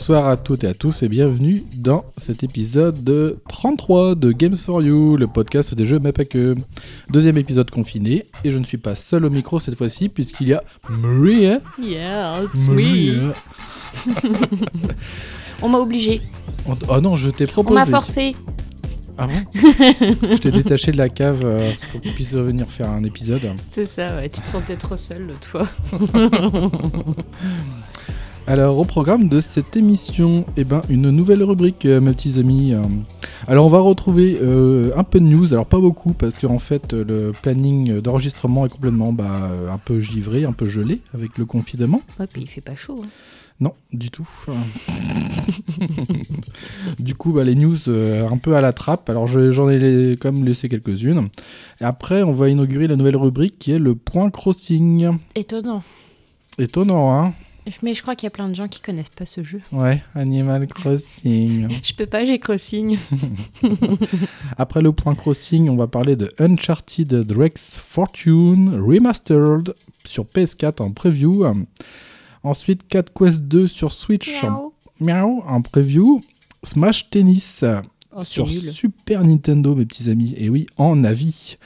Bonsoir 0.00 0.28
à 0.28 0.38
toutes 0.38 0.64
et 0.64 0.66
à 0.66 0.72
tous 0.72 1.02
et 1.02 1.08
bienvenue 1.10 1.62
dans 1.76 2.06
cet 2.16 2.42
épisode 2.42 3.04
de 3.04 3.36
33 3.50 4.14
de 4.14 4.32
Games 4.32 4.56
for 4.56 4.80
You, 4.80 5.18
le 5.18 5.26
podcast 5.26 5.74
des 5.74 5.84
jeux 5.84 5.98
mais 5.98 6.12
pas 6.12 6.24
que. 6.24 6.54
Deuxième 7.10 7.36
épisode 7.36 7.68
confiné 7.70 8.24
et 8.42 8.50
je 8.50 8.56
ne 8.56 8.64
suis 8.64 8.78
pas 8.78 8.94
seul 8.94 9.26
au 9.26 9.30
micro 9.30 9.60
cette 9.60 9.74
fois-ci 9.74 10.08
puisqu'il 10.08 10.48
y 10.48 10.54
a 10.54 10.64
Maria. 10.88 11.60
Yeah, 11.78 12.44
it's 12.44 12.66
Maria. 12.68 13.12
me. 13.12 13.32
On 15.60 15.68
m'a 15.68 15.78
obligé. 15.78 16.22
Oh 16.66 16.72
oh 16.88 17.00
non, 17.02 17.14
je 17.14 17.28
t'ai 17.28 17.44
On 17.44 17.48
proposé. 17.48 17.74
m'a 17.80 17.84
forcé. 17.84 18.34
Ah 19.18 19.26
bon 19.26 19.34
Je 19.52 20.38
t'ai 20.38 20.50
détaché 20.50 20.92
de 20.92 20.96
la 20.96 21.10
cave 21.10 21.42
euh, 21.44 21.72
pour 21.92 22.00
que 22.00 22.08
tu 22.08 22.14
puisses 22.14 22.34
revenir 22.34 22.70
faire 22.70 22.88
un 22.88 23.04
épisode. 23.04 23.42
C'est 23.68 23.84
ça, 23.84 24.16
ouais. 24.16 24.30
Tu 24.30 24.40
te 24.40 24.48
sentais 24.48 24.76
trop 24.76 24.96
seule 24.96 25.26
l'autre 25.26 25.46
fois. 25.46 25.68
Alors, 28.50 28.78
au 28.78 28.84
programme 28.84 29.28
de 29.28 29.40
cette 29.40 29.76
émission, 29.76 30.44
eh 30.56 30.64
ben, 30.64 30.82
une 30.88 31.10
nouvelle 31.10 31.44
rubrique, 31.44 31.86
euh, 31.86 32.00
mes 32.00 32.10
petits 32.10 32.36
amis. 32.40 32.74
Euh, 32.74 32.80
Alors, 33.46 33.64
on 33.64 33.68
va 33.68 33.78
retrouver 33.78 34.38
euh, 34.42 34.90
un 34.96 35.04
peu 35.04 35.20
de 35.20 35.24
news, 35.24 35.52
alors 35.52 35.66
pas 35.66 35.78
beaucoup, 35.78 36.14
parce 36.14 36.36
qu'en 36.36 36.58
fait, 36.58 36.92
euh, 36.92 37.04
le 37.06 37.30
planning 37.30 38.00
d'enregistrement 38.00 38.66
est 38.66 38.68
complètement 38.68 39.12
bah, 39.12 39.48
un 39.72 39.78
peu 39.78 40.00
givré, 40.00 40.44
un 40.44 40.50
peu 40.52 40.66
gelé 40.66 41.00
avec 41.14 41.38
le 41.38 41.44
confinement. 41.44 42.02
Ouais, 42.18 42.26
puis 42.26 42.42
il 42.42 42.48
fait 42.48 42.60
pas 42.60 42.74
chaud. 42.74 43.00
hein. 43.04 43.08
Non, 43.60 43.72
du 43.92 44.10
tout. 44.10 44.28
du 46.98 47.14
coup, 47.14 47.30
bah, 47.32 47.44
les 47.44 47.54
news 47.54 47.76
euh, 47.86 48.26
un 48.28 48.38
peu 48.38 48.56
à 48.56 48.60
la 48.60 48.72
trappe. 48.72 49.08
Alors, 49.10 49.28
je- 49.28 49.52
j'en 49.52 49.68
ai 49.68 49.78
les- 49.78 50.16
quand 50.16 50.32
même 50.32 50.44
laissé 50.44 50.68
quelques-unes. 50.68 51.28
Et 51.80 51.84
après, 51.84 52.24
on 52.24 52.32
va 52.32 52.48
inaugurer 52.48 52.88
la 52.88 52.96
nouvelle 52.96 53.16
rubrique 53.16 53.60
qui 53.60 53.70
est 53.70 53.78
le 53.78 53.94
point 53.94 54.28
crossing. 54.30 55.08
Étonnant. 55.36 55.84
Étonnant, 56.58 57.14
hein 57.16 57.32
Mais 57.82 57.94
je 57.94 58.02
crois 58.02 58.16
qu'il 58.16 58.26
y 58.26 58.28
a 58.28 58.30
plein 58.30 58.48
de 58.48 58.54
gens 58.54 58.68
qui 58.68 58.80
connaissent 58.80 59.10
pas 59.10 59.26
ce 59.26 59.42
jeu. 59.42 59.60
Ouais, 59.72 60.02
Animal 60.14 60.66
Crossing. 60.66 61.68
Je 61.82 61.92
peux 61.94 62.06
pas, 62.06 62.24
j'ai 62.24 62.38
crossing. 62.38 62.98
Après 64.58 64.80
le 64.80 64.92
point 64.92 65.14
crossing, 65.14 65.68
on 65.68 65.76
va 65.76 65.86
parler 65.86 66.16
de 66.16 66.32
Uncharted 66.38 67.08
Drake's 67.08 67.76
Fortune 67.76 68.80
Remastered 68.80 69.74
sur 70.04 70.24
PS4 70.24 70.82
en 70.82 70.92
preview. 70.92 71.44
Ensuite, 72.42 72.88
Cat 72.88 73.04
Quest 73.14 73.42
2 73.42 73.68
sur 73.68 73.92
Switch 73.92 74.42
en, 74.42 74.72
miaou, 74.98 75.42
en 75.46 75.60
preview. 75.60 76.22
Smash 76.62 77.10
Tennis 77.10 77.64
Oh, 78.12 78.24
sur 78.24 78.46
nul. 78.46 78.72
Super 78.72 79.22
Nintendo, 79.24 79.74
mes 79.74 79.86
petits 79.86 80.10
amis. 80.10 80.34
Et 80.36 80.48
oui, 80.48 80.66
en 80.76 81.04
avis. 81.04 81.58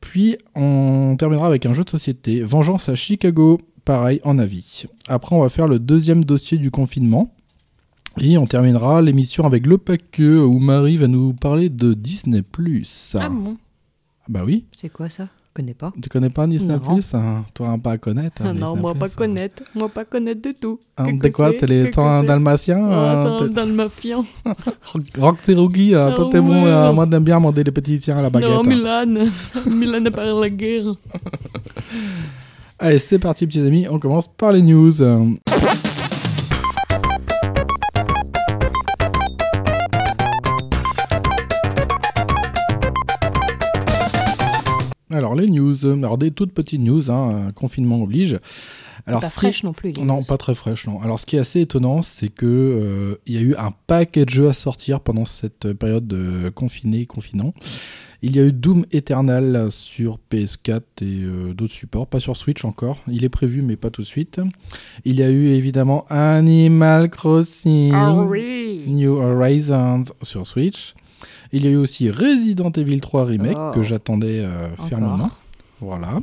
Puis, 0.00 0.36
on 0.54 1.14
terminera 1.18 1.46
avec 1.46 1.66
un 1.66 1.72
jeu 1.72 1.84
de 1.84 1.90
société, 1.90 2.42
Vengeance 2.42 2.88
à 2.88 2.94
Chicago, 2.94 3.58
pareil, 3.84 4.20
en 4.24 4.38
avis. 4.38 4.84
Après, 5.08 5.34
on 5.36 5.40
va 5.40 5.48
faire 5.48 5.68
le 5.68 5.78
deuxième 5.78 6.24
dossier 6.24 6.58
du 6.58 6.70
confinement. 6.70 7.32
Et 8.20 8.36
on 8.38 8.44
terminera 8.46 9.00
l'émission 9.00 9.44
avec 9.46 9.66
le 9.66 9.78
paqueux 9.78 10.44
où 10.44 10.58
Marie 10.58 10.96
va 10.96 11.06
nous 11.06 11.32
parler 11.32 11.68
de 11.68 11.94
Disney+. 11.94 12.42
Ah 13.14 13.28
bon? 13.28 13.56
Bah 14.28 14.42
oui, 14.44 14.64
C'est 14.76 14.88
quoi 14.88 15.08
ça? 15.08 15.24
Je 15.24 15.62
connais 15.62 15.74
pas. 15.74 15.92
tu 16.00 16.08
connais 16.08 16.30
pas 16.30 16.46
Disney+, 16.46 16.76
Non. 16.76 16.98
hein? 17.14 17.44
Toi, 17.54 17.68
hein, 17.70 17.78
pas 17.78 17.92
à 17.92 17.98
connaître. 17.98 18.42
hein, 18.42 18.52
non, 18.54 18.68
Disney+, 18.74 18.80
moi 18.82 18.94
pas 18.94 19.06
hein. 19.06 19.10
connaître. 19.16 19.62
Moi 19.74 19.88
pas 19.88 20.04
connaître 20.04 20.42
du 20.42 20.54
tout. 20.54 20.78
Hein, 20.96 21.18
T'es 21.18 21.30
quoi? 21.30 21.50
c'est? 21.52 21.58
T'es 21.58 21.66
les 21.66 21.90
temps 21.90 22.20
c'est? 22.20 22.26
dalmatiens 22.26 22.84
Ah, 22.90 23.40
dans 23.52 23.64
le 23.66 23.72
mafian. 23.74 24.24
Rock 25.18 25.40
tes 25.42 25.54
rougi, 25.54 25.94
hein, 25.94 26.12
toi 26.14 26.26
Ah 26.28 26.32
t'es 26.32 26.40
bon, 26.40 26.66
euh, 26.66 26.92
moi 26.92 27.06
j'aime 27.10 27.24
bien 27.24 27.38
manger 27.40 27.62
les 27.64 27.72
petits 27.72 27.98
tiens 28.00 28.18
à 28.18 28.22
la 28.22 28.30
baguette. 28.30 28.50
Non. 28.50 28.62
Milan. 28.64 29.28
Milan 29.66 30.04
a 30.06 30.10
pas 30.10 30.24
la 30.32 30.48
guerre. 30.50 30.94
Allez, 32.82 32.98
c'est 32.98 33.18
parti 33.18 33.46
petits 33.46 33.60
amis, 33.60 33.86
on 33.88 33.98
commence 33.98 34.28
par 34.28 34.52
les 34.52 34.62
news. 34.62 35.02
Alors 45.12 45.34
les 45.34 45.48
news, 45.48 45.74
alors 45.86 46.18
des 46.18 46.30
toutes 46.30 46.52
petites 46.52 46.80
news, 46.80 47.10
hein, 47.10 47.48
confinement 47.54 48.00
oblige. 48.02 48.38
Alors 49.06 49.20
pas 49.20 49.26
qui- 49.28 49.32
fraîche 49.34 49.64
non 49.64 49.72
plus. 49.72 49.92
Non, 49.94 50.18
news. 50.18 50.22
pas 50.28 50.36
très 50.38 50.54
fraîche, 50.54 50.86
non. 50.86 51.00
Alors, 51.02 51.18
ce 51.18 51.26
qui 51.26 51.36
est 51.36 51.40
assez 51.40 51.60
étonnant, 51.60 52.02
c'est 52.02 52.28
que 52.28 52.46
euh, 52.46 53.20
il 53.26 53.34
y 53.34 53.38
a 53.38 53.40
eu 53.40 53.54
un 53.56 53.72
paquet 53.86 54.24
de 54.24 54.30
jeux 54.30 54.48
à 54.48 54.52
sortir 54.52 55.00
pendant 55.00 55.24
cette 55.24 55.72
période 55.72 56.06
de 56.06 56.50
confiné, 56.50 57.06
confinant. 57.06 57.52
Il 58.22 58.36
y 58.36 58.40
a 58.40 58.44
eu 58.44 58.52
Doom 58.52 58.84
Eternal 58.92 59.68
sur 59.70 60.18
PS4 60.30 60.80
et 61.00 61.04
euh, 61.04 61.54
d'autres 61.54 61.72
supports, 61.72 62.06
pas 62.06 62.20
sur 62.20 62.36
Switch 62.36 62.64
encore. 62.66 62.98
Il 63.08 63.24
est 63.24 63.30
prévu, 63.30 63.62
mais 63.62 63.76
pas 63.76 63.88
tout 63.90 64.02
de 64.02 64.06
suite. 64.06 64.40
Il 65.06 65.16
y 65.16 65.22
a 65.22 65.30
eu 65.30 65.48
évidemment 65.48 66.04
Animal 66.10 67.08
Crossing 67.08 67.92
Ah 67.94 68.22
oui. 68.22 68.82
New 68.86 69.12
Horizons 69.16 70.04
sur 70.22 70.46
Switch. 70.46 70.94
Il 71.52 71.64
y 71.64 71.68
a 71.68 71.70
eu 71.70 71.76
aussi 71.76 72.10
Resident 72.10 72.70
Evil 72.72 73.00
3 73.00 73.24
Remake 73.24 73.56
Oh. 73.58 73.72
que 73.74 73.82
j'attendais 73.82 74.40
euh, 74.40 74.68
fermement. 74.88 75.30
Voilà. 75.80 76.20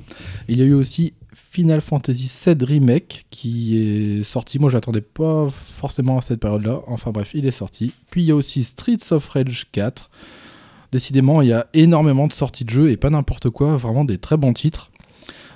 Il 0.47 0.59
y 0.59 0.62
a 0.62 0.66
eu 0.66 0.74
aussi 0.74 1.13
Final 1.34 1.81
Fantasy 1.81 2.31
VII 2.46 2.56
Remake 2.63 3.25
qui 3.31 3.78
est 3.78 4.24
sorti. 4.24 4.60
Moi, 4.60 4.69
j'attendais 4.69 5.01
pas 5.01 5.50
forcément 5.51 6.19
à 6.19 6.22
cette 6.22 6.39
période-là. 6.39 6.81
Enfin 6.86 7.10
bref, 7.12 7.31
il 7.33 7.45
est 7.48 7.51
sorti. 7.51 7.92
Puis 8.12 8.22
il 8.22 8.25
y 8.27 8.31
a 8.31 8.36
aussi 8.36 8.63
Streets 8.63 9.12
of 9.12 9.27
Rage 9.30 9.66
4. 9.72 10.10
Décidément, 10.92 11.42
il 11.42 11.50
y 11.50 11.54
a 11.54 11.68
énormément 11.74 12.28
de 12.28 12.34
sorties 12.34 12.63
de 12.66 12.69
jeux 12.69 12.92
et 12.92 12.98
pas 12.98 13.10
n'importe 13.10 13.50
quoi. 13.50 13.75
Vraiment 13.75 14.06
des 14.06 14.18
très 14.18 14.38
bons 14.38 14.54
titres. 14.54 14.92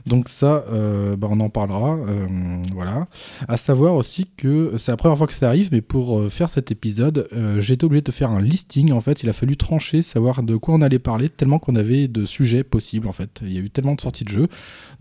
Donc 0.07 0.29
ça, 0.29 0.65
euh, 0.71 1.15
bah, 1.15 1.27
on 1.29 1.39
en 1.41 1.49
parlera. 1.49 1.95
euh, 1.95 2.27
voilà. 2.73 3.05
À 3.47 3.57
savoir 3.57 3.93
aussi 3.93 4.25
que 4.35 4.73
c'est 4.77 4.89
la 4.91 4.97
première 4.97 5.15
fois 5.15 5.27
que 5.27 5.33
ça 5.33 5.47
arrive, 5.47 5.69
mais 5.71 5.81
pour 5.81 6.19
euh, 6.19 6.29
faire 6.29 6.49
cet 6.49 6.71
épisode, 6.71 7.27
euh, 7.33 7.61
j'ai 7.61 7.75
été 7.75 7.85
obligé 7.85 8.01
de 8.01 8.11
faire 8.11 8.31
un 8.31 8.41
listing. 8.41 8.91
En 8.93 9.01
fait, 9.01 9.21
il 9.21 9.29
a 9.29 9.33
fallu 9.33 9.57
trancher, 9.57 10.01
savoir 10.01 10.41
de 10.41 10.55
quoi 10.55 10.73
on 10.73 10.81
allait 10.81 10.97
parler, 10.97 11.29
tellement 11.29 11.59
qu'on 11.59 11.75
avait 11.75 12.07
de 12.07 12.25
sujets 12.25 12.63
possibles. 12.63 13.07
En 13.07 13.11
fait, 13.11 13.41
il 13.43 13.53
y 13.53 13.57
a 13.57 13.61
eu 13.61 13.69
tellement 13.69 13.93
de 13.93 14.01
sorties 14.01 14.23
de 14.23 14.29
jeux. 14.29 14.47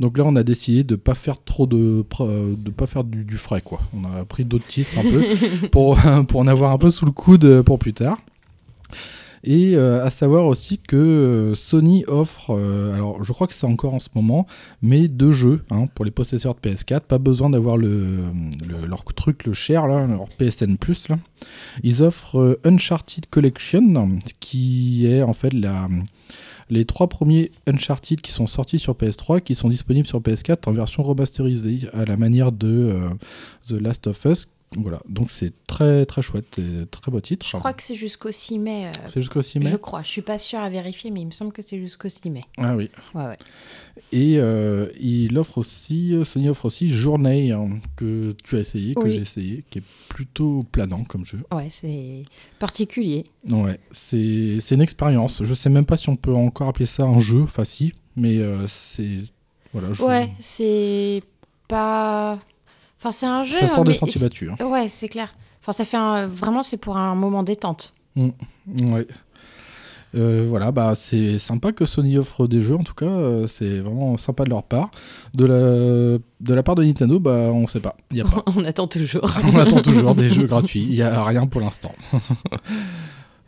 Donc 0.01 0.19
là, 0.19 0.25
on 0.27 0.37
a 0.37 0.43
décidé 0.43 0.85
de 0.85 0.97
pas 0.97 1.15
faire 1.15 1.43
trop 1.43 1.67
de, 1.67 2.05
de 2.21 2.71
pas 2.71 2.87
faire 2.87 3.05
du, 3.05 3.25
du 3.25 3.37
frais, 3.39 3.63
quoi. 3.63 3.81
On 3.95 4.05
a 4.05 4.27
pris 4.27 4.45
d'autres 4.45 4.67
titres 4.67 4.91
un 4.99 5.03
peu 5.03 5.25
pour 5.73 5.99
pour 6.29 6.41
en 6.41 6.47
avoir 6.47 6.73
un 6.73 6.79
peu 6.79 6.91
sous 6.91 7.07
le 7.07 7.13
coude 7.13 7.63
pour 7.63 7.79
plus 7.79 7.95
tard. 7.95 8.19
Et 9.43 9.75
euh, 9.75 10.05
à 10.05 10.11
savoir 10.11 10.45
aussi 10.45 10.77
que 10.79 10.97
euh, 10.97 11.55
Sony 11.55 12.05
offre, 12.07 12.51
euh, 12.51 12.93
alors 12.95 13.25
je 13.25 13.33
crois 13.33 13.47
que 13.47 13.55
c'est 13.55 13.67
encore 13.67 13.95
en 13.95 13.99
ce 13.99 14.09
moment, 14.15 14.47
mais 14.83 15.09
deux 15.09 15.33
jeux 15.33 15.63
hein, 15.71 15.87
pour 15.95 16.05
les 16.05 16.11
possesseurs 16.11 16.55
de 16.55 16.61
PS4. 16.61 17.01
Pas 17.01 17.19
besoin 17.19 17.49
d'avoir 17.49 17.79
le, 17.79 18.19
le- 18.69 18.87
leur 18.87 19.03
truc, 19.05 19.45
le 19.47 19.55
cher, 19.55 19.87
là, 19.87 20.07
leur 20.07 20.29
PSN. 20.29 20.77
Là. 21.09 21.19
Ils 21.83 22.03
offrent 22.03 22.59
Uncharted 22.65 23.27
Collection, 23.31 24.19
qui 24.41 25.07
est 25.07 25.23
en 25.23 25.33
fait 25.33 25.55
les 26.69 26.85
trois 26.85 27.09
premiers 27.09 27.51
Uncharted 27.67 28.21
qui 28.21 28.33
sont 28.33 28.47
sortis 28.47 28.79
sur 28.79 28.93
PS3, 28.95 29.41
qui 29.41 29.55
sont 29.55 29.71
disponibles 29.71 30.07
sur 30.07 30.21
PS4 30.21 30.69
en 30.69 30.73
version 30.73 31.03
remasterisée, 31.03 31.89
à 31.95 32.05
la 32.05 32.17
manière 32.19 32.53
de 32.53 32.95
The 33.69 33.73
Last 33.81 34.07
of 34.07 34.23
Us. 34.27 34.49
Voilà, 34.77 35.01
donc 35.09 35.33
c'est 35.33 35.53
très 35.67 36.07
très 36.07 36.23
chouette, 36.23 36.61
et 36.61 36.87
très 36.87 37.11
beau 37.11 37.21
titre. 37.21 37.45
Je 37.45 37.57
crois 37.57 37.73
que 37.73 37.83
c'est 37.83 37.97
jusqu'au 37.97 38.31
6 38.31 38.59
mai. 38.61 38.87
euh, 38.87 38.91
C'est 39.07 39.21
jusqu'au 39.21 39.43
6 39.43 39.59
mai 39.59 39.69
Je 39.69 39.77
crois. 39.77 40.03
Je 40.03 40.09
suis 40.09 40.23
pas 40.23 40.39
sûre 40.39 40.61
à 40.61 40.71
vérifier, 40.71 41.11
mais 41.11 41.21
il 41.23 41.27
me 41.27 41.31
semble 41.33 41.51
que 41.53 41.61
c'est 41.61 41.81
jusqu'au 41.81 42.09
6 42.09 42.31
mai. 42.31 42.45
Ah 42.57 42.77
oui. 42.77 42.89
Ouais, 43.13 43.25
ouais. 43.25 43.37
Et 44.13 44.39
euh, 44.39 44.87
il 45.01 45.37
offre 45.39 45.59
aussi, 45.59 46.15
Sony 46.25 46.49
offre 46.49 46.67
aussi 46.67 46.89
Journey, 46.89 47.51
hein, 47.51 47.69
que 47.97 48.37
tu 48.45 48.57
as 48.57 48.61
essayé, 48.61 48.95
que 48.95 49.01
Oui. 49.01 49.11
j'ai 49.11 49.23
essayé, 49.23 49.65
qui 49.71 49.79
est 49.81 49.85
plutôt 50.09 50.63
planant 50.71 51.03
comme 51.03 51.25
jeu. 51.25 51.41
Ouais, 51.53 51.69
c'est 51.69 52.25
particulier. 52.61 53.27
Ouais, 53.49 53.81
c'est 53.91 54.59
c'est 54.61 54.77
une 54.77 54.83
expérience. 54.83 55.43
Je 55.43 55.53
sais 55.55 55.69
même 55.69 55.85
pas 55.85 55.97
si 55.97 56.09
on 56.11 56.17
peut 56.17 56.33
encore 56.35 56.69
appeler 56.69 56.87
ça 56.87 57.03
un 57.03 57.19
jeu, 57.19 57.43
enfin 57.43 57.65
si, 57.65 57.93
mais 58.15 58.39
euh, 58.39 58.69
c'est... 58.69 59.19
Voilà, 59.73 59.93
je- 59.93 60.03
Ouais, 60.05 60.31
c'est 60.39 61.23
pas. 61.67 62.39
Enfin, 63.01 63.13
c'est 63.13 63.27
un 63.27 63.45
jeu. 63.45 63.59
ça 63.59 63.67
sort 63.69 63.79
hein, 63.81 63.85
des 63.85 63.95
sentiers 63.95 64.21
battus. 64.21 64.51
hein. 64.59 64.65
Ouais, 64.65 64.89
c'est 64.89 65.09
clair. 65.09 65.35
Enfin, 65.63 65.73
ça 65.73 65.85
fait 65.85 65.97
un... 65.97 66.27
vraiment, 66.27 66.63
c'est 66.63 66.77
pour 66.77 66.97
un 66.99 67.15
moment 67.15 67.43
détente. 67.43 67.95
Ouais. 68.17 69.07
Euh, 70.17 70.45
voilà, 70.49 70.73
bah 70.73 70.95
c'est 70.97 71.39
sympa 71.39 71.71
que 71.71 71.87
Sony 71.87 72.19
offre 72.19 72.49
des 72.49 72.61
jeux, 72.61 72.75
en 72.75 72.83
tout 72.83 72.95
cas, 72.95 73.07
euh, 73.07 73.47
c'est 73.47 73.79
vraiment 73.79 74.17
sympa 74.17 74.43
de 74.43 74.51
leur 74.51 74.65
part. 74.65 74.91
De 75.35 75.45
la, 75.45 75.55
de 76.41 76.55
la 76.55 76.63
part 76.65 76.75
de 76.75 76.83
Nintendo, 76.83 77.21
bah 77.21 77.49
on 77.53 77.69
sait 77.69 77.79
pas, 77.79 77.95
y 78.11 78.21
a 78.21 78.25
pas. 78.25 78.43
On 78.57 78.65
attend 78.65 78.89
toujours. 78.89 79.23
on 79.55 79.57
attend 79.57 79.81
toujours 79.81 80.17
des 80.17 80.29
jeux 80.29 80.47
gratuits, 80.47 80.83
il 80.83 80.95
y 80.97 81.03
a 81.03 81.25
rien 81.25 81.47
pour 81.47 81.61
l'instant. 81.61 81.93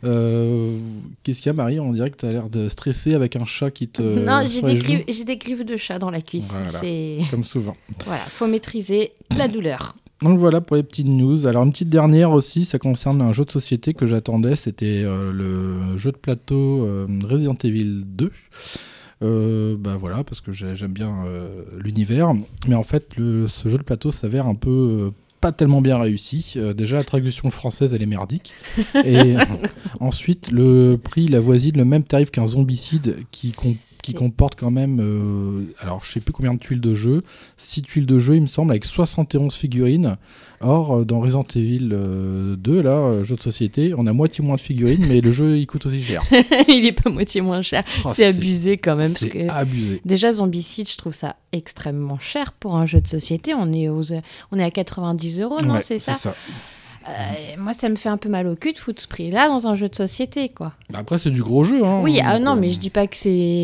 Euh, 0.03 0.77
Qu'est-ce 1.23 1.39
qu'il 1.41 1.47
y 1.47 1.49
a, 1.49 1.53
Marie 1.53 1.79
On 1.79 1.93
dirait 1.93 2.11
que 2.11 2.17
tu 2.17 2.25
as 2.25 2.31
l'air 2.31 2.49
de 2.49 2.67
stresser 2.69 3.13
avec 3.13 3.35
un 3.35 3.45
chat 3.45 3.71
qui 3.71 3.87
te. 3.87 4.01
non, 4.01 4.43
j'ai 4.49 4.61
des, 4.61 4.75
griffes, 4.75 5.03
j'ai 5.07 5.23
des 5.23 5.37
griffes 5.37 5.65
de 5.65 5.77
chat 5.77 5.99
dans 5.99 6.09
la 6.11 6.21
cuisse. 6.21 6.51
Voilà. 6.51 7.25
Comme 7.31 7.43
souvent. 7.43 7.73
voilà, 8.05 8.21
faut 8.25 8.47
maîtriser 8.47 9.11
la 9.37 9.47
douleur. 9.47 9.95
Donc 10.21 10.37
voilà 10.39 10.61
pour 10.61 10.75
les 10.77 10.83
petites 10.83 11.07
news. 11.07 11.47
Alors 11.47 11.63
une 11.63 11.71
petite 11.71 11.89
dernière 11.89 12.31
aussi, 12.31 12.65
ça 12.65 12.79
concerne 12.79 13.21
un 13.21 13.31
jeu 13.33 13.43
de 13.45 13.51
société 13.51 13.93
que 13.93 14.05
j'attendais, 14.05 14.55
c'était 14.55 15.03
euh, 15.03 15.31
le 15.33 15.97
jeu 15.97 16.11
de 16.11 16.17
plateau 16.17 16.85
euh, 16.85 17.07
Resident 17.27 17.57
Evil 17.63 18.03
2. 18.05 18.31
Euh, 19.21 19.75
bah 19.77 19.95
voilà, 19.97 20.23
parce 20.23 20.41
que 20.41 20.51
j'ai- 20.51 20.75
j'aime 20.75 20.91
bien 20.93 21.13
l'univers. 21.77 22.33
Mais 22.67 22.75
en 22.75 22.83
fait, 22.83 23.15
le- 23.17 23.47
ce 23.47 23.69
jeu 23.69 23.77
de 23.77 23.83
plateau 23.83 24.11
s'avère 24.11 24.47
un 24.47 24.55
peu 24.55 25.11
pas 25.43 25.51
tellement 25.51 25.81
bien 25.81 25.97
réussi. 25.99 26.53
Euh, 26.55 26.73
déjà, 26.73 26.95
la 26.95 27.03
traduction 27.03 27.51
française, 27.51 27.93
elle 27.93 28.01
est 28.01 28.05
merdique. 28.05 28.53
Et 29.03 29.35
ensuite, 29.99 30.49
le 30.51 30.95
prix, 30.95 31.25
il 31.25 31.35
avoisine 31.35 31.75
le 31.75 31.83
même 31.83 32.03
tarif 32.03 32.31
qu'un 32.31 32.47
zombicide 32.47 33.17
qui, 33.29 33.51
com- 33.51 33.75
qui 34.01 34.13
comporte 34.13 34.55
quand 34.57 34.71
même, 34.71 35.01
euh, 35.01 35.65
alors 35.81 36.01
je 36.05 36.13
sais 36.13 36.21
plus 36.21 36.31
combien 36.31 36.53
de 36.53 36.59
tuiles 36.59 36.79
de 36.79 36.93
jeu, 36.93 37.19
6 37.57 37.81
tuiles 37.81 38.05
de 38.05 38.19
jeu, 38.19 38.35
il 38.37 38.41
me 38.43 38.47
semble, 38.47 38.71
avec 38.71 38.85
71 38.85 39.53
figurines. 39.53 40.15
Or, 40.63 40.95
euh, 40.95 41.05
dans 41.05 41.19
Resident 41.19 41.45
Evil 41.55 41.89
euh, 41.91 42.55
2, 42.55 42.81
là, 42.81 42.91
euh, 42.91 43.23
jeu 43.23 43.35
de 43.35 43.41
société, 43.41 43.93
on 43.97 44.07
a 44.07 44.13
moitié 44.13 44.43
moins 44.43 44.55
de 44.55 44.61
figurines, 44.61 45.05
mais 45.07 45.21
le 45.21 45.31
jeu, 45.31 45.57
il 45.57 45.67
coûte 45.67 45.85
aussi 45.85 46.01
cher. 46.01 46.23
il 46.67 46.85
est 46.85 46.91
pas 47.03 47.09
moitié 47.09 47.41
moins 47.41 47.61
cher. 47.61 47.83
Oh, 48.05 48.09
c'est 48.13 48.25
abusé 48.25 48.77
quand 48.77 48.95
même. 48.95 49.13
C'est 49.15 49.29
que 49.29 49.49
abusé. 49.49 50.01
déjà, 50.05 50.31
Zombicide, 50.31 50.89
je 50.89 50.97
trouve 50.97 51.13
ça 51.13 51.35
extrêmement 51.51 52.19
cher 52.19 52.53
pour 52.53 52.75
un 52.75 52.85
jeu 52.85 53.01
de 53.01 53.07
société. 53.07 53.53
On 53.53 53.71
est, 53.73 53.89
aux, 53.89 54.03
on 54.51 54.59
est 54.59 54.63
à 54.63 54.71
90 54.71 55.41
euros, 55.41 55.61
non 55.61 55.75
Ouais, 55.75 55.81
C'est 55.81 55.99
ça, 55.99 56.13
ça. 56.13 56.33
Euh, 57.07 57.11
Moi, 57.57 57.73
ça 57.73 57.89
me 57.89 57.95
fait 57.95 58.09
un 58.09 58.17
peu 58.17 58.29
mal 58.29 58.47
au 58.47 58.55
cul 58.55 58.73
de 58.73 58.77
foutre 58.77 59.01
ce 59.01 59.07
prix-là 59.07 59.47
dans 59.47 59.67
un 59.67 59.75
jeu 59.75 59.89
de 59.89 59.95
société, 59.95 60.49
quoi. 60.49 60.73
Après, 60.93 61.17
c'est 61.17 61.31
du 61.31 61.41
gros 61.41 61.63
jeu. 61.63 61.83
Hein, 61.83 62.01
oui, 62.01 62.19
ah 62.23 62.39
non, 62.39 62.55
euh, 62.55 62.59
mais 62.59 62.69
je 62.69 62.79
dis 62.79 62.89
pas 62.89 63.07
que 63.07 63.17
c'est 63.17 63.63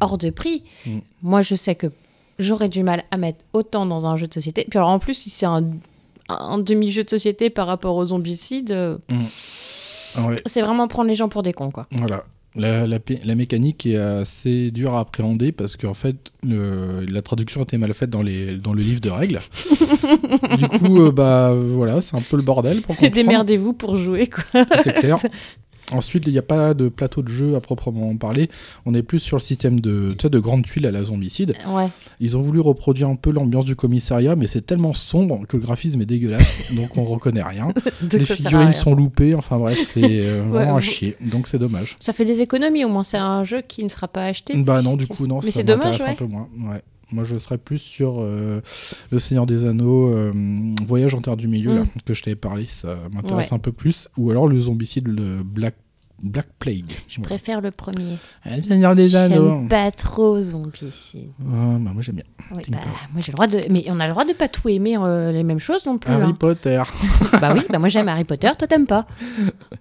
hors 0.00 0.18
de 0.18 0.30
prix. 0.30 0.64
Mm. 0.86 0.98
Moi, 1.22 1.42
je 1.42 1.54
sais 1.54 1.74
que 1.74 1.88
j'aurais 2.38 2.68
du 2.68 2.82
mal 2.82 3.04
à 3.10 3.16
mettre 3.16 3.44
autant 3.52 3.86
dans 3.86 4.06
un 4.06 4.16
jeu 4.16 4.26
de 4.26 4.34
société. 4.34 4.66
Puis 4.68 4.78
alors, 4.78 4.90
en 4.90 4.98
plus, 4.98 5.14
si 5.14 5.30
c'est 5.30 5.46
un, 5.46 5.64
un 6.28 6.58
demi-jeu 6.58 7.04
de 7.04 7.10
société 7.10 7.50
par 7.50 7.66
rapport 7.66 7.96
aux 7.96 8.06
zombicides, 8.06 8.72
euh, 8.72 8.98
ah 10.16 10.26
ouais, 10.26 10.36
c'est 10.46 10.62
vraiment 10.62 10.88
prendre 10.88 11.08
les 11.08 11.14
gens 11.14 11.28
pour 11.28 11.42
des 11.42 11.52
cons, 11.52 11.70
quoi. 11.70 11.86
voilà. 11.92 12.24
La, 12.58 12.86
la, 12.86 13.34
mécanique 13.34 13.84
est 13.84 13.96
assez 13.96 14.70
dure 14.70 14.94
à 14.94 15.00
appréhender 15.00 15.52
parce 15.52 15.76
qu'en 15.76 15.92
fait, 15.92 16.32
la 16.42 17.20
traduction 17.20 17.62
était 17.64 17.76
mal 17.76 17.92
faite 17.92 18.08
dans, 18.08 18.22
les, 18.22 18.56
dans 18.56 18.72
le 18.72 18.80
livre 18.80 19.02
de 19.02 19.10
règles. 19.10 19.40
du 20.58 20.66
coup, 20.66 21.02
euh, 21.02 21.12
bah 21.12 21.52
voilà, 21.54 22.00
c'est 22.00 22.16
un 22.16 22.22
peu 22.22 22.38
le 22.38 22.42
bordel 22.42 22.80
pour 22.80 22.96
comprendre. 22.96 23.14
Démerdez-vous 23.14 23.74
pour 23.74 23.96
jouer, 23.96 24.28
quoi. 24.28 24.64
C'est 24.82 24.94
clair. 24.94 25.16
Ensuite, 25.92 26.24
il 26.26 26.32
n'y 26.32 26.38
a 26.38 26.42
pas 26.42 26.74
de 26.74 26.88
plateau 26.88 27.22
de 27.22 27.28
jeu 27.28 27.54
à 27.56 27.60
proprement 27.60 28.14
parler. 28.16 28.50
On 28.86 28.94
est 28.94 29.02
plus 29.02 29.18
sur 29.20 29.36
le 29.36 29.42
système 29.42 29.80
de, 29.80 30.10
tu 30.10 30.22
sais, 30.22 30.30
de 30.30 30.38
grandes 30.38 30.64
tuiles 30.64 30.86
à 30.86 30.90
la 30.90 31.04
zombicide. 31.04 31.54
Ouais. 31.68 31.88
Ils 32.20 32.36
ont 32.36 32.40
voulu 32.40 32.60
reproduire 32.60 33.08
un 33.08 33.14
peu 33.16 33.30
l'ambiance 33.30 33.64
du 33.64 33.76
commissariat, 33.76 34.36
mais 34.36 34.46
c'est 34.46 34.62
tellement 34.66 34.92
sombre 34.92 35.46
que 35.46 35.56
le 35.56 35.62
graphisme 35.62 36.00
est 36.00 36.06
dégueulasse, 36.06 36.72
donc 36.76 36.96
on 36.96 37.04
reconnaît 37.04 37.42
rien. 37.42 37.68
Les 38.12 38.30
à 38.30 38.34
figurines 38.34 38.72
sont 38.72 38.94
loupées, 38.94 39.34
enfin 39.34 39.58
bref, 39.58 39.78
c'est 39.84 40.02
euh, 40.04 40.42
vraiment 40.46 40.72
à 40.76 40.80
vous- 40.80 40.80
chier, 40.80 41.16
donc 41.20 41.48
c'est 41.48 41.58
dommage. 41.58 41.96
Ça 42.00 42.12
fait 42.12 42.24
des 42.24 42.40
économies, 42.40 42.84
au 42.84 42.88
moins. 42.88 43.02
C'est 43.02 43.16
un 43.18 43.44
jeu 43.44 43.60
qui 43.66 43.84
ne 43.84 43.88
sera 43.88 44.08
pas 44.08 44.24
acheté. 44.24 44.56
Bah 44.62 44.82
non, 44.82 44.96
du 44.96 45.06
coup, 45.06 45.26
non, 45.26 45.36
Mais 45.36 45.50
ça 45.50 45.58
c'est 45.58 45.64
dommage, 45.64 46.00
un 46.00 46.14
peu 46.14 46.24
moins. 46.26 46.48
Ouais. 46.58 46.82
Moi, 47.12 47.24
je 47.24 47.38
serais 47.38 47.58
plus 47.58 47.78
sur 47.78 48.16
euh, 48.20 48.60
Le 49.10 49.18
Seigneur 49.18 49.46
des 49.46 49.64
Anneaux, 49.64 50.12
euh, 50.12 50.32
Voyage 50.86 51.14
en 51.14 51.20
Terre 51.20 51.36
du 51.36 51.46
Milieu, 51.48 51.72
Mm. 51.72 51.76
là, 51.78 51.84
que 52.04 52.14
je 52.14 52.22
t'avais 52.22 52.36
parlé, 52.36 52.66
ça 52.66 52.96
m'intéresse 53.12 53.48
Ouais. 53.50 53.54
un 53.54 53.58
peu 53.60 53.72
plus. 53.72 54.08
Ou 54.16 54.30
alors 54.30 54.48
le 54.48 54.60
zombicide, 54.60 55.06
le 55.06 55.42
Black, 55.44 55.74
Black 56.22 56.46
Plague. 56.58 56.90
Je 57.08 57.20
préfère 57.20 57.60
le 57.60 57.70
premier. 57.70 58.16
Le 58.46 58.62
Seigneur 58.62 58.94
des 58.96 59.14
Anneaux. 59.14 59.50
J'aime 59.50 59.68
pas 59.68 59.90
trop 59.90 60.40
Zombicide. 60.40 61.28
Ah, 61.42 61.76
bah, 61.78 61.90
moi, 61.92 62.00
j'aime 62.02 62.14
bien. 62.16 62.24
Oui, 62.56 62.62
bah, 62.68 62.78
moi 63.12 63.20
j'ai 63.20 63.32
le 63.32 63.34
droit 63.34 63.46
de. 63.46 63.60
Mais 63.70 63.84
on 63.88 64.00
a 64.00 64.06
le 64.06 64.12
droit 64.12 64.24
de 64.24 64.32
pas 64.32 64.48
tout 64.48 64.68
aimer 64.68 64.96
euh, 64.98 65.30
les 65.30 65.42
mêmes 65.42 65.58
choses 65.60 65.84
non 65.84 65.98
plus. 65.98 66.10
Harry 66.12 66.24
hein. 66.30 66.36
Potter. 66.38 66.82
bah 67.40 67.52
oui, 67.54 67.62
bah 67.68 67.78
moi 67.78 67.88
j'aime 67.88 68.08
Harry 68.08 68.24
Potter, 68.24 68.50
toi 68.58 68.66
t'aimes 68.66 68.86
pas. 68.86 69.06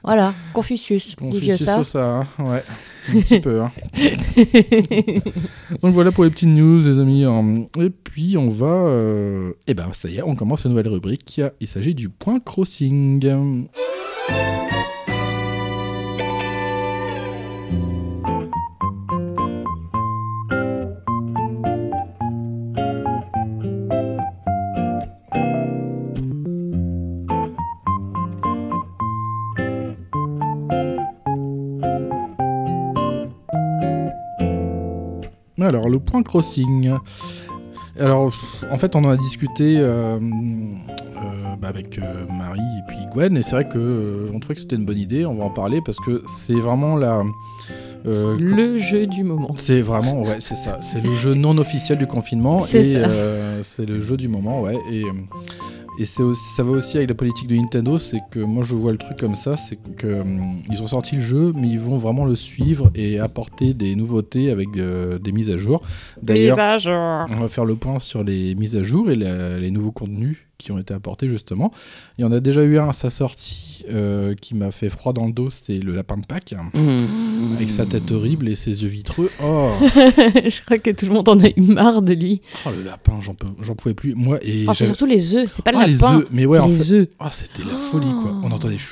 Voilà, 0.03 0.33
Confucius, 0.53 1.15
Confucius 1.15 1.63
ça, 1.83 2.05
hein. 2.19 2.27
ouais. 2.39 2.63
Un 3.09 3.21
petit 3.21 3.39
peu. 3.39 3.61
hein. 3.61 3.71
Donc 5.81 5.93
voilà 5.93 6.11
pour 6.11 6.23
les 6.23 6.29
petites 6.29 6.49
news, 6.49 6.79
les 6.79 6.99
amis. 6.99 7.23
hein. 7.25 7.65
Et 7.79 7.89
puis 7.89 8.35
on 8.37 8.49
va. 8.49 8.65
euh, 8.67 9.53
Eh 9.67 9.73
ben 9.73 9.87
ça 9.93 10.09
y 10.09 10.17
est, 10.17 10.23
on 10.23 10.35
commence 10.35 10.63
une 10.65 10.71
nouvelle 10.71 10.87
rubrique. 10.89 11.41
Il 11.59 11.67
s'agit 11.67 11.93
du 11.95 12.09
point 12.09 12.39
crossing. 12.39 13.19
Le 35.95 35.99
point 35.99 36.23
crossing. 36.23 36.91
Alors, 37.99 38.33
en 38.69 38.77
fait, 38.77 38.95
on 38.95 39.05
en 39.05 39.09
a 39.09 39.17
discuté 39.17 39.77
euh, 39.77 40.17
euh, 40.17 41.55
bah, 41.59 41.69
avec 41.69 41.97
euh, 41.97 42.25
Marie 42.37 42.59
et 42.59 42.81
puis 42.87 42.97
Gwen, 43.13 43.37
et 43.37 43.41
c'est 43.41 43.51
vrai 43.51 43.69
que 43.69 44.29
on 44.33 44.39
trouvait 44.39 44.55
que 44.55 44.61
c'était 44.61 44.75
une 44.75 44.85
bonne 44.85 44.97
idée. 44.97 45.25
On 45.25 45.35
va 45.35 45.45
en 45.45 45.49
parler 45.49 45.79
parce 45.85 45.97
que 45.99 46.21
c'est 46.27 46.59
vraiment 46.59 46.97
la. 46.97 47.23
le 48.03 48.77
jeu 48.77 49.07
du 49.07 49.23
moment. 49.23 49.55
c'est 49.55 49.81
vraiment, 49.81 50.21
ouais, 50.23 50.37
c'est 50.41 50.55
ça. 50.55 50.79
C'est 50.81 51.01
le 51.01 51.15
jeu 51.15 51.33
non 51.33 51.57
officiel 51.57 51.97
du 51.97 52.07
confinement. 52.07 52.59
C'est 52.59 52.85
et 52.85 53.03
c'est 53.63 53.85
le 53.85 54.01
jeu 54.01 54.17
du 54.17 54.27
moment, 54.27 54.61
ouais. 54.61 54.75
Et, 54.91 55.03
et 55.99 56.05
c'est 56.05 56.23
ça 56.55 56.63
va 56.63 56.71
aussi 56.71 56.97
avec 56.97 57.09
la 57.09 57.15
politique 57.15 57.47
de 57.47 57.55
Nintendo. 57.55 57.97
C'est 57.97 58.21
que 58.31 58.39
moi, 58.39 58.63
je 58.63 58.75
vois 58.75 58.91
le 58.91 58.97
truc 58.97 59.17
comme 59.17 59.35
ça. 59.35 59.57
C'est 59.57 59.77
que 59.95 60.07
euh, 60.07 60.23
ils 60.71 60.81
ont 60.83 60.87
sorti 60.87 61.15
le 61.15 61.21
jeu, 61.21 61.53
mais 61.55 61.67
ils 61.69 61.79
vont 61.79 61.97
vraiment 61.97 62.25
le 62.25 62.35
suivre 62.35 62.91
et 62.95 63.19
apporter 63.19 63.73
des 63.73 63.95
nouveautés 63.95 64.51
avec 64.51 64.67
euh, 64.77 65.17
des 65.19 65.31
mises 65.31 65.49
à 65.49 65.57
jour. 65.57 65.81
D'ailleurs, 66.21 66.55
on 67.29 67.35
va 67.41 67.49
faire 67.49 67.65
le 67.65 67.75
point 67.75 67.99
sur 67.99 68.23
les 68.23 68.55
mises 68.55 68.75
à 68.75 68.83
jour 68.83 69.09
et 69.09 69.15
la- 69.15 69.57
les 69.59 69.71
nouveaux 69.71 69.91
contenus 69.91 70.37
qui 70.65 70.71
ont 70.71 70.79
été 70.79 70.93
apportés 70.93 71.29
justement. 71.29 71.71
Il 72.17 72.23
y 72.23 72.25
en 72.25 72.31
a 72.31 72.39
déjà 72.39 72.63
eu 72.63 72.77
un 72.79 72.89
à 72.89 72.93
sa 72.93 73.09
sortie 73.09 73.85
euh, 73.89 74.33
qui 74.33 74.55
m'a 74.55 74.71
fait 74.71 74.89
froid 74.89 75.13
dans 75.13 75.27
le 75.27 75.31
dos, 75.31 75.49
c'est 75.51 75.77
le 75.77 75.93
lapin 75.93 76.17
de 76.17 76.25
Pâques, 76.25 76.55
avec 77.55 77.69
sa 77.69 77.85
tête 77.85 78.11
horrible 78.11 78.49
et 78.49 78.55
ses 78.55 78.81
yeux 78.81 78.87
vitreux. 78.89 79.29
Oh, 79.43 79.71
Je 79.81 80.65
crois 80.65 80.79
que 80.79 80.89
tout 80.91 81.05
le 81.05 81.11
monde 81.13 81.29
en 81.29 81.39
a 81.39 81.47
eu 81.49 81.61
marre 81.61 82.01
de 82.01 82.13
lui. 82.13 82.41
oh, 82.65 82.69
le 82.75 82.81
lapin, 82.83 83.19
j'en 83.21 83.35
peux, 83.35 83.47
j'en 83.61 83.75
pouvais 83.75 83.93
plus. 83.93 84.15
Moi 84.15 84.39
et 84.41 84.65
c'est 84.73 84.85
surtout 84.85 85.05
Oh. 85.05 85.07
Les 85.07 85.35
œufs, 85.35 85.49
c'est 85.51 85.63
pas 85.63 85.71
le 85.71 85.77
Ah, 85.79 85.85
les 85.87 85.93
lapin. 85.93 86.17
œufs, 86.19 86.27
mais 86.31 86.47
ouais, 86.47 86.57
c'est 86.57 86.63
en 86.63 86.67
les 86.67 86.75
fait- 86.75 86.93
œufs. 86.93 87.07
Ah, 87.19 87.29
c'était 87.31 87.63
la 87.63 87.77
folie 87.77 88.11
quoi. 88.23 88.35
On 88.43 88.51
entendait 88.51 88.77
chut, 88.79 88.87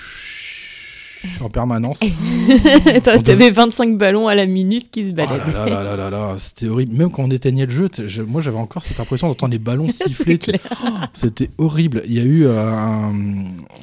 en 1.42 1.50
permanence. 1.50 2.00
Attends, 2.94 3.20
T'avais 3.20 3.50
25 3.50 3.98
ballons 3.98 4.28
à 4.28 4.36
la 4.36 4.46
minute 4.46 4.90
qui 4.92 5.06
se 5.08 5.12
Oh 5.12 5.16
là 5.16 5.26
baladaient. 5.26 5.54
là 5.54 5.66
là 5.70 5.84
là 5.84 5.96
là 5.96 6.10
là, 6.10 6.36
c'était 6.38 6.68
horrible. 6.68 6.96
Même 6.96 7.12
quand 7.12 7.24
on 7.24 7.32
éteignait 7.32 7.66
le 7.66 7.72
jeu, 7.72 7.90
moi 8.28 8.42
j'avais 8.42 8.58
encore 8.58 8.84
cette 8.84 9.00
impression 9.00 9.28
d'entendre 9.28 9.52
les 9.54 9.60
ballons 9.60 9.88
siffler. 9.92 10.40
Oh, 10.84 10.88
C'était 11.14 11.50
horrible. 11.58 12.04
Il 12.06 12.14
y 12.14 12.20
a 12.20 12.24
eu 12.24 12.46
euh, 12.46 12.62
un, 12.70 13.14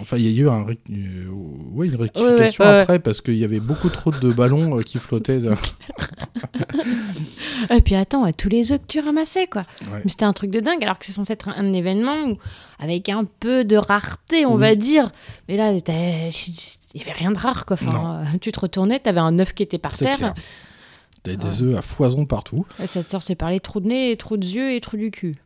enfin 0.00 0.16
il 0.16 0.30
y 0.30 0.38
a 0.38 0.42
eu 0.42 0.49
un, 0.49 0.66
euh, 0.66 0.75
ouais, 1.73 1.87
une 1.88 1.97
rectification 1.97 2.64
ouais, 2.64 2.70
ouais. 2.70 2.80
après 2.80 2.99
parce 2.99 3.20
qu'il 3.20 3.37
y 3.37 3.44
avait 3.44 3.61
beaucoup 3.61 3.88
trop 3.88 4.11
de 4.11 4.32
ballons 4.32 4.78
euh, 4.78 4.82
qui 4.82 4.99
flottaient. 5.00 5.38
Et 7.70 7.80
puis 7.82 7.94
attends, 7.94 8.30
tous 8.32 8.49
les 8.49 8.73
œufs 8.73 8.78
que 8.80 8.87
tu 8.87 9.00
ramassais, 9.00 9.47
quoi. 9.47 9.62
Mais 9.92 10.09
c'était 10.11 10.25
un 10.25 10.32
truc 10.32 10.50
de 10.50 10.61
dingue, 10.61 10.82
alors 10.82 10.99
que 10.99 11.06
c'est 11.06 11.12
censé 11.12 11.32
être 11.32 11.49
un, 11.49 11.54
un 11.56 11.73
événement 11.73 12.16
où- 12.26 12.38
avec 12.80 13.08
un 13.08 13.25
peu 13.25 13.64
de 13.64 13.76
rareté, 13.76 14.46
on 14.46 14.54
Oui. 14.54 14.60
va 14.60 14.75
dire. 14.75 15.12
Mais 15.49 15.56
là, 15.56 15.70
il 15.72 15.78
y 15.78 17.00
avait 17.02 17.12
rien 17.12 17.30
de 17.30 17.38
rare, 17.38 17.66
quoi. 17.66 17.76
Enfin, 17.80 18.22
euh, 18.25 18.38
tu 18.40 18.50
te 18.50 18.58
retournais, 18.60 18.99
t'avais 18.99 19.20
un 19.20 19.38
œuf 19.38 19.52
qui 19.52 19.62
était 19.62 19.78
par 19.78 19.96
terre. 19.96 20.16
clair. 20.18 20.34
T'avais 21.22 21.37
des 21.37 21.62
œufs 21.62 21.76
à 21.76 21.82
foison 21.82 22.25
partout. 22.25 22.64
Et 22.82 22.87
Ça 22.87 23.04
te 23.04 23.10
sortait 23.10 23.34
par 23.34 23.50
les 23.50 23.60
trous 23.60 23.80
de 23.80 23.88
nez, 23.88 24.08
les 24.08 24.16
trous 24.16 24.38
de 24.38 24.46
yeux 24.46 24.72
et 24.75 24.80
trous 24.80 24.96
du 24.96 25.10
cul. 25.10 25.37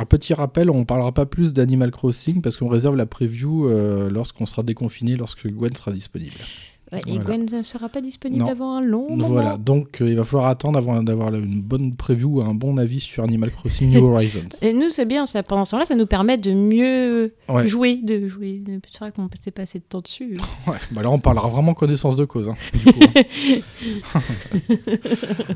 Un 0.00 0.04
petit 0.06 0.32
rappel, 0.34 0.70
on 0.70 0.84
parlera 0.84 1.12
pas 1.12 1.26
plus 1.26 1.52
d'Animal 1.52 1.90
Crossing 1.90 2.40
parce 2.40 2.56
qu'on 2.56 2.68
réserve 2.68 2.96
la 2.96 3.06
preview 3.06 3.68
euh, 3.68 4.08
lorsqu'on 4.10 4.46
sera 4.46 4.62
déconfiné, 4.62 5.14
lorsque 5.16 5.46
Gwen 5.46 5.74
sera 5.76 5.92
disponible. 5.92 6.34
Ouais, 6.92 7.00
Et 7.08 7.18
Voilà. 7.18 7.24
Gwen 7.24 7.46
ne 7.50 7.62
sera 7.64 7.88
pas 7.88 8.00
disponible 8.00 8.44
Non. 8.44 8.48
avant 8.50 8.76
un 8.76 8.80
long 8.80 9.08
moment. 9.10 9.26
Voilà, 9.26 9.56
donc 9.56 10.00
euh, 10.00 10.08
il 10.08 10.16
va 10.16 10.22
falloir 10.24 10.46
attendre 10.46 10.78
avant 10.78 11.02
d'avoir 11.02 11.34
une 11.34 11.60
bonne 11.60 11.96
preview, 11.96 12.40
un 12.42 12.54
bon 12.54 12.78
avis 12.78 13.00
sur 13.00 13.24
Animal 13.24 13.50
Crossing 13.50 13.90
New 13.90 14.04
Horizons. 14.12 14.44
Et 14.62 14.72
nous, 14.72 14.88
c'est 14.90 15.04
bien, 15.04 15.26
ça, 15.26 15.42
pendant 15.42 15.64
ce 15.64 15.72
temps-là, 15.72 15.84
ça 15.84 15.96
nous 15.96 16.06
permet 16.06 16.36
de 16.36 16.52
mieux 16.52 17.34
Ouais. 17.48 17.66
jouer, 17.66 18.00
de 18.02 18.28
jouer. 18.28 18.62
C'est 18.92 19.00
vrai 19.00 19.10
qu'on 19.10 19.26
passait 19.26 19.50
pas 19.50 19.62
assez 19.62 19.80
de 19.80 19.84
temps 19.84 20.00
dessus. 20.00 20.36
Ouais, 20.68 20.76
bah 20.92 21.02
là 21.02 21.10
on 21.10 21.18
parlera 21.18 21.48
vraiment 21.48 21.74
connaissance 21.74 22.14
de 22.16 22.24
cause. 22.24 22.48
hein, 22.48 22.56
du 22.72 22.92
coup. 22.92 23.00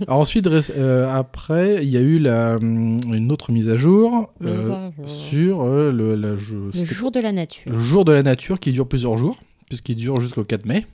Alors 0.07 0.21
ensuite, 0.21 0.47
euh, 0.47 1.09
après, 1.13 1.81
il 1.83 1.89
y 1.91 1.97
a 1.97 2.01
eu 2.01 2.19
la, 2.19 2.57
hum, 2.57 3.01
une 3.13 3.31
autre 3.33 3.53
mise 3.53 3.69
à 3.69 3.77
jour 3.77 4.33
euh, 4.45 4.91
sur 5.07 5.63
euh, 5.63 5.93
le, 5.93 6.15
la- 6.15 6.37
je- 6.37 6.55
Le 6.57 6.71
c'était 6.73 6.85
jour 6.87 7.11
de 7.11 7.21
la 7.21 7.33
nature. 7.33 7.73
le 7.73 7.79
jour 7.79 8.05
de 8.05 8.13
la 8.13 8.23
nature 8.23 8.59
qui 8.59 8.73
dure 8.73 8.89
plusieurs 8.89 9.17
jours, 9.19 9.39
puisqu'il 9.69 9.97
dure 9.97 10.21
jusqu'au 10.21 10.45
4 10.45 10.67
mai. 10.67 10.87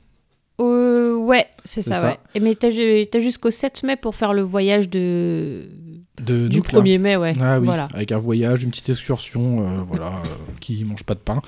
Euh, 0.61 1.17
ouais, 1.17 1.47
c'est 1.65 1.83
ça, 1.83 2.01
ça. 2.01 2.07
ouais. 2.09 2.17
Et 2.35 2.41
mais 2.41 2.55
t'as 2.55 2.71
ju- 2.71 3.07
t'as 3.11 3.19
jusqu'au 3.21 3.51
7 3.51 3.83
mai 3.83 3.97
pour 3.97 4.15
faire 4.15 4.33
le 4.33 4.43
voyage 4.43 4.89
de... 4.89 5.69
De 6.23 6.49
du 6.49 6.57
Nook, 6.57 6.73
là. 6.73 6.81
1er 6.81 6.99
mai, 6.99 7.17
ouais. 7.17 7.35
Ah 7.39 7.59
oui, 7.61 7.67
Voilà. 7.67 7.89
avec 7.93 8.11
un 8.11 8.17
voyage, 8.19 8.65
une 8.65 8.71
petite 8.71 8.89
excursion, 8.89 9.61
euh, 9.61 9.83
voilà, 9.87 10.07
euh, 10.07 10.29
qui 10.61 10.83
mange 10.85 11.03
pas 11.05 11.13
de 11.13 11.19
pain. 11.19 11.43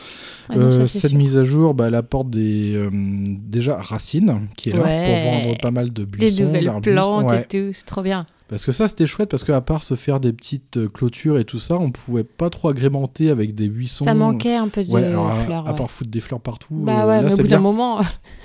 Ah 0.50 0.56
non, 0.56 0.70
ça, 0.70 0.80
Euh, 0.80 0.86
cette 0.86 1.08
sûr. 1.10 1.18
mise 1.18 1.38
à 1.38 1.44
jour, 1.44 1.72
bah, 1.72 1.86
elle 1.88 1.94
apporte 1.94 2.28
des, 2.28 2.86
déjà 2.92 3.76
Racine, 3.80 4.46
qui 4.58 4.68
est 4.68 4.72
là 4.74 4.82
Ouais. 4.82 5.04
pour 5.06 5.32
vendre 5.46 5.58
pas 5.58 5.70
mal 5.70 5.88
de 5.90 6.04
Des 6.04 6.18
buissons, 6.18 6.42
nouvelles 6.42 6.64
d'arbustes. 6.66 6.92
plantes 6.94 7.30
Ouais. 7.30 7.40
et 7.40 7.44
tout, 7.44 7.72
c'est 7.72 7.86
trop 7.86 8.02
bien. 8.02 8.26
Parce 8.50 8.66
que 8.66 8.72
ça, 8.72 8.88
c'était 8.88 9.06
chouette, 9.06 9.30
parce 9.30 9.42
qu'à 9.44 9.60
part 9.62 9.82
se 9.82 9.94
faire 9.94 10.20
des 10.20 10.34
petites 10.34 10.92
clôtures 10.92 11.38
et 11.38 11.44
tout 11.46 11.58
ça, 11.58 11.76
on 11.78 11.90
pouvait 11.90 12.24
pas 12.24 12.50
trop 12.50 12.68
agrémenter 12.68 13.30
avec 13.30 13.54
des 13.54 13.68
buissons. 13.70 14.04
Ça 14.04 14.12
manquait 14.14 14.54
un 14.56 14.68
peu 14.68 14.84
de 14.84 14.90
Ouais, 14.90 15.04
alors, 15.04 15.30
à- 15.30 15.34
fleurs. 15.44 15.66
à, 15.66 15.70
ouais. 15.70 15.76
part 15.76 15.90
foutre 15.90 16.10
des 16.10 16.20
fleurs 16.20 16.40
partout. 16.40 16.74
Bah 16.74 17.04
euh, 17.04 17.08
ouais, 17.08 17.22
là, 17.22 17.28
mais 17.28 17.34
au 17.34 17.36
bout 17.38 17.48
d'un 17.48 17.60
moment, 17.60 18.00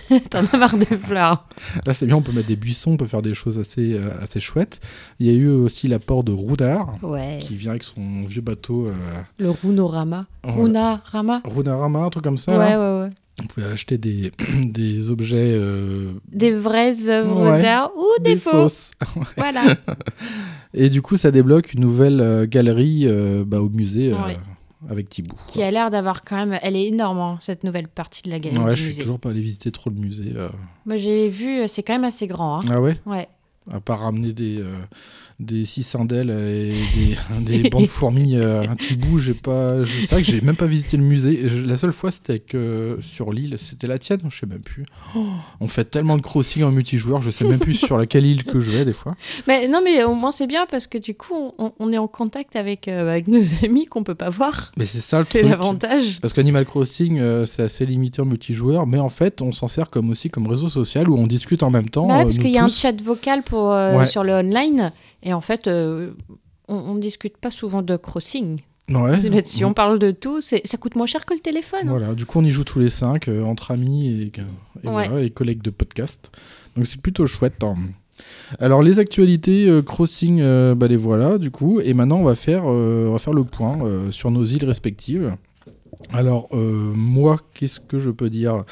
t'en 0.29 0.43
as 0.51 0.57
marre 0.57 0.77
des 0.77 0.85
fleurs. 0.85 1.47
Là, 1.85 1.93
c'est 1.93 2.05
bien, 2.05 2.15
on 2.17 2.21
peut 2.21 2.31
mettre 2.31 2.47
des 2.47 2.55
buissons, 2.55 2.91
on 2.91 2.97
peut 2.97 3.05
faire 3.05 3.21
des 3.21 3.33
choses 3.33 3.57
assez, 3.59 3.93
euh, 3.93 4.09
assez 4.21 4.39
chouettes. 4.39 4.79
Il 5.19 5.27
y 5.27 5.29
a 5.29 5.33
eu 5.33 5.47
aussi 5.47 5.87
l'apport 5.87 6.23
de 6.23 6.31
Roudard, 6.31 6.95
Ouais, 7.01 7.39
qui 7.41 7.55
vient 7.55 7.71
avec 7.71 7.83
son 7.83 8.25
vieux 8.25 8.41
bateau. 8.41 8.87
euh, 8.87 8.93
le 9.39 9.49
Runorama. 9.51 10.25
voilà. 10.43 11.01
Runarama 11.03 11.41
Runarama, 11.45 11.99
un 11.99 12.09
truc 12.09 12.23
comme 12.23 12.37
ça. 12.37 12.57
Ouais, 12.57 12.69
là. 12.71 12.79
ouais, 12.99 13.03
ouais. 13.07 13.13
On 13.41 13.47
pouvait 13.47 13.65
acheter 13.65 13.97
des, 13.97 14.31
des 14.63 15.09
objets. 15.09 15.53
euh, 15.55 16.11
Des 16.31 16.51
vraies 16.51 17.09
œuvres 17.09 17.51
Ouais. 17.51 17.61
d'art 17.63 17.89
ou 17.97 18.21
des, 18.23 18.35
faux. 18.35 18.51
fausses. 18.51 18.91
Voilà. 19.37 19.63
Et 20.75 20.89
du 20.89 21.01
coup, 21.01 21.17
ça 21.17 21.31
débloque 21.31 21.73
une 21.73 21.81
nouvelle 21.81 22.19
euh, 22.21 22.45
galerie 22.47 23.03
euh, 23.05 23.43
bah, 23.45 23.59
au 23.61 23.69
musée 23.69 24.11
euh, 24.13 24.25
Ouais. 24.25 24.37
Avec 24.89 25.09
Thibaut. 25.09 25.35
Qui 25.47 25.61
a 25.63 25.71
l'air 25.71 25.89
d'avoir 25.89 26.21
quand 26.23 26.35
même. 26.35 26.57
Elle 26.61 26.75
est 26.75 26.85
énorme, 26.87 27.19
hein, 27.19 27.37
cette 27.41 27.63
nouvelle 27.63 27.87
partie 27.87 28.21
de 28.23 28.29
la 28.29 28.39
galerie 28.39 28.59
Ouais, 28.63 28.71
du 28.71 28.75
je 28.77 28.81
suis 28.81 28.87
musée. 28.89 29.01
toujours 29.03 29.19
pas 29.19 29.29
allé 29.29 29.41
visiter 29.41 29.71
trop 29.71 29.89
le 29.89 29.95
musée. 29.97 30.33
euh. 30.35 30.49
Moi, 30.85 30.97
j'ai 30.97 31.29
vu, 31.29 31.61
euh, 31.61 31.67
c'est 31.67 31.83
quand 31.83 31.93
même 31.93 32.03
assez 32.03 32.27
grand. 32.27 32.57
Hein. 32.57 32.65
Ah 32.69 32.81
ouais? 32.81 32.97
Ouais. 33.05 33.27
À 33.71 33.79
part 33.79 33.99
ramener 34.01 34.33
des, 34.33 34.59
euh, 34.59 34.75
des 35.39 35.65
cicindelles 35.65 36.29
et 36.29 36.73
des, 37.41 37.61
des 37.63 37.69
bandes 37.69 37.87
fourmis 37.87 38.35
euh, 38.37 38.61
un 38.61 38.75
petit 38.75 38.95
bout, 38.95 39.17
j'ai 39.17 39.33
pas. 39.33 39.83
je- 39.83 40.01
C'est 40.01 40.11
vrai 40.15 40.21
que 40.23 40.31
j'ai 40.31 40.41
même 40.41 40.55
pas 40.55 40.65
visité 40.67 40.97
le 40.97 41.03
musée. 41.03 41.49
Je- 41.49 41.65
La 41.65 41.77
seule 41.77 41.93
fois, 41.93 42.11
c'était 42.11 42.39
que 42.39 42.97
sur 43.01 43.31
l'île, 43.31 43.55
c'était 43.57 43.87
la 43.87 43.97
tienne, 43.99 44.19
je 44.29 44.37
sais 44.39 44.45
même 44.45 44.61
plus. 44.61 44.85
Oh, 45.15 45.25
on 45.59 45.67
fait 45.67 45.85
tellement 45.85 46.17
de 46.17 46.21
crossing 46.21 46.63
en 46.63 46.71
multijoueur, 46.71 47.21
je 47.21 47.31
sais 47.31 47.45
même 47.45 47.59
plus 47.59 47.73
sur 47.73 47.97
laquelle 47.97 48.25
île 48.25 48.43
que 48.43 48.59
je 48.59 48.71
vais 48.71 48.85
des 48.85 48.93
fois. 48.93 49.15
Mais 49.47 49.67
non, 49.67 49.81
mais 49.83 50.03
au 50.03 50.13
moins 50.13 50.31
c'est 50.31 50.47
bien 50.47 50.65
parce 50.69 50.87
que 50.87 50.97
du 50.97 51.15
coup, 51.15 51.51
on, 51.57 51.73
on 51.79 51.91
est 51.91 51.97
en 51.97 52.07
contact 52.07 52.55
avec, 52.55 52.87
euh, 52.87 53.09
avec 53.09 53.27
nos 53.27 53.41
amis 53.63 53.85
qu'on 53.85 54.03
peut 54.03 54.15
pas 54.15 54.29
voir. 54.29 54.71
Mais 54.77 54.85
c'est 54.85 54.99
ça 55.01 55.19
le 55.19 55.23
C'est 55.25 55.41
l'avantage. 55.43 56.19
Parce 56.21 56.33
qu'Animal 56.33 56.65
Crossing, 56.65 57.19
euh, 57.19 57.45
c'est 57.45 57.63
assez 57.63 57.85
limité 57.85 58.21
en 58.21 58.25
multijoueur, 58.25 58.85
mais 58.87 58.99
en 58.99 59.09
fait, 59.09 59.41
on 59.41 59.51
s'en 59.51 59.67
sert 59.67 59.89
comme 59.89 60.09
aussi 60.11 60.29
comme 60.29 60.47
réseau 60.47 60.69
social 60.69 61.09
où 61.09 61.17
on 61.17 61.27
discute 61.27 61.63
en 61.63 61.71
même 61.71 61.89
temps. 61.89 62.07
Bah 62.07 62.15
ouais, 62.15 62.21
euh, 62.21 62.23
parce 62.25 62.37
qu'il 62.37 62.49
y 62.49 62.57
a 62.57 62.63
un 62.63 62.67
chat 62.67 62.99
vocal 63.01 63.43
pour, 63.43 63.69
Ouais. 63.69 64.05
sur 64.05 64.23
le 64.23 64.33
online. 64.33 64.91
Et 65.23 65.33
en 65.33 65.41
fait, 65.41 65.67
euh, 65.67 66.11
on, 66.67 66.75
on 66.75 66.95
discute 66.95 67.37
pas 67.37 67.51
souvent 67.51 67.81
de 67.81 67.95
crossing. 67.95 68.59
Ouais. 68.89 69.17
Là-dessus, 69.29 69.63
on 69.63 69.73
parle 69.73 69.97
de 69.97 70.11
tout. 70.11 70.41
Ça 70.41 70.59
coûte 70.77 70.95
moins 70.95 71.05
cher 71.05 71.25
que 71.25 71.33
le 71.33 71.39
téléphone. 71.39 71.79
hein. 71.83 71.89
Voilà, 71.97 72.13
du 72.13 72.25
coup, 72.25 72.39
on 72.39 72.43
y 72.43 72.51
joue 72.51 72.65
tous 72.65 72.79
les 72.79 72.89
cinq, 72.89 73.27
euh, 73.29 73.41
entre 73.43 73.71
amis 73.71 74.09
et, 74.09 74.23
et, 74.83 74.87
Ouais. 74.89 75.07
voilà, 75.07 75.21
et 75.21 75.29
collègues 75.29 75.61
de 75.61 75.69
podcast. 75.69 76.29
Donc, 76.75 76.85
c'est 76.85 76.99
plutôt 77.01 77.25
chouette. 77.25 77.63
hein. 77.63 77.75
Alors, 78.59 78.83
les 78.83 78.99
actualités 78.99 79.67
euh, 79.69 79.81
Crossing, 79.81 80.43
bah, 80.75 80.87
les 80.87 80.97
voilà, 80.97 81.37
du 81.37 81.49
coup. 81.49 81.79
Et 81.79 81.93
maintenant, 81.93 82.17
on 82.17 82.23
va 82.25 82.35
faire, 82.35 82.65
on 82.65 83.13
va 83.13 83.19
faire 83.19 83.33
le 83.33 83.45
point 83.45 83.79
sur 84.11 84.29
nos 84.31 84.45
îles 84.45 84.65
respectives. 84.65 85.35
Alors, 86.11 86.49
moi, 86.53 87.39
qu'est-ce 87.53 87.79
que 87.79 87.99
je 87.99 88.09
peux 88.11 88.29
dire? 88.29 88.65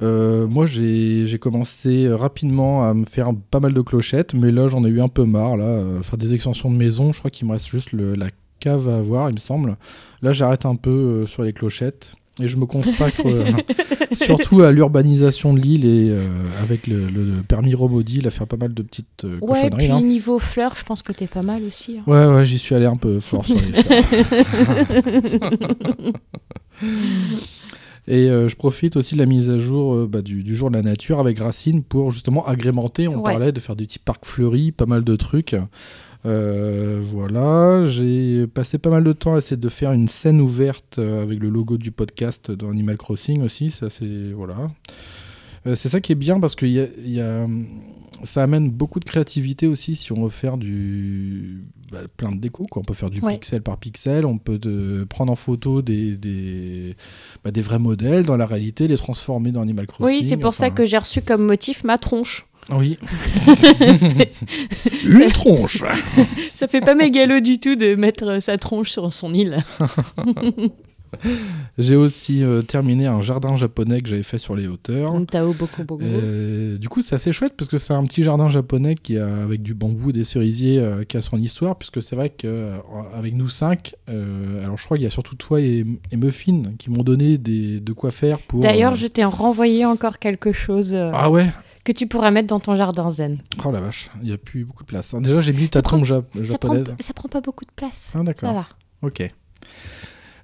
Moi, 0.00 0.66
j'ai 0.66 1.38
commencé 1.40 2.08
rapidement 2.08 2.84
à 2.84 2.94
me 2.94 3.04
faire 3.04 3.30
pas 3.50 3.60
mal 3.60 3.72
de 3.74 3.80
clochettes, 3.80 4.34
mais 4.34 4.50
là, 4.50 4.68
j'en 4.68 4.84
ai 4.84 4.88
eu 4.88 5.00
un 5.00 5.08
peu 5.08 5.24
marre. 5.24 5.56
Là, 5.56 5.64
euh, 5.64 6.02
faire 6.02 6.18
des 6.18 6.34
extensions 6.34 6.70
de 6.70 6.76
maison, 6.76 7.12
je 7.12 7.18
crois 7.18 7.30
qu'il 7.30 7.46
me 7.48 7.52
reste 7.52 7.68
juste 7.68 7.92
le- 7.92 8.14
la 8.14 8.28
cave 8.60 8.88
à 8.88 8.98
avoir, 8.98 9.30
il 9.30 9.34
me 9.34 9.40
semble. 9.40 9.76
Là, 10.22 10.32
j'arrête 10.32 10.66
un 10.66 10.74
peu 10.76 10.90
euh, 10.90 11.26
sur 11.26 11.42
les 11.44 11.52
clochettes 11.52 12.12
et 12.40 12.46
je 12.48 12.56
me 12.56 12.66
consacre 12.66 13.26
euh, 13.26 13.44
surtout 14.12 14.62
à 14.62 14.70
l'urbanisation 14.72 15.52
de 15.54 15.60
l'île 15.60 15.84
et 15.84 16.10
euh, 16.10 16.24
avec 16.62 16.86
le, 16.86 17.08
le 17.08 17.42
permis 17.46 17.74
Romodil 17.74 18.26
à 18.26 18.30
faire 18.30 18.46
pas 18.46 18.56
mal 18.56 18.72
de 18.74 18.82
petites 18.82 19.24
euh, 19.24 19.38
Ouais, 19.40 19.48
cochonneries. 19.62 19.76
puis 19.76 19.88
là. 19.88 20.00
niveau 20.00 20.38
fleurs, 20.38 20.74
je 20.76 20.84
pense 20.84 21.02
que 21.02 21.12
t'es 21.12 21.26
pas 21.26 21.42
mal 21.42 21.62
aussi. 21.64 21.98
hein. 21.98 22.02
Ouais, 22.06 22.26
ouais, 22.26 22.44
j'y 22.44 22.58
suis 22.58 22.74
allé 22.76 22.86
un 22.86 22.94
peu 22.96 23.18
fort 23.20 23.44
sur 23.44 23.56
les 23.56 23.82
fleurs. 23.82 24.04
Et 28.10 28.30
euh, 28.30 28.48
je 28.48 28.56
profite 28.56 28.96
aussi 28.96 29.14
de 29.14 29.20
la 29.20 29.26
mise 29.26 29.50
à 29.50 29.58
jour 29.58 29.94
euh, 29.94 30.06
bah, 30.10 30.22
du, 30.22 30.42
du 30.42 30.56
jour 30.56 30.70
de 30.70 30.76
la 30.76 30.82
nature 30.82 31.20
avec 31.20 31.38
Racine 31.38 31.82
pour 31.82 32.10
justement 32.10 32.46
agrémenter. 32.46 33.06
On 33.06 33.16
Ouais. 33.18 33.32
parlait 33.32 33.52
de 33.52 33.60
faire 33.60 33.76
des 33.76 33.84
petits 33.84 33.98
parcs 33.98 34.24
fleuris, 34.24 34.72
pas 34.72 34.86
mal 34.86 35.04
de 35.04 35.14
trucs. 35.14 35.54
Euh, 36.26 37.00
voilà, 37.02 37.86
j'ai 37.86 38.46
passé 38.46 38.78
pas 38.78 38.90
mal 38.90 39.04
de 39.04 39.12
temps 39.12 39.34
à 39.34 39.38
essayer 39.38 39.56
de 39.56 39.68
faire 39.68 39.92
une 39.92 40.08
scène 40.08 40.40
ouverte 40.40 40.98
avec 40.98 41.38
le 41.38 41.48
logo 41.48 41.76
du 41.78 41.92
podcast 41.92 42.50
dans 42.50 42.70
Animal 42.70 42.96
Crossing 42.96 43.42
aussi. 43.42 43.70
Ça, 43.70 43.88
c'est 43.90 44.32
voilà. 44.34 44.70
C'est 45.74 45.88
ça 45.90 46.00
qui 46.00 46.12
est 46.12 46.16
bien 46.16 46.40
parce 46.40 46.54
que 46.54 46.64
y 46.66 46.80
a, 46.80 46.86
y 47.04 47.20
a, 47.20 47.46
ça 48.24 48.42
amène 48.42 48.70
beaucoup 48.70 49.00
de 49.00 49.04
créativité 49.04 49.66
aussi 49.66 49.96
si 49.96 50.12
on 50.12 50.22
veut 50.24 50.30
faire 50.30 50.56
du 50.58 51.64
bah, 51.92 51.98
plein 52.16 52.32
de 52.32 52.36
déco. 52.40 52.66
Quoi. 52.70 52.80
On 52.82 52.84
peut 52.84 52.94
faire 52.94 53.10
du 53.10 53.20
Ouais. 53.20 53.34
pixel 53.34 53.62
par 53.62 53.78
pixel, 53.78 54.26
on 54.26 54.38
peut 54.38 54.58
de- 54.58 55.06
prendre 55.08 55.32
en 55.32 55.36
photo 55.36 55.80
des, 55.82 56.16
des, 56.16 56.96
bah, 57.44 57.50
des 57.50 57.62
vrais 57.62 57.78
modèles 57.78 58.24
dans 58.24 58.36
la 58.36 58.46
réalité, 58.46 58.88
les 58.88 58.96
transformer 58.96 59.52
dans 59.52 59.62
Animal 59.62 59.86
Crossing. 59.86 60.18
Oui, 60.18 60.24
c'est 60.24 60.36
pour 60.36 60.54
ça 60.54 60.70
que 60.70 60.84
j'ai 60.86 60.98
reçu 60.98 61.22
comme 61.22 61.42
motif 61.44 61.84
ma 61.84 61.98
tronche. 61.98 62.46
Oui, 62.70 62.98
une 65.06 65.32
tronche 65.32 65.82
ça 66.52 66.68
fait 66.68 66.82
pas 66.82 66.94
mégalo 66.94 67.40
du 67.40 67.58
tout 67.58 67.76
de 67.76 67.94
mettre 67.94 68.42
sa 68.42 68.58
tronche 68.58 68.90
sur 68.90 69.12
son 69.14 69.32
île. 69.32 69.56
J'ai 71.78 71.96
aussi 71.96 72.42
euh, 72.42 72.62
terminé 72.62 73.06
un 73.06 73.20
jardin 73.22 73.56
japonais 73.56 74.00
que 74.02 74.08
j'avais 74.08 74.22
fait 74.22 74.38
sur 74.38 74.56
les 74.56 74.66
hauteurs. 74.66 75.14
Tao 75.26 75.52
beaucoup 75.52 75.84
beaucoup. 75.84 76.02
Euh, 76.04 76.76
du 76.78 76.88
coup, 76.88 77.02
c'est 77.02 77.14
assez 77.14 77.32
chouette 77.32 77.54
parce 77.56 77.70
que 77.70 77.78
c'est 77.78 77.92
un 77.92 78.04
petit 78.04 78.22
jardin 78.22 78.48
japonais 78.50 78.94
qui 78.94 79.16
a 79.18 79.26
avec 79.42 79.62
du 79.62 79.74
bambou, 79.74 80.12
des 80.12 80.24
cerisiers, 80.24 80.78
euh, 80.78 81.04
qui 81.04 81.16
a 81.16 81.22
son 81.22 81.38
histoire. 81.38 81.76
Puisque 81.76 82.02
c'est 82.02 82.16
vrai 82.16 82.30
qu'avec 82.30 83.34
nous 83.34 83.48
cinq, 83.48 83.94
euh, 84.08 84.64
alors 84.64 84.76
je 84.76 84.84
crois 84.84 84.96
qu'il 84.96 85.04
y 85.04 85.06
a 85.06 85.10
surtout 85.10 85.36
toi 85.36 85.60
et, 85.60 85.84
et 86.10 86.16
Muffin 86.16 86.62
qui 86.78 86.90
m'ont 86.90 87.02
donné 87.02 87.38
des, 87.38 87.80
de 87.80 87.92
quoi 87.92 88.10
faire 88.10 88.38
pour. 88.40 88.60
D'ailleurs, 88.60 88.92
euh, 88.92 88.96
je 88.96 89.06
t'ai 89.06 89.24
renvoyé 89.24 89.84
encore 89.84 90.18
quelque 90.18 90.52
chose 90.52 90.94
euh, 90.94 91.10
Ah 91.14 91.30
ouais 91.30 91.46
que 91.84 91.92
tu 91.92 92.06
pourras 92.06 92.30
mettre 92.30 92.48
dans 92.48 92.60
ton 92.60 92.74
jardin 92.74 93.08
zen. 93.08 93.38
Oh 93.64 93.70
la 93.70 93.80
vache, 93.80 94.10
il 94.20 94.28
n'y 94.28 94.32
a 94.34 94.36
plus 94.36 94.64
beaucoup 94.66 94.82
de 94.82 94.88
place. 94.88 95.14
Déjà, 95.14 95.40
j'ai 95.40 95.54
mis 95.54 95.70
ta 95.70 95.78
Ça 95.78 95.82
tombe 95.82 96.04
ja- 96.04 96.16
Ça 96.44 96.58
prend, 96.58 96.74
japonaise. 96.74 96.94
ça 97.00 97.14
prend 97.14 97.28
pas 97.30 97.40
beaucoup 97.40 97.64
de 97.64 97.70
place. 97.74 98.10
Ah 98.14 98.18
Ça 98.18 98.24
d'accord. 98.24 98.52
va. 98.52 98.66
Ok. 99.00 99.32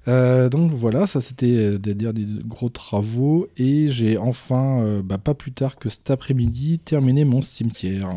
Euh, 0.07 0.49
donc 0.49 0.71
voilà, 0.71 1.07
ça 1.07 1.19
c'était 1.19 1.55
euh, 1.55 1.77
des 1.79 1.95
derniers 1.95 2.27
gros 2.45 2.69
travaux 2.69 3.47
et 3.57 3.87
j'ai 3.89 4.17
enfin, 4.17 4.81
euh, 4.81 5.01
bah, 5.03 5.17
pas 5.17 5.33
plus 5.33 5.51
tard 5.51 5.77
que 5.77 5.89
cet 5.89 6.11
après-midi, 6.11 6.79
terminé 6.79 7.25
mon 7.25 7.41
cimetière. 7.41 8.09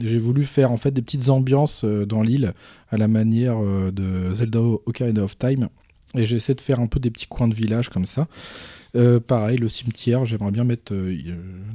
J'ai 0.00 0.18
voulu 0.18 0.44
faire 0.44 0.70
en 0.70 0.76
fait 0.76 0.92
des 0.92 1.02
petites 1.02 1.28
ambiances 1.28 1.84
dans 1.84 2.22
l'île 2.22 2.54
à 2.90 2.96
la 2.96 3.08
manière 3.08 3.58
de 3.60 4.32
Zelda 4.32 4.60
Ocarina 4.60 5.22
of 5.24 5.36
Time 5.36 5.68
et 6.16 6.26
j'ai 6.26 6.36
essayé 6.36 6.54
de 6.54 6.60
faire 6.60 6.80
un 6.80 6.86
peu 6.86 7.00
des 7.00 7.10
petits 7.10 7.26
coins 7.26 7.48
de 7.48 7.54
village 7.54 7.88
comme 7.88 8.06
ça. 8.06 8.28
Euh, 8.96 9.18
pareil, 9.18 9.58
le 9.58 9.68
cimetière, 9.68 10.24
j'aimerais 10.24 10.52
bien 10.52 10.62
mettre 10.62 10.94
euh, 10.94 11.18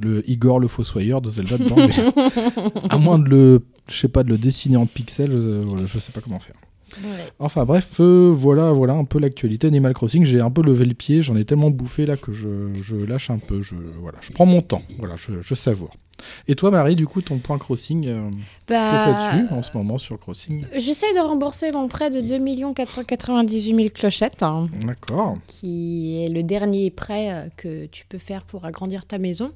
le 0.00 0.28
Igor 0.28 0.58
le 0.58 0.68
Fossoyeur 0.68 1.20
de 1.20 1.28
Zelda 1.28 1.58
dedans, 1.58 1.76
mais 1.76 2.82
à 2.90 2.96
moins 2.96 3.18
de 3.18 3.28
le, 3.28 3.62
je 3.88 3.94
sais 3.94 4.08
pas, 4.08 4.22
de 4.22 4.30
le 4.30 4.38
dessiner 4.38 4.78
en 4.78 4.86
pixels, 4.86 5.36
voilà, 5.66 5.84
je 5.84 5.98
sais 5.98 6.12
pas 6.12 6.20
comment 6.22 6.38
faire. 6.38 6.56
Enfin 7.38 7.64
bref, 7.64 8.00
euh, 8.00 8.32
voilà, 8.34 8.72
voilà 8.72 8.94
un 8.94 9.04
peu 9.04 9.18
l'actualité 9.18 9.66
Animal 9.66 9.94
Crossing. 9.94 10.24
J'ai 10.24 10.40
un 10.40 10.50
peu 10.50 10.62
levé 10.62 10.84
le 10.84 10.94
pied, 10.94 11.22
j'en 11.22 11.36
ai 11.36 11.44
tellement 11.44 11.70
bouffé 11.70 12.06
là 12.06 12.16
que 12.16 12.32
je, 12.32 12.72
je 12.82 12.96
lâche 12.96 13.30
un 13.30 13.38
peu. 13.38 13.62
Je, 13.62 13.74
voilà, 14.00 14.18
je 14.20 14.32
prends 14.32 14.46
mon 14.46 14.60
temps, 14.60 14.82
voilà, 14.98 15.16
je, 15.16 15.40
je 15.40 15.54
savoure. 15.54 15.90
Et 16.48 16.54
toi, 16.54 16.70
Marie, 16.70 16.96
du 16.96 17.06
coup, 17.06 17.22
ton 17.22 17.38
point 17.38 17.58
Crossing, 17.58 18.06
euh, 18.06 18.30
que 18.30 18.72
Bah, 18.74 19.30
fais-tu 19.32 19.54
en 19.54 19.62
ce 19.62 19.70
moment 19.76 19.98
sur 19.98 20.18
Crossing? 20.18 20.64
J'essaie 20.76 21.12
de 21.14 21.20
rembourser 21.20 21.72
mon 21.72 21.88
prêt 21.88 22.10
de 22.10 22.20
2 22.20 22.72
498 22.74 23.74
000 23.76 23.88
clochettes, 23.88 24.42
hein, 24.42 24.68
D'accord. 24.84 25.36
qui 25.46 26.22
est 26.24 26.28
le 26.28 26.42
dernier 26.42 26.90
prêt 26.90 27.32
euh, 27.32 27.48
que 27.56 27.86
tu 27.86 28.04
peux 28.06 28.18
faire 28.18 28.42
pour 28.44 28.64
agrandir 28.64 29.06
ta 29.06 29.18
maison. 29.18 29.52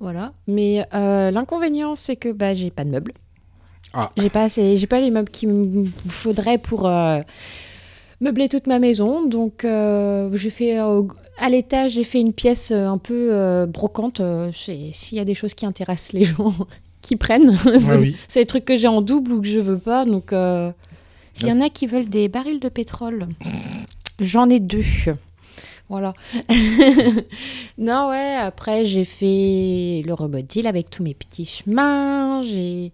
Voilà. 0.00 0.32
Mais 0.46 0.86
euh, 0.92 1.30
l'inconvénient, 1.30 1.96
c'est 1.96 2.16
que 2.16 2.32
bah, 2.32 2.54
j'ai 2.54 2.70
pas 2.70 2.84
de 2.84 2.90
meubles. 2.90 3.12
Ah. 3.94 4.10
J'ai 4.16 4.28
pas, 4.30 4.42
assez- 4.44 4.76
j'ai 4.76 4.86
pas 4.86 5.00
les 5.00 5.10
meubles 5.10 5.28
qu'il 5.30 5.48
me 5.50 5.86
faudrait 6.08 6.58
pour 6.58 6.86
euh, 6.86 7.20
meubler 8.20 8.48
toute 8.48 8.66
ma 8.66 8.78
maison. 8.80 9.26
Donc, 9.26 9.64
euh, 9.64 10.30
j'ai 10.36 10.50
fait 10.50 10.78
euh, 10.80 11.02
à 11.38 11.48
l'étage, 11.48 11.92
j'ai 11.92 12.04
fait 12.04 12.20
une 12.20 12.32
pièce 12.32 12.72
un 12.72 12.98
peu 12.98 13.28
euh, 13.32 13.66
brocante. 13.66 14.20
euh, 14.20 14.50
S'il 14.52 15.16
y 15.16 15.20
a 15.20 15.24
des 15.24 15.34
choses 15.34 15.54
qui 15.54 15.64
intéressent 15.66 16.12
les 16.12 16.24
gens, 16.24 16.52
qui 17.02 17.16
prennent. 17.16 17.56
c'est 17.78 17.96
oui. 17.96 18.16
des 18.34 18.46
trucs 18.46 18.64
que 18.64 18.76
j'ai 18.76 18.88
en 18.88 19.00
double 19.00 19.32
ou 19.32 19.40
que 19.40 19.46
je 19.48 19.60
veux 19.60 19.78
pas. 19.78 20.04
Donc, 20.04 20.32
euh, 20.32 20.72
s'il 21.32 21.48
y 21.48 21.52
en 21.52 21.60
a 21.60 21.68
qui 21.68 21.86
veulent 21.86 22.08
des 22.10 22.28
barils 22.28 22.60
de 22.60 22.68
pétrole, 22.68 23.28
j'en 24.20 24.48
ai 24.50 24.58
deux. 24.60 24.84
Voilà. 25.88 26.14
non, 27.78 28.08
ouais, 28.08 28.34
après, 28.36 28.84
j'ai 28.84 29.04
fait 29.04 30.02
le 30.06 30.12
robot 30.14 30.40
deal 30.40 30.66
avec 30.66 30.90
tous 30.90 31.02
mes 31.02 31.14
petits 31.14 31.44
chemins. 31.44 32.40
J'ai 32.42 32.92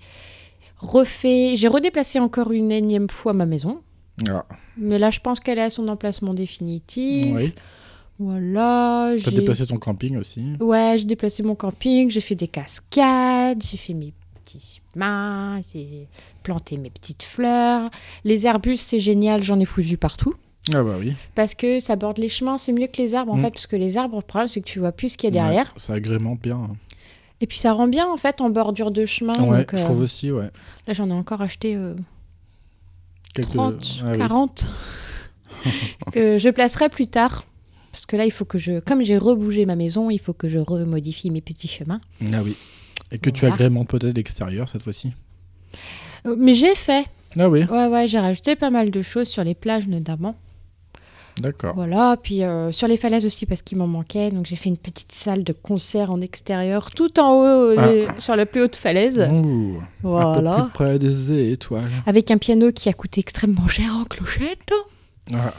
refait. 0.80 1.52
J'ai 1.56 1.68
redéplacé 1.68 2.18
encore 2.18 2.50
une 2.52 2.72
énième 2.72 3.08
fois 3.08 3.32
ma 3.32 3.46
maison. 3.46 3.80
Ah, 4.28 4.44
Mais 4.76 4.98
là, 4.98 5.10
je 5.10 5.20
pense 5.20 5.40
qu'elle 5.40 5.58
est 5.58 5.62
à 5.62 5.70
son 5.70 5.88
emplacement 5.88 6.34
définitif. 6.34 7.26
oui. 7.34 7.52
Voilà. 8.18 9.14
T'as 9.24 9.30
j'ai- 9.30 9.36
déplacé 9.38 9.66
ton 9.66 9.78
camping 9.78 10.18
aussi. 10.18 10.42
Ouais, 10.60 10.96
j'ai 10.98 11.06
déplacé 11.06 11.42
mon 11.42 11.54
camping, 11.54 12.10
j'ai 12.10 12.20
fait 12.20 12.34
des 12.34 12.48
cascades, 12.48 13.62
j'ai 13.62 13.78
fait 13.78 13.94
mes 13.94 14.12
petits 14.42 14.80
chemins, 14.94 15.58
j'ai 15.72 16.06
planté 16.42 16.76
mes 16.76 16.90
petites 16.90 17.22
fleurs. 17.22 17.88
Les 18.24 18.44
arbustes, 18.44 18.90
c'est 18.90 19.00
génial, 19.00 19.42
j'en 19.42 19.58
ai 19.58 19.64
foutu 19.64 19.96
partout. 19.96 20.34
Ah 20.74 20.82
bah 20.82 20.96
oui. 21.00 21.14
Parce 21.34 21.54
que 21.54 21.80
ça 21.80 21.96
borde 21.96 22.18
les 22.18 22.28
chemins, 22.28 22.58
c'est 22.58 22.72
mieux 22.72 22.88
que 22.88 23.00
les 23.00 23.14
arbres 23.14 23.32
en 23.32 23.36
Mm. 23.38 23.42
fait, 23.44 23.50
parce 23.52 23.66
que 23.66 23.76
les 23.76 23.96
arbres, 23.96 24.16
le 24.16 24.22
problème, 24.22 24.48
c'est 24.48 24.60
que 24.60 24.66
tu 24.68 24.80
vois 24.80 24.92
plus 24.92 25.08
ce 25.10 25.16
qu'il 25.16 25.32
y 25.34 25.38
a 25.38 25.42
derrière. 25.42 25.64
Ouais, 25.68 25.78
ça 25.80 25.94
agrémente 25.94 26.40
bien. 26.42 26.68
Et 27.40 27.46
puis 27.46 27.58
ça 27.58 27.72
rend 27.72 27.88
bien 27.88 28.06
en 28.06 28.16
fait 28.16 28.40
en 28.40 28.50
bordure 28.50 28.90
de 28.90 29.06
chemin. 29.06 29.34
ouais, 29.44 29.58
donc, 29.58 29.70
je 29.72 29.80
euh, 29.80 29.84
trouve 29.84 30.00
aussi, 30.00 30.30
ouais. 30.30 30.50
Là, 30.86 30.92
j'en 30.92 31.08
ai 31.08 31.12
encore 31.12 31.40
acheté 31.40 31.74
euh, 31.74 31.94
Quelques... 33.34 33.54
30, 33.54 34.02
Ah 34.02 34.10
oui. 34.12 34.18
40, 34.18 34.66
que 36.12 36.38
je 36.38 36.48
placerai 36.48 36.88
plus 36.88 37.06
tard. 37.06 37.44
Parce 37.92 38.06
que 38.06 38.16
là, 38.16 38.24
il 38.24 38.30
faut 38.30 38.44
que 38.44 38.58
je. 38.58 38.78
Comme 38.80 39.02
j'ai 39.02 39.18
rebougé 39.18 39.66
ma 39.66 39.74
maison, 39.74 40.10
il 40.10 40.18
faut 40.20 40.32
que 40.32 40.48
je 40.48 40.58
remodifie 40.60 41.30
mes 41.30 41.40
petits 41.40 41.66
chemins. 41.66 42.00
Ah 42.32 42.40
oui. 42.44 42.54
Et 43.10 43.18
que 43.18 43.30
tu 43.30 43.46
agrémentes 43.46 43.88
peut-être 43.88 44.14
l'extérieur 44.14 44.68
cette 44.68 44.82
fois-ci. 44.82 45.12
Euh, 46.26 46.36
mais 46.38 46.52
j'ai 46.54 46.74
fait. 46.74 47.06
Ah 47.38 47.48
oui, 47.48 47.64
Ouais, 47.64 47.86
ouais, 47.86 48.06
j'ai 48.06 48.18
rajouté 48.20 48.54
pas 48.54 48.70
mal 48.70 48.90
de 48.90 49.02
choses 49.02 49.28
sur 49.28 49.42
les 49.42 49.54
plages 49.54 49.88
notamment. 49.88 50.36
D'accord. 51.38 51.74
Voilà, 51.74 52.16
puis 52.22 52.42
euh, 52.42 52.72
sur 52.72 52.88
les 52.88 52.96
falaises 52.96 53.26
aussi 53.26 53.46
parce 53.46 53.62
qu'il 53.62 53.78
m'en 53.78 53.86
manquait. 53.86 54.30
Donc 54.30 54.46
j'ai 54.46 54.56
fait 54.56 54.68
une 54.68 54.76
petite 54.76 55.12
salle 55.12 55.44
de 55.44 55.52
concert 55.52 56.10
en 56.10 56.20
extérieur, 56.20 56.90
tout 56.90 57.18
en 57.20 57.32
haut, 57.34 57.44
euh, 57.78 58.06
Ah. 58.08 58.14
sur 58.20 58.36
la 58.36 58.46
plus 58.46 58.62
haute 58.62 58.76
falaise. 58.76 59.18
Ouh, 59.30 59.76
Un 59.76 59.80
peu 59.80 60.08
Voilà. 60.08 60.62
plus 60.62 60.70
près 60.72 60.98
des 60.98 61.50
étoiles. 61.52 61.90
Avec 62.06 62.30
un 62.30 62.38
piano 62.38 62.72
qui 62.72 62.88
a 62.88 62.92
coûté 62.92 63.20
extrêmement 63.20 63.68
cher 63.68 63.90
en 64.00 64.04
clochette. 64.04 64.72
Ah, 65.32 65.52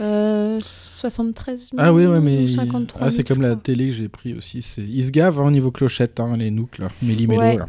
Euh, 0.00 0.58
73 0.62 1.70
000 1.72 1.76
Ah 1.78 1.92
oui, 1.92 2.06
ouais, 2.06 2.16
ou 2.18 2.20
mais 2.20 2.48
53 2.48 3.00
ah, 3.00 3.10
000, 3.10 3.16
c'est 3.16 3.28
comme 3.28 3.42
la 3.42 3.54
télé 3.54 3.86
que 3.88 3.92
j'ai 3.92 4.08
pris 4.08 4.34
aussi. 4.34 4.62
C'est 4.62 4.80
ils 4.82 5.04
se 5.04 5.10
gavent 5.10 5.38
hein, 5.38 5.46
au 5.46 5.50
niveau 5.50 5.70
clochette, 5.70 6.18
hein, 6.18 6.36
les 6.36 6.50
nooks 6.50 6.78
là, 6.78 6.88
méli 7.02 7.26
Ouais. 7.26 7.56
là. 7.58 7.66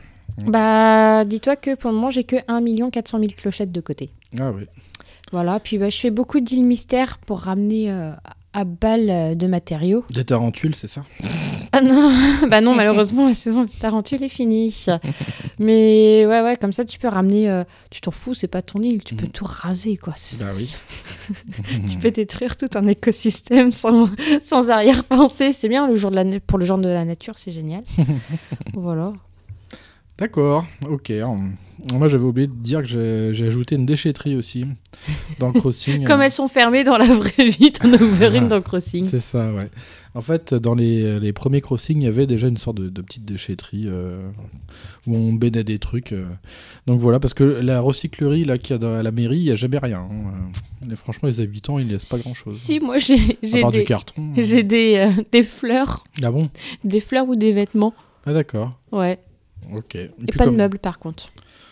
Bah, 0.48 1.26
dis-toi 1.26 1.56
que 1.58 1.76
pour 1.76 1.92
le 1.92 1.96
moment, 1.96 2.10
j'ai 2.10 2.24
que 2.24 2.38
1 2.48 2.90
400 2.90 3.20
000 3.20 3.32
clochettes 3.38 3.72
de 3.72 3.82
côté. 3.82 4.10
Ah 4.40 4.52
oui. 4.52 4.64
Voilà, 5.34 5.60
puis 5.60 5.78
bah, 5.80 5.90
je 5.90 5.98
fais 5.98 6.12
beaucoup 6.12 6.40
d'îles 6.40 6.64
mystères 6.64 7.18
pour 7.18 7.40
ramener 7.40 7.92
euh, 7.92 8.12
à 8.54 8.64
balle 8.66 9.10
euh, 9.10 9.34
de 9.36 9.48
matériaux. 9.48 10.06
Des 10.12 10.24
tarentules, 10.24 10.76
c'est 10.76 10.88
ça? 10.88 11.04
Ah 11.72 11.82
non, 11.82 12.12
bah 12.52 12.62
non, 12.62 12.76
malheureusement, 12.76 13.28
la 13.28 13.34
saison 13.34 13.64
des 13.64 13.70
tarentules 13.72 14.22
est 14.22 14.30
finie. 14.30 14.86
Mais 15.60 16.26
ouais, 16.28 16.42
ouais, 16.42 16.56
comme 16.56 16.72
ça, 16.72 16.86
tu 16.86 17.00
peux 17.00 17.08
ramener. 17.08 17.50
euh, 17.50 17.64
tu 17.90 18.00
t'en 18.02 18.12
fous, 18.12 18.36
c'est 18.36 18.48
pas 18.48 18.62
ton 18.62 18.80
île, 18.84 19.04
tu 19.04 19.16
peux 19.16 19.26
Mhm. 19.26 19.32
tout 19.32 19.46
raser, 19.46 19.98
quoi. 19.98 20.14
Bah 20.40 20.46
oui. 20.56 20.74
Tu 21.90 21.98
peux 21.98 22.12
détruire 22.12 22.56
tout 22.58 22.68
un 22.76 22.86
écosystème 22.86 23.72
sans, 23.72 24.10
sans 24.42 24.70
arrière-pensée. 24.70 25.52
C'est 25.52 25.68
bien 25.70 25.88
le 25.88 25.96
jour 25.96 26.12
de 26.12 26.16
la, 26.18 26.40
pour 26.42 26.60
le 26.60 26.66
genre 26.66 26.78
de 26.78 26.90
la 26.90 27.06
nature, 27.06 27.40
c'est 27.40 27.52
génial. 27.52 27.84
voilà. 28.76 29.14
D'accord, 30.18 30.66
ok. 30.90 31.12
Hum, 31.24 31.56
Moi 31.94 32.08
j'avais 32.08 32.24
oublié 32.24 32.48
de 32.48 32.54
dire 32.54 32.82
que 32.84 33.32
j'ai 33.34 33.48
ajouté 33.48 33.76
une 33.76 33.86
déchetterie 33.86 34.36
aussi 34.36 34.66
dans 35.40 35.52
Crossing. 35.52 36.04
Comme 36.08 36.22
elles 36.22 36.32
sont 36.32 36.48
fermées 36.48 36.84
dans 36.84 36.98
la 36.98 37.08
vraie 37.08 37.50
vie, 37.50 37.72
t'en 37.72 37.92
as 37.92 38.02
ouvert 38.02 38.34
une 38.36 38.48
dans 38.48 38.62
Crossing. 38.62 39.04
C'est 39.04 39.20
ça, 39.20 39.52
ouais. 39.54 39.70
En 40.16 40.22
fait, 40.22 40.54
dans 40.54 40.76
les, 40.76 41.20
les 41.20 41.34
premiers 41.34 41.60
crossings, 41.62 42.00
il 42.00 42.04
y 42.04 42.08
avait 42.08 42.28
déjà 42.28 42.48
une 42.48 42.58
sorte 42.58 42.78
de, 42.78 42.88
de 42.88 43.02
petite 43.02 43.26
déchetterie 43.26 43.86
euh, 43.88 44.30
où 45.08 45.16
on 45.18 45.34
baignait 45.34 45.64
des 45.64 45.80
trucs. 45.80 46.12
euh. 46.12 46.28
Donc 46.86 47.00
voilà, 47.00 47.20
parce 47.20 47.34
que 47.34 47.44
la 47.44 47.82
recyclerie 47.82 48.46
là 48.46 48.60
qu'il 48.60 48.70
y 48.70 48.74
a 48.74 48.78
dans- 48.78 48.94
à 48.94 49.02
la 49.02 49.10
mairie, 49.10 49.40
il 49.40 49.44
n'y 49.46 49.50
a 49.52 49.56
jamais 49.56 49.80
rien. 49.80 50.08
hein. 50.08 50.32
Euh, 50.88 50.94
et 50.94 50.96
franchement, 50.96 51.28
les 51.30 51.40
habitants, 51.40 51.80
ils 51.80 51.88
ne 51.88 51.94
laissent 51.94 52.06
pas 52.06 52.20
grand-chose. 52.20 52.56
Si, 52.56 52.80
moi, 52.80 53.00
j'ai 53.00 53.16
à 53.16 53.18
j'ai 53.42 53.62
part 53.62 53.72
du 53.72 53.80
des, 53.80 53.84
carton. 53.86 54.34
j'ai 54.38 54.62
des, 54.62 54.98
euh, 54.98 55.24
des 55.32 55.42
fleurs. 55.42 56.04
Ah 56.22 56.30
bon? 56.30 56.52
Des 56.84 57.00
fleurs 57.00 57.28
ou 57.28 57.36
des 57.36 57.52
vêtements. 57.52 57.96
Ah 58.28 58.34
d'accord. 58.34 58.78
Ouais. 58.92 59.18
Ok. 59.76 59.96
Et 59.96 60.10
pas 60.38 60.46
comme, 60.46 60.54
de 60.54 60.58
meubles, 60.58 60.80
par 60.80 61.00
contre. 61.00 61.30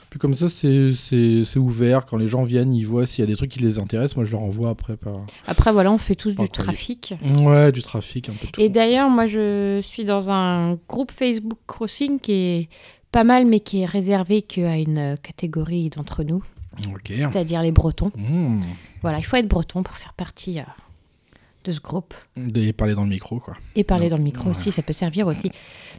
Puis 0.10 0.20
comme 0.20 0.36
ça, 0.36 0.50
c'est- 0.50 1.58
ouvert. 1.58 2.06
Quand 2.06 2.18
les 2.18 2.28
gens 2.28 2.44
viennent, 2.44 2.74
ils 2.74 2.84
voient 2.86 3.06
s'il 3.08 3.22
y 3.22 3.24
a 3.24 3.28
des 3.28 3.36
trucs 3.36 3.52
qui 3.52 3.60
les 3.60 3.80
intéressent. 3.80 4.18
Moi, 4.18 4.26
je 4.26 4.32
leur 4.32 4.42
envoie 4.42 4.70
après 4.70 4.98
par. 4.98 5.22
Après, 5.48 5.72
voilà, 5.72 5.92
on 5.92 5.98
fait 5.98 6.16
tous 6.16 6.36
Par 6.36 6.44
du 6.46 6.50
courrier. 6.50 6.64
trafic. 6.66 7.14
Ouais, 7.40 7.72
du 7.72 7.82
trafic, 7.82 8.28
un 8.30 8.34
peu 8.34 8.48
tout. 8.52 8.60
Et 8.62 8.70
d'ailleurs, 8.70 9.10
moi, 9.10 9.26
je 9.26 9.80
suis 9.82 10.04
dans 10.04 10.30
un 10.30 10.78
groupe 10.90 11.12
Facebook 11.12 11.60
Crossing 11.68 12.20
qui 12.20 12.32
est 12.34 12.70
pas 13.12 13.24
mal, 13.24 13.46
mais 13.46 13.60
qui 13.62 13.82
est 13.82 13.86
réservé 13.86 14.42
qu'à 14.42 14.78
une 14.78 15.18
catégorie 15.22 15.90
d'entre 15.90 16.24
nous, 16.24 16.44
Ok. 16.94 17.12
c'est-à-dire 17.14 17.62
les 17.62 17.72
Bretons. 17.72 18.12
Mmh. 18.16 18.62
Voilà, 19.02 19.18
il 19.20 19.24
faut 19.24 19.36
être 19.38 19.48
breton 19.48 19.82
pour 19.84 19.96
faire 19.98 20.14
partie 20.14 20.60
euh, 20.60 20.64
de 21.64 21.72
ce 21.72 21.80
groupe. 21.80 22.14
Et 22.56 22.74
parler 22.74 22.94
dans 22.94 23.04
le 23.04 23.10
micro, 23.10 23.40
quoi. 23.40 23.54
Et 23.76 23.84
parler 23.84 24.10
dans 24.10 24.18
le 24.18 24.24
micro 24.24 24.46
Ouais. 24.46 24.52
aussi, 24.52 24.72
ça 24.72 24.82
peut 24.82 24.94
servir 24.94 25.28
aussi. 25.28 25.52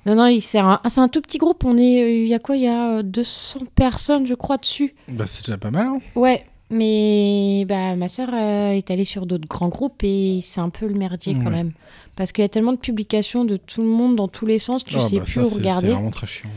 Non, 0.06 0.14
non, 0.14 0.36
c'est 0.40 0.58
un, 0.58 0.80
ah, 0.82 1.08
tout 1.08 1.20
petit 1.20 1.38
groupe. 1.38 1.64
On 1.64 1.76
est, 1.78 2.02
euh, 2.02 2.10
il 2.24 2.28
y 2.28 2.34
a 2.34 2.38
quoi? 2.38 2.56
Il 2.56 2.62
y 2.62 2.68
a 2.68 2.98
euh, 2.98 3.02
200 3.02 3.60
personnes, 3.74 4.26
je 4.26 4.34
crois, 4.34 4.56
dessus. 4.56 4.94
Bah, 5.08 5.24
c'est 5.26 5.44
déjà 5.46 5.58
pas 5.58 5.70
mal, 5.70 5.86
hein 5.86 5.98
Ouais, 6.16 6.44
mais 6.70 7.64
bah, 7.68 7.94
ma 7.96 8.08
sœur 8.08 8.30
euh, 8.32 8.72
est 8.72 8.90
allée 8.90 9.04
sur 9.04 9.26
d'autres 9.26 9.46
grands 9.48 9.68
groupes 9.68 10.02
et 10.02 10.40
c'est 10.42 10.60
un 10.60 10.70
peu 10.70 10.86
le 10.86 10.94
merdier 10.94 11.34
quand 11.34 11.50
même. 11.50 11.72
Parce 12.16 12.32
qu'il 12.32 12.42
y 12.42 12.44
a 12.44 12.48
tellement 12.48 12.72
de 12.72 12.78
publications 12.78 13.44
de 13.44 13.56
tout 13.56 13.80
le 13.82 13.88
monde 13.88 14.16
dans 14.16 14.28
tous 14.28 14.46
les 14.46 14.58
sens, 14.58 14.84
tu 14.84 14.94
Ah, 14.96 15.00
sais 15.00 15.16
bah, 15.16 15.22
plus 15.24 15.32
ça, 15.34 15.42
où 15.42 15.48
regarder. 15.48 15.88
C'est 15.88 15.92
vraiment 15.94 16.10
très 16.10 16.26
chiant. 16.26 16.50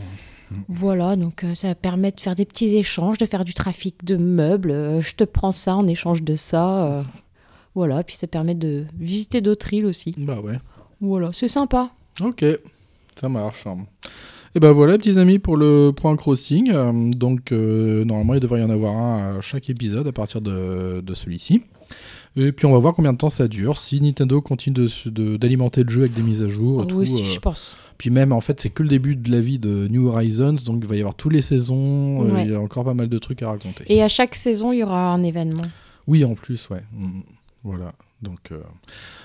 Voilà, 0.68 1.16
donc 1.16 1.42
euh, 1.44 1.54
ça 1.56 1.74
permet 1.74 2.12
de 2.12 2.20
faire 2.20 2.36
des 2.36 2.44
petits 2.44 2.76
échanges, 2.76 3.18
de 3.18 3.26
faire 3.26 3.44
du 3.44 3.52
trafic 3.52 4.04
de 4.04 4.16
meubles. 4.16 4.70
euh, 4.70 5.00
je 5.00 5.14
te 5.16 5.24
prends 5.24 5.50
ça 5.52 5.76
en 5.76 5.86
échange 5.88 6.22
de 6.22 6.36
ça. 6.36 7.04
Voilà, 7.76 8.02
puis 8.02 8.16
ça 8.16 8.26
permet 8.26 8.54
de 8.56 8.84
visiter 8.98 9.40
d'autres 9.40 9.72
îles 9.72 9.86
aussi. 9.86 10.14
Bah 10.18 10.40
ouais. 10.40 10.58
Voilà, 11.00 11.30
c'est 11.32 11.46
sympa. 11.48 11.90
Ok, 12.22 12.44
ça 13.20 13.28
marche. 13.28 13.64
Et 14.54 14.60
ben 14.60 14.72
voilà, 14.72 14.96
petits 14.96 15.18
amis, 15.18 15.38
pour 15.38 15.58
le 15.58 15.92
point 15.94 16.16
crossing. 16.16 16.70
Euh, 16.72 17.10
donc, 17.12 17.52
euh, 17.52 18.04
normalement, 18.06 18.32
il 18.34 18.40
devrait 18.40 18.60
y 18.62 18.64
en 18.64 18.70
avoir 18.70 18.96
un 18.96 19.36
à 19.36 19.40
chaque 19.42 19.68
épisode 19.68 20.08
à 20.08 20.12
partir 20.12 20.40
de, 20.40 21.02
de 21.02 21.14
celui-ci. 21.14 21.60
Et 22.38 22.52
puis, 22.52 22.64
on 22.66 22.72
va 22.72 22.78
voir 22.78 22.94
combien 22.94 23.12
de 23.12 23.18
temps 23.18 23.28
ça 23.30 23.48
dure. 23.48 23.76
Si 23.78 24.00
Nintendo 24.00 24.40
continue 24.40 24.74
de- 24.74 25.10
de- 25.10 25.36
d'alimenter 25.36 25.82
le 25.84 25.90
jeu 25.90 26.00
avec 26.02 26.14
des 26.14 26.22
mises 26.22 26.40
à 26.42 26.48
jour. 26.48 26.80
et 26.80 26.84
Oui, 26.84 26.88
tout, 26.88 26.96
aussi, 26.96 27.20
euh, 27.20 27.34
je 27.34 27.38
pense. 27.40 27.76
Puis 27.98 28.08
même, 28.08 28.32
en 28.32 28.40
fait, 28.40 28.58
c'est 28.60 28.70
que 28.70 28.82
le 28.82 28.88
début 28.88 29.14
de 29.16 29.30
la 29.30 29.40
vie 29.40 29.58
de 29.58 29.86
New 29.88 30.08
Horizons. 30.08 30.56
Donc, 30.64 30.78
il 30.82 30.88
va 30.88 30.96
y 30.96 31.00
avoir 31.00 31.14
tous 31.14 31.28
les 31.28 31.42
saisons. 31.42 32.24
euh, 32.26 32.42
il 32.42 32.50
y 32.50 32.54
a 32.54 32.60
encore 32.60 32.84
pas 32.84 32.94
mal 32.94 33.10
de 33.10 33.18
trucs 33.18 33.42
à 33.42 33.48
raconter. 33.48 33.84
Et 33.88 34.02
à 34.02 34.08
chaque 34.08 34.34
saison, 34.34 34.72
il 34.72 34.78
y 34.78 34.82
aura 34.82 35.12
un 35.12 35.22
événement. 35.22 35.64
Oui, 36.06 36.24
en 36.24 36.34
plus, 36.34 36.68
ouais. 36.70 36.82
Mm. 36.94 37.20
Voilà. 37.66 37.92
Donc 38.22 38.52
euh, 38.52 38.62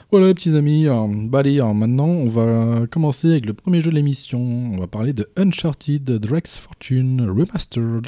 voilà 0.10 0.34
petits 0.34 0.58
amis. 0.58 0.88
Euh, 0.88 1.08
bah 1.28 1.40
allez, 1.40 1.60
alors, 1.60 1.76
maintenant 1.76 2.08
on 2.08 2.28
va 2.28 2.88
commencer 2.88 3.30
avec 3.30 3.46
le 3.46 3.54
premier 3.54 3.82
jeu 3.82 3.92
de 3.92 3.96
l'émission. 3.96 4.40
On 4.40 4.80
va 4.80 4.88
parler 4.88 5.14
de 5.14 5.30
Uncharted 5.38 6.04
Drake's 6.04 6.58
Fortune 6.58 7.22
Remastered 7.30 8.08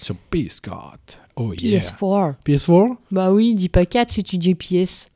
sur 0.00 0.14
PS4. 0.32 0.70
Oh 1.34 1.52
yeah. 1.52 1.80
PS4. 1.80 2.34
PS4 2.46 2.96
Bah 3.10 3.32
oui, 3.32 3.54
dis 3.54 3.68
pas 3.68 3.84
4 3.84 4.10
si 4.10 4.22
tu 4.22 4.38
dis 4.38 4.54
PS4. 4.54 5.08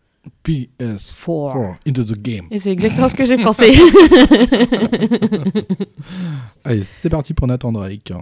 PS4 0.44 1.76
into 1.86 2.04
the 2.04 2.18
game. 2.20 2.46
Et 2.50 2.58
c'est 2.58 2.72
exactement 2.72 3.08
ce 3.08 3.14
que 3.14 3.24
j'ai 3.24 3.36
pensé. 3.36 3.72
Allez, 6.64 6.82
c'est 6.82 7.08
parti 7.08 7.34
pour 7.34 7.46
Nathan 7.46 7.70
Drake. 7.72 8.12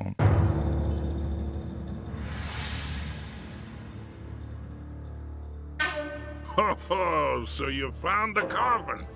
Oh, 6.60 7.44
so 7.46 7.68
you 7.68 7.92
found 7.92 8.36
the 8.36 8.42
coffin. 8.42 9.06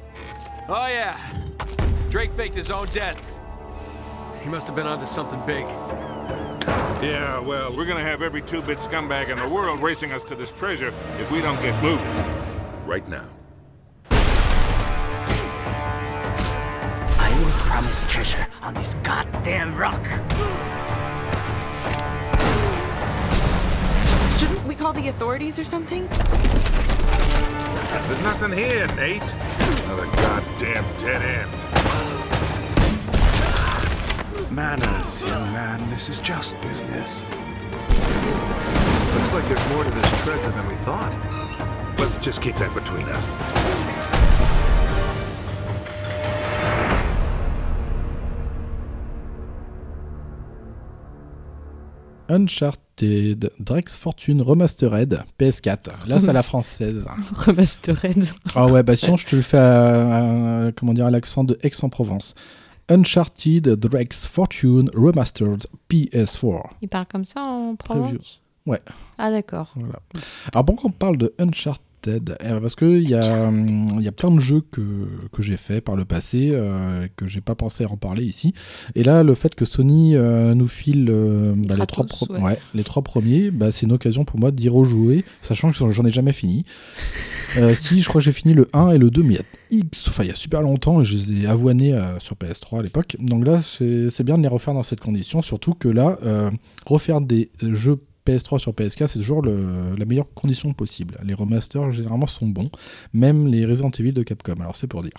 Oh, 0.68 0.86
yeah. 0.86 1.18
Drake 2.08 2.32
faked 2.34 2.54
his 2.54 2.70
own 2.70 2.86
death. 2.86 3.30
He 4.42 4.48
must 4.48 4.68
have 4.68 4.76
been 4.76 4.86
onto 4.86 5.06
something 5.06 5.44
big. 5.44 5.66
Yeah, 7.02 7.40
well, 7.40 7.76
we're 7.76 7.84
gonna 7.86 8.00
have 8.02 8.22
every 8.22 8.42
two-bit 8.42 8.78
scumbag 8.78 9.28
in 9.28 9.38
the 9.38 9.48
world 9.48 9.80
racing 9.80 10.12
us 10.12 10.22
to 10.24 10.36
this 10.36 10.52
treasure 10.52 10.94
if 11.18 11.32
we 11.32 11.40
don't 11.40 11.60
get 11.62 11.82
moving. 11.82 12.06
Right 12.86 13.08
now. 13.08 13.26
I 17.18 17.42
was 17.44 17.62
promised 17.62 18.08
treasure 18.08 18.46
on 18.62 18.74
this 18.74 18.94
goddamn 19.02 19.74
rock. 19.76 20.04
Shouldn't 24.38 24.64
we 24.64 24.76
call 24.76 24.92
the 24.92 25.08
authorities 25.08 25.58
or 25.58 25.64
something? 25.64 26.08
There's 28.08 28.22
nothing 28.22 28.52
here, 28.52 28.86
Nate. 28.96 29.22
Another 29.84 30.06
goddamn 30.06 30.84
dead 30.98 31.22
end. 31.22 31.50
Manners, 34.50 35.24
young 35.26 35.52
man. 35.52 35.88
This 35.90 36.08
is 36.08 36.20
just 36.20 36.60
business. 36.60 37.24
Looks 39.14 39.32
like 39.32 39.46
there's 39.48 39.68
more 39.70 39.84
to 39.84 39.90
this 39.90 40.22
treasure 40.22 40.50
than 40.50 40.66
we 40.68 40.74
thought. 40.74 41.12
Let's 41.98 42.18
just 42.18 42.42
keep 42.42 42.56
that 42.56 42.74
between 42.74 43.06
us. 43.08 44.11
Uncharted 52.32 53.50
Drake's 53.60 53.96
Fortune 53.96 54.40
Remastered 54.42 55.22
PS4. 55.38 56.08
Là, 56.08 56.18
c'est 56.18 56.28
à 56.28 56.32
la 56.32 56.42
française. 56.42 57.04
Remastered. 57.34 58.24
Ah 58.54 58.66
ouais, 58.66 58.82
bah 58.82 58.96
sinon, 58.96 59.16
je 59.16 59.26
te 59.26 59.36
le 59.36 59.42
fais 59.42 59.58
à, 59.58 60.66
à- 60.66 60.72
comment 60.72 60.94
dire, 60.94 61.06
à 61.06 61.10
l'accent 61.10 61.44
de 61.44 61.58
Aix-en-Provence. 61.62 62.34
Uncharted 62.88 63.68
Drake's 63.76 64.26
Fortune 64.26 64.90
Remastered 64.94 65.66
PS4. 65.90 66.62
Il 66.82 66.88
parle 66.88 67.06
comme 67.06 67.24
ça 67.24 67.40
en 67.42 67.76
Previews. 67.76 68.02
Provence? 68.08 68.40
Ouais. 68.66 68.80
Ah 69.18 69.30
d'accord. 69.30 69.72
Voilà. 69.76 69.98
Alors 70.52 70.64
pourquoi 70.64 70.88
on 70.90 70.92
parle 70.92 71.16
de 71.16 71.32
Uncharted 71.38 71.82
Eh, 72.06 72.20
Parce 72.60 72.74
qu'il 72.74 73.08
y, 73.08 73.14
a, 73.14 73.50
y 74.00 74.08
a 74.08 74.12
plein 74.12 74.30
de 74.30 74.40
jeux 74.40 74.62
que, 74.70 74.80
que 75.32 75.42
j'ai 75.42 75.56
fait 75.56 75.80
par 75.80 75.94
le 75.96 76.04
passé, 76.04 76.50
euh, 76.52 77.06
que 77.16 77.26
j'ai 77.26 77.40
pas 77.40 77.54
pensé 77.54 77.84
à 77.84 77.90
en 77.90 77.96
parler 77.96 78.24
ici. 78.24 78.54
Et 78.94 79.04
là, 79.04 79.22
le 79.22 79.34
fait 79.34 79.54
que 79.54 79.64
Sony 79.64 80.16
euh, 80.16 80.54
nous 80.54 80.68
file 80.68 81.08
euh, 81.10 81.54
bah, 81.56 81.76
les, 81.78 81.86
trois 81.86 82.04
Kratos, 82.06 82.26
pro- 82.28 82.34
ouais. 82.34 82.42
ouais, 82.42 82.58
les 82.74 82.84
trois 82.84 83.02
premiers, 83.02 83.50
bah, 83.50 83.70
c'est 83.72 83.86
une 83.86 83.92
occasion 83.92 84.24
pour 84.24 84.38
moi 84.40 84.50
d'y 84.50 84.68
rejouer, 84.68 85.24
sachant 85.42 85.70
que 85.70 85.76
j'en 85.90 86.04
ai 86.04 86.10
jamais 86.10 86.32
fini. 86.32 86.64
Euh, 87.58 87.74
si, 87.74 88.00
je 88.00 88.08
crois 88.08 88.18
que 88.22 88.24
j'ai 88.24 88.32
fini 88.32 88.54
le 88.54 88.66
1 88.72 88.92
et 88.92 88.98
le 88.98 89.10
2, 89.10 89.22
mais 89.22 89.34
il 89.34 89.36
y 89.36 89.40
a 89.40 89.44
X, 89.84 90.08
enfin 90.08 90.22
il 90.22 90.28
y 90.28 90.32
a 90.32 90.34
super 90.34 90.62
longtemps, 90.62 91.02
et 91.02 91.04
je 91.04 91.18
les 91.18 91.42
ai 91.42 91.46
avoinés 91.46 91.94
sur 92.18 92.34
PS3 92.34 92.78
à 92.78 92.82
l'époque. 92.82 93.14
Donc 93.20 93.46
là, 93.46 93.60
c'est 93.60 94.08
c'est 94.08 94.24
bien 94.24 94.38
de 94.38 94.42
les 94.42 94.48
refaire 94.48 94.72
dans 94.72 94.82
cette 94.82 95.00
condition, 95.00 95.42
surtout 95.42 95.74
que 95.74 95.88
là, 95.88 96.18
refaire 96.86 97.20
des 97.20 97.50
jeux 97.60 97.96
PS3 98.26 98.58
sur 98.58 98.72
PS4, 98.72 99.08
c'est 99.08 99.18
toujours 99.18 99.42
le- 99.42 99.94
la 99.98 100.04
meilleure 100.04 100.32
condition 100.34 100.72
possible. 100.72 101.16
Les 101.24 101.34
remasters, 101.34 101.90
généralement, 101.90 102.26
sont 102.26 102.46
bons, 102.46 102.70
même 103.12 103.46
les 103.48 103.64
Resident 103.66 103.90
Evil 103.98 104.12
de 104.12 104.22
Capcom, 104.22 104.54
alors 104.60 104.76
c'est 104.76 104.86
pour 104.86 105.02
dire. 105.02 105.12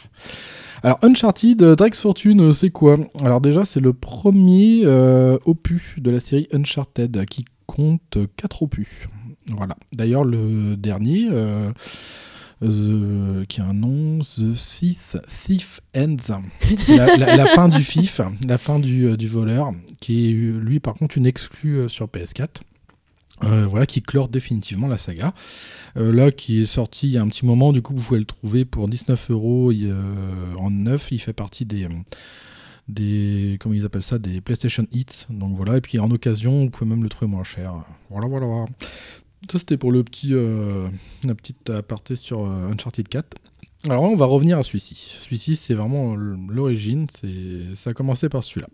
Alors, 0.84 1.00
Uncharted 1.02 1.62
euh, 1.62 1.76
Drake's 1.76 2.00
Fortune, 2.00 2.52
c'est 2.54 2.70
quoi? 2.70 2.98
Alors 3.22 3.42
déjà, 3.42 3.66
c'est 3.66 3.80
le 3.80 3.94
premier 3.94 4.82
euh, 4.86 5.38
opus 5.46 5.96
de 5.98 6.10
la 6.12 6.20
série 6.20 6.48
Uncharted, 6.54 7.26
qui 7.26 7.46
compte 7.66 8.18
4 8.38 8.64
opus. 8.64 9.08
Voilà. 9.56 9.76
D'ailleurs, 9.94 10.24
le 10.26 10.76
dernier... 10.78 11.28
euh, 11.32 11.72
euh, 12.62 13.44
qui 13.46 13.60
a 13.60 13.66
un 13.66 13.74
nom, 13.74 14.20
The 14.20 14.56
Thief 14.56 15.82
Ends. 15.98 16.16
La, 16.88 17.18
la- 17.18 17.36
la 17.36 17.46
fin 17.48 17.68
du 17.68 17.84
FIF, 17.84 18.22
la 18.48 18.58
fin 18.58 18.80
du, 18.80 19.18
du 19.18 19.28
voleur, 19.28 19.72
qui 20.00 20.30
est 20.30 20.32
lui 20.34 20.80
par 20.80 20.94
contre 20.94 21.18
une 21.18 21.26
exclue 21.26 21.90
sur 21.90 22.06
PS4. 22.08 22.62
Euh, 23.44 23.68
voilà, 23.68 23.86
qui 23.86 24.02
clore 24.02 24.30
définitivement 24.30 24.88
la 24.88 24.98
saga. 24.98 25.34
Euh, 25.98 26.12
là, 26.12 26.32
qui 26.32 26.62
est 26.62 26.66
sorti 26.66 27.08
il 27.08 27.14
y 27.14 27.18
a 27.18 27.22
un 27.22 27.28
petit 27.28 27.46
moment, 27.46 27.74
du 27.74 27.82
coup, 27.82 27.94
vous 27.96 28.04
pouvez 28.04 28.20
le 28.20 28.26
trouver 28.26 28.66
pour 28.66 28.88
19 28.88 29.32
euros 29.32 29.72
euh, 29.72 30.54
en 30.58 30.72
neuf. 30.72 31.10
Il 31.12 31.20
fait 31.20 31.34
partie 31.34 31.66
des, 31.66 31.88
des, 32.88 33.58
comment 33.60 33.76
ils 33.76 33.86
appellent 33.86 34.04
ça, 34.04 34.18
des 34.18 34.42
PlayStation 34.42 34.88
Hits. 34.92 35.26
Donc 35.30 35.56
voilà, 35.56 35.78
et 35.78 35.82
puis 35.82 36.00
en 36.00 36.10
occasion, 36.12 36.62
vous 36.62 36.70
pouvez 36.70 36.90
même 36.90 37.04
le 37.04 37.10
trouver 37.10 37.30
moins 37.30 37.44
cher. 37.44 37.74
Voilà, 38.10 38.28
voilà. 38.28 38.66
Ça, 39.52 39.60
c'était 39.60 39.78
pour 39.78 39.92
le 39.92 40.04
petit, 40.04 40.34
la 41.26 41.36
petite 41.36 41.70
aparté 41.70 42.16
sur 42.16 42.46
Uncharted 42.46 43.08
4. 43.08 43.38
Alors 43.90 44.04
on 44.04 44.16
va 44.16 44.26
revenir 44.26 44.58
à 44.58 44.64
celui-ci. 44.64 45.18
Celui-ci, 45.22 45.58
c'est 45.58 45.74
vraiment 45.74 46.16
l'origine. 46.16 47.08
Ça 47.76 47.90
a 47.90 47.94
commencé 47.94 48.30
par 48.30 48.42
celui-là. 48.42 48.70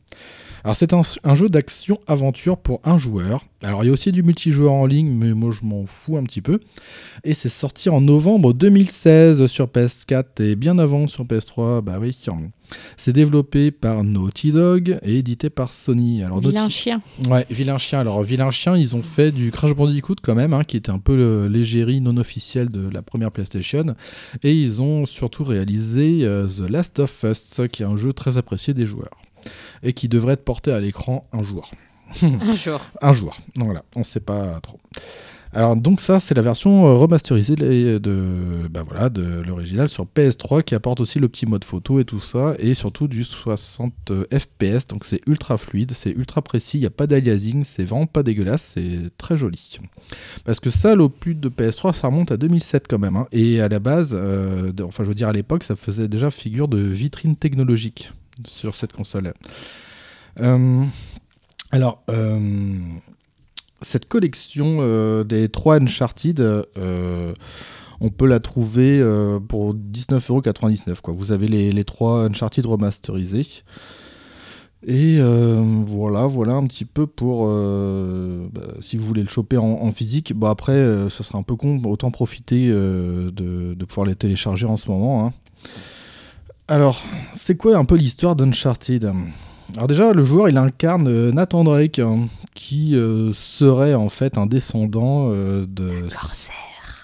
Alors 0.63 0.75
c'est 0.75 0.93
un 0.93 1.35
jeu 1.35 1.49
d'action-aventure 1.49 2.59
pour 2.59 2.79
un 2.83 2.99
joueur. 2.99 3.43
Alors 3.61 3.83
il 3.83 3.87
y 3.87 3.89
a 3.89 3.93
aussi 3.93 4.11
du 4.13 4.23
multijoueur 4.23 4.71
en 4.71 4.85
ligne, 4.85 5.09
mais 5.11 5.33
moi 5.33 5.51
je 5.51 5.65
m'en 5.65 5.85
fous 5.85 6.15
un 6.15 6.23
petit 6.23 6.41
peu. 6.41 6.59
Et 7.25 7.33
c'est 7.33 7.49
sorti 7.49 7.89
en 7.89 7.99
novembre 7.99 8.53
2016 8.53 9.47
sur 9.47 9.65
PS4 9.67 10.41
et 10.41 10.55
bien 10.55 10.79
avant 10.79 11.07
sur 11.09 11.25
PS3. 11.25 11.81
Bah 11.81 11.97
oui. 11.99 12.17
C'est 12.95 13.11
développé 13.11 13.71
par 13.71 14.03
Naughty 14.03 14.51
Dog 14.51 14.99
et 15.01 15.17
édité 15.17 15.49
par 15.49 15.73
Sony. 15.73 16.23
Alors 16.23 16.39
Vilain 16.39 16.67
Naughty- 16.67 16.71
chien. 16.71 17.01
Ouais, 17.27 17.45
Vilain 17.49 17.77
Chien. 17.77 17.99
Alors, 17.99 18.21
Vilain 18.21 18.51
Chien, 18.51 18.77
ils 18.77 18.95
ont 18.95 19.03
fait 19.03 19.31
du 19.31 19.51
Crash 19.51 19.73
Bandicoot 19.73 20.15
quand 20.21 20.35
même, 20.35 20.53
hein, 20.53 20.63
qui 20.63 20.77
était 20.77 20.91
un 20.91 20.99
peu 20.99 21.47
l'égérie 21.47 21.99
non 21.99 22.15
officielle 22.17 22.69
de 22.69 22.87
la 22.93 23.01
première 23.01 23.31
PlayStation. 23.31 23.95
Et 24.43 24.53
ils 24.53 24.81
ont 24.81 25.05
surtout 25.05 25.43
réalisé 25.43 26.19
euh, 26.23 26.47
The 26.47 26.69
Last 26.69 26.99
of 26.99 27.23
Us, 27.23 27.59
qui 27.71 27.81
est 27.83 27.87
un 27.87 27.97
jeu 27.97 28.13
très 28.13 28.37
apprécié 28.37 28.73
des 28.73 28.85
joueurs. 28.85 29.17
Et 29.83 29.93
qui 29.93 30.07
devrait 30.07 30.33
être 30.33 30.45
porté 30.45 30.71
à 30.71 30.79
l'écran 30.79 31.27
un 31.33 31.41
jour. 31.43 31.71
Un 32.23 32.53
jour. 32.53 32.81
Un 33.01 33.13
jour. 33.13 33.37
Donc 33.55 33.65
voilà, 33.65 33.83
on 33.95 34.03
sait 34.03 34.19
pas 34.19 34.59
trop. 34.61 34.79
Alors 35.51 35.75
donc 35.75 35.99
ça 35.99 36.19
c'est 36.19 36.35
la 36.35 36.43
version 36.43 36.85
euh, 36.85 36.93
remasterisée 36.93 37.55
de, 37.55 37.97
de, 37.97 38.67
bah 38.69 38.83
voilà, 38.87 39.09
de 39.09 39.41
l'original 39.41 39.89
sur 39.89 40.05
PS3 40.05 40.61
qui 40.61 40.75
apporte 40.75 40.99
aussi 40.99 41.17
le 41.17 41.27
petit 41.27 41.47
mode 41.47 41.63
photo 41.63 41.99
et 41.99 42.05
tout 42.05 42.19
ça 42.19 42.53
et 42.59 42.75
surtout 42.75 43.07
du 43.07 43.23
60 43.23 43.91
FPS 44.31 44.85
donc 44.87 45.05
c'est 45.05 45.21
ultra 45.25 45.57
fluide, 45.57 45.93
c'est 45.93 46.11
ultra 46.11 46.43
précis, 46.43 46.77
il 46.77 46.81
n'y 46.81 46.85
a 46.85 46.91
pas 46.91 47.07
d'aliasing, 47.07 47.63
c'est 47.63 47.83
vraiment 47.83 48.05
pas 48.05 48.21
dégueulasse, 48.21 48.73
c'est 48.75 49.09
très 49.17 49.37
joli. 49.37 49.79
Parce 50.45 50.59
que 50.59 50.69
ça 50.69 50.93
l'opus 50.93 51.35
de 51.35 51.49
PS3 51.49 51.93
ça 51.95 52.09
remonte 52.09 52.31
à 52.31 52.37
2007 52.37 52.85
quand 52.87 52.99
même 52.99 53.15
hein. 53.15 53.25
et 53.31 53.59
à 53.59 53.69
la 53.69 53.79
base, 53.79 54.11
euh, 54.13 54.71
de- 54.71 54.83
enfin 54.83 55.03
je 55.03 55.09
veux 55.09 55.15
dire 55.15 55.29
à 55.29 55.33
l'époque 55.33 55.63
ça 55.63 55.75
faisait 55.75 56.07
déjà 56.07 56.29
figure 56.29 56.67
de 56.67 56.77
vitrine 56.77 57.35
technologique 57.35 58.11
sur 58.45 58.75
cette 58.75 58.93
console. 58.93 59.33
Euh, 60.41 60.83
alors, 61.71 62.03
euh, 62.09 62.39
cette 63.81 64.07
collection 64.07 64.77
euh, 64.79 65.23
des 65.23 65.49
trois 65.49 65.79
Uncharted, 65.79 66.39
euh, 66.39 67.33
on 68.01 68.09
peut 68.09 68.25
la 68.25 68.39
trouver 68.39 68.99
pour 69.47 69.75
19,99€. 69.75 71.01
quoi. 71.01 71.13
Vous 71.13 71.31
avez 71.31 71.47
les, 71.47 71.71
les 71.71 71.83
trois 71.83 72.25
Uncharted 72.25 72.65
remasterisés. 72.65 73.63
Et 74.87 75.19
voilà, 75.19 76.25
voilà 76.25 76.53
un 76.53 76.65
petit 76.65 76.85
peu 76.85 77.07
pour 77.07 77.45
bah, 77.49 78.61
si 78.79 78.95
vous 78.95 79.05
voulez 79.05 79.21
le 79.21 79.27
choper 79.27 79.57
en, 79.57 79.91
physique. 79.91 80.33
Après, 80.43 80.77
ce 81.09 81.23
sera 81.23 81.39
un 81.39 81.43
peu 81.43 81.57
con, 81.57 81.81
autant 81.83 82.09
profiter 82.09 82.69
de, 82.69 83.31
de 83.33 83.85
pouvoir 83.85 84.07
les 84.07 84.15
télécharger 84.15 84.65
en 84.65 84.77
ce 84.77 84.89
moment. 84.89 85.25
hein. 85.25 85.33
Alors, 86.69 87.03
c'est 87.35 87.57
quoi 87.57 87.75
un 87.75 87.83
peu 87.83 87.95
l'histoire 87.95 88.37
d'Uncharted? 88.37 89.11
Alors 89.75 89.87
déjà, 89.87 90.11
le 90.11 90.23
joueur, 90.23 90.49
il 90.49 90.57
incarne 90.57 91.07
euh, 91.07 91.31
Nathan 91.31 91.63
Drake, 91.63 91.99
hein, 91.99 92.27
qui 92.55 92.95
euh, 92.95 93.31
serait 93.33 93.93
en 93.93 94.09
fait 94.09 94.37
un 94.37 94.45
descendant 94.45 95.29
euh, 95.31 95.65
de... 95.67 95.89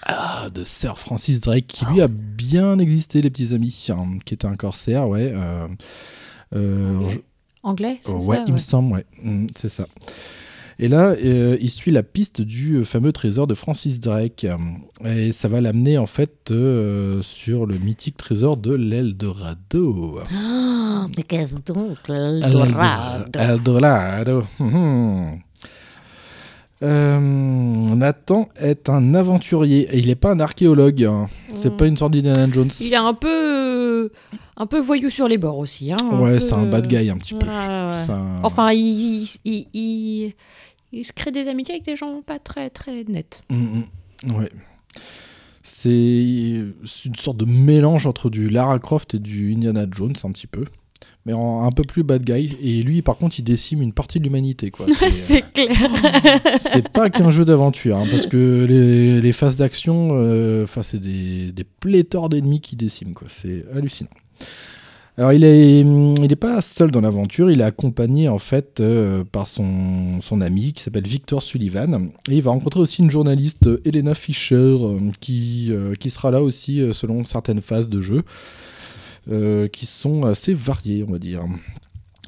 Ah, 0.08 0.48
de 0.54 0.62
Sir 0.64 0.98
Francis 0.98 1.40
Drake, 1.40 1.66
qui 1.66 1.84
lui 1.86 2.00
a 2.00 2.06
bien 2.08 2.78
existé, 2.78 3.22
les 3.22 3.30
petits 3.30 3.52
amis, 3.54 3.86
hein, 3.90 4.18
qui 4.24 4.34
était 4.34 4.46
un 4.46 4.54
corsaire, 4.54 5.08
ouais. 5.08 5.32
euh, 6.54 7.08
je- 7.08 7.18
Anglais 7.64 8.00
Oh, 8.06 8.20
ça, 8.20 8.26
ouais, 8.26 8.38
il 8.46 8.52
me 8.52 8.58
semble, 8.58 8.92
ouais, 8.94 9.06
Mm, 9.22 9.46
c'est 9.56 9.68
ça. 9.68 9.86
Et 10.78 10.88
là, 10.88 11.14
euh, 11.24 11.56
il 11.60 11.70
suit 11.70 11.90
la 11.90 12.02
piste 12.02 12.42
du 12.42 12.84
fameux 12.84 13.12
trésor 13.12 13.46
de 13.46 13.54
Francis 13.54 13.98
Drake. 14.00 14.46
Et 15.06 15.32
ça 15.32 15.48
va 15.48 15.60
l'amener 15.62 15.96
en 15.96 16.06
fait 16.06 16.50
euh, 16.50 17.22
sur 17.22 17.64
le 17.64 17.78
mythique 17.78 18.16
trésor 18.18 18.58
de 18.58 18.74
l'Eldorado. 18.74 20.18
Ah, 20.34 21.06
mais 21.16 21.22
qu'est-ce 21.22 21.54
donc 21.72 21.96
Eldorado. 22.08 23.24
Eldorado. 23.38 24.42
Euh, 26.82 27.18
Nathan 27.18 28.50
est 28.60 28.90
un 28.90 29.14
aventurier 29.14 29.88
et 29.92 29.98
il 29.98 30.08
n'est 30.08 30.14
pas 30.14 30.32
un 30.32 30.40
archéologue. 30.40 31.04
hein. 31.04 31.26
C'est 31.54 31.72
Mm. 31.72 31.76
pas 31.78 31.86
une 31.86 31.96
sorte 31.96 32.12
d'Indiana 32.12 32.46
Jones. 32.52 32.68
Il 32.80 32.92
est 32.92 32.96
un 32.96 33.14
peu, 33.14 34.10
un 34.58 34.66
peu 34.66 34.78
voyou 34.78 35.08
sur 35.08 35.26
les 35.26 35.38
bords 35.38 35.56
aussi. 35.56 35.90
Hein, 35.90 35.96
Ouais, 36.20 36.38
c'est 36.38 36.52
un 36.52 36.64
bad 36.66 36.86
guy 36.86 37.08
un 37.08 37.16
petit 37.16 37.32
peu. 37.32 37.46
ouais. 37.46 37.52
Un- 37.54 38.40
Enfin, 38.42 38.72
il, 38.72 39.26
il, 39.46 39.66
il- 39.72 40.34
il- 41.00 41.04
se 41.04 41.12
crée 41.12 41.30
des 41.30 41.48
amitiés 41.48 41.74
avec 41.74 41.84
des 41.84 41.96
gens 41.96 42.22
pas 42.22 42.38
très 42.38 42.70
très 42.70 43.04
nets. 43.04 43.42
Mm, 43.50 43.82
mm. 44.26 44.34
Ouais. 44.36 44.48
C'est 45.62 45.92
une 47.04 47.16
sorte 47.18 47.36
de 47.38 47.44
mélange 47.44 48.06
entre 48.06 48.30
du 48.30 48.48
Lara 48.48 48.78
Croft 48.78 49.14
et 49.14 49.18
du 49.18 49.52
Indiana 49.52 49.86
Jones, 49.90 50.14
un 50.24 50.30
petit 50.30 50.46
peu. 50.46 50.64
Mais 51.26 51.32
en- 51.32 51.64
un 51.64 51.72
peu 51.72 51.82
plus 51.82 52.04
bad 52.04 52.24
guy. 52.24 52.56
Et 52.62 52.84
lui, 52.84 53.02
par 53.02 53.16
contre, 53.16 53.40
il 53.40 53.42
décime 53.42 53.82
une 53.82 53.92
partie 53.92 54.20
de 54.20 54.24
l'humanité. 54.24 54.70
quoi. 54.70 54.86
C'est- 54.94 55.10
c'est 55.10 55.52
clair. 55.52 55.68
c'est 56.60 56.88
pas 56.88 57.10
qu'un 57.10 57.30
jeu 57.30 57.44
d'aventure, 57.44 57.96
hein, 57.96 58.06
parce 58.10 58.26
que 58.28 58.64
les, 58.68 59.20
les 59.20 59.32
phases 59.32 59.56
d'action, 59.56 60.10
euh, 60.12 60.66
c'est 60.82 61.00
des, 61.00 61.50
des 61.50 61.64
pléthores 61.64 62.28
d'ennemis 62.28 62.60
qui 62.60 62.76
déciment, 62.76 63.12
quoi. 63.12 63.26
C'est 63.28 63.64
hallucinant. 63.74 64.10
Alors, 65.18 65.32
il 65.32 65.44
est, 65.44 66.36
pas 66.36 66.60
seul 66.60 66.90
dans 66.90 67.00
l'aventure, 67.00 67.50
il 67.50 67.62
est 67.62 67.64
accompagné 67.64 68.28
en 68.28 68.38
fait 68.38 68.80
euh, 68.80 69.24
par 69.24 69.48
son, 69.48 70.20
ami 70.42 70.74
qui 70.74 70.82
s'appelle 70.82 71.06
Victor 71.06 71.42
Sullivan, 71.42 72.10
et 72.28 72.34
il 72.34 72.42
va 72.42 72.50
rencontrer 72.50 72.80
aussi 72.80 73.00
une 73.00 73.10
journaliste, 73.10 73.66
euh, 73.66 73.80
Elena 73.86 74.14
Fischer, 74.14 74.56
euh, 74.56 75.10
qui, 75.18 75.72
qui 75.98 76.10
sera 76.10 76.30
là 76.30 76.42
aussi 76.42 76.82
selon 76.92 77.24
certaines 77.24 77.62
phases 77.62 77.88
de 77.88 78.00
jeu, 78.02 78.24
qui 79.72 79.86
sont 79.86 80.26
assez 80.26 80.52
variées, 80.52 81.04
on 81.08 81.12
va 81.12 81.18
dire. 81.18 81.42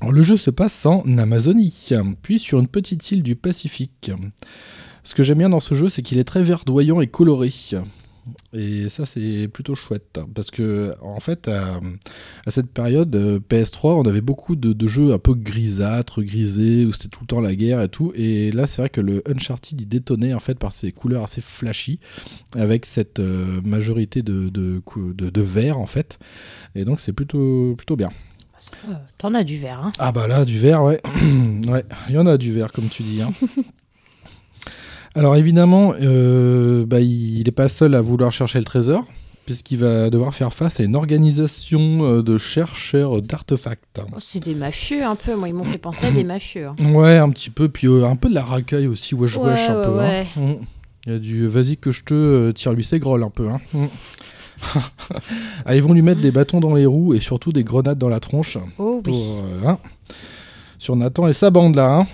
Alors, 0.00 0.12
le 0.12 0.22
jeu 0.22 0.38
se 0.38 0.50
passe 0.50 0.86
en 0.86 1.02
Amazonie, 1.18 1.90
puis 2.22 2.38
sur 2.38 2.58
une 2.58 2.68
petite 2.68 3.10
île 3.10 3.22
du 3.22 3.36
Pacifique. 3.36 4.10
Ce 5.04 5.14
que 5.14 5.22
j'aime 5.22 5.38
bien 5.38 5.50
dans 5.50 5.60
ce 5.60 5.74
jeu, 5.74 5.90
c'est 5.90 6.00
qu'il 6.00 6.18
est 6.18 6.24
très 6.24 6.42
verdoyant 6.42 7.02
et 7.02 7.06
coloré. 7.06 7.52
Et 8.52 8.88
ça, 8.88 9.06
c'est 9.06 9.48
plutôt 9.48 9.74
chouette. 9.74 10.18
Parce 10.34 10.50
que, 10.50 10.94
en 11.02 11.20
fait, 11.20 11.48
à, 11.48 11.80
à 12.46 12.50
cette 12.50 12.70
période, 12.70 13.14
euh, 13.16 13.38
PS3, 13.48 13.94
on 13.94 14.02
avait 14.08 14.20
beaucoup 14.20 14.56
de, 14.56 14.72
de 14.72 14.88
jeux 14.88 15.12
un 15.12 15.18
peu 15.18 15.34
grisâtres, 15.34 16.22
grisés, 16.22 16.84
où 16.86 16.92
c'était 16.92 17.08
tout 17.08 17.20
le 17.22 17.26
temps 17.26 17.40
la 17.40 17.54
guerre 17.54 17.82
et 17.82 17.88
tout. 17.88 18.12
Et 18.14 18.50
là, 18.52 18.66
c'est 18.66 18.82
vrai 18.82 18.88
que 18.90 19.00
le 19.00 19.22
Uncharted, 19.28 19.80
il 19.80 19.86
détonnait, 19.88 20.34
en 20.34 20.40
fait, 20.40 20.58
par 20.58 20.72
ses 20.72 20.92
couleurs 20.92 21.24
assez 21.24 21.40
flashy, 21.40 22.00
avec 22.56 22.86
cette 22.86 23.20
euh, 23.20 23.60
majorité 23.62 24.22
de, 24.22 24.48
de, 24.48 25.40
vert, 25.42 25.78
en 25.78 25.86
fait. 25.86 26.18
Et 26.74 26.84
donc, 26.84 27.00
c'est 27.00 27.12
plutôt, 27.12 27.74
plutôt 27.76 27.96
bien. 27.96 28.08
Euh, 28.88 28.92
T'en 29.18 29.34
as 29.34 29.44
du 29.44 29.56
verre. 29.56 29.80
Hein. 29.80 29.92
Ah 29.98 30.10
bah 30.10 30.26
là, 30.26 30.44
du 30.44 30.58
verre, 30.58 30.82
ouais. 30.82 31.00
ouais, 31.68 31.84
il 32.08 32.14
y 32.14 32.18
en 32.18 32.26
a 32.26 32.36
du 32.36 32.52
verre, 32.52 32.72
comme 32.72 32.88
tu 32.88 33.02
dis. 33.04 33.22
hein. 33.22 33.32
Alors 35.18 35.34
évidemment, 35.36 35.94
euh, 36.00 36.86
bah, 36.86 37.00
il 37.00 37.42
n'est 37.44 37.50
pas 37.50 37.68
seul 37.68 37.94
à 37.94 38.00
vouloir 38.00 38.30
chercher 38.30 38.58
le 38.60 38.64
trésor, 38.64 39.04
puisqu'il 39.46 39.78
va 39.78 40.10
devoir 40.10 40.32
faire 40.32 40.52
face 40.54 40.78
à 40.78 40.84
une 40.84 40.94
organisation 40.94 42.04
euh, 42.04 42.22
de 42.22 42.38
chercheurs 42.38 43.20
d'artefacts. 43.20 44.00
Oh, 44.12 44.18
c'est 44.20 44.38
des 44.44 44.54
mafieux 44.54 45.02
un 45.04 45.16
peu. 45.16 45.34
Moi, 45.34 45.48
ils 45.48 45.54
m'ont 45.54 45.64
fait 45.64 45.78
penser 45.78 46.06
à 46.06 46.10
des 46.12 46.22
mafieux. 46.34 46.68
hein. 46.68 46.92
Ouais, 46.92 47.16
un 47.18 47.30
petit 47.30 47.50
peu, 47.50 47.68
puis 47.68 47.88
euh, 47.88 48.06
un 48.06 48.14
peu 48.16 48.28
de 48.28 48.34
la 48.34 48.44
racaille 48.44 48.86
aussi, 48.86 49.14
wesh 49.16 49.36
Ouais, 49.38 49.50
wesh, 49.50 49.68
un 49.68 49.76
ouais, 49.78 49.84
peu. 49.84 49.90
hein. 50.00 50.08
ouais. 50.08 50.26
Mm. 50.36 50.56
Il 51.06 51.12
y 51.12 51.16
a 51.16 51.18
du 51.18 51.46
vas-y 51.48 51.76
que 51.78 51.90
je 51.90 52.04
te 52.04 52.14
euh, 52.14 52.52
tire 52.52 52.72
lui 52.72 52.84
ses 52.84 52.98
grolles 53.00 53.22
un 53.24 53.30
peu. 53.30 53.48
Hein. 53.48 53.60
Mm. 53.72 53.84
ah, 55.66 55.74
ils 55.74 55.82
vont 55.82 55.92
lui 55.94 56.02
mettre 56.02 56.20
des 56.20 56.30
bâtons 56.32 56.60
dans 56.60 56.74
les 56.74 56.86
roues 56.86 57.14
et 57.14 57.20
surtout 57.20 57.50
des 57.52 57.64
grenades 57.64 57.98
dans 57.98 58.08
la 58.08 58.20
tronche. 58.20 58.58
Oh 58.78 59.00
pour, 59.02 59.38
hein, 59.66 59.78
sur 60.78 60.94
Nathan 60.96 61.26
et 61.28 61.32
sa 61.32 61.50
bande 61.50 61.74
là. 61.76 62.06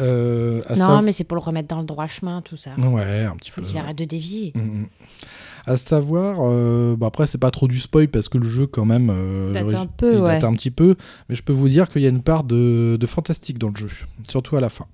Euh, 0.00 0.60
à 0.66 0.76
Non, 0.76 0.86
sa- 0.96 1.02
mais 1.02 1.12
c'est 1.12 1.24
pour 1.24 1.36
le 1.36 1.42
remettre 1.42 1.68
dans 1.68 1.78
le 1.80 1.84
droit 1.86 2.06
chemin, 2.06 2.42
tout 2.42 2.56
ça. 2.56 2.70
Ouais, 2.78 3.24
un 3.24 3.36
petit 3.36 3.50
Faut 3.50 3.60
peu. 3.60 3.66
qu'il 3.66 3.76
arrête 3.78 3.98
de 3.98 4.04
dévier. 4.04 4.52
Mm, 4.54 4.60
mm. 4.60 4.86
À 5.66 5.76
savoir, 5.76 6.38
euh, 6.40 6.96
bah 6.96 7.08
après 7.08 7.26
c'est 7.26 7.36
pas 7.36 7.50
trop 7.50 7.68
du 7.68 7.78
spoil 7.78 8.08
parce 8.08 8.30
que 8.30 8.38
le 8.38 8.48
jeu 8.48 8.66
quand 8.66 8.86
même 8.86 9.10
euh, 9.12 9.52
Date 9.52 9.74
un 9.74 9.84
peu, 9.86 10.14
il 10.14 10.22
date 10.22 10.42
ouais. 10.42 10.48
un 10.48 10.54
petit 10.54 10.70
peu, 10.70 10.94
mais 11.28 11.34
je 11.34 11.42
peux 11.42 11.52
vous 11.52 11.68
dire 11.68 11.90
qu'il 11.90 12.00
y 12.00 12.06
a 12.06 12.08
une 12.08 12.22
part 12.22 12.44
de, 12.44 12.96
de 12.98 13.06
fantastique 13.06 13.58
dans 13.58 13.68
le 13.68 13.76
jeu, 13.76 13.88
surtout 14.28 14.56
à 14.56 14.60
la 14.62 14.70
fin. 14.70 14.86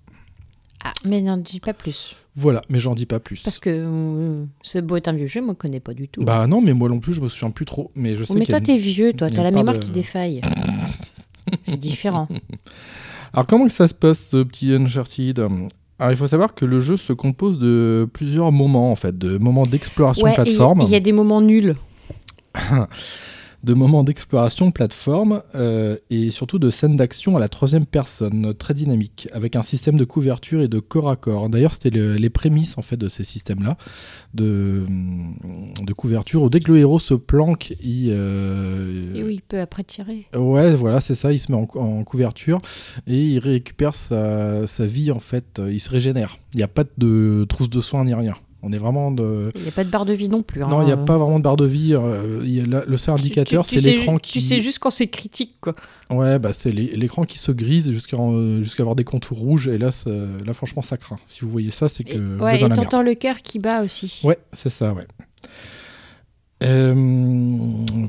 Ah, 0.82 0.90
mais 1.06 1.22
n'en 1.22 1.36
dis 1.36 1.60
pas 1.60 1.74
plus. 1.74 2.16
Voilà, 2.34 2.60
mais 2.68 2.80
j'en 2.80 2.94
dis 2.96 3.06
pas 3.06 3.20
plus. 3.20 3.42
Parce 3.42 3.58
que 3.60 3.70
euh, 3.70 4.44
ce 4.62 4.78
beau 4.80 4.96
est 4.96 5.06
un 5.06 5.12
vieux 5.12 5.26
jeu, 5.26 5.40
moi, 5.40 5.54
je 5.54 5.58
connais 5.58 5.78
pas 5.80 5.94
du 5.94 6.08
tout. 6.08 6.24
Bah 6.24 6.46
non, 6.48 6.60
mais 6.60 6.72
moi 6.72 6.88
non 6.88 6.98
plus, 6.98 7.14
je 7.14 7.20
me 7.20 7.28
souviens 7.28 7.50
plus 7.52 7.64
trop. 7.66 7.92
Mais 7.94 8.16
je 8.16 8.24
sais 8.24 8.32
Oh, 8.34 8.38
mais 8.38 8.44
toi, 8.44 8.58
une- 8.58 8.64
t'es 8.64 8.76
vieux, 8.76 9.12
toi, 9.12 9.30
t'as 9.30 9.44
la 9.44 9.52
mémoire 9.52 9.76
de- 9.76 9.80
qui 9.80 9.92
défaille. 9.92 10.40
c'est 11.62 11.76
différent. 11.78 12.26
Alors 13.34 13.46
comment 13.46 13.66
que 13.66 13.72
ça 13.72 13.88
se 13.88 13.94
passe 13.94 14.28
ce 14.30 14.42
petit 14.42 14.72
Uncharted? 14.72 15.40
Alors 15.98 16.12
il 16.12 16.16
faut 16.16 16.28
savoir 16.28 16.54
que 16.54 16.64
le 16.64 16.80
jeu 16.80 16.96
se 16.96 17.12
compose 17.12 17.58
de 17.58 18.08
plusieurs 18.12 18.52
moments 18.52 18.92
en 18.92 18.96
fait, 18.96 19.16
de 19.18 19.38
moments 19.38 19.64
d'exploration 19.64 20.24
Ouais, 20.24 20.34
plateforme. 20.34 20.82
il 20.82 20.88
y, 20.88 20.94
a 20.94 21.00
des 21.00 21.12
moments 21.12 21.40
nuls. 21.40 21.74
de 23.64 23.74
moments 23.74 24.04
d'exploration 24.04 24.70
plateforme 24.70 25.42
euh, 25.54 25.96
et 26.10 26.30
surtout 26.30 26.58
de 26.58 26.70
scènes 26.70 26.96
d'action 26.96 27.36
à 27.36 27.40
la 27.40 27.48
troisième 27.48 27.86
personne, 27.86 28.52
très 28.54 28.74
dynamique, 28.74 29.26
avec 29.32 29.56
un 29.56 29.62
système 29.62 29.96
de 29.96 30.04
couverture 30.04 30.60
et 30.60 30.68
de 30.68 30.78
corps 30.80 31.08
à 31.10 31.16
corps. 31.16 31.48
D'ailleurs, 31.48 31.72
c'était 31.72 31.90
le- 31.90 32.14
les 32.16 32.30
prémices 32.30 32.76
en 32.78 32.82
fait 32.82 32.96
de 32.98 33.08
ces 33.08 33.24
systèmes-là 33.24 33.76
de, 34.34 34.84
de 35.82 35.92
couverture. 35.92 36.42
Où 36.42 36.50
dès 36.50 36.60
que 36.60 36.70
le 36.72 36.78
héros 36.78 36.98
se 36.98 37.14
planque, 37.14 37.74
il, 37.82 38.08
euh, 38.10 39.14
Et 39.14 39.22
oui, 39.24 39.34
il 39.36 39.42
peut 39.42 39.60
après 39.60 39.84
tirer. 39.84 40.26
Ouais, 40.36 40.74
voilà, 40.74 41.00
c'est 41.00 41.14
ça, 41.14 41.32
il 41.32 41.38
se 41.38 41.50
met 41.50 41.58
en, 41.58 41.66
en 41.80 42.04
couverture 42.04 42.60
et 43.06 43.18
il 43.18 43.38
récupère 43.38 43.94
sa, 43.94 44.66
sa 44.66 44.86
vie 44.86 45.10
en 45.10 45.20
fait, 45.20 45.58
euh, 45.58 45.72
il 45.72 45.80
se 45.80 45.90
régénère. 45.90 46.38
Il 46.52 46.58
n'y 46.58 46.62
a 46.62 46.68
pas 46.68 46.84
de 46.98 47.46
trousse 47.48 47.70
de 47.70 47.80
soins 47.80 48.04
ni 48.04 48.14
rien. 48.14 48.34
On 48.66 48.72
est 48.72 48.78
vraiment 48.78 49.10
de... 49.10 49.50
Il 49.54 49.62
n'y 49.62 49.68
a 49.68 49.72
pas 49.72 49.84
de 49.84 49.90
barre 49.90 50.06
de 50.06 50.14
vie 50.14 50.28
non 50.28 50.42
plus. 50.42 50.60
Non, 50.62 50.80
il 50.80 50.84
hein. 50.84 50.86
n'y 50.86 50.92
a 50.92 50.96
pas 50.96 51.18
vraiment 51.18 51.38
de 51.38 51.44
barre 51.44 51.56
de 51.58 51.66
vie. 51.66 51.94
euh, 51.94 52.40
il 52.42 52.50
y 52.54 52.60
a 52.60 52.66
la- 52.66 52.84
le 52.86 52.96
seul 52.96 53.14
indicateur, 53.14 53.66
c'est 53.66 53.80
l'écran 53.80 54.16
qui... 54.16 54.32
Tu 54.32 54.40
sais 54.40 54.60
juste 54.62 54.78
quand 54.78 54.90
c'est 54.90 55.08
critique, 55.08 55.56
quoi. 55.60 55.74
Ouais, 56.10 56.38
bah 56.38 56.52
c'est 56.52 56.72
l'é- 56.72 56.96
l'écran 56.96 57.24
qui 57.24 57.38
se 57.38 57.52
grise 57.52 57.90
jusqu'à 57.92 58.16
jusqu'à 58.62 58.82
avoir 58.82 58.96
des 58.96 59.04
contours 59.04 59.38
rouges 59.38 59.68
et 59.68 59.78
là, 59.78 59.90
là 60.44 60.54
franchement, 60.54 60.82
ça 60.82 60.96
craint. 60.96 61.18
Si 61.26 61.42
vous 61.42 61.50
voyez 61.50 61.70
ça, 61.70 61.88
c'est 61.88 62.04
que 62.04 62.14
Et, 62.14 62.18
vous 62.18 62.42
ouais, 62.42 62.54
êtes 62.56 62.60
dans 62.62 62.68
et 62.74 62.76
t'entends 62.76 63.02
le 63.02 63.14
cœur 63.14 63.36
qui 63.42 63.58
bat 63.58 63.82
aussi. 63.82 64.20
Ouais, 64.24 64.38
c'est 64.52 64.70
ça, 64.70 64.92
ouais. 64.94 65.02
Euh, 66.62 66.94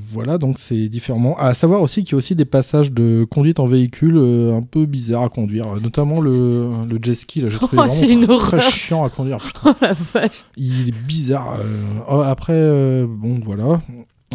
voilà, 0.09 0.37
donc 0.37 0.59
c'est 0.59 0.87
différemment. 0.87 1.37
À 1.37 1.53
savoir 1.53 1.81
aussi 1.81 2.03
qu'il 2.03 2.11
y 2.13 2.15
a 2.15 2.17
aussi 2.17 2.35
des 2.35 2.45
passages 2.45 2.91
de 2.91 3.25
conduite 3.29 3.59
en 3.59 3.65
véhicule 3.65 4.15
euh, 4.17 4.55
un 4.55 4.61
peu 4.61 4.85
bizarres 4.85 5.23
à 5.23 5.29
conduire, 5.29 5.79
notamment 5.81 6.21
le, 6.21 6.69
le 6.87 6.99
jet 7.01 7.15
ski. 7.15 7.41
Là, 7.41 7.49
j'ai 7.49 7.57
trouvé 7.57 7.81
Oh, 7.83 7.89
c'est 7.89 8.05
vraiment 8.07 8.33
une 8.33 8.39
très 8.39 8.59
chiant 8.61 9.03
à 9.03 9.09
conduire. 9.09 9.39
Putain. 9.39 9.59
Oh 9.65 9.73
la 9.81 9.93
vache. 9.93 10.45
Il 10.55 10.89
est 10.89 11.05
bizarre. 11.05 11.57
euh. 11.59 11.81
Oh, 12.09 12.21
après, 12.25 13.05
bon, 13.07 13.41
voilà. 13.43 13.81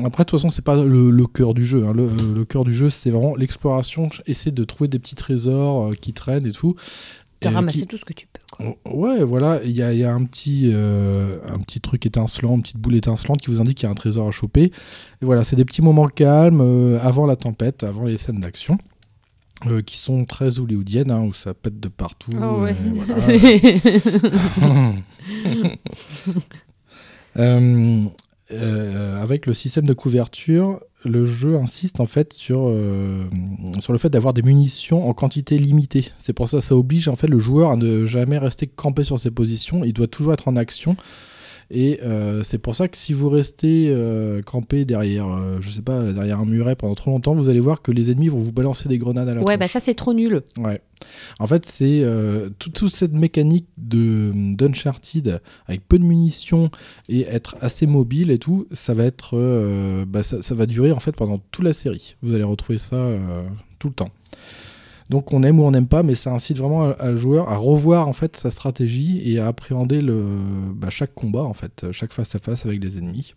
Après, 0.05 0.25
de 0.25 0.29
toute 0.31 0.38
façon, 0.38 0.51
c'est 0.51 0.64
pas 0.64 0.77
le, 0.83 1.11
le 1.11 1.27
cœur 1.27 1.53
du 1.53 1.64
jeu. 1.66 1.85
hein. 1.87 1.92
Le, 1.94 2.09
le 2.35 2.44
cœur 2.44 2.64
du 2.64 2.73
jeu, 2.73 2.90
c'est 2.90 3.11
vraiment 3.11 3.35
l'exploration, 3.37 4.09
essayer 4.27 4.53
de 4.53 4.64
trouver 4.64 4.88
des 4.88 4.99
petits 4.99 5.14
trésors 5.16 5.92
qui 6.01 6.12
traînent 6.12 6.46
et 6.46 6.53
tout. 6.53 6.75
De 7.42 7.48
ramasser 7.55 7.79
qui- 7.81 7.87
tout 7.87 7.96
ce 7.96 8.05
que 8.05 8.12
tu 8.12 8.26
peux. 8.26 8.40
Ouais, 8.90 9.22
voilà, 9.24 9.61
il 9.64 9.70
y 9.70 9.83
a, 9.83 9.92
il 9.94 9.98
y 10.00 10.05
a 10.05 10.12
un, 10.12 10.24
petit, 10.24 10.70
euh, 10.74 11.38
un 11.48 11.59
petit 11.59 11.81
truc 11.81 12.05
étincelant, 12.05 12.55
une 12.57 12.62
petite 12.62 12.76
boule 12.79 12.96
étincelante 12.96 13.40
qui 13.40 13.50
vous 13.50 13.61
indique 13.61 13.79
qu'il 13.79 13.87
y 13.87 13.88
a 13.88 13.90
un 13.90 13.94
trésor 13.94 14.29
à 14.29 14.31
choper. 14.31 14.64
Et 14.64 15.24
voilà, 15.24 15.42
c'est 15.44 15.57
des 15.57 15.64
petits 15.64 15.81
moments 15.83 16.09
calmes 16.09 16.61
euh, 16.61 16.98
avant 17.00 17.26
la 17.26 17.37
tempête, 17.37 17.83
avant 17.83 18.05
les 18.05 18.18
scènes 18.18 18.40
d'action. 18.40 18.76
euh, 19.66 19.83
qui 19.83 19.98
sont 19.98 20.24
très 20.24 20.59
hollywoodiennes, 20.59 21.11
hein, 21.11 21.20
où 21.22 21.33
ça 21.35 21.53
pète 21.55 21.79
de 21.81 21.88
partout. 21.88 22.33
Oh 22.42 22.62
ouais. 22.62 22.74
voilà. 22.94 23.26
Avec 29.22 29.46
le 29.46 29.55
système 29.55 29.87
de 29.87 29.92
couverture, 29.92 30.81
le 31.05 31.25
jeu 31.25 31.57
insiste 31.57 32.01
en 32.01 32.07
fait 32.07 32.33
sur, 32.33 32.69
euh, 32.69 33.25
sur 33.81 33.93
le 33.93 33.99
fait 33.99 34.11
d'avoir 34.11 34.35
des 34.35 34.43
munitions 34.43 35.09
en 35.09 35.13
quantité 35.13 35.59
limitée. 35.59 36.11
C'est 36.19 36.33
pour 36.33 36.49
ça 36.49 36.59
que 36.59 36.65
ça 36.65 36.77
oblige 36.77 37.09
en 37.09 37.17
fait 37.17 37.27
le 37.27 37.39
joueur 37.39 37.71
à 37.71 37.77
ne 37.77 38.05
jamais 38.05 38.39
rester 38.39 38.67
campé 38.67 39.05
sur 39.05 39.19
ses 39.19 39.31
positions. 39.31 39.85
Il 39.85 39.93
doit 39.93 40.09
toujours 40.09 40.33
être 40.33 40.49
en 40.49 40.57
action. 40.57 40.97
Et 41.73 42.01
euh, 42.03 42.43
c'est 42.43 42.59
pour 42.59 42.75
ça 42.75 42.89
que 42.89 42.97
si 42.97 43.13
vous 43.13 43.29
restez 43.31 43.87
euh, 43.91 44.43
campé 44.43 44.85
derrière, 44.85 45.29
euh, 45.29 45.59
je 45.61 45.71
sais 45.71 45.83
pas, 45.83 46.13
derrière 46.13 46.41
un 46.41 46.45
muret 46.45 46.75
pendant 46.75 46.97
trop 46.97 47.13
longtemps, 47.13 47.35
vous 47.35 47.49
allez 47.49 47.61
voir 47.61 47.81
que 47.81 47.93
les 47.93 48.11
ennemis 48.11 48.27
vont 48.29 48.41
vous 48.41 48.51
balancer 48.53 48.89
des 48.89 48.99
grenades 48.99 49.29
à 49.29 49.35
la 49.35 49.41
Ouais, 49.41 49.45
tronche. 49.45 49.59
bah 49.59 49.69
ça 49.69 49.79
c'est 49.79 49.95
trop 49.95 50.13
nul. 50.13 50.43
Ouais. 50.57 50.81
En 51.39 51.47
fait, 51.47 51.65
c'est 51.67 52.05
toute, 52.59 52.75
toute 52.75 52.93
cette 52.95 53.13
mécanique 53.13 53.67
de 53.79 54.33
d'Uncharted 54.55 55.41
avec 55.67 55.87
peu 55.87 55.99
de 55.99 56.05
munitions 56.05 56.71
et 57.09 57.23
être 57.23 57.57
assez 57.61 57.87
mobile 57.87 58.31
et 58.31 58.39
tout, 58.39 58.67
ça 58.73 58.93
va 58.93 59.05
être, 59.05 60.05
bah, 60.07 60.23
ça, 60.23 60.43
ça 60.43 60.55
va 60.55 60.67
durer 60.67 60.93
en 60.93 61.01
fait 61.01 61.13
pendant 61.13 61.39
toute 61.53 61.65
la 61.65 61.73
série. 61.73 62.17
Vous 62.23 62.35
allez 62.35 62.45
retrouver 62.45 62.79
ça 62.79 63.07
tout 63.79 63.89
le 63.89 63.95
temps. 63.95 64.11
Donc 65.11 65.33
on 65.33 65.42
aime 65.42 65.61
ou 65.61 65.64
on 65.64 65.73
n'aime 65.73 65.88
pas, 65.88 66.03
mais 66.03 66.14
ça 66.14 66.33
incite 66.33 66.59
vraiment 66.59 66.94
le 67.03 67.16
joueur 67.16 67.51
à 67.51 67.57
revoir 67.57 68.09
en 68.09 68.12
fait 68.12 68.37
sa 68.37 68.51
stratégie 68.51 69.20
et 69.25 69.38
à 69.38 69.49
appréhender 69.49 70.01
le, 70.01 70.25
bah, 70.75 70.88
chaque 70.88 71.14
combat 71.14 71.42
en 71.42 71.53
fait, 71.53 71.87
chaque 71.90 72.12
face 72.12 72.35
à 72.35 72.38
face 72.38 72.64
avec 72.64 72.83
les 72.83 72.96
ennemis. 72.96 73.35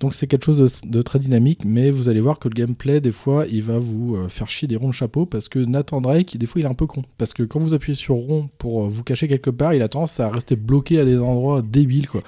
Donc 0.00 0.14
c'est 0.14 0.26
quelque 0.26 0.44
chose 0.44 0.82
de, 0.82 0.88
de 0.88 1.02
très 1.02 1.18
dynamique, 1.18 1.60
mais 1.64 1.90
vous 1.90 2.08
allez 2.08 2.20
voir 2.20 2.38
que 2.38 2.48
le 2.48 2.54
gameplay, 2.54 3.00
des 3.00 3.12
fois, 3.12 3.46
il 3.50 3.62
va 3.62 3.78
vous 3.78 4.16
euh, 4.16 4.28
faire 4.28 4.50
chier 4.50 4.66
des 4.68 4.76
ronds 4.76 4.88
de 4.88 4.94
chapeau 4.94 5.26
parce 5.26 5.48
que 5.48 5.58
Nathan 5.58 6.00
Drake, 6.00 6.36
des 6.36 6.46
fois, 6.46 6.60
il 6.60 6.64
est 6.64 6.68
un 6.68 6.74
peu 6.74 6.86
con. 6.86 7.02
Parce 7.18 7.32
que 7.32 7.42
quand 7.42 7.60
vous 7.60 7.74
appuyez 7.74 7.94
sur 7.94 8.14
rond 8.16 8.48
pour 8.58 8.84
euh, 8.84 8.88
vous 8.88 9.04
cacher 9.04 9.28
quelque 9.28 9.50
part, 9.50 9.74
il 9.74 9.82
a 9.82 9.88
tendance 9.88 10.18
à 10.20 10.30
rester 10.30 10.56
bloqué 10.56 10.98
à 11.00 11.04
des 11.04 11.20
endroits 11.20 11.62
débiles, 11.62 12.08
quoi. 12.08 12.22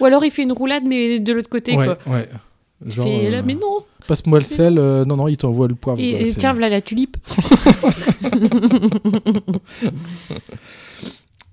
Ou 0.00 0.04
alors 0.04 0.24
il 0.24 0.30
fait 0.30 0.42
une 0.42 0.52
roulade, 0.52 0.84
mais 0.86 1.18
de 1.18 1.32
l'autre 1.32 1.50
côté, 1.50 1.76
ouais, 1.76 1.86
quoi. 1.86 1.98
ouais. 2.06 2.28
Genre, 2.86 3.04
Fait 3.06 3.30
là, 3.30 3.38
euh, 3.38 3.42
mais 3.44 3.54
non 3.54 3.84
passe-moi 4.06 4.38
le 4.40 4.44
sel, 4.44 4.78
euh, 4.78 5.04
non, 5.04 5.16
non, 5.16 5.28
il 5.28 5.36
t'envoie 5.36 5.68
le 5.68 5.74
poivre. 5.76 6.00
Et, 6.00 6.08
et 6.10 6.26
c'est- 6.32 6.38
tiens, 6.40 6.52
voilà 6.52 6.68
la 6.68 6.80
tulipe. 6.80 7.16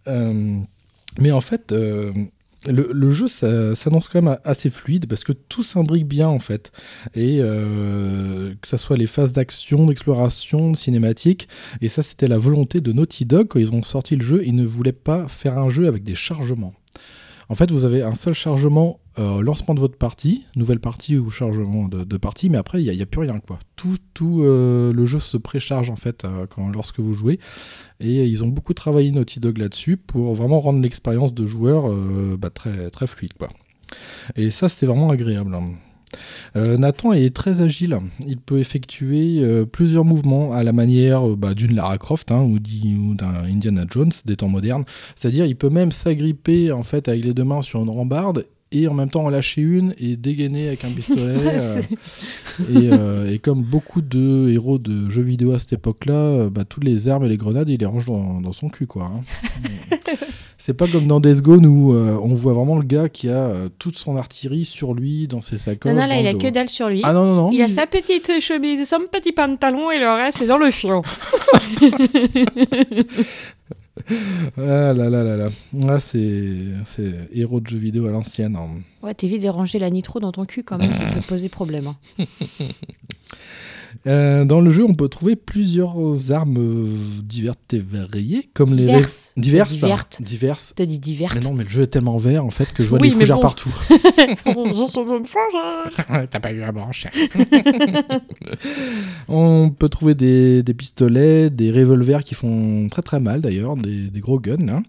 Euh, 0.07 0.59
mais 1.19 1.31
en 1.31 1.41
fait, 1.41 1.73
euh, 1.73 2.13
le, 2.65 2.89
le 2.93 3.11
jeu 3.11 3.27
s'annonce 3.27 4.07
quand 4.07 4.21
même 4.21 4.37
assez 4.45 4.69
fluide 4.69 5.05
parce 5.07 5.25
que 5.25 5.33
tout 5.33 5.63
s'imbrique 5.63 6.07
bien 6.07 6.27
en 6.29 6.39
fait. 6.39 6.71
Et 7.13 7.39
que 7.39 8.67
ce 8.67 8.77
soit 8.77 8.95
les 8.95 9.05
phases 9.07 9.33
d'action, 9.33 9.85
d'exploration, 9.85 10.71
de 10.71 10.77
cinématique. 10.77 11.47
Et 11.81 11.89
ça, 11.89 12.03
c'était 12.03 12.27
la 12.27 12.37
volonté 12.37 12.79
de 12.79 12.91
Naughty 12.93 13.25
Dog 13.25 13.47
quand 13.49 13.59
ils 13.59 13.71
ont 13.73 13.83
sorti 13.83 14.15
le 14.15 14.23
jeu. 14.23 14.41
Ils 14.45 14.55
ne 14.55 14.65
voulaient 14.65 14.93
pas 14.93 15.27
faire 15.27 15.57
un 15.57 15.67
jeu 15.69 15.87
avec 15.87 16.03
des 16.03 16.15
chargements. 16.15 16.73
En 17.49 17.55
fait, 17.55 17.71
vous 17.71 17.85
avez 17.85 18.03
un 18.03 18.13
seul 18.13 18.33
chargement 18.33 18.99
euh, 19.19 19.41
lancement 19.41 19.73
de 19.73 19.79
votre 19.79 19.97
partie, 19.97 20.45
nouvelle 20.55 20.79
partie 20.79 21.17
ou 21.17 21.29
chargement 21.29 21.87
de, 21.87 22.17
partie, 22.17 22.49
mais 22.49 22.57
après, 22.57 22.83
il 22.83 22.91
n'y 22.91 23.01
a, 23.01 23.05
plus 23.05 23.21
rien. 23.21 23.39
quoi. 23.39 23.57
Tout, 23.75 23.97
euh, 24.43 24.91
le 24.93 25.05
jeu 25.05 25.19
se 25.19 25.37
précharge 25.37 25.89
en 25.89 25.95
fait 25.95 26.25
euh, 26.25 26.45
lorsque 26.71 26.99
vous 26.99 27.13
jouez. 27.13 27.39
Et 27.99 28.25
ils 28.25 28.43
ont 28.43 28.47
beaucoup 28.47 28.73
travaillé 28.73 29.11
Naughty 29.11 29.39
Dog 29.39 29.57
là-dessus 29.57 29.97
pour 29.97 30.35
vraiment 30.35 30.59
rendre 30.59 30.81
l'expérience 30.81 31.33
de 31.33 31.45
joueur 31.47 31.91
bah, 32.37 32.49
très, 32.51 33.07
fluide. 33.07 33.33
Et 34.35 34.51
ça, 34.51 34.69
c'était 34.69 34.85
vraiment 34.85 35.09
agréable. 35.09 35.55
hein. 35.55 35.71
Euh, 36.55 36.77
Nathan 36.77 37.13
est 37.13 37.35
très 37.35 37.61
agile. 37.61 37.99
Il 38.25 38.37
peut 38.37 38.59
effectuer 38.59 39.39
euh, 39.39 39.65
plusieurs 39.65 40.05
mouvements 40.05 40.53
à 40.53 40.63
la 40.63 40.73
manière 40.73 41.27
euh, 41.27 41.35
bah, 41.35 41.53
d'une 41.53 41.75
Lara 41.75 41.97
Croft 41.97 42.31
hein, 42.31 42.41
ou 42.41 42.59
d'un 43.15 43.43
Indiana 43.45 43.85
Jones 43.89 44.11
des 44.25 44.35
temps 44.37 44.47
modernes. 44.47 44.85
C'est-à-dire, 45.15 45.45
il 45.45 45.55
peut 45.55 45.69
même 45.69 45.91
s'agripper 45.91 46.71
en 46.71 46.83
fait 46.83 47.07
avec 47.07 47.23
les 47.23 47.33
deux 47.33 47.43
mains 47.43 47.61
sur 47.61 47.81
une 47.81 47.89
rambarde 47.89 48.45
et 48.73 48.87
en 48.89 48.93
même 48.93 49.09
temps 49.09 49.23
en 49.23 49.29
lâcher 49.29 49.61
une 49.61 49.93
et 49.97 50.17
dégainer 50.17 50.67
avec 50.67 50.83
un 50.83 50.89
pistolet. 50.89 51.57
et, 52.73 53.33
et 53.33 53.39
comme 53.39 53.63
beaucoup 53.63 54.01
de 54.01 54.49
héros 54.49 54.77
de 54.77 55.09
jeux 55.09 55.21
vidéo 55.21 55.53
à 55.53 55.59
cette 55.59 55.73
époque-là, 55.73 56.49
bah, 56.49 56.65
toutes 56.65 56.83
les 56.83 57.07
armes 57.07 57.23
et 57.23 57.29
les 57.29 57.37
grenades, 57.37 57.69
il 57.69 57.79
les 57.79 57.85
range 57.85 58.07
dans, 58.07 58.41
dans 58.41 58.51
son 58.51 58.67
cul, 58.67 58.85
quoi. 58.85 59.09
hein. 59.13 59.97
C'est 60.67 60.73
pas 60.73 60.85
comme 60.85 61.07
dans 61.07 61.21
Death 61.21 61.39
Gone 61.41 61.65
où 61.65 61.93
euh, 61.93 62.19
on 62.21 62.35
voit 62.35 62.51
vraiment 62.51 62.75
le 62.77 62.83
gars 62.83 63.07
qui 63.07 63.29
a 63.29 63.45
euh, 63.45 63.69
toute 63.79 63.95
son 63.95 64.17
artillerie 64.17 64.65
sur 64.65 64.93
lui, 64.93 65.25
dans 65.29 65.39
ses 65.39 65.57
sacoches. 65.57 65.93
Non, 65.93 66.01
non, 66.01 66.07
là, 66.09 66.19
il 66.19 66.27
a 66.27 66.33
dos. 66.33 66.39
que 66.39 66.49
dalle 66.49 66.67
sur 66.67 66.89
lui. 66.89 66.99
Ah 67.05 67.13
non, 67.13 67.23
non, 67.25 67.35
non. 67.35 67.51
Il 67.53 67.61
a 67.61 67.69
sa 67.69 67.87
petite 67.87 68.41
chemise, 68.41 68.85
son 68.85 68.99
petit 69.09 69.31
pantalon 69.31 69.91
et 69.91 69.97
le 69.97 70.09
reste, 70.09 70.39
c'est 70.39 70.45
dans 70.45 70.57
le 70.57 70.69
fion. 70.69 71.03
Ah 74.57 74.93
là 74.93 75.09
là 75.09 75.23
là 75.23 75.35
là. 75.35 75.49
Ah, 75.89 75.99
c'est 75.99 76.53
c'est 76.85 77.13
héros 77.33 77.59
de 77.59 77.67
jeux 77.67 77.77
vidéo 77.77 78.05
à 78.07 78.11
l'ancienne. 78.11 78.55
hein. 78.55 78.67
Ouais, 79.01 79.13
t'évites 79.13 79.43
de 79.43 79.49
ranger 79.49 79.79
la 79.79 79.89
nitro 79.89 80.19
dans 80.19 80.31
ton 80.31 80.45
cul 80.45 80.63
quand 80.63 80.77
même, 80.77 80.93
ça 80.93 81.11
peut 81.13 81.21
poser 81.27 81.49
problème. 81.49 81.87
hein. 81.87 81.95
Euh, 84.05 84.45
dans 84.45 84.61
le 84.61 84.71
jeu, 84.71 84.83
on 84.83 84.93
peut 84.93 85.07
trouver 85.09 85.35
plusieurs 85.35 85.97
armes 86.31 86.57
euh, 86.57 86.87
diverses 87.23 87.57
et 87.73 87.79
variées, 87.79 88.49
comme 88.53 88.69
Diverses. 88.75 89.33
les 89.35 89.41
diverses, 89.43 89.73
Divertes. 89.73 90.17
hein, 90.19 90.23
diverses. 90.23 90.73
T'as 90.75 90.85
dit 90.85 90.99
diverte. 90.99 91.35
Mais 91.35 91.41
non, 91.41 91.53
mais 91.53 91.63
le 91.63 91.69
jeu 91.69 91.83
est 91.83 91.87
tellement 91.87 92.17
vert 92.17 92.45
en 92.45 92.51
fait 92.51 92.71
que 92.73 92.83
je 92.83 92.89
vois 92.89 92.99
Oui, 93.01 93.09
des 93.09 93.15
fougères 93.15 93.37
bon. 93.37 93.41
partout. 93.41 93.73
Je 93.89 94.85
suis 94.87 94.99
une 94.99 95.25
fougère. 95.25 96.27
T'as 96.29 96.39
pas 96.39 96.51
eu 96.51 96.59
la 96.59 96.71
branche. 96.71 97.07
On 99.27 99.69
peut 99.69 99.89
trouver 99.89 100.15
des, 100.15 100.63
des 100.63 100.73
pistolets, 100.73 101.49
des 101.49 101.71
revolvers 101.71 102.23
qui 102.23 102.35
font 102.35 102.87
très 102.89 103.01
très 103.01 103.19
mal 103.19 103.41
d'ailleurs, 103.41 103.75
des, 103.75 104.03
des 104.09 104.19
gros 104.19 104.39
guns, 104.39 104.67
hein. 104.69 104.83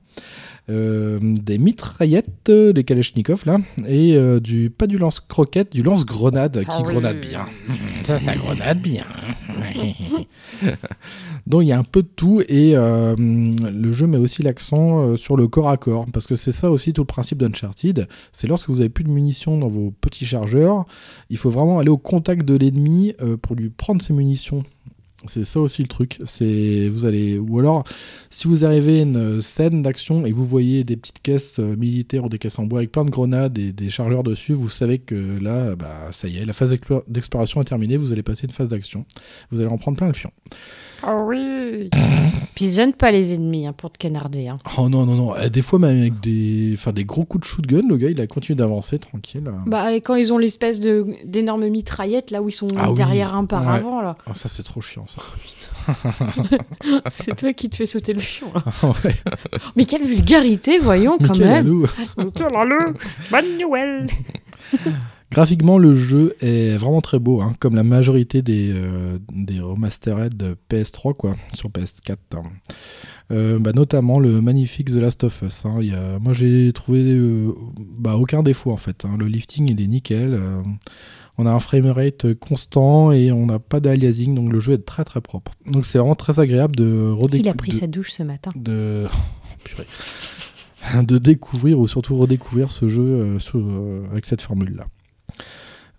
Euh, 0.70 1.18
des 1.22 1.56
mitraillettes, 1.56 2.50
des 2.50 2.84
kalachnikov 2.84 3.44
là, 3.46 3.56
et 3.86 4.16
euh, 4.16 4.38
du 4.38 4.68
pas 4.68 4.86
du 4.86 4.98
lance-croquette, 4.98 5.72
du 5.72 5.82
lance-grenade 5.82 6.60
qui 6.60 6.66
Ah 6.68 6.82
oui. 6.84 6.92
grenade 6.92 7.20
bien. 7.20 7.46
Ça, 8.02 8.18
ça 8.18 8.36
grenade 8.36 8.82
bien. 8.82 9.04
Donc 11.46 11.62
il 11.62 11.68
y 11.68 11.72
a 11.72 11.78
un 11.78 11.84
peu 11.84 12.02
de 12.02 12.08
tout 12.14 12.42
et 12.48 12.76
euh, 12.76 13.16
le 13.16 13.92
jeu 13.92 14.06
met 14.06 14.18
aussi 14.18 14.42
l'accent 14.42 15.16
sur 15.16 15.36
le 15.38 15.48
corps 15.48 15.70
à 15.70 15.78
corps 15.78 16.04
parce 16.12 16.26
que 16.26 16.36
c'est 16.36 16.52
ça 16.52 16.70
aussi 16.70 16.92
tout 16.92 17.02
le 17.02 17.06
principe 17.06 17.38
d'Uncharted. 17.38 18.06
C'est 18.32 18.46
lorsque 18.46 18.68
vous 18.68 18.80
avez 18.80 18.90
plus 18.90 19.04
de 19.04 19.10
munitions 19.10 19.56
dans 19.58 19.68
vos 19.68 19.90
petits 20.02 20.26
chargeurs, 20.26 20.84
il 21.30 21.38
faut 21.38 21.50
vraiment 21.50 21.78
aller 21.78 21.88
au 21.90 21.98
contact 21.98 22.44
de 22.44 22.54
l'ennemi 22.56 23.14
pour 23.42 23.56
lui 23.56 23.70
prendre 23.70 24.02
ses 24.02 24.12
munitions. 24.12 24.64
C'est 25.28 25.44
ça 25.44 25.60
aussi 25.60 25.82
le 25.82 25.88
truc. 25.88 26.18
C'est 26.24 26.88
vous 26.88 27.04
allez 27.06 27.38
ou 27.38 27.58
alors 27.58 27.84
si 28.30 28.48
vous 28.48 28.64
arrivez 28.64 29.00
à 29.00 29.02
une 29.02 29.40
scène 29.40 29.82
d'action 29.82 30.26
et 30.26 30.32
vous 30.32 30.44
voyez 30.44 30.84
des 30.84 30.96
petites 30.96 31.20
caisses 31.22 31.58
euh, 31.58 31.76
militaires 31.76 32.24
ou 32.24 32.28
des 32.28 32.38
caisses 32.38 32.58
en 32.58 32.64
bois 32.66 32.80
avec 32.80 32.92
plein 32.92 33.04
de 33.04 33.10
grenades 33.10 33.58
et 33.58 33.72
des 33.72 33.90
chargeurs 33.90 34.22
dessus, 34.22 34.52
vous 34.54 34.68
savez 34.68 34.98
que 34.98 35.38
là, 35.42 35.76
bah 35.76 36.08
ça 36.12 36.28
y 36.28 36.38
est, 36.38 36.44
la 36.44 36.52
phase 36.52 36.70
d'explo- 36.72 37.04
d'exploration 37.08 37.60
est 37.60 37.64
terminée. 37.64 37.96
Vous 37.96 38.12
allez 38.12 38.22
passer 38.22 38.46
une 38.46 38.52
phase 38.52 38.68
d'action. 38.68 39.04
Vous 39.50 39.60
allez 39.60 39.70
en 39.70 39.78
prendre 39.78 39.96
plein 39.98 40.08
le 40.08 40.14
fion. 40.14 40.30
Ah 41.02 41.16
oui. 41.24 41.90
Puis 42.54 42.70
gêne 42.72 42.92
pas 42.92 43.12
les 43.12 43.34
ennemis 43.34 43.66
hein, 43.68 43.72
pour 43.72 43.92
te 43.92 43.98
canarder. 43.98 44.48
Hein. 44.48 44.58
Oh 44.78 44.88
non 44.88 45.06
non 45.06 45.14
non. 45.14 45.34
Eh, 45.40 45.48
Des 45.48 45.62
fois 45.62 45.78
même 45.78 45.96
avec 46.00 46.18
des, 46.20 46.72
enfin 46.74 46.92
des 46.92 47.04
gros 47.04 47.24
coups 47.24 47.42
de 47.46 47.48
shotgun, 47.48 47.82
le 47.88 47.96
gars 47.96 48.10
il 48.10 48.20
a 48.20 48.26
continué 48.26 48.56
d'avancer 48.56 48.98
tranquille. 48.98 49.48
Bah, 49.66 49.92
et 49.92 50.00
quand 50.00 50.16
ils 50.16 50.32
ont 50.32 50.38
l'espèce 50.38 50.80
de 50.80 51.06
d'énormes 51.24 51.68
mitraillettes 51.68 52.30
là 52.32 52.42
où 52.42 52.48
ils 52.48 52.52
sont 52.52 52.66
Ah 52.76 52.88
oui. 52.90 52.96
derrière 52.96 53.34
un 53.36 53.44
par 53.44 53.62
Ouais. 53.64 53.74
avant 53.78 54.00
là. 54.02 54.16
Oh, 54.28 54.32
ça 54.34 54.48
c'est 54.48 54.64
trop 54.64 54.80
chiant 54.80 55.04
ça. 55.06 55.22
C'est 57.08 57.36
toi 57.36 57.52
qui 57.52 57.70
te 57.70 57.76
fais 57.76 57.86
sauter 57.86 58.12
le 58.12 58.20
fion. 58.20 58.48
là. 58.54 58.62
ouais. 59.04 59.14
Mais 59.76 59.84
quelle 59.84 60.04
vulgarité, 60.04 60.78
voyons 60.78 61.16
quand 61.18 61.28
Michael 61.38 61.46
même. 61.46 61.66
Alou. 61.66 61.86
le 62.18 62.94
Bonne 63.30 63.58
Noël. 63.58 64.06
Graphiquement, 65.30 65.76
le 65.76 65.94
jeu 65.94 66.34
est 66.40 66.76
vraiment 66.78 67.02
très 67.02 67.18
beau, 67.18 67.42
hein, 67.42 67.52
comme 67.60 67.76
la 67.76 67.82
majorité 67.82 68.40
des, 68.40 68.72
euh, 68.74 69.18
des 69.30 69.60
remastered 69.60 70.34
de 70.36 70.56
PS3 70.70 71.14
quoi, 71.14 71.36
sur 71.52 71.68
PS4. 71.68 72.16
hein. 72.34 72.42
Euh, 73.30 73.58
bah, 73.58 73.72
notamment 73.74 74.20
le 74.20 74.40
magnifique 74.40 74.88
The 74.90 74.94
Last 74.96 75.24
of 75.24 75.42
Us. 75.42 75.66
hein. 75.66 75.76
Il 75.82 75.88
y 75.88 75.94
a- 75.94 76.18
moi, 76.18 76.32
j'ai 76.32 76.72
trouvé 76.72 77.02
euh, 77.04 77.52
bah, 77.98 78.16
aucun 78.16 78.42
défaut 78.42 78.72
en 78.72 78.78
fait. 78.78 79.04
Le 79.18 79.26
lifting, 79.26 79.68
il 79.70 79.80
est 79.82 79.86
nickel. 79.86 80.32
euh, 80.32 80.62
on 81.36 81.44
a 81.46 81.50
un 81.52 81.60
framerate 81.60 82.34
constant 82.34 83.12
et 83.12 83.30
on 83.30 83.46
n'a 83.46 83.58
pas 83.60 83.78
d'aliasing, 83.80 84.34
donc 84.34 84.50
le 84.52 84.58
jeu 84.60 84.72
est 84.72 84.84
très 84.86 85.04
très 85.04 85.20
propre. 85.20 85.52
Donc 85.70 85.84
c'est 85.86 85.98
vraiment 85.98 86.14
très 86.16 86.40
agréable 86.40 86.74
de 86.74 87.10
redécouvrir. 87.10 87.40
Il 87.42 87.48
a 87.48 87.54
pris 87.54 87.72
sa 87.72 87.86
douche 87.86 88.10
ce 88.12 88.22
matin. 88.24 88.50
de 88.56 89.04
purée. 89.62 89.86
de 91.04 91.18
découvrir 91.18 91.78
ou 91.78 91.86
surtout 91.86 92.16
redécouvrir 92.16 92.72
ce 92.72 92.88
jeu 92.88 93.38
sous- 93.38 93.62
avec 94.10 94.24
cette 94.24 94.40
formule 94.42 94.74
là. 94.78 94.86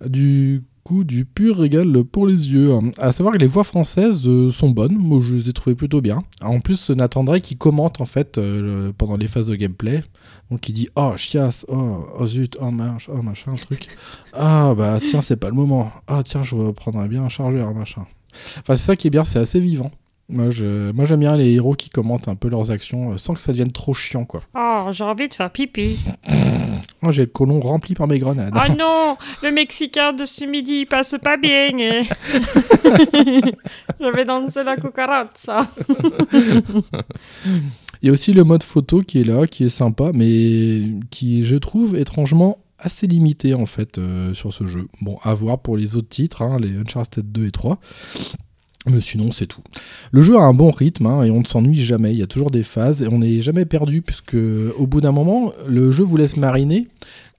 Du 0.06 0.64
coup, 0.84 1.04
du 1.04 1.26
pur 1.26 1.58
régal 1.58 2.04
pour 2.04 2.26
les 2.26 2.52
yeux. 2.52 2.72
À 2.98 3.12
savoir 3.12 3.34
que 3.34 3.40
les 3.40 3.48
voix 3.48 3.64
françaises 3.64 4.28
euh, 4.28 4.50
sont 4.50 4.70
bonnes, 4.70 4.98
moi 4.98 5.20
je 5.22 5.36
les 5.36 5.50
ai 5.50 5.54
trouvées 5.54 5.76
plutôt 5.76 6.02
bien. 6.02 6.24
En 6.42 6.60
plus, 6.60 6.90
Nathan 6.90 7.24
Drake 7.24 7.44
qui 7.44 7.58
commente 7.58 8.02
en 8.02 8.06
fait 8.06 8.38
euh, 8.38 8.92
pendant 8.98 9.18
les 9.18 9.28
phases 9.28 9.48
de 9.48 9.56
gameplay. 9.56 10.04
Donc 10.50 10.68
il 10.70 10.74
dit 10.74 10.90
oh 10.96 11.14
chiasse, 11.16 11.66
oh, 11.68 12.06
oh 12.18 12.26
zut, 12.26 12.58
oh 12.60 12.72
machin, 12.72 13.12
oh 13.16 13.22
machin, 13.22 13.54
truc. 13.56 13.88
Ah 14.34 14.74
bah 14.76 15.00
tiens, 15.04 15.22
c'est 15.22 15.38
pas 15.38 15.50
le 15.50 15.56
moment. 15.56 15.92
Ah 16.08 16.22
tiens, 16.24 16.44
je 16.44 16.56
reprendrais 16.56 17.08
bien 17.08 17.24
un 17.24 17.30
chargeur, 17.30 17.74
machin. 17.74 18.06
Enfin, 18.60 18.76
c'est 18.76 18.86
ça 18.86 18.96
qui 18.96 19.08
est 19.08 19.12
bien, 19.12 19.24
c'est 19.24 19.40
assez 19.40 19.60
vivant. 19.60 19.92
Moi, 20.32 20.52
je, 20.52 20.92
moi, 20.92 21.06
j'aime 21.06 21.22
bien 21.22 21.36
les 21.36 21.52
héros 21.54 21.74
qui 21.74 21.90
commentent 21.90 22.28
un 22.28 22.36
peu 22.36 22.50
leurs 22.50 22.70
actions 22.70 23.14
euh, 23.14 23.18
sans 23.18 23.34
que 23.34 23.42
ça 23.42 23.52
devienne 23.52 23.72
trop 23.72 23.94
chiant, 23.96 24.26
quoi. 24.26 24.42
Oh, 24.56 24.90
j'ai 24.92 25.04
envie 25.04 25.28
de 25.28 25.34
faire 25.34 25.52
pipi. 25.52 25.98
Moi, 27.02 27.12
j'ai 27.12 27.24
le 27.24 27.28
colon 27.30 27.60
rempli 27.62 27.96
par 27.96 28.08
mes 28.08 28.20
grenades. 28.20 28.54
Oh 28.56 28.74
non, 28.78 29.18
le 29.42 29.52
Mexicain 29.52 30.14
de 30.14 30.26
ce 30.26 30.46
midi 30.46 30.82
il 30.82 30.86
passe 30.86 31.16
pas 31.24 31.38
bien. 31.38 31.70
eh. 31.80 32.04
Je 34.00 34.16
vais 34.16 34.26
danser 34.26 34.64
la 34.64 34.76
cucaracha. 34.76 35.68
Il 38.02 38.06
y 38.06 38.10
a 38.10 38.12
aussi 38.12 38.34
le 38.34 38.44
mode 38.44 38.64
photo 38.64 39.02
qui 39.02 39.22
est 39.22 39.24
là, 39.24 39.48
qui 39.48 39.64
est 39.66 39.70
sympa, 39.70 40.12
mais 40.14 40.84
qui, 41.10 41.44
je 41.44 41.56
trouve, 41.56 41.96
étrangement 41.98 42.60
assez 42.78 43.08
limité, 43.08 43.54
en 43.54 43.66
fait, 43.66 43.98
euh, 43.98 44.34
sur 44.34 44.54
ce 44.54 44.66
jeu. 44.66 44.88
Bon, 45.02 45.18
à 45.24 45.34
voir 45.34 45.60
pour 45.60 45.76
les 45.76 45.98
autres 45.98 46.08
titres, 46.10 46.42
hein, 46.42 46.58
les 46.60 46.78
Uncharted 46.78 47.30
2 47.32 47.48
et 47.48 47.52
3. 47.52 47.80
Mais 48.86 49.02
sinon, 49.02 49.32
c'est 49.32 49.46
tout. 49.46 49.62
Le 50.12 50.22
jeu 50.22 50.38
a 50.38 50.42
un 50.42 50.54
bon 50.54 50.72
rythme 50.72 51.06
hein, 51.06 51.24
et 51.24 51.32
on 51.32 51.42
ne 51.42 51.46
s'ennuie 51.46 51.76
jamais. 51.84 52.12
Il 52.14 52.18
y 52.18 52.24
a 52.24 52.28
toujours 52.28 52.50
des 52.50 52.64
phases 52.64 53.04
et 53.04 53.08
on 53.10 53.20
n'est 53.20 53.42
jamais 53.42 53.66
perdu 53.66 54.02
puisque 54.02 54.36
au 54.36 54.88
bout 54.88 55.02
d'un 55.02 55.12
moment, 55.12 55.52
le 55.68 55.92
jeu 55.92 56.04
vous 56.04 56.16
laisse 56.18 56.38
mariner 56.38 56.88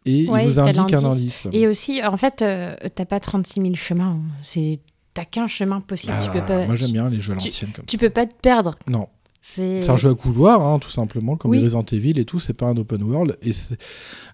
et 0.05 0.29
Ouais, 0.29 0.43
il 0.45 0.49
vous 0.51 0.59
indique 0.61 0.93
un 0.93 1.05
indice. 1.05 1.47
Et 1.53 1.67
aussi, 1.67 2.03
en 2.05 2.17
fait, 2.17 2.43
euh, 2.43 2.77
t'as 2.95 3.07
pas 3.07 3.21
36 3.21 3.63
000 3.63 3.75
chemins. 3.75 4.19
C'est 4.43 4.81
t'as 5.15 5.25
qu'un 5.25 5.47
chemin 5.47 5.81
possible. 5.81 6.13
tu 6.23 6.29
Ah, 6.29 6.33
peux 6.41 6.47
pas, 6.47 6.67
moi 6.67 6.75
j'aime 6.77 6.89
tu- 6.89 6.93
bien 6.93 7.09
les 7.09 7.21
jeux 7.21 7.33
à 7.33 7.37
tu- 7.37 7.47
l'ancienne 7.49 7.71
comme 7.75 7.85
Tu 7.87 7.99
peux 7.99 8.11
pas 8.11 8.27
te 8.27 8.35
perdre. 8.41 8.77
Non. 8.87 9.09
C'est 9.43 9.89
un 9.89 9.97
jeu 9.97 10.11
à 10.11 10.15
couloir, 10.15 10.61
hein, 10.61 10.79
tout 10.79 10.91
simplement, 10.91 11.35
comme 11.37 11.53
Oui. 11.53 11.57
les 11.59 11.63
Resident 11.65 11.83
Evil 11.93 12.19
et 12.19 12.27
tout, 12.27 12.39
c'est 12.39 12.53
pas 12.53 12.67
un 12.67 12.77
open 12.77 13.03
world. 13.03 13.39
Et 13.43 13.53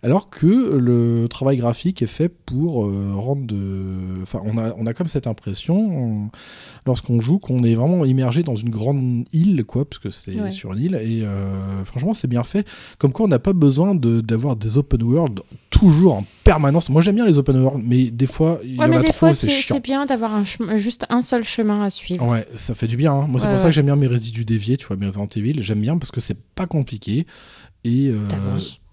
Alors 0.03 0.31
que 0.31 0.47
le 0.77 1.29
travail 1.29 1.59
graphique 1.59 2.03
est 2.03 2.09
fait 2.09 2.29
pour 2.29 2.87
euh, 2.87 3.13
rendre 3.15 3.47
de. 3.47 4.21
Enfin, 4.23 4.41
on 4.45 4.59
a, 4.59 4.75
on 4.77 4.85
a 4.87 4.95
comme 4.95 5.07
cette 5.07 5.29
impression, 5.29 5.77
on- 5.79 6.31
lorsqu'on 6.87 7.21
joue, 7.21 7.39
qu'on 7.39 7.63
est 7.63 7.75
vraiment 7.77 8.05
immergé 8.05 8.43
dans 8.43 8.57
une 8.57 8.71
grande 8.71 9.25
île, 9.33 9.65
quoi, 9.65 9.85
parce 9.85 10.01
que 10.01 10.11
c'est 10.11 10.41
Ouais. 10.41 10.51
sur 10.51 10.73
une 10.73 10.81
île. 10.81 10.95
Et 11.01 11.23
euh, 11.23 11.85
franchement, 11.85 12.13
c'est 12.13 12.29
bien 12.29 12.43
fait. 12.43 12.67
Comme 12.99 13.13
quoi, 13.13 13.27
on 13.27 13.29
n'a 13.29 13.39
pas 13.39 13.53
besoin 13.53 13.95
de- 13.95 14.21
d'avoir 14.21 14.57
des 14.57 14.77
open 14.77 15.03
world 15.05 15.41
toujours 15.79 16.15
en 16.15 16.25
permanence. 16.45 16.89
Moi, 16.89 17.03
j'aime 17.03 17.17
bien 17.17 17.27
les 17.27 17.39
open 17.39 17.57
world, 17.61 17.83
mais 17.87 18.11
des 18.11 18.27
fois, 18.27 18.59
il 18.65 18.75
y 18.75 18.79
Ouais, 18.79 18.85
en 18.85 18.89
mais 18.89 18.97
a 18.97 19.01
des 19.01 19.09
trop 19.09 19.19
fois, 19.19 19.35
c'est 19.35 19.81
bien 19.81 20.07
d'avoir 20.07 20.35
un 20.35 20.45
juste 20.77 21.05
un 21.09 21.23
seul 21.23 21.45
chemin 21.45 21.83
à 21.83 21.91
suivre. 21.91 22.27
Ouais, 22.27 22.47
ça 22.55 22.75
fait 22.75 22.87
du 22.87 22.97
bien. 22.97 23.13
hein. 23.13 23.27
Moi, 23.29 23.41
c'est 23.41 23.47
Ouais, 23.47 23.53
pour 23.53 23.61
ça 23.61 23.67
que 23.69 23.73
j'aime 23.75 23.87
bien 23.87 23.97
mes 23.97 24.07
résidus 24.07 24.45
déviés, 24.45 24.77
tu 24.77 24.87
vois, 24.87 24.97
mes 24.97 25.07
Resident 25.07 25.29
Evil. 25.37 25.63
J'aime 25.63 25.81
bien 25.81 25.99
parce 25.99 26.11
que 26.11 26.21
c'est 26.21 26.39
pas 26.55 26.67
compliqué. 26.67 27.27
Et 27.85 28.09
euh, 28.09 28.17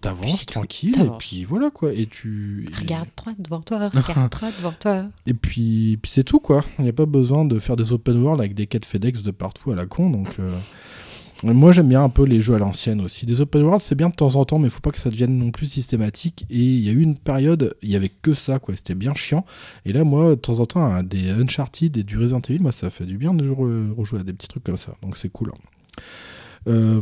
T'avances. 0.01 0.45
Tranquille. 0.45 0.95
Et 0.99 1.09
puis 1.17 1.45
voilà, 1.45 1.69
quoi. 1.71 1.93
Et 1.93 2.05
tu. 2.05 2.67
Regarde 2.77 3.07
droit 3.15 3.33
devant 3.39 3.61
toi, 3.61 3.77
regarde 3.93 4.29
droit 4.31 4.49
devant 4.59 4.73
toi. 4.77 5.05
Et 5.25 5.33
puis, 5.33 5.97
puis 6.01 6.11
c'est 6.13 6.23
tout, 6.25 6.39
quoi. 6.39 6.63
Il 6.77 6.83
n'y 6.83 6.89
a 6.89 6.93
pas 6.93 7.05
besoin 7.05 7.45
de 7.45 7.57
faire 7.59 7.75
des 7.77 7.91
open 7.93 8.21
world 8.21 8.39
avec 8.41 8.53
des 8.53 8.67
quêtes 8.67 8.85
FedEx 8.85 9.23
de 9.23 9.31
partout 9.31 9.71
à 9.71 9.75
la 9.75 9.85
con. 9.85 10.09
Donc. 10.09 10.27
euh, 10.39 10.49
Moi 11.43 11.73
j'aime 11.73 11.89
bien 11.89 12.01
un 12.01 12.09
peu 12.09 12.23
les 12.23 12.39
jeux 12.39 12.55
à 12.55 12.57
l'ancienne 12.57 13.01
aussi. 13.01 13.25
Des 13.25 13.41
open 13.41 13.63
world 13.63 13.81
c'est 13.81 13.95
bien 13.95 14.07
de 14.07 14.15
temps 14.15 14.35
en 14.35 14.45
temps 14.45 14.59
mais 14.59 14.67
il 14.67 14.71
faut 14.71 14.79
pas 14.79 14.91
que 14.91 14.97
ça 14.99 15.09
devienne 15.09 15.37
non 15.37 15.51
plus 15.51 15.65
systématique. 15.65 16.45
Et 16.49 16.57
il 16.57 16.79
y 16.79 16.89
a 16.89 16.93
eu 16.93 17.01
une 17.01 17.17
période, 17.17 17.75
il 17.81 17.89
y 17.89 17.97
avait 17.97 18.09
que 18.09 18.33
ça 18.33 18.59
quoi, 18.59 18.75
c'était 18.77 18.95
bien 18.95 19.13
chiant. 19.13 19.45
Et 19.85 19.91
là 19.91 20.05
moi 20.05 20.29
de 20.31 20.35
temps 20.35 20.59
en 20.59 20.65
temps 20.65 20.85
hein, 20.85 21.03
des 21.03 21.29
Uncharted 21.31 21.97
et 21.97 22.03
du 22.03 22.17
Resident 22.17 22.41
Evil, 22.47 22.61
moi 22.61 22.71
ça 22.71 22.89
fait 22.89 23.05
du 23.05 23.17
bien 23.17 23.33
de 23.33 23.49
re- 23.49 23.93
rejouer 23.93 24.21
à 24.21 24.23
des 24.23 24.31
petits 24.31 24.47
trucs 24.47 24.63
comme 24.63 24.77
ça. 24.77 24.95
Donc 25.01 25.17
c'est 25.17 25.29
cool. 25.29 25.51
Euh, 26.69 27.01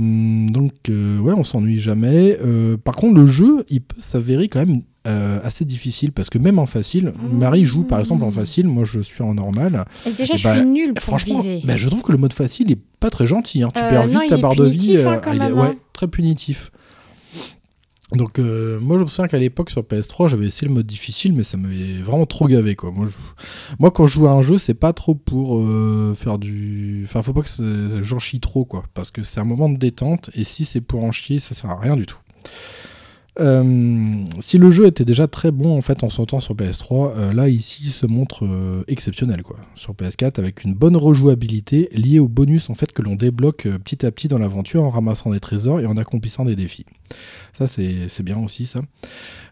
donc 0.49 0.73
euh, 0.89 1.19
ouais 1.19 1.33
on 1.37 1.43
s'ennuie 1.43 1.77
jamais. 1.79 2.37
Euh, 2.41 2.77
par 2.77 2.95
contre 2.95 3.19
le 3.19 3.27
jeu 3.27 3.63
il 3.69 3.81
peut 3.81 3.99
s'avérer 3.99 4.49
quand 4.49 4.65
même 4.65 4.81
euh, 5.07 5.39
assez 5.43 5.65
difficile 5.65 6.11
parce 6.11 6.29
que 6.29 6.37
même 6.37 6.59
en 6.59 6.65
facile, 6.67 7.13
Marie 7.31 7.65
joue 7.65 7.83
par 7.83 7.99
exemple 7.99 8.23
en 8.23 8.31
facile, 8.31 8.67
moi 8.67 8.83
je 8.83 8.99
suis 8.99 9.23
en 9.23 9.33
normal. 9.33 9.85
Et 10.05 10.11
déjà, 10.11 10.35
Et 10.35 10.37
je 10.37 10.43
bah, 10.43 10.55
suis 10.55 10.65
nulle 10.65 10.93
pour 10.93 11.03
Franchement, 11.03 11.39
viser. 11.39 11.61
bah, 11.63 11.75
je 11.75 11.89
trouve 11.89 12.01
que 12.03 12.11
le 12.11 12.17
mode 12.19 12.33
facile 12.33 12.71
est 12.71 12.79
pas 12.99 13.09
très 13.09 13.25
gentil. 13.25 13.63
hein. 13.63 13.69
Tu 13.75 13.81
Euh, 13.81 13.89
perds 13.89 14.05
vite 14.05 14.29
ta 14.29 14.37
barre 14.37 14.55
de 14.55 14.65
vie. 14.67 14.97
hein, 14.97 15.19
quand 15.23 15.31
il 15.31 15.37
est 15.37 15.39
même, 15.39 15.57
ouais, 15.57 15.67
hein. 15.69 15.75
très 15.93 16.07
punitif. 16.07 16.71
Donc 18.13 18.39
euh, 18.39 18.77
moi 18.81 18.97
je 18.97 19.03
me 19.03 19.07
souviens 19.07 19.29
qu'à 19.29 19.37
l'époque 19.39 19.69
sur 19.69 19.83
PS3 19.83 20.27
j'avais 20.27 20.45
essayé 20.45 20.67
le 20.67 20.73
mode 20.73 20.85
difficile 20.85 21.31
mais 21.31 21.45
ça 21.45 21.55
m'avait 21.55 21.93
vraiment 22.03 22.25
trop 22.25 22.45
gavé 22.45 22.75
quoi. 22.75 22.91
Moi, 22.91 23.05
je- 23.05 23.13
moi 23.79 23.89
quand 23.89 24.05
je 24.05 24.11
joue 24.15 24.27
à 24.27 24.31
un 24.31 24.41
jeu 24.41 24.57
c'est 24.57 24.73
pas 24.73 24.91
trop 24.91 25.15
pour 25.15 25.57
euh, 25.59 26.13
faire 26.13 26.37
du... 26.37 27.03
Enfin 27.05 27.21
faut 27.21 27.31
pas 27.31 27.41
que 27.41 27.47
j'en 28.03 28.19
chie 28.19 28.41
trop 28.41 28.65
quoi 28.65 28.83
parce 28.93 29.11
que 29.11 29.23
c'est 29.23 29.39
un 29.39 29.45
moment 29.45 29.69
de 29.69 29.77
détente 29.77 30.29
et 30.35 30.43
si 30.43 30.65
c'est 30.65 30.81
pour 30.81 31.05
en 31.05 31.13
chier 31.13 31.39
ça 31.39 31.55
sert 31.55 31.69
à 31.69 31.79
rien 31.79 31.95
du 31.95 32.05
tout. 32.05 32.17
Euh, 33.39 34.23
si 34.41 34.57
le 34.57 34.69
jeu 34.71 34.87
était 34.87 35.05
déjà 35.05 35.25
très 35.25 35.51
bon 35.51 35.77
en 35.77 35.81
fait 35.81 36.03
en 36.03 36.09
son 36.09 36.25
temps 36.25 36.41
sur 36.41 36.53
PS3, 36.53 37.13
euh, 37.15 37.33
là 37.33 37.47
ici 37.47 37.81
il 37.85 37.91
se 37.91 38.05
montre 38.05 38.45
euh, 38.45 38.83
exceptionnel 38.89 39.41
quoi. 39.41 39.55
Sur 39.73 39.93
PS4 39.93 40.37
avec 40.37 40.65
une 40.65 40.73
bonne 40.73 40.97
rejouabilité 40.97 41.87
liée 41.93 42.19
au 42.19 42.27
bonus 42.27 42.69
en 42.69 42.73
fait 42.73 42.91
que 42.91 43.01
l'on 43.01 43.15
débloque 43.15 43.69
petit 43.85 44.05
à 44.05 44.11
petit 44.11 44.27
dans 44.27 44.37
l'aventure 44.37 44.83
en 44.83 44.89
ramassant 44.89 45.31
des 45.31 45.39
trésors 45.39 45.79
et 45.79 45.85
en 45.85 45.95
accomplissant 45.95 46.43
des 46.43 46.57
défis. 46.57 46.85
Ça 47.53 47.67
c'est 47.67 48.23
bien 48.23 48.37
aussi 48.43 48.65
ça. 48.65 48.81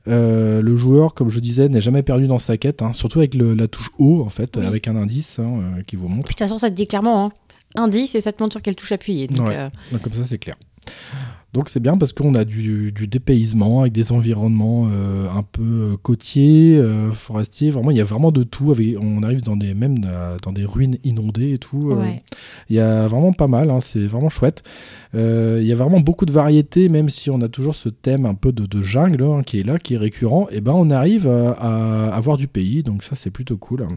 Le 0.07 0.75
joueur 0.75 1.13
comme 1.13 1.30
je 1.30 1.39
disais 1.39 1.69
n'est 1.69 1.82
jamais 1.82 2.03
perdu 2.03 2.27
dans 2.27 2.39
sa 2.39 2.57
quête, 2.57 2.82
hein, 2.82 2.91
surtout 2.93 3.19
avec 3.19 3.34
le- 3.34 3.53
la 3.53 3.67
touche 3.69 3.91
haut 3.97 4.23
en 4.25 4.30
fait 4.30 4.57
Oui. 4.57 4.65
avec 4.65 4.89
un 4.89 4.97
indice 4.97 5.39
hein, 5.39 5.82
qui 5.88 5.95
vous 5.95 6.09
montre. 6.09 6.23
De 6.23 6.27
toute 6.30 6.39
façon, 6.39 6.57
ça 6.57 6.69
te 6.69 6.75
dit 6.75 6.86
clairement, 6.88 7.27
hein. 7.27 7.32
indice 7.75 8.15
et 8.15 8.21
ça 8.21 8.34
te 8.34 8.41
montre 8.43 8.53
sur 8.53 8.61
quelle 8.61 8.75
touche 8.75 8.91
appuyer. 8.91 9.27
Donc, 9.27 9.47
Ouais. 9.47 9.69
Donc, 9.91 10.01
comme 10.01 10.13
ça, 10.13 10.23
c'est 10.25 10.38
clair. 10.39 10.55
Donc 11.52 11.68
c'est 11.70 11.80
bien 11.80 11.98
parce 11.98 12.14
qu'on 12.14 12.36
a 12.36 12.46
du, 12.46 12.92
du 12.92 13.08
dépaysement 13.08 13.82
avec 13.82 13.92
des 13.92 14.12
environnements 14.12 14.88
euh, 14.92 15.28
un 15.36 15.42
peu 15.42 15.64
euh, 15.64 15.98
côtiers, 15.98 16.78
euh, 16.78 17.12
forestiers. 17.12 17.72
Vraiment, 17.72 17.90
il 17.90 17.98
y 17.98 18.02
a 18.02 18.04
vraiment 18.04 18.32
de 18.32 18.44
tout. 18.44 18.72
Avec, 18.72 18.96
on 19.02 19.24
arrive 19.24 19.42
dans 19.42 19.56
des 19.58 19.74
même 19.74 19.96
euh, 20.06 20.38
dans 20.44 20.52
des 20.52 20.64
ruines 20.64 20.98
inondées 21.04 21.54
et 21.54 21.58
tout. 21.58 21.90
euh. 21.90 21.96
Il 22.70 22.76
y 22.76 22.80
a 22.80 23.08
vraiment 23.08 23.34
pas 23.34 23.48
mal. 23.48 23.72
hein, 23.72 23.80
c'est 23.82 24.06
vraiment 24.06 24.30
chouette. 24.30 24.62
Il 25.16 25.64
y 25.64 25.72
a 25.72 25.76
vraiment 25.76 26.00
beaucoup 26.02 26.28
de 26.28 26.32
variétés, 26.32 26.88
même 26.88 27.10
si 27.10 27.32
on 27.32 27.42
a 27.42 27.48
toujours 27.48 27.74
ce 27.74 27.90
thème 27.90 28.28
un 28.28 28.36
peu 28.36 28.52
de, 28.52 28.68
de 28.68 28.82
jungle 28.84 29.24
hein, 29.24 29.42
qui 29.44 29.60
est 29.60 29.64
là, 29.64 29.80
qui 29.80 29.96
est 29.96 29.98
récurrent. 29.98 30.48
Et 30.52 30.62
ben 30.62 30.74
on 30.76 30.92
arrive 30.92 31.28
à, 31.28 31.54
à 31.54 32.16
avoir 32.16 32.38
du 32.38 32.48
pays. 32.48 32.84
Donc 32.84 33.02
ça, 33.02 33.16
c'est 33.16 33.32
plutôt 33.32 33.58
cool. 33.58 33.88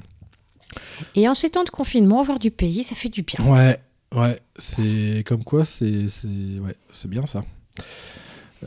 Et 1.14 1.28
en 1.28 1.34
ces 1.34 1.51
temps 1.51 1.64
de 1.64 1.68
confinement, 1.70 2.22
voir 2.22 2.38
du 2.38 2.51
pays, 2.51 2.82
ça 2.82 2.95
fait 2.95 3.11
du 3.11 3.20
bien. 3.20 3.45
Ouais, 3.47 3.78
ouais, 4.14 4.40
c'est 4.58 5.22
comme 5.26 5.44
quoi, 5.44 5.64
c'est 5.64 6.06
ouais, 6.60 6.74
bien 7.06 7.26
ça. 7.26 7.44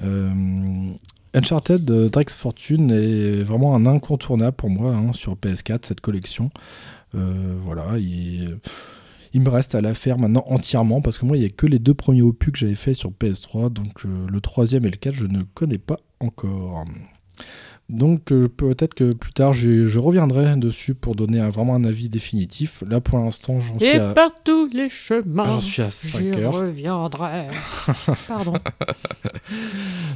Euh, 0.04 0.92
Uncharted 1.34 1.90
euh, 1.92 2.10
Drake's 2.10 2.34
Fortune 2.34 2.92
est 2.92 3.44
vraiment 3.44 3.76
un 3.76 3.86
incontournable 3.86 4.56
pour 4.56 4.70
moi 4.70 4.92
hein, 4.92 5.14
sur 5.14 5.36
PS4, 5.36 5.86
cette 5.86 6.02
collection. 6.02 6.50
Euh, 7.14 7.56
voilà, 7.64 7.98
il, 7.98 8.58
il 9.34 9.42
me 9.42 9.50
reste 9.50 9.76
à 9.76 9.82
la 9.82 9.94
faire 9.94 10.18
maintenant 10.18 10.46
entièrement 10.48 11.02
parce 11.02 11.18
que 11.18 11.26
moi, 11.26 11.36
il 11.36 11.42
n'y 11.42 11.46
a 11.46 11.50
que 11.50 11.66
les 11.66 11.80
deux 11.80 11.94
premiers 11.94 12.22
opus 12.22 12.54
que 12.54 12.60
j'avais 12.60 12.76
fait 12.76 12.94
sur 12.94 13.12
PS3, 13.12 13.70
donc 13.70 14.06
euh, 14.06 14.28
le 14.32 14.42
troisième 14.42 14.86
et 14.86 14.90
le 14.90 14.96
4, 14.96 15.14
je 15.14 15.26
ne 15.26 15.42
connais 15.54 15.78
pas 15.78 15.98
encore. 16.22 16.86
Donc 17.88 18.32
euh, 18.32 18.48
peut-être 18.48 18.96
que 18.96 19.14
plus 19.14 19.32
tard 19.32 19.54
je, 19.54 19.86
je 19.86 20.00
reviendrai 20.00 20.56
dessus 20.56 20.96
pour 20.96 21.14
donner 21.16 21.40
un- 21.40 21.50
vraiment 21.52 21.76
un 21.76 21.84
avis 21.84 22.10
définitif. 22.10 22.84
Là 22.88 23.00
pour 23.00 23.20
l'instant 23.20 23.60
j'en 23.60 23.78
suis 23.78 23.88
Et 23.88 23.98
à... 24.00 24.14
par 24.14 24.32
tous 24.44 24.68
les 24.74 24.90
chemins. 24.90 25.46
J'en 25.46 25.62
suis 25.62 25.82
à 25.84 25.92
5 25.92 26.20
J'y 26.20 26.30
heures. 26.32 26.54
reviendrai. 26.54 27.48
Pardon. 28.28 28.54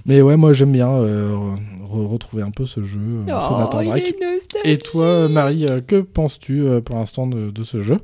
Mais 0.06 0.22
ouais, 0.22 0.36
moi 0.36 0.54
j'aime 0.54 0.72
bien 0.72 0.90
euh, 0.92 1.36
re- 1.84 2.08
retrouver 2.08 2.42
un 2.44 2.52
peu 2.52 2.66
ce 2.66 2.82
jeu, 2.84 3.00
euh, 3.00 3.26
ce 3.28 3.54
Oh, 3.54 3.58
Nathan 3.60 3.82
il 3.82 3.88
Drake. 3.90 4.16
Et 4.66 4.78
toi, 4.78 5.28
Marie, 5.30 5.68
euh, 5.68 5.82
que 5.82 6.02
penses-tu 6.02 6.62
euh, 6.64 6.82
pour 6.82 6.96
l'instant 6.96 7.28
de, 7.28 7.52
de 7.52 7.64
ce 7.64 7.80
jeu? 7.82 7.98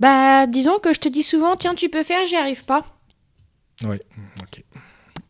Bah, 0.00 0.46
disons 0.46 0.78
que 0.78 0.92
je 0.94 1.00
te 1.00 1.08
dis 1.08 1.22
souvent, 1.22 1.56
tiens, 1.56 1.74
tu 1.74 1.88
peux 1.88 2.02
faire, 2.02 2.24
j'y 2.26 2.36
arrive 2.36 2.64
pas. 2.64 2.84
Oui, 3.84 3.96
ok. 4.40 4.64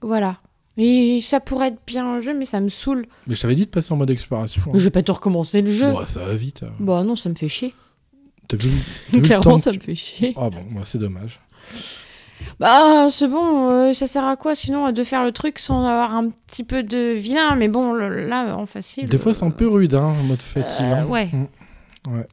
Voilà. 0.01 0.39
Et 0.77 1.21
ça 1.21 1.39
pourrait 1.41 1.69
être 1.69 1.81
bien 1.87 2.05
un 2.07 2.21
jeu, 2.21 2.35
mais 2.37 2.45
ça 2.47 2.61
me 2.61 2.69
saoule. 2.69 3.07
Mais 3.27 3.35
je 3.37 3.41
t'avais 3.43 3.55
dit 3.55 3.65
de 3.67 3.71
passer 3.71 3.93
en 3.93 3.97
mode 3.97 4.11
exploration. 4.11 4.63
hein. 4.67 4.71
Je 4.75 4.83
vais 4.85 4.91
pas 4.91 5.03
te 5.03 5.13
recommencer 5.13 5.63
le 5.63 5.71
jeu. 5.73 5.91
Bon, 5.93 6.05
ça 6.07 6.25
va 6.25 6.35
vite. 6.35 6.65
hein. 6.65 6.73
Bah 6.81 7.05
non, 7.05 7.15
ça 7.17 7.29
me 7.29 7.35
fait 7.37 7.49
chier. 7.49 7.75
T'as 8.49 8.57
vu, 8.57 8.71
Clairement, 9.23 9.57
ça 9.57 9.73
me 9.73 9.79
fait 9.79 9.95
chier. 9.95 10.35
Ah 10.37 10.51
bon, 10.51 10.65
bah, 10.73 10.83
c'est 10.85 10.99
dommage. 10.99 11.41
Bah, 12.61 13.09
c'est 13.11 13.29
bon, 13.29 13.71
euh, 13.71 13.93
ça 13.93 14.07
sert 14.07 14.25
à 14.25 14.37
quoi 14.37 14.55
sinon 14.55 14.91
de 14.93 15.05
faire 15.05 15.25
le 15.25 15.33
truc 15.33 15.59
sans 15.59 15.85
avoir 15.85 16.15
un 16.15 16.29
petit 16.31 16.65
peu 16.65 16.83
de 16.83 17.13
vilain 17.13 17.55
Mais 17.57 17.69
bon, 17.69 17.93
le- 17.93 18.27
là, 18.27 18.57
en 18.57 18.67
facile. 18.67 19.09
Des 19.09 19.19
fois, 19.19 19.33
c'est 19.33 19.45
un 19.45 19.51
peu 19.51 19.69
rude, 19.69 19.95
hein, 19.95 20.15
en 20.21 20.23
mode 20.25 20.43
facile. 20.43 20.87
Euh, 20.87 20.95
hein. 20.95 21.07
ouais. 21.07 21.29
Mm. 21.33 22.13
Ouais. 22.13 22.27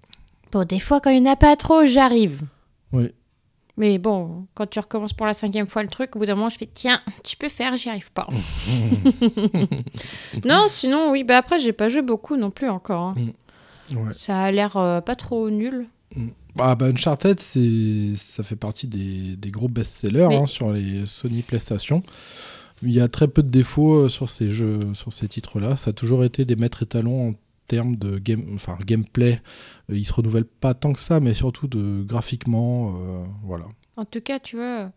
Bon, 0.51 0.65
des 0.65 0.79
fois, 0.79 0.99
quand 0.99 1.11
il 1.11 1.21
n'y 1.23 1.29
en 1.29 1.31
a 1.31 1.35
pas 1.37 1.55
trop, 1.55 1.85
j'arrive. 1.85 2.41
Oui. 2.91 3.11
Mais 3.77 3.97
bon, 3.97 4.45
quand 4.53 4.67
tu 4.67 4.79
recommences 4.79 5.13
pour 5.13 5.25
la 5.25 5.33
cinquième 5.33 5.67
fois 5.67 5.81
le 5.83 5.89
truc, 5.89 6.15
au 6.15 6.19
bout 6.19 6.25
d'un 6.25 6.35
moment, 6.35 6.49
je 6.49 6.57
fais 6.57 6.69
tiens, 6.71 7.01
tu 7.23 7.37
peux 7.37 7.49
faire, 7.49 7.75
j'y 7.77 7.89
arrive 7.89 8.11
pas. 8.11 8.27
non, 10.45 10.65
sinon, 10.67 11.11
oui, 11.11 11.23
bah 11.23 11.37
après, 11.37 11.59
j'ai 11.59 11.73
pas 11.73 11.89
joué 11.89 12.01
beaucoup 12.01 12.35
non 12.37 12.51
plus 12.51 12.69
encore. 12.69 13.01
hein. 13.01 13.15
Ouais. 13.95 14.13
Ça 14.13 14.41
a 14.43 14.51
l'air 14.51 14.77
euh, 14.77 15.01
pas 15.01 15.15
trop 15.15 15.49
nul. 15.49 15.85
Bah, 16.55 16.75
bah, 16.75 16.85
Uncharted, 16.87 17.39
ça 17.39 18.43
fait 18.43 18.55
partie 18.55 18.87
des, 18.87 19.35
des 19.35 19.51
gros 19.51 19.67
best-sellers 19.67 20.27
Mais- 20.29 20.35
hein, 20.37 20.45
sur 20.45 20.71
les 20.71 21.05
Sony 21.05 21.41
PlayStation. 21.41 22.03
Il 22.83 22.91
y 22.91 22.99
a 22.99 23.07
très 23.07 23.27
peu 23.27 23.43
de 23.43 23.49
défauts 23.49 24.05
euh, 24.05 24.09
sur 24.09 24.29
ces 24.29 24.49
jeux, 24.49 24.79
sur 24.93 25.13
ces 25.13 25.27
titres-là. 25.27 25.77
Ça 25.77 25.91
a 25.91 25.93
toujours 25.93 26.23
été 26.23 26.45
des 26.45 26.55
maîtres 26.55 26.83
étalons 26.83 27.29
en 27.29 27.33
termes 27.75 27.95
de 27.95 28.19
game, 28.19 28.43
enfin, 28.55 28.77
gameplay. 28.85 29.39
Euh, 29.89 29.97
ils 29.97 30.05
se 30.05 30.13
renouvellent 30.13 30.45
pas 30.45 30.73
tant 30.73 30.91
que 30.93 30.99
ça, 30.99 31.19
mais 31.19 31.33
surtout 31.33 31.67
de 31.67 32.03
graphiquement, 32.03 32.95
euh, 32.97 33.23
voilà. 33.43 33.65
En 33.95 34.05
tout 34.05 34.19
cas, 34.21 34.39
tu 34.39 34.57
vois, 34.57 34.91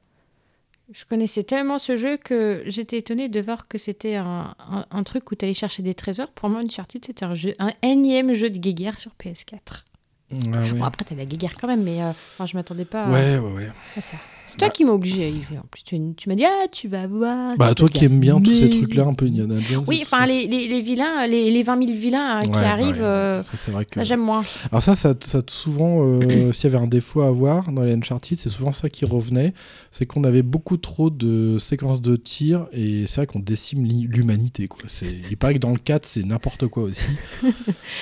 je 0.93 1.05
connaissais 1.05 1.45
tellement 1.45 1.79
ce 1.79 1.97
jeu 1.97 2.17
que 2.17 2.63
j'étais 2.67 2.99
étonnée 2.99 3.29
de 3.29 3.41
voir 3.41 3.69
que 3.69 3.79
c'était 3.79 4.17
un, 4.17 4.55
un- 4.59 4.87
un 4.91 5.03
truc 5.05 5.31
où 5.31 5.35
tu 5.37 5.45
allais 5.45 5.55
chercher 5.55 5.83
des 5.83 5.95
trésors. 5.95 6.31
Pour 6.33 6.49
moi, 6.51 6.61
Uncharted, 6.61 7.05
c'était 7.05 7.25
un, 7.25 7.35
jeu, 7.35 7.55
un 7.59 7.73
énième 7.83 8.33
jeu 8.35 8.51
de 8.51 8.59
guéguerre 8.59 8.99
sur 8.99 9.13
PS4. 9.23 9.85
Ah 10.33 10.37
ouais. 10.63 10.73
Bon, 10.73 10.85
après, 10.85 11.05
t'as 11.05 11.15
la 11.15 11.27
guéguerre 11.27 11.55
quand 11.61 11.69
même, 11.69 11.83
mais 11.85 12.03
euh, 12.03 12.11
enfin, 12.11 12.47
je 12.47 12.57
m'attendais 12.57 12.85
pas 12.87 13.05
à- 13.05 13.11
Ouais, 13.13 13.39
ouais, 13.39 13.53
ouais. 13.53 13.69
à 13.97 14.01
ça. 14.01 14.17
C'est 14.47 14.59
toi 14.59 14.69
qui 14.69 14.85
m'as 14.85 14.93
obligé 14.93 15.25
à 15.25 15.29
y 15.29 15.41
jouer 15.41 15.59
en 15.59 15.65
plus. 15.71 15.83
Tu, 15.83 15.99
tu 16.17 16.29
m'as 16.29 16.35
dit, 16.35 16.45
ah, 16.45 16.67
tu 16.71 16.89
vas 16.89 17.07
voir. 17.07 17.57
Bah, 17.57 17.75
toi 17.75 17.89
qui 17.89 18.05
aimes 18.05 18.21
bien 18.21 18.41
tous 18.41 18.55
ces 18.55 18.69
trucs-là, 18.71 19.05
un 19.05 19.15
peu 19.15 19.27
Indiana 19.27 19.59
Jones. 19.61 19.85
Oui, 19.87 20.01
enfin, 20.03 20.27
les, 20.27 20.47
les, 20.47 20.69
les 20.69 20.81
vilains, 20.81 21.27
les, 21.27 21.51
les 21.51 21.63
20 21.63 21.87
000 21.87 21.99
vilains 21.99 22.37
hein, 22.37 22.41
qui 22.41 22.51
Ouais, 22.51 22.65
arrivent, 22.65 22.99
ouais, 22.99 23.05
euh, 23.05 23.43
ça, 23.43 23.53
c'est 23.57 23.71
vrai 23.71 23.85
que. 23.85 23.95
ça 23.95 24.05
j'aime 24.05 24.21
moins. 24.21 24.45
Alors 24.71 24.83
ça, 24.83 24.95
ça, 24.97 25.15
ça 25.25 25.41
souvent, 25.49 26.01
euh, 26.03 26.53
s'il 26.53 26.65
y 26.65 26.67
avait 26.67 26.83
un 26.83 26.87
défaut 26.87 27.23
à 27.23 27.29
avoir 27.29 27.73
dans 27.73 27.83
les 27.83 27.95
Uncharted, 27.95 28.39
c'est 28.39 28.49
souvent 28.51 28.73
ça 28.73 28.89
qui 28.89 29.05
revenait, 29.05 29.55
c'est 29.91 30.07
qu'on 30.07 30.25
avait 30.25 30.43
beaucoup 30.43 30.77
trop 30.77 31.11
de 31.11 31.59
séquences 31.59 32.01
de 32.03 32.17
tir 32.17 32.67
et 32.73 33.07
c'est 33.07 33.17
vrai 33.23 33.27
qu'on 33.27 33.41
décime 33.41 33.85
l'humanité. 33.85 34.69
Il 35.31 35.37
paraît 35.37 35.55
que 35.55 35.59
dans 35.59 35.73
le 35.73 35.79
4, 35.79 36.05
c'est 36.05 36.23
n'importe 36.25 36.67
quoi 36.69 36.85
aussi. 36.85 37.01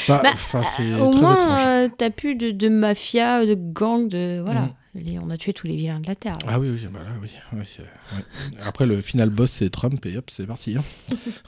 Bah, 0.08 0.22
c'est 0.36 0.94
Au 1.00 1.10
très 1.10 1.20
moins, 1.20 1.66
euh, 1.66 1.88
t'as 1.96 2.10
plus 2.10 2.34
de, 2.34 2.50
de 2.50 2.68
mafia, 2.68 3.46
de 3.46 3.54
gang, 3.54 4.08
de. 4.08 4.40
Voilà. 4.44 4.62
Mm. 4.62 4.74
Les- 4.94 5.18
on 5.18 5.30
a 5.30 5.38
tué 5.38 5.54
tous 5.54 5.66
les 5.66 5.74
vilains 5.74 6.00
de 6.00 6.06
la 6.06 6.14
Terre. 6.14 6.34
là. 6.44 6.52
Ah 6.54 6.60
oui, 6.60 6.68
oui, 6.68 6.80
bah 6.92 7.00
là, 7.02 7.10
oui. 7.22 7.28
oui, 7.54 7.64
euh, 7.80 7.82
ouais. 8.16 8.24
Après, 8.66 8.84
le 8.84 9.00
final 9.00 9.30
boss, 9.30 9.50
c'est 9.50 9.70
Trump 9.70 10.04
et 10.04 10.18
hop, 10.18 10.28
c'est 10.30 10.46
parti. 10.46 10.76
hein. 10.76 10.84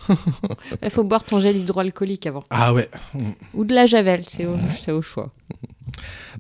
Il 0.83 0.89
faut 0.91 1.05
boire 1.05 1.25
ton 1.25 1.41
gel 1.41 1.57
hydroalcoolique 1.59 2.27
avant. 2.27 2.45
Ah 2.49 2.73
ouais. 2.73 2.89
Ou 3.53 3.65
de 3.65 3.75
la 3.75 3.85
javel, 3.85 4.23
c'est 4.29 4.47
au, 4.93 5.03
choix. 5.03 5.31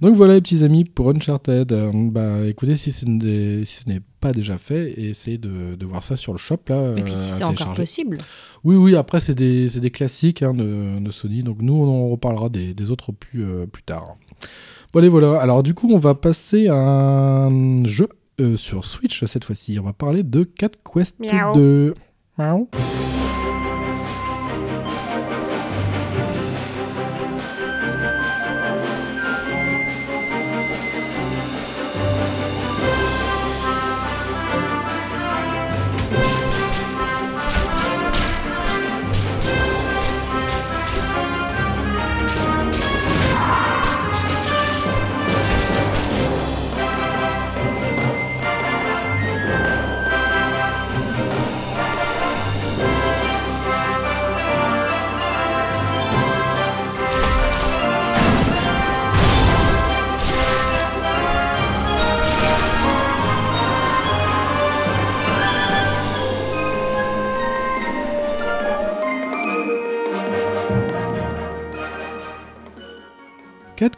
Donc 0.01 0.17
voilà, 0.17 0.35
les 0.35 0.41
petits 0.41 0.65
amis, 0.65 0.85
pour 0.85 1.11
Uncharted. 1.11 1.73
euh, 1.73 1.91
bah 2.11 2.47
écoutez, 2.47 2.77
si, 2.77 2.91
ce 2.91 3.05
n'est 3.05 3.67
si 3.67 3.83
ce 3.85 3.89
n'est 3.89 4.01
pas 4.21 4.33
déjà 4.33 4.57
fait, 4.57 4.93
essayez 4.99 5.37
de, 5.37 5.75
de 5.75 5.87
voir 5.87 6.03
ça 6.03 6.17
sur 6.17 6.33
le 6.33 6.39
shop 6.39 6.61
là. 6.69 6.95
Et 6.97 7.03
puis 7.03 7.13
euh, 7.13 7.17
si 7.17 7.33
à 7.35 7.37
c'est 7.37 7.45
encore 7.45 7.75
possible. 7.75 8.17
Oui, 8.65 8.77
oui, 8.77 8.97
après, 8.97 9.21
c'est 9.21 9.35
des, 9.35 9.69
c'est 9.69 9.81
des 9.81 9.91
classiques 9.91 10.43
hein, 10.43 10.55
de, 10.55 10.99
de 10.99 11.11
Sony. 11.11 11.43
Donc, 11.43 11.61
nous, 11.61 11.75
on 11.75 11.87
en 11.87 12.09
reparlera 12.09 12.49
des, 12.49 12.73
des 12.73 12.91
autres 12.91 13.13
plus, 13.13 13.45
euh, 13.45 13.67
plus 13.67 13.83
tard. 13.83 14.17
Bon, 14.95 15.01
allez, 15.01 15.09
voilà. 15.09 15.41
Alors, 15.41 15.65
du 15.65 15.75
coup, 15.75 15.89
on 15.93 15.99
va 15.99 16.15
passer 16.15 16.69
à 16.69 16.77
un 16.77 17.85
jeu 17.85 18.09
euh, 18.41 18.57
sur 18.57 18.85
Switch 18.85 19.25
cette 19.25 19.43
fois-ci. 19.43 19.77
On 19.81 19.83
va 19.83 19.93
parler 19.93 20.23
de 20.23 20.45
Cat 20.45 20.69
Quest 20.85 21.19
Miaou. 21.19 21.53
2. 21.53 21.95
Miaou. 22.39 22.69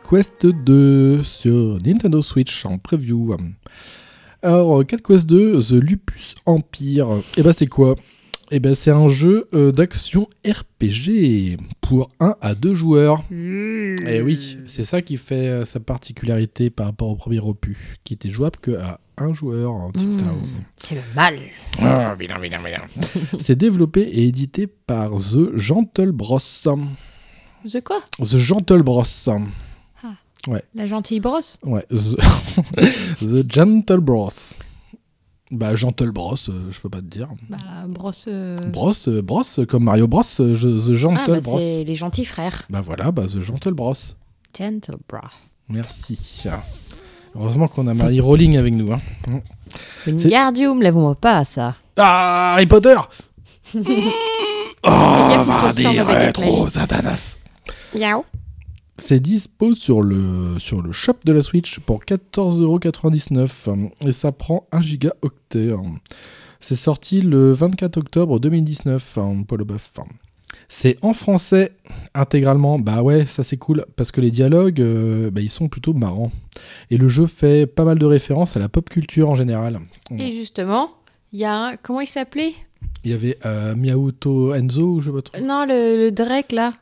Quest 0.09 0.47
2 0.47 1.25
sur 1.25 1.79
Nintendo 1.85 2.23
Switch 2.23 2.65
en 2.65 2.79
preview. 2.79 3.37
Alors, 4.41 4.87
Cat 4.87 4.99
Quest 4.99 5.27
2, 5.27 5.61
The 5.61 5.73
Lupus 5.73 6.37
Empire. 6.45 7.09
Et 7.37 7.43
bah, 7.43 7.53
c'est 7.53 7.67
quoi? 7.67 7.97
Et 8.53 8.61
ben, 8.61 8.77
c'est 8.77 8.93
un 8.93 9.09
jeu 9.09 9.49
euh, 9.53 9.73
d'action 9.73 10.29
RPG 10.47 11.57
pour 11.81 12.11
1 12.21 12.37
à 12.41 12.55
2 12.55 12.75
joueurs. 12.75 13.25
Et 13.33 14.23
oui, 14.23 14.59
c'est 14.69 14.85
ça 14.85 15.03
qui 15.03 15.17
fait 15.17 15.49
euh, 15.49 15.65
sa 15.65 15.81
particularité 15.81 16.71
par 16.71 16.87
rapport 16.87 17.09
au 17.09 17.17
premier 17.17 17.41
opus, 17.41 17.97
qui 18.05 18.15
était 18.15 18.31
jouable 18.31 18.59
que 18.63 18.77
à 18.77 19.01
un 19.19 19.33
joueur 19.33 19.73
en 19.73 19.89
Mmh, 19.89 20.21
c'est 20.77 20.95
le 20.95 21.01
mal. 21.17 21.37
Ah, 21.81 22.15
vilain, 22.17 22.39
vilain, 22.39 22.59
vilain. 22.59 22.83
c'est 23.41 23.57
développé 23.57 24.03
et 24.03 24.29
édité 24.29 24.69
par 24.69 25.11
The 25.17 25.57
Gentle 25.57 26.13
Bros. 26.13 26.39
The 26.39 27.81
quoi? 27.83 27.99
The 28.21 28.37
Gentle 28.37 28.83
Bros. 28.85 29.03
Ouais, 30.47 30.63
La 30.75 30.87
gentille 30.87 31.21
brosse 31.21 31.59
ouais. 31.65 31.85
The, 31.91 32.17
The 33.21 33.53
Gentle 33.53 33.99
Bros. 34.01 34.31
Bah, 35.51 35.75
Gentle 35.77 36.11
Bros, 36.11 36.35
euh, 36.49 36.71
je 36.71 36.81
peux 36.81 36.89
pas 36.89 36.99
te 36.99 37.05
dire. 37.07 37.29
Bah, 37.49 37.57
brosse. 37.89 38.25
euh, 38.29 38.57
Bros, 38.69 38.93
euh, 39.09 39.23
Bros, 39.23 39.43
comme 39.69 39.85
Mario 39.85 40.07
Bros, 40.09 40.23
euh, 40.41 40.55
je- 40.55 40.69
The 40.69 40.95
Gentle 40.95 41.19
Ah, 41.21 41.27
bah, 41.29 41.41
Bros. 41.41 41.59
c'est 41.61 41.85
les 41.85 41.95
gentils 41.95 42.25
frères. 42.25 42.63
Bah 42.71 42.81
voilà, 42.81 43.11
bah 43.13 43.25
The 43.27 43.41
Gentle 43.41 43.75
Bros. 43.75 43.95
Gentle 44.57 44.97
bro. 45.09 45.19
Merci. 45.69 46.45
Heureusement 47.35 47.69
qu'on 47.69 47.87
a 47.89 47.95
Marie 47.95 48.21
Rowling 48.21 48.57
avec 48.57 48.73
nous. 48.75 48.93
Hein. 48.93 48.99
Wingardium, 50.07 50.81
lève-moi 50.81 51.15
pas 51.17 51.45
ça? 51.45 51.75
Ah, 51.97 52.53
Harry 52.55 52.67
Potter 52.67 52.97
Oh, 54.85 54.91
ma 54.91 55.45
baguette 55.45 56.07
rétro, 56.37 56.59
magique. 56.63 56.75
Satanas 56.75 57.37
Miaou. 57.95 58.25
C'est 58.99 59.21
dispo 59.21 59.75
sur 59.75 60.01
le, 60.03 60.59
sur 60.59 60.83
le 60.83 60.91
shop 60.93 61.17
de 61.25 61.33
la 61.33 61.43
Switch 61.43 61.81
pour 61.81 62.03
14,99€ 62.05 63.91
et 64.07 64.13
ça 64.13 64.33
prend 64.33 64.67
1 64.73 64.81
gigaoctet. 64.81 65.71
C'est 66.61 66.77
sorti 66.77 67.21
le 67.21 67.53
24 67.53 67.99
octobre 67.99 68.41
2019, 68.41 69.19
hein, 69.19 69.43
Paul 69.47 69.61
Leboeuf. 69.61 69.93
C'est 70.69 70.97
en 71.03 71.13
français 71.13 71.73
intégralement. 72.15 72.79
Bah 72.79 73.03
ouais, 73.03 73.27
ça 73.27 73.45
c'est 73.45 73.59
cool 73.59 73.85
parce 73.97 74.11
que 74.11 74.21
les 74.21 74.31
dialogues, 74.31 74.81
euh, 74.81 75.31
bah, 75.31 75.41
ils 75.43 75.51
sont 75.51 75.69
plutôt 75.69 75.93
marrants. 75.93 76.33
Et 76.91 76.97
le 76.97 77.09
jeu 77.09 77.27
fait 77.27 77.67
pas 77.67 77.85
mal 77.85 77.99
de 77.99 78.07
références 78.07 78.57
à 78.57 78.61
la 78.61 78.69
pop 78.69 78.89
culture 78.89 79.29
en 79.29 79.35
général. 79.35 79.79
Et 80.19 80.33
justement, 80.33 80.91
il 81.33 81.41
y 81.41 81.45
a 81.45 81.55
un. 81.55 81.77
Comment 81.77 82.01
il 82.01 82.09
s'appelait? 82.09 82.55
Il 83.05 83.11
y 83.11 83.15
avait 83.15 83.39
euh, 83.45 83.77
Miyamoto 83.77 84.55
Enzo, 84.55 84.95
ou 84.95 85.01
je 85.01 85.11
sais 85.11 85.15
pas 85.15 85.23
trop. 85.23 85.41
Non, 85.41 85.65
le, 85.67 86.07
le 86.07 86.11
Drake 86.13 86.53
là. 86.53 86.73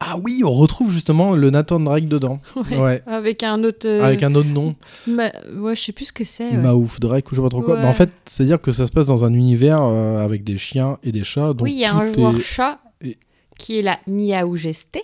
Ah 0.00 0.16
oui, 0.22 0.42
on 0.44 0.52
retrouve 0.52 0.90
justement 0.92 1.34
le 1.34 1.50
Nathan 1.50 1.80
Drake 1.80 2.08
dedans. 2.08 2.40
Ouais. 2.72 3.02
Avec 3.06 3.42
un 3.42 3.62
autre. 3.64 3.86
euh, 3.88 4.02
Avec 4.02 4.22
un 4.22 4.34
autre 4.34 4.48
nom. 4.48 4.74
Ma- 5.06 5.30
Ouais, 5.56 5.74
je 5.76 5.80
sais 5.80 5.92
plus 5.92 6.06
ce 6.06 6.12
que 6.12 6.24
c'est. 6.24 6.50
ouais. 6.50 6.56
Maouf 6.56 7.00
Drake 7.00 7.30
ou 7.30 7.34
je 7.34 7.40
sais 7.40 7.42
pas 7.42 7.48
trop 7.48 7.62
quoi. 7.62 7.76
Ouais. 7.76 7.82
Bah, 7.82 7.88
en 7.88 7.92
fait, 7.92 8.10
c'est-à-dire 8.26 8.60
que 8.60 8.72
ça 8.72 8.86
se 8.86 8.92
passe 8.92 9.06
dans 9.06 9.24
un 9.24 9.32
univers 9.32 9.78
euh, 9.82 10.22
avec 10.24 10.44
des 10.44 10.58
chiens 10.58 10.98
et 11.02 11.12
des 11.12 11.24
chats. 11.24 11.54
Donc 11.54 11.62
oui, 11.62 11.72
il 11.72 11.78
y 11.78 11.84
a 11.84 11.94
un 11.94 12.12
joueur 12.12 12.36
est- 12.36 12.40
chat 12.40 12.80
et- 13.02 13.16
qui 13.58 13.78
est 13.78 13.82
la 13.82 13.98
Miaou 14.06 14.56
Gesté. 14.56 15.00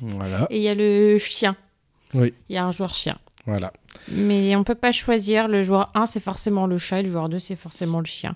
Voilà, 0.00 0.46
Et 0.50 0.58
il 0.58 0.62
y 0.62 0.68
a 0.68 0.74
le 0.74 1.16
chien. 1.18 1.56
oui, 2.14 2.34
Il 2.48 2.54
y 2.54 2.58
a 2.58 2.64
un 2.66 2.72
joueur 2.72 2.94
chien. 2.94 3.18
voilà. 3.46 3.72
Mais 4.12 4.54
on 4.54 4.62
peut 4.64 4.74
pas 4.76 4.92
choisir. 4.92 5.48
Le 5.48 5.62
joueur 5.62 5.90
1, 5.94 6.06
c'est 6.06 6.20
forcément 6.20 6.66
le 6.66 6.76
chat. 6.78 7.00
Et 7.00 7.02
le 7.04 7.10
joueur 7.10 7.28
2, 7.28 7.38
c'est 7.38 7.56
forcément 7.56 7.98
le 8.00 8.04
chien. 8.06 8.34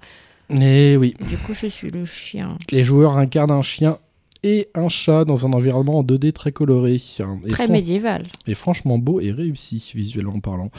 Et 0.48 0.96
oui, 0.96 1.14
Du 1.28 1.36
coup, 1.36 1.54
je 1.54 1.68
suis 1.68 1.90
le 1.90 2.04
chien. 2.06 2.56
les 2.72 2.82
joueurs 2.82 3.16
incarnent 3.16 3.52
un 3.52 3.62
chien 3.62 3.98
et 4.42 4.68
un 4.74 4.88
chat 4.88 5.24
dans 5.24 5.46
un 5.46 5.52
environnement 5.52 5.98
en 5.98 6.02
2D 6.02 6.32
très 6.32 6.52
coloré. 6.52 6.94
Et, 6.94 7.50
Très 7.50 7.68
médiéval. 7.68 8.26
et 8.46 8.54
franchement 8.54 8.98
beau 8.98 9.20
et 9.20 9.32
réussi 9.32 9.92
visuellement 9.94 10.40
parlant. 10.40 10.70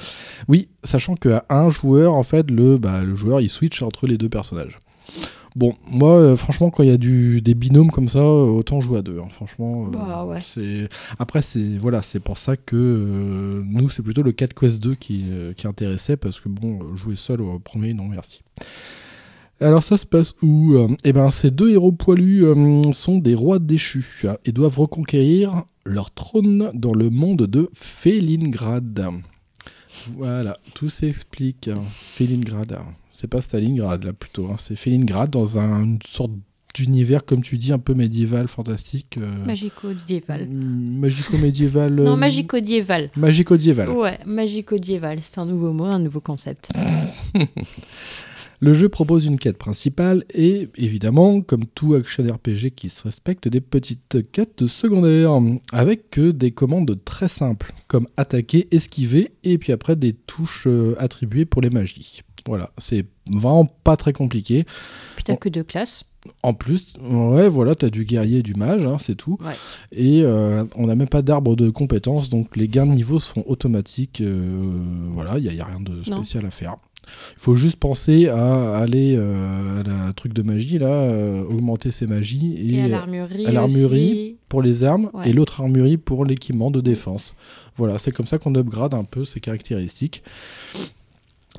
Oui, 0.48 0.68
sachant 0.84 1.16
qu'à 1.16 1.46
un 1.50 1.70
joueur, 1.70 2.14
en 2.14 2.24
fait, 2.24 2.50
le, 2.50 2.78
bah, 2.78 3.04
le 3.04 3.16
joueur 3.16 3.42
il 3.42 3.50
switch 3.50 3.82
entre 3.82 4.08
les 4.08 4.18
deux 4.18 4.30
personnages. 4.30 4.78
Bon, 5.54 5.76
moi, 5.86 6.12
euh, 6.18 6.36
franchement, 6.38 6.70
quand 6.70 6.82
il 6.82 6.88
y 6.90 6.94
a 6.94 6.98
du, 6.98 7.42
des 7.42 7.56
binômes 7.56 7.92
comme 7.92 8.08
ça, 8.08 8.24
autant 8.26 8.80
jouer 8.80 9.00
à 9.00 9.02
deux. 9.02 9.20
hein. 9.20 9.28
Franchement, 9.30 9.88
euh, 9.88 9.90
Bah 9.90 10.24
ouais. 10.26 10.40
c'est 10.42 10.88
après 11.20 11.42
c'est 11.42 11.78
voilà, 11.78 12.02
c'est 12.04 12.22
pour 12.22 12.38
ça 12.38 12.56
que 12.56 12.78
euh, 12.78 13.62
nous 13.66 13.90
c'est 13.90 14.02
plutôt 14.02 14.24
le 14.24 14.32
4 14.32 14.54
Quest 14.54 14.80
2 14.80 14.96
qui, 14.96 15.26
qui 15.58 15.68
intéressait 15.68 16.16
parce 16.16 16.40
que 16.40 16.48
bon, 16.48 16.96
jouer 16.96 17.18
seul 17.18 17.42
au 17.42 17.60
premier, 17.60 17.94
non 17.94 18.06
merci. 18.08 18.42
Alors 19.62 19.84
ça 19.84 19.98
se 19.98 20.06
passe 20.06 20.34
où 20.42 20.74
Euh, 20.74 20.88
Eh 21.04 21.14
ben, 21.14 21.30
ces 21.30 21.52
deux 21.52 21.72
héros 21.72 21.92
poilus 21.92 22.46
euh, 22.46 22.94
sont 22.94 23.20
des 23.20 23.36
rois 23.36 23.60
déchus 23.60 24.26
et 24.46 24.52
doivent 24.52 24.80
reconquérir 24.80 25.64
leur 25.86 26.12
trône 26.12 26.72
dans 26.74 26.94
le 26.94 27.10
monde 27.10 27.46
de 27.48 27.70
Félingrad. 27.74 29.08
Voilà, 30.18 30.58
tout 30.74 30.90
s'explique. 30.90 31.68
hein. 31.68 31.82
Félingrad, 31.92 32.80
c'est 33.12 33.28
pas 33.28 33.42
Stalingrad 33.42 34.04
là 34.04 34.14
plutôt, 34.14 34.48
hein. 34.48 34.56
c'est 34.58 34.76
Félingrad 34.76 35.30
dans 35.30 35.58
un- 35.60 35.84
une 35.84 36.00
sorte 36.08 36.32
d'univers 36.74 37.26
comme 37.26 37.42
tu 37.42 37.58
dis 37.58 37.74
un 37.74 37.80
peu 37.80 37.94
médiéval, 37.94 38.48
fantastique. 38.48 39.18
euh, 39.20 39.46
Magico-diéval. 39.46 40.48
mm, 40.48 41.00
Magico-médiéval. 41.00 41.94
Non, 41.96 42.16
magico-diéval. 42.18 43.10
Magico-diéval. 43.18 43.90
Ouais, 43.90 44.18
magico-diéval. 44.26 45.20
C'est 45.22 45.38
un 45.38 45.46
nouveau 45.46 45.74
mot, 45.74 45.84
un 45.86 46.00
nouveau 46.00 46.22
concept. 46.22 46.70
Le 48.64 48.74
jeu 48.74 48.90
propose 48.90 49.26
une 49.26 49.40
quête 49.40 49.58
principale 49.58 50.24
et, 50.36 50.70
évidemment, 50.76 51.42
comme 51.42 51.66
tout 51.66 51.96
action 51.96 52.24
RPG 52.24 52.70
qui 52.76 52.90
se 52.90 53.02
respecte, 53.04 53.48
des 53.48 53.60
petites 53.60 54.32
quêtes 54.32 54.68
secondaires 54.68 55.32
avec 55.74 56.12
que 56.12 56.30
des 56.30 56.52
commandes 56.52 57.00
très 57.04 57.28
simples 57.28 57.74
comme 57.88 58.08
attaquer, 58.18 58.68
esquiver 58.70 59.32
et 59.44 59.58
puis 59.58 59.74
après 59.74 59.96
des 59.96 60.14
touches 60.14 60.68
euh, 60.68 60.96
attribuées 61.00 61.46
pour 61.46 61.64
les 61.64 61.72
magies. 61.72 62.22
Voilà, 62.48 62.70
c'est 62.78 63.06
vraiment 63.28 63.66
pas 63.66 63.98
très 63.98 64.14
compliqué. 64.14 64.66
T'as 65.26 65.38
que 65.38 65.50
deux 65.50 65.64
classes. 65.64 66.06
En 66.44 66.54
plus, 66.54 66.94
ouais, 67.02 67.50
voilà, 67.50 67.74
t'as 67.74 67.90
du 67.90 68.06
guerrier 68.06 68.40
et 68.40 68.44
du 68.44 68.54
mage, 68.54 68.86
hein, 68.86 68.98
c'est 69.00 69.16
tout. 69.16 69.38
Ouais. 69.44 69.56
Et 69.92 70.22
euh, 70.24 70.64
on 70.76 70.86
n'a 70.86 70.94
même 70.96 71.08
pas 71.10 71.24
d'arbre 71.24 71.56
de 71.56 71.72
compétences, 71.72 72.30
donc 72.30 72.56
les 72.56 72.68
gains 72.68 72.86
de 72.86 72.92
niveau 72.92 73.20
sont 73.20 73.44
automatiques. 73.48 74.22
euh, 74.22 74.62
voilà, 75.10 75.40
il 75.40 75.44
n'y 75.46 75.50
a, 75.50 75.54
y 75.54 75.62
a 75.62 75.66
rien 75.66 75.80
de 75.80 76.04
Non. 76.12 76.18
spécial 76.18 76.46
à 76.46 76.52
faire. 76.52 76.76
Il 77.08 77.40
faut 77.40 77.56
juste 77.56 77.78
penser 77.78 78.28
à 78.28 78.78
aller 78.78 79.16
euh, 79.18 79.80
à 79.82 79.84
la 80.08 80.14
truc 80.14 80.34
de 80.34 80.44
magie, 80.44 80.78
là, 80.78 80.88
euh, 80.88 81.44
augmenter 81.44 81.92
ses 81.92 82.08
magies. 82.08 82.54
Et, 82.58 82.76
Et, 82.76 82.82
à 82.84 82.88
l'armurerie. 83.52 84.38
pour 84.48 84.62
les 84.62 84.84
armes 84.84 85.10
Ouais. 85.14 85.30
et 85.30 85.34
l'autre 85.34 85.62
armurerie 85.62 85.98
pour 85.98 86.24
l'équipement 86.26 86.72
de 86.72 86.80
défense. 86.82 87.36
Voilà, 87.78 87.98
c'est 87.98 88.12
comme 88.12 88.28
ça 88.28 88.38
qu'on 88.38 88.54
upgrade 88.56 88.94
un 88.94 89.04
peu 89.04 89.26
ses 89.26 89.40
caractéristiques. 89.40 90.24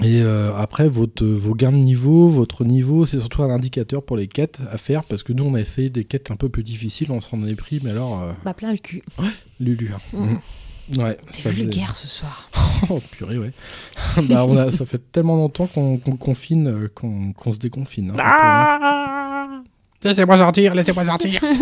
Et 0.00 0.22
euh, 0.22 0.54
après, 0.56 0.88
votre, 0.88 1.22
vos 1.24 1.54
gains 1.54 1.72
de 1.72 1.76
niveau, 1.76 2.28
votre 2.30 2.64
niveau, 2.64 3.04
c'est 3.04 3.18
surtout 3.18 3.42
un 3.42 3.50
indicateur 3.50 4.02
pour 4.02 4.16
les 4.16 4.26
quêtes 4.26 4.60
à 4.70 4.78
faire 4.78 5.04
parce 5.04 5.22
que 5.22 5.34
nous, 5.34 5.44
on 5.44 5.54
a 5.54 5.60
essayé 5.60 5.90
des 5.90 6.04
quêtes 6.04 6.30
un 6.30 6.36
peu 6.36 6.48
plus 6.48 6.62
difficiles, 6.62 7.10
on 7.12 7.20
s'en 7.20 7.44
est 7.46 7.54
pris, 7.54 7.80
mais 7.84 7.90
alors, 7.90 8.22
Bah, 8.44 8.54
plein 8.54 8.72
le 8.72 8.78
cul. 8.78 9.02
Lulu. 9.60 9.90
hein. 9.94 10.16
Mm. 10.18 10.36
Ouais, 10.98 11.16
T'es 11.32 11.42
ça 11.42 11.50
faisait- 11.50 11.62
vulgaire 11.62 11.96
ce 11.96 12.06
soir. 12.08 12.50
oh 12.90 13.00
purée, 13.10 13.38
ouais. 13.38 13.50
bah, 14.28 14.44
on 14.46 14.56
a, 14.56 14.70
ça 14.70 14.84
fait 14.86 15.00
tellement 15.12 15.36
longtemps 15.36 15.66
qu'on 15.66 15.98
confine, 15.98 16.66
euh, 16.68 16.88
qu'on 16.94 17.52
se 17.52 17.58
déconfine. 17.58 18.10
hein, 18.10 18.14
hein. 18.18 18.28
Ah 18.30 19.62
Laissez-moi 20.04 20.36
sortir, 20.36 20.74
laissez-moi 20.74 21.04
sortir. 21.04 21.40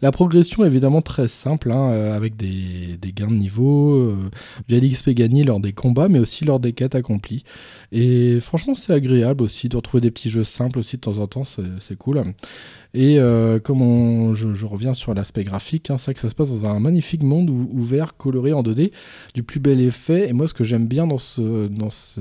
La 0.00 0.10
progression 0.10 0.64
est 0.64 0.68
évidemment 0.68 1.02
très 1.02 1.28
simple, 1.28 1.70
hein, 1.70 1.90
euh, 1.90 2.16
avec 2.16 2.34
des, 2.36 2.96
des 3.00 3.12
gains 3.12 3.28
de 3.28 3.34
niveau, 3.34 3.92
euh, 3.94 4.16
via 4.68 4.80
l'XP 4.80 5.10
gagné 5.10 5.44
lors 5.44 5.60
des 5.60 5.72
combats, 5.72 6.08
mais 6.08 6.18
aussi 6.18 6.44
lors 6.46 6.60
des 6.60 6.72
quêtes 6.72 6.94
accomplies. 6.94 7.44
Et 7.92 8.40
franchement, 8.40 8.74
c'est 8.74 8.94
agréable 8.94 9.44
aussi 9.44 9.68
de 9.68 9.76
retrouver 9.76 10.00
des 10.00 10.10
petits 10.10 10.30
jeux 10.30 10.44
simples 10.44 10.78
aussi 10.78 10.96
de 10.96 11.02
temps 11.02 11.18
en 11.18 11.26
temps, 11.26 11.44
c'est 11.44 11.96
cool. 11.98 12.22
Et 12.94 13.18
euh, 13.18 13.58
comme 13.58 13.80
on- 13.80 14.34
je, 14.34 14.52
je 14.52 14.66
reviens 14.66 14.92
sur 14.92 15.14
l'aspect 15.14 15.44
graphique, 15.44 15.88
hein, 15.88 15.96
c'est 15.96 16.06
vrai 16.06 16.14
que 16.14 16.20
ça 16.20 16.28
se 16.28 16.34
passe 16.34 16.50
dans 16.60 16.66
un 16.68 16.78
magnifique 16.78 17.22
monde 17.22 17.48
ou- 17.48 17.68
ouvert, 17.72 18.16
coloré 18.18 18.52
en 18.52 18.62
2D, 18.62 18.92
du 19.34 19.42
plus 19.42 19.60
bel 19.60 19.80
effet. 19.80 20.28
Et 20.28 20.34
moi, 20.34 20.46
ce 20.46 20.52
que 20.52 20.62
j'aime 20.62 20.86
bien 20.86 21.06
dans, 21.06 21.16
ce, 21.16 21.68
dans 21.68 21.88
ce, 21.88 22.20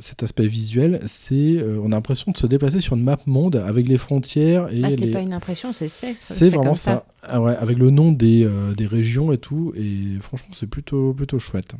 cet 0.00 0.22
aspect 0.22 0.46
visuel, 0.46 1.00
c'est 1.06 1.34
euh, 1.58 1.78
on 1.82 1.86
a 1.92 1.96
l'impression 1.96 2.32
de 2.32 2.38
se 2.38 2.46
déplacer 2.46 2.80
sur 2.80 2.96
une 2.96 3.02
map 3.02 3.18
monde 3.26 3.56
avec 3.56 3.86
les 3.86 3.98
frontières 3.98 4.68
et 4.72 4.80
Ah, 4.82 4.90
c'est 4.90 5.06
les... 5.06 5.10
pas 5.10 5.20
une 5.20 5.34
impression, 5.34 5.72
c'est 5.72 5.88
c'est 5.88 6.14
C'est 6.16 6.48
vraiment 6.48 6.64
comme 6.70 6.74
ça. 6.74 7.04
Ah 7.22 7.40
ouais, 7.42 7.54
avec 7.56 7.78
le 7.78 7.90
nom 7.90 8.12
des, 8.12 8.44
euh, 8.44 8.72
des 8.74 8.86
régions 8.86 9.30
et 9.32 9.38
tout. 9.38 9.72
Et 9.76 10.18
franchement, 10.20 10.54
c'est 10.54 10.66
plutôt, 10.68 11.12
plutôt 11.14 11.38
chouette. 11.38 11.72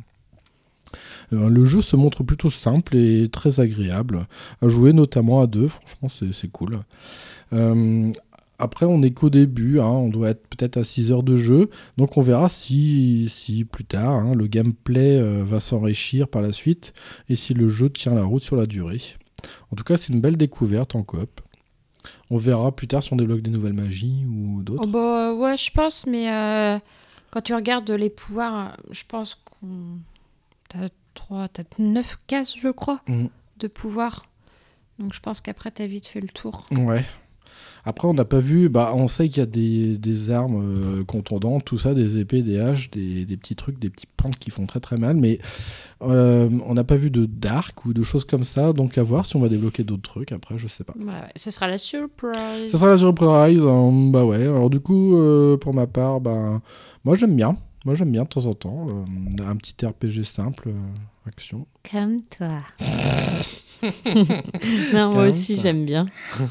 Euh, 1.33 1.49
le 1.49 1.65
jeu 1.65 1.81
se 1.81 1.95
montre 1.95 2.23
plutôt 2.23 2.51
simple 2.51 2.95
et 2.95 3.27
très 3.29 3.59
agréable 3.59 4.27
à 4.61 4.67
jouer, 4.67 4.93
notamment 4.93 5.41
à 5.41 5.47
deux. 5.47 5.67
Franchement, 5.67 6.09
c'est 6.09 6.31
c'est 6.33 6.47
cool. 6.47 6.79
Euh, 7.55 8.11
après, 8.59 8.85
on 8.85 9.01
est 9.01 9.11
qu'au 9.11 9.29
début, 9.29 9.79
hein, 9.79 9.85
on 9.87 10.07
doit 10.09 10.29
être 10.29 10.47
peut-être 10.47 10.77
à 10.77 10.83
6 10.83 11.11
heures 11.11 11.23
de 11.23 11.35
jeu, 11.35 11.69
donc 11.97 12.15
on 12.17 12.21
verra 12.21 12.47
si, 12.47 13.27
si 13.29 13.65
plus 13.65 13.83
tard 13.83 14.11
hein, 14.13 14.33
le 14.33 14.47
gameplay 14.47 15.17
euh, 15.19 15.43
va 15.43 15.59
s'enrichir 15.59 16.27
par 16.29 16.41
la 16.41 16.53
suite 16.53 16.93
et 17.27 17.35
si 17.35 17.53
le 17.53 17.67
jeu 17.67 17.89
tient 17.89 18.13
la 18.15 18.23
route 18.23 18.41
sur 18.41 18.55
la 18.55 18.65
durée. 18.65 19.01
En 19.71 19.75
tout 19.75 19.83
cas, 19.83 19.97
c'est 19.97 20.13
une 20.13 20.21
belle 20.21 20.37
découverte 20.37 20.95
en 20.95 21.03
coop. 21.03 21.41
On 22.29 22.37
verra 22.37 22.73
plus 22.73 22.87
tard 22.87 23.03
si 23.03 23.11
on 23.13 23.15
débloque 23.17 23.41
des 23.41 23.51
nouvelles 23.51 23.73
magies 23.73 24.25
ou 24.29 24.63
d'autres. 24.63 24.83
Oh 24.85 24.87
bah 24.87 25.33
ouais, 25.33 25.57
je 25.57 25.71
pense, 25.71 26.05
mais 26.07 26.31
euh, 26.31 26.79
quand 27.31 27.41
tu 27.41 27.53
regardes 27.53 27.89
les 27.91 28.09
pouvoirs, 28.09 28.77
je 28.91 29.03
pense 29.07 29.35
qu'on. 29.35 29.99
T'as 30.69 30.89
3, 31.15 31.47
t'as 31.49 31.63
9 31.77 32.19
cases, 32.27 32.55
je 32.57 32.69
crois, 32.69 33.01
Mm. 33.07 33.25
de 33.59 33.67
pouvoirs. 33.67 34.23
Donc 34.99 35.13
je 35.13 35.19
pense 35.19 35.41
qu'après, 35.41 35.71
t'as 35.71 35.85
vite 35.87 36.07
fait 36.07 36.21
le 36.21 36.27
tour. 36.29 36.65
Ouais. 36.71 37.03
Après, 37.85 38.07
on 38.07 38.13
n'a 38.13 38.25
pas 38.25 38.39
vu. 38.39 38.67
Bah, 38.69 38.91
on 38.95 39.07
sait 39.07 39.29
qu'il 39.29 39.37
y 39.37 39.43
a 39.43 39.45
des, 39.45 39.97
des 39.97 40.31
armes 40.31 40.61
euh, 40.63 41.03
contondantes, 41.03 41.65
tout 41.65 41.77
ça, 41.77 41.93
des 41.93 42.17
épées, 42.17 42.41
des 42.41 42.59
haches, 42.59 42.89
des, 42.89 43.25
des 43.25 43.37
petits 43.37 43.55
trucs, 43.55 43.77
des 43.79 43.89
petits 43.89 44.07
pentes 44.17 44.37
qui 44.39 44.49
font 44.51 44.65
très 44.65 44.79
très 44.79 44.97
mal. 44.97 45.15
Mais 45.17 45.39
euh, 46.01 46.49
on 46.65 46.73
n'a 46.73 46.83
pas 46.83 46.95
vu 46.97 47.11
de 47.11 47.25
dark 47.25 47.85
ou 47.85 47.93
de 47.93 48.01
choses 48.03 48.25
comme 48.25 48.43
ça. 48.43 48.73
Donc 48.73 48.97
à 48.97 49.03
voir 49.03 49.25
si 49.25 49.35
on 49.35 49.39
va 49.39 49.49
débloquer 49.49 49.83
d'autres 49.83 50.01
trucs. 50.09 50.31
Après, 50.31 50.57
je 50.57 50.67
sais 50.67 50.83
pas. 50.83 50.93
Ouais, 50.97 51.05
ouais, 51.05 51.11
ce 51.35 51.51
sera 51.51 51.67
la 51.67 51.77
surprise. 51.77 52.71
Ça 52.71 52.77
sera 52.77 52.89
la 52.89 52.97
surprise. 52.97 53.61
hein. 53.63 54.09
bah 54.11 54.25
ouais. 54.25 54.41
Alors 54.43 54.69
du 54.69 54.79
coup, 54.79 55.15
euh, 55.17 55.55
pour 55.57 55.73
ma 55.73 55.85
part, 55.87 56.21
bah, 56.21 56.61
moi 57.03 57.15
j'aime 57.15 57.35
bien. 57.35 57.55
Moi 57.85 57.93
j'aime 57.93 58.11
bien 58.11 58.23
de 58.23 58.29
temps 58.29 58.47
en 58.47 58.55
temps. 58.55 58.87
euh, 58.89 59.43
un 59.47 59.55
petit 59.57 59.75
RPG 59.85 60.23
simple, 60.23 60.69
euh, 60.69 61.27
action. 61.27 61.67
Comme 61.91 62.21
toi. 62.35 62.57
non, 64.93 65.13
moi 65.13 65.27
aussi, 65.27 65.55
j'aime 65.59 65.85
bien. 65.85 66.05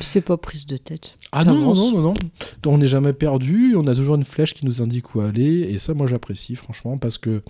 C'est 0.00 0.20
pas 0.20 0.36
prise 0.36 0.66
de 0.66 0.76
tête. 0.76 1.16
Ah 1.32 1.44
non, 1.44 1.54
non, 1.54 1.74
non, 1.74 1.90
non, 1.92 2.00
non. 2.00 2.14
On 2.66 2.78
n'est 2.78 2.86
jamais 2.86 3.12
perdu, 3.12 3.74
on 3.76 3.86
a 3.86 3.94
toujours 3.94 4.14
une 4.16 4.24
flèche 4.24 4.54
qui 4.54 4.64
nous 4.66 4.80
indique 4.82 5.14
où 5.14 5.20
aller, 5.20 5.60
et 5.70 5.78
ça, 5.78 5.94
moi, 5.94 6.06
j'apprécie, 6.06 6.56
franchement, 6.56 6.98
parce 6.98 7.18
que, 7.18 7.42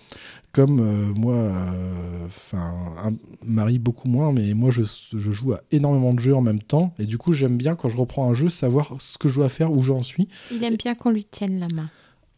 comme 0.53 0.80
euh, 0.80 1.12
moi, 1.14 1.34
euh, 1.34 2.26
enfin, 2.26 2.72
un- 3.05 3.16
Marie 3.44 3.78
beaucoup 3.78 4.09
moins, 4.09 4.32
mais 4.32 4.55
moi, 4.55 4.70
je, 4.70 4.82
je 4.84 5.30
joue 5.32 5.53
à 5.53 5.61
énormément 5.70 6.14
de 6.14 6.20
jeux 6.20 6.34
en 6.34 6.40
même 6.42 6.62
temps, 6.62 6.94
et 6.99 7.07
du 7.07 7.18
coup, 7.18 7.32
j'aime 7.32 7.57
bien, 7.57 7.74
quand 7.74 7.88
je 7.88 7.96
reprends 7.96 8.28
un 8.30 8.34
jeu, 8.34 8.49
savoir 8.49 8.94
ce 9.01 9.18
que 9.18 9.28
je 9.28 9.36
dois 9.36 9.49
faire, 9.49 9.72
où 9.72 9.80
j'en 9.80 10.03
suis. 10.03 10.28
Il 10.51 10.62
aime 10.64 10.76
bien 10.76 10.94
qu'on 10.94 11.11
lui 11.11 11.24
tienne 11.24 11.61
la 11.61 11.68
main. 11.68 11.90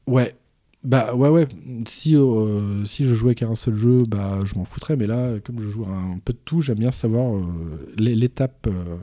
Ouais. 0.07 0.35
Bah 0.83 1.15
ouais 1.15 1.29
ouais, 1.29 1.47
si, 1.87 2.17
euh, 2.17 2.85
si 2.87 3.05
je 3.05 3.13
jouais 3.15 3.35
qu'à 3.35 3.47
un 3.47 3.55
seul 3.55 3.75
jeu, 3.75 4.05
bah 4.09 4.39
je 4.45 4.55
m'en 4.55 4.65
foutrais, 4.65 4.97
mais 4.97 5.07
là, 5.07 5.35
comme 5.45 5.61
je 5.61 5.69
joue 5.69 5.85
à 5.85 5.89
un 5.91 6.19
peu 6.25 6.33
de 6.33 6.39
tout, 6.43 6.63
j'aime 6.63 6.79
bien 6.79 6.91
savoir 6.91 7.35
euh, 7.37 7.43
l'é- 7.99 8.15
l'étape 8.17 8.67
euh, 8.67 8.97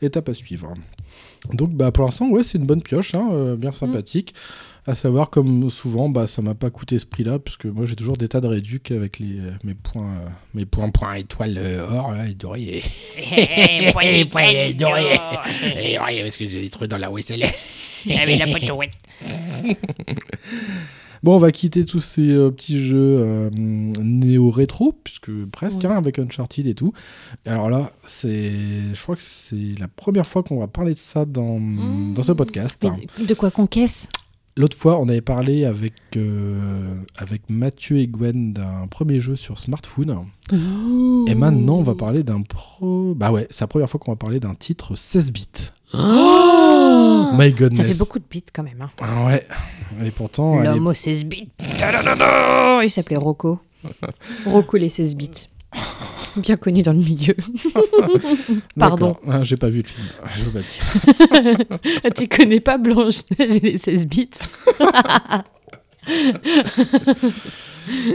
l'étape 0.00 0.28
à 0.28 0.34
suivre. 0.34 0.72
Donc 1.52 1.70
bah 1.74 1.90
pour 1.90 2.04
l'instant, 2.04 2.28
ouais, 2.28 2.44
c'est 2.44 2.56
une 2.58 2.66
bonne 2.66 2.82
pioche, 2.82 3.16
hein, 3.16 3.30
euh, 3.32 3.56
bien 3.56 3.72
sympathique. 3.72 4.32
À 4.86 4.94
savoir, 4.94 5.28
comme 5.28 5.68
souvent, 5.70 6.08
bah 6.08 6.26
ça 6.28 6.40
m'a 6.40 6.54
pas 6.54 6.70
coûté 6.70 6.98
ce 7.00 7.04
prix-là, 7.04 7.40
puisque 7.40 7.66
moi 7.66 7.84
j'ai 7.84 7.96
toujours 7.96 8.16
des 8.16 8.28
tas 8.28 8.40
de 8.40 8.46
réducs 8.46 8.90
avec 8.92 9.18
les, 9.18 9.40
mes 9.64 9.74
points 9.74 10.22
mes 10.54 10.66
points 10.66 10.88
points 10.90 11.14
étoiles 11.14 11.60
or 11.90 12.12
là, 12.12 12.28
et 12.28 12.34
dorés. 12.34 12.82
Eh, 13.18 13.90
points 13.92 14.02
Et 14.04 14.20
étoiles 14.20 14.76
dorés. 14.76 15.02
d'or. 15.16 15.44
Et 15.76 15.98
ouais, 15.98 16.22
parce 16.22 16.36
que 16.36 16.48
j'ai 16.48 16.60
des 16.62 16.70
trucs 16.70 16.88
dans 16.90 16.96
la 16.96 17.10
whistle. 17.10 17.42
Avec 18.08 18.38
la 18.38 18.46
potouette. 18.46 18.92
Bon, 21.22 21.34
on 21.34 21.38
va 21.38 21.52
quitter 21.52 21.84
tous 21.84 22.00
ces 22.00 22.30
euh, 22.32 22.50
petits 22.50 22.80
jeux 22.80 22.96
euh, 23.20 23.50
néo-rétro, 23.52 24.94
puisque 25.04 25.30
presque, 25.46 25.84
hein, 25.84 25.96
avec 25.96 26.18
Uncharted 26.18 26.66
et 26.66 26.74
tout. 26.74 26.92
Alors 27.46 27.70
là, 27.70 27.90
c'est, 28.06 28.52
je 28.92 29.02
crois 29.02 29.16
que 29.16 29.22
c'est 29.22 29.74
la 29.78 29.88
première 29.88 30.26
fois 30.26 30.42
qu'on 30.42 30.58
va 30.60 30.66
parler 30.68 30.94
de 30.94 30.98
ça 30.98 31.24
dans, 31.24 31.60
dans 31.60 32.22
ce 32.22 32.32
podcast. 32.32 32.84
hein. 32.84 32.96
Mais 33.18 33.26
de 33.26 33.34
quoi 33.34 33.50
qu'on 33.50 33.66
caisse? 33.66 34.08
L'autre 34.56 34.76
fois, 34.76 34.98
on 35.00 35.08
avait 35.08 35.20
parlé 35.20 35.64
avec, 35.64 35.92
euh, 36.16 36.96
avec 37.16 37.42
Mathieu 37.48 37.98
et 37.98 38.08
Gwen 38.08 38.52
d'un 38.52 38.88
premier 38.90 39.20
jeu 39.20 39.36
sur 39.36 39.56
smartphone. 39.56 40.24
Et 41.28 41.34
maintenant, 41.36 41.76
on 41.76 41.84
va 41.84 41.94
parler 41.94 42.24
d'un 42.24 42.42
pro. 42.42 43.14
Bah 43.14 43.30
ouais, 43.30 43.46
c'est 43.50 43.60
la 43.60 43.68
première 43.68 43.88
fois 43.88 44.00
qu'on 44.00 44.10
va 44.10 44.16
parler 44.16 44.40
d'un 44.40 44.56
titre 44.56 44.96
16 44.96 45.30
bits. 45.30 45.46
Oh 45.94 47.30
My 47.34 47.52
goodness. 47.52 47.78
Ça 47.86 47.92
fait 47.92 47.98
beaucoup 47.98 48.18
de 48.18 48.24
bits 48.30 48.44
quand 48.52 48.62
même. 48.62 48.80
Hein. 48.80 48.90
Ah 49.00 49.26
Ouais. 49.26 49.46
Et 50.04 50.10
pourtant. 50.10 50.60
L'homme 50.60 50.86
aux 50.86 50.94
16 50.94 51.24
bits. 51.24 51.48
Il 52.82 52.90
s'appelait 52.90 53.16
Rocco. 53.16 53.58
Rocco 54.46 54.76
les 54.76 54.88
16 54.88 55.14
bits. 55.16 55.48
Bien 56.36 56.56
connu 56.56 56.82
dans 56.82 56.92
le 56.92 56.98
milieu. 56.98 57.34
Pardon. 58.78 59.16
Ah, 59.26 59.42
J'ai 59.44 59.56
pas 59.56 59.68
vu 59.68 59.82
le 59.82 59.88
film. 59.88 60.06
Je 60.36 60.44
veux 60.44 60.52
pas 60.52 60.60
dire. 60.60 61.68
Ah, 62.04 62.10
tu 62.10 62.28
connais 62.28 62.60
pas 62.60 62.78
Blanche-Neige 62.78 63.56
et 63.56 63.60
les 63.60 63.78
16 63.78 64.06
bits 64.08 64.30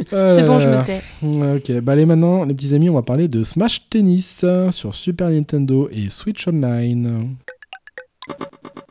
C'est 0.09 0.43
bon, 0.45 0.59
je 0.59 0.67
me 0.69 0.85
tais. 0.85 1.01
Euh, 1.23 1.57
Ok, 1.57 1.71
bah 1.83 1.93
allez 1.93 2.05
maintenant, 2.05 2.43
les 2.45 2.53
petits 2.53 2.73
amis, 2.73 2.89
on 2.89 2.93
va 2.93 3.01
parler 3.01 3.27
de 3.27 3.43
Smash 3.43 3.89
Tennis 3.89 4.45
sur 4.71 4.95
Super 4.95 5.29
Nintendo 5.29 5.89
et 5.91 6.09
Switch 6.09 6.47
Online. 6.47 7.35
Thank 8.27 8.41
you. 8.77 8.82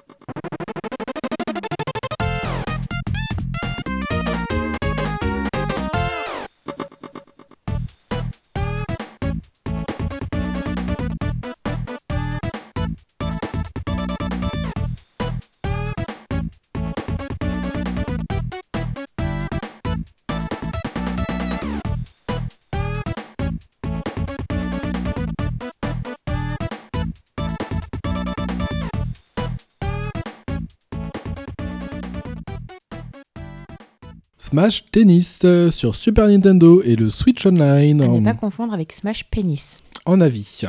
Smash 34.52 34.84
Tennis 34.92 35.40
euh, 35.46 35.70
sur 35.70 35.94
Super 35.94 36.28
Nintendo 36.28 36.82
et 36.84 36.94
le 36.94 37.08
Switch 37.08 37.46
Online 37.46 38.02
À 38.02 38.08
ne 38.08 38.20
pas 38.22 38.34
confondre 38.34 38.74
avec 38.74 38.92
Smash 38.92 39.24
Penis. 39.30 39.82
en 40.04 40.20
avis. 40.20 40.60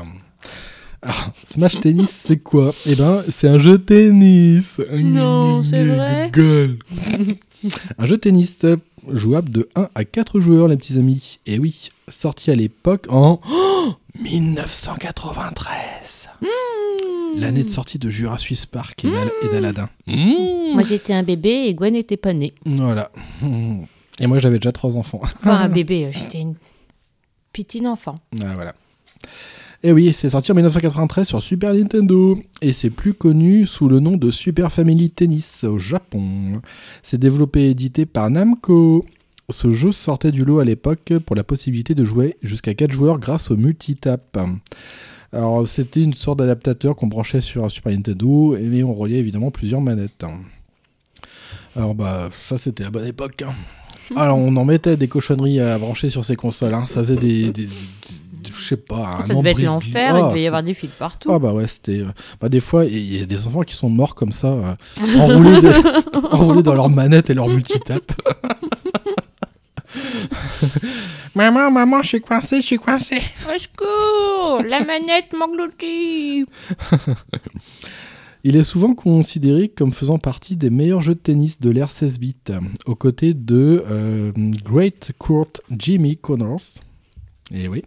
Alors, 1.02 1.32
Smash 1.46 1.82
Tennis, 1.82 2.10
c'est 2.10 2.38
quoi? 2.38 2.74
Eh 2.86 2.96
ben, 2.96 3.26
c'est 3.28 3.50
un 3.50 3.60
jeu 3.60 3.74
de 3.74 3.84
tennis. 3.84 4.80
Non, 4.90 5.66
c'est 5.66 5.84
vrai 5.84 6.30
Gueule. 6.32 6.78
Un 7.98 8.06
jeu 8.06 8.16
de 8.16 8.22
tennis 8.22 8.64
euh, 8.64 8.78
jouable 9.12 9.50
de 9.50 9.68
1 9.76 9.90
à 9.96 10.06
4 10.06 10.40
joueurs, 10.40 10.70
les 10.70 10.78
petits 10.78 10.98
amis. 10.98 11.40
Et 11.46 11.60
oui, 11.60 11.90
sorti 12.08 12.52
à 12.52 12.56
l'époque 12.56 13.08
en 13.10 13.40
oh, 13.52 13.94
1993. 14.22 16.30
L'année 17.38 17.64
de 17.64 17.70
sortie 17.70 17.98
de 17.98 18.10
Jurassic 18.10 18.68
Park 18.68 19.06
et 19.06 19.10
d'Al- 19.12 19.32
et 19.44 19.48
d'Aladin. 19.48 19.90
Moi 20.08 20.84
j'étais 20.84 21.14
un 21.14 21.24
bébé 21.24 21.66
et 21.68 21.74
Gwen 21.74 21.94
n'était 21.94 22.18
pas 22.18 22.34
née. 22.34 22.54
Voilà. 22.66 23.12
Et 24.20 24.28
moi, 24.28 24.38
j'avais 24.38 24.60
déjà 24.60 24.72
trois 24.72 24.96
enfants. 24.96 25.22
Enfin 25.24 25.56
un 25.56 25.70
bébé, 25.70 26.06
euh, 26.06 26.10
j'étais 26.12 26.40
une 26.40 26.54
petite 27.52 27.86
enfant. 27.88 28.20
Ah, 28.44 28.54
voilà. 28.54 28.76
Et 29.82 29.92
oui, 29.92 30.14
c'est 30.14 30.30
sorti 30.30 30.52
en 30.52 30.56
1993 30.56 31.28
sur 31.28 31.42
Super 31.42 31.74
Nintendo. 31.74 32.40
Et 32.62 32.74
c'est 32.74 32.92
plus 32.92 33.14
connu 33.14 33.66
sous 33.66 33.90
le 33.90 34.00
nom 34.00 34.16
de 34.16 34.30
Super 34.32 34.72
Family 34.72 35.10
Tennis 35.10 35.64
au 35.64 35.80
Japon. 35.80 36.62
C'est 37.02 37.18
développé 37.18 37.64
et 37.64 37.70
édité 37.72 38.06
par 38.06 38.30
Namco. 38.30 39.06
Ce 39.50 39.72
jeu 39.72 39.92
sortait 39.92 40.32
du 40.32 40.46
lot 40.46 40.60
à 40.60 40.66
l'époque 40.66 41.14
pour 41.26 41.36
la 41.36 41.44
possibilité 41.44 41.96
de 41.96 42.04
jouer 42.06 42.38
jusqu'à 42.42 42.74
4 42.74 42.92
joueurs 42.92 43.20
grâce 43.20 43.52
au 43.52 43.58
multitap. 43.58 44.38
Alors 45.34 45.68
c'était 45.68 46.02
une 46.02 46.14
sorte 46.14 46.40
d'adaptateur 46.40 46.96
qu'on 46.96 47.08
branchait 47.08 47.42
sur 47.42 47.64
un 47.66 47.70
Super 47.70 47.92
Nintendo 47.94 48.56
et 48.56 48.84
on 48.84 48.94
reliait 48.94 49.18
évidemment 49.18 49.52
plusieurs 49.52 49.82
manettes. 49.82 50.24
Alors 51.76 51.96
bah 51.96 52.30
ça 52.40 52.58
c'était 52.58 52.84
la 52.84 52.92
bonne 52.92 53.06
époque. 53.08 53.42
hein. 53.46 53.54
Alors 54.16 54.38
on 54.38 54.56
en 54.56 54.66
mettait 54.66 54.96
des 54.96 55.08
cochonneries 55.08 55.60
à 55.60 55.78
brancher 55.78 56.10
sur 56.10 56.24
ces 56.24 56.36
consoles. 56.36 56.74
hein. 56.74 56.86
Ça 56.88 57.02
faisait 57.02 57.18
des, 57.18 57.52
des- 57.52 57.66
des- 57.66 57.70
je 58.56 58.64
sais 58.64 58.78
pas. 58.78 59.18
un 59.18 59.22
Ça 59.22 59.34
devait 59.34 59.52
être 59.52 59.62
l'enfer, 59.64 60.12
Ah, 60.16 60.20
il 60.20 60.28
devait 60.30 60.40
y 60.40 60.44
ça- 60.44 60.48
avoir 60.50 60.64
des 60.64 60.74
fils 60.74 60.92
partout. 61.00 61.32
ah 61.34 61.40
bah 61.40 61.54
ouais, 61.54 61.66
c'était... 61.68 62.00
euh, 62.02 62.12
Bah 62.40 62.50
des 62.50 62.60
fois, 62.60 62.86
il 62.86 63.16
y 63.18 63.22
a 63.22 63.26
des 63.26 63.48
enfants 63.48 63.62
qui 63.64 63.74
sont 63.74 63.90
morts 63.90 64.14
comme 64.16 64.32
ça, 64.32 64.48
euh, 64.50 64.76
enroulés, 65.20 65.62
de- 65.62 66.28
enroulés 66.36 66.62
dans 66.64 66.76
leur 66.76 66.90
manette 66.90 67.30
et 67.30 67.34
leur 67.34 67.48
multitap. 67.48 68.04
maman, 71.36 71.72
maman, 71.72 72.02
je 72.04 72.10
suis 72.10 72.22
coincé, 72.22 72.58
je 72.58 72.68
suis 72.68 72.78
coincé. 72.78 73.18
Au 73.48 73.58
secours 73.58 74.64
La 74.68 74.80
manette 74.84 75.34
m'engloutit 75.38 76.46
Il 78.44 78.56
est 78.56 78.64
souvent 78.64 78.94
considéré 78.94 79.70
comme 79.70 79.94
faisant 79.94 80.18
partie 80.18 80.58
des 80.58 80.70
meilleurs 80.70 81.02
jeux 81.02 81.16
de 81.16 81.20
tennis 81.20 81.60
de 81.62 81.70
l'ère 81.70 81.92
16 81.92 82.20
bits, 82.20 82.36
aux 82.86 82.96
côtés 82.96 83.34
de 83.34 83.84
euh, 83.90 84.32
Great 84.36 85.14
Court 85.18 85.48
Jimmy 85.72 86.18
Connors. 86.18 86.62
Et 87.54 87.68
oui. 87.68 87.84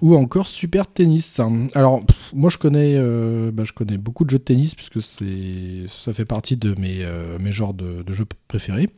Ou 0.00 0.16
encore 0.16 0.46
Super 0.46 0.86
Tennis. 0.86 1.40
Alors, 1.74 2.04
pff, 2.04 2.30
moi, 2.32 2.50
je 2.50 2.58
connais, 2.58 2.94
euh, 2.96 3.50
bah, 3.50 3.64
je 3.64 3.72
connais 3.72 3.98
beaucoup 3.98 4.24
de 4.24 4.30
jeux 4.30 4.38
de 4.38 4.44
tennis, 4.44 4.74
puisque 4.74 5.02
c'est, 5.02 5.88
ça 5.88 6.12
fait 6.12 6.24
partie 6.24 6.56
de 6.56 6.74
mes, 6.78 7.00
euh, 7.02 7.38
mes 7.38 7.52
genres 7.52 7.74
de, 7.74 8.02
de 8.02 8.12
jeux 8.12 8.26
préférés. 8.46 8.88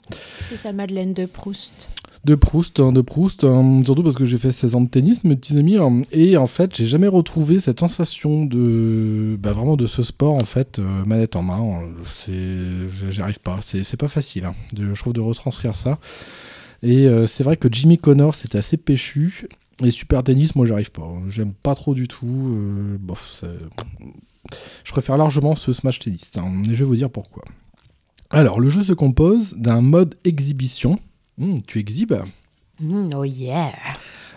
C'est 0.48 0.56
ça, 0.56 0.72
Madeleine 0.72 1.14
de 1.14 1.26
Proust. 1.26 1.88
De 2.24 2.34
Proust, 2.34 2.80
hein, 2.80 2.92
de 2.92 3.00
Proust, 3.00 3.44
hein, 3.44 3.82
surtout 3.82 4.02
parce 4.02 4.14
que 4.14 4.26
j'ai 4.26 4.36
fait 4.36 4.52
16 4.52 4.74
ans 4.74 4.80
de 4.82 4.88
tennis, 4.90 5.24
mes 5.24 5.36
petits 5.36 5.56
amis, 5.56 5.78
hein, 5.78 6.02
et 6.12 6.36
en 6.36 6.46
fait, 6.46 6.76
j'ai 6.76 6.86
jamais 6.86 7.06
retrouvé 7.06 7.60
cette 7.60 7.80
sensation 7.80 8.44
de, 8.44 9.38
bah, 9.38 9.52
vraiment 9.52 9.76
de 9.76 9.86
ce 9.86 10.02
sport, 10.02 10.34
en 10.34 10.44
fait, 10.44 10.78
euh, 10.78 11.04
manette 11.06 11.34
en 11.34 11.42
main. 11.42 11.80
c'est, 12.04 12.88
j'arrive 13.10 13.40
pas, 13.40 13.60
c'est, 13.62 13.84
c'est 13.84 13.96
pas 13.96 14.08
facile, 14.08 14.44
hein, 14.44 14.54
de, 14.74 14.92
je 14.92 15.00
trouve, 15.00 15.14
de 15.14 15.20
retranscrire 15.20 15.74
ça. 15.74 15.98
Et 16.82 17.06
euh, 17.06 17.26
c'est 17.26 17.42
vrai 17.44 17.56
que 17.56 17.68
Jimmy 17.70 17.98
Connors, 17.98 18.34
c'était 18.34 18.58
assez 18.58 18.76
péchu, 18.76 19.48
et 19.82 19.90
Super 19.90 20.22
Tennis, 20.22 20.54
moi, 20.56 20.66
j'arrive 20.66 20.90
pas. 20.90 21.02
hein, 21.02 21.22
J'aime 21.28 21.52
pas 21.52 21.74
trop 21.74 21.94
du 21.94 22.06
tout. 22.08 22.26
euh, 22.26 22.96
bof, 23.00 23.44
je 24.84 24.90
préfère 24.92 25.16
largement 25.16 25.56
ce 25.56 25.72
Smash 25.72 25.98
Tennis, 26.00 26.32
hein, 26.36 26.62
et 26.70 26.74
je 26.74 26.84
vais 26.84 26.88
vous 26.88 26.96
dire 26.96 27.10
pourquoi. 27.10 27.44
Alors, 28.30 28.60
le 28.60 28.68
jeu 28.68 28.82
se 28.82 28.92
compose 28.92 29.54
d'un 29.56 29.80
mode 29.80 30.14
exhibition. 30.24 30.98
Hmm, 31.38 31.58
tu 31.66 31.78
exhibes 31.78 32.14
Mm, 32.82 33.10
oh 33.14 33.24
yeah 33.24 33.72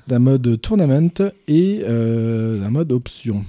d'un 0.05 0.19
mode 0.19 0.59
tournament 0.59 1.31
et 1.47 1.79
euh, 1.83 2.59
d'un 2.59 2.69
mode 2.71 2.91
option. 2.91 3.45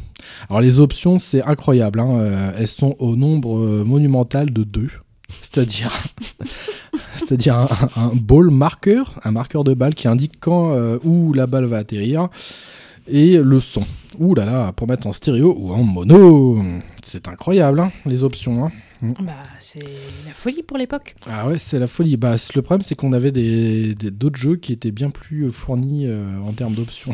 Alors 0.48 0.60
les 0.60 0.78
options, 0.78 1.18
c'est 1.18 1.42
incroyable. 1.42 1.98
hein, 1.98 2.16
euh, 2.16 2.52
elles 2.56 2.68
sont 2.68 2.94
au 3.00 3.16
nombre 3.16 3.82
monumental 3.84 4.52
de 4.52 4.62
deux. 4.62 4.90
C'est-à-dire, 5.28 5.90
c'est-à-dire 7.16 7.56
un, 7.56 7.68
un 7.96 8.10
ball 8.14 8.50
marker, 8.50 9.02
un 9.24 9.30
marqueur 9.30 9.64
de 9.64 9.74
balle 9.74 9.94
qui 9.94 10.08
indique 10.08 10.34
quand 10.40 10.74
euh, 10.74 10.98
où 11.04 11.32
la 11.32 11.46
balle 11.46 11.64
va 11.64 11.78
atterrir, 11.78 12.28
et 13.08 13.38
le 13.38 13.60
son. 13.60 13.84
Ouh 14.18 14.34
là 14.34 14.44
là, 14.44 14.72
pour 14.72 14.88
mettre 14.88 15.06
en 15.06 15.12
stéréo 15.12 15.54
ou 15.58 15.72
en 15.72 15.82
mono, 15.82 16.62
c'est 17.02 17.28
incroyable 17.28 17.80
hein, 17.80 17.92
les 18.06 18.24
options. 18.24 18.66
hein. 18.66 18.72
Bah, 19.20 19.32
c'est 19.60 19.80
la 20.26 20.32
folie 20.32 20.62
pour 20.62 20.78
l'époque. 20.78 21.14
Ah 21.28 21.46
ouais, 21.46 21.58
c'est 21.58 21.78
la 21.78 21.86
folie. 21.86 22.16
Bah, 22.16 22.36
le 22.54 22.62
problème, 22.62 22.82
c'est 22.86 22.94
qu'on 22.94 23.12
avait 23.12 23.32
des 23.32 23.94
d'autres 23.94 24.38
jeux 24.38 24.56
qui 24.56 24.72
étaient 24.72 24.92
bien 24.92 25.10
plus 25.10 25.44
euh, 25.44 25.50
fournis 25.50 26.06
euh, 26.06 26.24
en 26.42 26.52
termes 26.52 26.72
d'options 26.74 27.12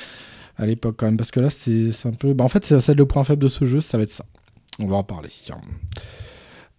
à 0.58 0.66
l'époque 0.66 0.94
quand 0.96 1.06
même. 1.06 1.16
Parce 1.16 1.32
que 1.32 1.40
là, 1.40 1.50
c'est 1.50 1.90
un 2.04 2.12
peu... 2.12 2.34
Bah, 2.34 2.44
en 2.44 2.48
fait, 2.48 2.64
c'est 2.64 2.94
le 2.94 3.06
point 3.06 3.24
faible 3.24 3.42
de 3.42 3.48
ce 3.48 3.64
jeu, 3.64 3.80
ça 3.80 3.96
va 3.96 4.04
être 4.04 4.12
ça. 4.12 4.24
On 4.78 4.86
va 4.86 4.96
en 4.96 5.02
parler. 5.02 5.28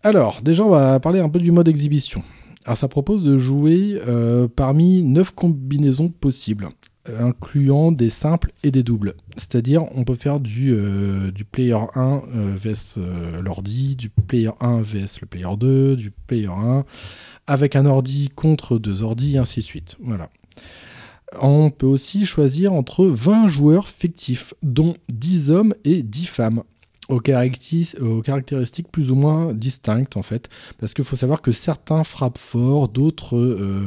Alors, 0.06 0.44
déjà, 0.44 0.64
on 0.64 0.70
va 0.70 1.00
parler 1.00 1.20
un 1.20 1.30
peu 1.30 1.40
du 1.40 1.52
mode 1.52 1.68
exhibition. 1.68 2.22
Alors, 2.64 2.78
ça 2.78 2.88
propose 2.88 3.24
de 3.24 3.40
jouer 3.40 4.00
euh, 4.08 4.48
parmi 4.48 5.02
9 5.02 5.32
combinaisons 5.32 6.10
possibles, 6.10 6.70
incluant 7.20 7.92
des 7.92 8.12
simples 8.12 8.52
et 8.62 8.70
des 8.70 8.84
doubles. 8.84 9.16
C'est-à-dire, 9.36 9.84
on 9.96 10.04
peut 10.04 10.14
faire 10.14 10.40
du, 10.40 10.76
euh, 10.76 11.32
player 11.52 11.80
1 11.96 12.22
euh, 12.36 12.56
vs 12.56 13.00
l'ordi, 13.42 13.96
du 13.96 14.12
player 14.12 14.52
1 14.60 14.84
vs 14.84 15.22
le 15.22 15.26
player 15.26 15.58
2, 15.58 15.96
du 15.96 16.12
player 16.12 16.50
1 16.56 16.86
avec 17.48 17.76
un 17.76 17.88
ordi 17.88 18.30
contre 18.30 18.78
deux 18.78 19.02
ordis, 19.02 19.38
et 19.38 19.38
ainsi 19.40 19.62
de 19.62 19.66
suite. 19.66 19.96
Voilà. 20.04 20.30
On 21.42 21.72
peut 21.72 21.88
aussi 21.88 22.28
choisir 22.28 22.74
entre 22.74 23.08
20 23.08 23.48
joueurs 23.48 23.88
fictifs, 23.88 24.54
dont 24.62 24.94
10 25.10 25.50
hommes 25.50 25.74
et 25.84 26.04
10 26.04 26.28
femmes, 26.28 26.64
aux, 27.10 27.20
caractéristiques 27.20 28.92
plus 28.92 29.12
ou 29.12 29.16
moins 29.16 29.54
distinctes 29.54 30.18
en 30.18 30.24
fait. 30.24 30.50
Parce 30.80 30.94
qu'il 30.94 31.04
faut 31.04 31.16
savoir 31.16 31.42
que 31.42 31.52
certains 31.52 32.04
frappent 32.04 32.38
fort, 32.38 32.88
d'autres 32.88 33.38
euh, 33.38 33.86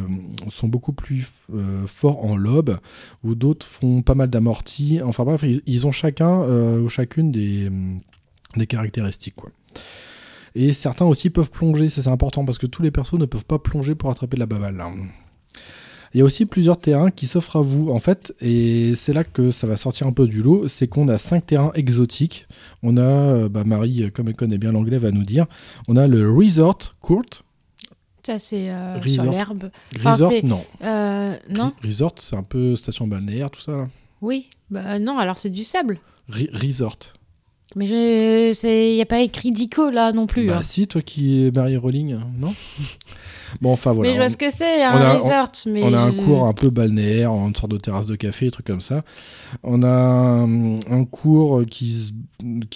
sont 0.49 0.69
beaucoup 0.69 0.93
plus 0.93 1.27
euh, 1.55 1.87
forts 1.87 2.25
en 2.25 2.37
lob, 2.37 2.79
ou 3.25 3.35
d'autres 3.35 3.67
font 3.67 4.03
pas 4.03 4.15
mal 4.15 4.31
d'amortis. 4.31 5.01
Enfin 5.05 5.25
bref, 5.25 5.45
ils, 5.67 5.87
ont 5.87 5.93
chacun 5.93 6.43
euh, 6.43 6.81
ou 6.81 6.89
chacune 6.89 7.33
des, 7.33 7.71
caractéristiques. 8.67 9.37
Et 10.55 10.73
certains 10.73 11.05
aussi 11.05 11.31
peuvent 11.31 11.51
plonger, 11.51 11.89
ça 11.89 12.03
c'est 12.03 12.09
important 12.09 12.45
parce 12.45 12.59
que 12.59 12.67
tous 12.67 12.83
les 12.83 12.91
persos 12.91 13.15
ne 13.15 13.27
peuvent 13.27 13.45
pas 13.45 13.59
plonger 13.59 13.95
pour 13.95 14.11
attraper 14.11 14.37
de 14.37 14.41
la 14.41 14.47
baballe. 14.47 14.81
hein. 14.81 14.95
Il 16.15 16.19
y 16.19 16.21
a 16.23 16.25
aussi 16.25 16.47
plusieurs 16.47 16.79
terrains 16.81 17.11
qui 17.11 17.27
s'offrent 17.27 17.57
à 17.57 17.61
vous 17.61 17.91
en 17.91 17.99
fait, 18.01 18.35
et 18.41 18.95
c'est 18.95 19.13
là 19.13 19.25
que 19.25 19.51
ça 19.51 19.67
va 19.67 19.77
sortir 19.77 20.07
un 20.07 20.13
peu 20.13 20.27
du 20.27 20.43
lot, 20.43 20.67
c'est 20.69 20.87
qu'on 20.89 21.09
a 21.09 21.19
cinq 21.19 21.47
terrains 21.47 21.73
exotiques. 21.75 22.47
On 22.83 22.97
a, 22.97 23.03
euh, 23.03 23.49
bah, 23.49 23.65
Marie, 23.65 24.05
euh, 24.05 24.11
comme 24.11 24.29
elle 24.29 24.37
connaît 24.37 24.59
bien 24.59 24.73
l'anglais, 24.73 24.99
va 24.99 25.11
nous 25.11 25.25
dire, 25.25 25.47
on 25.87 25.97
a 25.97 26.07
le 26.07 26.31
Resort 26.31 26.79
Court. 27.01 27.25
Ça, 28.25 28.39
c'est 28.39 28.71
euh, 28.71 29.01
sur 29.01 29.25
l'herbe. 29.31 29.71
Enfin, 29.97 30.13
Resort, 30.13 30.33
non. 30.45 30.65
Euh, 30.83 31.37
non 31.49 31.73
Resort, 31.83 32.15
c'est 32.19 32.37
un 32.37 32.43
peu 32.43 32.77
station 32.77 33.07
balnéaire, 33.07 33.51
tout 33.51 33.61
ça. 33.61 33.73
là. 33.73 33.89
Oui. 34.21 34.49
Bah 34.71 34.99
non, 34.99 35.19
alors 35.19 35.39
c'est 35.39 35.49
du 35.51 35.65
sable. 35.65 35.99
Re- 36.31 36.51
Resort. 36.53 36.99
Mais 37.77 37.87
il 37.87 38.95
n'y 38.95 39.01
a 39.03 39.07
pas 39.07 39.21
écrit 39.21 39.51
Dico 39.51 39.91
là 39.91 40.13
non 40.13 40.27
plus. 40.27 40.47
Bah 40.47 40.59
hein. 40.59 40.63
si, 40.63 40.87
toi 40.87 41.03
qui 41.03 41.47
es 41.47 41.51
Marie 41.51 41.77
Rowling, 41.77 42.19
non? 42.39 42.55
Bon, 43.61 43.73
enfin 43.73 43.93
voilà. 43.93 44.11
mais 44.11 44.15
je 44.15 44.21
vois 44.21 44.27
on- 44.27 44.31
ce 44.31 44.37
que 44.37 44.51
c'est, 44.51 44.85
on 44.87 44.91
un 44.91 45.01
a- 45.01 45.15
resort. 45.15 45.49
mais 45.67 45.83
On 45.83 45.93
a 45.95 46.01
un 46.01 46.13
cours 46.13 46.47
un 46.47 46.53
peu 46.53 46.71
balnéaire, 46.71 47.33
une 47.33 47.55
sorte 47.55 47.73
de 47.73 47.79
terrasse 47.79 48.07
de 48.07 48.17
café, 48.17 48.47
des 48.47 48.51
trucs 48.51 48.67
comme 48.67 48.81
ça. 48.81 49.03
On 49.63 49.83
a 49.83 49.89
un, 49.89 50.79
un 50.91 51.05
cours 51.05 51.63
qui, 51.69 52.13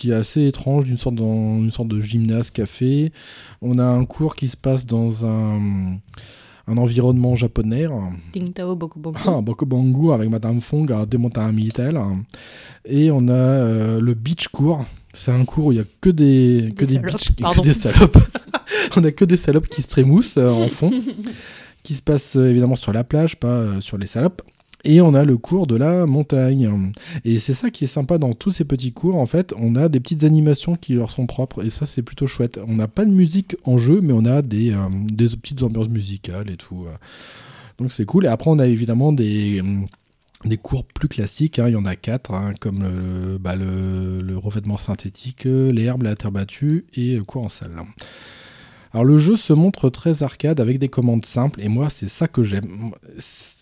est 0.04 0.12
assez 0.12 0.46
étrange, 0.46 0.84
d'une 0.84 0.96
sorte, 0.96 1.16
dans, 1.16 1.58
une 1.58 1.70
sorte 1.70 1.88
de 1.88 2.00
gymnase 2.00 2.50
café. 2.50 3.12
On 3.60 3.78
a 3.78 3.84
un 3.84 4.04
cours 4.04 4.34
qui 4.34 4.48
se 4.48 4.56
passe 4.56 4.86
dans 4.86 5.24
un, 5.26 5.96
un 6.68 6.76
environnement 6.76 7.34
japonais. 7.34 7.86
Ting 8.32 8.52
Tao 8.52 8.74
Boku 8.76 8.98
Boku. 8.98 9.18
Ah, 9.26 10.14
avec 10.14 10.30
Madame 10.30 10.60
Fong 10.60 10.90
à 10.92 11.04
démonter 11.06 11.40
un 11.40 11.52
Mitel. 11.52 12.00
Et 12.84 13.10
on 13.10 13.28
a 13.28 13.32
euh, 13.32 14.00
le 14.00 14.14
beach 14.14 14.48
cours. 14.48 14.84
C'est 15.14 15.30
un 15.32 15.44
cours 15.44 15.66
où 15.66 15.72
il 15.72 15.76
n'y 15.76 15.80
a 15.82 15.84
que 16.00 16.08
des, 16.08 16.72
que 16.76 16.84
Des 16.86 16.94
des, 16.98 17.00
salopes, 17.00 17.12
beach- 17.36 17.56
que 17.56 17.60
des 17.60 17.74
salopes. 17.74 18.18
on 18.96 19.04
a 19.04 19.10
que 19.12 19.24
des 19.24 19.36
salopes 19.36 19.68
qui 19.68 19.82
se 19.82 19.88
trémoussent 19.88 20.36
euh, 20.36 20.50
en 20.50 20.68
fond, 20.68 20.90
qui 21.82 21.94
se 21.94 22.02
passe 22.02 22.36
euh, 22.36 22.50
évidemment 22.50 22.76
sur 22.76 22.92
la 22.92 23.04
plage, 23.04 23.36
pas 23.36 23.48
euh, 23.48 23.80
sur 23.80 23.98
les 23.98 24.06
salopes. 24.06 24.42
Et 24.84 25.00
on 25.00 25.14
a 25.14 25.24
le 25.24 25.36
cours 25.36 25.68
de 25.68 25.76
la 25.76 26.06
montagne. 26.06 26.92
Et 27.24 27.38
c'est 27.38 27.54
ça 27.54 27.70
qui 27.70 27.84
est 27.84 27.86
sympa 27.86 28.18
dans 28.18 28.32
tous 28.32 28.50
ces 28.50 28.64
petits 28.64 28.92
cours. 28.92 29.14
En 29.14 29.26
fait, 29.26 29.54
on 29.56 29.76
a 29.76 29.88
des 29.88 30.00
petites 30.00 30.24
animations 30.24 30.74
qui 30.74 30.94
leur 30.94 31.12
sont 31.12 31.26
propres. 31.26 31.64
Et 31.64 31.70
ça, 31.70 31.86
c'est 31.86 32.02
plutôt 32.02 32.26
chouette. 32.26 32.58
On 32.66 32.74
n'a 32.74 32.88
pas 32.88 33.04
de 33.04 33.12
musique 33.12 33.54
en 33.64 33.78
jeu, 33.78 34.00
mais 34.02 34.12
on 34.12 34.24
a 34.24 34.42
des, 34.42 34.72
euh, 34.72 34.78
des 35.04 35.28
petites 35.28 35.62
ambiances 35.62 35.88
musicales 35.88 36.50
et 36.50 36.56
tout. 36.56 36.86
Donc 37.78 37.92
c'est 37.92 38.04
cool. 38.04 38.24
Et 38.24 38.28
après, 38.28 38.50
on 38.50 38.58
a 38.58 38.66
évidemment 38.66 39.12
des, 39.12 39.62
des 40.44 40.56
cours 40.56 40.84
plus 40.84 41.08
classiques. 41.08 41.58
hein. 41.58 41.68
Il 41.68 41.72
y 41.72 41.76
en 41.76 41.84
a 41.84 41.96
quatre, 41.96 42.32
hein, 42.32 42.52
comme 42.60 42.82
le, 42.82 43.38
bah, 43.38 43.54
le, 43.56 44.20
le 44.20 44.36
revêtement 44.38 44.78
synthétique, 44.78 45.46
euh, 45.46 45.72
l'herbe, 45.72 46.02
la 46.02 46.14
terre 46.14 46.32
battue 46.32 46.86
et 46.94 47.18
cours 47.26 47.44
en 47.44 47.48
salle. 47.48 47.70
Alors 48.92 49.04
le 49.04 49.16
jeu 49.16 49.36
se 49.36 49.52
montre 49.52 49.88
très 49.88 50.22
arcade 50.22 50.60
avec 50.60 50.78
des 50.78 50.88
commandes 50.88 51.24
simples 51.24 51.60
et 51.62 51.68
moi 51.68 51.88
c'est 51.88 52.08
ça 52.08 52.28
que 52.28 52.42
j'aime. 52.42 52.92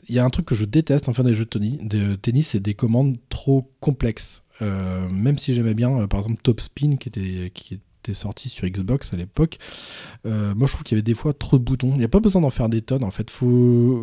Il 0.09 0.15
y 0.15 0.19
a 0.19 0.25
un 0.25 0.31
truc 0.31 0.47
que 0.47 0.55
je 0.57 0.65
déteste 0.65 1.09
en 1.09 1.13
faire 1.13 1.25
des 1.25 1.35
jeux 1.35 1.45
de 1.45 2.17
tennis, 2.17 2.49
c'est 2.49 2.61
des 2.61 2.75
commandes 2.75 3.17
trop 3.29 3.73
complexes. 3.81 4.43
Euh, 4.63 5.09
même 5.09 5.39
si 5.39 5.55
j'aimais 5.55 5.75
bien 5.75 6.01
euh, 6.01 6.07
par 6.07 6.21
exemple 6.21 6.43
Top 6.43 6.61
Spin 6.61 6.97
qui 6.97 7.09
était, 7.09 7.51
qui 7.55 7.81
était 8.03 8.13
sorti 8.13 8.49
sur 8.49 8.69
Xbox 8.69 9.15
à 9.15 9.17
l'époque, 9.17 9.59
euh, 10.27 10.55
moi 10.55 10.67
je 10.67 10.73
trouve 10.73 10.83
qu'il 10.83 10.97
y 10.97 10.99
avait 10.99 11.03
des 11.03 11.15
fois 11.15 11.33
trop 11.33 11.59
de 11.59 11.65
boutons. 11.65 11.93
Il 11.93 11.99
n'y 11.99 12.05
a 12.05 12.09
pas 12.09 12.21
besoin 12.21 12.43
d'en 12.43 12.51
faire 12.51 12.69
des 12.69 12.83
tonnes 12.83 13.05
en 13.05 13.13
fait. 13.13 13.33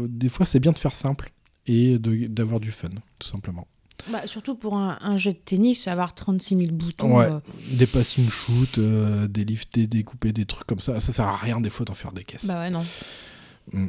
Des 0.08 0.30
fois 0.30 0.46
c'est 0.46 0.60
bien 0.60 0.72
de 0.72 0.80
faire 0.80 0.96
simple 0.96 1.34
et 1.66 2.00
d'avoir 2.00 2.62
du 2.62 2.72
fun 2.72 2.90
tout 3.20 3.28
simplement. 3.28 3.68
Bah, 4.12 4.22
surtout 4.26 4.56
pour 4.56 4.76
un, 4.78 4.98
un 5.02 5.18
jeu 5.18 5.32
de 5.34 5.38
tennis, 5.44 5.88
avoir 5.88 6.14
36 6.16 6.56
000 6.58 6.72
boutons. 6.72 7.18
Ouais, 7.18 7.26
euh, 7.26 7.40
des 7.74 7.88
passing 7.88 8.30
shoot, 8.30 8.78
euh, 8.78 9.28
des 9.28 9.44
liftés, 9.44 9.88
découpés, 9.88 10.32
des 10.32 10.46
trucs 10.46 10.68
comme 10.68 10.80
ça, 10.80 11.00
ça 11.00 11.12
sert 11.12 11.26
à 11.28 11.36
rien 11.36 11.60
des 11.60 11.70
fois 11.70 11.86
d'en 11.86 11.94
faire 11.96 12.12
des 12.14 12.24
caisses. 12.24 12.46
bah 12.46 12.60
ouais, 12.60 12.70
non. 12.70 12.86
Mm. 13.74 13.88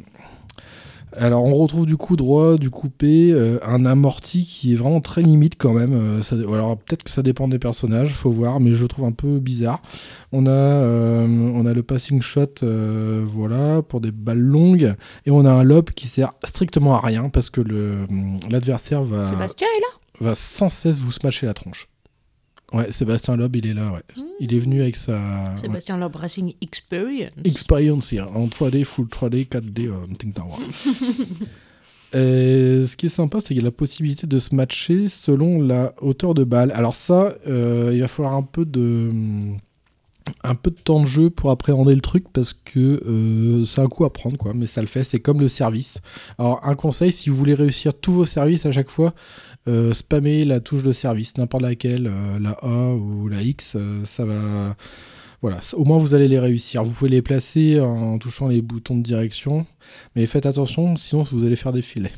Alors 1.13 1.43
on 1.43 1.55
retrouve 1.55 1.87
du 1.87 1.97
coup 1.97 2.15
droit, 2.15 2.57
du 2.57 2.69
coupé, 2.69 3.31
euh, 3.31 3.57
un 3.65 3.83
amorti 3.87 4.45
qui 4.45 4.73
est 4.73 4.75
vraiment 4.75 5.01
très 5.01 5.23
limite 5.23 5.55
quand 5.57 5.73
même. 5.73 5.93
euh, 5.93 6.21
ça- 6.21 6.35
alors 6.35 6.77
peut-être 6.77 7.01
que 7.03 7.09
ça 7.09 7.23
dépend 7.23 7.47
des 7.47 7.57
personnages, 7.57 8.13
faut 8.13 8.29
voir, 8.29 8.59
mais 8.59 8.73
je 8.73 8.85
trouve 8.85 9.05
un 9.05 9.11
peu 9.11 9.39
bizarre. 9.39 9.81
On 10.31 10.45
a, 10.45 10.51
euh, 10.51 11.25
on 11.27 11.65
a 11.65 11.73
le 11.73 11.81
passing 11.81 12.21
shot, 12.21 12.61
voilà, 13.25 13.81
pour 13.81 14.01
des 14.01 14.11
balles 14.11 14.37
longues, 14.37 14.93
et 15.25 15.31
on 15.31 15.45
a 15.45 15.51
un 15.51 15.63
lob 15.63 15.89
qui 15.91 16.07
sert 16.07 16.33
strictement 16.43 16.93
à 16.95 16.99
rien 16.99 17.29
parce 17.29 17.49
que 17.49 17.61
l'adversaire 18.49 19.03
va, 19.03 19.23
Sébastien 19.31 19.67
est 19.77 19.81
là? 19.81 19.98
Va 20.19 20.35
sans 20.35 20.69
cesse 20.69 20.97
vous 20.97 21.11
smasher 21.11 21.45
la 21.45 21.53
tronche. 21.53 21.87
Ouais, 22.71 22.91
Sébastien 22.91 23.35
Loeb, 23.35 23.55
il 23.55 23.65
est 23.65 23.73
là, 23.73 23.91
ouais. 23.91 24.23
Il 24.39 24.53
est 24.53 24.59
venu 24.59 24.81
avec 24.81 24.95
sa 24.95 25.13
ouais, 25.13 25.57
Sébastien 25.57 25.97
Loeb 25.97 26.15
Racing 26.15 26.53
Experience. 26.61 27.31
experience 27.43 28.11
here, 28.11 28.27
en 28.35 28.45
3D, 28.45 28.83
full 28.83 29.07
3D, 29.07 29.47
4D, 29.47 29.87
euh, 29.87 30.05
Think 30.17 30.35
Tower. 30.35 30.53
Et 32.13 32.85
ce 32.85 32.95
qui 32.95 33.05
est 33.05 33.09
sympa, 33.09 33.39
c'est 33.39 33.49
qu'il 33.49 33.57
y 33.57 33.61
a 33.61 33.63
la 33.63 33.71
possibilité 33.71 34.25
de 34.25 34.39
se 34.39 34.55
matcher 34.55 35.09
selon 35.09 35.61
la 35.61 35.93
hauteur 36.01 36.33
de 36.33 36.43
balle. 36.43 36.71
Alors 36.71 36.95
ça, 36.95 37.35
euh, 37.47 37.91
il 37.93 38.01
va 38.01 38.07
falloir 38.07 38.33
un 38.33 38.41
peu 38.41 38.65
de 38.65 39.11
un 40.43 40.55
peu 40.55 40.69
de 40.69 40.75
temps 40.75 41.01
de 41.01 41.07
jeu 41.07 41.29
pour 41.29 41.49
appréhender 41.49 41.95
le 41.95 42.01
truc 42.01 42.25
parce 42.31 42.53
que 42.53 43.01
euh, 43.05 43.65
c'est 43.65 43.81
un 43.81 43.87
coup 43.87 44.05
à 44.05 44.13
prendre 44.13 44.37
quoi, 44.37 44.53
mais 44.53 44.67
ça 44.67 44.81
le 44.81 44.87
fait. 44.87 45.03
C'est 45.03 45.19
comme 45.19 45.39
le 45.39 45.47
service. 45.47 45.99
Alors 46.37 46.59
un 46.63 46.75
conseil, 46.75 47.11
si 47.11 47.29
vous 47.29 47.35
voulez 47.35 47.53
réussir 47.53 47.93
tous 47.93 48.11
vos 48.11 48.25
services 48.25 48.65
à 48.65 48.71
chaque 48.71 48.89
fois, 48.89 49.13
euh, 49.67 49.93
spammez 49.93 50.45
la 50.45 50.59
touche 50.59 50.83
de 50.83 50.93
service, 50.93 51.37
n'importe 51.37 51.63
laquelle, 51.63 52.07
euh, 52.07 52.39
la 52.39 52.51
A 52.61 52.93
ou 52.95 53.27
la 53.27 53.41
X, 53.41 53.73
euh, 53.75 54.05
ça 54.05 54.25
va. 54.25 54.75
Voilà, 55.41 55.61
au 55.73 55.85
moins 55.85 55.97
vous 55.97 56.15
allez 56.15 56.27
les 56.27 56.39
réussir. 56.39 56.83
Vous 56.83 56.91
pouvez 56.91 57.09
les 57.09 57.21
placer 57.21 57.79
en 57.79 58.17
touchant 58.17 58.49
les 58.49 58.61
boutons 58.61 58.97
de 58.97 59.03
direction, 59.03 59.65
mais 60.15 60.25
faites 60.25 60.45
attention, 60.45 60.97
sinon 60.97 61.23
vous 61.23 61.45
allez 61.45 61.55
faire 61.55 61.71
des 61.71 61.81
filets. 61.81 62.11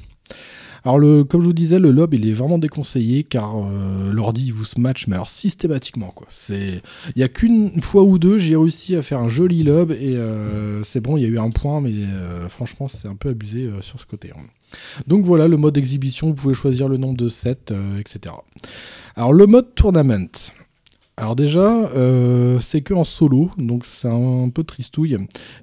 Alors, 0.84 0.97
le, 0.97 1.23
comme 1.23 1.41
je 1.41 1.45
vous 1.45 1.53
disais, 1.53 1.77
le 1.77 1.91
lob, 1.91 2.13
il 2.13 2.27
est 2.27 2.34
vraiment 2.34 2.57
déconseillé 2.57 3.23
car 3.23 3.55
euh, 3.55 4.11
l'ordi, 4.11 4.49
vous 4.49 4.65
se 4.65 4.79
match, 4.79 5.05
mais 5.07 5.15
alors 5.15 5.29
systématiquement, 5.29 6.11
quoi. 6.15 6.27
C'est, 6.36 6.82
il 7.15 7.19
y 7.19 7.23
a 7.23 7.27
qu'une 7.27 7.82
fois 7.82 8.03
ou 8.03 8.17
deux, 8.17 8.39
j'ai 8.39 8.55
réussi 8.55 8.95
à 8.95 9.03
faire 9.03 9.19
un 9.19 9.27
joli 9.27 9.63
lob 9.63 9.91
et 9.91 10.15
euh, 10.17 10.84
c'est 10.84 10.99
bon, 10.99 11.17
il 11.17 11.23
y 11.23 11.25
a 11.25 11.29
eu 11.29 11.38
un 11.38 11.51
point, 11.51 11.82
mais 11.82 11.91
euh, 11.93 12.49
franchement, 12.49 12.88
c'est 12.88 13.07
un 13.07 13.15
peu 13.15 13.29
abusé 13.29 13.65
euh, 13.65 13.82
sur 13.82 13.99
ce 13.99 14.05
côté. 14.05 14.32
hein. 14.36 14.41
Donc 15.05 15.25
voilà, 15.25 15.47
le 15.47 15.57
mode 15.57 15.77
exhibition, 15.77 16.27
vous 16.27 16.34
pouvez 16.34 16.53
choisir 16.53 16.88
le 16.88 16.97
nombre 16.97 17.17
de 17.17 17.27
sets, 17.27 17.73
etc. 17.99 18.34
Alors, 19.15 19.34
le 19.34 19.45
mode 19.45 19.75
tournament. 19.75 20.29
Alors 21.18 21.36
déjà, 21.36 21.68
euh, 21.95 22.59
c'est 22.59 22.82
que 22.82 22.93
en 22.93 23.03
solo, 23.03 23.51
donc 23.57 23.86
c'est 23.86 24.07
un 24.07 24.49
peu 24.49 24.64
tristouille. 24.64 25.18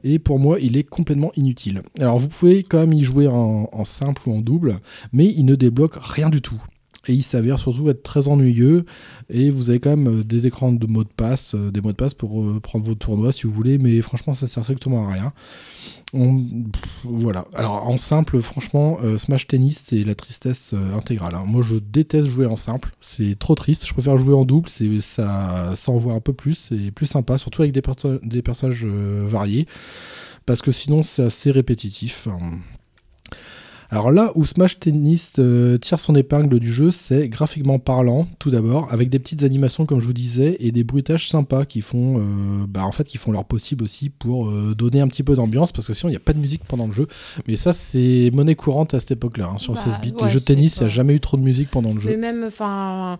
Et 0.04 0.18
pour 0.18 0.38
moi, 0.38 0.58
il 0.60 0.76
est 0.76 0.84
complètement 0.84 1.32
inutile. 1.36 1.82
Alors 1.98 2.18
vous 2.18 2.28
pouvez 2.28 2.62
quand 2.62 2.78
même 2.78 2.92
y 2.92 3.02
jouer 3.02 3.26
en, 3.28 3.68
en 3.72 3.84
simple 3.84 4.28
ou 4.28 4.34
en 4.34 4.40
double, 4.40 4.78
mais 5.12 5.26
il 5.26 5.44
ne 5.46 5.54
débloque 5.54 5.96
rien 6.00 6.30
du 6.30 6.42
tout. 6.42 6.62
Et 7.08 7.14
il 7.14 7.22
s'avère 7.22 7.58
surtout 7.58 7.88
être 7.88 8.02
très 8.02 8.28
ennuyeux. 8.28 8.84
Et 9.30 9.50
vous 9.50 9.70
avez 9.70 9.80
quand 9.80 9.90
même 9.96 10.20
euh, 10.20 10.24
des 10.24 10.46
écrans 10.46 10.72
de 10.72 10.86
mots 10.86 11.04
de 11.04 11.08
passe, 11.08 11.54
euh, 11.54 11.70
des 11.70 11.80
mots 11.80 11.92
de 11.92 11.96
passe 11.96 12.14
pour 12.14 12.42
euh, 12.42 12.60
prendre 12.60 12.84
vos 12.84 12.94
tournois 12.94 13.32
si 13.32 13.46
vous 13.46 13.52
voulez, 13.52 13.78
mais 13.78 14.00
franchement, 14.02 14.34
ça 14.34 14.46
sert 14.46 14.62
strictement 14.62 15.08
à 15.08 15.12
rien. 15.12 15.32
Voilà. 17.04 17.44
Alors 17.54 17.86
en 17.86 17.98
simple, 17.98 18.40
franchement, 18.40 18.98
Smash 19.18 19.46
Tennis, 19.46 19.82
c'est 19.88 20.04
la 20.04 20.14
tristesse 20.14 20.74
intégrale. 20.96 21.34
hein. 21.34 21.44
Moi, 21.46 21.62
je 21.62 21.76
déteste 21.76 22.28
jouer 22.28 22.46
en 22.46 22.56
simple. 22.56 22.94
C'est 23.00 23.38
trop 23.38 23.54
triste. 23.54 23.86
Je 23.86 23.92
préfère 23.92 24.16
jouer 24.16 24.34
en 24.34 24.44
double. 24.46 24.68
C'est 24.68 25.00
ça, 25.00 25.72
ça 25.76 25.92
un 25.92 26.20
peu 26.20 26.32
plus. 26.32 26.54
C'est 26.54 26.90
plus 26.92 27.06
sympa, 27.06 27.36
surtout 27.36 27.62
avec 27.62 27.72
des, 27.72 27.82
perso- 27.82 28.20
des 28.22 28.40
personnages 28.40 28.86
variés, 28.86 29.66
parce 30.46 30.62
que 30.62 30.72
sinon, 30.72 31.02
c'est 31.02 31.24
assez 31.24 31.50
répétitif. 31.50 32.26
Alors 33.90 34.10
là 34.10 34.32
où 34.34 34.44
Smash 34.44 34.78
Tennis 34.78 35.36
euh, 35.38 35.78
tire 35.78 35.98
son 35.98 36.14
épingle 36.14 36.58
du 36.58 36.70
jeu, 36.70 36.90
c'est 36.90 37.26
graphiquement 37.28 37.78
parlant, 37.78 38.28
tout 38.38 38.50
d'abord, 38.50 38.92
avec 38.92 39.08
des 39.08 39.18
petites 39.18 39.42
animations 39.44 39.86
comme 39.86 40.00
je 40.00 40.06
vous 40.06 40.12
disais 40.12 40.56
et 40.60 40.72
des 40.72 40.84
bruitages 40.84 41.28
sympas 41.30 41.64
qui 41.64 41.80
font, 41.80 42.18
euh, 42.18 42.22
bah, 42.68 42.84
en 42.84 42.92
fait, 42.92 43.04
qui 43.04 43.16
font 43.16 43.32
leur 43.32 43.46
possible 43.46 43.82
aussi 43.84 44.10
pour 44.10 44.50
euh, 44.50 44.74
donner 44.76 45.00
un 45.00 45.08
petit 45.08 45.22
peu 45.22 45.34
d'ambiance, 45.34 45.72
parce 45.72 45.86
que 45.86 45.94
sinon 45.94 46.10
il 46.10 46.12
n'y 46.12 46.16
a 46.18 46.20
pas 46.20 46.34
de 46.34 46.38
musique 46.38 46.64
pendant 46.68 46.86
le 46.86 46.92
jeu. 46.92 47.06
Mais 47.46 47.56
ça, 47.56 47.72
c'est 47.72 48.30
monnaie 48.34 48.56
courante 48.56 48.92
à 48.92 49.00
cette 49.00 49.12
époque-là, 49.12 49.52
hein, 49.54 49.58
sur 49.58 49.72
Bah, 49.72 49.80
16 49.82 50.00
bits. 50.02 50.12
ouais, 50.12 50.24
Les 50.24 50.28
jeux 50.32 50.40
de 50.40 50.44
tennis, 50.44 50.76
il 50.76 50.80
n'y 50.80 50.84
a 50.86 50.88
jamais 50.88 51.14
eu 51.14 51.20
trop 51.20 51.38
de 51.38 51.42
musique 51.42 51.70
pendant 51.70 51.94
le 51.94 52.00
jeu. 52.00 52.10
Mais 52.10 52.16
même, 52.18 52.44
enfin, 52.46 53.18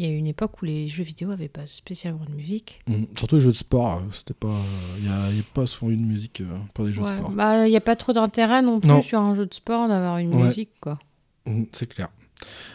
il 0.00 0.06
y 0.06 0.08
a 0.08 0.12
eu 0.12 0.16
une 0.16 0.26
époque 0.26 0.62
où 0.62 0.64
les 0.64 0.88
jeux 0.88 1.02
vidéo 1.04 1.30
avaient 1.30 1.48
pas 1.48 1.66
spécialement 1.66 2.24
de 2.26 2.34
musique. 2.34 2.80
Mm. 2.88 3.04
Surtout 3.16 3.34
les 3.34 3.40
jeux 3.42 3.52
de 3.52 3.56
sport, 3.56 3.96
euh, 3.98 4.00
c'était 4.12 4.32
pas, 4.32 4.56
il 4.98 5.04
n'y 5.04 5.10
a, 5.10 5.42
pas 5.52 5.66
souvent 5.66 5.90
eu 5.92 5.96
de 5.96 6.02
musique 6.02 6.40
euh, 6.40 6.46
pour 6.72 6.86
les 6.86 6.92
jeux 6.94 7.02
Ouais, 7.02 7.12
de 7.12 7.18
sport. 7.18 7.30
Bah, 7.32 7.66
il 7.66 7.70
n'y 7.70 7.76
a 7.76 7.82
pas 7.82 7.96
trop 7.96 8.12
d'intérêt 8.14 8.62
non 8.62 8.80
plus 8.80 8.88
Non. 8.88 9.02
sur 9.02 9.20
un 9.20 9.34
jeu 9.34 9.44
de 9.44 9.52
sport 9.52 9.88
d'avoir 9.88 10.16
une 10.16 10.34
Ouais. 10.34 10.44
musique, 10.44 10.70
quoi. 10.80 10.98
Mm, 11.44 11.64
C'est 11.72 11.86
clair. 11.86 12.08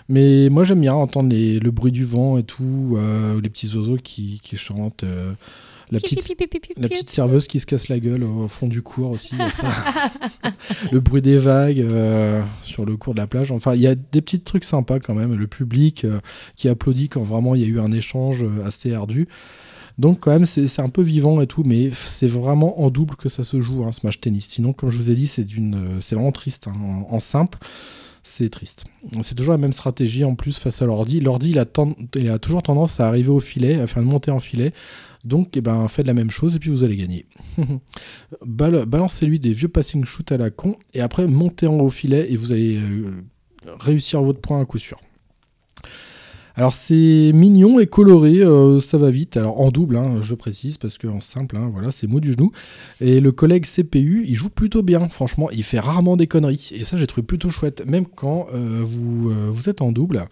Mais 0.07 0.49
moi 0.49 0.63
j'aime 0.63 0.81
bien 0.81 0.93
entendre 0.93 1.29
les- 1.29 1.59
le 1.59 1.71
bruit 1.71 1.91
du 1.91 2.05
vent 2.05 2.37
et 2.37 2.43
tout, 2.43 2.93
euh, 2.97 3.41
les 3.41 3.49
petits 3.49 3.75
oiseaux 3.75 3.97
qui, 3.97 4.39
qui 4.43 4.57
chantent, 4.57 5.03
euh, 5.03 5.33
la, 5.91 5.99
petite, 5.99 6.35
la 6.77 6.89
petite 6.89 7.09
serveuse 7.09 7.47
qui 7.47 7.59
se 7.59 7.65
casse 7.65 7.87
la 7.89 7.99
gueule 7.99 8.23
au 8.23 8.47
fond 8.47 8.67
du 8.67 8.81
cours 8.81 9.11
aussi. 9.11 9.35
ça. 9.51 9.67
le 10.91 10.99
bruit 10.99 11.21
des 11.21 11.37
vagues 11.37 11.79
euh, 11.81 12.41
sur 12.63 12.85
le 12.85 12.97
cours 12.97 13.13
de 13.13 13.19
la 13.19 13.27
plage. 13.27 13.51
Enfin, 13.51 13.75
il 13.75 13.81
y 13.81 13.87
a 13.87 13.95
des 13.95 14.21
petits 14.21 14.39
trucs 14.39 14.63
sympas 14.63 14.99
quand 14.99 15.13
même. 15.13 15.33
Le 15.35 15.47
public 15.47 16.05
euh, 16.05 16.19
qui 16.55 16.69
applaudit 16.69 17.09
quand 17.09 17.23
vraiment 17.23 17.55
il 17.55 17.61
y 17.61 17.65
a 17.65 17.67
eu 17.67 17.79
un 17.79 17.91
échange 17.91 18.43
euh, 18.43 18.65
assez 18.65 18.93
ardu. 18.93 19.27
Donc 19.97 20.19
quand 20.21 20.31
même 20.31 20.45
c'est 20.45 20.81
un 20.81 20.89
peu 20.89 21.01
vivant 21.01 21.39
et 21.39 21.47
tout, 21.47 21.63
mais 21.63 21.91
c'est 21.93 22.27
vraiment 22.27 22.81
en 22.81 22.89
double 22.89 23.15
que 23.15 23.29
ça 23.29 23.43
se 23.45 23.61
joue, 23.61 23.85
hein, 23.85 23.93
Smash 23.93 24.19
Tennis. 24.19 24.47
Sinon, 24.49 24.73
comme 24.73 24.89
je 24.89 24.97
vous 24.97 25.09
ai 25.09 25.15
dit, 25.15 25.27
c'est 25.27 25.45
d'une, 25.45 25.99
c'est 26.01 26.15
vraiment 26.15 26.33
triste. 26.33 26.67
hein. 26.67 26.73
En, 27.09 27.15
en 27.15 27.19
simple, 27.21 27.59
c'est 28.21 28.49
triste. 28.49 28.83
C'est 29.21 29.35
toujours 29.35 29.53
la 29.53 29.57
même 29.59 29.71
stratégie 29.71 30.25
en 30.25 30.35
plus 30.35 30.57
face 30.57 30.81
à 30.81 30.85
l'ordi. 30.85 31.21
L'ordi, 31.21 31.51
il, 31.51 31.65
il 32.15 32.29
a 32.29 32.39
toujours 32.39 32.63
tendance 32.63 32.99
à 32.99 33.07
arriver 33.07 33.29
au 33.29 33.39
filet, 33.39 33.75
à 33.79 33.87
faire 33.87 34.01
une 34.03 34.09
montée 34.09 34.31
en 34.31 34.39
filet. 34.39 34.73
Donc, 35.25 35.57
eh 35.57 35.61
ben, 35.61 35.87
faites 35.87 36.07
la 36.07 36.13
même 36.13 36.29
chose 36.29 36.55
et 36.55 36.59
puis 36.59 36.69
vous 36.69 36.83
allez 36.83 36.95
gagner. 36.95 37.25
Bal- 38.45 38.85
Balancez-lui 38.85 39.39
des 39.39 39.51
vieux 39.53 39.67
passing 39.67 40.05
shoot 40.05 40.31
à 40.31 40.37
la 40.37 40.49
con 40.51 40.75
et 40.93 41.01
après 41.01 41.27
montez 41.27 41.67
en 41.67 41.79
haut 41.79 41.87
au 41.87 41.89
filet 41.89 42.31
et 42.31 42.37
vous 42.37 42.51
allez 42.51 42.77
euh, 42.77 43.11
réussir 43.79 44.21
votre 44.21 44.39
point 44.39 44.61
à 44.61 44.65
coup 44.65 44.77
sûr. 44.77 44.99
Alors 46.57 46.73
c'est 46.73 47.31
mignon 47.33 47.81
et 47.81 47.87
coloré, 47.87 48.37
euh, 48.37 48.79
ça 48.79 48.97
va 48.97 49.09
vite. 49.09 49.35
Alors 49.35 49.59
en 49.59 49.71
double, 49.71 49.97
hein, 49.97 50.21
je 50.21 50.35
précise, 50.35 50.77
parce 50.77 50.97
qu'en 50.97 51.19
simple, 51.19 51.57
hein, 51.57 51.69
voilà, 51.73 51.91
c'est 51.91 52.07
mou 52.07 52.21
du 52.21 52.31
genou. 52.31 52.51
Et 53.01 53.19
le 53.19 53.33
collègue 53.33 53.65
CPU, 53.65 54.23
il 54.25 54.35
joue 54.35 54.49
plutôt 54.49 54.81
bien, 54.81 55.09
franchement, 55.09 55.49
il 55.51 55.63
fait 55.63 55.79
rarement 55.81 56.15
des 56.15 56.27
conneries. 56.27 56.69
Et 56.71 56.85
ça, 56.85 56.95
j'ai 56.95 57.07
trouvé 57.07 57.25
plutôt 57.27 57.49
chouette, 57.49 57.85
même 57.85 58.05
quand 58.05 58.47
euh, 58.53 58.83
vous 58.85 59.69
êtes 59.69 59.81
en 59.81 59.91
double. 59.91 60.27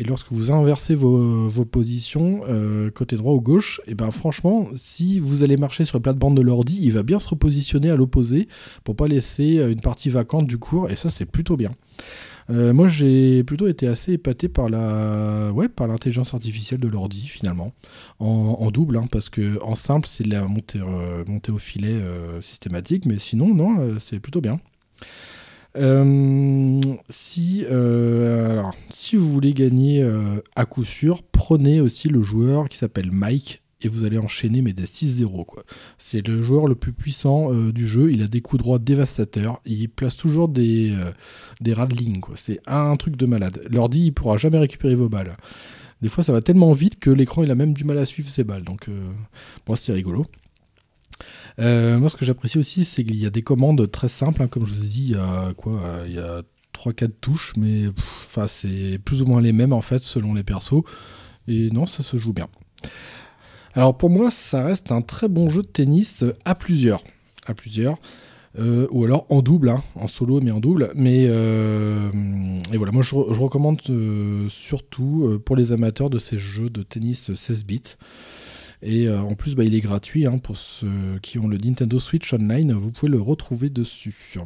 Et 0.00 0.02
lorsque 0.02 0.32
vous 0.32 0.50
inversez 0.50 0.94
vos, 0.94 1.50
positions, 1.66 2.40
euh, 2.48 2.90
côté 2.90 3.16
droit 3.16 3.34
ou 3.34 3.40
gauche, 3.42 3.82
et 3.86 3.94
ben 3.94 4.10
franchement, 4.10 4.70
si 4.74 5.18
vous 5.18 5.42
allez 5.42 5.58
marcher 5.58 5.84
sur 5.84 5.98
les 5.98 6.02
plates-bandes 6.02 6.38
de 6.38 6.40
l'ordi, 6.40 6.80
il 6.82 6.92
va 6.92 7.02
bien 7.02 7.18
se 7.18 7.28
repositionner 7.28 7.90
à 7.90 7.96
l'opposé 7.96 8.48
pour 8.82 8.96
pas 8.96 9.08
laisser 9.08 9.58
euh, 9.58 9.70
une 9.70 9.82
partie 9.82 10.08
vacante 10.08 10.46
du 10.46 10.56
cours, 10.56 10.88
et 10.88 10.96
ça 10.96 11.10
c'est 11.10 11.26
plutôt 11.26 11.58
bien. 11.58 11.72
Euh, 12.48 12.72
moi 12.72 12.88
j'ai 12.88 13.44
plutôt 13.44 13.66
été 13.66 13.86
assez 13.86 14.14
épaté 14.14 14.48
par 14.48 14.70
la, 14.70 15.52
ouais, 15.52 15.68
par 15.68 15.86
l'intelligence 15.86 16.32
artificielle 16.32 16.80
de 16.80 16.88
l'ordi 16.88 17.26
finalement, 17.28 17.74
en, 18.20 18.70
double, 18.70 18.96
hein, 18.96 19.04
parce 19.12 19.28
que 19.28 19.62
en 19.62 19.74
simple 19.74 20.08
c'est 20.10 20.26
la 20.26 20.46
montée, 20.46 20.80
au 20.80 21.58
filet 21.58 22.00
systématique, 22.40 23.04
mais 23.04 23.18
sinon 23.18 23.54
non, 23.54 23.98
c'est 23.98 24.18
plutôt 24.18 24.40
bien. 24.40 24.60
Euh, 25.76 26.80
si, 27.08 27.64
euh, 27.70 28.52
alors, 28.52 28.74
si 28.90 29.16
vous 29.16 29.30
voulez 29.30 29.54
gagner 29.54 30.02
euh, 30.02 30.40
à 30.56 30.66
coup 30.66 30.84
sûr, 30.84 31.22
prenez 31.22 31.80
aussi 31.80 32.08
le 32.08 32.22
joueur 32.22 32.68
qui 32.68 32.76
s'appelle 32.76 33.12
Mike 33.12 33.62
et 33.82 33.88
vous 33.88 34.04
allez 34.04 34.18
enchaîner 34.18 34.62
mais 34.62 34.72
des 34.72 34.84
6-0 34.84 35.46
quoi. 35.46 35.64
C'est 35.96 36.26
le 36.26 36.42
joueur 36.42 36.66
le 36.66 36.74
plus 36.74 36.92
puissant 36.92 37.50
du 37.70 37.86
jeu, 37.86 38.12
il 38.12 38.22
a 38.22 38.26
des 38.26 38.42
coups 38.42 38.62
droits 38.62 38.78
dévastateurs, 38.78 39.60
il 39.64 39.88
place 39.88 40.16
toujours 40.16 40.48
des, 40.48 40.94
des 41.62 41.74
ligne 41.96 42.20
quoi. 42.20 42.34
C'est 42.36 42.60
un 42.66 42.96
truc 42.96 43.16
de 43.16 43.24
malade. 43.24 43.62
L'ordi 43.70 44.06
il 44.06 44.12
pourra 44.12 44.36
jamais 44.36 44.58
récupérer 44.58 44.94
vos 44.94 45.08
balles. 45.08 45.34
Des 46.02 46.10
fois 46.10 46.24
ça 46.24 46.32
va 46.32 46.42
tellement 46.42 46.72
vite 46.72 46.98
que 46.98 47.08
l'écran 47.08 47.42
il 47.42 47.50
a 47.50 47.54
même 47.54 47.72
du 47.72 47.84
mal 47.84 47.96
à 47.96 48.04
suivre 48.04 48.28
ses 48.28 48.44
balles 48.44 48.64
donc 48.64 48.90
bon 49.66 49.76
c'est 49.76 49.92
rigolo. 49.92 50.26
Euh, 51.58 51.98
moi, 51.98 52.08
ce 52.08 52.16
que 52.16 52.24
j'apprécie 52.24 52.58
aussi, 52.58 52.84
c'est 52.84 53.04
qu'il 53.04 53.16
y 53.16 53.26
a 53.26 53.30
des 53.30 53.42
commandes 53.42 53.90
très 53.90 54.08
simples. 54.08 54.42
hein, 54.42 54.46
comme 54.48 54.64
je 54.64 54.74
vous 54.74 54.84
ai 54.84 54.88
dit, 54.88 55.04
il 55.08 55.12
y 55.12 55.16
a 55.16 55.52
quoi 55.56 55.80
euh, 55.82 56.04
Il 56.08 56.14
y 56.14 56.18
a 56.18 56.42
3-4 56.74 57.10
touches, 57.20 57.52
mais 57.56 57.84
c'est 58.46 58.98
plus 59.04 59.22
ou 59.22 59.26
moins 59.26 59.40
les 59.40 59.52
mêmes 59.52 59.72
en 59.72 59.80
fait, 59.80 60.02
selon 60.02 60.34
les 60.34 60.44
persos. 60.44 60.82
Et 61.48 61.70
non, 61.70 61.86
ça 61.86 62.02
se 62.02 62.16
joue 62.16 62.32
bien. 62.32 62.48
Alors 63.74 63.96
pour 63.96 64.10
moi, 64.10 64.30
ça 64.30 64.64
reste 64.64 64.92
un 64.92 65.02
très 65.02 65.28
bon 65.28 65.50
jeu 65.50 65.62
de 65.62 65.66
tennis 65.66 66.24
à 66.44 66.54
plusieurs. 66.54 67.02
À 67.46 67.54
plusieurs. 67.54 67.98
Euh, 68.58 68.88
ou 68.90 69.04
alors 69.04 69.26
en 69.28 69.42
double, 69.42 69.68
hein, 69.68 69.80
en 69.94 70.08
solo 70.08 70.40
mais 70.40 70.50
en 70.50 70.58
double. 70.58 70.90
Mais 70.96 71.22
et 71.24 72.76
voilà, 72.76 72.92
moi 72.92 73.02
je, 73.02 73.14
re- 73.14 73.32
je 73.34 73.40
recommande 73.40 73.80
surtout 74.48 75.40
pour 75.44 75.56
les 75.56 75.72
amateurs 75.72 76.10
de 76.10 76.18
ces 76.18 76.38
jeux 76.38 76.70
de 76.70 76.82
tennis 76.82 77.32
16 77.34 77.64
bits. 77.64 77.82
Et 78.82 79.08
euh, 79.08 79.20
en 79.20 79.34
plus, 79.34 79.54
bah, 79.54 79.64
il 79.64 79.74
est 79.74 79.80
gratuit 79.80 80.26
hein, 80.26 80.38
pour 80.38 80.56
ceux 80.56 81.18
qui 81.22 81.38
ont 81.38 81.48
le 81.48 81.58
Nintendo 81.58 81.98
Switch 81.98 82.32
Online. 82.32 82.72
Vous 82.72 82.90
pouvez 82.90 83.12
le 83.12 83.20
retrouver 83.20 83.68
dessus. 83.70 84.36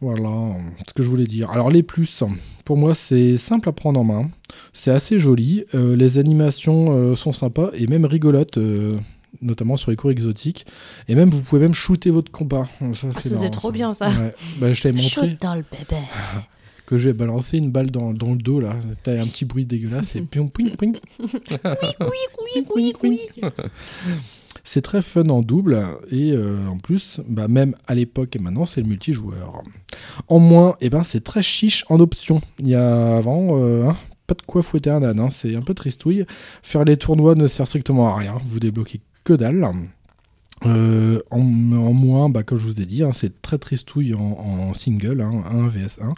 Voilà 0.00 0.56
ce 0.88 0.92
que 0.92 1.02
je 1.02 1.08
voulais 1.08 1.26
dire. 1.26 1.50
Alors 1.50 1.70
les 1.70 1.84
plus, 1.84 2.24
pour 2.64 2.76
moi 2.76 2.94
c'est 2.96 3.36
simple 3.36 3.68
à 3.68 3.72
prendre 3.72 4.00
en 4.00 4.04
main. 4.04 4.30
C'est 4.72 4.90
assez 4.90 5.18
joli. 5.20 5.64
Euh, 5.74 5.94
les 5.94 6.18
animations 6.18 6.92
euh, 6.92 7.14
sont 7.14 7.32
sympas 7.32 7.70
et 7.74 7.86
même 7.86 8.04
rigolotes. 8.04 8.58
euh, 8.58 8.96
notamment 9.40 9.76
sur 9.78 9.90
les 9.90 9.96
cours 9.96 10.10
exotiques 10.10 10.66
et 11.08 11.14
même 11.14 11.30
vous 11.30 11.40
pouvez 11.40 11.60
même 11.62 11.72
shooter 11.72 12.10
votre 12.10 12.30
combat 12.30 12.68
ça, 12.92 13.08
Ah, 13.14 13.20
c'est 13.20 13.50
trop 13.50 13.72
bien, 13.72 13.94
ça. 13.94 14.08
Ouais. 14.08 14.30
Bah, 14.58 14.72
je 14.72 14.82
t'avais 14.82 14.94
montré 15.00 15.28
Shoot 15.30 15.40
dans 15.40 15.54
le 15.54 15.62
bébé. 15.62 16.02
que 16.86 16.98
j'ai 16.98 17.12
balancé 17.12 17.58
une 17.58 17.70
balle 17.70 17.90
dans, 17.90 18.12
dans 18.12 18.32
le 18.32 18.38
dos 18.38 18.60
là. 18.60 18.74
T'as 19.02 19.20
un 19.20 19.26
petit 19.26 19.44
bruit 19.44 19.66
dégueulasse 19.66 20.16
et 20.16 20.22
pion, 20.22 20.48
pion, 20.48 20.70
pion. 20.76 20.92
C'est 24.64 24.82
très 24.82 25.02
fun 25.02 25.28
en 25.28 25.42
double 25.42 25.82
et 26.10 26.32
euh, 26.32 26.66
en 26.68 26.78
plus, 26.78 27.20
bah, 27.28 27.48
même 27.48 27.74
à 27.88 27.94
l'époque 27.94 28.36
et 28.36 28.38
maintenant, 28.38 28.64
c'est 28.64 28.80
le 28.80 28.86
multijoueur. 28.86 29.62
En 30.28 30.38
moins, 30.38 30.76
eh 30.80 30.88
ben, 30.88 31.02
c'est 31.02 31.24
très 31.24 31.42
chiche 31.42 31.84
en 31.88 31.98
option. 31.98 32.40
Il 32.60 32.68
y 32.68 32.76
a 32.76 33.16
avant 33.16 33.58
euh, 33.58 33.88
hein, 33.88 33.96
pas 34.28 34.34
de 34.34 34.42
quoi 34.42 34.62
fouetter 34.62 34.90
un 34.90 35.02
âne, 35.02 35.18
hein, 35.18 35.30
c'est 35.30 35.56
un 35.56 35.62
peu 35.62 35.74
tristouille. 35.74 36.26
Faire 36.62 36.84
les 36.84 36.96
tournois 36.96 37.34
ne 37.34 37.48
sert 37.48 37.66
strictement 37.66 38.14
à 38.14 38.16
rien, 38.16 38.34
vous 38.44 38.60
débloquez 38.60 39.00
que 39.24 39.32
dalle. 39.32 39.68
Euh, 40.64 41.20
en, 41.30 41.40
moins, 41.40 42.28
bah, 42.28 42.42
comme 42.42 42.58
je 42.58 42.66
vous 42.66 42.80
ai 42.80 42.86
dit, 42.86 43.02
hein, 43.02 43.10
c'est 43.12 43.42
très 43.42 43.58
tristouille 43.58 44.14
en, 44.14 44.20
en 44.20 44.74
single, 44.74 45.20
hein, 45.20 45.42
1 45.50 45.68
vs 45.68 46.00
1. 46.00 46.12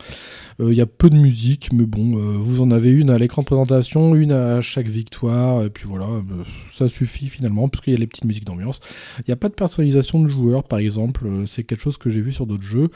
Euh, 0.61 0.73
Il 0.73 0.77
y 0.77 0.81
a 0.81 0.87
peu 0.87 1.11
de 1.11 1.17
musique, 1.17 1.73
mais 1.73 1.87
bon, 1.87 2.19
euh, 2.19 2.37
vous 2.37 2.61
en 2.61 2.71
avez 2.71 2.91
une 2.91 3.11
à 3.11 3.19
l'écran 3.19 3.43
de 3.43 3.47
présentation, 3.47 4.15
une 4.15 4.33
à 4.33 4.61
chaque 4.61 4.89
victoire, 4.89 5.65
et 5.65 5.71
puis 5.71 5.87
voilà, 5.87 6.07
euh, 6.07 6.23
ça 6.73 6.89
suffit 6.89 7.29
finalement, 7.29 7.69
parce 7.69 7.83
qu'il 7.83 7.93
y 7.93 7.97
a 7.97 7.99
les 7.99 8.07
petites 8.07 8.25
musiques 8.25 8.45
d'ambiance. 8.45 8.81
Il 9.21 9.25
n'y 9.29 9.33
a 9.33 9.37
pas 9.37 9.49
de 9.49 9.55
personnalisation 9.55 10.23
de 10.23 10.29
joueurs, 10.29 10.65
par 10.65 10.79
exemple, 10.79 11.27
euh, 11.27 11.47
c'est 11.47 11.65
quelque 11.65 11.81
chose 11.81 11.97
que 11.99 12.11
j'ai 12.11 12.21
vu 12.21 12.33
sur 12.33 12.47
d'autres 12.47 12.63
jeux. 12.63 12.91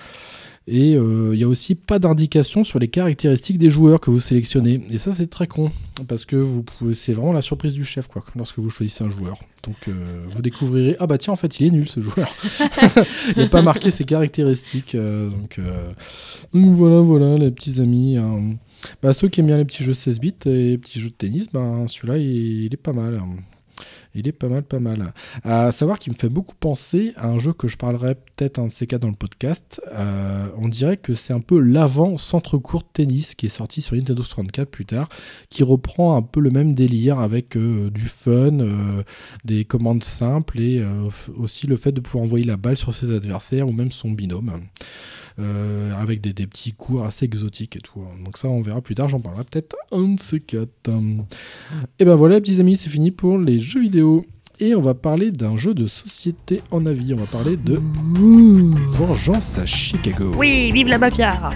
Et 0.70 0.96
euh, 0.96 1.30
il 1.32 1.38
n'y 1.38 1.44
a 1.44 1.48
aussi 1.48 1.74
pas 1.74 1.98
d'indication 1.98 2.62
sur 2.62 2.78
les 2.78 2.88
caractéristiques 2.88 3.56
des 3.58 3.70
joueurs 3.70 4.00
que 4.00 4.10
vous 4.10 4.20
sélectionnez. 4.20 4.82
Et 4.90 4.98
ça, 4.98 5.12
c'est 5.12 5.28
très 5.30 5.46
con, 5.46 5.70
parce 6.08 6.26
que 6.26 6.36
vous 6.36 6.62
pouvez, 6.62 6.92
c'est 6.92 7.14
vraiment 7.14 7.32
la 7.32 7.40
surprise 7.40 7.72
du 7.72 7.84
chef, 7.86 8.06
quoi, 8.06 8.22
lorsque 8.36 8.58
vous 8.58 8.68
choisissez 8.68 9.02
un 9.02 9.08
joueur. 9.08 9.38
Donc, 9.62 9.76
euh, 9.88 9.92
vous 10.34 10.42
découvrirez, 10.42 10.96
ah 11.00 11.06
bah 11.06 11.16
tiens, 11.16 11.32
en 11.32 11.36
fait, 11.36 11.58
il 11.58 11.66
est 11.66 11.70
nul 11.70 11.88
ce 11.88 12.00
joueur. 12.00 12.28
il 13.36 13.42
n'est 13.42 13.48
pas 13.48 13.62
marqué 13.62 13.90
ses 13.90 14.04
caractéristiques. 14.04 14.94
euh, 14.94 15.30
donc, 15.30 15.58
euh, 15.58 15.92
donc 16.52 16.74
voilà, 16.76 17.00
voilà, 17.00 17.38
les 17.38 17.50
petits 17.50 17.80
amis. 17.80 18.18
hein. 18.18 18.56
Bah, 19.02 19.12
ceux 19.14 19.28
qui 19.28 19.40
aiment 19.40 19.46
bien 19.46 19.56
les 19.56 19.64
petits 19.64 19.82
jeux 19.84 19.94
16 19.94 20.20
bits 20.20 20.34
et 20.44 20.50
les 20.70 20.78
petits 20.78 21.00
jeux 21.00 21.08
de 21.08 21.14
tennis, 21.14 21.46
bah, 21.52 21.84
celui-là, 21.88 22.18
il, 22.18 22.64
il 22.64 22.74
est 22.74 22.76
pas 22.76 22.92
mal. 22.92 23.14
hein. 23.16 23.26
Il 24.14 24.26
est 24.26 24.32
pas 24.32 24.48
mal, 24.48 24.62
pas 24.62 24.78
mal. 24.78 25.12
À 25.44 25.70
savoir 25.72 25.98
qu'il 25.98 26.12
me 26.12 26.18
fait 26.18 26.28
beaucoup 26.28 26.54
penser 26.58 27.12
à 27.16 27.28
un 27.28 27.38
jeu 27.38 27.52
que 27.52 27.68
je 27.68 27.76
parlerai 27.76 28.14
peut-être 28.14 28.58
un 28.58 28.66
de 28.66 28.72
ces 28.72 28.86
cas 28.86 28.98
dans 28.98 29.08
le 29.08 29.14
podcast. 29.14 29.80
Euh, 29.92 30.46
on 30.56 30.68
dirait 30.68 30.96
que 30.96 31.14
c'est 31.14 31.32
un 31.32 31.40
peu 31.40 31.58
l'avant 31.58 32.18
centre 32.18 32.58
court 32.58 32.84
tennis 32.84 33.34
qui 33.34 33.46
est 33.46 33.50
sorti 33.50 33.82
sur 33.82 33.96
Nintendo 33.96 34.22
64 34.22 34.68
plus 34.70 34.86
tard, 34.86 35.08
qui 35.50 35.62
reprend 35.62 36.16
un 36.16 36.22
peu 36.22 36.40
le 36.40 36.50
même 36.50 36.74
délire 36.74 37.20
avec 37.20 37.56
euh, 37.56 37.90
du 37.90 38.08
fun, 38.08 38.60
euh, 38.60 39.02
des 39.44 39.64
commandes 39.64 40.04
simples 40.04 40.60
et 40.60 40.84
aussi 41.36 41.66
le 41.66 41.76
fait 41.76 41.92
de 41.92 42.00
pouvoir 42.00 42.24
envoyer 42.24 42.44
la 42.44 42.56
balle 42.56 42.76
sur 42.76 42.94
ses 42.94 43.14
adversaires 43.14 43.68
ou 43.68 43.72
même 43.72 43.90
son 43.90 44.10
binôme. 44.10 44.52
Euh, 45.38 45.92
avec 45.96 46.20
des, 46.20 46.32
des 46.32 46.46
petits 46.46 46.72
cours 46.72 47.04
assez 47.04 47.24
exotiques 47.24 47.76
et 47.76 47.80
tout. 47.80 48.00
Donc 48.24 48.38
ça, 48.38 48.48
on 48.48 48.62
verra 48.62 48.80
plus 48.80 48.94
tard, 48.94 49.08
j'en 49.08 49.20
parlerai 49.20 49.44
peut-être 49.44 49.76
un 49.92 50.14
de 50.14 50.20
ces 50.20 50.40
quatre. 50.40 50.90
Et 51.98 52.04
ben 52.04 52.14
voilà, 52.14 52.40
petits 52.40 52.60
amis, 52.60 52.76
c'est 52.76 52.90
fini 52.90 53.10
pour 53.10 53.38
les 53.38 53.58
jeux 53.58 53.80
vidéo. 53.80 54.24
Et 54.60 54.74
on 54.74 54.80
va 54.80 54.94
parler 54.94 55.30
d'un 55.30 55.56
jeu 55.56 55.72
de 55.72 55.86
société 55.86 56.60
en 56.72 56.84
avis. 56.84 57.14
On 57.14 57.18
va 57.18 57.26
parler 57.26 57.56
de 57.56 57.78
Vengeance 58.94 59.56
à 59.58 59.66
Chicago. 59.66 60.32
Oui, 60.36 60.72
vive 60.72 60.88
la 60.88 60.98
mafia 60.98 61.50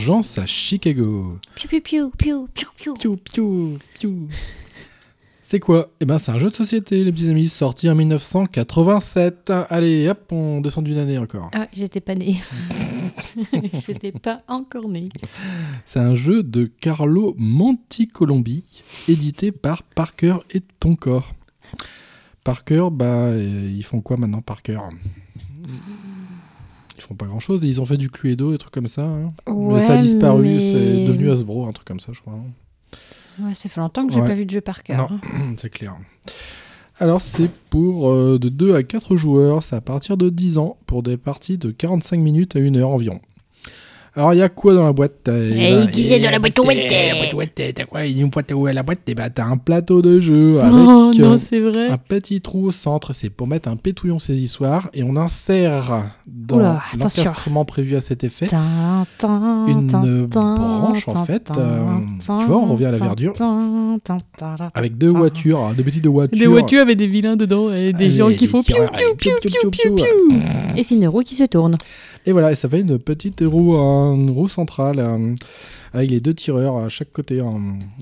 Vengeance 0.00 0.38
à 0.38 0.46
Chicago. 0.46 1.38
Piu 1.56 1.68
piu 1.68 1.82
piu 1.82 2.10
piu 2.16 2.46
piu 2.54 2.68
piu. 2.94 3.78
Piou. 3.94 4.28
C'est 5.42 5.60
quoi? 5.60 5.90
Eh 6.00 6.06
ben, 6.06 6.16
c'est 6.16 6.30
un 6.30 6.38
jeu 6.38 6.48
de 6.48 6.54
société, 6.54 7.04
les 7.04 7.12
petits 7.12 7.28
amis, 7.28 7.50
sorti 7.50 7.90
en 7.90 7.94
1987. 7.94 9.52
Allez, 9.68 10.08
hop, 10.08 10.32
on 10.32 10.62
descend 10.62 10.84
d'une 10.84 10.96
année 10.96 11.18
encore. 11.18 11.50
Ah, 11.52 11.68
j'étais 11.74 12.00
pas 12.00 12.14
née. 12.14 12.40
j'étais 13.86 14.12
pas 14.12 14.40
encore 14.48 14.88
née. 14.88 15.10
C'est 15.84 16.00
un 16.00 16.14
jeu 16.14 16.42
de 16.42 16.64
Carlo 16.64 17.34
Monticolombi, 17.36 18.64
édité 19.06 19.52
par 19.52 19.82
Parker 19.82 20.36
et 20.50 20.62
Tonkor. 20.80 21.34
Parker, 22.42 22.88
bah, 22.90 23.04
euh, 23.04 23.70
ils 23.70 23.84
font 23.84 24.00
quoi 24.00 24.16
maintenant, 24.16 24.40
Parker? 24.40 24.78
Font 27.10 27.16
pas 27.16 27.26
grand 27.26 27.40
chose, 27.40 27.60
ils 27.64 27.80
ont 27.80 27.84
fait 27.84 27.96
du 27.96 28.08
Cluedo 28.08 28.50
et 28.50 28.52
des 28.52 28.58
trucs 28.58 28.72
comme 28.72 28.86
ça. 28.86 29.02
hein. 29.02 29.32
mais 29.48 29.80
ça 29.80 29.94
a 29.94 29.96
disparu, 29.98 30.44
mais- 30.44 30.60
c'est 30.60 31.04
devenu 31.06 31.30
Hasbro, 31.30 31.66
un 31.66 31.72
truc 31.72 31.86
comme 31.86 31.98
ça, 32.00 32.12
je 32.12 32.20
crois. 32.20 32.34
Ouais, 33.40 33.54
ça 33.54 33.68
fait 33.68 33.80
longtemps 33.80 34.06
que 34.06 34.12
j'ai 34.12 34.20
Ouais. 34.20 34.28
pas 34.28 34.34
vu 34.34 34.44
de 34.46 34.50
jeu 34.50 34.60
par 34.60 34.82
cœur. 34.82 35.10
Non, 35.10 35.18
c'est 35.58 35.70
clair. 35.70 35.96
Alors 37.00 37.20
c'est 37.20 37.50
pour 37.70 38.10
euh, 38.10 38.38
de 38.38 38.48
2 38.50 38.74
à 38.74 38.82
4 38.82 39.16
joueurs, 39.16 39.62
c'est 39.62 39.74
à 39.76 39.80
partir 39.80 40.16
de 40.18 40.28
10 40.28 40.58
ans, 40.58 40.76
pour 40.86 41.02
des 41.02 41.16
parties 41.16 41.56
de 41.58 41.70
45 41.70 42.18
minutes 42.20 42.54
à 42.56 42.58
1 42.60 42.76
heure 42.76 42.90
environ. 42.90 43.20
Alors, 44.16 44.34
il 44.34 44.38
y 44.38 44.42
a 44.42 44.48
quoi 44.48 44.74
dans 44.74 44.84
la 44.86 44.92
boîte? 44.92 45.28
Eh 45.28 45.50
Eh, 45.52 45.76
ben, 45.76 45.86
qui 45.90 46.12
est 46.12 46.18
dans 46.18 46.30
la 46.30 46.38
boîte 46.40 46.58
aux 46.58 46.64
eh, 46.64 46.66
ouettes 46.66 46.90
La 46.90 47.14
boîte 47.16 47.34
aux 47.34 47.36
ouettes, 47.36 47.74
t'as 47.74 47.84
quoi? 47.84 48.04
Une 48.06 48.28
boîte 48.28 48.50
à 48.52 48.72
la 48.72 48.82
boîte, 48.82 49.08
et 49.08 49.14
bah, 49.14 49.30
t'as 49.30 49.44
un 49.44 49.56
plateau 49.56 50.02
de 50.02 50.18
jeu 50.18 50.58
avec 50.60 50.72
Oh 50.74 51.10
euh, 51.14 51.18
non, 51.18 51.38
c'est 51.38 51.60
vrai. 51.60 51.88
un 51.88 51.96
petit 51.96 52.40
trou 52.40 52.66
au 52.66 52.72
centre. 52.72 53.12
C'est 53.12 53.30
pour 53.30 53.46
mettre 53.46 53.68
un 53.68 53.76
pétouillon 53.76 54.18
saisissoir 54.18 54.90
et 54.94 55.02
on 55.04 55.16
insère 55.16 56.10
dans 56.26 56.56
Oula, 56.56 56.82
l'encastrement 56.98 57.64
prévu 57.64 57.96
à 57.96 58.00
cet 58.00 58.24
effet 58.24 58.46
Tin, 58.46 59.06
tin, 59.18 59.66
une 59.68 59.86
tin, 59.86 60.54
branche 60.54 61.06
en 61.08 61.24
fait. 61.24 61.50
euh, 61.56 61.84
tu 62.20 62.26
vois, 62.46 62.56
on 62.56 62.66
revient 62.72 62.86
à 62.86 62.90
la 62.92 62.98
verdure 62.98 63.32
avec 64.74 64.98
deux 64.98 65.08
voitures, 65.08 65.60
hein, 65.60 65.74
des 65.76 65.82
petites 65.82 66.06
voitures. 66.06 66.38
Des 66.38 66.46
voitures 66.46 66.80
avec 66.80 66.96
des 66.98 67.06
vilains 67.06 67.36
dedans 67.36 67.72
et 67.72 67.92
des 67.92 68.06
Et 68.06 68.12
gens 68.12 68.30
qui 68.30 68.46
font 68.46 68.62
piou, 68.62 68.74
piou 68.96 69.14
piou, 69.16 69.32
piou 69.40 69.70
piou. 69.70 69.94
piou. 69.94 70.04
Et 70.76 70.82
c'est 70.82 70.94
une 70.94 71.08
roue 71.08 71.22
qui 71.22 71.34
se 71.34 71.44
tourne. 71.44 71.76
Et 72.26 72.32
voilà, 72.32 72.52
et 72.52 72.54
ça 72.54 72.68
fait 72.68 72.80
une 72.80 72.98
petite 72.98 73.42
roue, 73.44 73.74
une 73.74 74.30
roue 74.30 74.48
centrale 74.48 74.98
euh, 74.98 75.34
avec 75.92 76.10
les 76.10 76.20
deux 76.20 76.34
tireurs 76.34 76.76
à 76.76 76.88
chaque 76.88 77.10
côté. 77.12 77.40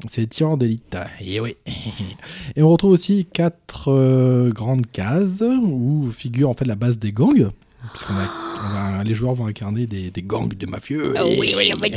c'est 0.08 0.22
les 0.22 0.26
tireurs 0.26 0.56
d'élite. 0.56 0.96
Et 1.24 1.40
oui. 1.40 1.56
Et 2.56 2.62
on 2.62 2.70
retrouve 2.70 2.92
aussi 2.92 3.26
quatre 3.32 3.92
euh, 3.92 4.50
grandes 4.50 4.90
cases 4.90 5.42
où 5.42 6.10
figure 6.10 6.50
en 6.50 6.54
fait 6.54 6.64
la 6.64 6.74
base 6.74 6.98
des 6.98 7.12
gangs. 7.12 7.50
Puisqu'on 7.92 8.14
a, 8.14 9.04
les 9.04 9.14
joueurs 9.14 9.34
vont 9.34 9.46
incarner 9.46 9.86
des, 9.86 10.10
des 10.10 10.22
gangs 10.22 10.48
de 10.48 10.66
mafieux. 10.66 11.14
Ah 11.16 11.24
oui, 11.24 11.54
oui, 11.56 11.72
oui, 11.80 11.94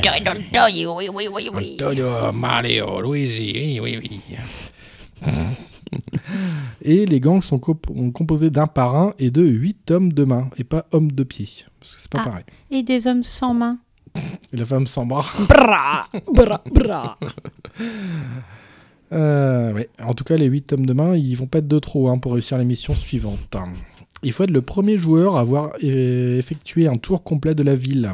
oui, 1.10 1.28
oui, 1.34 1.50
oui. 1.52 1.78
Antonio, 1.82 2.32
Mario, 2.34 3.02
Luigi, 3.02 3.80
oui, 3.82 3.98
oui, 4.00 4.10
oui. 4.12 5.28
Et 6.82 7.06
les 7.06 7.20
gangs 7.20 7.42
sont 7.42 7.60
comp- 7.60 7.86
composés 8.14 8.50
d'un 8.50 8.66
parrain 8.68 9.14
et 9.20 9.30
de 9.32 9.44
huit 9.44 9.92
hommes 9.92 10.14
de 10.14 10.24
main, 10.24 10.50
et 10.58 10.64
pas 10.64 10.86
hommes 10.92 11.12
de 11.12 11.24
pied, 11.24 11.48
parce 11.80 11.96
que 11.96 12.02
c'est 12.02 12.12
pas 12.12 12.22
Ah. 12.22 12.26
pareil. 12.30 12.44
Et 12.70 12.84
des 12.84 13.08
hommes 13.08 13.24
sans 13.24 13.54
main. 13.54 13.78
Et 14.52 14.58
la 14.58 14.66
femme 14.66 14.88
sans 14.88 15.06
bras. 15.06 15.26
Bra, 15.48 16.06
bra, 16.34 16.62
bra. 16.74 17.18
Euh, 19.14 19.74
ouais. 19.74 19.90
En 20.02 20.14
tout 20.14 20.24
cas, 20.24 20.38
les 20.38 20.46
8 20.46 20.72
hommes 20.74 20.86
de 20.86 20.94
main, 20.94 21.16
ils 21.18 21.36
vont 21.36 21.46
pas 21.48 21.58
être 21.60 21.68
de 21.68 21.80
trop 21.80 22.08
hein, 22.10 22.18
pour 22.18 22.32
réussir 22.32 22.58
la 22.58 22.64
mission 22.64 22.96
suivante. 22.96 23.58
Il 24.24 24.32
faut 24.32 24.44
être 24.44 24.52
le 24.52 24.62
premier 24.62 24.98
joueur 24.98 25.36
à 25.36 25.42
avoir 25.42 25.72
effectué 25.82 26.88
un 26.88 26.96
tour 26.96 27.22
complet 27.24 27.54
de 27.54 27.64
la 27.64 27.76
ville 27.76 28.14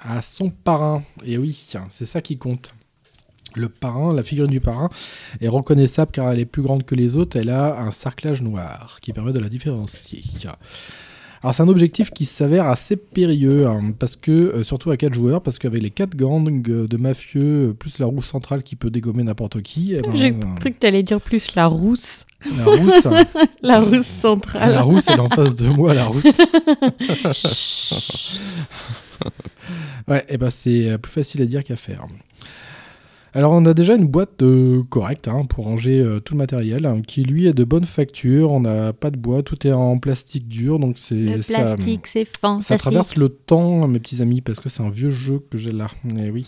à 0.00 0.20
son 0.20 0.50
parrain. 0.50 1.02
Et 1.24 1.38
oui, 1.38 1.58
c'est 1.88 2.04
ça 2.04 2.20
qui 2.20 2.36
compte. 2.36 2.74
Le 3.54 3.68
parrain, 3.68 4.12
la 4.12 4.22
figure 4.22 4.48
du 4.48 4.60
parrain, 4.60 4.90
est 5.40 5.48
reconnaissable 5.48 6.10
car 6.12 6.30
elle 6.30 6.40
est 6.40 6.46
plus 6.46 6.62
grande 6.62 6.84
que 6.84 6.94
les 6.94 7.16
autres. 7.16 7.38
Elle 7.38 7.50
a 7.50 7.80
un 7.80 7.90
cerclage 7.90 8.42
noir 8.42 8.98
qui 9.00 9.12
permet 9.12 9.32
de 9.32 9.40
la 9.40 9.48
différencier. 9.48 10.22
Alors 11.44 11.54
c'est 11.54 11.62
un 11.62 11.68
objectif 11.68 12.10
qui 12.10 12.24
s'avère 12.24 12.66
assez 12.68 12.96
périlleux, 12.96 13.66
hein, 13.66 13.92
parce 13.98 14.16
que, 14.16 14.30
euh, 14.30 14.62
surtout 14.64 14.90
à 14.90 14.96
4 14.96 15.12
joueurs, 15.12 15.42
parce 15.42 15.58
qu'avec 15.58 15.82
les 15.82 15.90
4 15.90 16.16
gangs 16.16 16.62
de 16.62 16.96
mafieux, 16.96 17.68
euh, 17.68 17.74
plus 17.74 17.98
la 17.98 18.06
roue 18.06 18.22
centrale 18.22 18.62
qui 18.62 18.76
peut 18.76 18.88
dégommer 18.88 19.24
n'importe 19.24 19.60
qui, 19.60 19.92
eh 19.92 20.00
ben, 20.00 20.14
J'ai 20.14 20.32
cru 20.32 20.72
que 20.72 20.78
t'allais 20.78 21.02
dire 21.02 21.20
plus 21.20 21.54
la 21.54 21.66
rousse. 21.66 22.24
la 22.56 22.64
rousse, 22.64 23.08
La 23.62 23.80
rousse 23.80 24.06
centrale. 24.06 24.72
la 24.72 24.80
rousse 24.80 25.04
elle 25.06 25.16
est 25.16 25.20
en 25.20 25.28
face 25.28 25.54
de 25.54 25.68
moi, 25.68 25.92
la 25.92 26.06
rousse. 26.06 26.24
ouais, 30.08 30.24
et 30.30 30.38
ben 30.38 30.48
c'est 30.48 30.92
euh, 30.92 30.96
plus 30.96 31.12
facile 31.12 31.42
à 31.42 31.44
dire 31.46 31.62
qu'à 31.62 31.76
faire. 31.76 32.06
Alors 33.36 33.50
on 33.52 33.66
a 33.66 33.74
déjà 33.74 33.96
une 33.96 34.06
boîte 34.06 34.42
euh, 34.42 34.82
correcte 34.90 35.26
hein, 35.26 35.42
pour 35.48 35.64
ranger 35.64 35.98
euh, 36.00 36.20
tout 36.20 36.34
le 36.34 36.38
matériel, 36.38 36.86
hein, 36.86 37.02
qui 37.04 37.24
lui 37.24 37.48
est 37.48 37.52
de 37.52 37.64
bonne 37.64 37.84
facture, 37.84 38.52
on 38.52 38.60
n'a 38.60 38.92
pas 38.92 39.10
de 39.10 39.16
bois, 39.16 39.42
tout 39.42 39.66
est 39.66 39.72
en 39.72 39.98
plastique 39.98 40.46
dur, 40.46 40.78
donc 40.78 40.98
c'est 40.98 41.14
Le 41.16 41.42
ça- 41.42 41.54
plastique, 41.64 42.06
c'est 42.06 42.24
Ça 42.26 42.38
fantastique. 42.40 42.78
traverse 42.78 43.16
le 43.16 43.28
temps, 43.28 43.88
mes 43.88 43.98
petits 43.98 44.22
amis, 44.22 44.40
parce 44.40 44.60
que 44.60 44.68
c'est 44.68 44.82
un 44.84 44.90
vieux 44.90 45.10
jeu 45.10 45.42
que 45.50 45.58
j'ai 45.58 45.72
là. 45.72 45.88
Et 46.16 46.30
oui. 46.30 46.46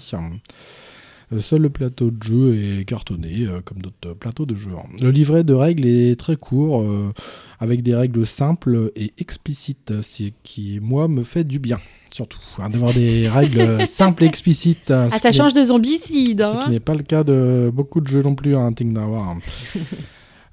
Euh, 1.32 1.40
Seul 1.40 1.62
le 1.62 1.70
plateau 1.70 2.12
de 2.12 2.22
jeu 2.22 2.54
est 2.54 2.84
cartonné, 2.84 3.46
euh, 3.48 3.60
comme 3.64 3.78
d'autres 3.82 4.14
plateaux 4.14 4.46
de 4.46 4.54
jeu. 4.54 4.70
Le 5.02 5.10
livret 5.10 5.42
de 5.42 5.54
règles 5.54 5.84
est 5.86 6.14
très 6.16 6.36
court, 6.36 6.82
euh, 6.82 7.12
avec 7.58 7.82
des 7.82 7.96
règles 7.96 8.24
simples 8.24 8.92
et 8.94 9.12
explicites, 9.18 10.02
ce 10.02 10.22
qui, 10.44 10.78
moi, 10.80 11.08
me 11.08 11.24
fait 11.24 11.42
du 11.42 11.58
bien, 11.58 11.78
surtout. 12.16 12.38
hein, 12.58 12.70
D'avoir 12.70 12.92
des 12.94 13.28
règles 13.40 13.86
simples 13.86 14.24
et 14.24 14.26
explicites. 14.26 14.90
hein, 14.90 15.08
Ah, 15.12 15.18
ça 15.18 15.32
change 15.32 15.52
de 15.52 15.64
zombicide. 15.64 16.40
hein. 16.40 16.58
Ce 16.60 16.64
qui 16.66 16.70
n'est 16.72 16.80
pas 16.80 16.94
le 16.94 17.02
cas 17.02 17.22
de 17.24 17.70
beaucoup 17.72 18.00
de 18.00 18.08
jeux 18.08 18.22
non 18.22 18.34
plus, 18.34 18.56
hein, 18.56 18.72
Think 18.72 18.92
Now. 18.96 19.36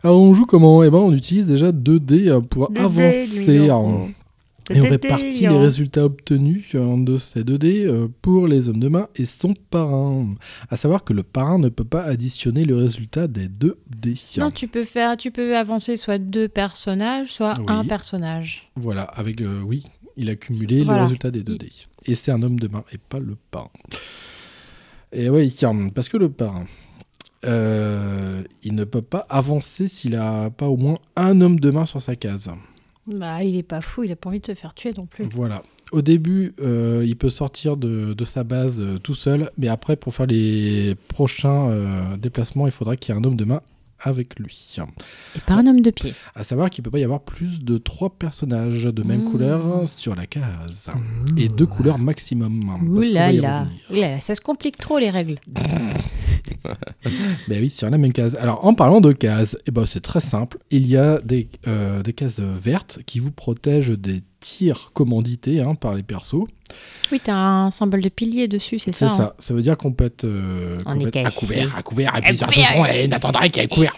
Alors, 0.03 0.20
on 0.22 0.34
joue 0.34 0.45
comment? 0.45 0.84
Eh 0.84 0.89
ben, 0.89 0.97
on 0.97 1.14
utilise 1.14 1.45
déjà 1.45 1.72
2 1.72 1.99
dés 1.99 2.28
euh, 2.30 2.41
pour 2.41 2.70
2 2.70 2.74
dés, 2.76 2.82
avancer. 2.82 3.70
Et 4.70 4.80
on 4.80 4.88
répartit 4.88 5.41
les 5.41 5.57
résultats 5.57 6.05
obtenus 6.05 6.74
en 6.76 6.97
de 6.97 7.18
ces 7.18 7.43
2 7.43 7.57
dés 7.57 7.84
euh, 7.86 8.07
pour 8.22 8.47
les 8.47 8.70
hommes 8.70 8.80
de 8.80 8.88
main 8.88 9.07
et 9.16 9.26
son 9.26 9.53
parrain. 9.70 10.36
À 10.70 10.78
savoir 10.78 11.03
que 11.03 11.11
le 11.11 11.24
parrain 11.24 11.57
ne 11.59 11.68
peut 11.70 11.84
pas 11.84 12.03
additionner 12.03 12.64
le 12.64 12.78
résultat 12.78 13.28
des 13.28 13.49
2 13.49 13.78
dés. 13.89 14.16
Non, 14.38 14.51
tu 14.51 14.70
peux 14.70 14.86
faire, 14.86 15.18
tu 15.18 15.32
peux 15.32 15.57
avancer 15.57 15.97
soit 15.97 16.18
deux 16.18 16.47
personnages, 16.47 17.28
soit 17.28 17.55
Oui. 17.59 17.66
un 17.68 17.84
personnage. 17.84 18.68
Voilà, 18.78 19.03
avec 19.03 19.41
euh, 19.41 19.61
oui, 19.66 19.84
il 20.18 20.30
a 20.30 20.36
cumulé 20.36 20.84
Voilà. 20.84 20.99
le 20.99 21.03
résultat 21.05 21.32
des 21.32 21.43
2 21.43 21.57
dés. 21.57 21.70
Et 22.05 22.16
c'est 22.16 22.32
un 22.32 22.41
homme 22.43 22.59
de 22.59 22.68
main 22.68 22.84
et 22.91 22.97
pas 22.97 23.20
le 23.20 23.36
parrain. 23.51 23.70
Et 25.11 25.30
oui, 25.30 25.51
tiens, 25.51 25.89
parce 25.89 26.09
que 26.09 26.18
le 26.18 26.30
parrain, 26.30 26.66
euh, 27.45 28.41
il 28.64 28.74
ne 28.76 28.84
peut 28.84 29.01
pas 29.01 29.26
avancer 29.30 29.88
s'il 29.88 30.16
a 30.16 30.49
pas 30.49 30.68
au 30.68 30.78
moins 30.78 30.97
un 31.16 31.39
homme 31.41 31.59
de 31.59 31.72
main 31.72 31.86
sur 31.86 32.01
sa 32.01 32.16
case. 32.16 32.51
Bah, 33.07 33.43
il 33.43 33.55
est 33.57 33.64
pas 33.64 33.82
fou, 33.82 34.03
il 34.03 34.11
a 34.11 34.16
pas 34.16 34.30
envie 34.30 34.39
de 34.39 34.45
se 34.45 34.53
faire 34.55 34.74
tuer 34.74 34.91
non 34.97 35.05
plus. 35.05 35.26
Voilà. 35.32 35.61
Au 35.91 36.01
début, 36.01 36.53
euh, 36.61 37.03
il 37.05 37.16
peut 37.18 37.30
sortir 37.30 37.78
de, 37.78 38.14
de 38.14 38.26
sa 38.26 38.43
base 38.43 38.80
euh, 38.82 38.97
tout 38.97 39.14
seul, 39.14 39.51
mais 39.57 39.68
après, 39.68 39.95
pour 39.97 40.16
faire 40.16 40.26
les 40.26 40.95
prochains 41.09 42.16
déplacements, 42.18 42.66
il 42.66 42.72
faudra 42.72 42.95
qu'il 42.95 43.14
y 43.14 43.18
ait 43.18 43.22
un 43.22 43.24
homme 43.24 43.36
de 43.36 43.45
main 43.45 43.61
avec 44.04 44.39
lui. 44.39 44.76
Et 45.36 45.39
pas 45.39 45.56
un 45.56 45.66
homme 45.68 45.82
de 45.82 45.89
pied. 45.89 46.14
À 46.36 46.43
savoir 46.43 46.70
qu'il 46.70 46.84
peut 46.84 46.91
pas 46.91 46.99
y 46.99 47.04
avoir 47.04 47.22
plus 47.22 47.62
de 47.64 47.78
trois 47.78 48.10
personnages 48.12 48.84
de 48.84 49.01
même 49.04 49.22
Mmh. 49.24 49.32
couleur 49.32 49.88
sur 49.88 50.16
la 50.16 50.26
case. 50.26 50.89
Et 51.38 51.47
deux 51.49 51.66
couleurs 51.66 51.97
maximum. 51.99 52.62
Ouh 52.88 53.01
là 53.01 53.32
là. 53.32 53.41
là 53.41 53.68
là, 53.89 54.20
ça 54.22 54.36
se 54.36 54.41
complique 54.41 54.78
trop 54.78 54.97
les 54.99 55.10
règles. 55.10 55.36
Ben 57.47 57.62
oui, 57.62 57.70
sur 57.70 57.89
la 57.89 57.97
même 57.97 58.14
case. 58.14 58.36
Alors, 58.39 58.66
en 58.66 58.74
parlant 58.74 59.01
de 59.01 59.12
cases, 59.12 59.58
eh 59.68 59.72
ben, 59.72 59.86
c'est 59.86 60.01
très 60.01 60.20
simple. 60.22 60.58
Il 60.72 60.88
y 60.88 60.97
a 60.97 61.20
des, 61.20 61.49
euh, 61.68 62.01
des 62.04 62.14
cases 62.14 62.39
vertes 62.39 62.99
qui 63.06 63.20
vous 63.20 63.32
protègent 63.32 63.97
des 63.97 64.24
tirs 64.44 64.91
commandités 64.94 65.62
hein, 65.62 65.76
par 65.76 65.96
les 65.96 66.04
persos. 66.04 66.46
Oui, 67.12 67.20
t'as 67.24 67.36
un 67.36 67.72
symbole 67.72 68.02
de 68.02 68.10
pilier 68.10 68.48
dessus, 68.48 68.80
c'est 68.80 68.91
C'est 68.91 69.08
ça. 69.08 69.16
ça. 69.18 69.24
hein. 69.24 69.34
Ça 69.39 69.54
veut 69.54 69.62
dire 69.62 69.78
qu'on 69.78 69.94
peut 69.94 70.06
être, 70.06 70.26
euh, 70.26 70.78
On 70.86 70.91
qu'on 70.91 71.00
peut 71.00 71.06
est 71.14 71.16
être 71.20 71.28
à 71.28 71.32
couvert, 71.32 71.76
à 71.78 71.82
couvert, 71.84 72.14
et 72.18 72.22
puis 72.22 72.38
ça 72.38 72.46
attention, 72.46 72.86
et 72.86 73.08
n'attendrait 73.08 73.50
qu'à 73.50 73.68
couvert. 73.68 73.96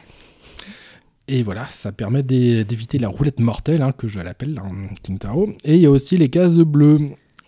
Et 1.27 1.41
voilà, 1.41 1.67
ça 1.71 1.91
permet 1.91 2.21
d'é- 2.21 2.63
d'éviter 2.65 2.99
la 2.99 3.07
roulette 3.07 3.39
mortelle, 3.39 3.81
hein, 3.81 3.91
que 3.91 4.07
je 4.07 4.19
l'appelle, 4.19 4.61
hein, 4.63 4.71
King 5.01 5.17
Taro. 5.17 5.49
Et 5.63 5.75
il 5.75 5.81
y 5.81 5.85
a 5.87 5.89
aussi 5.91 6.17
les 6.17 6.29
cases 6.29 6.55
bleues. 6.57 6.99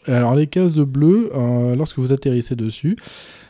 Alors 0.07 0.35
les 0.35 0.47
cases 0.47 0.75
bleues, 0.75 1.29
euh, 1.35 1.75
lorsque 1.75 1.99
vous 1.99 2.11
atterrissez 2.13 2.55
dessus, 2.55 2.95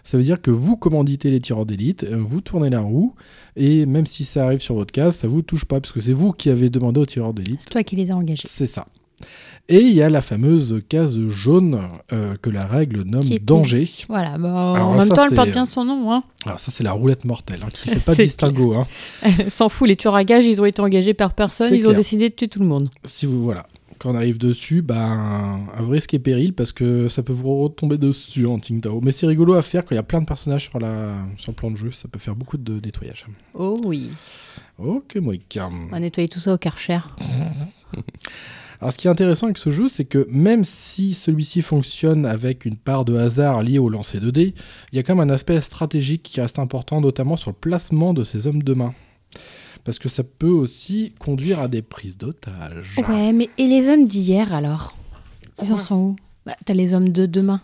ça 0.03 0.17
veut 0.17 0.23
dire 0.23 0.41
que 0.41 0.49
vous 0.51 0.75
commanditez 0.75 1.29
les 1.29 1.39
tireurs 1.39 1.65
d'élite, 1.67 2.03
euh, 2.03 2.17
vous 2.17 2.41
tournez 2.41 2.69
la 2.71 2.79
roue, 2.81 3.13
et 3.55 3.85
même 3.85 4.07
si 4.07 4.25
ça 4.25 4.45
arrive 4.45 4.59
sur 4.59 4.73
votre 4.73 4.91
case, 4.91 5.15
ça 5.17 5.27
vous 5.27 5.43
touche 5.43 5.65
pas, 5.65 5.79
parce 5.79 5.93
que 5.93 5.99
c'est 6.01 6.13
vous 6.13 6.31
qui 6.33 6.49
avez 6.49 6.69
demandé 6.71 6.99
aux 6.99 7.05
tireurs 7.05 7.33
d'élite. 7.35 7.61
C'est 7.61 7.69
toi 7.69 7.83
qui 7.83 7.95
les 7.95 8.09
as 8.11 8.15
engagés. 8.15 8.47
C'est 8.49 8.65
ça. 8.65 8.87
Et 9.69 9.81
il 9.81 9.91
y 9.91 10.01
a 10.01 10.09
la 10.09 10.21
fameuse 10.21 10.81
case 10.87 11.19
jaune 11.27 11.89
euh, 12.13 12.35
que 12.41 12.49
la 12.49 12.65
règle 12.65 13.01
nomme 13.01 13.23
Qui 13.25 13.33
est 13.33 13.39
danger. 13.39 13.85
Voilà, 14.07 14.37
bah, 14.37 14.49
en 14.53 14.97
même 14.97 15.07
ça, 15.09 15.15
temps, 15.15 15.25
elle 15.25 15.35
porte 15.35 15.51
bien 15.51 15.65
son 15.65 15.83
nom. 15.83 16.13
Hein. 16.13 16.23
Alors 16.45 16.59
ça 16.59 16.71
c'est 16.71 16.83
la 16.85 16.93
roulette 16.93 17.25
mortelle, 17.25 17.59
hein, 17.65 17.69
qui 17.73 17.89
fait 17.89 17.99
pas 18.05 18.15
de 18.15 18.23
distinguo. 18.23 18.75
Hein. 18.75 18.87
S'en 19.49 19.67
fout, 19.67 19.87
les 19.89 19.97
tueurs 19.97 20.15
à 20.15 20.23
gages, 20.23 20.45
ils 20.45 20.61
ont 20.61 20.65
été 20.65 20.81
engagés 20.81 21.13
par 21.13 21.33
personne, 21.33 21.73
ils 21.73 21.85
ont 21.87 21.91
décidé 21.91 22.29
de 22.29 22.35
tuer 22.35 22.47
tout 22.47 22.59
le 22.59 22.65
monde. 22.65 22.89
Si 23.03 23.25
vous 23.25 23.43
voilà, 23.43 23.67
quand 23.99 24.11
on 24.11 24.15
arrive 24.15 24.37
dessus, 24.37 24.81
ben 24.81 25.67
un 25.77 25.81
vrai 25.81 25.95
risque 25.97 26.13
et 26.13 26.19
péril 26.19 26.53
parce 26.53 26.71
que 26.71 27.09
ça 27.09 27.21
peut 27.21 27.33
vous 27.33 27.63
retomber 27.63 27.97
dessus 27.97 28.45
en 28.45 28.59
Tsingtao. 28.59 29.01
Mais 29.01 29.11
c'est 29.11 29.27
rigolo 29.27 29.55
à 29.55 29.63
faire 29.63 29.83
quand 29.83 29.91
il 29.91 29.97
y 29.97 29.99
a 29.99 30.03
plein 30.03 30.21
de 30.21 30.25
personnages 30.25 30.69
sur 30.69 30.79
la 30.79 31.13
sur 31.37 31.51
le 31.51 31.55
plan 31.55 31.71
de 31.71 31.75
jeu, 31.75 31.91
ça 31.91 32.07
peut 32.07 32.19
faire 32.19 32.35
beaucoup 32.35 32.57
de 32.57 32.79
nettoyage. 32.79 33.25
Oh 33.53 33.81
oui, 33.83 34.11
Ok, 34.79 35.17
Moïka. 35.17 35.69
on 35.69 35.87
va 35.87 35.99
nettoyer 35.99 36.29
tout 36.29 36.39
ça 36.39 36.53
au 36.53 36.57
Karcher. 36.57 36.99
Alors 38.79 38.93
ce 38.93 38.97
qui 38.99 39.07
est 39.07 39.09
intéressant 39.09 39.47
avec 39.47 39.57
ce 39.57 39.69
jeu, 39.71 39.89
c'est 39.89 40.05
que 40.05 40.27
même 40.29 40.63
si 40.63 41.13
celui-ci 41.15 41.61
fonctionne 41.63 42.25
avec 42.25 42.63
une 42.65 42.75
part 42.77 43.05
de 43.05 43.17
hasard 43.17 43.63
liée 43.63 43.79
au 43.79 43.89
lancer 43.89 44.19
de 44.19 44.29
dés, 44.29 44.53
il 44.91 44.95
y 44.95 44.99
a 44.99 45.03
quand 45.03 45.15
même 45.15 45.29
un 45.29 45.33
aspect 45.33 45.59
stratégique 45.61 46.21
qui 46.23 46.39
reste 46.41 46.59
important, 46.59 47.01
notamment 47.01 47.37
sur 47.37 47.49
le 47.49 47.55
placement 47.59 48.13
de 48.13 48.23
ces 48.23 48.45
hommes 48.45 48.61
de 48.61 48.73
main. 48.75 48.93
Parce 49.83 49.97
que 49.99 50.09
ça 50.09 50.23
peut 50.23 50.47
aussi 50.49 51.13
conduire 51.17 51.59
à 51.59 51.67
des 51.67 51.81
prises 51.81 52.17
d'otages. 52.17 52.95
Ouais, 53.09 53.31
mais 53.33 53.49
et 53.57 53.65
les 53.67 53.89
hommes 53.89 54.05
d'hier 54.05 54.53
alors? 54.53 54.93
Ils 55.63 55.73
en 55.73 55.77
sont 55.79 55.95
où? 55.95 56.15
Bah, 56.45 56.55
t'as 56.65 56.73
les 56.75 56.93
hommes 56.93 57.09
de 57.09 57.25
demain. 57.25 57.61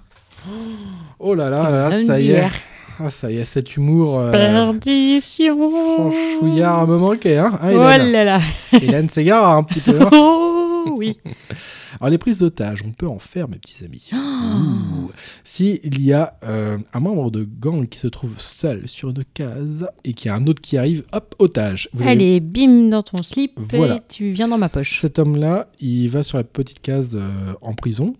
Oh 1.19 1.35
là 1.35 1.49
là, 1.49 1.69
là, 1.69 1.89
les 1.89 1.95
hommes 1.97 2.05
ça 2.07 2.19
y 2.19 2.23
est. 2.29 2.33
d'hier. 2.33 2.51
Ah, 2.99 3.09
ça 3.09 3.31
y 3.31 3.37
est, 3.37 3.45
cet 3.45 3.75
humour 3.75 4.19
euh, 4.19 4.31
Perdition. 4.31 5.69
franchouillard 5.69 6.87
me 6.87 6.97
manquait. 6.97 7.37
Hein, 7.37 7.51
hein, 7.61 7.71
Oh 7.75 7.87
Hélène 7.89 8.11
là 8.11 8.23
là 8.23 8.39
Hélène 8.81 9.09
s'égare 9.09 9.55
un 9.55 9.63
petit 9.63 9.79
peu. 9.81 9.99
hein. 10.01 10.09
Oh 10.85 10.95
oui 10.97 11.17
Alors 11.99 12.09
les 12.09 12.17
prises 12.17 12.39
d'otages, 12.39 12.83
on 12.85 12.91
peut 12.91 13.07
en 13.07 13.19
faire, 13.19 13.47
mes 13.47 13.57
petits 13.57 13.83
amis. 13.85 14.09
Ouh. 14.13 15.11
Si 15.43 15.79
il 15.83 16.03
y 16.03 16.13
a 16.13 16.37
euh, 16.43 16.77
un 16.93 16.99
membre 16.99 17.31
de 17.31 17.43
gang 17.43 17.87
qui 17.87 17.99
se 17.99 18.07
trouve 18.07 18.39
seul 18.39 18.87
sur 18.89 19.09
une 19.09 19.23
case 19.33 19.87
et 20.03 20.13
qu'il 20.13 20.27
y 20.27 20.31
a 20.31 20.35
un 20.35 20.45
autre 20.47 20.61
qui 20.61 20.77
arrive, 20.77 21.03
hop, 21.13 21.35
otage. 21.39 21.89
Vous 21.93 22.01
avez- 22.01 22.11
Allez, 22.11 22.39
bim 22.39 22.89
dans 22.89 23.03
ton 23.03 23.21
slip 23.23 23.53
Voilà. 23.57 23.97
et 23.97 24.01
tu 24.09 24.31
viens 24.31 24.47
dans 24.47 24.57
ma 24.57 24.69
poche. 24.69 24.99
Cet 24.99 25.19
homme-là, 25.19 25.69
il 25.79 26.07
va 26.09 26.23
sur 26.23 26.37
la 26.37 26.43
petite 26.43 26.81
case 26.81 27.11
euh, 27.15 27.53
en 27.61 27.73
prison. 27.73 28.15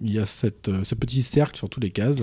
Il 0.00 0.12
y 0.12 0.18
a 0.18 0.26
cette, 0.26 0.68
euh, 0.68 0.84
ce 0.84 0.94
petit 0.94 1.22
cercle 1.22 1.56
sur 1.56 1.68
toutes 1.68 1.82
les 1.82 1.90
cases. 1.90 2.22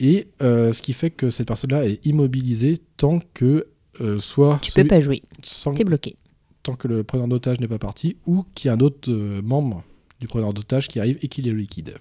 Et 0.00 0.28
ce 0.40 0.80
qui 0.80 0.92
fait 0.92 1.10
que 1.10 1.28
cette 1.30 1.48
personne-là 1.48 1.84
est 1.86 2.04
immobilisée 2.06 2.78
tant 2.96 3.18
que 3.34 3.66
euh, 4.00 4.20
soit 4.20 4.60
Tu 4.62 4.70
celui- 4.70 4.84
peux 4.84 4.88
pas 4.94 5.00
jouer. 5.00 5.22
sans- 5.42 5.72
T'es 5.72 5.82
bloqué. 5.82 6.14
Tant 6.62 6.74
que 6.74 6.88
le 6.88 7.04
preneur 7.04 7.28
d'otage 7.28 7.60
n'est 7.60 7.68
pas 7.68 7.78
parti 7.78 8.16
ou 8.26 8.44
qu'il 8.54 8.68
y 8.68 8.70
a 8.70 8.74
un 8.74 8.80
autre 8.80 9.10
euh, 9.10 9.40
membre 9.42 9.84
du 10.20 10.26
preneur 10.26 10.52
d'otage 10.52 10.88
qui 10.88 11.00
arrive 11.00 11.18
et 11.22 11.28
qui 11.28 11.42
les 11.42 11.52
liquide. 11.52 11.94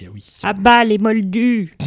Et 0.00 0.08
oui. 0.08 0.26
Ah 0.42 0.52
bah, 0.52 0.84
les 0.84 0.98
moldus 0.98 1.76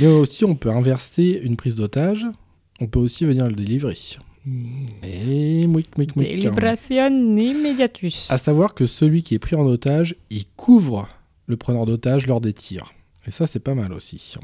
Mais 0.00 0.06
aussi, 0.06 0.44
on 0.44 0.54
peut 0.54 0.70
inverser 0.70 1.40
une 1.42 1.56
prise 1.56 1.74
d'otage. 1.74 2.26
On 2.80 2.86
peut 2.86 2.98
aussi 2.98 3.24
venir 3.24 3.46
le 3.46 3.54
délivrer. 3.54 3.98
Et 5.02 5.66
mouic, 5.66 5.96
mouic, 5.98 6.16
mouic. 6.16 6.28
Délibration 6.28 7.36
immédiatus. 7.36 8.30
À 8.30 8.38
savoir 8.38 8.74
que 8.74 8.86
celui 8.86 9.22
qui 9.22 9.34
est 9.34 9.38
pris 9.38 9.56
en 9.56 9.66
otage, 9.66 10.16
il 10.30 10.46
couvre 10.56 11.08
le 11.46 11.56
preneur 11.56 11.86
d'otage 11.86 12.26
lors 12.26 12.40
des 12.40 12.52
tirs. 12.52 12.94
Et 13.26 13.30
ça, 13.30 13.46
c'est 13.46 13.60
pas 13.60 13.74
mal 13.74 13.92
aussi. 13.92 14.36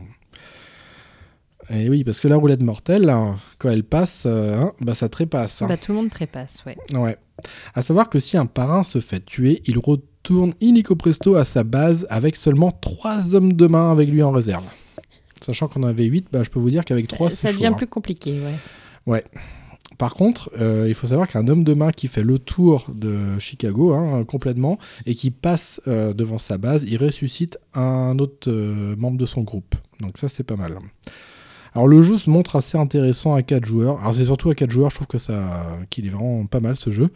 Et 1.71 1.89
oui, 1.89 2.05
parce 2.05 2.21
que 2.21 2.29
la 2.29 2.37
roulette 2.37 2.63
mortelle, 2.63 3.03
là, 3.03 3.37
quand 3.59 3.71
elle 3.71 3.85
passe, 3.85 4.25
euh, 4.27 4.61
hein, 4.61 4.73
bah, 4.81 4.95
ça 4.95 5.09
trépasse. 5.09 5.63
hein. 5.63 5.67
Bah, 5.69 5.77
tout 5.77 5.93
le 5.93 5.99
monde 5.99 6.11
trépasse, 6.11 6.63
ouais. 6.67 6.77
Ouais. 6.95 7.17
À 7.75 7.83
savoir 7.83 8.09
que 8.11 8.21
si 8.21 8.37
un 8.37 8.47
parrain 8.47 8.83
se 8.83 9.01
fait 9.01 9.25
tuer, 9.25 9.63
il 9.67 9.79
retourne 9.79 10.53
illico 10.61 10.95
presto 10.95 11.37
à 11.37 11.45
sa 11.45 11.65
base 11.65 12.07
avec 12.11 12.37
seulement 12.37 12.71
3 12.71 13.35
hommes 13.35 13.53
de 13.55 13.67
main 13.67 13.91
avec 13.93 14.09
lui 14.09 14.23
en 14.23 14.31
réserve. 14.31 14.65
Sachant 15.41 15.69
qu'on 15.69 15.83
en 15.83 15.89
avait 15.89 16.05
8, 16.05 16.29
bah, 16.33 16.43
je 16.43 16.51
peux 16.51 16.61
vous 16.61 16.71
dire 16.71 16.85
qu'avec 16.85 17.09
3, 17.09 17.31
ça 17.31 17.37
c'est 17.37 17.49
chaud. 17.49 17.55
devient 17.55 17.67
hein. 17.67 17.73
plus 17.73 17.87
compliqué, 17.87 18.33
ouais. 18.41 18.55
Ouais. 19.07 19.25
Par 19.99 20.15
contre, 20.15 20.51
euh, 20.61 20.87
il 20.89 20.95
faut 20.95 21.07
savoir 21.07 21.29
qu'un 21.29 21.47
homme 21.47 21.63
de 21.63 21.73
main 21.75 21.91
qui 21.93 22.09
fait 22.09 22.23
le 22.23 22.39
tour 22.39 22.87
de 22.93 23.39
Chicago 23.39 23.93
hein, 23.95 24.25
complètement 24.25 24.79
et 25.07 25.15
qui 25.15 25.31
passe 25.31 25.81
euh, 25.87 26.13
devant 26.13 26.39
sa 26.39 26.59
base, 26.59 26.85
il 26.85 26.97
ressuscite 26.97 27.59
un 27.75 28.19
autre 28.19 28.51
euh, 28.51 28.97
membre 28.97 29.19
de 29.19 29.27
son 29.27 29.43
groupe. 29.43 29.75
Donc 30.01 30.19
ça, 30.19 30.29
c'est 30.29 30.43
pas 30.43 30.57
mal. 30.57 30.79
Alors 31.75 31.89
le 31.89 32.03
jeu 32.03 32.19
se 32.19 32.31
montre 32.31 32.55
assez 32.55 32.79
intéressant 32.79 33.35
à 33.35 33.43
4 33.43 33.65
joueurs. 33.65 33.99
Alors 34.01 34.15
c'est 34.15 34.25
surtout 34.27 34.49
à 34.51 34.55
4 34.55 34.71
joueurs, 34.71 34.91
je 34.91 34.95
trouve 34.97 35.09
que 35.09 35.19
ça, 35.19 35.77
qu'il 35.91 36.07
est 36.07 36.11
vraiment 36.11 36.47
pas 36.47 36.61
mal 36.61 36.77
ce 36.77 36.91
jeu. 36.91 37.11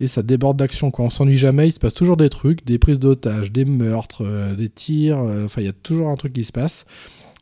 Et 0.00 0.06
ça 0.06 0.22
déborde 0.22 0.58
d'action, 0.58 0.90
quoi. 0.90 1.06
On 1.06 1.10
s'ennuie 1.10 1.38
jamais, 1.38 1.68
il 1.68 1.72
se 1.72 1.80
passe 1.80 1.94
toujours 1.94 2.18
des 2.18 2.28
trucs, 2.28 2.64
des 2.66 2.78
prises 2.78 2.98
d'otages, 2.98 3.52
des 3.52 3.64
meurtres, 3.64 4.22
euh, 4.26 4.54
des 4.54 4.68
tirs. 4.68 5.18
euh, 5.18 5.46
Enfin, 5.46 5.62
il 5.62 5.64
y 5.64 5.70
a 5.70 5.72
toujours 5.72 6.08
un 6.08 6.16
truc 6.16 6.34
qui 6.34 6.44
se 6.44 6.52
passe. 6.52 6.84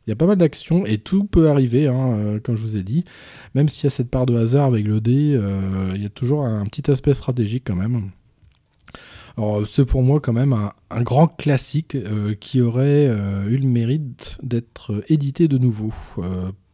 Il 0.07 0.09
y 0.09 0.13
a 0.13 0.15
pas 0.15 0.25
mal 0.25 0.37
d'actions 0.37 0.85
et 0.85 0.97
tout 0.97 1.25
peut 1.25 1.49
arriver, 1.49 1.87
hein, 1.87 2.13
euh, 2.13 2.39
comme 2.39 2.55
je 2.55 2.61
vous 2.61 2.77
ai 2.77 2.83
dit. 2.83 3.03
Même 3.53 3.67
s'il 3.67 3.83
y 3.83 3.87
a 3.87 3.91
cette 3.91 4.09
part 4.09 4.25
de 4.25 4.35
hasard 4.37 4.65
avec 4.65 4.87
le 4.87 5.01
dé, 5.01 5.39
il 5.93 6.01
y 6.01 6.05
a 6.05 6.09
toujours 6.09 6.45
un 6.45 6.65
petit 6.65 6.89
aspect 6.89 7.13
stratégique 7.13 7.63
quand 7.67 7.75
même. 7.75 8.09
C'est 9.67 9.85
pour 9.85 10.03
moi 10.03 10.19
quand 10.19 10.33
même 10.33 10.55
un, 10.89 11.01
grand 11.03 11.27
classique 11.27 11.95
euh, 11.95 12.35
qui 12.39 12.61
aurait 12.61 13.07
euh, 13.07 13.47
eu 13.47 13.57
le 13.57 13.67
mérite 13.67 14.37
d'être 14.43 14.93
euh, 14.93 15.03
édité 15.09 15.47
de 15.47 15.57
nouveau. 15.57 15.93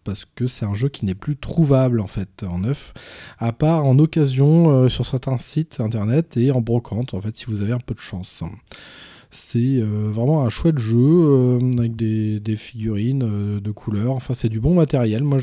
parce 0.03 0.25
que 0.35 0.47
c'est 0.47 0.65
un 0.65 0.73
jeu 0.73 0.87
qui 0.87 1.05
n'est 1.05 1.15
plus 1.15 1.35
trouvable 1.35 1.99
en 1.99 2.07
fait 2.07 2.45
en 2.49 2.59
neuf, 2.59 2.93
à 3.39 3.51
part 3.51 3.85
en 3.85 3.99
occasion 3.99 4.87
sur 4.87 5.05
certains 5.05 5.37
sites 5.37 5.81
internet 5.81 6.37
et 6.37 6.51
en 6.51 6.61
brocante 6.61 7.13
en 7.13 7.19
fait 7.19 7.35
si 7.35 7.43
vous 7.45 7.61
avez 7.61 7.73
un 7.73 7.79
peu 7.85 7.93
de 7.93 7.99
chance. 7.99 8.41
C'est 9.31 9.81
vraiment 9.81 10.45
un 10.45 10.49
chouette 10.49 10.79
jeu 10.79 11.59
avec 11.77 11.97
des, 11.97 12.55
figurines 12.55 13.59
de 13.59 13.71
couleurs. 13.71 14.13
Enfin, 14.13 14.33
c'est 14.33 14.47
du 14.47 14.61
bon 14.61 14.75
matériel. 14.75 15.23
Moi, 15.25 15.39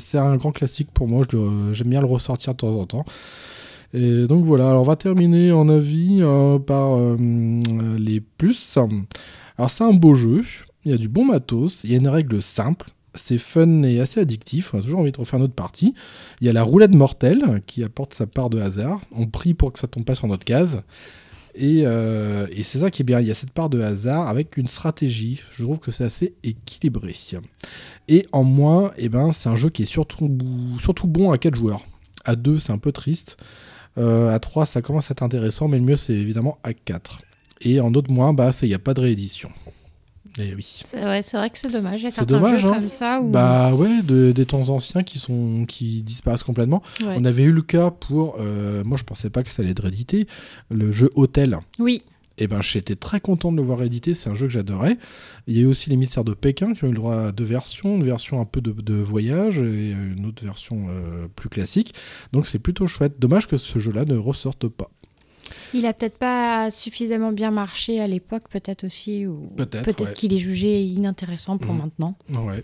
c'est 0.00 0.18
un 0.18 0.34
grand 0.34 0.50
classique 0.50 0.88
pour 0.92 1.06
moi. 1.06 1.24
J'aime 1.70 1.88
bien 1.88 2.00
le 2.00 2.06
ressortir 2.06 2.54
de 2.54 2.58
temps 2.58 2.74
en 2.74 2.86
temps. 2.86 3.04
Et 3.94 4.26
donc 4.26 4.44
voilà. 4.44 4.68
Alors, 4.68 4.82
on 4.82 4.84
va 4.84 4.96
terminer 4.96 5.52
en 5.52 5.68
avis 5.68 6.18
euh, 6.20 6.58
par 6.58 6.96
euh, 6.96 7.16
les 7.98 8.20
plus. 8.20 8.78
Alors, 9.56 9.70
c'est 9.70 9.84
un 9.84 9.94
beau 9.94 10.14
jeu. 10.14 10.42
Il 10.84 10.92
y 10.92 10.94
a 10.94 10.98
du 10.98 11.08
bon 11.08 11.24
matos. 11.24 11.84
Il 11.84 11.90
y 11.90 11.94
a 11.94 11.98
une 11.98 12.08
règle 12.08 12.42
simple. 12.42 12.90
C'est 13.14 13.38
fun 13.38 13.82
et 13.82 14.00
assez 14.00 14.20
addictif. 14.20 14.74
On 14.74 14.78
a 14.78 14.82
toujours 14.82 15.00
envie 15.00 15.12
de 15.12 15.18
refaire 15.18 15.40
notre 15.40 15.54
partie. 15.54 15.94
Il 16.40 16.46
y 16.46 16.50
a 16.50 16.52
la 16.52 16.62
roulette 16.62 16.94
mortelle 16.94 17.62
qui 17.66 17.82
apporte 17.82 18.14
sa 18.14 18.26
part 18.26 18.50
de 18.50 18.60
hasard. 18.60 19.00
On 19.12 19.26
prie 19.26 19.54
pour 19.54 19.72
que 19.72 19.78
ça 19.78 19.88
tombe 19.88 20.04
pas 20.04 20.14
sur 20.14 20.28
notre 20.28 20.44
case. 20.44 20.82
Et, 21.54 21.84
euh, 21.84 22.46
c'est 22.62 22.78
ça 22.78 22.90
qui 22.90 23.02
est 23.02 23.04
bien, 23.04 23.20
il 23.20 23.26
y 23.26 23.32
a 23.32 23.34
cette 23.34 23.50
part 23.50 23.68
de 23.68 23.80
hasard 23.80 24.28
avec 24.28 24.56
une 24.56 24.68
stratégie. 24.68 25.40
Je 25.50 25.64
trouve 25.64 25.80
que 25.80 25.90
c'est 25.90 26.04
assez 26.04 26.34
équilibré. 26.44 27.16
Et 28.06 28.24
en 28.30 28.44
moins, 28.44 28.92
eh 28.96 29.08
ben, 29.08 29.32
c'est 29.32 29.48
un 29.48 29.56
jeu 29.56 29.68
qui 29.68 29.82
est 29.82 29.86
surtout, 29.86 30.30
surtout 30.78 31.08
bon 31.08 31.32
à 31.32 31.38
4 31.38 31.56
joueurs. 31.56 31.84
À 32.24 32.36
2, 32.36 32.60
c'est 32.60 32.72
un 32.72 32.78
peu 32.78 32.92
triste. 32.92 33.36
Euh, 33.98 34.34
à 34.34 34.38
3, 34.38 34.64
ça 34.66 34.80
commence 34.82 35.10
à 35.10 35.12
être 35.12 35.22
intéressant, 35.22 35.68
mais 35.68 35.78
le 35.78 35.84
mieux, 35.84 35.96
c'est 35.96 36.14
évidemment 36.14 36.58
à 36.62 36.72
4. 36.72 37.18
Et 37.62 37.80
en 37.80 37.90
d'autres 37.90 38.10
moins, 38.12 38.32
bah, 38.32 38.50
il 38.62 38.68
n'y 38.68 38.74
a 38.74 38.78
pas 38.78 38.94
de 38.94 39.00
réédition. 39.00 39.50
Et 40.40 40.54
oui. 40.54 40.82
C'est 40.84 41.00
vrai, 41.00 41.20
c'est 41.22 41.36
vrai 41.36 41.50
que 41.50 41.58
c'est 41.58 41.70
dommage. 41.70 42.00
Il 42.00 42.04
y 42.04 42.06
a 42.06 42.10
C'est 42.10 42.16
certains 42.16 42.36
dommage, 42.38 42.60
jeux 42.62 42.68
hein. 42.68 42.74
comme 42.74 42.88
ça 42.88 43.20
où... 43.20 43.28
Bah 43.30 43.74
ouais, 43.74 44.02
de- 44.02 44.30
des 44.30 44.46
temps 44.46 44.68
anciens 44.68 45.02
qui, 45.02 45.18
sont, 45.18 45.64
qui 45.66 46.04
disparaissent 46.04 46.44
complètement. 46.44 46.80
Ouais. 47.00 47.16
On 47.18 47.24
avait 47.24 47.42
eu 47.42 47.50
le 47.50 47.62
cas 47.62 47.90
pour, 47.90 48.36
euh, 48.38 48.84
moi 48.84 48.96
je 48.96 49.02
pensais 49.02 49.30
pas 49.30 49.42
que 49.42 49.50
ça 49.50 49.62
allait 49.62 49.72
être 49.72 49.82
réédité, 49.82 50.28
le 50.70 50.92
jeu 50.92 51.10
Hôtel. 51.16 51.58
Oui, 51.80 52.04
Et 52.40 52.46
ben 52.46 52.60
j'étais 52.62 52.94
très 52.96 53.20
content 53.20 53.50
de 53.52 53.56
le 53.56 53.62
voir 53.62 53.82
édité, 53.82 54.14
c'est 54.14 54.30
un 54.30 54.34
jeu 54.34 54.46
que 54.46 54.52
j'adorais. 54.52 54.96
Il 55.46 55.56
y 55.56 55.58
a 55.58 55.62
eu 55.62 55.66
aussi 55.66 55.90
les 55.90 55.96
mystères 55.96 56.24
de 56.24 56.34
Pékin 56.34 56.72
qui 56.72 56.84
ont 56.84 56.86
eu 56.86 56.90
le 56.90 56.96
droit 56.96 57.16
à 57.16 57.32
deux 57.32 57.44
versions, 57.44 57.96
une 57.96 58.04
version 58.04 58.40
un 58.40 58.44
peu 58.44 58.60
de, 58.60 58.70
de 58.72 58.94
voyage 58.94 59.58
et 59.58 59.90
une 59.90 60.24
autre 60.26 60.44
version 60.44 60.86
euh, 60.88 61.26
plus 61.34 61.48
classique. 61.48 61.94
Donc 62.32 62.46
c'est 62.46 62.58
plutôt 62.60 62.86
chouette. 62.86 63.18
Dommage 63.18 63.48
que 63.48 63.56
ce 63.56 63.78
jeu-là 63.78 64.04
ne 64.04 64.16
ressorte 64.16 64.68
pas. 64.68 64.90
il 65.74 65.84
a 65.86 65.92
peut-être 65.92 66.18
pas 66.18 66.70
suffisamment 66.70 67.32
bien 67.32 67.50
marché 67.50 68.00
à 68.00 68.06
l'époque, 68.06 68.44
peut-être 68.50 68.84
aussi, 68.84 69.26
ou 69.26 69.48
Peut-être, 69.56 70.04
ouais. 70.04 70.12
qu'il 70.12 70.32
est 70.32 70.38
jugé 70.38 70.82
inintéressant 70.82 71.58
pour 71.58 71.74
Mhm. 71.74 71.80
maintenant. 71.80 72.18
Ouais, 72.44 72.62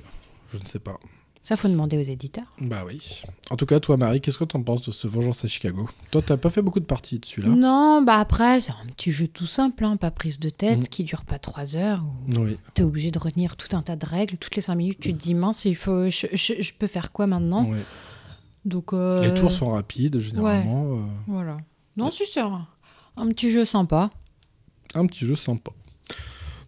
je 0.52 0.58
ne 0.58 0.64
sais 0.64 0.78
pas. 0.78 0.98
Ça, 1.46 1.58
faut 1.58 1.68
demander 1.68 1.98
aux 1.98 2.02
éditeurs. 2.10 2.46
Bah 2.58 2.84
oui. 2.86 3.22
En 3.50 3.56
tout 3.56 3.66
cas, 3.66 3.78
toi 3.78 3.98
Marie, 3.98 4.22
qu'est-ce 4.22 4.38
que 4.38 4.44
t'en 4.44 4.62
penses 4.62 4.80
de 4.82 4.90
ce 4.92 5.06
Vengeance 5.06 5.44
à 5.44 5.48
Chicago? 5.48 5.86
Toi, 6.10 6.22
t'as 6.22 6.38
pas 6.38 6.48
fait 6.48 6.62
beaucoup 6.62 6.80
de 6.80 6.86
parties 6.86 7.18
dessus 7.18 7.42
là? 7.42 7.50
Non, 7.50 8.00
bah 8.00 8.16
après, 8.18 8.62
c'est 8.62 8.70
un 8.72 8.86
petit 8.96 9.12
jeu 9.12 9.28
tout 9.28 9.46
simple, 9.46 9.84
hein, 9.84 9.98
pas 9.98 10.10
prise 10.10 10.40
de 10.40 10.48
tête, 10.48 10.78
Mhm. 10.78 10.86
qui 10.88 11.04
dure 11.04 11.22
pas 11.26 11.38
trois 11.38 11.76
heures. 11.76 12.02
Oui. 12.38 12.56
t'es 12.72 12.82
obligé 12.82 13.10
de 13.10 13.18
retenir 13.18 13.56
tout 13.58 13.76
un 13.76 13.82
tas 13.82 13.94
de 13.96 14.06
règles. 14.06 14.38
Toutes 14.38 14.56
les 14.56 14.62
cinq 14.62 14.76
minutes, 14.76 15.00
tu 15.00 15.12
te 15.12 15.18
dis, 15.22 15.34
mince, 15.34 15.66
il 15.66 15.76
faut, 15.76 16.08
je, 16.08 16.28
je- 16.32 16.62
je 16.62 16.72
peux 16.72 16.86
faire 16.86 17.12
quoi 17.12 17.26
maintenant? 17.26 17.68
Ouais. 17.70 17.84
Donc, 18.64 18.94
euh, 18.94 19.20
Les 19.20 19.34
tours 19.34 19.52
sont 19.52 19.68
rapides 19.72 20.18
généralement. 20.18 20.94
euh, 20.96 21.02
Voilà. 21.26 21.58
Non, 21.98 22.10
c'est 22.10 22.40
un, 22.40 22.66
un 23.18 23.28
petit 23.28 23.50
jeu 23.50 23.66
sympa. 23.66 24.08
un 24.94 25.06
petit 25.06 25.26
jeu 25.26 25.36
sympa. 25.36 25.72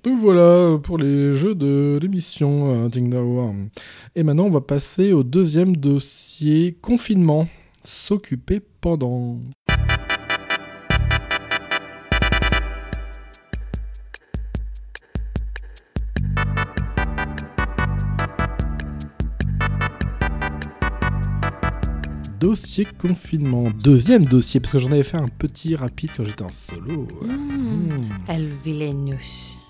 Donc 0.06 0.18
voilà 0.18 0.78
pour 0.80 0.98
les 0.98 1.34
jeux 1.34 1.56
de 1.56 1.98
l'émission 2.00 2.84
euh, 2.84 2.88
Ding 2.88 3.10
Dao. 3.10 3.52
Et 4.14 4.22
maintenant, 4.22 4.44
on 4.44 4.50
va 4.50 4.60
passer 4.60 5.12
au 5.12 5.24
deuxième 5.24 5.76
dossier 5.76 6.76
confinement. 6.80 7.48
S'occuper 7.82 8.60
pendant. 8.80 9.40
Dossier 22.38 22.86
confinement. 22.96 23.72
Deuxième 23.82 24.24
dossier, 24.24 24.60
parce 24.60 24.74
que 24.74 24.78
j'en 24.78 24.92
avais 24.92 25.02
fait 25.02 25.16
un 25.16 25.26
petit 25.26 25.74
rapide 25.74 26.10
quand 26.16 26.22
j'étais 26.22 26.44
en 26.44 26.52
solo. 26.52 27.08
Mmh. 27.22 27.28
Mmh. 27.28 28.08
El. 28.28 28.52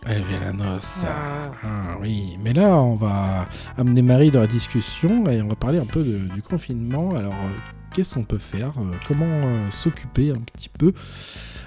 Elle 0.09 0.23
vient 0.23 0.41
la 0.41 0.53
noce. 0.53 0.99
Ah. 1.05 1.51
Ah 1.65 1.97
oui, 2.01 2.39
mais 2.43 2.53
là, 2.53 2.77
on 2.77 2.95
va 2.95 3.47
amener 3.77 4.03
Marie 4.03 4.31
dans 4.31 4.41
la 4.41 4.47
discussion 4.47 5.27
et 5.29 5.43
on 5.43 5.49
va 5.49 5.57
parler 5.57 5.79
un 5.79 5.85
peu 5.85 6.03
de- 6.03 6.33
du 6.33 6.43
confinement. 6.43 7.11
Alors, 7.11 7.33
euh, 7.33 7.49
qu'est-ce 7.93 8.15
qu'on 8.15 8.23
peut 8.25 8.39
faire 8.39 8.71
euh, 8.79 8.93
Comment 9.09 9.25
euh, 9.27 9.71
s'occuper 9.71 10.31
un 10.31 10.41
petit 10.55 10.69
peu? 10.69 10.93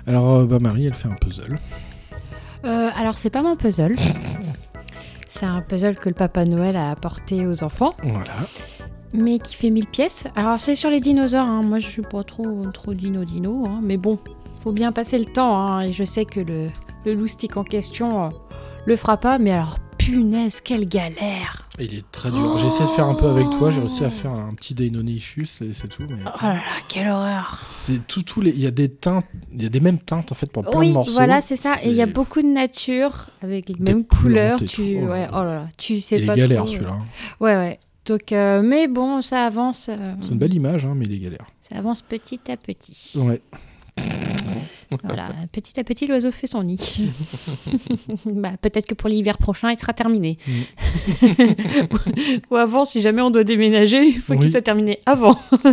Alors, 0.08 0.46
bah, 0.48 0.60
Marie, 0.60 0.86
elle 0.86 0.94
fait 0.94 1.10
un 1.10 1.16
puzzle. 1.16 1.58
Euh, 2.66 2.90
alors, 2.96 3.16
c'est 3.16 3.30
pas 3.30 3.42
mon 3.42 3.56
puzzle. 3.58 3.96
c'est 5.28 5.46
un 5.46 5.62
puzzle 5.62 5.96
que 5.96 6.08
le 6.08 6.16
Papa 6.16 6.46
Noël 6.46 6.78
a 6.78 6.92
apporté 6.92 7.46
aux 7.46 7.64
enfants, 7.64 7.94
Voilà. 8.04 8.32
mais 9.14 9.40
qui 9.40 9.56
fait 9.56 9.70
1000 9.70 9.86
pièces. 9.88 10.26
Alors, 10.38 10.60
c'est 10.62 10.76
sur 10.76 10.90
les 10.90 11.02
dinosaures. 11.02 11.46
hein. 11.46 11.62
Moi, 11.64 11.80
je 11.80 11.88
suis 11.88 12.02
pas 12.04 12.24
trop, 12.24 12.66
trop 12.74 12.94
dino-dino. 12.94 13.66
hein. 13.68 13.80
Mais 13.84 13.98
bon, 13.98 14.18
faut 14.64 14.72
bien 14.72 14.94
passer 14.94 15.18
le 15.20 15.26
temps. 15.26 15.58
hein. 15.68 15.82
Et 15.82 15.92
je 15.94 16.04
sais 16.06 16.24
que 16.26 16.40
le, 16.40 16.68
le 17.06 17.14
loustic 17.14 17.58
en 17.58 17.64
question 17.64 18.26
euh, 18.26 18.30
le 18.86 18.96
fera 18.96 19.18
pas. 19.18 19.38
Mais 19.40 19.52
alors, 19.52 19.78
punaise, 19.98 20.62
quelle 20.62 20.88
galère 20.88 21.68
Il 21.80 21.94
est 21.94 22.10
très 22.12 22.32
dur. 22.32 22.58
J'ai 22.58 22.68
essayé 22.68 22.86
de 22.86 22.90
faire 22.90 23.06
un 23.06 23.14
peu 23.16 23.28
avec 23.28 23.50
toi, 23.50 23.70
j'ai 23.72 23.80
réussi 23.80 24.04
à 24.04 24.10
faire 24.10 24.32
un 24.32 24.54
petit 24.54 24.74
Deinonychus 24.74 25.48
et 25.62 25.74
c'est 25.74 25.88
tout. 25.88 26.04
Mais... 26.10 26.16
Oh 26.26 26.30
là 26.42 26.54
là, 26.54 26.60
quelle 26.88 27.08
horreur. 27.10 27.62
C'est 27.70 28.06
tout, 28.08 28.42
les. 28.42 28.52
Il 28.52 28.60
y 28.60 28.68
a 28.68 28.72
des 28.72 28.90
teintes, 28.90 29.26
il 29.54 29.62
y 29.64 29.66
a 29.66 29.70
des 29.70 29.80
mêmes 29.80 30.00
teintes 30.00 30.32
en 30.32 30.36
fait 30.36 30.52
pour 30.52 30.64
plein 30.64 30.80
oui, 30.80 30.90
de 30.90 30.94
morceaux. 30.94 31.14
voilà, 31.14 31.42
c'est 31.42 31.56
ça. 31.58 31.76
Et 31.84 31.90
il 31.90 31.96
y 31.96 32.02
a 32.02 32.06
beaucoup 32.06 32.42
de 32.42 32.48
nature 32.48 33.30
avec 33.42 33.70
les 33.70 33.76
mêmes 33.80 34.06
couleurs. 34.06 34.58
Tu, 34.60 34.66
tout, 34.68 34.82
ouais, 34.82 35.28
oh 35.32 35.36
oh 35.36 35.44
là 35.44 35.56
là, 35.56 35.68
tu 35.78 36.02
sais 36.02 36.20
Il 36.20 36.26
pas 36.26 36.34
est 36.34 36.38
galère 36.38 36.64
trop, 36.66 36.74
euh. 36.74 36.78
celui-là. 36.78 36.92
hein. 36.94 37.06
Ouais, 37.40 37.56
ouais. 37.56 37.80
Donc, 38.06 38.32
euh, 38.32 38.64
mais 38.64 38.88
bon, 38.88 39.22
ça 39.22 39.46
avance. 39.46 39.88
euh, 39.90 40.16
C'est 40.22 40.30
une 40.32 40.40
belle 40.40 40.54
image, 40.56 40.84
hein, 40.86 40.94
mais 40.96 41.06
il 41.06 41.14
est 41.14 41.20
galère. 41.20 41.46
Ça 41.62 41.76
avance 41.78 42.02
petit 42.02 42.40
à 42.50 42.58
petit. 42.58 43.12
Ouais. 43.18 43.40
Voilà, 45.04 45.30
petit 45.52 45.80
à 45.80 45.84
petit, 45.84 46.08
l'oiseau 46.08 46.32
fait 46.32 46.48
son 46.48 46.64
nid. 46.64 47.12
bah, 48.26 48.54
peut-être 48.60 48.88
que 48.88 48.96
pour 48.96 49.08
l'hiver 49.08 49.38
prochain, 49.38 49.72
il 49.72 49.80
sera 49.80 49.94
terminé. 49.94 50.40
Ou 52.52 52.56
avant, 52.56 52.86
si 52.86 53.00
jamais 53.02 53.22
on 53.22 53.30
doit 53.30 53.44
déménager, 53.44 54.02
il 54.04 54.20
faut 54.20 54.34
Oui. 54.34 54.40
qu'il 54.40 54.50
soit 54.50 54.62
terminé 54.64 55.00
avant. 55.06 55.38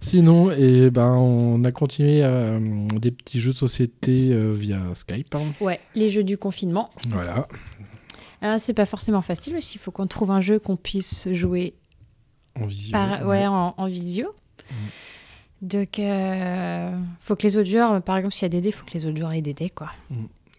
Sinon, 0.00 0.50
et 0.52 0.90
ben, 0.90 1.08
on 1.16 1.64
a 1.64 1.72
continué 1.72 2.20
euh, 2.22 2.58
des 2.98 3.10
petits 3.10 3.40
jeux 3.40 3.52
de 3.52 3.58
société 3.58 4.30
euh, 4.32 4.52
via 4.52 4.78
Skype. 4.94 5.34
hein. 5.34 5.42
ouais, 5.60 5.80
les 5.94 6.08
jeux 6.08 6.22
du 6.24 6.38
confinement. 6.38 6.90
Voilà. 7.08 7.48
Ah, 8.40 8.58
c'est 8.60 8.74
pas 8.74 8.86
forcément 8.86 9.22
facile 9.22 9.56
aussi. 9.56 9.72
Il 9.74 9.80
faut 9.80 9.90
qu'on 9.90 10.06
trouve 10.06 10.30
un 10.30 10.40
jeu 10.40 10.60
qu'on 10.60 10.76
puisse 10.76 11.28
jouer 11.32 11.74
En 12.58 12.66
visio. 12.66 12.92
par, 12.92 13.26
ouais, 13.26 13.46
en, 13.46 13.74
en 13.76 13.86
visio. 13.86 14.28
Donc, 15.60 15.98
euh, 15.98 16.96
faut 17.20 17.34
que 17.36 17.42
les 17.42 17.56
autres 17.56 17.68
joueurs, 17.68 18.00
par 18.02 18.16
exemple, 18.16 18.34
s'il 18.34 18.42
y 18.42 18.46
a 18.46 18.48
des 18.50 18.60
dés, 18.60 18.70
faut 18.72 18.84
que 18.86 18.94
les 18.94 19.04
autres 19.06 19.16
joueurs 19.16 19.32
aient 19.32 19.42
des 19.42 19.54
dés, 19.54 19.70
quoi. 19.70 19.88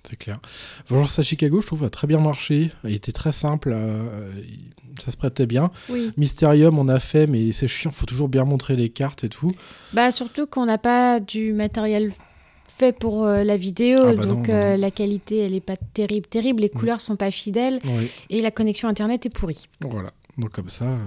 C'est 0.09 0.15
clair. 0.17 0.39
Vengeance 0.87 1.19
à 1.19 1.23
Chicago, 1.23 1.61
je 1.61 1.67
trouve, 1.67 1.83
a 1.83 1.89
très 1.89 2.07
bien 2.07 2.19
marché. 2.19 2.71
Il 2.83 2.93
était 2.93 3.11
très 3.11 3.31
simple. 3.31 3.71
euh, 3.73 4.31
il- 4.39 4.71
ça 5.01 5.11
se 5.11 5.17
prêtait 5.17 5.45
bien. 5.45 5.71
Oui. 5.89 6.11
Mysterium, 6.17 6.77
on 6.77 6.89
a 6.89 6.99
fait, 6.99 7.25
mais 7.27 7.51
c'est 7.53 7.67
chiant. 7.69 7.91
faut 7.91 8.05
toujours 8.05 8.27
bien 8.27 8.43
montrer 8.43 8.75
les 8.75 8.89
cartes 8.89 9.23
et 9.23 9.29
tout. 9.29 9.51
Bah 9.93 10.11
surtout 10.11 10.45
qu'on 10.47 10.65
n'a 10.65 10.77
pas 10.77 11.21
du 11.21 11.53
matériel 11.53 12.11
fait 12.67 12.91
pour 12.97 13.23
euh, 13.25 13.43
la 13.45 13.55
vidéo, 13.55 13.99
Ah 14.07 14.13
bah 14.15 14.25
donc 14.25 14.47
non, 14.49 14.53
euh, 14.53 14.75
non. 14.75 14.81
la 14.81 14.91
qualité 14.91 15.37
elle 15.39 15.53
est 15.53 15.61
pas 15.61 15.77
terrible, 15.77 16.27
terrible. 16.27 16.61
Les 16.63 16.69
couleurs 16.69 16.99
sont 16.99 17.15
pas 17.15 17.31
fidèles 17.31 17.79
Oui. 17.85 18.09
et 18.29 18.41
la 18.41 18.51
connexion 18.51 18.89
internet 18.89 19.25
est 19.25 19.29
pourrie. 19.29 19.67
Voilà. 19.81 20.11
Donc, 20.37 20.51
comme 20.51 20.69
ça, 20.69 20.85
euh, 20.85 20.97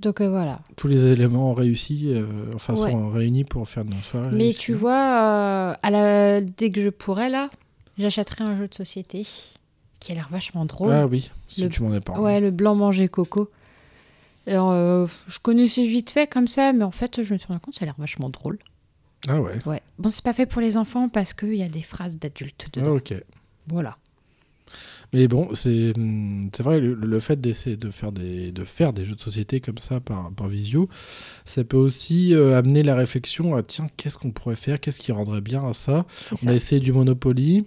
Donc 0.00 0.20
euh, 0.20 0.28
voilà. 0.28 0.60
tous 0.76 0.88
les 0.88 1.06
éléments 1.06 1.54
réussis, 1.54 2.10
euh, 2.12 2.26
enfin, 2.54 2.74
Ouais. 2.74 2.90
sont 2.90 3.10
réunis 3.10 3.44
pour 3.44 3.68
faire 3.68 3.84
une 3.84 4.02
soirée. 4.02 4.28
Mais 4.32 4.44
réussie. 4.44 4.58
tu 4.58 4.72
vois, 4.74 4.92
euh, 5.72 5.74
à 5.82 5.90
la... 5.90 6.40
dès 6.40 6.70
que 6.70 6.80
je 6.82 6.88
pourrais 6.90 7.30
là, 7.30 7.48
j'achèterai 7.98 8.44
un 8.44 8.58
jeu 8.58 8.66
de 8.68 8.74
société 8.74 9.24
qui 10.00 10.12
a 10.12 10.14
l'air 10.16 10.28
vachement 10.30 10.64
drôle. 10.64 10.92
Ah 10.92 11.06
oui, 11.06 11.30
si 11.48 11.62
Le- 11.62 11.68
tu 11.68 11.82
m'en 11.82 11.92
as 11.92 12.00
parlé. 12.00 12.20
Ouais, 12.22 12.40
le 12.40 12.50
blanc 12.50 12.74
manger 12.74 13.08
coco. 13.08 13.50
Alors, 14.46 14.72
euh, 14.72 15.06
je 15.26 15.38
connaissais 15.38 15.86
vite 15.86 16.10
fait 16.10 16.26
comme 16.26 16.48
ça, 16.48 16.72
mais 16.74 16.84
en 16.84 16.90
fait, 16.90 17.22
je 17.22 17.32
me 17.32 17.38
suis 17.38 17.46
rendu 17.48 17.60
compte 17.60 17.74
ça 17.74 17.84
a 17.84 17.86
l'air 17.86 17.94
vachement 17.96 18.28
drôle. 18.28 18.58
Ah 19.26 19.40
ouais. 19.40 19.58
Ouais. 19.64 19.80
Bon, 19.98 20.10
c'est 20.10 20.22
pas 20.24 20.34
fait 20.34 20.44
pour 20.44 20.60
les 20.60 20.76
enfants 20.76 21.08
parce 21.08 21.32
qu'il 21.32 21.54
y 21.54 21.62
a 21.62 21.68
des 21.68 21.80
phrases 21.80 22.18
d'adultes 22.18 22.66
Ah, 22.76 22.80
dedans. 22.80 22.96
ok. 22.96 23.14
Voilà. 23.68 23.96
Mais 25.14 25.28
bon, 25.28 25.48
c'est 25.54 25.92
hum, 25.96 26.50
c'est 26.54 26.62
vrai, 26.62 26.80
le, 26.80 26.94
le 26.94 27.20
fait 27.20 27.40
d'essayer 27.40 27.76
de 27.76 27.90
faire, 27.90 28.10
des, 28.12 28.50
de 28.52 28.64
faire 28.64 28.92
des 28.92 29.04
jeux 29.04 29.14
de 29.14 29.20
société 29.20 29.60
comme 29.60 29.78
ça 29.78 30.00
par, 30.00 30.30
par 30.32 30.48
visio, 30.48 30.88
ça 31.44 31.62
peut 31.64 31.76
aussi 31.76 32.34
euh, 32.34 32.58
amener 32.58 32.82
la 32.82 32.94
réflexion 32.96 33.54
à 33.54 33.62
tiens, 33.62 33.86
qu'est-ce 33.96 34.18
qu'on 34.18 34.32
pourrait 34.32 34.56
faire 34.56 34.80
Qu'est-ce 34.80 35.00
qui 35.00 35.12
rendrait 35.12 35.40
bien 35.40 35.64
à 35.66 35.72
ça? 35.72 36.04
C'est 36.26 36.34
On 36.34 36.36
ça. 36.36 36.50
a 36.50 36.52
essayé 36.52 36.80
du 36.80 36.92
Monopoly. 36.92 37.64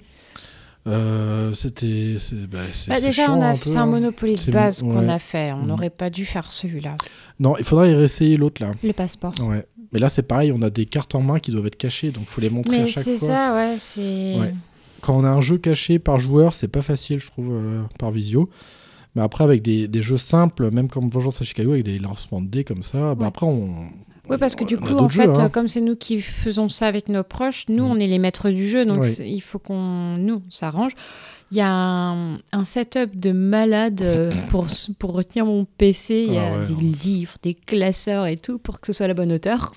Euh, 0.88 1.54
C'était. 1.54 2.16
c'est- 2.20 2.48
Bah, 2.48 2.60
c'est- 2.72 2.90
Bah, 2.90 2.96
c'est 3.00 3.08
déjà, 3.08 3.26
a 3.26 3.32
un 3.52 3.56
c'est 3.56 3.76
un 3.76 3.82
hein. 3.82 3.86
Monopoly 3.88 4.34
de 4.36 4.40
C'est- 4.40 4.52
base 4.52 4.82
qu'on 4.82 5.10
a 5.10 5.20
fait. 5.20 5.52
On 5.52 5.64
Mm. 5.64 5.68
n'aurait 5.68 5.90
pas 5.90 6.10
dû 6.10 6.26
faire 6.26 6.52
celui-là. 6.52 6.96
Non, 7.40 7.56
il 7.58 7.64
faudrait 7.66 7.92
y 7.92 7.94
réessayer 7.96 8.38
l'autre 8.38 8.62
là. 8.64 8.72
Le 8.84 8.94
passeport. 8.94 9.34
Ouais. 9.42 9.66
Mais 9.94 10.00
là, 10.00 10.08
c'est 10.10 10.24
pareil, 10.24 10.52
on 10.54 10.62
a 10.62 10.70
des 10.70 10.86
cartes 10.86 11.14
en 11.16 11.22
main 11.22 11.40
qui 11.40 11.52
doivent 11.52 11.66
être 11.68 11.78
cachées, 11.78 12.12
donc 12.12 12.26
faut 12.26 12.42
les 12.42 12.50
montrer 12.50 12.78
à 12.78 12.82
Mais 12.84 12.88
chaque 12.88 13.04
c'est 13.04 13.18
fois. 13.18 13.28
ça, 13.28 13.56
ouais, 13.56 13.76
c'est. 13.78 14.36
Ouais. 14.40 14.54
Quand 15.02 15.16
on 15.18 15.24
a 15.24 15.30
un 15.30 15.42
jeu 15.42 15.58
caché 15.58 16.00
par 16.00 16.20
joueur, 16.20 16.54
c'est 16.54 16.68
pas 16.68 16.82
facile, 16.82 17.20
je 17.20 17.28
trouve, 17.28 17.50
euh, 17.52 17.82
par 18.00 18.12
visio. 18.12 18.50
Mais 19.16 19.22
après, 19.22 19.44
avec 19.44 19.62
des, 19.62 19.88
des 19.88 20.02
jeux 20.02 20.18
simples, 20.18 20.70
même 20.72 20.90
comme 20.90 21.10
Vengeance 21.10 21.42
à 21.42 21.46
Chicago, 21.46 21.72
avec 21.72 21.84
des 21.84 22.00
lancements 22.00 22.42
de 22.42 22.48
dés 22.48 22.64
comme 22.64 22.84
ça, 22.84 23.16
bah 23.16 23.22
Ouais. 23.22 23.28
après, 23.28 23.46
on. 23.46 23.86
Oui, 24.30 24.38
parce 24.38 24.56
que 24.56 24.66
du 24.66 24.76
a 24.76 24.78
coup, 24.78 24.94
en 24.98 25.08
fait, 25.08 25.24
jeux, 25.24 25.40
hein. 25.40 25.50
comme 25.50 25.70
c'est 25.70 25.80
nous 25.82 25.96
qui 25.96 26.20
faisons 26.22 26.68
ça 26.68 26.88
avec 26.88 27.08
nos 27.08 27.24
proches, 27.24 27.66
nous, 27.70 27.86
Mm. 27.86 27.92
on 27.92 27.96
est 28.00 28.08
les 28.08 28.20
maîtres 28.20 28.50
du 28.50 28.68
jeu, 28.68 28.84
donc 28.86 29.04
Oui. 29.04 29.16
il 29.26 29.40
faut 29.42 29.58
qu'on 29.60 30.18
nous 30.18 30.42
s'arrange. 30.50 30.92
Il 31.52 31.58
y 31.58 31.62
a 31.62 31.70
un, 31.72 32.36
un 32.52 32.66
setup 32.66 33.18
de 33.18 33.32
malade 33.32 34.02
euh, 34.02 34.30
pour, 34.50 34.68
pour 35.00 35.14
retenir 35.14 35.46
mon 35.46 35.66
PC. 35.78 36.26
Il 36.28 36.34
y 36.34 36.38
a 36.38 36.48
Ah 36.56 36.60
ouais, 36.60 36.66
des 36.66 36.74
non. 36.74 36.92
livres, 37.06 37.36
des 37.42 37.54
classeurs 37.54 38.26
et 38.28 38.36
tout 38.36 38.60
pour 38.60 38.82
que 38.82 38.88
ce 38.88 38.92
soit 38.94 39.06
à 39.06 39.08
la 39.08 39.14
bonne 39.14 39.32
hauteur. 39.32 39.72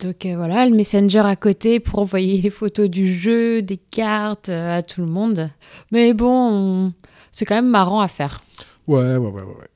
Donc 0.00 0.26
euh, 0.26 0.36
voilà, 0.36 0.66
le 0.68 0.74
Messenger 0.76 1.20
à 1.20 1.36
côté 1.36 1.80
pour 1.80 1.98
envoyer 1.98 2.40
les 2.40 2.50
photos 2.50 2.88
du 2.88 3.12
jeu, 3.18 3.62
des 3.62 3.76
cartes 3.78 4.48
euh, 4.48 4.78
à 4.78 4.82
tout 4.82 5.00
le 5.00 5.06
monde. 5.06 5.50
Mais 5.90 6.14
bon, 6.14 6.28
on- 6.88 6.92
c'est 7.32 7.44
quand 7.44 7.54
même 7.56 7.68
marrant 7.70 8.00
à 8.00 8.08
faire. 8.08 8.42
Ouais, 8.86 9.00
ouais, 9.02 9.16
ouais, 9.16 9.30
ouais. 9.30 9.42
ouais. 9.42 9.68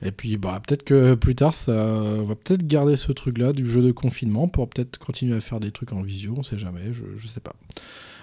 Et 0.00 0.12
puis, 0.12 0.36
bah, 0.36 0.60
peut-être 0.64 0.84
que 0.84 1.14
plus 1.14 1.34
tard, 1.34 1.52
ça 1.54 1.72
on 1.72 2.22
va 2.24 2.36
peut-être 2.36 2.64
garder 2.66 2.94
ce 2.94 3.10
truc-là 3.10 3.52
du 3.52 3.68
jeu 3.68 3.82
de 3.82 3.90
confinement 3.90 4.46
pour 4.46 4.68
peut-être 4.68 4.96
continuer 4.98 5.34
à 5.36 5.40
faire 5.40 5.58
des 5.58 5.72
trucs 5.72 5.92
en 5.92 6.02
visio, 6.02 6.34
on 6.36 6.44
sait 6.44 6.56
jamais, 6.58 6.92
je, 6.92 7.02
je 7.18 7.26
sais 7.26 7.40
pas. 7.40 7.54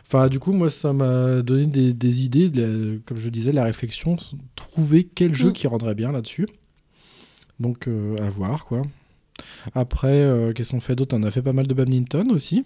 Enfin, 0.05 0.29
du 0.29 0.39
coup, 0.39 0.53
moi, 0.53 0.69
ça 0.69 0.93
m'a 0.93 1.41
donné 1.41 1.65
des, 1.65 1.91
des 1.93 2.23
idées, 2.23 2.49
de 2.49 2.61
la- 2.61 2.97
comme 3.05 3.17
je 3.17 3.27
disais, 3.29 3.51
la 3.51 3.63
réflexion, 3.65 4.15
trouver 4.55 5.03
quel 5.03 5.33
jeu 5.33 5.49
Mm. 5.49 5.53
qui 5.53 5.67
rendrait 5.67 5.95
bien 5.95 6.11
là-dessus. 6.13 6.47
Donc, 7.59 7.87
euh, 7.87 8.15
à 8.21 8.29
voir, 8.29 8.63
quoi. 8.65 8.83
Après, 9.73 10.21
euh, 10.21 10.53
qu'est-ce 10.53 10.71
qu'on 10.71 10.79
fait 10.79 10.95
d'autre? 10.95 11.15
On 11.17 11.23
a 11.23 11.31
fait 11.31 11.41
pas 11.41 11.53
mal 11.53 11.67
de 11.67 11.73
badminton 11.73 12.31
aussi. 12.31 12.65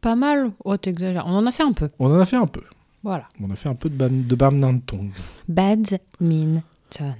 Pas 0.00 0.14
mal? 0.16 0.52
Oh, 0.64 0.76
t'exagères. 0.76 1.24
On 1.26 1.32
en 1.34 1.46
a 1.46 1.52
fait 1.52 1.64
un 1.64 1.72
peu. 1.72 1.90
On 1.98 2.06
en 2.14 2.18
a 2.18 2.24
fait 2.24 2.36
un 2.36 2.46
peu. 2.46 2.62
Voilà. 3.02 3.28
On 3.40 3.50
a 3.50 3.56
fait 3.56 3.68
un 3.68 3.74
peu 3.74 3.88
de, 3.90 3.94
bam- 3.96 4.24
de 4.26 4.34
badminton. 4.34 5.10
Badminton. 5.48 6.62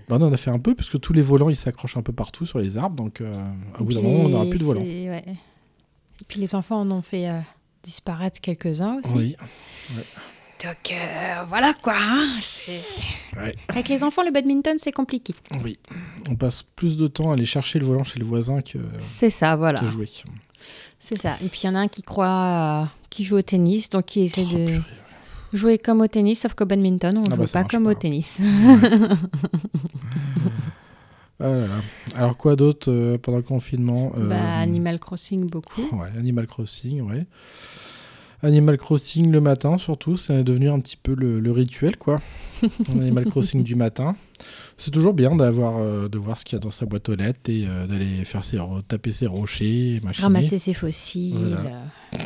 Bah, 0.09 0.17
on 0.19 0.23
en 0.23 0.33
a 0.33 0.37
fait 0.37 0.51
un 0.51 0.59
peu, 0.59 0.75
parce 0.75 0.89
que 0.89 0.97
tous 0.97 1.13
les 1.13 1.23
volants, 1.23 1.51
ils 1.51 1.57
s'accrochent 1.57 1.97
un 1.97 2.03
peu 2.03 2.13
partout 2.13 2.47
sur 2.47 2.59
les 2.59 2.79
arbres, 2.79 2.97
donc 2.97 3.21
euh, 3.21 3.35
à 3.79 3.83
bout 3.83 3.93
d'un 3.93 4.01
moment, 4.01 4.25
on 4.25 4.29
n'aura 4.31 4.47
plus 4.47 4.59
de 4.59 4.65
volants. 4.65 4.81
Ouais. 4.81 5.25
Et 5.27 6.25
puis 6.27 6.41
les 6.41 6.55
enfants 6.55 6.81
en 6.81 6.91
ont 6.91 7.03
fait 7.03 7.29
euh, 7.29 7.39
disparaître 7.83 8.41
quelques-uns 8.41 8.99
aussi. 8.99 9.13
Oui. 9.15 9.37
Donc 10.65 10.91
euh, 10.93 11.43
voilà 11.47 11.73
quoi. 11.75 11.95
hein, 11.97 12.27
Ouais. 13.37 13.55
Avec 13.69 13.89
les 13.89 14.03
enfants, 14.03 14.23
le 14.25 14.31
badminton, 14.33 14.77
c'est 14.79 14.91
compliqué. 14.93 15.35
Oui. 15.65 15.79
On 16.29 16.35
passe 16.35 16.65
plus 16.75 16.97
de 16.97 17.07
temps 17.07 17.31
à 17.31 17.35
aller 17.35 17.45
chercher 17.45 17.79
le 17.79 17.87
volant 17.87 18.03
chez 18.05 18.19
le 18.19 18.25
voisin 18.25 18.61
que, 18.63 18.79
C'est 19.01 19.31
ça, 19.31 19.55
voilà. 19.57 19.79
que 19.81 19.87
jouer. 19.87 20.09
C'est 20.99 21.19
ça. 21.21 21.37
Et 21.45 21.49
puis 21.49 21.61
il 21.63 21.67
y 21.67 21.71
en 21.71 21.75
a 21.77 21.79
un 21.79 21.89
qui 21.89 22.03
croit, 22.03 22.83
euh, 22.83 22.85
qui 23.09 23.23
joue 23.25 23.37
au 23.37 23.43
tennis, 23.43 23.89
donc 23.91 24.07
qui 24.07 24.23
essaie 24.23 24.45
Oh, 24.53 24.57
de 24.57 24.65
purée. 24.67 24.81
jouer 25.53 25.79
comme 25.79 26.01
au 26.01 26.09
tennis, 26.09 26.41
sauf 26.41 26.55
qu'au 26.55 26.67
badminton, 26.67 27.17
on 27.19 27.23
Ah 27.27 27.31
joue 27.31 27.37
bah, 27.43 27.47
ça 27.47 27.63
pas 27.63 27.69
comme 27.69 27.85
pas. 27.85 27.91
au 27.91 27.95
tennis. 27.95 28.41
Ah 31.41 31.51
là 31.51 31.67
là. 31.69 31.77
Alors 32.17 32.37
quoi 32.37 32.57
d'autre 32.57 32.91
euh, 32.91 33.17
pendant 33.17 33.37
le 33.39 33.45
confinement 33.45 34.11
Euh, 34.17 34.29
Bah, 34.29 34.57
Animal 34.59 34.99
Crossing, 34.99 35.49
beaucoup. 35.49 35.83
Ouais, 35.93 36.09
Animal 36.19 36.49
Crossing, 36.49 37.01
ouais. 37.03 37.27
Animal 38.43 38.77
Crossing 38.77 39.31
le 39.33 39.41
matin, 39.41 39.79
surtout, 39.79 40.17
c'est 40.17 40.45
devenu 40.45 40.69
un 40.71 40.79
petit 40.81 40.97
peu 40.97 41.15
le, 41.15 41.41
le 41.41 41.51
rituel, 41.51 41.97
quoi. 41.97 42.21
Animal 42.93 43.25
Crossing 43.25 43.63
du 43.65 43.75
matin. 43.75 44.17
C'est 44.77 44.93
toujours 44.93 45.13
bien 45.15 45.35
d'avoir, 45.35 45.79
euh, 45.79 46.09
de 46.09 46.19
voir 46.19 46.39
ce 46.39 46.45
qu'il 46.45 46.57
y 46.57 46.61
a 46.61 46.61
dans 46.61 46.71
sa 46.71 46.87
boîte 46.87 47.09
aux 47.09 47.17
lettres 47.17 47.51
et 47.51 47.65
euh, 47.67 47.87
d'aller 47.89 48.25
faire 48.25 48.45
ses, 48.45 48.59
taper 48.87 49.11
ses 49.11 49.27
rochers, 49.27 50.01
machiner. 50.05 50.23
Ramasser 50.23 50.59
ses 50.61 50.73
fossiles. 50.75 51.35
Voilà. 51.37 51.89
euh, 52.15 52.19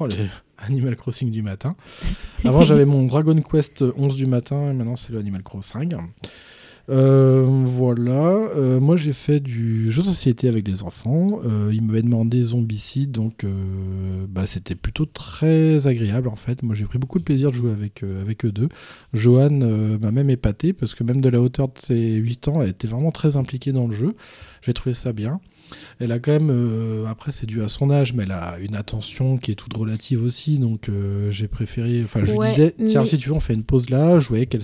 Oh, 0.00 0.06
les 0.06 0.28
Animal 0.58 0.96
Crossing 0.96 1.30
du 1.30 1.40
matin. 1.42 1.76
Avant, 2.44 2.64
j'avais 2.64 2.84
mon 2.84 3.06
Dragon 3.06 3.40
Quest 3.40 3.82
11 3.96 4.16
du 4.16 4.26
matin, 4.26 4.70
et 4.70 4.74
maintenant, 4.74 4.96
c'est 4.96 5.12
le 5.12 5.18
Animal 5.18 5.42
Crossing. 5.42 5.94
Euh, 6.90 7.44
voilà. 7.46 8.12
Euh, 8.12 8.80
moi, 8.80 8.96
j'ai 8.96 9.12
fait 9.12 9.40
du 9.40 9.90
jeu 9.90 10.02
de 10.02 10.08
société 10.08 10.48
avec 10.48 10.66
les 10.66 10.82
enfants. 10.82 11.40
Euh, 11.44 11.70
ils 11.72 11.82
m'avaient 11.82 12.02
demandé 12.02 12.42
Zombicide, 12.42 13.10
donc 13.12 13.44
bah, 14.28 14.46
c'était 14.46 14.74
plutôt 14.74 15.04
très 15.04 15.86
agréable, 15.86 16.28
en 16.28 16.36
fait. 16.36 16.62
Moi, 16.62 16.74
j'ai 16.74 16.84
pris 16.84 16.98
beaucoup 16.98 17.18
de 17.18 17.24
plaisir 17.24 17.50
de 17.50 17.56
jouer 17.56 17.72
avec, 17.72 18.04
eux 18.04 18.52
deux. 18.52 18.68
Johan 19.12 19.50
m'a 19.50 20.12
même 20.12 20.30
épaté, 20.30 20.72
parce 20.72 20.94
que 20.94 21.04
même 21.04 21.20
de 21.20 21.28
la 21.28 21.40
hauteur 21.40 21.68
de 21.68 21.78
ses 21.78 22.14
8 22.14 22.48
ans, 22.48 22.62
elle 22.62 22.70
était 22.70 22.88
vraiment 22.88 23.12
très 23.12 23.36
impliquée 23.36 23.72
dans 23.72 23.86
le 23.86 23.94
jeu. 23.94 24.14
J'ai 24.62 24.72
trouvé 24.72 24.94
ça 24.94 25.12
bien. 25.12 25.40
Elle 26.00 26.12
a 26.12 26.18
quand 26.18 26.32
même, 26.32 26.50
euh, 26.50 27.06
après 27.06 27.32
c'est 27.32 27.46
dû 27.46 27.62
à 27.62 27.68
son 27.68 27.90
âge, 27.90 28.12
mais 28.14 28.22
elle 28.24 28.32
a 28.32 28.58
une 28.58 28.74
attention 28.76 29.36
qui 29.38 29.50
est 29.50 29.54
toute 29.54 29.74
relative 29.76 30.22
aussi, 30.24 30.58
donc 30.58 30.88
euh, 30.88 31.30
j'ai 31.30 31.48
préféré, 31.48 32.02
enfin 32.04 32.20
je 32.24 32.32
Ouais, 32.32 32.48
disais, 32.48 32.74
tiens 32.86 33.02
mais- 33.02 33.06
si 33.08 33.18
tu 33.18 33.28
veux 33.28 33.34
on 33.34 33.40
fait 33.40 33.54
une 33.54 33.64
pause 33.64 33.90
là, 33.90 34.18
je 34.18 34.28
voyais 34.28 34.46
qu'elle. 34.46 34.62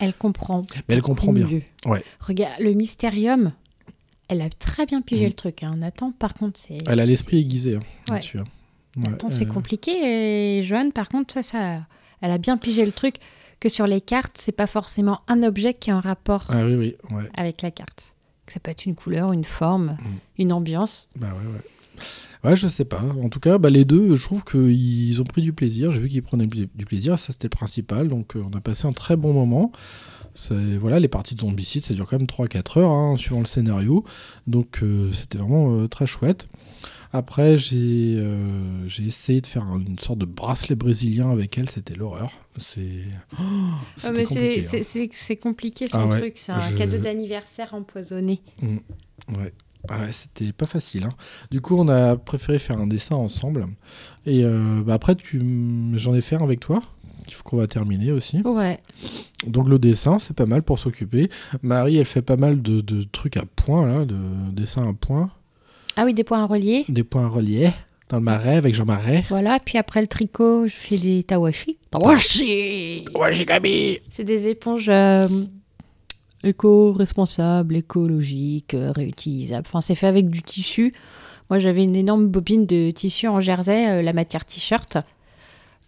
Elle 0.00 0.14
comprend. 0.14 0.62
Mais 0.88 0.94
elle 0.94 1.02
comprend 1.02 1.32
bien. 1.32 1.46
mieux. 1.48 1.62
Ouais. 1.86 2.02
Regarde, 2.20 2.60
le 2.60 2.72
Mystérium, 2.72 3.52
elle 4.28 4.42
a 4.42 4.48
très 4.50 4.86
bien 4.86 5.00
pigé 5.02 5.22
Mhm. 5.22 5.28
le 5.28 5.34
truc. 5.34 5.62
Hein. 5.62 5.74
Nathan, 5.78 6.12
par 6.12 6.34
contre, 6.34 6.58
c'est. 6.58 6.78
Elle 6.86 7.00
a 7.00 7.06
l'esprit 7.06 7.40
aiguisé 7.40 7.76
hein, 7.76 7.80
Ouais. 8.08 8.14
là-dessus. 8.14 8.38
hein. 8.38 8.44
Ouais, 8.96 9.08
Nathan, 9.10 9.30
c'est 9.30 9.46
compliqué. 9.46 10.58
Et 10.58 10.62
Joanne, 10.62 10.92
par 10.92 11.08
contre, 11.08 11.42
ça, 11.44 11.80
elle 12.20 12.30
a 12.30 12.38
bien 12.38 12.56
pigé 12.56 12.84
le 12.86 12.92
truc. 12.92 13.16
que 13.60 13.68
sur 13.70 13.86
les 13.86 14.02
cartes, 14.02 14.36
c'est 14.38 14.52
pas 14.52 14.66
forcément 14.66 15.20
un 15.26 15.42
objet 15.42 15.72
qui 15.72 15.88
est 15.88 15.92
en 15.94 16.00
rapport 16.00 16.44
Ah 16.50 16.66
oui, 16.66 16.74
oui, 16.74 16.94
ouais. 17.12 17.22
avec 17.34 17.62
la 17.62 17.70
carte. 17.70 18.02
Ça 18.46 18.60
peut 18.60 18.70
être 18.70 18.84
une 18.86 18.94
couleur, 18.94 19.32
une 19.32 19.44
forme, 19.44 19.96
Mm. 20.00 20.06
une 20.42 20.52
ambiance. 20.52 21.08
Bah 21.18 21.28
ouais, 21.28 21.52
ouais. 21.52 21.60
Ouais, 22.50 22.56
je 22.56 22.68
sais 22.68 22.84
pas. 22.84 23.00
En 23.22 23.30
tout 23.30 23.40
cas, 23.40 23.56
bah, 23.56 23.70
les 23.70 23.86
deux, 23.86 24.16
je 24.16 24.22
trouve 24.22 24.44
qu'ils 24.44 25.20
ont 25.22 25.24
pris 25.24 25.40
du 25.40 25.54
plaisir. 25.54 25.90
J'ai 25.92 26.00
vu 26.00 26.08
qu'ils 26.08 26.22
prenaient 26.22 26.46
du 26.46 26.84
plaisir, 26.84 27.18
ça 27.18 27.32
c'était 27.32 27.46
le 27.46 27.50
principal. 27.50 28.08
Donc 28.08 28.36
euh, 28.36 28.44
on 28.52 28.54
a 28.56 28.60
passé 28.60 28.86
un 28.86 28.92
très 28.92 29.16
bon 29.16 29.32
moment. 29.32 29.72
Voilà, 30.80 30.98
les 31.00 31.08
parties 31.08 31.34
de 31.36 31.40
zombicide, 31.40 31.84
ça 31.84 31.94
dure 31.94 32.06
quand 32.08 32.18
même 32.18 32.26
3-4 32.26 32.80
heures, 32.80 32.90
hein, 32.90 33.16
suivant 33.16 33.40
le 33.40 33.46
scénario. 33.46 34.04
Donc 34.46 34.80
euh, 34.82 35.10
c'était 35.12 35.38
vraiment 35.38 35.74
euh, 35.78 35.88
très 35.88 36.06
chouette. 36.06 36.48
Après, 37.16 37.56
j'ai 37.56 38.16
euh, 38.18 38.88
essayé 39.06 39.40
de 39.40 39.46
faire 39.46 39.62
une 39.76 39.96
sorte 40.00 40.18
de 40.18 40.24
bracelet 40.24 40.74
brésilien 40.74 41.30
avec 41.30 41.56
elle, 41.56 41.70
c'était 41.70 41.94
l'horreur. 41.94 42.32
C'est. 42.58 43.04
Oh, 43.38 43.42
Ah, 44.02 44.08
compliqué, 44.08 44.62
c'est 44.62 44.80
hein. 44.80 45.08
c'est- 45.12 45.36
compliqué 45.36 45.86
son 45.86 45.98
Ah 46.00 46.06
ouais, 46.08 46.18
truc. 46.18 46.32
C'est 46.36 46.50
un 46.50 46.58
je- 46.58 46.76
cadeau 46.76 46.98
d'anniversaire 46.98 47.72
empoisonné. 47.72 48.40
Ouais. 48.62 49.52
Ah 49.88 50.00
ouais, 50.00 50.10
c'était 50.10 50.50
pas 50.52 50.66
facile. 50.66 51.04
hein. 51.04 51.12
Du 51.52 51.60
coup, 51.60 51.76
on 51.76 51.88
a 51.88 52.16
préféré 52.16 52.58
faire 52.58 52.78
un 52.80 52.88
dessin 52.88 53.14
ensemble. 53.14 53.68
Et 54.26 54.44
euh, 54.44 54.82
bah 54.84 54.94
après, 54.94 55.14
tu... 55.14 55.40
j'en 55.94 56.14
ai 56.14 56.20
fait 56.20 56.34
un 56.34 56.42
avec 56.42 56.58
toi, 56.58 56.82
qu'il 57.26 57.34
faut 57.36 57.44
qu'on 57.44 57.58
va 57.58 57.68
terminer 57.68 58.10
aussi. 58.10 58.40
Ouais. 58.40 58.80
Donc 59.46 59.68
le 59.68 59.78
dessin, 59.78 60.18
c'est 60.18 60.34
pas 60.34 60.46
mal 60.46 60.64
pour 60.64 60.80
s'occuper. 60.80 61.28
Marie, 61.62 61.96
elle 61.98 62.06
fait 62.06 62.22
pas 62.22 62.36
mal 62.36 62.60
de, 62.60 62.80
de 62.80 63.04
trucs 63.04 63.36
à 63.36 63.44
points, 63.54 63.86
là, 63.86 64.04
de 64.04 64.16
dessins 64.52 64.88
à 64.88 64.94
points. 64.94 65.30
Ah 65.96 66.04
oui, 66.04 66.14
des 66.14 66.24
points 66.24 66.42
à 66.42 66.46
relier. 66.46 66.84
Des 66.88 67.04
points 67.04 67.28
reliés 67.28 67.70
dans 68.08 68.18
le 68.18 68.22
marais 68.22 68.56
avec 68.56 68.74
Jean 68.74 68.84
Marais. 68.84 69.24
Voilà, 69.28 69.58
puis 69.60 69.78
après 69.78 70.00
le 70.00 70.06
tricot, 70.06 70.66
je 70.66 70.74
fais 70.74 70.98
des 70.98 71.22
tawashi. 71.22 71.78
Tawashi 71.90 73.02
C'est 74.10 74.24
des 74.24 74.48
éponges 74.48 74.88
euh, 74.88 75.26
éco-responsables, 76.42 77.76
écologiques, 77.76 78.74
euh, 78.74 78.92
réutilisables. 78.92 79.64
Enfin, 79.66 79.80
c'est 79.80 79.94
fait 79.94 80.06
avec 80.06 80.28
du 80.30 80.42
tissu. 80.42 80.92
Moi, 81.50 81.58
j'avais 81.58 81.84
une 81.84 81.96
énorme 81.96 82.26
bobine 82.28 82.66
de 82.66 82.90
tissu 82.90 83.28
en 83.28 83.40
jersey, 83.40 83.88
euh, 83.88 84.02
la 84.02 84.12
matière 84.12 84.44
t-shirt. 84.44 84.98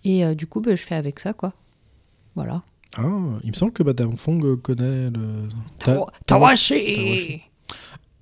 Et 0.05 0.25
euh, 0.25 0.35
du 0.35 0.47
coup, 0.47 0.61
bah, 0.61 0.75
je 0.75 0.83
fais 0.83 0.95
avec 0.95 1.19
ça, 1.21 1.33
quoi. 1.33 1.53
Voilà. 2.35 2.63
Ah, 2.97 3.03
il 3.45 3.51
me 3.51 3.55
semble 3.55 3.73
que 3.73 3.83
Madame 3.83 4.17
Fong 4.17 4.57
connaît 4.63 5.07
le... 5.11 5.49
Tawa- 5.79 6.07
Ta- 6.07 6.13
Tawashi 6.27 7.39
Ah, 7.39 7.43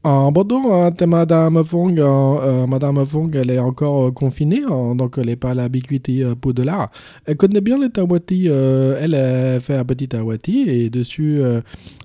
pardon, 0.05 0.71
hein, 0.75 0.91
t'es 0.93 1.07
Madame 1.07 1.65
Fong. 1.65 1.99
euh, 1.99 2.05
euh, 2.05 2.67
Madame 2.67 3.07
Fong, 3.07 3.31
elle 3.35 3.51
est 3.51 3.59
encore 3.59 4.09
euh, 4.09 4.11
confinée, 4.11 4.61
hein, 4.69 4.95
donc 4.95 5.15
elle 5.17 5.27
n'est 5.27 5.37
pas 5.37 5.53
à 5.53 5.55
l'habitude 5.55 6.07
euh, 6.11 6.35
pour 6.35 6.53
de 6.53 6.63
l'art. 6.63 6.91
Elle 7.25 7.39
connaît 7.39 7.63
bien 7.63 7.79
les 7.79 7.89
tawati. 7.89 8.47
elle 8.49 9.61
fait 9.63 9.77
un 9.77 9.85
petit 9.85 10.07
tawati 10.09 10.69
et 10.69 10.91
dessus, 10.91 11.41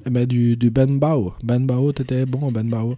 elle 0.05 0.11
met 0.11 0.25
du, 0.25 0.55
du 0.55 0.69
banbao. 0.69 1.33
Banbao, 1.43 1.91
t'étais 1.91 2.25
bon, 2.25 2.51
banbao, 2.51 2.95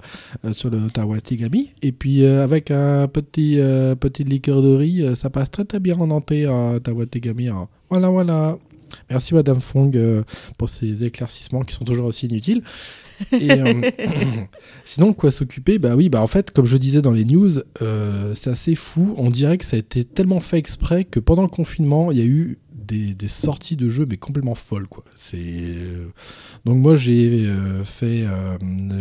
sur 0.54 0.70
le 0.70 0.88
tawati 0.90 1.36
gami. 1.36 1.72
Et 1.82 1.92
puis, 1.92 2.24
avec 2.26 2.70
un 2.70 3.08
petit, 3.08 3.58
petit 4.00 4.24
liqueur 4.24 4.62
de 4.62 4.76
riz, 4.76 5.16
ça 5.16 5.32
passe 5.32 5.50
très 5.50 5.66
très 5.66 5.80
bien 5.80 5.98
en 6.00 6.12
un 6.12 6.80
tawati 6.80 7.20
gami. 7.20 7.48
hein. 7.48 7.68
Voilà, 7.90 8.10
voilà. 8.10 8.58
Merci 9.10 9.34
Madame 9.34 9.62
Fong 9.62 9.92
pour 10.58 10.70
ces 10.70 11.04
éclaircissements 11.04 11.62
qui 11.62 11.74
sont 11.74 11.86
toujours 11.86 12.08
aussi 12.08 12.28
inutiles. 12.28 12.62
Et, 13.32 13.52
euh, 13.52 13.92
sinon, 14.86 15.14
quoi 15.14 15.32
s'occuper? 15.32 15.80
Bah 15.80 15.96
oui, 15.96 16.10
bah 16.10 16.22
en 16.22 16.28
fait, 16.28 16.52
comme 16.52 16.66
je 16.66 16.78
disais 16.78 17.02
dans 17.02 17.12
les 17.12 17.26
news, 17.26 17.60
euh, 17.82 18.34
c'est 18.36 18.50
assez 18.50 18.76
fou. 18.76 19.14
On 19.18 19.30
dirait 19.30 19.58
que 19.58 19.66
ça 19.66 19.76
a 19.76 19.80
été 19.80 20.04
tellement 20.04 20.40
fait 20.40 20.58
exprès 20.58 21.06
que 21.06 21.20
pendant 21.20 21.44
le 21.44 21.48
confinement, 21.48 22.12
il 22.12 22.18
y 22.18 22.22
a 22.22 22.26
eu 22.26 22.60
des, 22.74 23.28
sorties 23.28 23.78
de 23.78 23.88
jeux, 23.88 24.06
mais 24.10 24.18
complètement 24.18 24.56
folles, 24.56 24.88
quoi. 24.88 25.06
C'est 25.16 25.38
euh, 25.40 26.08
donc 26.66 26.78
moi 26.78 26.98
j'ai 26.98 27.50
fait, 27.86 28.26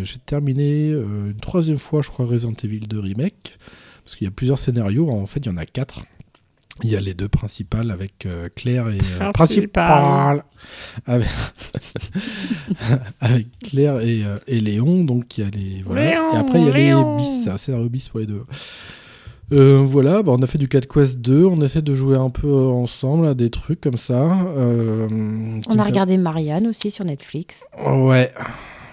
j'ai 0.05 0.19
terminé 0.25 0.91
une 0.91 1.41
troisième 1.43 1.79
fois, 1.79 2.01
je 2.01 2.11
crois, 2.11 2.25
Resident 2.25 2.55
Evil 2.63 2.81
2 2.81 3.01
remake, 3.01 3.59
parce 4.05 4.15
qu'il 4.15 4.27
y 4.27 4.29
a 4.29 4.31
plusieurs 4.31 4.61
scénarios. 4.61 5.11
En 5.11 5.27
fait, 5.27 5.41
il 5.41 5.47
y 5.47 5.49
en 5.49 5.57
a 5.57 5.67
quatre. 5.67 6.05
Il 6.83 6.91
y 6.91 6.97
a 6.97 7.01
les 7.01 7.15
deux 7.15 7.29
principales 7.29 7.91
avec 7.91 8.27
euh, 8.27 8.49
Claire 8.55 8.89
et 8.89 8.99
euh, 9.21 9.31
avec, 11.07 11.29
avec 13.21 13.47
Claire 13.63 14.01
et, 14.01 14.25
euh, 14.25 14.37
et 14.47 14.61
Léon. 14.61 15.05
Donc 15.05 15.39
il 15.39 15.45
y 15.45 15.47
a 15.47 15.51
les 15.51 15.83
voilà. 15.85 16.11
Léon, 16.11 16.35
et 16.35 16.37
après 16.37 16.61
il 16.61 16.67
y 16.67 16.71
a 16.71 16.75
Léon. 16.75 17.17
les 17.17 17.23
bis, 17.23 17.45
c'est 17.45 17.51
un 17.51 17.57
scénario 17.59 17.89
bis 17.89 18.09
pour 18.09 18.21
les 18.21 18.27
deux. 18.27 18.45
Euh, 19.53 19.83
voilà, 19.85 20.23
bah, 20.23 20.31
on 20.37 20.41
a 20.43 20.47
fait 20.47 20.59
du 20.59 20.69
4 20.69 20.87
Quest 20.87 21.19
2, 21.19 21.45
on 21.45 21.61
essaie 21.63 21.83
de 21.83 21.93
jouer 21.93 22.17
un 22.17 22.31
peu 22.31 22.55
ensemble 22.55 23.27
à 23.27 23.35
des 23.35 23.51
trucs 23.51 23.81
comme 23.81 23.97
ça. 23.97 24.39
euh, 24.57 25.09
On 25.69 25.79
a 25.79 25.83
regardé 25.83 26.17
Marianne 26.19 26.69
aussi 26.69 26.93
sur 26.93 27.05
Netflix. 27.05 27.65
Ouais, 27.85 28.31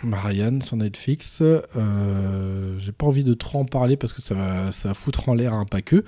Marianne 0.03 0.61
sur 0.61 0.77
Netflix. 0.77 1.39
Euh, 1.41 2.77
J'ai 2.79 2.91
pas 2.91 3.05
envie 3.05 3.23
de 3.23 3.33
trop 3.33 3.59
en 3.59 3.65
parler 3.65 3.97
parce 3.97 4.13
que 4.13 4.21
ça 4.21 4.35
va, 4.35 4.71
ça 4.71 4.89
va 4.89 4.93
foutre 4.93 5.29
en 5.29 5.33
l'air 5.33 5.53
un 5.53 5.65
pas 5.65 5.81
que. 5.81 6.03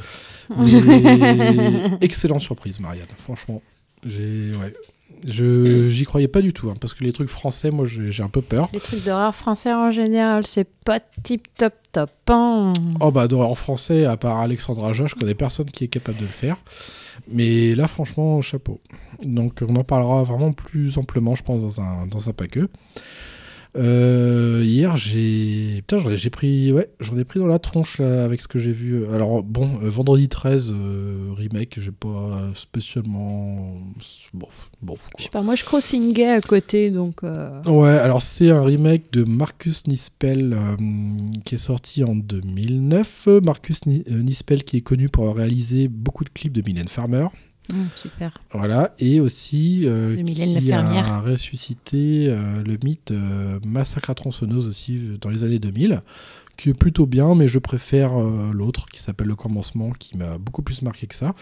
Mais 0.57 1.91
excellente 2.01 2.41
surprise, 2.41 2.79
Marianne. 2.79 3.07
Franchement, 3.17 3.61
j'ai 4.05 4.51
ouais. 4.61 4.73
Je 5.27 5.89
j'y 5.89 6.05
croyais 6.05 6.29
pas 6.29 6.41
du 6.41 6.53
tout 6.53 6.69
hein, 6.69 6.75
parce 6.79 6.93
que 6.93 7.03
les 7.03 7.11
trucs 7.11 7.27
français, 7.27 7.71
moi 7.71 7.83
j'ai 7.85 8.23
un 8.23 8.29
peu 8.29 8.41
peur. 8.41 8.69
Les 8.71 8.79
trucs 8.79 9.03
d'horreur 9.03 9.35
français 9.35 9.73
en 9.73 9.91
général, 9.91 10.47
c'est 10.47 10.67
pas 10.85 10.99
tip 11.23 11.45
top 11.57 11.73
top. 11.91 12.09
hein. 12.29 12.71
Oh 13.01 13.11
bah 13.11 13.27
d'horreur 13.27 13.57
français, 13.57 14.05
à 14.05 14.15
part 14.15 14.37
Alexandre 14.37 14.85
Aja, 14.85 15.07
je 15.07 15.15
connais 15.15 15.35
personne 15.35 15.65
qui 15.71 15.83
est 15.83 15.87
capable 15.89 16.19
de 16.19 16.23
le 16.23 16.27
faire. 16.29 16.55
Mais 17.27 17.75
là, 17.75 17.89
franchement, 17.89 18.39
chapeau. 18.39 18.79
Donc 19.23 19.61
on 19.67 19.75
en 19.75 19.83
parlera 19.83 20.23
vraiment 20.23 20.53
plus 20.53 20.97
amplement, 20.97 21.35
je 21.35 21.43
pense, 21.43 21.61
dans 21.61 21.83
un, 21.83 22.07
dans 22.07 22.29
un 22.29 22.33
pas 22.33 22.47
que. 22.47 22.69
Euh, 23.77 24.61
hier, 24.63 24.97
j'ai. 24.97 25.75
Putain, 25.87 25.97
j'en 25.99 26.09
ai, 26.09 26.29
pris. 26.29 26.71
Ouais, 26.73 26.89
j'en 26.99 27.17
ai 27.17 27.23
pris 27.23 27.39
dans 27.39 27.47
la 27.47 27.59
tronche 27.59 27.99
là, 27.99 28.23
avec 28.23 28.41
ce 28.41 28.47
que 28.47 28.57
j'ai 28.57 28.71
vu. 28.71 29.05
Alors, 29.07 29.43
bon, 29.43 29.69
euh, 29.83 29.89
vendredi 29.89 30.27
13, 30.27 30.73
euh, 30.75 31.33
remake, 31.37 31.75
j'ai 31.79 31.91
pas 31.91 32.49
spécialement. 32.55 33.75
Bof, 34.33 34.71
bof, 34.81 35.09
Je 35.17 35.23
sais 35.23 35.29
pas, 35.29 35.41
moi 35.41 35.55
je 35.55 35.63
crossinguais 35.65 36.29
à 36.29 36.41
côté, 36.41 36.91
donc... 36.91 37.21
Ouais, 37.23 37.89
alors 37.89 38.21
c'est 38.21 38.49
un 38.51 38.63
remake 38.63 39.11
de 39.11 39.23
Marcus 39.23 39.85
Nispel 39.87 40.57
qui 41.45 41.55
est 41.55 41.59
sorti 41.59 42.03
en 42.03 42.15
2009. 42.15 43.27
Marcus 43.43 43.85
Ni- 43.85 44.03
Nispel 44.09 44.63
qui 44.63 44.77
est 44.77 44.81
connu 44.81 45.09
pour 45.09 45.23
avoir 45.23 45.37
réalisé 45.37 45.87
beaucoup 45.87 46.23
de 46.23 46.29
clips 46.29 46.53
de 46.53 46.61
Mylène 46.65 46.87
Farmer. 46.87 47.27
Hum, 47.71 47.87
super. 47.95 48.37
Voilà, 48.51 48.93
et 48.99 49.19
aussi 49.19 49.81
euh, 49.85 50.21
qui 50.23 50.71
a 50.71 51.19
ressuscité 51.19 52.27
euh, 52.27 52.63
le 52.63 52.77
mythe 52.83 53.11
euh, 53.11 53.59
Massacre 53.65 54.09
à 54.09 54.15
tronçonneuse 54.15 54.67
aussi 54.67 55.17
dans 55.21 55.29
les 55.29 55.43
années 55.43 55.59
2000, 55.59 56.01
qui 56.57 56.69
est 56.69 56.73
plutôt 56.73 57.05
bien, 57.05 57.35
mais 57.35 57.47
je 57.47 57.59
préfère 57.59 58.19
euh, 58.19 58.51
l'autre 58.51 58.87
qui 58.87 58.99
s'appelle 59.01 59.27
Le 59.27 59.35
Commencement, 59.35 59.91
qui 59.91 60.17
m'a 60.17 60.37
beaucoup 60.37 60.61
plus 60.61 60.81
marqué 60.81 61.07
que 61.07 61.15
ça. 61.15 61.33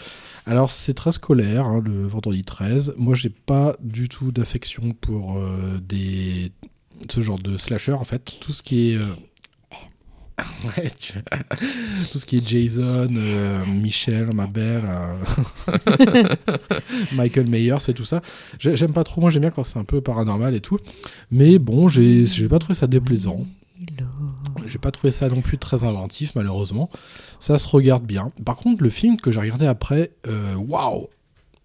Alors 0.45 0.69
c'est 0.69 0.93
très 0.93 1.11
scolaire, 1.11 1.65
hein, 1.65 1.81
le 1.83 2.05
vendredi 2.05 2.43
13. 2.43 2.93
Moi 2.97 3.15
j'ai 3.15 3.29
pas 3.29 3.75
du 3.81 4.09
tout 4.09 4.31
d'affection 4.31 4.93
pour 4.99 5.39
des 5.81 6.51
ce 7.09 7.21
genre 7.21 7.39
de 7.39 7.57
slasher 7.57 7.93
en 7.93 8.03
fait. 8.03 8.37
Tout 8.39 8.51
ce 8.51 8.63
qui 8.63 8.93
est... 8.93 8.99
Ouais, 10.63 10.89
tu- 10.99 11.13
tout 12.11 12.19
ce 12.19 12.25
qui 12.25 12.37
est 12.37 12.47
Jason, 12.47 13.09
euh, 13.15 13.65
Michel, 13.65 14.29
ma 14.35 14.45
belle, 14.47 14.83
euh, 14.85 16.23
Michael 17.13 17.47
Myers 17.47 17.77
et 17.87 17.93
tout 17.93 18.05
ça. 18.05 18.21
J'ai- 18.59 18.75
J'aime 18.75 18.93
pas 18.93 19.03
trop, 19.03 19.21
moi 19.21 19.29
j'aime 19.29 19.41
bien 19.41 19.51
quand 19.51 19.63
c'est 19.63 19.79
un 19.79 19.83
peu 19.83 20.01
paranormal 20.01 20.53
et 20.55 20.61
tout. 20.61 20.77
Mais 21.31 21.57
bon, 21.59 21.87
j'ai 21.87 22.25
pas 22.49 22.59
trouvé 22.59 22.75
ça 22.75 22.87
déplaisant. 22.87 23.45
J'ai 24.67 24.79
pas 24.79 24.91
trouvé 24.91 25.11
ça 25.11 25.29
non 25.29 25.41
plus 25.41 25.57
très 25.57 25.83
inventif, 25.83 26.33
malheureusement. 26.35 26.89
Ça 27.39 27.57
se 27.57 27.67
regarde 27.67 28.05
bien. 28.05 28.31
Par 28.45 28.55
contre, 28.57 28.83
le 28.83 28.89
film 28.89 29.17
que 29.17 29.31
j'ai 29.31 29.39
regardé 29.39 29.65
après, 29.65 30.11
euh, 30.27 30.55
waouh! 30.55 31.07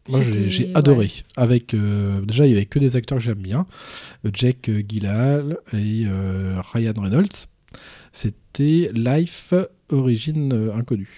Moi 0.09 0.21
j'ai 0.21 0.65
ouais. 0.67 0.73
adoré. 0.75 1.11
Avec, 1.37 1.75
euh, 1.75 2.21
déjà, 2.23 2.47
il 2.47 2.53
y 2.53 2.57
avait 2.57 2.67
que 2.67 2.79
des 2.79 2.97
acteurs 2.97 3.19
que 3.19 3.25
j'aime 3.25 3.39
bien 3.39 3.67
euh, 4.27 4.31
Gyllenhaal 4.33 5.59
et 5.73 6.05
euh, 6.07 6.61
Ryan 6.73 6.95
Reynolds. 6.97 7.47
C'était 8.55 8.91
Life 8.93 9.55
Origine 9.91 10.53
euh, 10.53 10.75
Inconnue. 10.75 11.09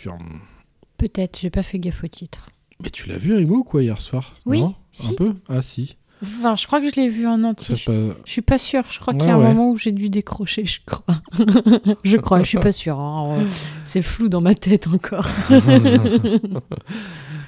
Peut-être, 0.99 1.41
j'ai 1.41 1.51
pas 1.51 1.63
fait 1.65 1.81
gaffe 1.81 2.05
au 2.05 2.07
titre. 2.09 2.47
Mais 2.81 2.91
tu 2.91 3.09
l'as 3.09 3.19
vu, 3.19 3.35
Rimo, 3.35 3.57
ou 3.57 3.65
quoi, 3.65 3.83
hier 3.83 4.01
soir? 4.01 4.37
Oui, 4.47 4.61
Non? 4.61 4.69
Un 4.69 4.75
si. 4.93 5.15
peu? 5.17 5.35
Ah, 5.49 5.61
si. 5.61 5.97
Enfin, 6.23 6.55
je 6.55 6.65
crois 6.69 6.81
que 6.81 6.89
je 6.89 6.95
l'ai 6.95 7.09
vu 7.11 7.27
en 7.27 7.43
entier. 7.43 7.75
Je 7.77 8.13
suis 8.25 8.41
pas 8.43 8.59
sûre. 8.59 8.85
Je 8.89 9.01
crois 9.01 9.15
qu'il 9.15 9.25
y 9.25 9.31
Ah 9.31 9.33
a 9.33 9.37
un 9.37 9.41
ouais. 9.41 9.49
moment 9.49 9.71
où 9.73 9.77
j'ai 9.77 9.91
dû 9.91 10.09
décrocher, 10.11 10.65
je 10.65 10.79
crois. 10.87 11.21
je 12.05 12.17
crois, 12.19 12.39
je 12.45 12.49
suis 12.51 12.59
pas 12.59 12.71
sûre. 12.73 13.01
hein. 13.01 13.37
C'est 13.85 14.03
flou 14.03 14.29
dans 14.29 14.41
ma 14.41 14.55
tête 14.55 14.87
encore. 14.87 15.27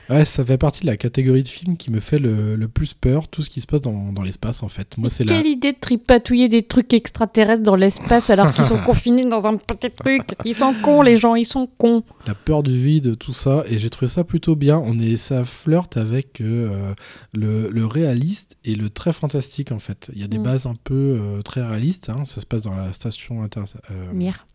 Ouais, 0.08 0.24
ça 0.24 0.44
fait 0.44 0.56
partie 0.58 0.82
de 0.82 0.86
la 0.86 0.96
catégorie 0.96 1.42
de 1.42 1.48
films 1.48 1.76
qui 1.76 1.90
me 1.90 1.98
fait 1.98 2.18
le, 2.20 2.54
le 2.54 2.68
plus 2.68 2.94
peur, 2.94 3.26
tout 3.26 3.42
ce 3.42 3.50
qui 3.50 3.60
se 3.60 3.66
passe 3.66 3.80
dans, 3.80 4.12
dans 4.12 4.22
l'espace 4.22 4.62
en 4.62 4.68
fait. 4.68 4.96
Moi, 4.98 5.10
c'est 5.10 5.24
la. 5.24 5.34
Quelle 5.36 5.46
idée 5.48 5.72
de 5.72 5.78
tripatouiller 5.80 6.48
des 6.48 6.62
trucs 6.62 6.94
extraterrestres 6.94 7.64
dans 7.64 7.74
l'espace 7.74 8.30
alors 8.30 8.52
qu'ils 8.52 8.64
sont 8.64 8.78
confinés 8.86 9.24
dans 9.24 9.46
un 9.46 9.56
petit 9.56 9.90
truc. 9.90 10.22
Ils 10.44 10.54
sont 10.54 10.74
cons, 10.82 11.02
les 11.02 11.16
gens, 11.16 11.34
ils 11.34 11.44
sont 11.44 11.68
cons. 11.78 12.04
la 12.26 12.34
peur 12.36 12.62
du 12.62 12.78
vide, 12.80 13.18
tout 13.18 13.32
ça, 13.32 13.64
et 13.68 13.78
j'ai 13.80 13.90
trouvé 13.90 14.08
ça 14.08 14.22
plutôt 14.22 14.54
bien. 14.54 14.78
On 14.78 14.98
est, 15.00 15.16
ça 15.16 15.44
flirte 15.44 15.96
avec 15.96 16.40
euh, 16.40 16.94
le, 17.34 17.68
le 17.68 17.86
réaliste 17.86 18.56
et 18.64 18.76
le 18.76 18.90
très 18.90 19.12
fantastique 19.12 19.72
en 19.72 19.80
fait. 19.80 20.10
Il 20.14 20.20
y 20.20 20.24
a 20.24 20.28
des 20.28 20.38
Mm. 20.38 20.42
bases 20.44 20.66
un 20.66 20.76
peu 20.84 20.94
euh, 21.20 21.42
très 21.42 21.66
réalistes. 21.66 22.10
hein. 22.10 22.24
Ça 22.26 22.40
se 22.40 22.46
passe 22.46 22.60
dans 22.62 22.76
la 22.76 22.92
station 22.92 23.42
inter. 23.42 23.62
euh, 23.90 24.12
Mire, 24.12 24.46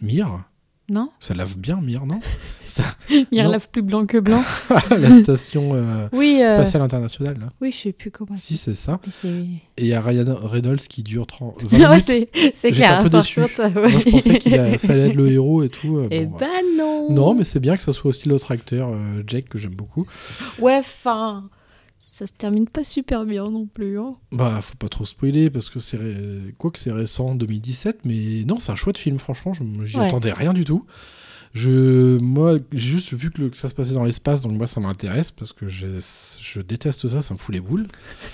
Mir? 0.00 0.44
Non 0.90 1.10
Ça 1.20 1.34
lave 1.34 1.56
bien 1.58 1.80
Mir, 1.80 2.06
non 2.06 2.20
Ça- 2.66 2.82
Mire 3.32 3.44
Non. 3.44 3.50
lave 3.52 3.68
plus 3.70 3.82
blanc 3.82 4.06
que 4.06 4.18
blanc. 4.18 4.42
La 4.90 5.22
station 5.22 5.70
euh, 5.74 6.08
Oui, 6.12 6.40
euh, 6.42 6.54
spatiale 6.62 6.82
internationale. 6.82 7.38
Là. 7.38 7.46
oui, 7.60 7.72
je 7.72 7.76
sais 7.76 7.92
plus 7.92 8.10
comment. 8.10 8.36
Si, 8.36 8.56
c'est 8.56 8.74
ça. 8.74 9.00
Et 9.24 9.46
il 9.78 9.86
y 9.86 9.94
a 9.94 10.00
Ryan 10.00 10.36
Reynolds 10.42 10.78
qui 10.80 11.02
dure 11.02 11.26
30, 11.26 11.62
20 11.64 11.78
Ouais, 11.90 11.96
minutes. 12.08 12.28
c'est 12.54 12.70
clair. 12.72 12.98
un 13.00 13.02
peu 13.04 13.08
déçu. 13.10 13.40
contre, 13.40 13.70
Moi, 13.78 13.88
je 13.88 13.96
ouais. 14.04 14.10
pensais 14.12 14.38
qu'il 14.38 14.54
a- 14.58 14.78
ça 14.78 14.92
allait 14.92 15.08
être 15.10 15.16
le 15.16 15.30
héros 15.30 15.62
et 15.62 15.68
tout. 15.68 15.96
euh, 15.98 16.08
Eh 16.10 16.26
bon, 16.26 16.38
ben 16.38 16.48
non. 16.76 17.06
Non, 17.10 17.34
mais 17.34 17.44
c'est 17.44 17.60
bien 17.60 17.76
que 17.76 17.82
ça 17.82 17.92
soit 17.92 18.10
aussi 18.10 18.28
l'autre 18.28 18.50
acteur, 18.52 18.88
euh, 18.90 19.22
Jake, 19.26 19.48
que 19.48 19.58
j'aime 19.58 19.74
beaucoup. 19.74 20.06
Ouais, 20.58 20.76
enfin, 20.78 21.48
ça 22.18 22.26
se 22.26 22.32
termine 22.32 22.66
pas 22.66 22.82
super 22.82 23.24
bien 23.26 23.44
non 23.44 23.66
plus. 23.66 23.98
Hein. 23.98 24.16
Bah, 24.32 24.60
faut 24.62 24.76
pas 24.76 24.88
trop 24.88 25.04
spoiler 25.04 25.50
parce 25.50 25.68
que 25.68 25.80
c'est. 25.80 25.98
ré- 25.98 26.54
Quoi 26.56 26.70
que 26.70 26.78
c'est 26.78 26.90
récent, 26.92 27.34
2017, 27.34 28.00
mais 28.04 28.44
non, 28.46 28.58
c'est 28.58 28.72
un 28.72 28.76
chouette 28.76 28.96
film, 28.96 29.18
franchement, 29.18 29.52
j'y 29.84 29.96
Ouais. 29.98 30.06
attendais 30.06 30.32
rien 30.32 30.54
du 30.54 30.64
tout. 30.64 30.86
Je, 31.56 32.18
moi, 32.18 32.58
j'ai 32.70 32.88
juste 32.90 33.14
vu 33.14 33.30
que, 33.30 33.40
le- 33.40 33.48
que 33.48 33.56
ça 33.56 33.70
se 33.70 33.74
passait 33.74 33.94
dans 33.94 34.04
l'espace, 34.04 34.42
donc 34.42 34.52
moi 34.52 34.66
ça 34.66 34.78
m'intéresse 34.78 35.30
parce 35.30 35.54
que 35.54 35.68
je, 35.68 35.86
je 36.38 36.60
déteste 36.60 37.08
ça, 37.08 37.22
ça 37.22 37.32
me 37.32 37.38
fout 37.38 37.54
les 37.54 37.60
boules. 37.62 37.86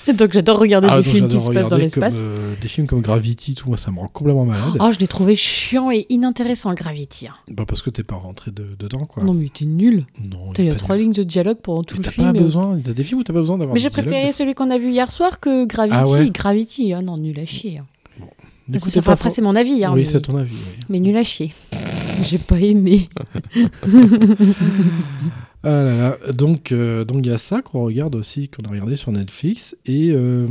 Donc 0.18 0.32
j'adore 0.32 0.58
regarder 0.58 0.88
Ah, 0.90 1.00
des 1.00 1.08
films 1.08 1.28
qui 1.28 1.40
se 1.40 1.50
passent 1.52 1.68
dans 1.68 1.76
l'espace. 1.76 2.16
euh, 2.18 2.54
des 2.60 2.66
films 2.66 2.88
comme 2.88 3.00
Gravity, 3.00 3.54
tout, 3.54 3.68
moi 3.68 3.76
ça 3.76 3.92
me 3.92 4.00
rend 4.00 4.08
complètement 4.08 4.44
malade. 4.44 4.76
Oh, 4.80 4.90
je 4.92 4.98
l'ai 4.98 5.06
trouvé 5.06 5.36
chiant 5.36 5.92
et 5.92 6.04
inintéressant, 6.08 6.74
Gravity. 6.74 7.28
hein. 7.28 7.34
Bah, 7.48 7.64
parce 7.64 7.80
que 7.80 7.90
t'es 7.90 8.02
pas 8.02 8.16
rentré 8.16 8.50
de- 8.50 8.74
dedans, 8.76 9.04
quoi. 9.04 9.22
Non, 9.22 9.34
mais 9.34 9.48
t'es 9.54 9.66
nul. 9.66 10.04
Non, 10.28 10.52
T'as- 10.52 10.68
pas 10.70 10.74
trois 10.74 10.96
lignes 10.96 11.12
de 11.12 11.22
dialogue 11.22 11.58
pendant 11.62 11.84
tout 11.84 11.94
Mais 11.94 11.98
le 11.98 12.04
T'as 12.06 12.10
film. 12.10 12.32
pas 12.32 12.38
et- 12.38 12.42
besoin, 12.42 12.76
t'as 12.84 12.92
des 12.92 13.04
films 13.04 13.20
où 13.20 13.22
t'as 13.22 13.32
pas 13.32 13.38
besoin 13.38 13.56
d'avoir 13.58 13.74
Mais 13.74 13.80
j'ai 13.80 13.90
préféré 13.90 14.32
celui 14.32 14.54
qu'on 14.54 14.70
a 14.70 14.78
vu 14.78 14.90
hier 14.90 15.12
soir 15.12 15.38
que 15.38 15.64
Gravity. 15.64 15.96
Ah 15.96 16.08
ouais 16.08 16.28
Gravity, 16.30 16.92
ah 16.92 17.02
non, 17.02 17.16
nul 17.18 17.38
à 17.38 17.46
chier. 17.46 17.78
hein. 17.78 17.86
N'écoutez 18.72 18.98
Enfin, 18.98 19.10
pas 19.10 19.12
après, 19.12 19.30
c'est 19.30 19.42
mon 19.42 19.54
avis. 19.54 19.84
Hein, 19.84 19.92
oui, 19.94 20.00
mais... 20.00 20.04
c'est 20.04 20.20
ton 20.22 20.36
avis. 20.36 20.52
oui. 20.54 20.76
mais 20.88 21.00
nul 21.00 21.16
à 21.16 21.24
chier. 21.24 21.52
J'ai 22.22 22.38
pas 22.38 22.58
aimé. 22.60 23.08
Ah 25.64 25.84
là 25.84 25.96
là, 25.96 26.32
donc 26.32 26.72
euh, 26.72 27.04
donc 27.04 27.24
il 27.24 27.30
y 27.30 27.32
a 27.32 27.38
ça 27.38 27.62
qu'on 27.62 27.84
regarde 27.84 28.16
aussi, 28.16 28.48
qu'on 28.48 28.64
a 28.64 28.68
regardé 28.72 28.96
sur 28.96 29.12
Netflix, 29.12 29.76
et 29.86 30.10
euh, 30.10 30.48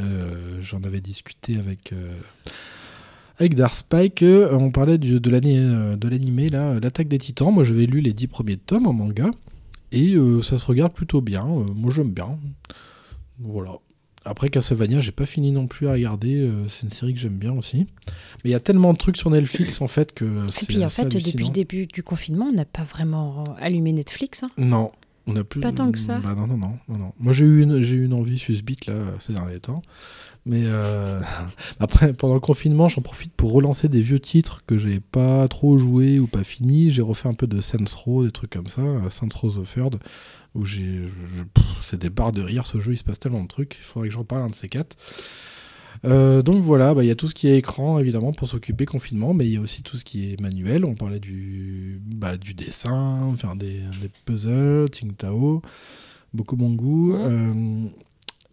euh, 0.00 0.58
j'en 0.62 0.82
avais 0.82 1.00
discuté 1.00 1.58
avec 1.58 1.94
avec 3.38 3.54
Dark 3.54 3.72
Spike. 3.74 4.24
on 4.50 4.72
parlait 4.72 4.98
du- 4.98 5.20
de 5.20 5.30
l'année 5.30 5.58
de 5.96 6.08
l'animé 6.08 6.48
là, 6.48 6.74
l'attaque 6.82 7.06
des 7.06 7.18
Titans. 7.18 7.54
Moi 7.54 7.62
j'avais 7.62 7.86
lu 7.86 8.00
les 8.00 8.12
dix 8.12 8.26
premiers 8.26 8.56
tomes 8.56 8.88
en 8.88 8.92
manga 8.92 9.30
et 9.92 10.14
euh, 10.14 10.42
ça 10.42 10.58
se 10.58 10.66
regarde 10.66 10.92
plutôt 10.92 11.20
bien. 11.20 11.46
Euh, 11.46 11.62
moi 11.76 11.92
j'aime 11.94 12.10
bien. 12.10 12.36
Voilà. 13.38 13.74
Après 14.28 14.48
Castlevania, 14.50 15.00
j'ai 15.00 15.12
pas 15.12 15.26
fini 15.26 15.52
non 15.52 15.66
plus 15.66 15.88
à 15.88 15.92
regarder. 15.92 16.36
euh, 16.40 16.68
c'est 16.68 16.82
une 16.82 16.90
série 16.90 17.14
que 17.14 17.20
j'aime 17.20 17.38
bien 17.38 17.52
aussi. 17.52 17.86
Mais 18.44 18.50
il 18.50 18.50
y 18.50 18.54
a 18.54 18.60
tellement 18.60 18.92
de 18.92 18.98
trucs 18.98 19.16
sur 19.16 19.30
Netflix 19.30 19.80
en 19.80 19.88
fait 19.88 20.12
que 20.12 20.24
Et 20.24 20.66
puis 20.66 20.84
en 20.84 20.88
fait, 20.90 21.06
depuis 21.08 21.44
le 21.46 21.52
début 21.52 21.86
du 21.86 22.02
confinement, 22.02 22.46
on 22.46 22.52
n'a 22.52 22.64
pas 22.64 22.84
vraiment 22.84 23.44
allumé 23.58 23.92
Netflix. 23.92 24.42
hein. 24.42 24.50
Non, 24.58 24.92
on 25.26 25.34
a 25.36 25.44
plus. 25.44 25.60
Pas 25.60 25.72
tant 25.72 25.90
que 25.90 25.98
ça. 25.98 26.18
Bah 26.18 26.34
non, 26.36 26.46
non, 26.46 26.56
non, 26.56 26.78
non, 26.88 26.98
non. 26.98 27.12
Moi, 27.18 27.32
j'ai 27.32 27.46
eu 27.46 27.62
une, 27.62 27.80
j'ai 27.82 27.96
eu 27.96 28.04
une 28.04 28.14
envie 28.14 28.38
susbite 28.38 28.86
là 28.86 28.94
ces 29.18 29.32
derniers 29.32 29.60
temps. 29.60 29.82
Mais 30.46 30.62
euh, 30.64 31.20
après, 31.80 32.12
pendant 32.14 32.34
le 32.34 32.40
confinement, 32.40 32.88
j'en 32.88 33.02
profite 33.02 33.32
pour 33.34 33.52
relancer 33.52 33.88
des 33.88 34.00
vieux 34.00 34.20
titres 34.20 34.62
que 34.66 34.78
j'ai 34.78 35.00
pas 35.00 35.46
trop 35.48 35.76
joué 35.78 36.20
ou 36.20 36.26
pas 36.26 36.44
fini. 36.44 36.90
J'ai 36.90 37.02
refait 37.02 37.28
un 37.28 37.34
peu 37.34 37.46
de 37.46 37.60
Saints 37.60 37.84
Row, 38.04 38.24
des 38.24 38.30
trucs 38.30 38.50
comme 38.50 38.68
ça, 38.68 38.80
euh, 38.80 39.10
Saints 39.10 39.28
Row 39.34 39.50
the 39.50 39.64
Third, 39.64 39.96
où 40.58 40.64
j'ai, 40.64 41.02
c'est 41.82 41.98
des 42.00 42.10
barres 42.10 42.32
de 42.32 42.42
rire. 42.42 42.66
Ce 42.66 42.80
jeu, 42.80 42.92
il 42.92 42.98
se 42.98 43.04
passe 43.04 43.18
tellement 43.18 43.42
de 43.42 43.48
trucs. 43.48 43.76
Il 43.80 43.84
faudrait 43.84 44.08
que 44.08 44.14
j'en 44.14 44.24
parle 44.24 44.42
un 44.42 44.50
de 44.50 44.54
ces 44.54 44.68
quatre. 44.68 44.96
Euh, 46.04 46.42
donc 46.42 46.62
voilà, 46.62 46.94
bah, 46.94 47.02
il 47.02 47.06
y 47.06 47.10
a 47.10 47.16
tout 47.16 47.28
ce 47.28 47.34
qui 47.34 47.48
est 47.48 47.58
écran 47.58 47.98
évidemment 47.98 48.32
pour 48.32 48.48
s'occuper 48.48 48.84
confinement, 48.84 49.34
mais 49.34 49.46
il 49.46 49.52
y 49.52 49.56
a 49.56 49.60
aussi 49.60 49.82
tout 49.82 49.96
ce 49.96 50.04
qui 50.04 50.32
est 50.32 50.40
manuel. 50.40 50.84
On 50.84 50.94
parlait 50.94 51.20
du, 51.20 52.00
bah, 52.04 52.36
du 52.36 52.54
dessin, 52.54 53.34
faire 53.36 53.56
des, 53.56 53.80
des 54.00 54.10
puzzles, 54.24 54.88
Tsingtao, 54.88 55.62
beaucoup 56.34 56.56
bon 56.56 56.74
goût. 56.74 57.14
Euh, 57.14 57.84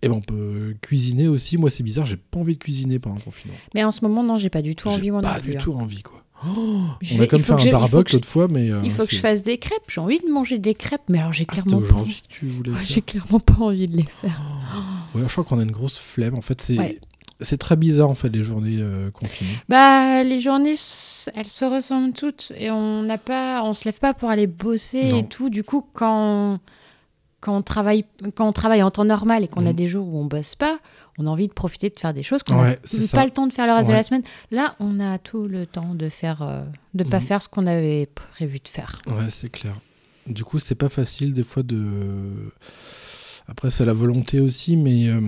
et 0.02 0.08
ben 0.08 0.16
on 0.16 0.22
peut 0.22 0.76
cuisiner 0.82 1.28
aussi. 1.28 1.58
Moi 1.58 1.70
c'est 1.70 1.84
bizarre, 1.84 2.06
j'ai 2.06 2.18
pas 2.18 2.40
envie 2.40 2.56
de 2.56 2.60
cuisiner 2.60 3.00
pendant 3.00 3.16
le 3.16 3.22
confinement. 3.22 3.58
Mais 3.74 3.84
en 3.84 3.92
ce 3.92 4.02
moment, 4.02 4.24
non, 4.24 4.38
j'ai 4.38 4.50
pas 4.50 4.62
du 4.62 4.76
tout 4.76 4.88
envie, 4.88 5.10
pas 5.12 5.22
non 5.22 5.44
du 5.44 5.56
hein. 5.56 5.60
tout 5.60 5.74
envie 5.74 6.04
quoi. 6.04 6.25
Je 6.44 7.16
on 7.16 7.18
vais- 7.18 7.24
a 7.24 7.28
comme 7.28 7.40
fait 7.42 7.54
un 7.54 7.58
je- 7.58 7.70
l'autre 7.96 8.26
fois, 8.28 8.48
mais 8.48 8.70
euh, 8.70 8.82
Il 8.84 8.92
faut 8.92 9.06
que 9.06 9.12
je 9.16 9.20
fasse 9.20 9.42
des 9.44 9.58
crêpes. 9.58 9.84
J'ai 9.90 10.02
envie 10.02 10.20
de 10.20 10.30
manger 10.32 10.60
des 10.60 10.76
crêpes, 10.76 11.02
mais 11.10 11.20
alors 11.20 11.34
j'ai 11.34 11.46
Ah, 11.48 11.54
clairement 11.54 11.82
pas 11.88 11.96
envie. 11.96 12.22
que 12.22 12.28
tu 12.28 12.46
voulais 12.48 12.72
Ouais, 12.72 12.78
faire. 12.80 12.88
J'ai 12.88 13.02
clairement 13.02 13.40
pas 13.40 13.56
envie 13.60 13.88
de 13.88 13.98
les 13.98 14.04
faire. 14.04 14.40
Ouais, 15.16 15.22
je 15.26 15.32
crois 15.32 15.44
qu'on 15.44 15.60
a 15.60 15.64
une 15.64 15.72
grosse 15.72 15.98
flemme. 15.98 16.36
En 16.36 16.42
fait, 16.42 16.62
c'est 16.62 16.78
Ouais. 16.78 17.00
c'est 17.42 17.58
très 17.58 17.76
bizarre 17.76 18.10
en 18.10 18.16
fait 18.16 18.30
les 18.30 18.44
journées 18.44 18.78
euh, 18.80 19.10
confinées. 19.12 19.58
Bah, 19.70 20.24
les 20.24 20.40
journées, 20.42 20.76
elles 21.36 21.48
se 21.48 21.66
ressemblent 21.66 22.14
toutes 22.14 22.52
et 22.58 22.70
on 22.70 23.02
n'a 23.04 23.18
pas, 23.18 23.64
on 23.64 23.74
se 23.74 23.86
lève 23.86 24.00
pas 24.00 24.14
pour 24.14 24.30
aller 24.30 24.48
bosser 24.48 25.10
Non. 25.10 25.20
et 25.20 25.28
tout. 25.28 25.50
Du 25.50 25.64
coup, 25.64 25.86
quand 25.94 26.60
quand 27.42 27.56
on 27.58 27.62
travaille, 27.62 28.06
quand 28.36 28.48
on 28.48 28.54
travaille 28.54 28.82
en 28.82 28.90
temps 28.90 29.06
normal 29.06 29.44
et 29.44 29.48
qu'on 29.48 29.66
a 29.68 29.70
Mhm. 29.70 29.76
des 29.76 29.88
jours 29.88 30.08
où 30.08 30.20
on 30.20 30.26
bosse 30.26 30.56
pas, 30.56 30.80
on 31.18 31.28
a 31.28 31.30
envie 31.30 31.48
de 31.48 31.54
profiter 31.54 31.90
de 31.90 32.00
faire 32.00 32.14
des 32.14 32.24
choses 32.24 32.44
qu'on 32.44 32.62
n'a 32.62 32.76
c'est 32.84 33.10
pas 33.12 33.24
le 33.26 33.32
temps 33.32 33.48
de 33.48 33.54
faire 33.54 33.66
le 33.68 33.74
reste 33.74 33.90
de 33.90 33.94
la 33.94 34.04
semaine. 34.04 34.24
Là, 34.52 34.76
on 34.80 35.00
a 35.00 35.18
tout 35.18 35.48
le 35.48 35.66
temps 35.66 35.96
de 35.96 36.10
faire, 36.10 36.42
euh, 36.42 36.64
de 36.94 37.04
pas 37.04 37.18
Mhm. 37.20 37.24
faire 37.26 37.42
ce 37.42 37.48
qu'on 37.48 37.68
avait 37.68 38.08
prévu 38.08 38.60
de 38.60 38.68
faire. 38.68 39.00
Ouais, 39.08 39.30
c'est 39.30 39.50
clair. 39.50 39.74
Du 40.28 40.44
coup, 40.44 40.60
c'est 40.60 40.76
pas 40.76 40.90
facile 40.90 41.34
des 41.34 41.44
fois 41.44 41.64
de. 41.64 42.52
Après, 43.48 43.70
c'est 43.70 43.86
la 43.86 43.94
volonté 43.94 44.40
aussi, 44.40 44.76
mais 44.76 45.08
euh, 45.08 45.22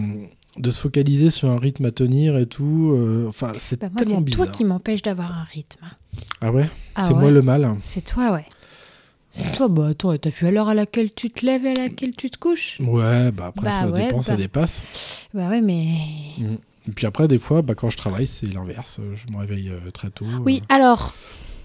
de 0.57 0.71
se 0.71 0.79
focaliser 0.79 1.29
sur 1.29 1.49
un 1.51 1.59
rythme 1.59 1.85
à 1.85 1.91
tenir 1.91 2.35
et 2.37 2.47
tout. 2.47 2.91
euh, 2.95 3.27
Enfin, 3.27 3.51
c'est 3.59 3.79
Bah, 3.79 3.89
tellement 3.95 4.15
c'est 4.17 4.23
bizarre. 4.23 4.45
toi 4.45 4.51
qui 4.51 4.63
m'empêche 4.65 5.03
d'avoir 5.03 5.31
un 5.31 5.43
rythme. 5.43 5.85
Ah 6.41 6.51
ouais? 6.51 6.67
Ah 6.95 7.05
C'est 7.07 7.13
moi 7.13 7.29
le 7.29 7.41
mal. 7.43 7.75
C'est 7.85 8.01
toi, 8.03 8.33
ouais. 8.33 8.45
C'est 9.37 9.51
toi, 9.55 9.67
bah 9.67 9.87
attends, 9.87 10.17
t'as 10.17 10.29
vu 10.29 10.47
à 10.47 10.51
l'heure 10.51 10.67
à 10.69 10.73
laquelle 10.73 11.13
tu 11.13 11.29
te 11.29 11.45
lèves 11.45 11.65
et 11.65 11.71
à 11.71 11.83
laquelle 11.83 12.15
tu 12.15 12.29
te 12.29 12.37
couches 12.37 12.77
Ouais, 12.81 13.31
bah 13.31 13.47
après, 13.47 13.65
Bah 13.65 13.71
ça 13.71 13.87
ouais, 13.87 14.07
dépend, 14.07 14.21
ça 14.21 14.33
bah. 14.33 14.37
dépasse. 14.41 15.27
Bah 15.33 15.49
ouais, 15.49 15.61
mais. 15.61 15.85
Mm. 16.37 16.55
Et 16.89 16.91
puis 16.95 17.05
après, 17.05 17.27
des 17.27 17.37
fois, 17.37 17.61
bah, 17.61 17.75
quand 17.75 17.89
je 17.89 17.97
travaille, 17.97 18.27
c'est 18.27 18.47
l'inverse. 18.47 18.99
Je 19.15 19.31
me 19.31 19.37
réveille 19.39 19.69
euh, 19.69 19.91
très 19.91 20.09
tôt. 20.09 20.25
Oui, 20.45 20.61
euh. 20.63 20.75
alors, 20.75 21.13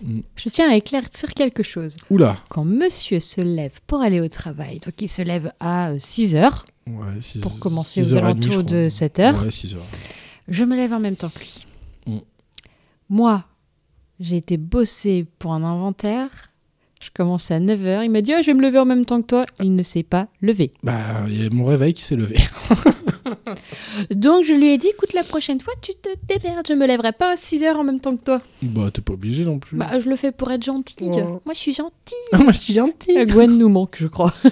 Mm. 0.04 0.20
je 0.34 0.48
tiens 0.48 0.68
à 0.68 0.74
éclaircir 0.74 1.32
quelque 1.32 1.62
chose. 1.62 1.96
Oula 2.10 2.36
Quand 2.48 2.64
monsieur 2.64 3.20
se 3.20 3.40
lève 3.40 3.78
pour 3.86 4.00
aller 4.00 4.20
au 4.20 4.28
travail, 4.28 4.80
donc 4.80 4.94
il 5.00 5.08
se 5.08 5.22
lève 5.22 5.52
à 5.60 5.92
6 5.98 6.34
heures, 6.34 6.64
Ouais, 6.88 7.20
six- 7.20 7.38
pour 7.38 7.60
commencer 7.60 8.00
aux 8.02 8.16
alentours 8.16 8.64
de 8.64 8.88
7 8.88 9.20
heures, 9.20 9.40
Ouais, 9.44 9.52
6 9.52 9.76
heures. 9.76 9.86
je 10.48 10.64
me 10.64 10.74
lève 10.74 10.92
en 10.92 10.98
même 10.98 11.14
temps 11.14 11.30
que 11.32 11.38
lui. 11.38 11.66
Mm. 12.08 12.18
Moi, 13.10 13.44
j'ai 14.18 14.36
été 14.38 14.56
bosser 14.56 15.24
pour 15.38 15.52
un 15.54 15.62
inventaire. 15.62 16.50
Je 17.04 17.10
commence 17.12 17.50
à 17.50 17.58
9 17.58 17.84
heures. 17.86 18.02
Il 18.04 18.10
m'a 18.10 18.20
dit 18.22 18.32
Ah, 18.32 18.42
Je 18.42 18.46
vais 18.46 18.54
me 18.54 18.62
lever 18.62 18.78
en 18.78 18.84
même 18.84 19.04
temps 19.04 19.20
que 19.20 19.26
toi. 19.26 19.44
Il 19.60 19.74
ne 19.74 19.82
s'est 19.82 20.02
pas 20.04 20.28
levé. 20.40 20.72
Bah, 20.84 20.92
il 21.28 21.42
y 21.42 21.46
a 21.46 21.50
mon 21.50 21.64
réveil 21.64 21.92
qui 21.94 22.02
s'est 22.02 22.14
levé. 22.16 22.36
Donc 24.10 24.44
je 24.44 24.52
lui 24.52 24.68
ai 24.72 24.78
dit 24.78 24.88
Écoute, 24.88 25.12
la 25.12 25.24
prochaine 25.24 25.60
fois, 25.60 25.72
tu 25.82 25.92
te 25.94 26.08
démerdes. 26.26 26.66
Je 26.68 26.74
me 26.74 26.86
lèverai 26.86 27.12
pas 27.12 27.32
à 27.32 27.36
6 27.36 27.62
heures 27.64 27.78
en 27.80 27.84
même 27.84 28.00
temps 28.00 28.16
que 28.16 28.22
toi. 28.24 28.40
bah, 28.62 28.90
t'es 28.92 29.00
pas 29.02 29.12
obligé 29.14 29.44
non 29.44 29.58
plus. 29.58 29.76
Bah, 29.76 29.98
je 30.00 30.08
le 30.08 30.16
fais 30.16 30.32
pour 30.32 30.50
être 30.52 30.62
gentille. 30.64 31.08
Moi, 31.10 31.40
je 31.54 31.58
suis 31.58 31.74
gentille. 31.74 32.16
Moi, 32.42 32.52
je 32.52 32.58
suis 32.60 32.74
gentil. 32.74 33.18
Euh, 33.18 33.26
Gwen 33.26 33.58
nous 33.58 33.68
manque, 33.68 33.96
je 33.98 34.06
crois. 34.06 34.32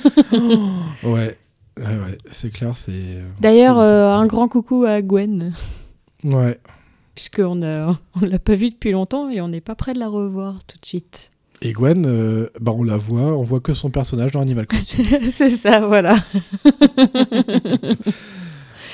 Ouais, 1.03 1.39
ouais, 1.79 1.85
ouais, 1.87 2.19
c'est 2.31 2.53
clair, 2.53 2.77
c'est. 2.77 2.93
D'ailleurs, 3.41 3.79
euh, 3.79 4.09
un 4.13 4.27
grand 4.27 4.49
coucou 4.49 4.85
à 4.85 5.01
Gwen, 5.03 5.53
Ouais. 6.25 6.59
puisqu'on 7.15 7.63
a, 7.63 7.97
on 8.21 8.27
l'a 8.27 8.39
pas 8.39 8.55
vue 8.55 8.71
depuis 8.71 8.91
longtemps 8.91 9.31
et 9.31 9.41
on 9.41 9.49
n'est 9.49 9.61
pas 9.63 9.75
prêt 9.75 9.95
de 9.95 9.99
la 9.99 10.09
revoir 10.09 10.59
tout 10.65 10.77
de 10.81 10.87
suite. 10.87 11.31
Et 11.63 11.73
Gwen, 11.73 12.07
euh, 12.07 12.49
bah, 12.61 12.73
on 12.75 12.83
la 12.83 12.97
voit, 12.97 13.37
on 13.37 13.43
voit 13.43 13.61
que 13.61 13.75
son 13.75 13.91
personnage 13.91 14.31
dans 14.33 14.41
Animal 14.41 14.67
Crossing. 14.67 15.05
C'est 15.31 15.51
ça, 15.51 15.81
voilà. 15.81 16.15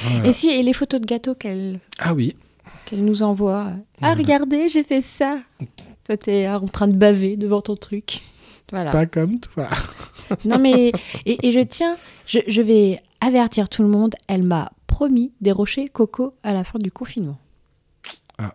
Voilà. 0.03 0.29
Et 0.29 0.33
si, 0.33 0.49
et 0.51 0.63
les 0.63 0.73
photos 0.73 1.01
de 1.01 1.07
gâteaux 1.07 1.35
qu'elle 1.35 1.81
Ah 1.99 2.13
oui. 2.15 2.37
qu'elle 2.85 3.05
nous 3.05 3.23
envoie. 3.23 3.67
Ah, 3.69 3.77
Voilà. 4.01 4.15
regardez, 4.17 4.69
j'ai 4.69 4.83
fait 4.83 5.01
ça. 5.01 5.39
Toi, 6.05 6.17
t'es 6.17 6.49
en 6.49 6.67
train 6.67 6.89
de 6.89 6.97
baver 6.97 7.37
devant 7.37 7.61
ton 7.63 7.77
truc. 7.77 8.21
Voilà. 8.71 8.91
Pas 8.91 9.07
comme 9.07 9.39
toi. 9.41 9.69
Non, 10.45 10.59
mais. 10.59 10.91
Et, 11.25 11.47
et 11.47 11.53
je 11.53 11.61
tiens, 11.61 11.97
je, 12.27 12.41
je 12.49 12.61
vais 12.61 13.01
avertir 13.21 13.69
tout 13.69 13.83
le 13.83 13.89
monde, 13.89 14.17
elle 14.27 14.43
m'a 14.43 14.73
promis 14.89 15.33
des 15.41 15.53
rochers 15.53 15.87
coco 15.87 16.35
à 16.43 16.53
la 16.53 16.65
fin 16.65 16.81
du 16.81 16.91
confinement. 16.91 17.39
Ah. 18.39 18.53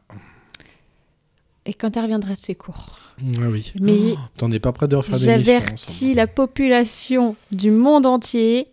Et 1.65 1.73
quand 1.73 1.95
elle 1.95 2.03
reviendra 2.03 2.33
de 2.33 2.39
ses 2.39 2.55
cours. 2.55 2.89
Ah 3.38 3.47
oui. 3.49 3.71
Mais 3.81 4.13
Oh, 4.13 4.17
T'en 4.38 4.51
es 4.51 4.59
pas 4.59 4.71
prêt 4.71 4.88
de 4.88 4.95
refaire 4.95 5.19
des 5.19 5.25
j'avertis 5.25 6.13
la 6.15 6.25
population 6.27 7.35
du 7.51 7.69
monde 7.71 8.05
entier. 8.07 8.67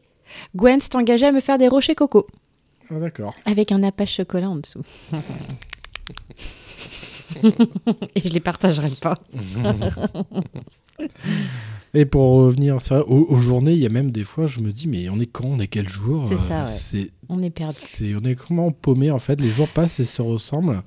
Gwen 0.57 0.81
s'est 0.81 0.97
engagée 0.97 1.27
à 1.27 1.33
me 1.33 1.41
faire 1.41 1.59
des 1.59 1.69
rochers 1.69 1.95
coco. 1.95 2.27
Ah, 2.91 2.95
d'accord. 2.99 3.35
Avec 3.45 3.73
un 3.73 3.83
apache 3.83 4.17
chocolat 4.17 4.49
en 4.49 4.57
dessous. 4.57 4.83
Et 8.15 8.21
je 8.27 8.33
les 8.33 8.41
partagerai 8.41 8.91
pas. 9.01 9.19
Et 12.01 12.05
pour 12.07 12.23
revenir, 12.45 12.77
aux, 13.09 13.27
aux 13.29 13.39
journées, 13.41 13.73
il 13.73 13.79
y 13.81 13.87
a 13.87 13.89
même 13.89 14.11
des 14.13 14.23
fois, 14.25 14.47
je 14.47 14.61
me 14.61 14.71
dis, 14.73 14.87
mais 14.87 15.09
on 15.09 15.19
est 15.19 15.27
quand 15.27 15.47
On 15.47 15.59
est 15.59 15.67
quel 15.67 15.89
jour 15.89 16.27
C'est 16.29 16.35
Euh, 16.35 16.39
ça, 16.39 16.61
ouais. 16.61 16.67
c'est- 16.69 17.11
On 17.29 17.43
est 17.43 17.51
perdu. 17.51 18.17
On 18.19 18.25
est 18.25 18.35
comment 18.37 18.71
paumé 18.71 19.11
en 19.11 19.19
fait 19.19 19.41
Les 19.41 19.51
jours 19.51 19.69
passent 19.69 19.99
et 20.01 20.05
se 20.05 20.23
ressemblent. 20.23 20.83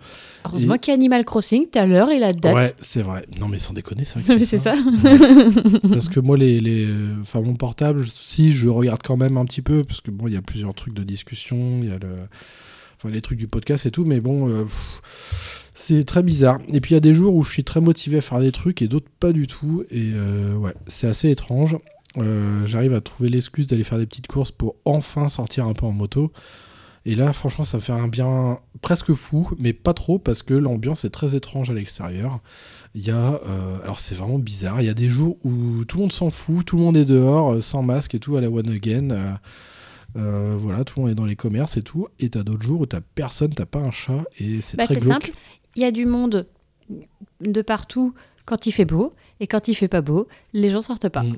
Heureusement 0.45 0.75
Et- 0.75 0.79
qu'il 0.79 0.91
y 0.91 0.93
a 0.93 0.95
Animal 0.95 1.25
Crossing, 1.25 1.65
t'as 1.71 1.85
l'heure 1.85 2.09
et 2.11 2.17
la 2.19 2.31
date. 2.33 2.55
Ouais, 2.55 2.71
c'est 2.81 3.01
vrai. 3.01 3.25
Non, 3.39 3.47
mais 3.47 3.59
sans 3.59 3.73
déconner, 3.73 4.05
c'est 4.05 4.19
vrai. 4.19 4.39
c'est 4.45 4.57
ça. 4.57 4.73
parce 5.91 6.07
que 6.09 6.19
moi, 6.19 6.37
les, 6.37 6.59
les, 6.61 6.85
euh, 6.85 7.15
enfin, 7.21 7.41
mon 7.41 7.55
portable, 7.55 8.05
si 8.07 8.53
je 8.53 8.69
regarde 8.69 9.01
quand 9.03 9.17
même 9.17 9.37
un 9.37 9.45
petit 9.45 9.61
peu, 9.61 9.83
parce 9.83 10.01
que 10.01 10.11
bon, 10.11 10.27
il 10.27 10.33
y 10.33 10.37
a 10.37 10.41
plusieurs 10.41 10.73
trucs 10.73 10.93
de 10.93 11.03
discussion, 11.03 11.79
il 11.83 11.89
y 11.89 11.91
a 11.91 11.99
le, 11.99 12.09
enfin, 12.97 13.11
les 13.13 13.21
trucs 13.21 13.37
du 13.37 13.47
podcast 13.47 13.85
et 13.85 13.91
tout, 13.91 14.05
mais 14.05 14.19
bon, 14.21 14.47
euh, 14.49 14.63
pff, 14.63 15.60
c'est 15.97 16.03
très 16.05 16.23
bizarre. 16.23 16.59
Et 16.69 16.81
puis 16.81 16.91
il 16.91 16.93
y 16.95 16.97
a 16.97 17.01
des 17.01 17.13
jours 17.13 17.35
où 17.35 17.43
je 17.43 17.51
suis 17.51 17.63
très 17.63 17.81
motivé 17.81 18.17
à 18.17 18.21
faire 18.21 18.39
des 18.39 18.51
trucs 18.51 18.81
et 18.81 18.87
d'autres 18.87 19.09
pas 19.19 19.31
du 19.33 19.47
tout. 19.47 19.83
Et 19.91 20.11
euh, 20.13 20.55
ouais, 20.55 20.73
c'est 20.87 21.07
assez 21.07 21.29
étrange. 21.29 21.77
Euh, 22.17 22.65
J'arrive 22.65 22.93
à 22.93 23.01
trouver 23.01 23.29
l'excuse 23.29 23.67
d'aller 23.67 23.83
faire 23.83 23.97
des 23.97 24.05
petites 24.05 24.27
courses 24.27 24.51
pour 24.51 24.75
enfin 24.85 25.29
sortir 25.29 25.65
un 25.67 25.73
peu 25.73 25.85
en 25.85 25.91
moto. 25.91 26.31
Et 27.05 27.15
là, 27.15 27.33
franchement, 27.33 27.65
ça 27.65 27.79
fait 27.79 27.93
un 27.93 28.07
bien 28.07 28.59
presque 28.81 29.13
fou, 29.13 29.49
mais 29.57 29.73
pas 29.73 29.93
trop 29.93 30.19
parce 30.19 30.43
que 30.43 30.53
l'ambiance 30.53 31.03
est 31.03 31.09
très 31.09 31.35
étrange 31.35 31.71
à 31.71 31.73
l'extérieur. 31.73 32.39
Il 32.93 33.01
y 33.05 33.09
a, 33.09 33.39
euh, 33.47 33.79
alors 33.83 33.99
c'est 33.99 34.13
vraiment 34.13 34.37
bizarre, 34.37 34.81
il 34.81 34.85
y 34.85 34.89
a 34.89 34.93
des 34.93 35.09
jours 35.09 35.37
où 35.43 35.83
tout 35.85 35.97
le 35.97 36.01
monde 36.03 36.11
s'en 36.11 36.29
fout, 36.29 36.63
tout 36.65 36.77
le 36.77 36.83
monde 36.83 36.97
est 36.97 37.05
dehors, 37.05 37.63
sans 37.63 37.81
masque 37.81 38.13
et 38.13 38.19
tout, 38.19 38.35
à 38.35 38.41
la 38.41 38.51
one 38.51 38.69
again. 38.69 39.39
euh, 40.17 40.55
voilà, 40.59 40.83
tout 40.83 40.99
le 40.99 41.03
monde 41.03 41.11
est 41.11 41.15
dans 41.15 41.25
les 41.25 41.35
commerces 41.37 41.77
et 41.77 41.81
tout. 41.81 42.07
Et 42.19 42.29
t'as 42.29 42.43
d'autres 42.43 42.61
jours 42.61 42.81
où 42.81 42.85
t'as 42.85 43.01
personne, 43.15 43.49
t'as 43.51 43.65
pas 43.65 43.79
un 43.79 43.91
chat, 43.91 44.23
et 44.39 44.61
c'est 44.61 44.77
Bah, 44.77 44.85
très 44.85 44.97
glauque. 44.97 45.07
simple. 45.23 45.31
Il 45.75 45.81
y 45.81 45.85
a 45.85 45.91
du 45.91 46.05
monde 46.05 46.47
de 47.41 47.61
partout 47.61 48.13
quand 48.45 48.65
il 48.65 48.71
fait 48.71 48.85
beau. 48.85 49.13
Et 49.39 49.47
quand 49.47 49.67
il 49.67 49.75
fait 49.75 49.87
pas 49.87 50.01
beau, 50.01 50.27
les 50.53 50.69
gens 50.69 50.81
sortent 50.81 51.09
pas. 51.09 51.23
Mm. 51.23 51.37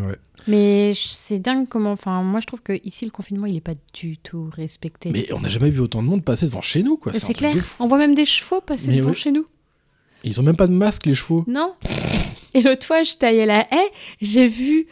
Ouais. 0.00 0.16
Mais 0.46 0.92
c'est 0.94 1.38
dingue 1.38 1.68
comment. 1.68 1.92
Enfin, 1.92 2.22
moi, 2.22 2.40
je 2.40 2.46
trouve 2.46 2.62
que 2.62 2.78
ici 2.84 3.04
le 3.04 3.10
confinement, 3.10 3.46
il 3.46 3.56
est 3.56 3.60
pas 3.60 3.74
du 3.94 4.18
tout 4.18 4.50
respecté. 4.52 5.10
Mais 5.10 5.32
on 5.32 5.40
n'a 5.40 5.48
jamais 5.48 5.70
vu 5.70 5.80
autant 5.80 6.02
de 6.02 6.08
monde 6.08 6.24
passer 6.24 6.46
devant 6.46 6.60
chez 6.60 6.82
nous, 6.82 6.96
quoi. 6.96 7.12
C'est 7.14 7.34
clair. 7.34 7.54
On 7.80 7.86
voit 7.86 7.98
même 7.98 8.14
des 8.14 8.24
chevaux 8.24 8.60
passer 8.60 8.90
Mais 8.90 8.98
devant 8.98 9.10
ouais. 9.10 9.14
chez 9.14 9.32
nous. 9.32 9.46
Ils 10.24 10.40
ont 10.40 10.42
même 10.42 10.56
pas 10.56 10.66
de 10.66 10.72
masque, 10.72 11.06
les 11.06 11.14
chevaux. 11.14 11.44
Non. 11.46 11.74
Et 12.54 12.62
l'autre 12.62 12.86
fois, 12.86 13.02
je 13.02 13.14
taillais 13.14 13.46
la 13.46 13.60
haie, 13.72 13.90
j'ai 14.20 14.46
vu 14.46 14.86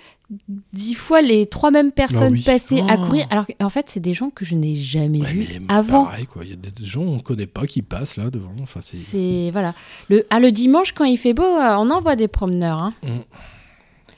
dix 0.72 0.94
fois 0.94 1.22
les 1.22 1.46
trois 1.46 1.70
mêmes 1.70 1.92
personnes 1.92 2.28
Ah 2.32 2.36
oui. 2.36 2.42
passer 2.42 2.80
à 2.88 2.96
Oh. 2.98 3.06
courir. 3.06 3.26
Alors 3.30 3.46
qu'en 3.46 3.68
fait, 3.68 3.88
c'est 3.88 4.00
des 4.00 4.12
gens 4.14 4.30
que 4.30 4.44
je 4.44 4.54
n'ai 4.56 4.74
jamais 4.74 5.20
Ouais, 5.20 5.26
vus 5.32 5.48
avant. 5.68 6.04
Pareil, 6.06 6.26
quoi. 6.26 6.44
Il 6.44 6.50
y 6.50 6.52
a 6.52 6.56
des 6.56 6.84
gens 6.84 7.02
on 7.02 7.20
connaît 7.20 7.46
pas 7.46 7.66
qui 7.66 7.82
passent 7.82 8.16
là 8.16 8.28
devant. 8.30 8.52
Enfin, 8.60 8.80
c'est. 8.82 9.50
Voilà. 9.52 9.74
Le 10.08 10.26
ah, 10.30 10.40
le 10.40 10.50
dimanche 10.52 10.92
quand 10.92 11.04
il 11.04 11.16
fait 11.18 11.34
beau, 11.34 11.44
euh, 11.44 11.76
on 11.78 11.90
envoie 11.90 12.16
des 12.16 12.28
promeneurs. 12.28 12.82
Hein. 12.82 12.94
Mm. 13.02 13.08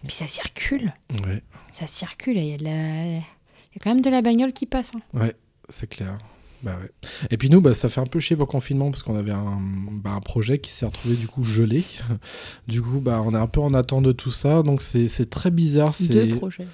Puis 0.07 0.15
ça 0.15 0.27
circule, 0.27 0.95
Ouais, 1.27 1.43
ça 1.73 1.87
circule. 1.87 2.39
Il 2.39 2.45
y 2.47 2.55
a 2.55 2.57
de 2.57 2.65
la- 2.65 2.71
il 3.17 3.17
y 3.17 3.77
a 3.77 3.81
quand 3.83 3.91
même 3.91 4.01
de 4.01 4.11
la 4.11 4.23
bagnole 4.23 4.53
qui 4.53 4.65
passe. 4.67 4.93
hein. 4.97 5.01
ouais, 5.21 5.35
c'est 5.69 5.89
clair. 5.89 6.17
Bah 6.63 6.77
ouais. 6.83 6.91
Et 7.31 7.37
puis 7.37 7.51
nous, 7.51 7.61
bah, 7.61 7.73
ça 7.75 7.89
fait 7.89 8.01
un 8.01 8.07
peu 8.07 8.19
chier 8.21 8.35
pour 8.37 8.47
le 8.47 8.51
confinement 8.51 8.91
parce 8.91 9.03
qu'on 9.05 9.17
avait 9.17 9.31
un, 9.33 9.59
bah, 10.03 10.11
un 10.11 10.21
projet 10.21 10.59
qui 10.59 10.73
s'est 10.73 10.87
retrouvé 10.87 11.15
du 11.15 11.29
coup 11.29 11.45
gelé. 11.45 11.85
Du 12.69 12.83
coup, 12.83 13.01
bah, 13.01 13.23
on 13.25 13.35
est 13.35 13.39
un 13.39 13.47
peu 13.47 13.61
en 13.61 13.75
attente 13.75 14.05
de 14.05 14.13
tout 14.13 14.31
ça, 14.33 14.63
donc 14.63 14.83
c'est 14.83 15.31
très 15.31 15.51
bizarre. 15.51 15.95
Deux 16.01 16.37
projets. 16.37 16.67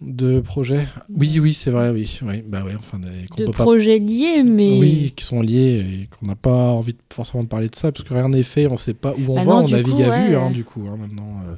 Deux 0.00 0.40
projets. 0.40 0.86
Oui, 1.14 1.38
oui, 1.40 1.52
c'est 1.52 1.70
vrai, 1.70 1.90
oui, 1.90 2.18
oui. 2.22 2.42
Bah 2.46 2.62
ouais, 2.64 2.72
enfin, 2.78 2.98
des- 2.98 3.26
Deux 3.36 3.44
pas 3.44 3.52
projets 3.52 3.98
liés, 3.98 4.42
mais 4.42 4.78
Oui, 4.80 5.12
qui 5.14 5.24
sont 5.26 5.42
liés 5.42 5.84
et 6.02 6.08
qu'on 6.16 6.24
n'a 6.26 6.36
pas 6.36 6.70
envie 6.70 6.94
de, 6.94 6.98
forcément 7.12 7.42
de 7.42 7.48
parler 7.48 7.68
de 7.68 7.76
ça 7.76 7.92
parce 7.92 8.02
que 8.08 8.14
rien 8.14 8.30
n'est 8.30 8.42
fait, 8.42 8.66
on 8.66 8.78
sait 8.78 8.94
pas 8.94 9.12
où 9.12 9.32
on 9.32 9.34
Bah 9.34 9.44
va, 9.44 9.52
non, 9.52 9.64
on 9.64 9.68
navigue 9.68 9.94
coup, 9.96 10.02
à 10.10 10.20
vue 10.26 10.36
hein, 10.36 10.50
du 10.50 10.64
coup 10.64 10.86
hein, 10.88 10.96
maintenant. 10.98 11.42
euh. 11.46 11.54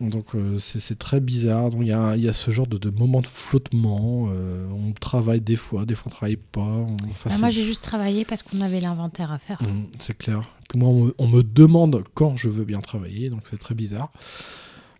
Donc 0.00 0.34
euh, 0.34 0.58
c'est 0.58 0.98
très 0.98 1.20
bizarre. 1.20 1.70
Donc 1.70 1.80
il 1.82 1.88
y, 1.88 1.92
a 1.92 2.16
y 2.16 2.32
ce 2.32 2.50
genre 2.50 2.66
de, 2.66 2.78
de 2.78 2.90
moment 2.90 3.20
de 3.20 3.26
flottement. 3.26 4.28
euh, 4.30 4.66
on 4.70 4.92
travaille 4.92 5.40
des 5.40 5.56
fois, 5.56 5.84
des 5.86 5.94
fois 5.94 6.04
on 6.06 6.14
travaille 6.14 6.36
pas. 6.36 6.60
on- 6.60 6.96
enfin, 7.10 7.30
Ah, 7.30 7.34
c'est- 7.34 7.40
moi 7.40 7.50
j'ai 7.50 7.64
juste 7.64 7.82
travaillé 7.82 8.24
parce 8.24 8.42
qu'on 8.42 8.60
avait 8.60 8.80
l'inventaire 8.80 9.32
à 9.32 9.38
faire. 9.38 9.60
Mm, 9.62 9.84
c'est 9.98 10.16
clair. 10.16 10.42
Moi, 10.74 10.88
on 10.88 11.04
me, 11.06 11.14
on 11.18 11.26
me 11.28 11.42
demande 11.42 12.02
quand 12.14 12.36
je 12.36 12.48
veux 12.50 12.64
bien 12.64 12.80
travailler, 12.80 13.30
donc 13.30 13.40
c'est 13.44 13.58
très 13.58 13.74
bizarre. 13.74 14.10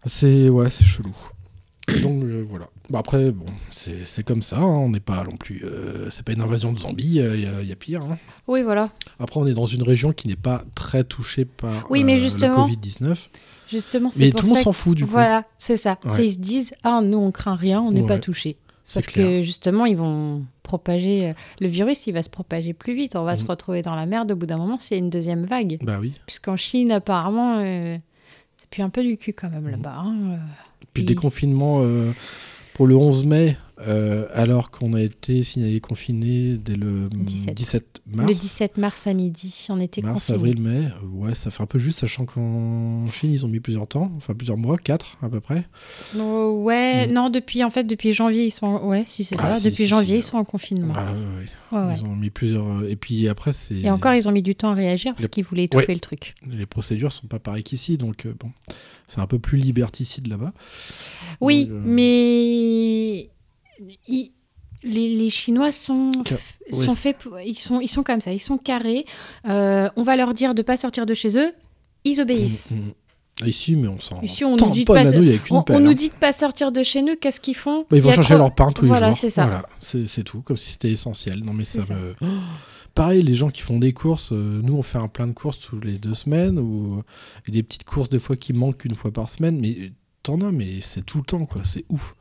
C'est 0.04 0.48
ouais, 0.48 0.70
c'est 0.70 0.84
chelou. 0.84 1.14
Donc 2.02 2.22
euh, 2.24 2.44
voilà. 2.48 2.68
Bah, 2.90 2.98
après, 3.00 3.30
bon, 3.32 3.46
c'est 3.70 4.22
comme 4.24 4.42
ça. 4.42 4.58
hein, 4.58 4.62
on 4.64 4.90
n'est 4.90 5.00
pas 5.00 5.22
non 5.24 5.36
plus. 5.36 5.64
c'est 6.10 6.22
pas 6.24 6.32
une 6.32 6.40
invasion 6.40 6.72
de 6.72 6.78
zombies. 6.78 7.04
Il 7.04 7.40
y, 7.40 7.46
a- 7.46 7.62
y 7.62 7.72
a 7.72 7.76
pire. 7.76 8.02
hein. 8.02 8.18
Oui, 8.46 8.62
voilà. 8.62 8.90
Après, 9.18 9.38
on 9.40 9.46
est 9.46 9.54
dans 9.54 9.66
une 9.66 9.82
région 9.82 10.12
qui 10.12 10.28
n'est 10.28 10.36
pas 10.36 10.64
très 10.74 11.04
touchée 11.04 11.44
par 11.44 11.90
Oui, 11.90 12.04
mais 12.04 12.18
justement, 12.18 12.66
le 12.66 12.72
Covid-19. 12.74 13.16
Justement, 13.68 14.10
c'est 14.10 14.20
Mais 14.20 14.30
pour 14.30 14.40
tout 14.40 14.46
le 14.46 14.52
monde 14.54 14.62
s'en 14.64 14.72
fout, 14.72 14.96
du 14.96 15.04
coup. 15.04 15.10
Voilà, 15.10 15.44
c'est 15.58 15.76
ça. 15.76 15.98
Ouais. 16.04 16.10
C'est- 16.10 16.24
Ils 16.24 16.32
se 16.32 16.38
disent 16.38 16.74
ah 16.84 17.00
nous 17.02 17.18
on 17.18 17.30
craint 17.30 17.54
rien, 17.56 17.80
on 17.80 17.90
n'est 17.92 18.06
pas 18.06 18.18
touché. 18.18 18.56
Sauf 18.84 19.06
que 19.06 19.12
clair. 19.12 19.42
justement 19.42 19.84
ils 19.84 19.96
vont 19.98 20.44
propager 20.62 21.28
euh, 21.28 21.32
le 21.60 21.68
virus, 21.68 22.06
il 22.06 22.12
va 22.12 22.22
se 22.22 22.30
propager 22.30 22.72
plus 22.72 22.94
vite. 22.94 23.16
On 23.16 23.24
va 23.24 23.36
se 23.36 23.42
Mhm. 23.44 23.50
retrouver 23.50 23.82
dans 23.82 23.94
la 23.94 24.06
merde 24.06 24.32
au 24.32 24.36
bout 24.36 24.46
d'un 24.46 24.56
moment 24.56 24.78
s'il 24.78 24.96
y 24.96 25.00
a 25.00 25.02
une 25.04 25.10
deuxième 25.10 25.44
vague. 25.44 25.78
Bah 25.82 25.98
oui. 26.00 26.12
Puisqu'en 26.26 26.56
Chine 26.56 26.90
apparemment 26.92 27.58
euh, 27.58 27.96
c'est 28.56 28.68
plus 28.70 28.82
un 28.82 28.88
peu 28.90 29.02
du 29.02 29.16
cul 29.18 29.34
quand 29.34 29.50
même 29.50 29.68
là-bas. 29.68 29.94
hein, 29.98 30.14
euh. 30.30 30.36
Puis 30.80 30.88
Puis- 30.94 31.04
déconfinement 31.04 31.80
euh, 31.82 32.12
pour 32.74 32.86
le 32.86 32.96
11 32.96 33.24
mai, 33.26 33.58
euh, 33.86 34.26
alors 34.32 34.70
qu'on 34.70 34.92
a 34.94 35.00
été 35.00 35.42
signalé 35.42 35.80
confiné 35.80 36.56
dès 36.58 36.74
le 36.74 37.08
17. 37.10 37.54
17 37.54 38.02
mars. 38.06 38.28
Le 38.28 38.34
17 38.34 38.76
mars 38.78 39.06
à 39.06 39.14
midi, 39.14 39.66
on 39.70 39.78
était 39.78 40.02
Mars, 40.02 40.14
confinés. 40.26 40.36
avril, 40.38 40.60
mai, 40.60 40.88
ouais, 41.12 41.34
ça 41.34 41.50
fait 41.50 41.62
un 41.62 41.66
peu 41.66 41.78
juste, 41.78 42.00
sachant 42.00 42.24
qu'en 42.26 43.10
Chine, 43.12 43.32
ils 43.32 43.44
ont 43.46 43.48
mis 43.48 43.60
plusieurs 43.60 43.86
temps, 43.86 44.10
enfin 44.16 44.34
plusieurs 44.34 44.56
mois, 44.56 44.78
quatre 44.78 45.16
à 45.22 45.28
peu 45.28 45.40
près. 45.40 45.64
Oh, 46.18 46.60
ouais, 46.64 47.06
Mm. 47.06 47.12
non 47.12 47.30
depuis 47.30 47.62
en 47.62 47.70
fait 47.70 47.84
depuis 47.84 48.12
janvier 48.12 48.46
ils 48.46 48.50
sont 48.50 48.66
en- 48.66 48.88
ouais 48.88 49.04
si 49.06 49.22
c'est 49.24 49.36
Ah, 49.38 49.54
ça 49.54 49.56
si, 49.60 49.64
depuis 49.64 49.84
si, 49.84 49.86
janvier 49.88 50.20
si. 50.20 50.26
ils 50.26 50.30
sont 50.30 50.38
en 50.38 50.44
confinement. 50.44 50.94
Ah, 50.96 51.12
ouais, 51.12 51.18
ouais. 51.20 51.46
Ouais. 51.70 51.94
Ils 51.98 52.04
ont 52.04 52.16
mis 52.16 52.30
plusieurs. 52.30 52.66
euh, 52.66 52.88
Et 52.88 52.96
puis 52.96 53.28
après, 53.28 53.52
c'est. 53.52 53.74
Et 53.76 53.90
encore 53.90 54.14
ils 54.14 54.26
ont 54.26 54.32
mis 54.32 54.42
du 54.42 54.54
temps 54.54 54.70
à 54.70 54.74
réagir 54.74 55.12
parce 55.12 55.24
Les- 55.24 55.28
qu'ils 55.28 55.44
voulaient 55.44 55.64
étouffer 55.64 55.92
le 55.92 56.00
truc. 56.00 56.34
Les 56.50 56.64
procédures 56.66 57.12
sont 57.12 57.26
pas 57.26 57.38
pareilles 57.38 57.62
qu'ici, 57.62 57.98
donc 57.98 58.24
euh, 58.26 58.34
bon, 58.40 58.50
c'est 59.06 59.20
un 59.20 59.26
peu 59.26 59.38
plus 59.38 59.58
liberticide 59.58 60.26
là-bas. 60.28 60.52
Oui, 61.42 61.66
Donc, 61.66 61.74
euh, 61.76 61.82
mais 61.84 63.30
ils- 64.06 64.32
les, 64.84 65.16
les 65.16 65.28
Chinois 65.30 65.72
sont, 65.72 66.12
sont 66.70 66.94
faits, 66.94 67.18
pour- 67.18 67.40
ils 67.40 67.58
sont, 67.58 67.80
ils 67.80 67.88
sont 67.88 68.04
comme 68.04 68.20
ça, 68.20 68.32
ils 68.32 68.38
sont 68.40 68.58
carrés. 68.58 69.04
Euh, 69.48 69.88
on 69.96 70.02
va 70.04 70.14
leur 70.14 70.34
dire 70.34 70.54
de 70.54 70.62
pas 70.62 70.76
sortir 70.76 71.04
de 71.04 71.14
chez 71.14 71.36
eux, 71.36 71.52
ils 72.04 72.20
obéissent. 72.20 72.72
Mm, 72.72 72.76
mm. 72.76 73.48
Ici, 73.48 73.76
mais 73.76 73.88
on 73.88 73.98
s'en. 74.00 74.20
Ici, 74.22 74.44
on 74.44 74.56
nous 74.56 74.70
dit 74.70 74.84
de 74.84 74.92
pas, 74.92 75.02
on, 75.50 75.58
on 75.58 75.62
pelle, 75.62 75.82
nous 75.82 75.90
hein. 75.90 75.94
dit 75.94 76.08
de 76.08 76.14
pas 76.14 76.32
sortir 76.32 76.72
de 76.72 76.82
chez 76.82 77.02
nous. 77.02 77.14
Qu'est-ce 77.16 77.38
qu'ils 77.40 77.54
font? 77.56 77.84
Bah, 77.90 77.96
ils 77.96 78.02
vont 78.02 78.10
chercher 78.12 78.34
trop- 78.34 78.38
leur 78.38 78.54
pain 78.54 78.70
tous 78.72 78.82
les 78.82 78.88
Voilà, 78.88 79.08
jours. 79.08 79.16
c'est 79.16 79.30
ça. 79.30 79.44
Voilà, 79.44 79.64
c'est 79.80 80.08
c'est 80.08 80.24
tout, 80.24 80.42
comme 80.42 80.56
si 80.56 80.72
c'était 80.72 80.90
essentiel. 80.90 81.40
Non, 81.44 81.52
mais 81.52 81.64
ça, 81.64 81.80
me. 81.80 82.14
Oh 82.20 82.26
Pareil, 82.94 83.22
les 83.22 83.36
gens 83.36 83.48
qui 83.50 83.62
font 83.62 83.78
des 83.78 83.92
courses, 83.92 84.32
euh, 84.32 84.60
nous 84.62 84.74
on 84.74 84.82
fait 84.82 84.98
un 84.98 85.06
plein 85.06 85.28
de 85.28 85.32
courses 85.32 85.60
tous 85.60 85.78
les 85.80 85.98
deux 85.98 86.14
semaines, 86.14 86.58
ou 86.58 87.02
et 87.46 87.52
des 87.52 87.62
petites 87.62 87.84
courses 87.84 88.08
des 88.08 88.18
fois 88.18 88.34
qui 88.36 88.52
manquent 88.52 88.84
une 88.84 88.96
fois 88.96 89.12
par 89.12 89.30
semaine, 89.30 89.58
mais 89.60 89.92
t'en 90.24 90.40
as, 90.40 90.50
mais 90.50 90.80
c'est 90.80 91.04
tout 91.06 91.18
le 91.18 91.24
temps, 91.24 91.44
quoi, 91.46 91.62
c'est 91.64 91.84
ouf. 91.90 92.14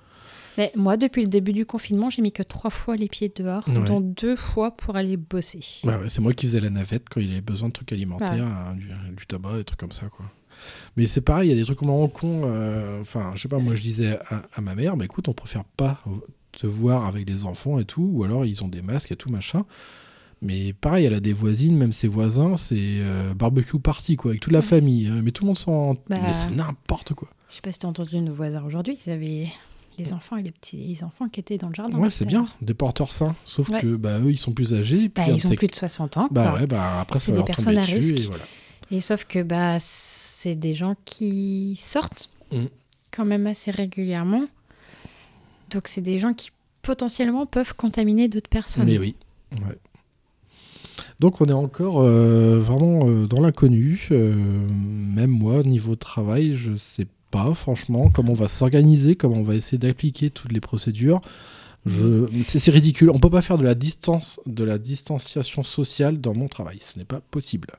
Mais 0.57 0.71
moi, 0.75 0.97
depuis 0.97 1.21
le 1.21 1.27
début 1.27 1.53
du 1.53 1.65
confinement, 1.65 2.09
j'ai 2.09 2.21
mis 2.21 2.31
que 2.31 2.43
trois 2.43 2.69
fois 2.71 2.95
les 2.95 3.07
pieds 3.07 3.31
dehors, 3.35 3.67
Ouais. 3.67 3.84
dont 3.85 3.99
deux 4.01 4.35
fois 4.35 4.71
pour 4.71 4.95
aller 4.95 5.17
bosser. 5.17 5.59
Ouais, 5.84 5.95
ouais, 5.97 6.09
c'est 6.09 6.21
moi 6.21 6.34
qui 6.34 6.47
faisais 6.47 6.59
la 6.59 6.69
navette 6.69 7.03
quand 7.09 7.19
il 7.21 7.31
avait 7.31 7.41
besoin 7.41 7.67
de 7.69 7.73
trucs 7.73 7.91
alimentaires, 7.91 8.45
hein, 8.45 8.75
du, 8.75 8.88
du 9.15 9.25
tabac, 9.27 9.57
des 9.57 9.63
trucs 9.63 9.79
comme 9.79 9.91
ça, 9.91 10.07
quoi. 10.09 10.25
Mais 10.95 11.05
c'est 11.05 11.21
pareil, 11.21 11.49
il 11.49 11.51
y 11.51 11.55
a 11.55 11.57
des 11.59 11.65
trucs 11.65 11.77
complètement 11.77 12.07
cons. 12.07 12.41
euh, 12.45 12.99
Enfin, 13.01 13.31
je 13.35 13.41
sais 13.43 13.47
pas, 13.47 13.59
moi 13.59 13.75
je 13.75 13.81
disais 13.84 14.17
à, 14.29 14.41
à 14.55 14.61
ma 14.61 14.73
mère, 14.73 14.97
bah 14.97 15.05
écoute, 15.05 15.27
on 15.27 15.34
préfère 15.34 15.63
pas 15.63 16.01
te 16.53 16.65
voir 16.65 17.05
avec 17.05 17.29
les 17.29 17.45
enfants 17.45 17.77
et 17.77 17.85
tout, 17.85 18.09
ou 18.11 18.23
alors 18.23 18.43
ils 18.43 18.63
ont 18.63 18.67
des 18.67 18.81
masques 18.81 19.11
et 19.11 19.15
tout, 19.15 19.29
machin. 19.29 19.65
Mais 20.41 20.73
pareil, 20.73 21.05
elle 21.05 21.13
a 21.13 21.19
des 21.19 21.34
voisines, 21.34 21.77
même 21.77 21.91
ses 21.91 22.07
voisins, 22.07 22.57
c'est 22.57 22.75
euh, 22.79 23.34
barbecue 23.35 23.79
party, 23.79 24.15
quoi, 24.17 24.31
avec 24.31 24.41
toute 24.41 24.53
la 24.53 24.61
famille. 24.63 25.07
hein. 25.07 25.21
Mais 25.23 25.31
tout 25.31 25.43
le 25.43 25.47
monde 25.47 25.57
s'en. 25.57 25.93
Bah. 25.93 26.17
Mais 26.21 26.34
c'est 26.34 26.51
n'importe 26.51 27.13
quoi. 27.13 27.27
Je 27.49 27.55
sais 27.55 27.61
pas 27.61 27.71
si 27.71 27.79
t'as 27.79 27.88
entendu 27.88 28.19
nos 28.21 28.34
voisins 28.34 28.63
aujourd'hui, 28.65 28.97
ils 29.05 29.11
avaient 29.11 29.47
les 29.98 30.14
enfants 30.14 30.38
et 30.38 30.44
les 30.44 30.52
petits 30.52 30.78
les 30.78 31.03
enfants 31.03 31.28
qui 31.30 31.40
étaient 31.40 31.57
dans 31.57 31.69
le 31.69 31.74
jardin. 31.76 31.98
Ouais, 31.98 32.10
c'est 32.11 32.26
bien, 32.26 32.45
des 32.61 32.74
porteurs 32.74 33.11
sains. 33.11 33.36
Sauf 33.45 33.69
Ouais. 33.69 33.82
que 33.82 33.95
bah, 33.95 34.19
eux, 34.19 34.32
ils 34.32 34.38
sont 34.38 34.52
plus 34.53 34.74
âgés. 34.74 35.03
et 35.03 35.10
puis 35.10 35.24
Bah, 35.26 35.32
ils 35.32 35.48
ont 35.48 35.56
plus 35.56 35.68
de 35.68 35.76
60 35.76 36.18
ans. 36.18 36.28
Bah 36.32 36.49
quoi. 36.52 36.60
ouais, 36.60 36.68
bah 36.68 36.99
après, 36.99 37.19
ça 37.19 37.32
va 37.32 37.41
des 37.41 37.48
leur 37.48 37.56
tomber 37.57 37.76
personnes 37.76 37.78
à 37.78 37.82
dessus. 37.82 38.14
risque. 38.14 38.19
Et 38.19 38.28
voilà. 38.30 38.44
Et 38.91 39.02
sauf 39.02 39.26
que 39.26 39.44
bah, 39.44 39.78
c'est 39.80 40.56
des 40.56 40.74
gens 40.74 40.95
qui 41.06 41.76
sortent 41.78 42.30
Mm. 42.52 42.65
quand 43.11 43.26
même 43.26 43.45
assez 43.48 43.72
régulièrement. 43.72 44.45
Donc 45.72 45.88
c'est 45.90 46.02
des 46.02 46.18
gens 46.19 46.34
qui 46.34 46.52
potentiellement 46.82 47.45
peuvent 47.45 47.74
contaminer 47.76 48.30
d'autres 48.30 48.48
personnes. 48.49 48.86
Mais 48.86 48.98
oui. 48.98 49.15
ouais. 49.52 49.78
Donc 51.19 51.41
on 51.41 51.45
est 51.45 51.52
encore 51.52 52.02
euh, 52.02 52.60
vraiment 52.60 53.02
euh, 53.10 53.28
dans 53.28 53.41
l'inconnu. 53.41 54.07
Euh, 54.11 54.34
même 54.36 55.32
moi, 55.32 55.64
niveau 55.64 55.95
travail, 55.95 56.53
je 56.53 56.78
sais 56.78 57.07
pas 57.32 57.54
franchement 57.54 58.10
comment 58.10 58.32
on 58.32 58.36
va 58.36 58.48
s'organiser, 58.48 59.16
comment 59.16 59.38
on 59.38 59.44
va 59.44 59.56
essayer 59.56 59.78
d'appliquer 59.78 60.30
toutes 60.30 60.52
les 60.52 60.62
procédures. 60.62 61.22
Je... 61.86 62.26
C'est 62.44 62.72
ridicule. 62.72 63.10
On 63.12 63.20
peut 63.20 63.30
pas 63.30 63.41
faire 63.41 63.58
de 63.58 63.64
la 63.64 63.76
distance, 63.76 64.40
de 64.45 64.64
la 64.64 64.78
distanciation 64.78 65.64
sociale 65.64 66.20
dans 66.20 66.34
mon 66.34 66.48
travail. 66.48 66.80
Ce 66.82 66.98
n'est 66.99 67.06
pas 67.06 67.22
possible. 67.32 67.70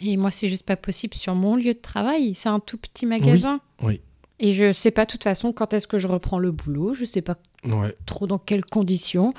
Et 0.00 0.16
moi, 0.16 0.30
c'est 0.30 0.48
juste 0.48 0.64
pas 0.66 0.76
possible 0.76 1.14
sur 1.14 1.34
mon 1.34 1.56
lieu 1.56 1.74
de 1.74 1.78
travail. 1.80 2.34
C'est 2.34 2.48
un 2.50 2.60
tout 2.60 2.76
petit 2.76 3.06
magasin. 3.06 3.58
Oui. 3.82 4.00
Et 4.38 4.52
je 4.52 4.72
sais 4.72 4.90
pas, 4.90 5.06
de 5.06 5.10
toute 5.10 5.24
façon, 5.24 5.52
quand 5.52 5.72
est-ce 5.72 5.86
que 5.86 5.98
je 5.98 6.06
reprends 6.06 6.38
le 6.38 6.52
boulot. 6.52 6.94
Je 6.94 7.04
sais 7.04 7.22
pas 7.22 7.36
Ouais. 7.64 7.96
trop 8.04 8.28
dans 8.28 8.38
quelles 8.38 8.64
conditions. 8.64 9.34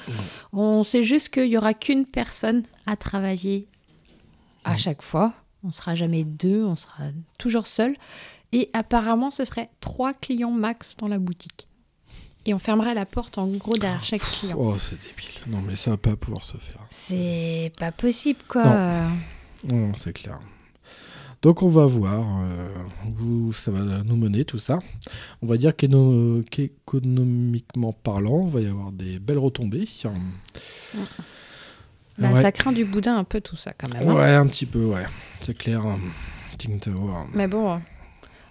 On 0.52 0.84
sait 0.84 1.04
juste 1.04 1.30
qu'il 1.30 1.46
y 1.48 1.58
aura 1.58 1.74
qu'une 1.74 2.06
personne 2.06 2.64
à 2.86 2.98
travailler 2.98 3.68
à 4.66 4.76
chaque 4.76 5.02
fois. 5.02 5.34
On 5.64 5.72
sera 5.72 5.96
jamais 5.96 6.26
deux, 6.26 6.66
on 6.66 6.76
sera 6.76 7.04
toujours 7.40 7.68
seul. 7.68 7.96
Et 8.54 8.70
apparemment, 8.74 9.30
ce 9.32 9.44
serait 9.46 9.70
trois 9.82 10.14
clients 10.14 10.52
max 10.52 10.96
dans 10.98 11.08
la 11.08 11.18
boutique. 11.20 11.68
Et 12.46 12.54
on 12.54 12.60
fermerait 12.60 12.94
la 12.94 13.06
porte 13.06 13.38
en 13.38 13.48
gros 13.48 13.78
derrière 13.78 14.04
chaque 14.04 14.22
client. 14.22 14.56
Oh, 14.58 14.78
c'est 14.78 14.96
débile. 14.96 15.32
Non, 15.48 15.62
mais 15.62 15.76
ça 15.76 15.92
va 15.92 15.98
pas 15.98 16.16
pouvoir 16.16 16.44
se 16.46 16.56
faire. 16.58 16.80
C'est 16.92 17.74
pas 17.78 17.92
possible, 17.92 18.40
quoi. 18.48 18.64
Non. 18.64 19.10
Non, 19.66 19.92
c'est 20.02 20.14
clair. 20.14 20.40
Donc 21.44 21.62
on 21.62 21.68
va 21.68 21.86
voir 21.86 22.26
euh, 22.42 22.68
où 23.22 23.54
ça 23.54 23.70
va 23.70 24.02
nous 24.04 24.16
mener 24.16 24.44
tout 24.44 24.58
ça. 24.58 24.80
On 25.42 25.46
va 25.46 25.56
dire 25.58 25.76
qu'économiquement 25.76 27.94
parlant, 27.94 28.38
on 28.38 28.48
va 28.48 28.62
y 28.62 28.66
avoir 28.66 28.92
des 28.92 29.20
belles 29.20 29.38
retombées. 29.38 29.88
Bah, 32.18 32.32
ouais. 32.32 32.42
Ça 32.42 32.52
craint 32.52 32.72
du 32.72 32.86
boudin 32.86 33.16
un 33.18 33.24
peu 33.24 33.40
tout 33.40 33.56
ça 33.56 33.74
quand 33.74 33.88
même. 33.94 34.10
hein. 34.10 34.16
Ouais, 34.16 34.34
un 34.34 34.48
petit 34.48 34.66
peu, 34.66 34.84
ouais. 34.86 35.06
C'est 35.42 35.56
clair. 35.56 35.86
Hein. 35.86 36.00
Mais 37.34 37.48
bon, 37.48 37.80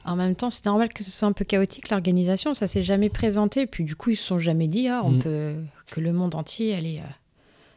en 0.07 0.17
même 0.17 0.35
temps, 0.35 0.51
c'est 0.51 0.65
normal 0.67 0.89
que 0.93 1.03
ce 1.05 1.11
soit 1.11 1.29
un 1.29 1.33
peu 1.33 1.45
chaotique 1.45 1.91
l'organisation. 1.91 2.55
Ça 2.55 2.67
s'est 2.67 2.83
jamais 2.83 3.09
présenté. 3.11 3.63
Et 3.63 3.67
puis 3.67 3.85
du 3.85 3.97
coup, 3.97 4.11
ils 4.11 4.17
se 4.17 4.25
sont 4.25 4.39
jamais 4.39 4.69
dit 4.69 4.89
ah, 4.89 5.01
on 5.05 5.11
Mm. 5.13 5.19
peut 5.23 5.55
que 5.91 6.01
le 6.01 6.13
monde 6.13 6.35
entier 6.35 6.75
allait 6.75 6.99
euh, 7.01 7.11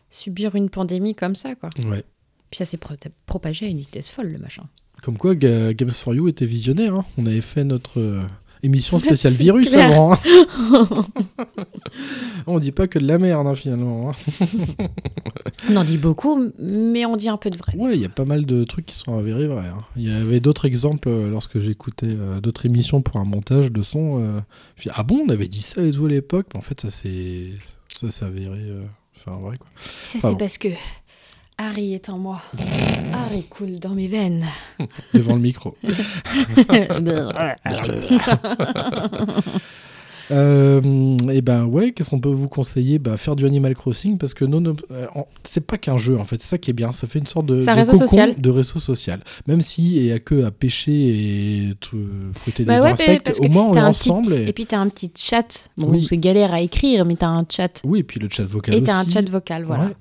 subir 0.10 0.56
une 0.56 0.70
pandémie 0.70 1.16
comme 1.16 1.36
ça, 1.36 1.56
quoi. 1.56 1.70
Ouais. 1.86 2.04
Puis 2.50 2.58
ça 2.58 2.66
s'est 2.66 2.78
pro- 2.78 2.96
propagé 3.26 3.66
à 3.68 3.70
une 3.70 3.80
vitesse 3.80 4.10
folle, 4.12 4.30
le 4.30 4.40
machin. 4.40 4.64
Comme 5.04 5.18
quoi, 5.18 5.36
Ga- 5.36 5.74
Games 5.74 5.92
for 5.92 6.14
You 6.16 6.28
était 6.28 6.46
visionnaire. 6.46 6.94
hein. 6.96 7.06
On 7.18 7.26
avait 7.26 7.42
fait 7.42 7.64
notre 7.64 8.00
euh, 8.00 8.22
émission 8.64 9.00
spéciale 9.00 9.34
virus 9.34 9.70
clair. 9.72 9.88
avant. 9.88 10.14
hein. 10.14 10.18
on 12.48 12.60
dit 12.60 12.72
pas 12.72 12.88
que 12.88 13.00
de 13.00 13.08
la 13.08 13.18
merde, 13.18 13.48
hein, 13.48 13.56
finalement. 13.56 14.10
hein. 14.12 14.86
On 15.70 15.76
en 15.76 15.84
dit 15.84 15.98
beaucoup, 15.98 16.52
mais 16.60 17.06
on 17.06 17.16
dit 17.16 17.30
un 17.30 17.38
peu 17.38 17.50
de 17.50 17.58
vrai. 17.58 17.74
Ouais, 17.76 17.96
il 17.96 18.02
y 18.02 18.06
a 18.06 18.10
pas 18.10 18.26
mal 18.26 18.46
de 18.46 18.64
trucs 18.64 18.86
qui 18.86 18.96
sont 18.96 19.18
avérés 19.18 19.48
vrais. 19.48 19.68
hein. 19.68 19.84
Il 19.96 20.08
y 20.08 20.12
avait 20.12 20.40
d'autres 20.40 20.66
exemples 20.66 21.10
euh, 21.10 21.30
lorsque 21.30 21.60
j'écoutais 21.60 22.08
euh, 22.08 22.40
d'autres 22.42 22.66
émissions 22.66 23.02
pour 23.02 23.18
un 23.18 23.26
montage 23.26 23.72
de 23.72 23.82
son. 23.82 24.20
euh, 24.22 24.40
ah 24.96 25.04
bon, 25.04 25.24
on 25.26 25.30
avait 25.30 25.48
dit 25.48 25.62
ça 25.62 25.82
et 25.82 25.92
tout 25.92 26.06
à 26.06 26.10
l'époque, 26.10 26.48
mais 26.54 26.58
en 26.60 26.62
fait, 26.64 26.82
ça 26.82 26.90
s'est 26.90 27.52
avéré. 28.22 28.60
euh, 28.60 28.82
Enfin, 29.18 29.38
vrai 29.38 29.58
quoi. 29.58 29.68
Ça, 30.06 30.18
c'est 30.22 30.38
parce 30.38 30.58
que 30.58 30.70
Harry 31.62 31.94
est 31.94 32.10
en 32.10 32.18
moi. 32.18 32.42
Harry 33.14 33.44
coule 33.44 33.80
dans 33.80 33.90
mes 33.90 34.08
veines. 34.08 34.46
Devant 35.14 35.36
le 35.36 35.42
micro. 35.42 35.76
Euh, 40.32 41.18
et 41.32 41.42
ben 41.42 41.66
ouais, 41.66 41.92
qu'est-ce 41.92 42.12
qu'on 42.12 42.20
peut 42.20 42.30
vous 42.30 42.48
conseiller? 42.48 43.00
Bah, 43.00 43.18
Faire 43.18 43.36
du 43.36 43.48
Animal 43.48 43.74
Crossing 43.74 44.20
parce 44.20 44.36
que 44.36 44.46
non, 44.46 44.62
non, 44.62 44.76
euh, 44.92 45.08
c'est 45.44 45.66
pas 45.66 45.80
qu'un 45.80 45.98
jeu 45.98 46.20
en 46.20 46.24
fait, 46.24 46.40
c'est 46.40 46.50
ça 46.50 46.58
qui 46.60 46.70
est 46.70 46.74
bien, 46.74 46.92
ça 46.92 47.08
fait 47.08 47.18
une 47.18 47.26
sorte 47.26 47.48
de, 47.48 47.62
C'est 47.62 47.72
un 47.72 47.74
de 47.74 47.80
réseau 47.80 47.98
social. 47.98 48.36
de 48.40 48.50
réseau 48.52 48.78
social. 48.78 49.24
Même 49.48 49.60
si 49.62 49.96
il 49.96 50.06
y 50.06 50.12
a 50.12 50.20
que 50.20 50.44
à 50.46 50.52
pêcher 50.52 50.92
et 50.92 51.74
fouetter 52.36 52.64
Bah 52.64 52.76
des 52.76 52.82
ouais, 52.84 52.92
insectes, 52.92 53.40
au 53.40 53.50
moins 53.50 53.64
on 53.70 53.74
est 53.74 53.80
un 53.80 53.90
petit- 53.92 54.12
ensemble. 54.12 54.34
Et 54.36 54.54
puis 54.54 54.68
t'as 54.68 54.78
un 54.78 54.90
petit 54.90 55.12
chat. 55.18 55.68
Bon, 55.78 55.88
Oui. 55.90 56.06
c'est 56.08 56.20
galère 56.20 56.54
à 56.54 56.62
écrire, 56.62 57.06
mais 57.06 57.16
t'as 57.16 57.30
un 57.30 57.44
chat. 57.50 57.82
Oui, 57.84 58.02
et 58.02 58.04
puis 58.04 58.20
le 58.20 58.30
chat 58.30 58.44
vocal 58.44 58.76
Et 58.76 58.84
t'as 58.84 58.98
un 58.98 59.02
aussi. 59.06 59.14
chat 59.14 59.28
vocal, 59.28 59.64
voilà. 59.64 59.86
Ouais. 59.86 59.96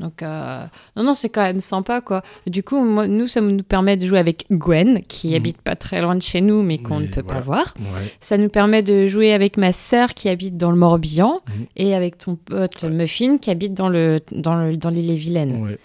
Donc, 0.00 0.22
euh, 0.22 0.64
non, 0.96 1.04
non, 1.04 1.14
c'est 1.14 1.28
quand 1.28 1.42
même 1.42 1.60
sympa, 1.60 2.00
quoi. 2.00 2.22
Du 2.46 2.62
coup, 2.62 2.82
moi, 2.82 3.06
nous, 3.06 3.26
ça 3.26 3.40
nous 3.42 3.62
permet 3.62 3.96
de 3.98 4.06
jouer 4.06 4.18
avec 4.18 4.46
Gwen, 4.50 5.02
qui 5.06 5.28
Mhm. 5.28 5.34
habite 5.36 5.60
pas 5.60 5.76
très 5.76 6.00
loin 6.00 6.16
de 6.16 6.22
chez 6.22 6.40
nous, 6.40 6.62
mais 6.62 6.78
qu'on 6.78 7.00
ne 7.00 7.06
peut 7.06 7.20
voilà. 7.22 7.40
pas 7.40 7.44
voir. 7.44 7.74
Ouais. 7.78 8.12
Ça 8.18 8.38
nous 8.38 8.48
permet 8.48 8.82
de 8.82 9.06
jouer 9.06 9.32
avec 9.34 9.58
ma 9.58 9.72
sœur, 9.74 10.14
qui 10.14 10.28
habite 10.30 10.56
dans 10.56 10.70
le 10.70 10.76
Morbihan, 10.78 11.40
Mhm. 11.46 11.66
et 11.76 11.94
avec 11.94 12.16
ton 12.16 12.34
pote 12.36 12.82
Muffin, 12.84 13.36
qui 13.36 13.50
habite 13.50 13.74
dans, 13.74 13.90
le, 13.90 14.20
dans, 14.32 14.54
le, 14.56 14.74
dans 14.76 14.88
l'île 14.90 15.10
et 15.10 15.16
Vilaine. 15.16 15.62
Ouais. 15.64 15.78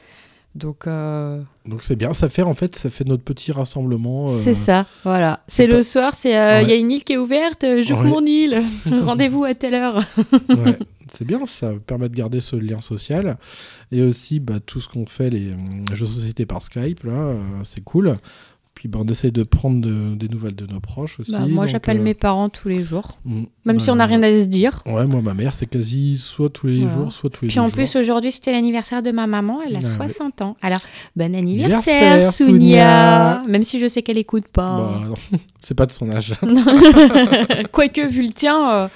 Donc, 0.56 0.88
euh, 0.88 1.42
Donc 1.66 1.84
c'est 1.84 1.98
bien, 1.98 2.14
ça 2.14 2.30
fait 2.30 2.42
en 2.44 2.54
fait, 2.54 2.74
ça 2.78 2.90
fait 2.90 3.04
notre 3.04 3.24
petit 3.24 3.52
rassemblement. 3.52 4.30
euh, 4.30 4.40
c'est 4.42 4.54
ça, 4.54 4.86
voilà. 5.04 5.42
C'est 5.48 5.68
le 5.68 5.78
pas- 5.78 5.84
soir, 5.84 6.16
c'est 6.16 6.30
il 6.30 6.70
y 6.70 6.72
a 6.72 6.76
une 6.76 6.92
île 6.92 7.04
qui 7.04 7.12
est 7.12 7.18
ouverte, 7.18 7.66
j'ouvre 7.82 8.04
Ouais. 8.04 8.10
mon 8.10 8.26
île, 8.26 8.62
rendez-vous 9.04 9.44
à 9.44 9.54
telle 9.54 9.74
heure. 9.74 10.02
Ouais, 10.48 10.80
c'est 11.18 11.26
bien, 11.26 11.46
ça 11.46 11.72
permet 11.86 12.10
de 12.10 12.16
garder 12.16 12.42
ce 12.42 12.56
lien 12.56 12.82
social. 12.82 13.38
Et 13.92 14.02
aussi, 14.02 14.40
bah, 14.40 14.60
tout 14.66 14.80
ce 14.82 14.88
qu'on 14.90 15.06
fait, 15.06 15.30
les 15.30 15.48
euh, 15.52 15.56
jeux 15.94 16.06
de 16.06 16.12
société 16.12 16.46
par 16.46 16.62
Skype, 16.62 17.04
là, 17.04 17.12
euh, 17.14 17.40
c'est 17.64 17.84
cool. 17.84 18.16
Puis 18.74 18.90
bah, 18.90 19.00
on 19.02 19.08
essaie 19.08 19.32
de 19.32 19.44
prendre 19.44 19.80
de- 19.80 20.16
des 20.16 20.28
nouvelles 20.28 20.54
de 20.56 20.66
nos 20.68 20.82
proches 20.82 21.22
aussi. 21.22 21.32
Bah, 21.32 21.48
moi, 21.48 21.66
j'appelle 21.66 22.00
euh, 22.00 22.04
mes 22.04 22.14
parents 22.14 22.50
tous 22.50 22.68
les 22.68 22.84
jours, 22.84 23.18
mm, 23.24 23.44
même 23.64 23.80
si 23.80 23.90
on 23.90 23.96
n'a 23.96 24.06
rien 24.06 24.22
à 24.22 24.30
se 24.34 24.48
dire. 24.50 24.82
Ouais, 24.86 25.08
moi, 25.08 25.22
ma 25.22 25.34
mère, 25.34 25.54
c'est 25.54 25.66
quasi 25.66 26.18
soit 26.18 26.50
tous 26.50 26.68
les 26.68 26.86
jours, 26.86 27.10
soit 27.14 27.30
tous 27.30 27.44
les 27.46 27.48
Puis 27.48 27.56
deux 27.56 27.62
en 27.62 27.68
jours. 27.68 27.74
plus, 27.74 27.96
aujourd'hui, 27.96 28.34
c'était 28.34 28.52
l'anniversaire 28.52 29.02
de 29.02 29.12
ma 29.12 29.28
maman. 29.28 29.62
Elle 29.66 29.78
a 29.78 29.80
Ah 29.82 29.88
ouais. 29.88 30.10
60 30.10 30.42
ans. 30.42 30.58
Alors, 30.62 30.82
bon 31.16 31.34
anniversaire, 31.34 32.12
Anniversaire, 32.16 32.34
Sounia 32.34 33.44
Même 33.48 33.64
si 33.64 33.80
je 33.80 33.88
sais 33.88 34.02
qu'elle 34.04 34.18
écoute 34.18 34.50
pas. 34.50 34.78
Bah, 35.08 35.16
c'est 35.62 35.74
pas 35.76 35.86
de 35.86 35.94
son 35.94 36.10
âge. 36.12 36.34
Quoique, 37.72 38.06
vu 38.06 38.24
le 38.28 38.34
tien, 38.34 38.70
euh, 38.72 38.88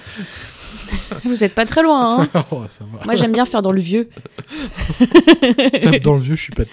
vous 1.25 1.43
êtes 1.43 1.55
pas 1.55 1.65
très 1.65 1.81
loin. 1.83 2.23
hein. 2.33 2.45
oh, 2.51 2.61
ça 2.67 2.83
va. 2.91 3.05
Moi, 3.05 3.15
j'aime 3.15 3.31
bien 3.31 3.45
faire 3.45 3.61
dans 3.61 3.71
le 3.71 3.81
vieux. 3.81 4.09
Tape 5.81 6.01
dans 6.01 6.13
le 6.15 6.19
vieux, 6.21 6.35
je 6.35 6.41
suis 6.41 6.53
pas. 6.53 6.63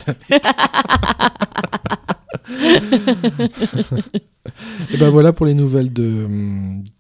Et 4.93 4.97
ben 4.97 5.09
voilà 5.11 5.33
pour 5.33 5.47
les 5.47 5.55
nouvelles 5.55 5.93
de, 5.93 6.27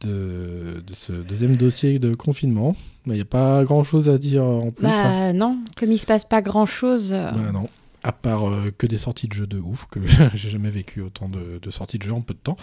de, 0.05 0.83
de 0.87 0.95
ce 0.95 1.13
deuxième 1.13 1.57
dossier 1.57 1.99
de 1.99 2.15
confinement. 2.15 2.75
Il 3.07 3.13
n'y 3.13 3.21
a 3.21 3.25
pas 3.25 3.63
grand 3.65 3.85
chose 3.85 4.09
à 4.09 4.19
dire 4.19 4.45
en 4.45 4.71
plus. 4.73 4.87
hein. 4.87 4.91
Bah 5.29 5.33
non, 5.33 5.59
comme 5.79 5.93
il 5.93 5.99
se 5.99 6.07
passe 6.07 6.25
pas 6.25 6.43
grand-chose. 6.43 7.13
euh, 7.15 7.31
Bah 7.31 7.53
non. 7.53 7.69
À 8.03 8.13
part 8.13 8.49
euh, 8.49 8.71
que 8.77 8.87
des 8.87 8.99
sorties 8.99 9.27
de 9.29 9.33
jeux 9.33 9.47
de 9.47 9.59
ouf, 9.59 9.87
que 9.91 9.99
j'ai 10.35 10.49
jamais 10.51 10.71
vécu 10.71 11.01
autant 11.01 11.29
de, 11.29 11.59
de 11.61 11.71
sorties 11.71 11.99
de 11.99 12.03
jeux 12.05 12.13
en 12.13 12.21
peu 12.21 12.35
de 12.35 12.39
temps. 12.39 12.57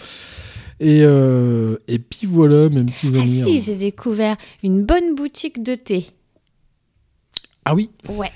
Et, 0.80 1.00
euh, 1.02 1.76
et 1.88 1.98
puis 1.98 2.26
voilà, 2.26 2.68
mes 2.70 2.82
petits 2.84 3.10
Ah 3.14 3.18
amis. 3.18 3.28
si, 3.28 3.56
hein. 3.58 3.62
j'ai 3.64 3.76
découvert 3.76 4.36
une 4.62 4.82
bonne 4.84 5.14
boutique 5.14 5.62
de 5.62 5.74
thé. 5.74 6.06
Ah 7.66 7.74
oui? 7.74 7.88
Ouais. 8.10 8.30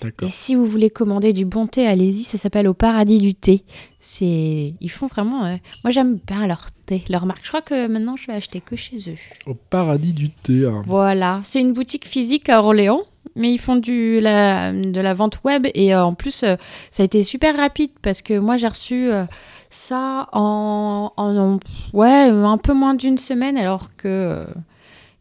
D'accord. 0.00 0.28
Et 0.28 0.30
si 0.32 0.56
vous 0.56 0.66
voulez 0.66 0.90
commander 0.90 1.32
du 1.32 1.44
bon 1.44 1.66
thé, 1.66 1.86
allez-y, 1.86 2.24
ça 2.24 2.38
s'appelle 2.38 2.66
Au 2.66 2.74
Paradis 2.74 3.18
du 3.18 3.32
thé. 3.34 3.62
C'est, 4.00 4.74
ils 4.80 4.90
font 4.90 5.06
vraiment. 5.06 5.44
euh, 5.46 5.56
Moi, 5.84 5.92
j'aime 5.92 6.18
bien 6.26 6.44
leur 6.48 6.66
thé, 6.84 7.04
leur 7.08 7.24
marque. 7.24 7.44
Je 7.44 7.48
crois 7.50 7.62
que 7.62 7.86
maintenant, 7.86 8.16
je 8.16 8.26
vais 8.26 8.32
acheter 8.32 8.60
que 8.60 8.74
chez 8.74 8.96
eux. 9.10 9.16
Au 9.46 9.54
paradis 9.54 10.12
du 10.12 10.30
thé. 10.30 10.66
hein. 10.66 10.82
Voilà, 10.86 11.40
c'est 11.44 11.60
une 11.60 11.72
boutique 11.72 12.04
physique 12.06 12.48
à 12.48 12.60
Orléans, 12.62 13.02
mais 13.36 13.52
ils 13.52 13.58
font 13.58 13.76
du, 13.76 14.20
la, 14.20 14.72
de 14.72 15.00
la 15.00 15.14
vente 15.14 15.38
web 15.44 15.66
et 15.74 15.94
euh, 15.94 16.04
en 16.04 16.14
plus, 16.14 16.42
euh, 16.42 16.56
ça 16.90 17.02
a 17.02 17.06
été 17.06 17.22
super 17.24 17.56
rapide 17.56 17.90
parce 18.02 18.22
que 18.22 18.38
moi 18.38 18.56
j'ai 18.56 18.68
reçu 18.68 19.10
euh, 19.12 19.24
ça 19.70 20.28
en, 20.32 21.12
en- 21.16 21.58
ouais, 21.92 22.28
un 22.30 22.58
peu 22.58 22.72
moins 22.74 22.94
d'une 22.94 23.18
semaine 23.18 23.56
alors 23.56 23.94
que 23.96 24.46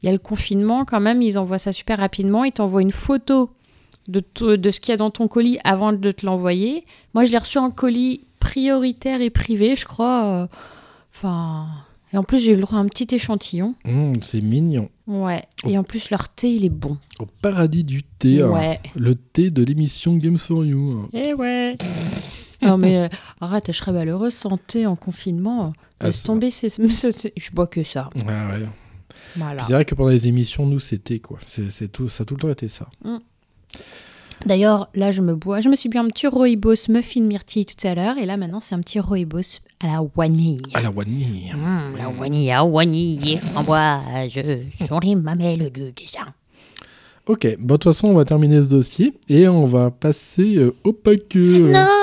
il 0.01 0.05
y 0.07 0.09
a 0.09 0.11
le 0.11 0.19
confinement 0.19 0.83
quand 0.85 0.99
même, 0.99 1.21
ils 1.21 1.39
envoient 1.39 1.57
ça 1.57 1.71
super 1.71 1.97
rapidement, 1.99 2.43
ils 2.43 2.51
t'envoient 2.51 2.81
une 2.81 2.91
photo 2.91 3.49
de, 4.09 4.21
de 4.57 4.69
ce 4.69 4.79
qu'il 4.81 4.91
y 4.91 4.93
a 4.93 4.97
dans 4.97 5.09
ton 5.11 5.27
colis 5.29 5.59
avant 5.63 5.93
de 5.93 6.11
te 6.11 6.25
l'envoyer. 6.25 6.85
Moi 7.13 7.23
je 7.25 7.31
l'ai 7.31 7.37
reçu 7.37 7.57
en 7.57 7.71
colis 7.71 8.25
prioritaire 8.39 9.21
et 9.21 9.29
privé, 9.29 9.75
je 9.77 9.85
crois. 9.85 10.49
Enfin, 11.15 11.67
et 12.11 12.17
en 12.17 12.23
plus 12.23 12.39
j'ai 12.39 12.51
eu 12.51 12.55
le 12.55 12.61
droit 12.61 12.77
à 12.79 12.81
un 12.81 12.87
petit 12.87 13.15
échantillon. 13.15 13.75
Mmh, 13.85 14.15
c'est 14.21 14.41
mignon. 14.41 14.89
Ouais, 15.05 15.43
et 15.65 15.77
en 15.77 15.83
plus 15.83 16.09
leur 16.11 16.29
thé 16.29 16.53
il 16.55 16.63
est 16.63 16.69
bon. 16.69 16.97
Au 17.19 17.25
paradis 17.25 17.83
du 17.83 18.03
thé. 18.03 18.41
hein. 18.41 18.75
Le 18.95 19.15
thé 19.15 19.51
de 19.51 19.61
l'émission 19.63 20.15
Games 20.15 20.37
for 20.37 20.63
You. 20.65 21.09
Eh 21.13 21.33
ouais. 21.33 21.77
Non 22.61 22.77
mais 22.77 22.95
euh, 22.97 23.09
arrête, 23.41 23.65
je 23.67 23.73
serais 23.77 23.91
malheureuse 23.91 24.33
sans 24.33 24.57
thé 24.57 24.85
en 24.87 24.95
confinement. 24.95 25.73
Ah, 25.99 26.05
Laisse 26.05 26.17
c'est- 26.19 26.23
tomber, 26.23 26.49
c'est, 26.51 26.69
je 26.79 27.51
bois 27.51 27.67
que 27.67 27.83
ça. 27.83 28.09
Ouais, 28.15 28.23
ouais. 28.23 28.65
Voilà. 29.35 29.63
C'est 29.65 29.73
vrai 29.73 29.83
que 29.83 29.93
pendant 29.95 30.09
les 30.11 30.29
émissions, 30.29 30.65
nous, 30.65 30.79
c'était 30.79 31.19
quoi? 31.19 31.39
C'est, 31.45 31.91
tout, 31.91 32.07
Ça 32.07 32.21
a 32.21 32.25
tout 32.25 32.35
le 32.35 32.39
temps 32.41 32.49
été 32.49 32.69
ça. 32.69 32.87
D'ailleurs, 34.45 34.89
là 34.93 35.11
je 35.11 35.21
me 35.21 35.35
bois, 35.35 35.61
je 35.61 35.69
me 35.69 35.75
suis 35.75 35.89
bu 35.89 35.97
un 35.97 36.07
petit 36.07 36.27
rooibos 36.27 36.89
muffin 36.89 37.21
myrtille 37.21 37.65
tout 37.65 37.87
à 37.87 37.95
l'heure 37.95 38.17
et 38.17 38.25
là 38.25 38.37
maintenant 38.37 38.59
c'est 38.59 38.75
un 38.75 38.79
petit 38.79 38.99
rooibos 38.99 39.59
à 39.79 39.87
la 39.87 40.03
vanille. 40.15 40.61
À 40.73 40.81
la 40.81 40.89
vanille. 40.89 41.53
Mmh, 41.53 41.97
la 41.97 42.09
vanille 42.09 42.51
à 42.51 42.65
vanille, 42.65 43.39
framboise 43.51 44.01
sur 44.85 44.99
les 44.99 45.15
mamelles 45.15 45.71
de 45.71 45.91
dessin. 45.95 46.33
Ok, 47.25 47.55
bon, 47.57 47.75
de 47.75 47.77
toute 47.77 47.83
façon, 47.85 48.09
on 48.09 48.15
va 48.15 48.25
terminer 48.25 48.61
ce 48.61 48.67
dossier 48.67 49.13
et 49.29 49.47
on 49.47 49.65
va 49.65 49.91
passer 49.91 50.57
euh, 50.57 50.75
au 50.83 50.91
paquet. 50.91 51.39
Non 51.39 52.02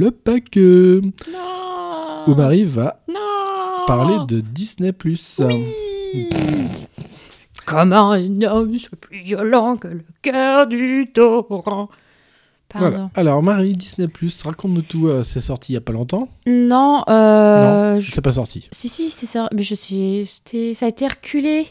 Le 0.00 0.10
paquet. 0.12 1.00
Non. 1.30 2.24
Où 2.26 2.34
Marie 2.34 2.64
va 2.64 3.02
Non. 3.06 3.84
parler 3.86 4.16
de 4.26 4.40
Disney+. 4.40 4.92
Comme 7.66 7.92
un 7.92 8.42
homme 8.42 8.76
plus 8.98 9.18
violent 9.20 9.76
que 9.76 9.88
le 9.88 10.02
cœur 10.22 10.66
du 10.66 11.10
torrent. 11.14 11.90
Voilà. 12.74 13.10
Alors, 13.14 13.42
Marie, 13.42 13.74
Disney+, 13.74 14.08
raconte-nous 14.42 14.80
tout. 14.80 15.08
euh, 15.08 15.22
c'est 15.22 15.42
sorti 15.42 15.72
il 15.72 15.74
y 15.74 15.78
a 15.78 15.82
pas 15.82 15.92
longtemps 15.92 16.28
Non, 16.46 17.04
euh, 17.10 17.94
Non, 17.96 18.00
je- 18.00 18.10
c'est 18.10 18.22
pas 18.22 18.32
sorti. 18.32 18.68
Si, 18.72 18.88
si, 18.88 19.10
c'est 19.10 19.26
ça. 19.26 19.50
Mais 19.54 19.62
je 19.62 19.74
sais, 19.74 20.24
ça 20.72 20.86
a 20.86 20.88
été 20.88 21.06
reculé. 21.08 21.66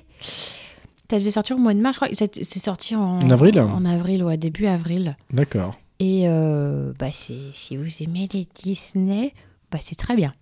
Ça 1.09 1.17
devait 1.17 1.31
sortir 1.31 1.55
au 1.55 1.59
mois 1.59 1.73
de 1.73 1.79
mars, 1.81 1.95
je 1.95 2.05
crois. 2.05 2.27
C'est 2.43 2.59
sorti 2.59 2.95
en, 2.95 3.21
En 3.21 3.29
avril 3.31 3.59
En 3.59 3.85
avril, 3.85 4.23
ouais, 4.23 4.37
début 4.37 4.67
avril. 4.67 5.17
D'accord. 5.31 5.75
Et 5.99 6.27
euh, 6.29 6.93
bah, 6.97 7.11
si 7.11 7.51
vous 7.75 8.03
aimez 8.03 8.27
les 8.33 8.47
Disney, 8.63 9.33
bah, 9.71 9.79
c'est 9.81 9.95
très 9.97 10.15
bien. 10.15 10.33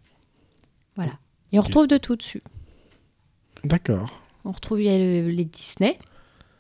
Voilà. 0.96 1.14
Et 1.52 1.60
on 1.60 1.62
retrouve 1.64 1.88
de 1.88 1.98
tout 1.98 2.16
dessus. 2.16 2.42
D'accord. 3.64 4.12
On 4.46 4.52
retrouve 4.52 4.82
il 4.82 4.86
y 4.86 4.90
a 4.90 4.98
le- 4.98 5.30
les 5.30 5.46
Disney, 5.46 5.98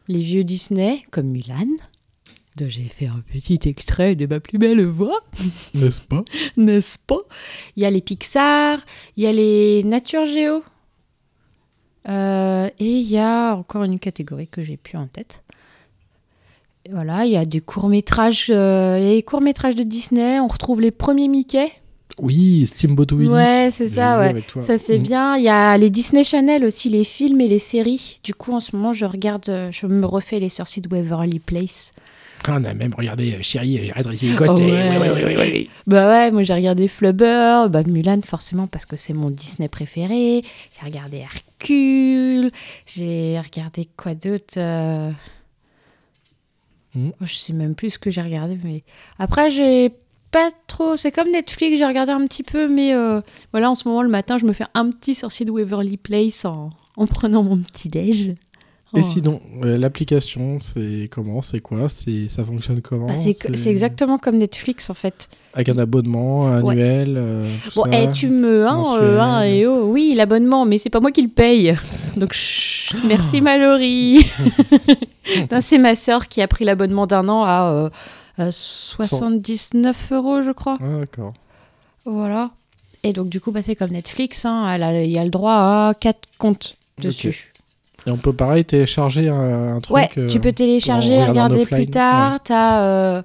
les 0.07 0.19
vieux 0.19 0.43
Disney, 0.43 1.03
comme 1.11 1.27
Mulan, 1.27 1.67
dont 2.55 2.67
j'ai 2.69 2.87
fait 2.89 3.07
un 3.07 3.19
petit 3.31 3.59
extrait 3.69 4.15
de 4.15 4.25
ma 4.25 4.39
plus 4.39 4.57
belle 4.57 4.83
voix, 4.85 5.19
N'est-ce 5.75 6.01
pas? 6.01 6.23
N'est-ce 6.57 6.97
pas? 6.97 7.19
Il 7.75 7.83
y 7.83 7.85
a 7.85 7.91
les 7.91 8.01
Pixar, 8.01 8.79
il 9.15 9.23
y 9.23 9.27
a 9.27 9.31
les 9.31 9.83
Nature 9.83 10.25
Géo. 10.25 10.63
Euh, 12.07 12.69
et 12.79 12.99
il 12.99 13.07
y 13.09 13.17
a 13.17 13.53
encore 13.55 13.83
une 13.83 13.99
catégorie 13.99 14.47
que 14.47 14.61
j'ai 14.63 14.77
plus 14.77 14.97
en 14.97 15.07
tête. 15.07 15.43
Voilà, 16.91 17.26
il 17.26 17.31
y 17.31 17.38
a 17.38 17.45
des 17.45 17.59
courts-métrages, 17.59 18.47
euh, 18.49 18.99
les 18.99 19.23
courts-métrages 19.23 19.76
de 19.76 19.84
Disney, 19.84 20.39
on 20.39 20.47
retrouve 20.47 20.81
les 20.81 20.91
premiers 20.91 21.27
Mickey. 21.27 21.69
Oui, 22.19 22.65
Steamboat 22.65 23.05
Willie. 23.11 23.30
Ouais, 23.30 23.69
c'est 23.72 23.88
ça, 23.89 24.19
ouais. 24.19 24.34
Ça 24.61 24.77
c'est 24.77 24.97
Mm. 24.97 25.03
bien. 25.03 25.38
Il 25.38 25.43
y 25.43 25.49
a 25.49 25.77
les 25.77 25.89
Disney 25.91 26.23
Channel 26.23 26.65
aussi, 26.65 26.89
les 26.89 27.03
films 27.03 27.41
et 27.41 27.47
les 27.47 27.59
séries. 27.59 28.19
Du 28.23 28.34
coup, 28.34 28.53
en 28.53 28.59
ce 28.59 28.76
moment, 28.76 28.91
je 28.93 29.05
regarde, 29.05 29.47
euh, 29.49 29.69
je 29.72 29.85
me 29.85 30.05
refais 30.05 30.39
les 30.39 30.49
sorciers 30.49 30.81
de 30.81 30.88
Waverly 30.89 31.39
Place. 31.39 31.91
Ah, 32.47 32.57
on 32.59 32.64
a 32.64 32.73
même 32.73 32.93
regardé 32.97 33.34
euh, 33.34 33.38
Chérie, 33.41 33.81
j'ai 33.84 33.91
rétréci 33.91 34.27
les 34.30 34.35
Oh 34.39 34.43
et- 34.45 34.49
ouais. 34.49 34.97
oui, 34.99 35.07
oui, 35.14 35.22
oui, 35.26 35.34
oui, 35.38 35.49
oui. 35.53 35.69
Bah 35.88 36.07
ouais, 36.09 36.31
moi 36.31 36.43
j'ai 36.43 36.53
regardé 36.53 36.88
Flubber, 36.88 37.65
bah 37.69 37.81
Mulan 37.85 38.22
forcément 38.23 38.68
parce 38.68 38.85
que 38.85 38.95
c'est 38.95 39.14
mon 39.14 39.30
Disney 39.31 39.68
préféré. 39.68 40.43
J'ai 40.80 40.85
regardé 40.85 41.18
Hercule, 41.18 42.51
j'ai 42.85 43.39
regardé 43.39 43.88
quoi 43.97 44.14
d'autre 44.14 44.53
euh, 44.57 45.11
Mm. 46.97 47.11
Je 47.21 47.35
sais 47.35 47.53
même 47.53 47.75
plus 47.75 47.91
ce 47.91 47.99
que 47.99 48.09
j'ai 48.09 48.21
regardé, 48.21 48.57
mais 48.63 48.83
après 49.19 49.51
j'ai 49.51 49.91
pas 50.31 50.49
trop. 50.67 50.97
C'est 50.97 51.11
comme 51.11 51.31
Netflix, 51.31 51.77
j'ai 51.77 51.85
regardé 51.85 52.11
un 52.11 52.25
petit 52.25 52.43
peu, 52.43 52.67
mais 52.67 52.93
euh, 52.93 53.21
voilà, 53.51 53.69
en 53.69 53.75
ce 53.75 53.87
moment 53.87 54.01
le 54.01 54.09
matin, 54.09 54.37
je 54.37 54.45
me 54.45 54.53
fais 54.53 54.65
un 54.73 54.89
petit 54.89 55.15
sorcier 55.15 55.45
de 55.45 55.51
Waverly 55.51 55.97
Place 55.97 56.43
en, 56.43 56.71
en 56.95 57.07
prenant 57.07 57.43
mon 57.43 57.59
petit 57.59 57.89
déj. 57.89 58.33
Et 58.97 59.01
sinon, 59.01 59.41
euh, 59.63 59.77
l'application, 59.77 60.59
c'est 60.61 61.07
comment 61.11 61.41
C'est 61.41 61.59
quoi 61.59 61.87
Ça 61.89 62.43
fonctionne 62.43 62.81
comment 62.81 63.07
Bah, 63.07 63.13
c'est 63.17 63.69
exactement 63.69 64.17
comme 64.17 64.37
Netflix 64.37 64.89
en 64.89 64.93
fait. 64.93 65.29
Avec 65.53 65.69
un 65.69 65.77
abonnement 65.77 66.53
annuel 66.53 67.15
euh, 67.17 67.51
Bon, 67.75 67.85
ça 67.85 67.99
et 67.99 68.11
tu 68.11 68.29
me. 68.29 68.67
Hein, 68.67 68.83
euh, 68.99 69.19
hein, 69.19 69.41
et 69.43 69.65
oh, 69.65 69.85
oui, 69.91 70.13
l'abonnement, 70.15 70.65
mais 70.65 70.77
c'est 70.77 70.89
pas 70.89 70.99
moi 70.99 71.11
qui 71.11 71.21
le 71.21 71.29
paye. 71.29 71.75
Donc, 72.15 72.33
chut, 72.33 72.97
merci 73.05 73.41
Mallory. 73.41 74.25
C'est 75.59 75.77
ma 75.77 75.95
sœur 75.95 76.27
qui 76.27 76.41
a 76.41 76.47
pris 76.47 76.63
l'abonnement 76.63 77.05
d'un 77.05 77.27
an 77.27 77.43
à, 77.43 77.71
euh, 77.73 77.89
à 78.37 78.51
79 78.51 80.11
euros, 80.11 80.41
je 80.41 80.51
crois. 80.51 80.77
Ah, 80.79 80.99
d'accord. 80.99 81.33
Voilà. 82.05 82.51
Et 83.03 83.11
donc, 83.11 83.27
du 83.29 83.41
coup, 83.41 83.51
bah, 83.51 83.61
c'est 83.61 83.75
comme 83.75 83.91
Netflix. 83.91 84.45
Hein, 84.45 84.77
il 85.03 85.11
y 85.11 85.17
a 85.17 85.23
le 85.23 85.29
droit 85.29 85.53
à 85.53 85.93
4 85.99 86.17
comptes 86.37 86.77
dessus. 86.97 87.51
Et 88.07 88.09
on 88.09 88.17
peut 88.17 88.34
pareil 88.34 88.63
télécharger 88.65 89.27
un, 89.29 89.75
un 89.75 89.79
truc. 89.81 89.95
Ouais, 89.95 90.09
euh, 90.17 90.27
tu 90.27 90.39
peux 90.39 90.53
télécharger, 90.53 91.23
regarder 91.23 91.65
plus 91.65 91.88
tard. 91.88 92.39
T'as, 92.41 92.81
euh, 92.81 93.21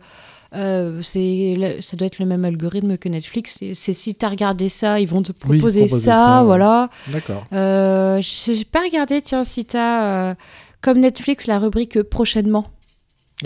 euh, 0.54 1.00
ça 1.02 1.96
doit 1.96 2.06
être 2.06 2.18
le 2.18 2.26
même 2.26 2.44
algorithme 2.44 2.98
que 2.98 3.08
Netflix. 3.08 3.60
C'est, 3.72 3.94
si 3.94 4.14
tu 4.14 4.26
as 4.26 4.28
regardé 4.28 4.68
ça, 4.68 4.98
ils 5.00 5.06
vont 5.06 5.22
te 5.22 5.32
Oui, 5.46 5.58
proposer 5.58 5.86
ça, 5.86 6.42
voilà. 6.44 6.90
D'accord. 7.08 7.46
Euh, 7.52 8.20
je 8.20 8.52
n'ai 8.52 8.64
pas 8.64 8.80
regardé, 8.80 9.22
tiens, 9.22 9.44
si 9.44 9.64
tu 9.64 9.76
as, 9.76 10.36
comme 10.80 10.98
Netflix, 10.98 11.46
la 11.46 11.58
rubrique 11.58 12.02
prochainement. 12.02 12.66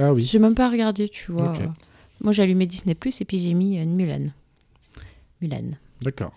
Ah 0.01 0.13
oui. 0.13 0.25
J'ai 0.25 0.39
même 0.39 0.55
pas 0.55 0.71
regardé, 0.71 1.09
tu 1.09 1.33
vois. 1.33 1.53
Moi, 2.23 2.33
j'ai 2.33 2.43
allumé 2.43 2.67
Disney 2.67 2.95
Plus 2.95 3.21
et 3.21 3.27
puis 3.27 3.39
j'ai 3.39 3.53
mis 3.53 3.79
euh, 3.79 3.85
Mulan. 3.85 4.27
Mulan. 5.43 5.77
D'accord. 6.03 6.33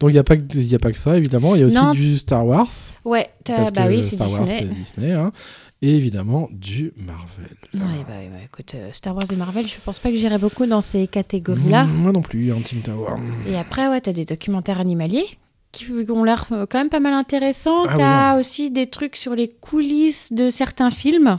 Donc 0.00 0.10
il 0.10 0.14
n'y 0.14 0.18
a, 0.18 0.24
pas 0.24 0.36
que- 0.36 0.58
y 0.58 0.74
a 0.74 0.78
pas 0.78 0.90
que 0.92 0.98
ça, 0.98 1.16
évidemment. 1.16 1.54
Il 1.54 1.60
y 1.60 1.64
a 1.64 1.66
aussi 1.66 1.76
Non. 1.76 1.92
du 1.92 2.16
Star 2.18 2.44
Wars. 2.46 2.66
Ouais, 3.04 3.28
parce 3.44 3.72
bah 3.72 3.84
que 3.84 3.88
oui, 3.90 4.02
c'est 4.02 4.18
Wars, 4.18 4.44
Disney. 4.44 5.12
hein. 5.12 5.30
Et 5.82 5.94
évidemment 5.94 6.48
du 6.52 6.92
Marvel. 6.96 7.54
Ouais, 7.74 8.02
bah, 8.08 8.14
bah, 8.30 8.38
écoute, 8.44 8.74
euh, 8.74 8.88
Star 8.92 9.14
Wars 9.14 9.30
et 9.30 9.36
Marvel, 9.36 9.68
je 9.68 9.76
pense 9.84 9.98
pas 9.98 10.10
que 10.10 10.16
j'irai 10.16 10.38
beaucoup 10.38 10.64
dans 10.66 10.80
ces 10.80 11.06
catégories-là. 11.06 11.84
Mm, 11.84 11.92
moi 12.02 12.12
non 12.12 12.22
plus, 12.22 12.50
un 12.50 12.60
Team 12.62 12.80
Tower. 12.80 13.12
Et 13.46 13.56
après, 13.58 13.86
ouais, 13.88 14.00
t'as 14.00 14.14
des 14.14 14.24
documentaires 14.24 14.80
animaliers 14.80 15.26
qui 15.72 15.92
ont 16.08 16.24
l'air 16.24 16.46
euh, 16.52 16.64
quand 16.68 16.78
même 16.78 16.88
pas 16.88 17.00
mal 17.00 17.12
intéressants. 17.12 17.84
Ah 17.88 17.94
t'as 17.96 18.38
aussi 18.40 18.70
des 18.70 18.86
trucs 18.86 19.16
sur 19.16 19.34
les 19.34 19.48
coulisses 19.48 20.32
de 20.32 20.48
certains 20.48 20.90
films. 20.90 21.38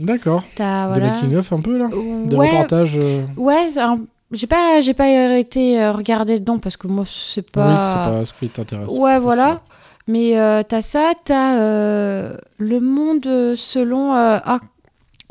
D'accord. 0.00 0.42
T'as, 0.54 0.86
Des 0.94 0.98
voilà. 1.00 1.12
making-of 1.14 1.52
un 1.52 1.60
peu 1.60 1.78
là? 1.78 1.88
Des 2.24 2.34
Ouais, 2.36 2.50
reportages 2.50 2.96
euh, 3.00 3.24
Ouais, 3.36 3.78
un- 3.78 3.98
j'ai 4.32 4.46
pas, 4.46 4.80
j'ai 4.80 4.94
pas 4.94 5.08
été 5.38 5.80
euh, 5.80 5.92
regarder 5.92 6.38
dedans 6.38 6.58
parce 6.58 6.76
que 6.76 6.86
moi, 6.86 7.04
c'est 7.06 7.40
Oui, 7.40 7.52
pas... 7.52 8.04
c'est 8.04 8.10
pas 8.10 8.24
ce 8.24 8.32
qui 8.32 8.48
t'intéresse. 8.48 8.88
Ouais, 8.88 9.18
voilà. 9.18 9.60
Mais 10.08 10.38
euh, 10.38 10.62
t'as 10.62 10.82
ça, 10.82 11.12
t'as 11.24 11.58
euh, 11.58 12.36
le 12.58 12.80
monde 12.80 13.26
euh, 13.26 13.54
selon 13.56 14.14
euh, 14.14 14.38
ah, 14.44 14.60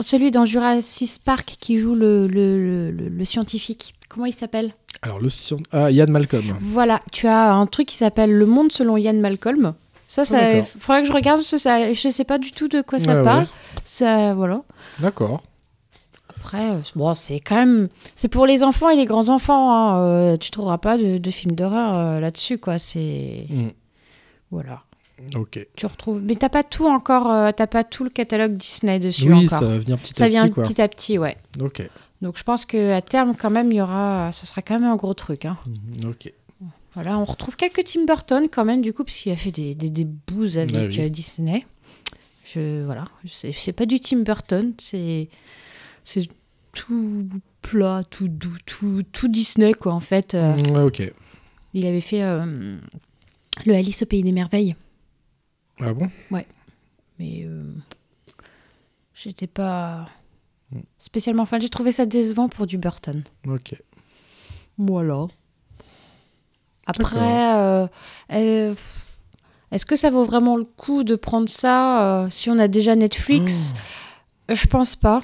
celui 0.02 0.32
dans 0.32 0.44
Jurassic 0.46 1.22
Park 1.24 1.56
qui 1.60 1.78
joue 1.78 1.96
le, 1.96 2.28
le, 2.28 2.92
le- 2.92 3.26
scientifique. 3.26 3.94
Comment 4.10 4.26
il 4.26 4.34
s'appelle? 4.34 4.74
Alors 5.02 5.20
le 5.20 5.30
scien- 5.30 5.64
Ah, 5.72 5.92
Yann 5.92 6.10
Malcolm. 6.12 6.58
Voilà, 6.62 7.02
tu 7.12 7.28
as 7.28 7.54
un 7.54 7.66
truc 7.68 7.88
qui 7.88 7.96
s'appelle 7.96 8.32
Le 8.38 8.46
monde 8.46 8.72
selon 8.72 8.98
Ian 8.98 9.14
Malcolm. 9.14 9.74
Ça, 10.08 10.24
ça, 10.26 10.40
d'accord. 10.40 10.68
faudrait 10.80 11.02
que 11.02 11.08
je 11.08 11.14
regarde 11.14 11.40
parce 11.40 11.52
que 11.52 11.58
ça, 11.58 11.94
je 11.94 12.10
sais 12.10 12.24
pas 12.26 12.38
du 12.38 12.52
tout 12.52 12.68
de 12.68 12.82
quoi 12.82 13.00
ça 13.00 13.16
Ouais, 13.16 13.24
parle. 13.24 13.40
ouais. 13.44 13.48
Ça, 13.84 14.34
voilà. 14.34 14.62
D'accord. 15.00 15.42
Après, 16.46 16.72
euh, 16.72 16.80
bon, 16.96 17.14
c'est 17.16 17.40
quand 17.40 17.56
même, 17.56 17.90
c'est 18.14 18.28
pour 18.28 18.46
les 18.46 18.64
enfants 18.64 18.90
et 18.90 18.96
les 18.96 19.06
grands 19.06 19.30
enfants. 19.30 19.72
Hein. 19.74 20.00
Euh, 20.02 20.38
tu 20.38 20.52
trouveras 20.52 20.78
pas 20.78 20.98
de, 20.98 21.18
de 21.18 21.32
films 21.32 21.56
d'horreur 21.56 21.96
euh, 21.96 22.20
là-dessus, 22.20 22.58
quoi. 22.60 22.78
C'est 22.78 23.48
Mm. 23.50 23.70
voilà. 24.52 24.84
Ok. 25.36 25.66
Tu 25.76 25.86
retrouves, 25.86 26.22
mais 26.24 26.36
t'as 26.36 26.50
pas 26.50 26.62
tout 26.64 26.86
encore. 26.88 27.32
euh, 27.32 27.52
t'as 27.56 27.68
pas 27.68 27.84
tout 27.84 28.04
le 28.04 28.10
catalogue 28.10 28.58
Disney 28.58 29.00
dessus 29.00 29.32
Oui, 29.32 29.46
encore. 29.48 29.60
ça 29.60 29.66
va 29.66 29.78
venir 29.80 29.98
petit 29.98 30.14
Ça 30.14 30.26
à 30.26 30.28
vient 30.30 30.44
petit, 30.44 30.54
quoi. 30.54 30.64
petit 30.64 30.82
à 30.82 30.88
petit, 30.88 31.18
ouais. 31.18 31.38
Ok. 31.62 31.82
Donc 32.22 32.38
je 32.38 32.44
pense 32.44 32.66
que 32.66 32.92
à 32.94 33.02
terme, 33.02 33.34
quand 33.36 33.50
même, 33.50 33.72
il 33.72 33.78
y 33.78 33.82
aura, 33.82 34.30
ce 34.32 34.46
sera 34.46 34.62
quand 34.62 34.80
même 34.80 34.90
un 34.90 34.96
gros 34.98 35.14
truc. 35.14 35.46
Hein. 35.46 35.58
Mhm, 35.66 36.10
Ok. 36.12 36.32
Voilà, 36.94 37.18
on 37.20 37.26
retrouve 37.26 37.56
quelques 37.58 37.84
Tim 37.84 38.06
Burton 38.06 38.48
quand 38.50 38.64
même, 38.66 38.82
du 38.82 38.94
coup, 38.94 39.04
parce 39.04 39.18
qu'il 39.18 39.32
a 39.32 39.36
fait 39.36 39.52
des, 39.52 39.74
des, 39.76 39.90
des 39.90 40.06
bouses 40.06 40.58
avec 40.58 40.76
Ah 40.78 40.86
oui. 40.88 41.00
euh, 41.02 41.10
Disney. 41.10 41.66
Je, 42.46 42.84
voilà, 42.86 43.04
c'est 43.26 43.74
pas 43.74 43.86
du 43.86 44.00
Tim 44.00 44.20
Burton, 44.20 44.74
c'est 44.78 45.28
c'est 46.06 46.30
tout 46.72 47.28
plat, 47.62 48.04
tout 48.10 48.30
doux, 48.30 48.56
tout, 48.66 49.04
tout 49.12 49.28
Disney, 49.28 49.74
quoi, 49.74 49.94
en 49.94 50.00
fait. 50.00 50.36
Euh, 50.36 50.56
ouais, 50.72 50.84
ok. 50.84 51.12
Il 51.74 51.86
avait 51.86 52.00
fait 52.00 52.22
euh, 52.22 52.78
le 53.66 53.74
Alice 53.74 54.04
au 54.04 54.06
Pays 54.06 54.24
des 54.24 54.32
Merveilles, 54.32 54.76
Ah 55.82 55.94
bon? 55.94 56.10
Mais 57.18 57.44
euh, 57.46 57.74
j'étais 59.14 59.48
pas 59.48 60.08
spécialement 61.00 61.46
fan. 61.46 61.62
J'ai 61.62 61.70
trouvé 61.70 61.92
ça 61.92 62.06
décevant 62.06 62.50
pour 62.50 62.68
du 62.68 62.78
Burton. 62.78 63.24
Ok. 63.48 63.74
Voilà. 64.78 65.28
Après, 66.86 67.88
est-ce 68.30 69.86
que 69.86 69.96
ça 69.96 70.10
vaut 70.10 70.26
vraiment 70.26 70.58
le 70.58 70.66
coup 70.66 71.04
de 71.04 71.16
prendre 71.16 71.50
ça 71.50 72.28
si 72.30 72.50
on 72.50 72.60
a 72.60 72.68
déjà 72.68 72.96
Netflix? 72.96 73.74
Je 74.50 74.68
pense 74.68 74.96
pas. 74.98 75.24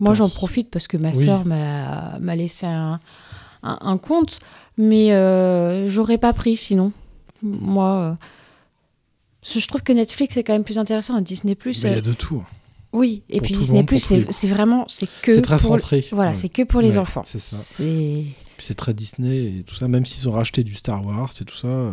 Moi, 0.00 0.14
j'en 0.14 0.28
profite 0.28 0.70
parce 0.70 0.86
que 0.88 0.96
ma 0.96 1.10
Oui. 1.10 1.24
soeur 1.24 1.44
m'a 1.44 2.36
laissé 2.36 2.66
un, 2.66 3.00
un, 3.62 3.78
un 3.80 3.98
compte, 3.98 4.38
mais 4.78 5.12
euh, 5.12 5.86
j'aurais 5.88 6.18
pas 6.18 6.32
pris 6.32 6.56
sinon. 6.56 6.92
Moi, 7.42 7.88
euh, 7.88 8.14
je 9.58 9.66
trouve 9.66 9.82
que 9.82 9.92
Netflix 9.92 10.36
est 10.36 10.44
quand 10.44 10.52
même 10.52 10.64
plus 10.64 10.78
intéressant. 10.78 11.20
Disney 11.20 11.54
Plus, 11.54 11.82
Il 11.82 11.90
y 11.90 11.94
a 11.94 12.00
de 12.00 12.12
tout. 12.12 12.42
oui. 12.92 13.22
Et 13.28 13.38
pour 13.38 13.46
puis 13.46 13.56
Disney 13.56 13.82
Plus, 13.84 13.98
c'est 14.30 14.46
vraiment 14.48 14.84
c'est 14.88 15.08
que 15.22 15.40
très 15.40 15.56
pour- 15.58 15.78
centré. 15.78 16.06
Voilà, 16.12 16.30
Ouais. 16.30 16.34
c'est 16.36 16.48
que 16.48 16.62
pour 16.62 16.80
les 16.80 16.92
Ouais, 16.92 16.98
enfants. 16.98 17.22
c'est 17.26 17.40
ça. 17.40 17.56
C'est 18.58 18.74
très 18.76 18.94
Disney 18.94 19.58
et 19.58 19.62
tout 19.64 19.74
ça, 19.74 19.88
même 19.88 20.06
s'ils 20.06 20.28
ont 20.28 20.32
racheté 20.32 20.62
du 20.62 20.74
Star 20.76 21.04
Wars 21.04 21.32
et 21.40 21.44
tout 21.44 21.56
ça, 21.56 21.66
euh, 21.66 21.90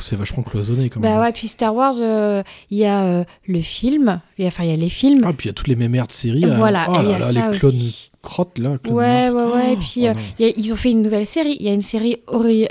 c'est 0.00 0.16
vachement 0.16 0.42
cloisonné 0.42 0.88
quand 0.88 1.00
même. 1.00 1.12
Bah 1.14 1.20
ouais, 1.20 1.32
puis 1.32 1.48
Star 1.48 1.74
Wars, 1.74 1.94
euh, 2.00 2.42
il 2.70 2.78
y 2.78 2.84
a 2.84 3.02
euh, 3.04 3.24
le 3.46 3.60
film, 3.60 4.20
enfin 4.40 4.64
il 4.64 4.70
y 4.70 4.72
a 4.72 4.76
les 4.76 4.88
films. 4.88 5.22
Ah, 5.24 5.32
puis 5.32 5.46
il 5.46 5.48
y 5.48 5.50
a 5.50 5.54
toutes 5.54 5.68
les 5.68 5.76
mêmes 5.76 5.90
merdes 5.92 6.12
séries. 6.12 6.44
hein. 6.44 6.54
Voilà, 6.56 6.86
Oh 6.88 6.94
et 6.94 7.04
il 7.04 7.08
y 7.08 7.10
là 7.10 7.16
a 7.16 7.18
là, 7.18 7.32
ça 7.32 7.50
les 7.50 7.58
clones 7.58 7.74
aussi. 7.74 8.10
crottes 8.22 8.58
là. 8.58 8.78
clones 8.78 8.94
Ouais, 8.96 9.30
Mars. 9.30 9.34
ouais, 9.34 9.52
ouais. 9.54 9.72
Et 9.72 9.76
puis, 9.76 10.00
Oh 10.02 10.06
euh, 10.08 10.14
y 10.38 10.44
a- 10.44 10.52
ils 10.56 10.72
ont 10.72 10.76
fait 10.76 10.90
une 10.92 11.02
nouvelle 11.02 11.26
série. 11.26 11.56
Il 11.60 11.66
y 11.66 11.68
a 11.68 11.74
une 11.74 11.82
série 11.82 12.18
ori- 12.28 12.66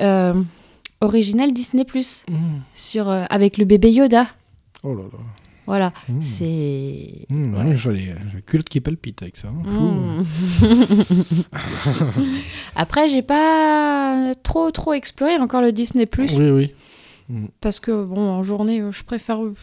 originale 1.01 1.51
Disney 1.53 1.83
Plus 1.85 2.25
Mmh. 2.29 2.35
sur 2.73 3.09
avec 3.09 3.57
le 3.57 3.65
bébé 3.65 3.91
Yoda. 3.91 4.27
Oh 4.83 4.93
là 4.93 5.03
là. 5.03 5.19
Voilà, 5.67 5.93
Mmh. 6.09 6.21
c'est. 6.21 7.25
Mmh, 7.29 7.55
ouais, 7.55 7.77
j'ai 7.77 7.89
le 8.35 8.41
culotte 8.41 8.69
qui 8.69 8.81
palpite 8.81 9.21
avec 9.23 9.35
ça. 9.37 9.47
hein. 9.47 9.63
Mmh. 9.67 10.23
Après, 12.75 13.09
j'ai 13.09 13.21
pas 13.21 14.33
trop 14.43 14.71
trop 14.71 14.93
exploré 14.93 15.37
encore 15.37 15.61
le 15.61 15.71
Disney 15.71 16.05
Plus 16.05 16.37
Oui, 16.37 16.49
oui. 16.49 16.73
parce 17.61 17.79
que 17.79 18.03
bon, 18.03 18.29
en 18.29 18.43
journée, 18.43 18.81
euh, 18.81 18.91
je 18.91 19.03
préfère. 19.03 19.43
euh, 19.43 19.53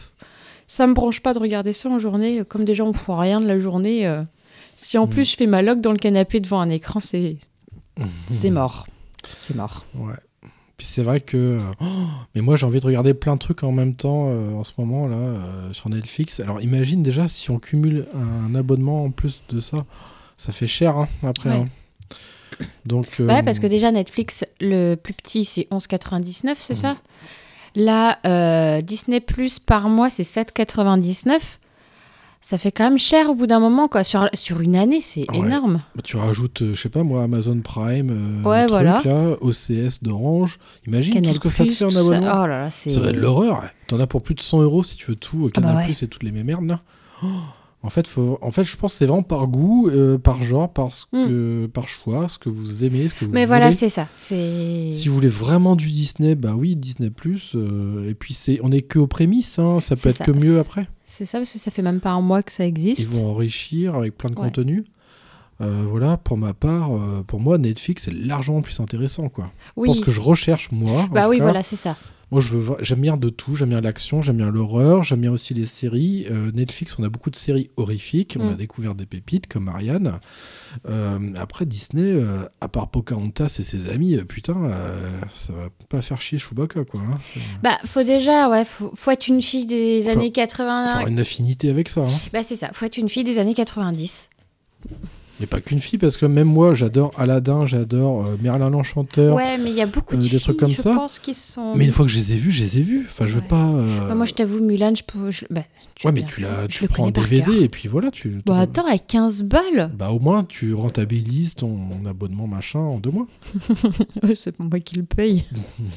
Ça 0.67 0.87
me 0.87 0.95
branche 0.95 1.21
pas 1.21 1.35
de 1.35 1.39
regarder 1.39 1.73
ça 1.73 1.89
en 1.89 1.99
journée. 1.99 2.41
euh, 2.41 2.45
Comme 2.45 2.65
déjà 2.65 2.85
on 2.85 2.93
fout 2.93 3.15
rien 3.19 3.41
de 3.41 3.47
la 3.47 3.59
journée. 3.59 4.07
euh, 4.07 4.23
Si 4.77 4.99
en 4.99 5.07
Mmh. 5.07 5.11
plus 5.11 5.31
je 5.31 5.37
fais 5.37 5.47
ma 5.47 5.63
log 5.63 5.81
dans 5.81 5.93
le 5.93 5.99
canapé 5.99 6.41
devant 6.41 6.61
un 6.61 6.71
écran, 6.71 7.01
c'est 7.01 7.37
c'est 8.31 8.51
mort. 8.51 8.87
C'est 9.33 9.55
mort. 9.55 9.85
Ouais. 9.95 10.15
Puis 10.83 10.91
c'est 10.93 11.05
vrai 11.05 11.21
que. 11.21 11.37
euh, 11.37 11.59
oh, 11.81 11.85
mais 12.35 12.41
moi, 12.41 12.57
j'ai 12.57 12.67
envie 12.67 12.81
de 12.81 12.87
regarder 12.87 13.15
plein 13.15 13.35
de 13.35 13.39
trucs 13.39 13.63
en 13.63 13.71
même 13.71 13.95
temps 13.95 14.31
euh, 14.31 14.53
en 14.55 14.65
ce 14.65 14.73
moment, 14.79 15.07
là, 15.07 15.15
euh, 15.17 15.73
sur 15.73 15.89
Netflix. 15.91 16.41
Alors, 16.41 16.61
imagine 16.61 17.05
déjà 17.05 17.29
si 17.29 17.53
on 17.53 17.61
cumule 17.61 18.09
un 18.17 18.53
abonnement 18.57 19.05
en 19.05 19.11
plus 19.13 19.43
de 19.51 19.61
ça. 19.61 19.85
Ça 20.37 20.51
fait 20.51 20.67
cher, 20.67 20.97
hein, 20.97 21.07
après. 21.23 21.51
Ouais. 21.51 21.55
hein. 21.55 22.17
Donc. 22.85 23.07
euh, 23.21 23.29
Ouais, 23.29 23.45
parce 23.45 23.61
que 23.61 23.69
déjà 23.69 23.93
Netflix, 23.93 24.45
le 24.61 24.97
plus 24.97 25.15
petit, 25.15 25.45
c'est 25.45 25.69
11,99, 25.71 26.57
c'est 26.59 26.75
ça? 26.75 26.97
Là, 27.77 28.81
Disney 28.83 29.21
Plus 29.21 29.61
par 29.61 29.89
mois, 29.89 30.11
c'est 30.11 30.25
7,99. 30.25 31.39
Ça 32.45 32.59
fait 32.59 32.73
quand 32.73 32.83
même 32.83 32.99
cher 32.99 33.31
au 33.31 33.37
bout 33.37 33.47
d'un 33.47 33.61
moment, 33.61 33.87
quoi. 33.87 34.03
Sur, 34.03 34.29
sur 34.35 34.61
une 34.61 34.75
année, 34.75 35.01
c'est 35.01 35.31
Ouais. 35.31 35.39
énorme. 35.39 35.81
bah, 35.95 36.03
tu 36.03 36.17
rajoutes, 36.17 36.63
euh, 36.63 36.75
je 36.75 36.81
sais 36.81 36.89
pas 36.89 37.05
moi, 37.05 37.23
Amazon 37.23 37.61
Prime, 37.61 38.11
euh, 38.11 38.49
Ouais, 38.49 38.63
le 38.63 38.69
truc, 38.69 38.71
voilà. 38.83 39.01
là, 39.05 39.37
OCS 39.41 40.03
d'Orange. 40.03 40.59
Imagine 40.89 41.15
Canal+, 41.15 41.29
tout 41.31 41.35
ce 41.37 41.41
que 41.41 41.49
ça 41.51 41.65
te 41.65 41.71
fait 41.71 41.85
en 41.85 41.89
tout 41.89 41.95
ça. 41.95 42.01
abonnement. 42.01 42.33
Oh 42.43 42.47
là 42.49 42.59
là. 42.65 42.71
Ça 42.71 42.99
va 43.01 43.11
être 43.11 43.17
l'horreur. 43.17 43.63
T'en 43.87 44.01
as 44.01 44.09
pour 44.09 44.23
plus 44.23 44.35
de 44.35 44.41
100 44.41 44.61
euros 44.63 44.83
si 44.83 44.97
tu 44.97 45.07
veux 45.11 45.17
tout. 45.17 45.47
euh, 45.47 45.51
Ah 45.57 45.61
bah 45.61 45.69
Canal+, 45.69 45.87
ouais. 45.89 45.93
et 46.03 46.07
toutes 46.09 46.25
les 46.25 46.33
mêmes 46.33 46.47
merdes, 46.47 46.67
là. 46.67 46.81
Oh, 47.23 47.27
en 47.85 47.91
fait, 47.91 48.09
faut... 48.09 48.39
en 48.43 48.51
fait, 48.51 48.65
je 48.65 48.77
pense 48.77 48.93
que 48.93 48.99
c'est 48.99 49.07
vraiment 49.07 49.23
par 49.23 49.47
goût, 49.47 49.89
euh, 49.89 50.19
par 50.19 50.43
genre, 50.43 50.73
par, 50.73 50.93
ce 50.93 51.05
que... 51.13 51.67
par 51.67 51.87
choix, 51.87 52.27
ce 52.29 52.39
que 52.39 52.49
vous 52.49 52.83
aimez, 52.85 53.07
ce 53.09 53.15
que 53.15 53.25
vous 53.25 53.31
Hmm. 53.31 53.35
Mais 53.35 53.41
voulez. 53.41 53.47
voilà, 53.47 53.71
c'est 53.73 53.89
ça. 53.89 54.09
Si 54.17 55.05
vous 55.07 55.15
voulez 55.15 55.29
vraiment 55.29 55.77
du 55.77 55.87
Disney, 55.87 56.35
bah 56.35 56.55
oui, 56.57 56.75
Disney+. 56.75 57.11
euh, 57.55 58.09
et 58.11 58.15
puis, 58.15 58.35
c'est, 58.35 58.59
on 58.65 58.73
est 58.73 58.83
que 58.83 58.99
aux 58.99 59.07
prémices, 59.07 59.61
hein, 59.61 59.79
ça 59.81 59.95
peut 59.95 60.09
être 60.09 60.17
ça. 60.19 60.25
que 60.25 60.33
mieux 60.33 60.59
après. 60.59 60.89
C'est 61.15 61.27
ça, 61.27 61.37
parce 61.37 61.53
que 61.53 61.59
ça 61.59 61.71
fait 61.71 61.83
même 61.83 62.01
pas 62.01 62.09
un 62.13 62.23
mois 62.23 62.43
que 62.43 62.51
ça 62.51 62.65
Ils 62.65 62.69
existe. 62.69 63.13
vont 63.15 63.33
enrichir 63.33 63.97
avec 63.97 64.17
plein 64.17 64.31
de 64.31 64.35
Ouais. 64.41 64.47
contenu. 64.47 64.85
Euh, 65.61 65.85
voilà, 65.87 66.17
pour 66.17 66.39
ma 66.39 66.55
part, 66.55 66.97
euh, 66.97 67.23
pour 67.27 67.39
moi, 67.39 67.59
Netflix 67.59 68.09
est 68.09 68.13
largement 68.15 68.63
plus 68.63 68.81
intéressant, 68.81 69.29
quoi. 69.29 69.53
Oui. 69.77 69.89
Pour 69.89 69.97
ce 69.97 70.01
que 70.01 70.11
je 70.11 70.23
recherche, 70.23 70.71
moi. 70.73 71.07
Bah 71.13 71.29
oui, 71.29 71.37
cas. 71.37 71.45
voilà, 71.45 71.63
c'est 71.63 71.77
ça. 71.77 71.97
Moi, 72.33 72.41
je 72.41 72.57
veux, 72.57 72.77
j'aime 72.81 73.01
bien 73.03 73.17
de 73.19 73.29
tout. 73.29 73.55
J'aime 73.57 73.69
bien 73.69 73.81
l'action, 73.83 74.23
j'aime 74.23 74.39
bien 74.39 74.51
l'horreur, 74.51 75.05
j'aime 75.05 75.21
bien 75.21 75.31
aussi 75.31 75.53
les 75.53 75.67
séries. 75.67 76.27
Euh, 76.31 76.51
Netflix, 76.53 76.97
on 76.99 77.05
a 77.05 77.11
beaucoup 77.11 77.29
de 77.31 77.37
séries 77.37 77.71
horrifiques. 77.77 78.37
On 78.41 78.47
Mm. 78.47 78.53
a 78.53 78.55
découvert 78.55 78.95
des 78.95 79.05
pépites 79.07 79.47
comme 79.47 79.65
Marianne. 79.65 80.19
Euh, 80.89 81.19
après, 81.37 81.67
Disney, 81.67 82.03
euh, 82.11 82.49
à 82.63 82.69
part 82.69 82.89
Pocahontas 82.91 83.57
et 83.61 83.63
ses 83.63 83.91
amis, 83.91 84.17
putain, 84.27 84.55
ça 85.35 85.53
va 85.53 85.69
pas 85.91 86.01
faire 86.01 86.21
chier 86.23 86.39
Chewbacca, 86.39 86.85
quoi. 86.85 87.03
hein. 87.07 87.19
Bah, 87.63 87.79
faut 87.85 88.03
déjà, 88.03 88.49
ouais, 88.49 88.65
faut, 88.65 88.91
faut 88.95 89.11
être 89.11 89.29
une 89.29 89.43
fille 89.43 89.67
des 89.67 90.01
Faut- 90.01 90.09
années 90.09 90.27
Faut 90.29 90.33
80. 90.33 90.85
avoir 90.87 91.07
une 91.07 91.21
affinité 91.21 91.69
avec 91.69 91.91
ça. 91.91 92.01
hein. 92.01 92.09
Bah, 92.33 92.43
c'est 92.43 92.57
ça, 92.57 92.71
faut 92.73 92.87
être 92.87 92.97
une 92.97 93.11
fille 93.11 93.25
des 93.25 93.39
années 93.39 93.53
90. 93.55 94.31
Mais 95.43 95.47
pas 95.49 95.61
qu'une 95.61 95.81
fille, 95.81 95.99
parce 95.99 96.17
que 96.17 96.25
même 96.25 96.47
moi, 96.47 96.73
j'adore 96.73 97.11
Aladdin, 97.19 97.67
j'adore 97.67 98.25
euh, 98.25 98.37
Merlin 98.41 98.71
l'Enchanteur. 98.71 99.35
Ouais, 99.35 99.59
mais 99.59 99.71
il 99.71 99.77
y 99.77 99.83
a 99.83 99.87
beaucoup 99.87 100.15
euh, 100.15 100.19
de 100.19 100.23
des 100.23 100.29
filles, 100.29 100.39
trucs 100.41 100.57
comme 100.57 100.71
je 100.71 100.81
ça. 100.81 100.95
pense, 100.95 101.19
qui 101.19 101.35
sont. 101.35 101.75
Mais 101.75 101.85
une 101.85 101.91
fois 101.91 102.05
que 102.05 102.11
je 102.13 102.17
les 102.19 102.33
ai 102.35 102.37
vus, 102.37 102.53
je 102.53 102.63
les 102.63 102.79
ai 102.79 102.83
vus. 102.83 103.05
Enfin, 103.09 103.27
je 103.27 103.35
veux 103.35 103.41
Ouais. 103.41 103.49
pas. 103.49 103.67
euh, 103.71 104.09
Bah, 104.09 104.15
moi, 104.15 104.25
je 104.25 104.35
t'avoue, 104.35 104.63
Mulan, 104.63 104.95
je 104.95 105.03
peux. 105.03 105.33
je- 105.33 105.45
bah, 105.51 105.63
tu 105.97 106.07
Ouais, 106.07 106.13
veux 106.13 106.15
mais 106.15 106.21
bien, 106.21 106.29
tu, 106.33 106.41
l'as, 106.43 106.63
je 106.69 106.77
tu 106.79 106.85
le 106.85 106.89
prends 106.89 107.03
en 107.03 107.07
connais 107.07 107.13
par 107.13 107.25
DVD 107.25 107.43
cœur. 107.51 107.63
et 107.65 107.69
puis 107.69 107.89
voilà, 107.89 108.13
tu. 108.13 108.41
Bah, 108.47 108.59
attends, 108.61 108.87
avec 108.87 109.07
15 109.09 109.43
balles 109.43 109.91
Bah 109.99 110.11
au 110.11 110.21
moins 110.21 110.45
tu 110.45 110.75
rentabilises 110.75 111.57
ton 111.57 111.77
abonnement 112.09 112.47
machin 112.47 112.79
en 112.79 112.99
deux 113.01 113.11
mois. 113.11 113.27
C'est 114.37 114.53
pas 114.57 114.63
moi 114.63 114.79
qui 114.79 114.95
le 114.95 115.03
paye. 115.03 115.45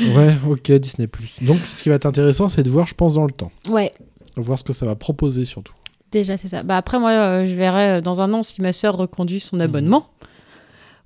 ouais, 0.00 0.36
ok, 0.48 0.72
Disney+. 0.72 1.08
Donc 1.42 1.58
ce 1.66 1.82
qui 1.82 1.88
va 1.88 1.94
être 1.94 2.06
intéressant, 2.06 2.48
c'est 2.48 2.62
de 2.62 2.70
voir, 2.70 2.86
je 2.86 2.94
pense, 2.94 3.14
dans 3.14 3.24
le 3.24 3.32
temps. 3.32 3.52
Ouais, 3.70 3.92
Voir 4.36 4.56
ce 4.58 4.62
que 4.64 4.72
ça 4.72 4.86
va 4.86 4.94
proposer 4.94 5.44
surtout. 5.44 5.72
Déjà, 6.12 6.36
c'est 6.36 6.48
ça. 6.48 6.62
Bah, 6.62 6.76
après, 6.76 6.98
moi, 6.98 7.10
euh, 7.10 7.44
je 7.46 7.54
verrai 7.54 7.98
euh, 7.98 8.00
dans 8.00 8.20
un 8.20 8.32
an 8.32 8.42
si 8.42 8.60
ma 8.62 8.72
sœur 8.72 8.96
reconduit 8.96 9.40
son 9.40 9.60
abonnement. 9.60 10.06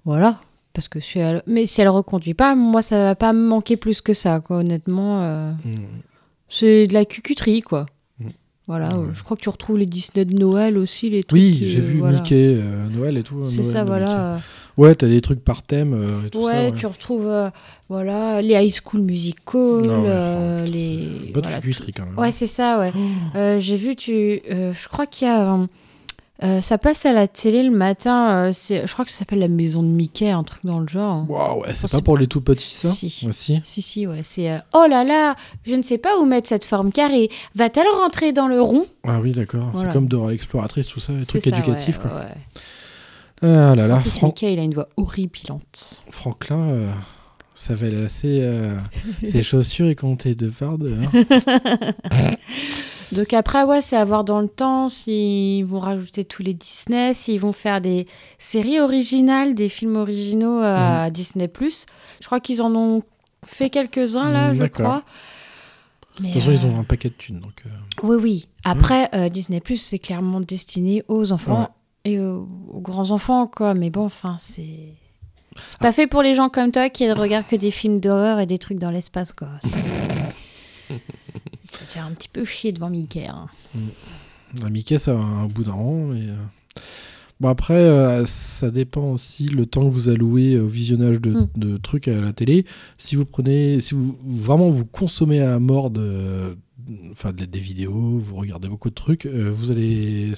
Voilà. 0.04 0.40
Parce 0.72 0.88
que 0.88 1.00
si 1.00 1.18
elle... 1.18 1.42
Mais 1.46 1.66
si 1.66 1.80
elle 1.80 1.88
reconduit 1.88 2.34
pas, 2.34 2.54
moi, 2.54 2.82
ça 2.82 2.98
va 2.98 3.14
pas 3.14 3.32
me 3.32 3.46
manquer 3.46 3.76
plus 3.76 4.00
que 4.00 4.14
ça, 4.14 4.40
quoi, 4.40 4.58
honnêtement. 4.58 5.22
euh, 5.22 5.52
Mm. 5.64 5.70
C'est 6.48 6.86
de 6.86 6.92
la 6.94 7.04
cucuterie, 7.04 7.62
quoi. 7.62 7.86
Mm. 8.18 8.26
Voilà, 8.66 8.96
ouais. 8.96 9.08
je 9.14 9.22
crois 9.22 9.36
que 9.36 9.42
tu 9.42 9.48
retrouves 9.48 9.78
les 9.78 9.86
Disney 9.86 10.24
de 10.24 10.34
Noël 10.34 10.76
aussi, 10.78 11.10
les 11.10 11.24
trucs. 11.24 11.40
Oui, 11.40 11.62
j'ai 11.66 11.80
vu 11.80 11.98
voilà. 11.98 12.18
Mickey, 12.18 12.56
euh, 12.58 12.88
Noël 12.88 13.16
et 13.16 13.22
tout. 13.22 13.44
C'est 13.44 13.62
ça, 13.62 13.84
voilà. 13.84 14.38
Ouais, 14.78 14.94
t'as 14.94 15.06
des 15.06 15.20
trucs 15.20 15.44
par 15.44 15.62
thème 15.62 15.92
euh, 15.94 16.26
et 16.26 16.30
tout 16.30 16.44
ouais, 16.44 16.52
ça. 16.52 16.60
ouais. 16.64 16.72
tu 16.72 16.86
retrouves 16.86 17.26
euh, 17.28 17.50
voilà, 17.88 18.40
les 18.40 18.54
high 18.54 18.72
school 18.72 19.02
musicals, 19.02 19.42
Ah 19.54 19.88
ouais, 20.00 20.04
euh, 20.08 20.60
oh, 20.60 20.64
putain, 20.64 20.76
les. 20.76 21.30
Bonne 21.32 21.42
voilà, 21.42 21.60
cucuterie 21.60 21.92
quand 21.92 22.04
même. 22.06 22.14
tout- 22.14 22.20
Ouais, 22.20 22.30
c'est 22.30 22.46
ça, 22.46 22.78
ouais. 22.78 22.92
Euh, 23.36 23.58
J'ai 23.60 23.76
vu, 23.76 23.96
tu. 23.96 24.40
je 24.48 24.88
crois 24.88 25.06
qu'il 25.06 25.28
y 25.28 25.30
a. 25.30 25.58
ça 26.62 26.78
passe 26.78 27.04
à 27.06 27.12
la 27.12 27.28
télé 27.28 27.62
le 27.62 27.70
matin. 27.70 28.50
je 28.50 28.90
crois 28.92 29.04
que 29.04 29.10
ça 29.10 29.18
s'appelle 29.18 29.40
la 29.40 29.48
maison 29.48 29.82
de 29.82 29.88
Mickey, 29.88 30.30
un 30.30 30.42
truc 30.42 30.60
dans 30.64 30.80
le 30.80 30.88
genre. 30.88 31.26
Waouh, 31.28 31.60
ouais, 31.62 31.74
c'est 31.74 31.86
Oh, 31.92 31.98
pas 31.98 32.02
pour 32.02 32.16
les 32.16 32.26
tout 32.26 32.40
petits 32.40 32.70
ça 32.70 32.88
Si. 32.88 33.26
Aussi. 33.28 33.60
Si, 33.62 33.82
si, 33.82 34.06
ouais. 34.06 34.20
C'est. 34.24 34.58
oh 34.72 34.86
là 34.88 35.04
là, 35.04 35.36
je 35.66 35.74
ne 35.74 35.82
sais 35.82 35.98
pas 35.98 36.18
où 36.18 36.24
mettre 36.24 36.48
cette 36.48 36.64
forme 36.64 36.90
carrée. 36.92 37.28
Va-t-elle 37.54 37.86
rentrer 38.00 38.32
dans 38.32 38.48
le 38.48 38.60
rond? 38.62 38.86
Ah 39.06 39.20
oui, 39.22 39.32
d'accord. 39.32 39.68
Voilà. 39.74 39.88
C'est 39.90 39.92
comme 39.92 40.06
Dora 40.08 40.30
l'exploratrice, 40.30 40.86
tout 40.86 40.98
ça, 40.98 41.12
les 41.12 41.26
trucs 41.26 41.42
ça, 41.42 41.50
éducatifs. 41.50 41.98
ouais, 42.02 42.10
quoi. 42.10 42.18
ouais. 42.20 42.34
Ah 43.42 43.74
là 43.74 43.86
là, 43.86 43.96
En 43.96 44.00
plus, 44.00 44.10
Fran- 44.18 44.28
Mickey, 44.28 44.52
il 44.52 44.58
a 44.58 44.62
une 44.62 44.74
voix 44.74 44.88
horripilante. 44.96 46.04
Franklin, 46.10 46.68
euh, 46.68 46.90
ça 47.54 47.74
va 47.74 47.88
lasser 47.90 48.38
euh, 48.42 48.76
ses 49.24 49.42
chaussures 49.42 49.88
et 49.88 49.94
compter 49.96 50.34
deux 50.34 50.50
par 50.50 50.78
deux. 50.78 50.96
hein. 50.96 51.10
Donc 53.12 53.34
après, 53.34 53.62
ouais, 53.64 53.82
c'est 53.82 53.96
à 53.96 54.04
voir 54.06 54.24
dans 54.24 54.40
le 54.40 54.48
temps 54.48 54.88
s'ils 54.88 55.66
vont 55.66 55.80
rajouter 55.80 56.24
tous 56.24 56.42
les 56.42 56.54
Disney, 56.54 57.12
s'ils 57.12 57.40
vont 57.40 57.52
faire 57.52 57.82
des 57.82 58.06
séries 58.38 58.80
originales, 58.80 59.54
des 59.54 59.68
films 59.68 59.96
originaux 59.96 60.60
à 60.62 61.10
Disney+. 61.10 61.50
Je 62.20 62.26
crois 62.26 62.40
qu'ils 62.40 62.62
en 62.62 62.74
ont 62.74 63.02
fait 63.46 63.68
quelques-uns 63.68 64.30
là, 64.30 64.52
Mm, 64.52 64.56
je 64.56 64.64
crois. 64.64 65.02
De 66.18 66.22
Mais, 66.22 66.32
toute 66.32 66.40
façon, 66.42 66.52
ils 66.52 66.66
euh, 66.66 66.70
ont 66.70 66.80
un 66.80 66.84
paquet 66.84 67.08
de 67.10 67.14
thunes. 67.14 67.40
Donc, 67.40 67.52
euh, 67.66 67.70
Oui, 68.02 68.16
oui. 68.20 68.48
Après, 68.64 69.10
euh, 69.14 69.28
Disney+, 69.28 69.60
c'est 69.76 69.98
clairement 69.98 70.40
destiné 70.40 71.02
aux 71.08 71.32
enfants 71.32 71.68
et 72.04 72.18
aux, 72.18 72.48
aux 72.72 72.80
grands 72.80 73.10
enfants, 73.10 73.46
quoi. 73.46 73.74
Mais 73.74 73.90
bon, 73.90 74.04
enfin, 74.04 74.36
c'est... 74.38 74.94
C'est 75.66 75.78
pas 75.78 75.92
fait 75.92 76.06
pour 76.06 76.22
les 76.22 76.34
gens 76.34 76.48
comme 76.48 76.72
toi 76.72 76.88
qui 76.88 77.10
regardent 77.12 77.46
que 77.46 77.56
des 77.56 77.70
films 77.70 78.00
d'horreur 78.00 78.40
et 78.40 78.46
des 78.46 78.56
trucs 78.58 78.78
dans 78.78 78.90
l'espace, 78.90 79.32
quoi. 79.34 79.48
Tient 81.88 82.06
un 82.06 82.12
petit 82.12 82.28
peu 82.28 82.44
chier 82.44 82.72
devant 82.72 82.88
Mickey, 82.90 83.26
hein. 83.26 83.46
la 84.62 84.70
Mickey, 84.70 84.96
ça 84.98 85.12
va 85.14 85.20
un 85.24 85.46
bout 85.46 85.64
d'un 85.64 85.72
rang. 85.72 86.06
Mais, 86.06 86.26
euh, 86.28 86.34
Bon, 87.40 87.48
après, 87.48 87.74
euh, 87.74 88.24
ça 88.24 88.70
dépend 88.70 89.10
aussi 89.10 89.46
le 89.46 89.66
temps 89.66 89.82
que 89.84 89.92
vous 89.92 90.08
allouez 90.08 90.58
au 90.60 90.68
visionnage 90.68 91.20
de, 91.20 91.32
Mm. 91.32 91.48
de 91.56 91.76
trucs 91.76 92.06
à 92.06 92.20
la 92.20 92.32
télé. 92.32 92.64
Si 92.98 93.16
vous 93.16 93.24
prenez, 93.24 93.80
si 93.80 93.94
vous 93.94 94.16
vraiment 94.24 94.68
vous 94.68 94.84
consommez 94.84 95.40
à 95.40 95.58
mort 95.58 95.90
de, 95.90 96.56
enfin, 97.10 97.32
de- 97.32 97.44
des 97.44 97.58
vidéos, 97.58 98.18
vous 98.18 98.36
regardez 98.36 98.68
beaucoup 98.68 98.90
de 98.90 98.94
trucs, 98.94 99.26
euh, 99.26 99.50
vous 99.52 99.70
allez, 99.70 100.32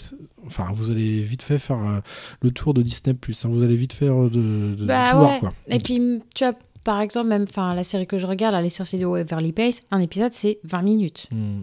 enfin, 0.47 0.69
vous 0.73 0.91
allez 0.91 1.21
vite 1.23 1.43
fait 1.43 1.59
faire 1.59 1.79
euh, 1.79 2.01
le 2.43 2.51
tour 2.51 2.75
de 2.75 2.83
Disney+. 2.83 3.15
hein. 3.15 3.49
vous 3.49 3.63
allez 3.63 3.77
vite 3.77 3.93
faire 3.93 4.15
de, 4.15 4.29
de- 4.29 4.75
de 4.77 4.85
Bah 4.85 5.11
tout 5.11 5.17
ouais. 5.19 5.23
voir, 5.25 5.41
quoi. 5.41 5.53
Et 5.69 5.79
puis, 5.79 6.01
tu 6.35 6.45
vois, 6.45 6.55
par 6.85 7.01
exemple, 7.01 7.29
même 7.29 7.45
enfin, 7.49 7.75
la 7.75 7.85
série 7.85 8.07
que 8.07 8.19
je 8.19 8.27
regarde, 8.27 8.55
là, 8.55 8.61
les 8.63 8.71
sur 8.71 8.87
CDO 8.87 9.17
Everly 9.17 9.53
Place, 9.53 9.83
un 9.91 10.01
épisode, 10.01 10.33
c'est 10.33 10.59
20 10.65 10.83
minutes. 10.83 11.27
Mm. 11.31 11.63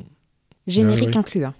Générique 0.68 1.03
Ah 1.03 1.12
ouais. 1.12 1.18
inclus. 1.18 1.45
hein. 1.45 1.53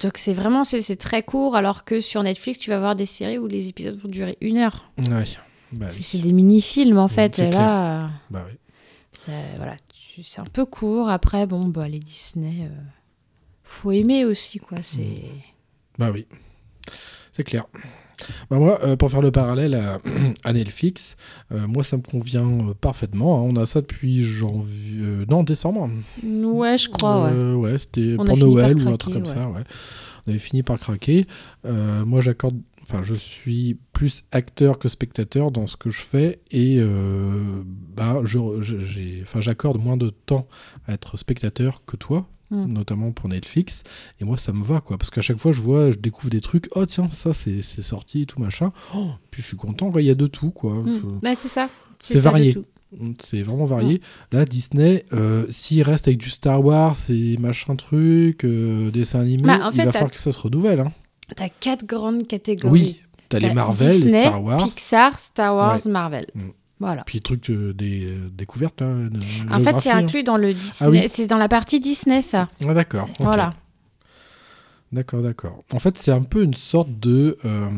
Donc, 0.00 0.12
c'est 0.16 0.32
vraiment, 0.32 0.64
c'est 0.64 0.96
très 0.96 1.22
court, 1.22 1.56
alors 1.56 1.84
que 1.84 2.00
sur 2.00 2.22
Netflix, 2.22 2.58
tu 2.58 2.70
vas 2.70 2.78
voir 2.78 2.96
des 2.96 3.04
séries 3.06 3.36
où 3.38 3.46
les 3.46 3.68
épisodes 3.68 3.96
vont 3.98 4.08
durer 4.08 4.38
une 4.40 4.56
heure. 4.56 4.86
Ouais. 4.98 5.24
Bah, 5.72 5.86
C'est 5.88 6.16
oui. 6.18 6.24
des 6.24 6.32
mini-films, 6.32 6.96
en 6.98 7.06
fait. 7.08 7.38
Et 7.38 7.50
là, 7.50 8.04
euh, 8.04 8.08
Bah 8.30 8.44
oui. 8.48 8.56
voilà, 9.56 9.76
c'est 10.22 10.40
un 10.40 10.44
peu 10.44 10.64
court. 10.64 11.08
Après, 11.08 11.46
bon, 11.46 11.66
bah, 11.66 11.88
les 11.88 11.98
Disney, 12.00 12.64
euh, 12.64 12.82
faut 13.64 13.92
aimer 13.92 14.24
aussi, 14.24 14.58
quoi. 14.58 14.78
C'est... 14.82 15.14
Bah 15.98 16.10
oui. 16.12 16.26
C'est 17.32 17.44
clair. 17.44 17.64
Bah 18.50 18.58
moi, 18.58 18.78
euh, 18.84 18.96
pour 18.96 19.10
faire 19.10 19.22
le 19.22 19.30
parallèle 19.30 19.74
à, 19.74 19.98
à 20.44 20.52
Netflix, 20.52 21.16
euh, 21.52 21.66
moi 21.66 21.82
ça 21.82 21.96
me 21.96 22.02
convient 22.02 22.44
euh, 22.44 22.74
parfaitement. 22.78 23.38
hein. 23.38 23.42
On 23.50 23.56
a 23.56 23.64
ça 23.64 23.80
depuis 23.80 24.22
janvier, 24.22 25.24
non 25.28 25.42
décembre. 25.42 25.88
Ouais, 26.22 26.76
je 26.76 26.90
crois, 26.90 27.24
ouais. 27.24 27.52
Ouais, 27.54 27.78
c'était 27.78 28.16
pour 28.16 28.36
Noël 28.36 28.76
ou 28.76 28.88
un 28.90 28.96
truc 28.98 29.14
comme 29.14 29.22
ouais. 29.22 29.28
ça. 29.28 29.48
Ouais. 29.48 29.62
On 30.26 30.30
avait 30.30 30.38
fini 30.38 30.62
par 30.62 30.78
craquer. 30.78 31.26
Moi, 31.64 32.20
j'accorde, 32.20 32.60
enfin, 32.90 33.02
je 33.02 33.14
suis 33.14 33.78
plus 33.92 34.24
acteur 34.32 34.78
que 34.78 34.88
spectateur 34.88 35.50
dans 35.50 35.66
ce 35.66 35.76
que 35.76 35.90
je 35.90 36.00
fais 36.00 36.40
et 36.50 36.78
euh, 36.80 37.62
je, 38.24 38.38
je- 38.60 38.78
j'ai, 38.78 39.20
enfin, 39.22 39.40
j'accorde 39.40 39.78
moins 39.82 39.96
de 39.96 40.10
temps 40.10 40.46
à 40.86 40.92
être 40.94 41.16
spectateur 41.16 41.84
que 41.84 41.96
toi. 41.96 42.26
Mm. 42.52 42.64
notamment 42.72 43.12
pour 43.12 43.28
Netflix 43.28 43.84
et 44.20 44.24
moi 44.24 44.36
ça 44.36 44.52
me 44.52 44.64
va 44.64 44.80
quoi 44.80 44.98
parce 44.98 45.08
qu'à 45.10 45.20
chaque 45.20 45.36
fois 45.38 45.52
je 45.52 45.60
vois 45.62 45.92
je 45.92 45.98
découvre 45.98 46.30
des 46.30 46.40
trucs 46.40 46.66
oh 46.74 46.84
tiens 46.84 47.08
ça 47.12 47.32
c'est, 47.32 47.62
sorti 47.62 48.26
tout 48.26 48.40
machin 48.40 48.72
Oh, 48.92 49.10
puis 49.30 49.40
je 49.40 49.46
suis 49.46 49.56
content 49.56 49.92
il 49.96 50.04
y 50.04 50.10
a 50.10 50.16
de 50.16 50.26
tout 50.26 50.50
quoi 50.50 50.82
Mm. 50.82 50.86
Je- 51.00 51.18
Bah, 51.22 51.36
c'est 51.36 51.46
ça. 51.46 51.68
c'est 52.00 52.18
varié. 52.18 52.54
tout. 52.54 52.64
C'est 53.24 53.42
vraiment 53.42 53.66
varié. 53.66 54.00
Là, 54.32 54.44
Disney, 54.44 55.04
euh, 55.12 55.46
s'il 55.50 55.80
reste 55.84 56.08
avec 56.08 56.18
du 56.18 56.28
Star 56.28 56.60
Wars 56.64 56.96
et 57.08 57.36
machin 57.36 57.76
truc, 57.76 58.42
euh, 58.44 58.90
dessin 58.90 59.20
animé, 59.20 59.44
Bah, 59.44 59.60
en 59.68 59.70
il 59.70 59.76
va 59.84 59.92
falloir 59.92 60.10
que 60.10 60.18
ça 60.18 60.32
se 60.32 60.38
renouvelle. 60.40 60.80
Hein. 60.80 60.90
T'as 61.36 61.48
quatre 61.48 61.84
grandes 61.84 62.26
catégories. 62.26 62.70
Oui, 62.72 63.02
t'as 63.28 63.38
les 63.38 63.52
Marvel, 63.52 63.88
Disney, 63.90 64.12
les 64.12 64.20
Star 64.20 64.42
Wars, 64.42 64.64
Pixar, 64.64 65.20
Star 65.20 65.54
Wars, 65.54 65.78
Ouais. 65.86 65.92
Marvel. 65.92 66.26
Mm. 66.34 66.40
Voilà. 66.80 67.02
puis 67.04 67.20
trucs 67.20 67.50
euh, 67.50 67.74
des 67.74 68.06
euh, 68.06 68.30
découvertes. 68.32 68.78
De 68.78 69.10
En 69.52 69.60
fait, 69.60 69.78
c'est 69.80 69.90
hein. 69.90 69.98
inclus 69.98 70.22
dans 70.22 70.38
le 70.38 70.54
Disney. 70.54 71.02
oui. 71.02 71.08
C'est 71.08 71.26
dans 71.26 71.36
la 71.36 71.48
partie 71.48 71.78
Disney, 71.78 72.22
ça. 72.22 72.48
Ah, 72.66 72.72
d'accord. 72.72 73.06
Voilà. 73.18 73.52
D'accord, 74.92 75.22
d'accord. 75.22 75.62
En 75.72 75.78
fait, 75.78 75.96
c'est 75.98 76.10
un 76.10 76.22
peu 76.22 76.42
une 76.42 76.54
sorte 76.54 76.88
de, 76.98 77.36
euh, 77.44 77.68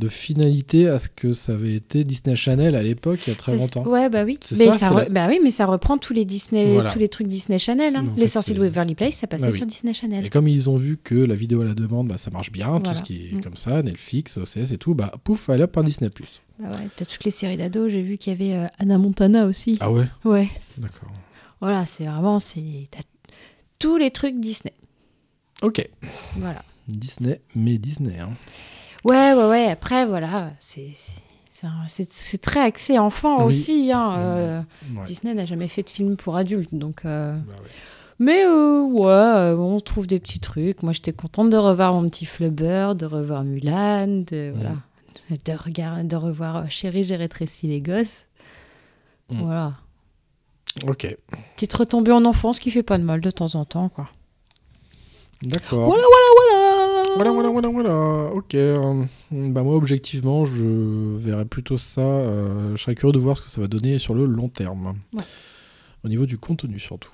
de 0.00 0.08
finalité 0.08 0.88
à 0.88 0.98
ce 0.98 1.08
que 1.08 1.32
ça 1.32 1.52
avait 1.52 1.74
été 1.74 2.02
Disney 2.02 2.34
Channel 2.34 2.74
à 2.74 2.82
l'époque, 2.82 3.20
il 3.26 3.30
y 3.30 3.32
a 3.32 3.36
très 3.36 3.56
longtemps. 3.56 3.86
Ouais, 3.86 4.08
bah 4.08 4.24
oui. 4.24 4.40
Mais 4.56 4.70
ça, 4.72 4.90
re- 4.90 4.96
la- 5.04 5.08
bah 5.08 5.26
oui, 5.28 5.38
mais 5.40 5.52
ça 5.52 5.66
reprend 5.66 5.98
tous 5.98 6.12
les 6.12 6.24
Disney, 6.24 6.66
Voilà. 6.72 6.90
tous 6.90 6.98
les 6.98 7.06
trucs 7.08 7.28
Disney 7.28 7.60
Channel. 7.60 7.94
hein. 7.94 8.06
Les 8.16 8.22
fait, 8.22 8.26
sorciers 8.26 8.54
de 8.54 8.60
Waverly 8.60 8.96
Place, 8.96 9.14
ça 9.14 9.28
passait 9.28 9.44
Bah 9.44 9.50
oui. 9.52 9.56
sur 9.58 9.66
Disney 9.66 9.94
Channel. 9.94 10.26
Et 10.26 10.30
comme 10.30 10.48
ils 10.48 10.68
ont 10.68 10.76
vu 10.76 10.96
que 11.02 11.14
la 11.14 11.36
vidéo 11.36 11.60
à 11.62 11.64
la 11.64 11.74
demande, 11.74 12.08
bah, 12.08 12.18
ça 12.18 12.30
marche 12.32 12.50
bien, 12.50 12.80
tout 12.80 12.92
ce 12.92 13.02
qui 13.02 13.28
est 13.28 13.34
Mm. 13.36 13.40
comme 13.42 13.56
ça, 13.56 13.82
Netflix, 13.84 14.36
OCS 14.36 14.72
et 14.72 14.78
tout, 14.78 14.94
bah 14.96 15.12
pouf, 15.22 15.48
allez 15.48 15.62
hop, 15.62 15.76
un 15.78 15.84
Disney+. 15.84 16.10
Bah 16.58 16.70
ouais, 16.72 16.88
t'as 16.96 17.04
toutes 17.04 17.22
les 17.24 17.30
séries 17.30 17.56
d'ados. 17.56 17.90
J'ai 17.92 18.02
vu 18.02 18.18
qu'il 18.18 18.32
y 18.32 18.36
avait 18.36 18.56
euh, 18.64 18.66
Anna 18.78 18.98
Montana 18.98 19.46
aussi. 19.46 19.78
Ah 19.80 19.92
ouais? 19.92 20.06
Ouais. 20.24 20.48
D'accord. 20.76 21.12
Voilà, 21.60 21.86
c'est 21.86 22.04
vraiment. 22.06 22.40
c'est 22.40 22.88
t'as 22.90 23.00
tous 23.78 23.96
les 23.96 24.10
trucs 24.10 24.40
Disney. 24.40 24.74
Ok. 25.62 25.88
Voilà. 26.36 26.62
Disney, 26.88 27.40
mais 27.54 27.78
Disney. 27.78 28.18
Hein. 28.18 28.30
Ouais, 29.04 29.32
ouais, 29.34 29.48
ouais. 29.48 29.70
Après, 29.70 30.06
voilà, 30.06 30.52
c'est. 30.58 30.90
très 32.40 32.60
axé 32.60 32.98
enfant 32.98 33.38
Oui. 33.40 33.44
aussi. 33.44 33.92
Hein. 33.92 34.14
euh, 34.18 34.62
Ouais. 34.96 35.04
Disney 35.04 35.34
n'a 35.34 35.46
jamais 35.46 35.68
fait 35.68 35.82
de 35.82 35.90
film 35.90 36.16
pour 36.16 36.36
adultes, 36.36 36.74
donc. 36.74 37.04
euh, 37.04 37.32
Bah 37.32 37.52
ouais. 37.62 37.68
Mais 38.20 38.44
euh, 38.46 38.82
ouais, 38.82 39.54
on 39.58 39.80
trouve 39.80 40.06
des 40.06 40.20
petits 40.20 40.38
trucs. 40.40 40.82
Moi, 40.82 40.92
j'étais 40.92 41.12
contente 41.12 41.50
de 41.50 41.56
revoir 41.56 41.92
mon 41.94 42.08
petit 42.08 42.26
Flubber, 42.26 42.92
de 42.96 43.06
revoir 43.06 43.42
Mulan, 43.44 44.06
de, 44.30 44.52
voilà, 44.54 44.76
de, 45.30 45.52
regarder, 45.52 46.04
de 46.04 46.16
revoir 46.16 46.70
Chérie, 46.70 47.02
j'ai 47.04 47.16
rétréci 47.16 47.66
les 47.66 47.80
gosses. 47.80 48.26
Mm. 49.32 49.38
Voilà. 49.38 49.72
Ok. 50.86 51.16
Petite 51.56 51.72
retombée 51.72 52.12
en 52.12 52.24
enfance 52.24 52.58
qui 52.60 52.70
fait 52.70 52.82
pas 52.84 52.98
de 52.98 53.04
mal 53.04 53.20
de 53.20 53.30
temps 53.32 53.54
en 53.56 53.64
temps, 53.64 53.88
quoi. 53.88 54.08
D'accord. 55.42 55.86
Voilà, 55.86 56.02
voilà, 56.02 56.26
Voilà, 56.36 56.73
voilà, 57.16 57.30
voilà, 57.50 57.68
voilà. 57.68 58.30
Ok. 58.34 58.54
euh, 58.54 59.04
bah 59.30 59.62
moi, 59.62 59.76
objectivement, 59.76 60.44
je 60.44 60.66
verrais 61.16 61.44
plutôt 61.44 61.78
ça. 61.78 62.00
euh, 62.00 62.76
je 62.76 62.82
serais 62.82 62.94
curieux 62.94 63.12
de 63.12 63.18
voir 63.18 63.36
ce 63.36 63.42
que 63.42 63.48
ça 63.48 63.60
va 63.60 63.66
donner 63.66 63.98
sur 63.98 64.14
le 64.14 64.24
long 64.24 64.48
terme. 64.48 64.94
Ouais. 65.12 65.22
Au 66.04 66.08
niveau 66.08 66.26
du 66.26 66.38
contenu, 66.38 66.78
surtout. 66.78 67.10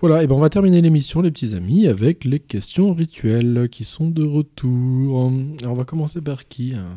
Voilà, 0.00 0.22
et 0.22 0.26
ben 0.26 0.34
on 0.34 0.38
va 0.38 0.48
terminer 0.48 0.80
l'émission, 0.80 1.20
les 1.22 1.30
petits 1.30 1.54
amis, 1.54 1.86
avec 1.86 2.24
les 2.24 2.38
questions 2.40 2.94
rituelles 2.94 3.68
qui 3.70 3.84
sont 3.84 4.08
de 4.08 4.24
retour. 4.24 5.30
Alors, 5.62 5.72
on 5.72 5.76
va 5.76 5.84
commencer 5.84 6.20
par 6.20 6.46
qui 6.48 6.74
hein? 6.74 6.96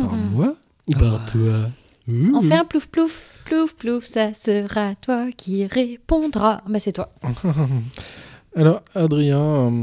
Par 0.00 0.12
moi 0.14 0.56
ou 0.88 0.92
par 0.92 1.24
toi? 1.24 1.70
On 2.08 2.40
fait 2.42 2.54
un 2.54 2.64
plouf 2.64 2.86
plouf, 2.86 3.42
plouf 3.44 3.74
plouf, 3.74 4.04
ça 4.04 4.32
sera 4.34 4.94
toi 4.96 5.30
qui 5.36 5.66
répondra. 5.66 6.62
Bah 6.68 6.78
c'est 6.80 6.92
toi. 6.92 7.10
Alors, 8.56 8.82
Adrien, 8.94 9.40
euh, 9.40 9.82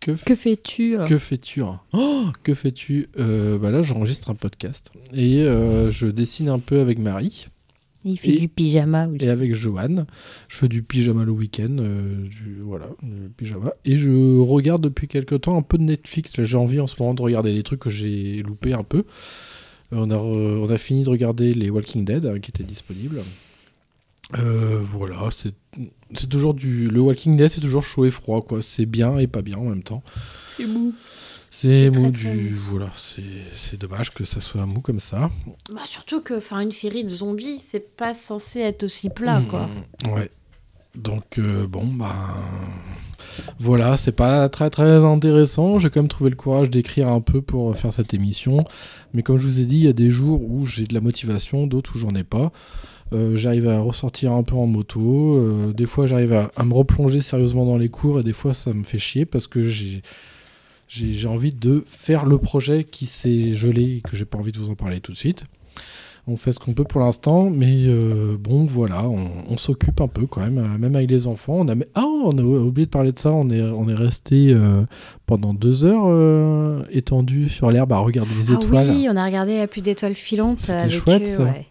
que, 0.00 0.12
f- 0.12 0.24
Que 0.24 0.34
fais-tu 0.34 0.98
euh 0.98 1.04
que 1.06 1.18
fais-tu 1.18 1.62
hein? 1.62 1.80
Oh, 1.92 2.26
Que 2.42 2.54
fais-tu? 2.54 3.08
Euh, 3.18 3.58
bah 3.58 3.70
Là, 3.70 3.82
j'enregistre 3.82 4.30
un 4.30 4.34
podcast 4.34 4.90
et 5.14 5.42
euh, 5.42 5.90
je 5.90 6.06
dessine 6.06 6.48
un 6.48 6.58
peu 6.58 6.80
avec 6.80 6.98
Marie 6.98 7.48
Il 8.04 8.18
fait 8.18 8.30
et- 8.30 8.38
du 8.38 8.48
pyjama 8.48 9.06
aussi. 9.08 9.24
et 9.24 9.28
avec 9.28 9.54
Joanne. 9.54 10.06
Je 10.48 10.56
fais 10.56 10.68
du 10.68 10.82
pyjama 10.82 11.24
le 11.24 11.32
week-end, 11.32 11.76
euh, 11.80 12.26
du, 12.28 12.60
voilà, 12.62 12.86
du 13.02 13.28
pyjama. 13.36 13.74
Et 13.84 13.98
je 13.98 14.38
regarde 14.40 14.80
depuis 14.82 15.06
quelques 15.06 15.42
temps 15.42 15.56
un 15.58 15.62
peu 15.62 15.76
de 15.76 15.82
Netflix. 15.82 16.32
J'ai 16.42 16.56
envie 16.56 16.80
en 16.80 16.86
ce 16.86 16.96
moment 16.98 17.12
de 17.14 17.20
regarder 17.22 17.52
des 17.54 17.62
trucs 17.62 17.80
que 17.80 17.90
j'ai 17.90 18.42
loupé 18.42 18.72
un 18.72 18.84
peu. 18.84 18.98
Euh, 19.92 19.96
On 19.98 20.10
a, 20.10 20.14
re- 20.16 20.58
on 20.66 20.70
a 20.70 20.78
fini 20.78 21.02
de 21.02 21.10
regarder 21.10 21.52
les 21.52 21.68
Walking 21.68 22.04
Dead 22.06 22.24
hein, 22.24 22.38
qui 22.40 22.50
étaient 22.50 22.64
disponibles. 22.64 23.20
Euh, 24.38 24.78
voilà, 24.82 25.28
c'est 25.34 25.54
c'est 26.14 26.28
toujours 26.28 26.54
du. 26.54 26.88
Le 26.88 27.00
Walking 27.00 27.36
Dead, 27.36 27.50
c'est 27.50 27.60
toujours 27.60 27.82
chaud 27.82 28.04
et 28.04 28.10
froid, 28.10 28.42
quoi. 28.42 28.62
C'est 28.62 28.86
bien 28.86 29.18
et 29.18 29.26
pas 29.26 29.42
bien 29.42 29.56
en 29.58 29.64
même 29.64 29.82
temps. 29.82 30.02
C'est 30.56 30.66
mou. 30.66 30.94
C'est 31.50 31.90
mou 31.90 32.10
du. 32.10 32.26
mou. 32.28 32.56
Voilà, 32.70 32.90
c'est 32.96 33.22
c'est 33.52 33.78
dommage 33.80 34.12
que 34.12 34.24
ça 34.24 34.40
soit 34.40 34.64
mou 34.66 34.80
comme 34.80 35.00
ça. 35.00 35.30
Bah, 35.74 35.82
surtout 35.84 36.20
que 36.20 36.40
faire 36.40 36.58
une 36.60 36.72
série 36.72 37.02
de 37.04 37.08
zombies, 37.08 37.58
c'est 37.58 37.96
pas 37.96 38.14
censé 38.14 38.60
être 38.60 38.84
aussi 38.84 39.10
plat, 39.10 39.42
quoi. 39.48 39.68
Mm, 40.04 40.10
Ouais. 40.12 40.30
Donc, 40.96 41.38
euh, 41.38 41.66
bon, 41.68 41.86
bah. 41.86 42.14
Voilà, 43.58 43.96
c'est 43.96 44.12
pas 44.12 44.48
très 44.48 44.70
très 44.70 45.04
intéressant. 45.04 45.78
J'ai 45.78 45.88
quand 45.90 46.00
même 46.00 46.08
trouvé 46.08 46.30
le 46.30 46.36
courage 46.36 46.68
d'écrire 46.70 47.08
un 47.08 47.20
peu 47.20 47.40
pour 47.42 47.76
faire 47.76 47.92
cette 47.92 48.12
émission. 48.12 48.64
Mais 49.14 49.22
comme 49.22 49.38
je 49.38 49.46
vous 49.46 49.60
ai 49.60 49.64
dit, 49.66 49.76
il 49.76 49.84
y 49.84 49.88
a 49.88 49.92
des 49.92 50.10
jours 50.10 50.42
où 50.50 50.66
j'ai 50.66 50.84
de 50.86 50.94
la 50.94 51.00
motivation, 51.00 51.66
d'autres 51.66 51.94
où 51.94 51.98
j'en 51.98 52.14
ai 52.14 52.24
pas. 52.24 52.50
Euh, 53.12 53.34
j'arrive 53.36 53.68
à 53.68 53.80
ressortir 53.80 54.32
un 54.32 54.42
peu 54.42 54.54
en 54.56 54.66
moto. 54.66 55.36
euh, 55.36 55.72
des 55.72 55.86
fois, 55.86 56.06
j'arrive 56.06 56.32
à, 56.32 56.50
à 56.56 56.64
me 56.64 56.74
replonger 56.74 57.20
sérieusement 57.20 57.66
dans 57.66 57.76
les 57.76 57.88
cours. 57.88 58.20
Et 58.20 58.22
des 58.22 58.32
fois, 58.32 58.54
ça 58.54 58.72
me 58.72 58.84
fait 58.84 58.98
chier 58.98 59.24
parce 59.26 59.46
que 59.46 59.64
j'ai. 59.64 60.02
J'ai 60.92 61.28
envie 61.28 61.54
de 61.54 61.84
faire 61.86 62.26
le 62.26 62.36
projet 62.38 62.82
qui 62.82 63.06
s'est 63.06 63.52
gelé 63.52 63.98
et 63.98 64.00
que 64.00 64.16
j'ai 64.16 64.24
pas 64.24 64.38
envie 64.38 64.50
de 64.50 64.58
vous 64.58 64.70
en 64.70 64.74
parler 64.74 64.98
tout 64.98 65.12
de 65.12 65.16
suite. 65.16 65.44
On 66.26 66.36
fait 66.36 66.52
ce 66.52 66.58
qu'on 66.58 66.74
peut 66.74 66.82
pour 66.82 67.00
l'instant, 67.00 67.48
mais 67.48 67.84
euh, 67.86 68.36
bon, 68.36 68.66
voilà, 68.66 69.08
on, 69.08 69.28
on 69.48 69.56
s'occupe 69.56 70.00
un 70.00 70.08
peu 70.08 70.26
quand 70.26 70.40
même, 70.40 70.60
même 70.78 70.96
avec 70.96 71.08
les 71.08 71.28
enfants. 71.28 71.58
On 71.60 71.68
a, 71.68 71.74
ah, 71.94 72.04
on 72.04 72.36
a 72.36 72.42
oublié 72.42 72.86
de 72.86 72.90
parler 72.90 73.12
de 73.12 73.18
ça, 73.20 73.30
on 73.30 73.48
est, 73.50 73.62
on 73.62 73.88
est 73.88 73.94
resté 73.94 74.48
euh, 74.52 74.82
pendant 75.26 75.54
deux 75.54 75.84
heures 75.84 76.06
euh, 76.08 76.82
étendu 76.90 77.48
sur 77.48 77.70
l'herbe 77.70 77.92
à 77.92 77.98
regarder 77.98 78.32
les 78.34 78.50
Ah 78.50 78.54
étoiles. 78.54 78.90
oui, 78.90 79.06
on 79.08 79.14
a 79.16 79.24
regardé 79.24 79.58
la 79.58 79.68
pluie 79.68 79.82
d'étoiles 79.82 80.16
filantes 80.16 80.58
C'était 80.58 80.90
chouette, 80.90 81.22
eux, 81.22 81.36
ça. 81.36 81.42
ouais. 81.44 81.66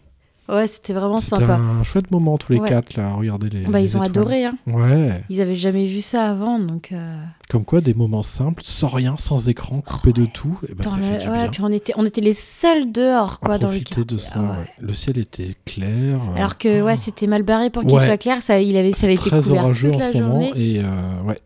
Ouais, 0.50 0.66
c'était 0.66 0.92
vraiment 0.92 1.18
C'était 1.20 1.36
sympa. 1.42 1.54
un 1.56 1.82
chouette 1.82 2.10
moment 2.10 2.36
tous 2.38 2.52
les 2.52 2.58
Ouais. 2.58 2.68
quatre 2.68 2.96
là, 2.96 3.08
à 3.08 3.12
regarder 3.14 3.48
les. 3.48 3.60
Bah, 3.66 3.78
les 3.78 3.84
ils 3.84 3.96
ont 3.96 4.02
étoiles. 4.02 4.22
adoré, 4.24 4.44
hein. 4.46 4.58
Ouais, 4.66 5.22
Ils 5.28 5.40
avaient 5.40 5.54
jamais 5.54 5.86
vu 5.86 6.00
ça 6.00 6.24
avant, 6.24 6.58
donc. 6.58 6.90
euh, 6.92 7.16
comme 7.48 7.64
quoi 7.64 7.80
des 7.80 7.94
moments 7.94 8.22
simples, 8.22 8.62
sans 8.64 8.88
rien, 8.88 9.16
sans 9.18 9.48
écran, 9.48 9.80
coupé 9.80 10.12
de 10.12 10.24
tout, 10.26 10.58
et 10.68 10.74
ben 10.74 10.84
dans 10.84 10.90
ça 10.90 10.96
le- 10.96 11.02
fait 11.02 11.18
du 11.24 11.28
ouais, 11.28 11.38
bien. 11.42 11.48
puis 11.48 11.60
on 11.62 11.68
était, 11.72 11.92
on 11.96 12.04
était 12.04 12.20
les 12.20 12.34
seuls 12.34 12.90
dehors, 12.92 13.38
À 13.42 13.46
quoi, 13.46 13.58
dans 13.58 13.70
le 13.70 14.04
de 14.04 14.18
ça. 14.18 14.34
Ah. 14.36 14.56
Le 14.78 14.92
ciel 14.94 15.18
était 15.18 15.54
clair. 15.64 16.18
euh, 16.32 16.36
Alors 16.36 16.58
que 16.58 16.82
ouais, 16.82 16.96
c'était 16.96 17.26
mal 17.26 17.42
barré 17.42 17.70
pour 17.70 17.82
qu'il 17.84 17.98
soit 18.00 18.18
clair, 18.18 18.42
ça, 18.42 18.60
il 18.60 18.76
avait, 18.76 18.92
ça 18.92 19.06
avait 19.06 19.14
été 19.14 19.30
très 19.30 19.40
couvert 19.40 19.64
orageux 19.64 19.90
toute 19.92 19.96
en 20.02 20.06
la 20.06 20.12
ce 20.12 20.18
moment 20.18 20.40
journée. 20.44 20.52
et 20.56 20.80
euh, 20.80 21.22
ouais. 21.26 21.40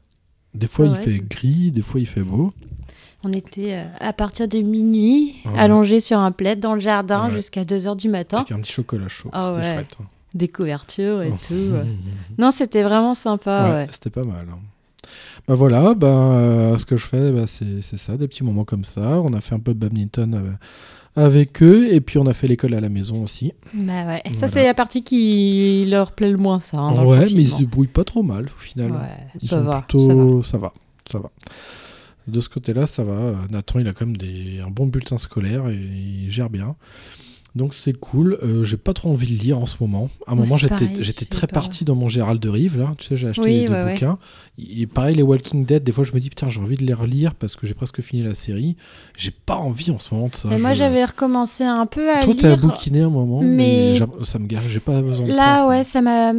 Des 0.54 0.66
fois 0.68 0.86
Ah 0.88 0.94
il 0.94 0.96
fait 0.96 1.18
gris, 1.18 1.70
des 1.72 1.82
fois 1.82 2.00
il 2.00 2.06
fait 2.06 2.20
beau. 2.22 2.52
On 3.24 3.32
était 3.32 3.74
euh, 3.74 3.84
à 4.00 4.12
partir 4.12 4.48
de 4.48 4.58
minuit, 4.58 5.34
Ah 5.46 5.62
allongés 5.62 6.00
sur 6.00 6.18
un 6.18 6.30
plaid 6.32 6.60
dans 6.60 6.74
le 6.74 6.80
jardin 6.80 7.24
Ouais. 7.28 7.34
jusqu'à 7.34 7.64
2h 7.64 7.96
du 7.96 8.08
matin. 8.08 8.38
Avec 8.38 8.52
un 8.52 8.60
petit 8.60 8.72
chocolat 8.72 9.08
chaud. 9.08 9.30
Ah 9.32 9.52
C'était 9.54 9.66
ouais. 9.66 9.74
chouette. 9.74 9.96
Des 10.34 10.48
couvertures 10.48 11.22
et 11.22 11.30
Oh. 11.32 11.38
tout. 11.46 11.74
Non, 12.38 12.50
c'était 12.50 12.82
vraiment 12.82 13.14
sympa, 13.14 13.70
Ouais. 13.70 13.86
C'était 13.90 14.10
pas 14.10 14.24
mal. 14.24 14.46
hein. 14.50 14.58
Bah 15.46 15.54
voilà, 15.54 15.94
bah, 15.94 16.06
euh, 16.08 16.78
ce 16.78 16.86
que 16.86 16.96
je 16.96 17.04
fais, 17.06 17.30
bah, 17.32 17.44
c'est 17.46 17.98
ça, 17.98 18.16
des 18.16 18.26
petits 18.28 18.42
moments 18.44 18.64
comme 18.64 18.84
ça. 18.84 19.20
On 19.20 19.32
a 19.34 19.40
fait 19.40 19.54
un 19.54 19.58
peu 19.60 19.74
de 19.74 19.78
badminton 19.78 20.34
euh, 20.34 21.22
avec 21.22 21.62
eux 21.62 21.92
et 21.92 22.00
puis 22.00 22.18
on 22.18 22.26
a 22.26 22.32
fait 22.34 22.48
l'école 22.48 22.74
à 22.74 22.80
la 22.80 22.88
maison 22.88 23.22
aussi. 23.22 23.52
Bah 23.74 24.06
ouais. 24.06 24.22
Ça, 24.36 24.48
c'est 24.48 24.64
la 24.64 24.74
partie 24.74 25.02
qui 25.04 25.84
leur 25.88 26.12
plaît 26.12 26.30
le 26.30 26.38
moins, 26.38 26.60
ça. 26.60 26.78
hein, 26.78 27.04
ouais, 27.04 27.26
mais 27.26 27.42
ils 27.42 27.48
se 27.48 27.58
débrouillent 27.58 27.86
pas 27.86 28.04
trop 28.04 28.22
mal 28.22 28.46
au 28.46 28.60
final. 28.60 28.90
Ouais, 28.92 28.98
ils 29.40 29.48
ça 29.48 29.58
sont 29.58 29.62
va, 29.64 29.82
plutôt. 29.82 30.42
ça 30.42 30.52
Ça 30.52 30.58
va. 30.58 30.72
ça 31.12 31.18
va. 31.18 31.30
De 32.26 32.40
ce 32.40 32.48
côté-là, 32.48 32.86
ça 32.86 33.04
va. 33.04 33.12
Euh, 33.12 33.34
Nathan, 33.50 33.78
il 33.80 33.88
a 33.88 33.92
quand 33.92 34.06
même 34.06 34.16
un 34.64 34.70
bon 34.70 34.86
bulletin 34.86 35.18
scolaire 35.18 35.68
et 35.68 35.74
il 35.76 36.30
gère 36.30 36.50
bien. 36.50 36.76
Donc 37.54 37.72
c'est 37.72 37.92
cool. 37.96 38.36
Euh, 38.42 38.64
j'ai 38.64 38.76
pas 38.76 38.92
trop 38.94 39.10
envie 39.10 39.26
de 39.32 39.40
lire 39.40 39.58
en 39.60 39.66
ce 39.66 39.76
moment. 39.80 40.08
À 40.26 40.32
un 40.32 40.34
moment, 40.34 40.56
j'étais 40.58 41.24
très 41.24 41.46
pas- 41.46 41.54
parti 41.54 41.84
dans 41.84 41.94
mon 41.94 42.08
Gérald 42.08 42.40
de 42.40 42.48
Rive, 42.48 42.76
là. 42.76 42.94
Tu 42.98 43.06
sais, 43.06 43.16
j'ai 43.16 43.28
acheté 43.28 43.42
Oui, 43.44 43.52
les 43.52 43.66
deux 43.66 43.72
ouais, 43.74 43.84
ouais. 43.84 43.92
bouquins. 43.94 44.18
Et 44.58 44.86
pareil, 44.88 45.14
les 45.14 45.22
Walking 45.22 45.64
Dead, 45.64 45.84
des 45.84 45.92
fois, 45.92 46.02
je 46.02 46.12
me 46.12 46.18
dis, 46.20 46.30
putain, 46.30 46.48
j'ai 46.48 46.60
envie 46.60 46.76
de 46.76 46.84
les 46.84 46.94
relire 46.94 47.34
parce 47.36 47.54
que 47.54 47.66
j'ai 47.66 47.74
presque 47.74 48.00
fini 48.00 48.22
la 48.24 48.34
série. 48.34 48.76
J'ai 49.16 49.30
pas 49.30 49.54
envie 49.56 49.90
en 49.92 50.00
ce 50.00 50.12
moment 50.14 50.28
de 50.28 50.34
ça. 50.34 50.48
Et 50.52 50.58
moi, 50.58 50.74
j'avais 50.74 51.04
recommencé 51.04 51.62
un 51.62 51.86
peu 51.86 52.10
à 52.12 52.22
Toi, 52.22 52.34
t'as 52.36 52.48
lire. 52.48 52.58
bouquiné 52.58 53.02
un 53.02 53.10
moment, 53.10 53.40
mais, 53.42 53.98
ça 54.24 54.38
me 54.40 54.46
gare, 54.46 54.62
j'ai 54.68 54.80
pas 54.80 55.00
besoin 55.00 55.26
de 55.28 55.32
ça. 55.32 55.36
Là, 55.36 55.66
ouais, 55.68 55.84
ça 55.84 56.02
m'a, 56.02 56.32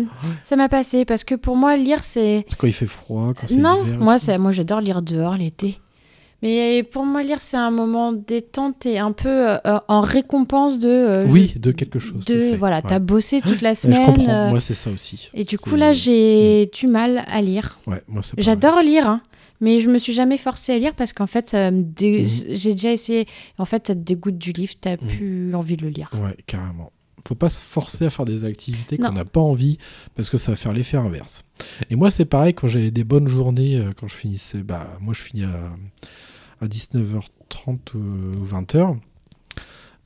ça 0.43 0.55
m'a 0.57 0.67
passé 0.67 1.05
parce 1.05 1.23
que 1.23 1.35
pour 1.35 1.55
moi, 1.55 1.77
lire, 1.77 2.03
c'est 2.03 2.45
C'est 2.49 2.57
quand 2.57 2.67
il 2.67 2.73
fait 2.73 2.87
froid, 2.87 3.33
quand 3.39 3.47
c'est 3.47 3.55
non, 3.55 3.83
l'hiver 3.83 4.01
et 4.01 4.03
moi, 4.03 4.17
moi, 4.37 4.51
j'adore 4.51 4.81
lire 4.81 5.01
dehors 5.01 5.35
l'été. 5.37 5.77
Mais 6.41 6.83
pour 6.83 7.05
moi, 7.05 7.23
lire, 7.23 7.41
c'est 7.41 7.57
un 7.57 7.71
moment 7.71 8.11
détente 8.13 8.85
et 8.85 8.99
un 8.99 9.11
peu 9.13 9.29
euh, 9.29 9.57
en 9.87 10.01
récompense 10.01 10.77
de. 10.79 10.89
euh, 10.89 11.25
Oui, 11.27 11.53
de 11.57 11.71
quelque 11.71 11.97
chose. 11.99 12.23
de 12.25 12.39
fait. 12.51 12.55
voilà, 12.57 12.77
Ouais. 12.77 12.83
t'as 12.87 12.99
bossé 12.99 13.41
toute 13.41 13.61
la 13.61 13.73
semaine. 13.75 14.01
je 14.01 14.05
comprends. 14.05 14.29
euh, 14.33 14.49
Moi, 14.49 14.59
c'est 14.59 14.73
ça 14.73 14.91
aussi. 14.91 15.29
et 15.33 15.43
du 15.43 15.57
coup, 15.57 15.75
là, 15.75 15.93
j'ai 15.93 16.67
du 16.67 16.87
mal 16.87 17.23
à 17.27 17.41
lire. 17.41 17.79
Ouais, 17.87 18.01
moi, 18.07 18.21
c'est. 18.21 18.33
J'adore 18.39 18.81
lire, 18.81 19.09
hein, 19.09 19.21
mais 19.61 19.79
je 19.79 19.89
me 19.89 19.97
suis 19.97 20.13
jamais 20.13 20.37
forcée 20.37 20.73
à 20.73 20.77
lire 20.77 20.93
parce 20.93 21.13
qu'en 21.13 21.27
fait, 21.27 21.49
ça 21.49 21.71
me 21.71 21.81
dé- 21.81 22.21
Mhm. 22.23 22.55
j'ai 22.55 22.71
déjà 22.73 22.91
essayé. 22.91 23.27
En 23.57 23.65
fait, 23.65 23.87
ça 23.87 23.95
te 23.95 23.99
dégoûte 23.99 24.37
du 24.37 24.51
livre, 24.51 24.73
t'as 24.79 24.97
plus 24.97 25.55
envie 25.55 25.77
de 25.77 25.83
le 25.83 25.89
lire. 25.89 26.09
Ouais, 26.21 26.35
carrément. 26.45 26.91
Faut 27.27 27.33
pas 27.33 27.49
se 27.49 27.63
forcer 27.63 28.05
à 28.05 28.11
faire 28.11 28.25
des 28.25 28.45
activités 28.45 28.97
qu'on 28.99 29.11
n'a 29.13 29.25
pas 29.25 29.39
envie 29.39 29.79
parce 30.15 30.29
que 30.29 30.37
ça 30.37 30.51
va 30.51 30.55
faire 30.55 30.73
l'effet 30.73 30.97
inverse. 30.97 31.41
Et 31.89 31.95
moi, 31.95 32.11
c'est 32.11 32.25
pareil 32.25 32.53
quand 32.53 32.67
j'avais 32.67 32.91
des 32.91 33.03
bonnes 33.03 33.27
journées, 33.27 33.77
euh, 33.77 33.93
quand 33.99 34.07
je 34.07 34.13
finissais, 34.13 34.59
bah, 34.59 34.85
moi 35.01 35.11
je 35.15 35.23
finis 35.23 35.43
à, 35.45 35.71
à 36.65 36.67
19h30 36.67 37.77
ou 37.95 38.45
20h. 38.45 38.97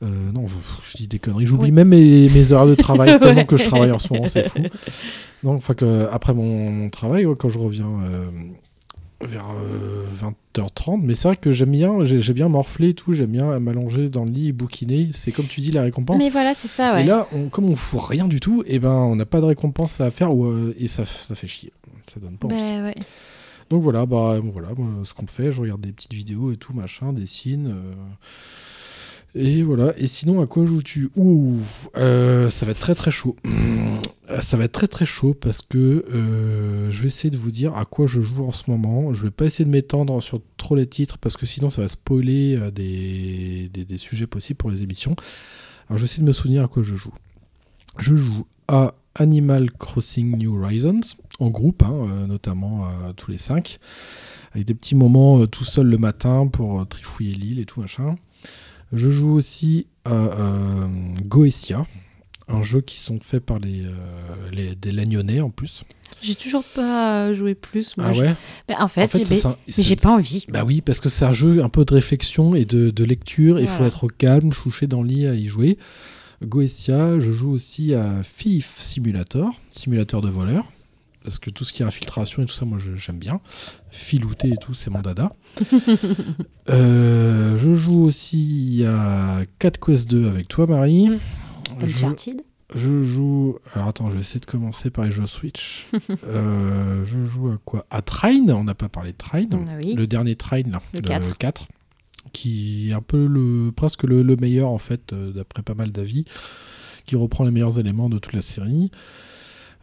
Euh, 0.01 0.07
non, 0.33 0.45
je 0.81 0.95
dis 0.97 1.07
des 1.07 1.19
conneries. 1.19 1.45
J'oublie 1.45 1.65
Oui. 1.65 1.71
même 1.71 1.89
mes, 1.89 2.29
mes 2.29 2.53
heures 2.53 2.67
de 2.67 2.75
travail 2.75 3.19
tellement 3.21 3.43
que 3.45 3.57
je 3.57 3.65
travaille 3.65 3.91
en 3.91 3.99
ce 3.99 4.13
moment, 4.13 4.27
c'est 4.27 4.47
fou. 4.47 4.59
Donc, 5.43 5.57
enfin 5.57 5.73
que 5.73 6.07
après 6.11 6.33
mon, 6.33 6.69
mon 6.71 6.89
travail, 6.89 7.25
ouais, 7.25 7.35
quand 7.37 7.49
je 7.49 7.59
reviens 7.59 7.89
euh, 8.05 8.25
vers 9.21 9.45
euh, 9.49 10.05
20h30, 10.55 11.01
mais 11.03 11.15
c'est 11.15 11.27
vrai 11.27 11.35
que 11.37 11.51
j'aime 11.51 11.71
bien, 11.71 12.05
j'ai 12.05 12.33
bien 12.33 12.47
morflé 12.47 12.89
et 12.89 12.93
tout, 12.93 13.13
j'aime 13.13 13.31
bien 13.31 13.59
m'allonger 13.59 14.07
dans 14.07 14.23
le 14.23 14.31
lit 14.31 14.53
bouquiner. 14.53 15.09
C'est 15.13 15.33
comme 15.33 15.47
tu 15.47 15.59
dis 15.59 15.71
la 15.71 15.81
récompense. 15.81 16.17
Mais 16.17 16.29
voilà, 16.29 16.53
c'est 16.53 16.69
ça, 16.69 16.93
ouais. 16.93 17.01
Et 17.01 17.05
là, 17.05 17.27
on- 17.33 17.49
comme 17.49 17.65
on 17.65 17.75
fout 17.75 17.99
rien 18.01 18.29
du 18.29 18.39
tout, 18.39 18.63
et 18.67 18.79
ben 18.79 18.91
on 18.93 19.17
n'a 19.17 19.25
pas 19.25 19.41
de 19.41 19.45
récompense 19.45 19.99
à 19.99 20.11
faire 20.11 20.33
ou, 20.33 20.45
euh, 20.45 20.73
et 20.79 20.87
ça, 20.87 21.03
ça 21.05 21.35
fait 21.35 21.47
chier. 21.47 21.73
Ça 22.13 22.21
donne 22.21 22.37
pas 22.37 22.47
envie. 22.47 22.55
Bah, 22.55 22.83
ouais. 22.85 22.95
Donc 23.69 23.81
voilà, 23.83 24.05
bah 24.05 24.39
voilà, 24.43 24.69
moi, 24.75 25.03
ce 25.05 25.13
qu'on 25.13 25.27
fait, 25.27 25.51
je 25.51 25.61
regarde 25.61 25.81
des 25.81 25.91
petites 25.91 26.13
vidéos 26.13 26.51
et 26.51 26.57
tout 26.57 26.73
machin, 26.73 27.13
dessine. 27.13 27.67
euh, 27.71 27.93
Et 29.35 29.61
voilà. 29.61 29.93
Et 29.97 30.07
sinon, 30.07 30.41
à 30.41 30.47
quoi 30.47 30.65
joues-tu? 30.65 31.11
Ouh, 31.15 31.59
euh, 31.97 32.49
ça 32.49 32.65
va 32.65 32.71
être 32.71 32.79
très 32.79 32.95
très 32.95 33.11
chaud. 33.11 33.35
Ça 34.41 34.57
va 34.57 34.65
être 34.65 34.73
très 34.73 34.87
très 34.87 35.07
chaud 35.07 35.33
parce 35.33 35.63
que 35.63 36.05
euh, 36.13 36.91
je 36.91 37.01
vais 37.01 37.07
essayer 37.07 37.31
de 37.31 37.37
vous 37.37 37.49
dire 37.49 37.75
à 37.75 37.85
quoi 37.85 38.05
je 38.05 38.21
joue 38.21 38.45
en 38.45 38.51
ce 38.51 38.69
moment. 38.69 39.11
Je 39.11 39.23
vais 39.23 39.31
pas 39.31 39.45
essayer 39.45 39.65
de 39.65 39.71
m'étendre 39.71 40.21
sur 40.21 40.39
trop 40.55 40.75
les 40.75 40.85
titres 40.85 41.17
parce 41.17 41.35
que 41.35 41.47
sinon 41.47 41.71
ça 41.71 41.81
va 41.81 41.87
spoiler 41.87 42.59
des, 42.71 43.69
des, 43.73 43.85
des 43.85 43.97
sujets 43.97 44.27
possibles 44.27 44.57
pour 44.57 44.69
les 44.69 44.83
émissions. 44.83 45.15
Alors 45.87 45.97
je 45.97 46.03
vais 46.03 46.05
essayer 46.05 46.21
de 46.21 46.27
me 46.27 46.31
souvenir 46.31 46.63
à 46.63 46.67
quoi 46.67 46.83
je 46.83 46.93
joue. 46.93 47.11
Je 47.97 48.15
joue 48.15 48.45
à 48.69 48.93
Animal 49.15 49.71
Crossing 49.71 50.37
New 50.37 50.61
Horizons 50.63 51.01
en 51.39 51.49
groupe, 51.49 51.83
hein, 51.83 51.91
euh, 51.93 52.27
notamment 52.27 52.85
euh, 52.85 53.13
tous 53.13 53.31
les 53.31 53.37
cinq, 53.37 53.79
avec 54.53 54.67
des 54.67 54.73
petits 54.75 54.95
moments 54.95 55.39
euh, 55.41 55.47
tout 55.47 55.63
seul 55.63 55.87
le 55.87 55.97
matin 55.97 56.47
pour 56.47 56.79
euh, 56.79 56.85
trifouiller 56.85 57.33
l'île 57.33 57.59
et 57.59 57.65
tout 57.65 57.81
machin. 57.81 58.15
Je 58.93 59.09
joue 59.09 59.33
aussi 59.33 59.87
à 60.05 60.87
Goetia, 61.27 61.85
un 62.47 62.61
jeu 62.63 62.81
qui 62.81 62.97
sont 62.97 63.19
faits 63.21 63.45
par 63.45 63.59
les, 63.59 63.83
les- 64.51 64.73
des 64.75 64.91
Lagnonnais 64.91 65.41
en 65.41 65.51
plus. 65.51 65.83
J'ai 66.21 66.33
toujours 66.33 66.63
pas 66.63 67.31
joué 67.33 67.53
plus. 67.53 67.95
Moi, 67.97 68.07
Ah 68.09 68.13
je- 68.13 68.21
ouais? 68.21 68.35
Bah, 68.67 68.75
en 68.79 68.87
fait, 68.87 69.03
En 69.03 69.07
fait, 69.07 69.19
j'ai- 69.19 69.25
c'est 69.35 69.47
mais, 69.77 69.83
j'ai 69.83 69.95
pas 69.95 70.09
envie. 70.09 70.45
Bah 70.49 70.63
oui, 70.65 70.81
parce 70.81 70.99
que 70.99 71.07
c'est 71.09 71.25
un 71.25 71.31
jeu 71.33 71.63
un 71.63 71.69
peu 71.69 71.85
de 71.85 71.93
réflexion 71.93 72.55
et 72.55 72.65
de, 72.65 72.89
de 72.89 73.03
lecture. 73.03 73.59
Il 73.59 73.67
faut 73.67 73.83
être 73.83 74.07
calme, 74.07 74.51
chouché 74.51 74.87
dans 74.87 75.03
le 75.03 75.07
lit 75.07 75.27
à 75.27 75.35
y 75.35 75.45
jouer. 75.45 75.77
Goetia, 76.43 77.19
je 77.19 77.31
joue 77.31 77.51
aussi 77.51 77.93
à 77.93 78.21
Thief 78.37 78.77
Simulator, 78.77 79.53
simulateur 79.71 80.21
de 80.21 80.29
voleur. 80.29 80.65
Parce 81.23 81.37
que 81.37 81.49
tout 81.49 81.65
ce 81.65 81.73
qui 81.73 81.83
est 81.83 81.85
infiltration 81.85 82.41
et 82.41 82.45
tout 82.45 82.53
ça, 82.53 82.63
moi 82.65 82.77
j'aime 82.95 83.17
bien. 83.17 83.41
Filouter 83.91 84.49
et 84.49 84.57
tout, 84.57 84.73
c'est 84.73 84.89
mon 84.89 85.01
dada. 85.01 85.33
Euh, 86.69 87.57
je 87.57 87.73
joue 87.73 88.03
aussi 88.03 88.83
à 88.87 89.41
4 89.57 89.79
Quest 89.83 90.07
2 90.07 90.27
avec 90.27 90.47
toi, 90.47 90.67
Marie. 90.67 91.09
Je, 91.79 91.85
Uncharted. 92.05 92.43
je 92.75 93.01
joue. 93.01 93.57
Alors 93.73 93.87
attends, 93.87 94.11
je 94.11 94.15
vais 94.17 94.21
essayer 94.21 94.39
de 94.39 94.45
commencer 94.45 94.91
par 94.91 95.05
les 95.05 95.11
jeux 95.11 95.25
Switch. 95.25 95.87
Euh, 96.27 97.03
je 97.05 97.25
joue 97.25 97.49
à 97.49 97.57
quoi? 97.65 97.87
À 97.89 98.03
Train, 98.03 98.47
on 98.49 98.65
n'a 98.65 98.75
pas 98.75 98.87
parlé 98.87 99.13
de 99.13 99.17
Train. 99.17 99.47
Ah 99.51 99.79
oui. 99.83 99.95
Le 99.95 100.05
dernier 100.05 100.35
Train, 100.35 100.61
là, 100.69 100.79
Le 100.93 101.01
4. 101.01 101.67
Qui 102.31 102.89
est 102.89 102.93
un 102.93 103.01
peu 103.01 103.25
le, 103.25 103.71
presque 103.71 104.03
le, 104.03 104.21
le 104.23 104.35
meilleur 104.35 104.69
en 104.69 104.77
fait, 104.77 105.13
euh, 105.13 105.31
d'après 105.31 105.61
pas 105.63 105.73
mal 105.75 105.91
d'avis, 105.91 106.25
qui 107.05 107.15
reprend 107.15 107.43
les 107.43 107.51
meilleurs 107.51 107.79
éléments 107.79 108.09
de 108.09 108.17
toute 108.19 108.33
la 108.33 108.41
série. 108.41 108.91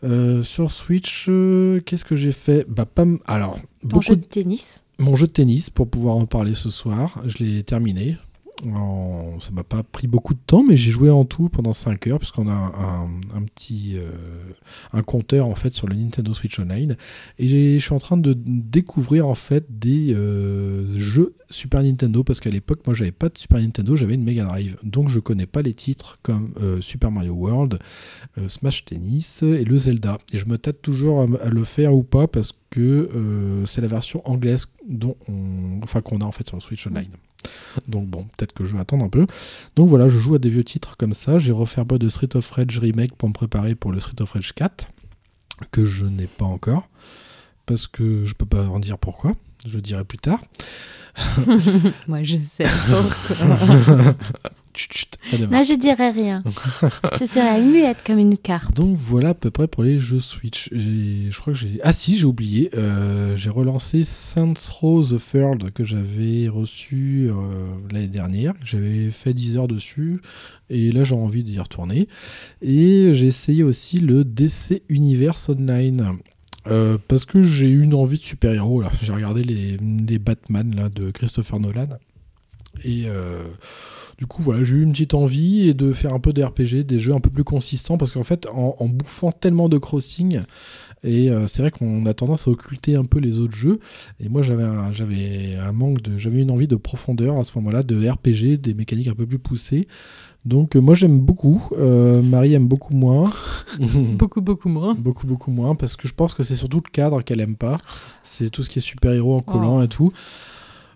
Euh, 0.05 0.43
sur 0.43 0.70
Switch, 0.70 1.27
euh, 1.28 1.81
qu'est-ce 1.81 2.05
que 2.05 2.16
j'ai 2.16 2.32
fait? 2.32 2.66
Bah, 2.68 2.85
pas 2.85 3.06
Alors, 3.27 3.55
Ton 3.81 3.89
beaucoup 3.89 4.02
jeu 4.02 4.16
de 4.16 4.24
tennis? 4.24 4.85
mon 4.98 5.16
jeu 5.16 5.27
de 5.27 5.32
tennis 5.32 5.70
pour 5.70 5.89
pouvoir 5.89 6.16
en 6.16 6.27
parler 6.27 6.55
ce 6.55 6.70
soir. 6.70 7.20
Je 7.27 7.43
l'ai 7.43 7.62
terminé. 7.62 8.16
Ça 8.65 9.51
m'a 9.53 9.65
pas 9.65 9.83
pris 9.83 10.07
beaucoup 10.07 10.33
de 10.33 10.41
temps, 10.47 10.65
mais 10.66 10.77
j'ai 10.77 10.91
joué 10.91 11.11
en 11.11 11.24
tout 11.24 11.49
pendant 11.49 11.74
5 11.74 12.07
heures, 12.07 12.19
puisqu'on 12.19 12.49
a 12.49 12.53
un, 12.55 13.43
petit 13.43 13.97
euh, 13.97 14.11
un 14.93 15.03
compteur 15.03 15.47
en 15.47 15.55
fait 15.55 15.74
sur 15.74 15.87
le 15.87 15.95
Nintendo 15.95 16.33
Switch 16.33 16.59
Online. 16.59 16.97
Et 17.39 17.78
je 17.78 17.85
suis 17.85 17.95
en 17.95 17.99
train 17.99 18.16
de 18.16 18.35
découvrir 18.37 19.28
en 19.28 19.35
fait 19.35 19.66
des 19.69 20.15
euh, 20.15 20.87
jeux 20.99 21.35
Super 21.51 21.83
Nintendo, 21.83 22.24
parce 22.24 22.41
qu'à 22.41 22.51
l'époque, 22.51 22.81
moi 22.87 22.95
j'avais 22.95 23.12
pas 23.12 23.28
de 23.28 23.37
Super 23.37 23.61
Nintendo, 23.61 23.95
j'avais 23.95 24.15
une 24.15 24.24
Mega 24.24 24.45
Drive. 24.45 24.78
Donc 24.83 25.11
je 25.11 25.20
connais 25.20 25.47
pas 25.47 25.61
les 25.61 25.74
titres 25.74 26.16
comme 26.23 26.55
euh, 26.62 26.81
Super 26.81 27.11
Mario 27.11 27.35
World, 27.35 27.78
Smash 28.49 28.85
Tennis 28.87 29.43
et 29.43 29.65
le 29.65 29.77
Zelda. 29.77 30.19
Et 30.33 30.39
je 30.39 30.47
me 30.47 30.57
tâte 30.57 30.81
toujours 30.83 31.23
à, 31.23 31.49
le 31.49 31.65
faire 31.65 31.95
ou 31.95 32.03
pas 32.03 32.27
parce 32.27 32.53
que 32.70 33.62
c'est 33.66 33.81
la 33.81 33.89
version 33.89 34.23
anglaise 34.28 34.66
dont 34.89 35.16
on, 35.28 35.81
enfin 35.83 36.01
qu'on 36.01 36.19
a 36.19 36.24
en 36.24 36.33
fait 36.33 36.47
sur 36.47 36.57
le 36.57 36.62
Switch 36.62 36.87
Online. 36.87 37.09
Donc 37.89 38.07
bon, 38.07 38.25
peut-être 38.37 38.53
que 38.53 38.65
je 38.65 38.75
vais 38.75 38.81
attendre 38.81 39.05
un 39.05 39.09
peu. 39.09 39.27
Donc 39.77 39.89
voilà, 39.89 40.09
je 40.09 40.19
joue 40.19 40.35
à 40.35 40.39
des 40.39 40.49
vieux 40.49 40.65
titres 40.65 40.97
comme 40.97 41.15
ça. 41.15 41.39
J'ai 41.39 41.53
refait 41.53 41.81
un 41.81 41.85
peu 41.85 41.99
de 41.99 42.09
Street 42.09 42.35
of 42.35 42.49
Rage 42.51 42.79
remake 42.79 43.15
pour 43.15 43.29
me 43.29 43.35
préparer 43.35 43.75
pour 43.75 43.93
le 43.93 44.01
Street 44.01 44.21
of 44.21 44.33
Rage 44.33 44.53
4 44.55 44.89
que 45.71 45.85
je 45.85 46.07
n'ai 46.07 46.27
pas 46.27 46.45
encore 46.45 46.89
parce 47.65 47.87
que 47.87 48.25
je 48.25 48.35
peux 48.35 48.47
pas 48.47 48.65
en 48.67 48.79
dire 48.79 48.99
pourquoi. 48.99 49.33
Je 49.67 49.77
le 49.77 49.83
dirai 49.83 50.05
plus 50.05 50.19
tard. 50.19 50.41
Moi, 52.07 52.23
je 52.23 52.37
sais 52.39 52.67
pourquoi. 52.89 54.15
Chut, 54.77 54.93
chut, 54.93 55.19
non, 55.51 55.62
je 55.62 55.74
dirais 55.74 56.11
rien. 56.11 56.44
je 57.19 57.24
serais 57.24 57.61
muette 57.61 58.03
comme 58.05 58.19
une 58.19 58.36
carte. 58.36 58.74
Donc 58.74 58.97
voilà 58.97 59.31
à 59.31 59.35
peu 59.35 59.51
près 59.51 59.66
pour 59.66 59.82
les 59.82 59.98
jeux 59.98 60.20
Switch. 60.20 60.69
Je 60.73 61.36
crois 61.39 61.53
que 61.53 61.59
j'ai. 61.59 61.81
Ah 61.82 61.93
si, 61.93 62.16
j'ai 62.16 62.24
oublié. 62.27 62.70
Euh, 62.77 63.36
j'ai 63.36 63.51
relancé 63.51 64.05
Saints 64.05 64.55
Row 64.81 65.03
the 65.03 65.19
Third 65.19 65.70
que 65.73 65.82
j'avais 65.85 66.48
reçu 66.48 67.28
euh, 67.31 67.35
l'année 67.90 68.09
dernière. 68.09 68.55
J'avais 68.62 69.11
fait 69.11 69.35
10 69.35 69.57
heures 69.57 69.69
dessus. 69.69 70.20
Et 70.69 70.93
là, 70.93 71.05
j'ai 71.05 71.15
envie 71.15 71.44
d'y 71.44 71.59
retourner. 71.59 72.09
Et 72.61 73.11
j'ai 73.15 73.28
essayé 73.28 73.62
aussi 73.62 73.98
le 73.98 74.24
DC 74.24 74.82
Universe 74.89 75.48
Online. 75.48 76.19
Euh, 76.69 76.98
parce 77.07 77.24
que 77.24 77.43
j'ai 77.43 77.69
eu 77.69 77.82
une 77.82 77.94
envie 77.94 78.19
de 78.19 78.23
super-héros. 78.24 78.82
là. 78.82 78.90
J'ai 79.03 79.12
regardé 79.12 79.43
les, 79.43 79.77
les 79.77 80.19
Batman 80.19 80.74
là, 80.74 80.89
de 80.89 81.11
Christopher 81.11 81.61
Nolan. 81.61 81.89
Et 82.85 83.05
euh, 83.07 83.43
du 84.19 84.27
coup, 84.27 84.43
voilà, 84.43 84.65
j'ai 84.65 84.77
eu 84.77 84.83
une 84.83 84.93
petite 84.93 85.15
envie 85.15 85.69
et 85.69 85.75
de 85.75 85.93
faire 85.93 86.15
un 86.15 86.21
peu 86.21 86.33
de 86.33 86.43
RPG, 86.43 86.85
des 86.85 86.99
jeux 86.99 87.15
un 87.15 87.21
peu 87.21 87.31
plus 87.31 87.45
consistants, 87.45 87.99
parce 87.99 88.13
qu'en 88.13 88.23
fait, 88.23 88.47
en, 88.53 88.77
en 88.79 88.89
bouffant 88.89 89.31
tellement 89.33 89.69
de 89.69 89.77
crossing, 89.79 90.41
et 91.05 91.31
euh, 91.31 91.47
c'est 91.47 91.61
vrai 91.63 91.71
qu'on 91.71 92.07
a 92.07 92.15
tendance 92.15 92.49
à 92.49 92.51
occulter 92.51 92.97
un 92.97 93.05
peu 93.05 93.19
les 93.21 93.39
autres 93.39 93.55
jeux. 93.55 93.79
Et 94.19 94.29
moi, 94.29 94.43
j'avais 94.43 94.65
un, 94.65 94.91
j'avais 94.91 95.55
un 95.57 95.73
manque 95.73 96.01
de, 96.03 96.17
j'avais 96.19 96.41
une 96.41 96.51
envie 96.51 96.67
de 96.67 96.77
profondeur 96.77 97.37
à 97.39 97.45
ce 97.45 97.53
moment-là, 97.57 97.83
de 97.83 98.09
RPG, 98.09 98.59
des 98.61 98.75
mécaniques 98.75 99.09
un 99.09 99.15
peu 99.15 99.27
plus 99.27 99.39
poussées. 99.39 99.87
Donc, 100.47 100.75
euh, 100.77 100.81
moi, 100.81 100.95
j'aime 100.95 101.21
beaucoup. 101.21 101.63
Euh, 101.79 102.23
Marie 102.23 102.55
aime 102.55 102.69
beaucoup 102.69 102.95
moins. 102.95 103.31
Beaucoup, 104.17 104.41
beaucoup 104.41 104.69
moins. 104.69 104.95
Beaucoup, 104.95 105.27
beaucoup 105.27 105.51
moins, 105.51 105.75
parce 105.75 105.97
que 105.97 106.09
je 106.09 106.15
pense 106.15 106.33
que 106.35 106.43
c'est 106.43 106.57
surtout 106.57 106.79
le 106.83 106.91
cadre 106.91 107.21
qu'elle 107.23 107.41
aime 107.41 107.57
pas. 107.57 107.79
C'est 108.23 108.49
tout 108.49 108.63
ce 108.63 108.71
qui 108.71 108.79
est 108.79 108.83
super-héros 108.83 109.37
en 109.37 109.43
collant 109.43 109.79
Oh. 109.79 109.83
et 109.83 109.89
tout. 109.89 110.13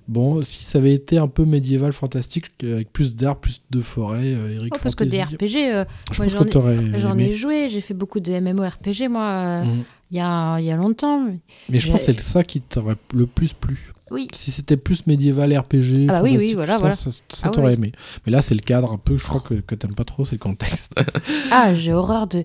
Bon, 0.08 0.42
si 0.42 0.64
ça 0.64 0.78
avait 0.78 0.94
été 0.94 1.18
un 1.18 1.28
peu 1.28 1.44
médiéval 1.44 1.92
fantastique, 1.92 2.46
avec 2.62 2.92
plus 2.92 3.14
d'arbres, 3.14 3.40
plus 3.40 3.60
de 3.70 3.80
forêts, 3.80 4.34
euh, 4.34 4.54
Eric 4.56 4.72
Oh, 4.74 4.78
parce 4.82 4.94
que 4.96 5.04
des 5.04 5.22
RPG, 5.22 5.72
euh, 5.72 5.84
j'en 6.98 7.16
ai- 7.18 7.26
ai 7.26 7.32
joué, 7.32 7.68
j'ai 7.68 7.80
fait 7.80 7.94
beaucoup 7.94 8.20
de 8.20 8.32
MMORPG 8.32 9.08
moi, 9.08 9.26
euh, 9.28 9.62
il 9.64 9.68
Mhm. 9.70 9.84
y, 10.12 10.20
a, 10.20 10.58
il 10.58 10.64
y 10.66 10.70
a 10.72 10.76
longtemps. 10.76 11.26
Mais 11.68 11.78
je 11.78 11.90
pense 11.90 12.00
que 12.04 12.12
c'est 12.12 12.20
ça 12.20 12.42
qui 12.44 12.60
t'aurait 12.60 12.96
le 13.14 13.26
plus 13.26 13.52
plu. 13.52 13.92
Oui. 14.10 14.26
Si 14.34 14.50
c'était 14.50 14.76
plus 14.76 15.06
médiéval 15.06 15.56
RPG, 15.56 16.06
Ah 16.08 16.14
bah 16.14 16.20
oui, 16.24 16.36
oui, 16.36 16.54
voilà, 16.54 16.72
ça, 16.72 16.78
voilà. 16.80 16.96
ça, 16.96 17.12
ça, 17.12 17.20
Ah 17.44 17.46
oui, 17.50 17.54
t'aurais 17.54 17.68
oui. 17.68 17.74
aimé. 17.74 17.92
Mais 18.26 18.32
là, 18.32 18.42
c'est 18.42 18.56
le 18.56 18.60
cadre 18.60 18.90
un 18.90 18.98
peu, 18.98 19.16
je 19.16 19.22
crois 19.24 19.40
que, 19.40 19.54
que 19.54 19.76
t'aimes 19.76 19.94
pas 19.94 20.02
trop, 20.02 20.24
c'est 20.24 20.32
le 20.34 20.38
contexte. 20.40 20.92
Ah, 21.52 21.74
j'ai 21.74 21.92
horreur 21.92 22.26
de, 22.26 22.42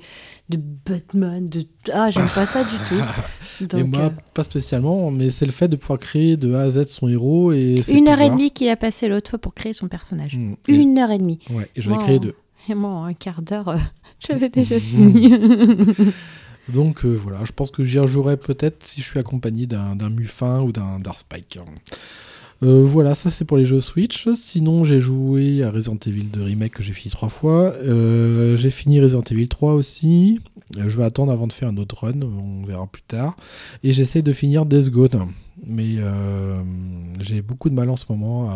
de 0.49 0.57
Batman, 0.57 1.49
de... 1.49 1.65
Ah, 1.91 2.11
j'aime 2.11 2.29
pas 2.29 2.45
ça 2.45 2.63
du 2.63 2.77
tout. 2.87 3.65
Donc, 3.65 3.87
moi, 3.87 4.05
euh, 4.05 4.09
pas 4.33 4.43
spécialement, 4.43 5.09
mais 5.09 5.29
c'est 5.29 5.45
le 5.45 5.51
fait 5.51 5.67
de 5.67 5.75
pouvoir 5.75 5.99
créer 5.99 6.37
de 6.37 6.53
A 6.53 6.61
à 6.61 6.69
Z 6.69 6.87
son 6.87 7.07
héros 7.07 7.51
et 7.51 7.81
une 7.89 8.07
heure 8.07 8.21
et 8.21 8.29
demie 8.29 8.51
qu'il 8.51 8.69
a 8.69 8.75
passé 8.75 9.07
l'autre 9.07 9.31
fois 9.31 9.39
pour 9.39 9.53
créer 9.55 9.73
son 9.73 9.87
personnage. 9.87 10.37
Mm. 10.37 10.53
Et- 10.67 10.75
Une 10.75 10.97
heure 10.99 11.11
et 11.11 11.17
demie. 11.17 11.39
Ouais, 11.49 11.69
et 11.75 11.81
j'en 11.81 11.95
ai 11.95 12.03
créé 12.03 12.19
deux. 12.19 12.35
Et 12.69 12.75
moi, 12.75 12.89
en 12.91 13.03
un 13.05 13.13
quart 13.13 13.41
d'heure, 13.41 13.69
euh, 13.69 13.77
j'avais 14.27 14.49
déjà 14.49 14.79
fini. 14.79 15.31
Donc 16.67 17.05
euh, 17.05 17.09
voilà, 17.09 17.45
je 17.45 17.51
pense 17.51 17.69
que 17.69 17.83
j'y 17.83 17.99
rejouerai 17.99 18.37
peut-être 18.37 18.85
si 18.85 19.01
je 19.01 19.07
suis 19.07 19.19
accompagné 19.19 19.67
d'un 19.67 20.09
Muffin 20.09 20.61
ou 20.61 20.71
d'un 20.71 20.99
Darkspike. 20.99 21.59
Euh, 22.63 22.83
voilà, 22.83 23.15
ça 23.15 23.29
c'est 23.29 23.45
pour 23.45 23.57
les 23.57 23.65
jeux 23.65 23.81
Switch. 23.81 24.27
Sinon, 24.33 24.83
j'ai 24.83 24.99
joué 24.99 25.63
à 25.63 25.71
Resident 25.71 25.97
Evil 26.05 26.23
2 26.23 26.43
Remake 26.43 26.73
que 26.73 26.83
j'ai 26.83 26.93
fini 26.93 27.11
trois 27.11 27.29
fois. 27.29 27.73
Euh, 27.83 28.55
j'ai 28.55 28.69
fini 28.69 28.99
Resident 29.01 29.23
Evil 29.29 29.47
3 29.47 29.73
aussi. 29.73 30.39
Euh, 30.77 30.87
je 30.87 30.97
vais 30.97 31.03
attendre 31.03 31.31
avant 31.31 31.47
de 31.47 31.53
faire 31.53 31.69
un 31.69 31.77
autre 31.77 32.05
run, 32.05 32.21
on 32.21 32.65
verra 32.65 32.87
plus 32.87 33.03
tard. 33.03 33.35
Et 33.83 33.91
j'essaie 33.91 34.21
de 34.21 34.33
finir 34.33 34.65
Death 34.65 34.89
Gone. 34.89 35.27
Mais 35.65 35.97
j'ai 37.19 37.41
beaucoup 37.41 37.69
de 37.69 37.75
mal 37.75 37.89
en 37.89 37.95
ce 37.95 38.05
moment 38.09 38.51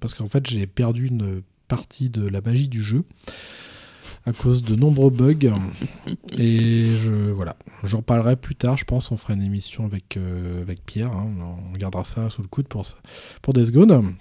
parce 0.00 0.14
qu'en 0.14 0.28
fait 0.28 0.48
j'ai 0.48 0.66
perdu 0.66 1.08
une 1.08 1.42
partie 1.68 2.08
de 2.08 2.26
la 2.26 2.40
magie 2.40 2.68
du 2.68 2.80
jeu 2.80 3.04
à 4.26 4.32
cause 4.32 4.62
de 4.62 4.74
nombreux 4.74 5.10
bugs. 5.10 5.52
Et 6.38 6.84
je 7.02 7.12
voilà, 7.30 7.56
j'en 7.82 8.02
parlerai 8.02 8.36
plus 8.36 8.54
tard. 8.54 8.76
Je 8.76 8.84
pense 8.84 9.10
on 9.12 9.16
fera 9.16 9.34
une 9.34 9.42
émission 9.42 9.84
avec 9.84 10.16
euh, 10.16 10.62
avec 10.62 10.84
Pierre. 10.84 11.12
hein. 11.12 11.28
On 11.72 11.76
gardera 11.76 12.04
ça 12.04 12.30
sous 12.30 12.42
le 12.42 12.48
coude 12.48 12.66
pour 12.68 12.86
pour 13.42 13.52
Death 13.52 13.70
Gone. 13.70 14.14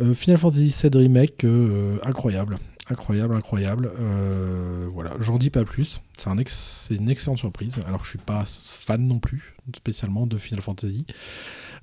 Euh, 0.00 0.14
Final 0.14 0.38
Fantasy 0.38 0.74
VII 0.82 1.02
remake, 1.02 1.44
euh, 1.44 1.96
incroyable, 2.04 2.58
incroyable, 2.90 3.34
incroyable. 3.34 3.90
Euh, 3.98 4.88
voilà, 4.92 5.14
j'en 5.20 5.38
dis 5.38 5.50
pas 5.50 5.64
plus. 5.64 6.00
C'est 6.16 6.28
un 6.28 6.38
ex- 6.38 6.88
une 6.90 7.08
excellente 7.08 7.38
surprise. 7.38 7.80
Alors 7.86 8.04
je 8.04 8.10
suis 8.10 8.18
pas 8.18 8.44
fan 8.46 9.02
non 9.06 9.18
plus 9.18 9.54
spécialement 9.76 10.26
de 10.26 10.36
Final 10.38 10.62
Fantasy. 10.62 11.04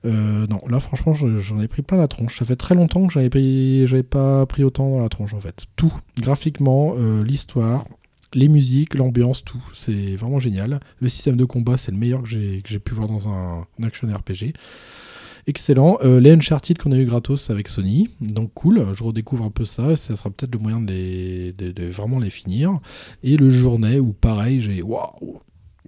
Euh, 0.06 0.46
non, 0.48 0.62
là 0.70 0.80
franchement 0.80 1.14
je- 1.14 1.38
j'en 1.38 1.60
ai 1.60 1.68
pris 1.68 1.82
plein 1.82 1.98
la 1.98 2.08
tronche. 2.08 2.38
Ça 2.40 2.46
fait 2.46 2.56
très 2.56 2.76
longtemps 2.76 3.08
que 3.08 3.14
j'avais 3.14 4.04
pas 4.04 4.46
pris 4.46 4.64
autant 4.64 4.90
dans 4.90 5.00
la 5.00 5.10
tronche 5.10 5.34
en 5.34 5.40
fait. 5.40 5.66
Tout, 5.76 5.94
graphiquement, 6.20 6.94
euh, 6.98 7.24
l'histoire, 7.24 7.86
les 8.34 8.48
musiques, 8.50 8.96
l'ambiance, 8.96 9.44
tout. 9.44 9.64
C'est 9.74 10.16
vraiment 10.16 10.40
génial. 10.40 10.80
Le 11.00 11.10
système 11.10 11.38
de 11.38 11.46
combat, 11.46 11.78
c'est 11.78 11.92
le 11.92 11.98
meilleur 11.98 12.22
que 12.24 12.28
j'ai 12.28 12.62
que 12.62 12.70
j'ai 12.70 12.80
pu 12.80 12.94
voir 12.94 13.08
dans 13.08 13.30
un, 13.30 13.66
un 13.80 13.84
action 13.84 14.08
RPG. 14.08 14.54
Excellent. 15.48 15.98
Euh, 16.04 16.20
les 16.20 16.32
Uncharted 16.32 16.78
qu'on 16.80 16.92
a 16.92 16.98
eu 16.98 17.06
gratos 17.06 17.50
avec 17.52 17.68
Sony, 17.68 18.10
donc 18.20 18.52
cool. 18.56 18.86
Je 18.94 19.04
redécouvre 19.04 19.46
un 19.46 19.52
peu 19.52 19.64
ça. 19.66 19.96
Ça 19.96 20.16
sera 20.16 20.30
peut-être 20.32 20.54
le 20.54 20.60
moyen 20.60 20.82
de, 20.82 20.92
les, 20.92 21.54
de, 21.54 21.72
de 21.72 21.86
vraiment 21.86 22.18
les 22.20 22.32
finir. 22.32 22.80
Et 23.24 23.38
le 23.38 23.50
journée 23.52 24.00
où 24.00 24.12
pareil, 24.14 24.60
j'ai 24.60 24.82
waouh, 24.82 25.42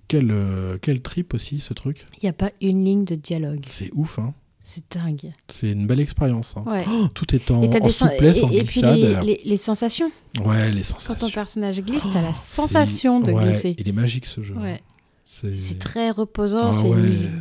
quel 0.08 0.30
euh, 0.32 0.78
quel 0.82 1.02
trip 1.02 1.34
aussi 1.34 1.60
ce 1.60 1.74
truc. 1.74 2.06
Il 2.22 2.26
n'y 2.26 2.30
a 2.30 2.34
pas 2.34 2.52
une 2.62 2.86
ligne 2.86 3.04
de 3.06 3.16
dialogue. 3.16 3.64
C'est 3.68 3.90
ouf, 3.94 4.20
hein. 4.20 4.34
C'est 4.62 4.84
dingue. 4.96 5.32
C'est 5.48 5.72
une 5.72 5.88
belle 5.88 6.02
expérience. 6.02 6.54
hein. 6.58 6.64
Ouais. 6.70 6.84
Oh, 6.88 7.08
tout 7.14 7.34
est 7.34 7.50
en, 7.52 7.64
en 7.64 7.90
souplesse, 7.90 8.40
et, 8.40 8.44
en 8.44 8.50
et 8.52 8.64
puis 8.64 8.82
glissade. 8.82 8.98
les, 8.98 9.16
les- 9.38 9.42
les 9.46 9.58
sensations. 9.58 10.12
Ouais, 10.46 10.70
les 10.72 10.82
Quand 10.82 10.94
ton 10.94 11.00
sensations. 11.00 11.30
personnage 11.32 11.82
glisse, 11.82 12.04
t'as 12.12 12.22
la 12.22 12.34
C'est- 12.34 12.56
sensation 12.62 13.22
de 13.22 13.32
ouais, 13.32 13.46
glisser. 13.46 13.76
Il 13.80 13.88
est 13.88 13.94
magique 13.94 14.26
ce 14.26 14.42
jeu. 14.42 14.56
Ouais. 14.56 14.82
C'est 15.26 15.80
très 15.80 16.12
reposant, 16.12 16.68
Ah 16.70 16.74
c'est 16.74 16.88
une 16.90 16.96
musique 17.00 17.32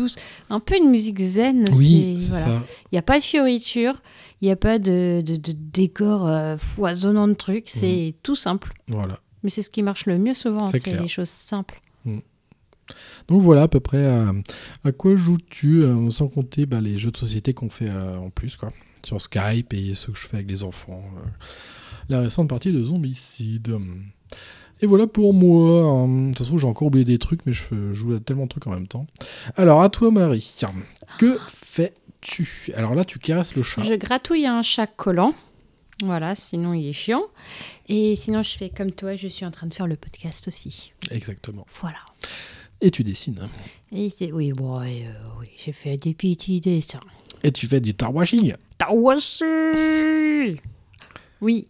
douce. 0.00 0.16
Un 0.50 0.60
peu 0.60 0.76
une 0.76 0.90
musique 0.90 1.18
zen. 1.20 1.68
Oui, 1.72 2.18
c'est- 2.20 2.26
c'est 2.26 2.30
voilà. 2.30 2.46
ça. 2.60 2.64
Il 2.84 2.94
n'y 2.94 2.98
a 2.98 3.02
pas 3.02 3.18
de 3.18 3.24
fioriture, 3.24 4.02
il 4.40 4.46
n'y 4.46 4.52
a 4.52 4.56
pas 4.56 4.78
de, 4.78 5.22
de, 5.24 5.36
de 5.36 5.52
décor 5.52 6.26
euh, 6.26 6.56
foisonnant 6.58 7.26
de 7.28 7.34
trucs, 7.34 7.68
c'est 7.68 8.14
tout 8.22 8.34
simple. 8.36 8.72
Voilà. 8.88 9.18
Mais 9.42 9.50
c'est 9.50 9.62
ce 9.62 9.70
qui 9.70 9.82
marche 9.82 10.06
le 10.06 10.18
mieux 10.18 10.34
souvent, 10.34 10.70
C'est 10.72 10.86
les 10.86 11.08
choses 11.08 11.28
simples. 11.28 11.80
Donc 13.28 13.42
voilà 13.42 13.62
à 13.62 13.68
peu 13.68 13.80
près 13.80 14.06
à, 14.06 14.32
à 14.84 14.92
quoi 14.92 15.16
joues-tu, 15.16 15.82
euh, 15.82 16.08
sans 16.10 16.28
compter 16.28 16.66
bah, 16.66 16.80
les 16.80 16.98
jeux 16.98 17.10
de 17.10 17.16
société 17.16 17.52
qu'on 17.52 17.68
fait 17.68 17.88
euh, 17.88 18.16
en 18.16 18.30
plus, 18.30 18.54
quoi. 18.56 18.72
Sur 19.04 19.20
Skype 19.20 19.72
et 19.74 19.94
ceux 19.94 20.12
que 20.12 20.18
je 20.18 20.26
fais 20.28 20.36
avec 20.36 20.48
les 20.50 20.62
enfants. 20.62 21.02
euh, 21.16 21.28
la 22.08 22.20
récente 22.20 22.48
partie 22.48 22.72
de 22.72 22.84
Zombicide. 22.84 23.76
Et 24.82 24.86
voilà 24.86 25.06
pour 25.06 25.32
moi. 25.32 26.06
De 26.06 26.28
toute 26.28 26.38
façon, 26.38 26.58
j'ai 26.58 26.66
encore 26.66 26.88
oublié 26.88 27.04
des 27.04 27.18
trucs, 27.18 27.44
mais 27.46 27.52
je 27.52 27.92
joue 27.92 28.14
à 28.14 28.20
tellement 28.20 28.44
de 28.44 28.48
trucs 28.48 28.66
en 28.66 28.70
même 28.70 28.86
temps. 28.86 29.06
Alors, 29.56 29.82
à 29.82 29.88
toi, 29.88 30.10
Marie. 30.10 30.54
Que 31.18 31.38
fais-tu? 31.48 32.72
Alors 32.74 32.94
là, 32.94 33.04
tu 33.04 33.18
caresses 33.18 33.54
le 33.54 33.62
chat. 33.62 33.82
Je 33.82 33.94
gratouille 33.94 34.46
un 34.46 34.62
chat 34.62 34.86
collant. 34.86 35.34
Voilà, 36.04 36.34
sinon 36.34 36.74
il 36.74 36.86
est 36.86 36.92
chiant. 36.92 37.22
Et 37.88 38.16
sinon, 38.16 38.42
je 38.42 38.50
fais 38.50 38.68
comme 38.68 38.92
toi, 38.92 39.16
je 39.16 39.28
suis 39.28 39.46
en 39.46 39.50
train 39.50 39.66
de 39.66 39.72
faire 39.72 39.86
le 39.86 39.96
podcast 39.96 40.46
aussi. 40.46 40.92
Exactement. 41.10 41.66
Voilà. 41.80 41.98
Et 42.82 42.90
tu 42.90 43.02
dessines. 43.02 43.48
Et 43.92 44.10
oui, 44.32 44.52
bon, 44.52 44.78
euh, 44.82 44.84
oui, 45.40 45.48
j'ai 45.56 45.72
fait 45.72 45.96
des 45.96 46.12
petits 46.12 46.60
dessins. 46.60 47.00
Et 47.42 47.50
tu 47.50 47.66
fais 47.66 47.80
du 47.80 47.94
tarwashing. 47.94 48.54
Tawashi 48.76 50.60
Oui, 51.40 51.66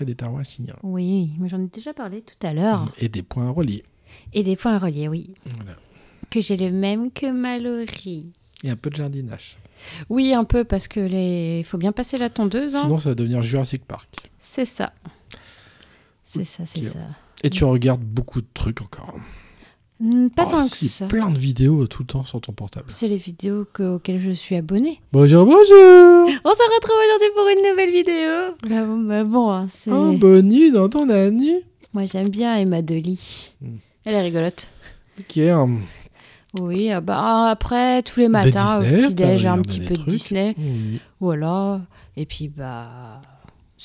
Des 0.00 0.14
tarwashing. 0.16 0.66
oui, 0.82 1.30
mais 1.38 1.48
j'en 1.48 1.60
ai 1.62 1.66
déjà 1.68 1.94
parlé 1.94 2.20
tout 2.22 2.46
à 2.46 2.52
l'heure. 2.52 2.90
Et 2.98 3.08
des 3.08 3.22
points 3.22 3.50
reliés. 3.50 3.84
Et 4.32 4.42
des 4.42 4.56
points 4.56 4.78
reliés, 4.78 5.08
oui. 5.08 5.30
Voilà. 5.56 5.76
Que 6.30 6.40
j'ai 6.40 6.56
le 6.56 6.70
même 6.72 7.10
que 7.12 7.30
Mallory. 7.30 8.32
Et 8.64 8.70
un 8.70 8.76
peu 8.76 8.90
de 8.90 8.96
jardinage. 8.96 9.56
Oui, 10.10 10.32
un 10.34 10.44
peu, 10.44 10.64
parce 10.64 10.88
que 10.88 11.00
les... 11.00 11.58
il 11.60 11.64
faut 11.64 11.78
bien 11.78 11.92
passer 11.92 12.16
la 12.16 12.28
tondeuse. 12.30 12.74
hein. 12.74 12.82
Sinon, 12.82 12.98
ça 12.98 13.10
va 13.10 13.14
devenir 13.14 13.42
Jurassic 13.42 13.84
Park. 13.84 14.08
C'est 14.40 14.64
ça. 14.64 14.92
C'est 16.24 16.44
ça, 16.44 16.66
c'est 16.66 16.82
ça. 16.82 16.98
Et 17.42 17.50
tu 17.50 17.64
regardes 17.64 18.02
beaucoup 18.02 18.40
de 18.40 18.46
trucs 18.52 18.80
encore. 18.82 19.14
Hmm, 20.00 20.28
Pas 20.28 20.44
Oh, 20.46 20.50
tant 20.50 20.68
que 20.68 20.76
ça. 20.86 21.06
plein 21.06 21.30
de 21.30 21.38
vidéos 21.38 21.86
tout 21.86 22.02
le 22.02 22.06
temps 22.08 22.24
sur 22.24 22.40
ton 22.40 22.52
portable. 22.52 22.86
C'est 22.88 23.06
les 23.08 23.16
vidéos 23.16 23.64
que- 23.72 23.94
auxquelles 23.94 24.18
je 24.18 24.32
suis 24.32 24.56
abonnée. 24.56 25.00
Bonjour, 25.12 25.44
bonjour 25.44 25.60
On 26.44 26.50
se 26.50 26.74
retrouve 26.74 26.96
aujourd'hui 27.04 27.28
pour 27.36 27.48
une 27.48 27.70
nouvelle 27.70 27.92
vidéo. 27.92 28.56
Bah 28.68 28.84
bon, 28.84 28.98
bah 28.98 29.24
bon, 29.24 29.50
hein, 29.52 29.66
c'est... 29.68 29.92
Oh, 29.92 30.12
nuit 30.42 30.72
dans 30.72 30.88
ton 30.88 31.08
année 31.10 31.62
Moi 31.92 32.06
j'aime 32.06 32.28
bien 32.28 32.56
Emma 32.56 32.82
Dolly. 32.82 33.52
Hmm. 33.62 33.76
Elle 34.04 34.14
est 34.14 34.20
rigolote. 34.22 34.68
Ok, 35.20 35.36
hum, 35.38 35.80
Oui, 36.60 36.90
ah 36.90 37.00
bah 37.00 37.50
après 37.50 38.02
tous 38.02 38.18
les 38.18 38.28
matins 38.28 38.80
Disney, 38.80 39.04
au 39.04 39.08
petit 39.08 39.14
déj 39.14 39.46
un 39.46 39.62
petit 39.62 39.80
peu 39.80 39.94
de. 39.96 40.02
Disney. 40.02 40.56
Voilà. 41.20 41.80
Et 42.16 42.26
puis 42.26 42.48
bah 42.48 43.22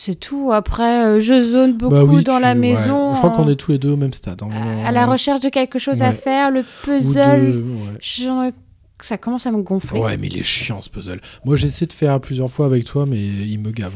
c'est 0.01 0.15
tout. 0.15 0.51
Après 0.53 1.03
euh, 1.05 1.19
je 1.19 1.41
zone 1.41 1.73
beaucoup 1.77 1.93
Bah 1.93 2.03
oui, 2.05 2.23
dans 2.23 2.37
tu- 2.37 2.41
la 2.41 2.49
ouais. 2.49 2.55
maison. 2.55 3.13
Je 3.13 3.17
crois 3.19 3.31
qu'on 3.31 3.47
hein, 3.47 3.51
est 3.51 3.55
tous 3.55 3.71
les 3.71 3.77
deux 3.79 3.89
au 3.91 3.97
même 3.97 4.13
stade. 4.13 4.41
hein. 4.43 4.49
à, 4.51 4.87
à 4.87 4.91
la 4.91 5.05
recherche 5.05 5.41
de 5.41 5.49
quelque 5.49 5.77
chose 5.79 6.01
à 6.01 6.13
faire, 6.13 6.51
le 6.51 6.63
puzzle. 6.83 7.51
de- 7.53 7.61
ouais. 7.61 7.97
j'en- 7.99 8.51
Ça 9.01 9.17
commence 9.17 9.45
à 9.47 9.51
me 9.51 9.61
gonfler. 9.61 9.99
Ouais, 9.99 10.17
mais 10.17 10.27
il 10.27 10.37
est 10.37 10.43
chiant 10.43 10.81
ce 10.81 10.89
puzzle. 10.89 11.21
Moi, 11.45 11.55
j'essaie 11.55 11.85
de 11.85 11.93
faire 11.93 12.19
plusieurs 12.19 12.49
fois 12.51 12.65
avec 12.65 12.83
toi, 12.85 13.05
mais 13.05 13.17
il 13.21 13.57
me 13.59 13.71
gave. 13.71 13.95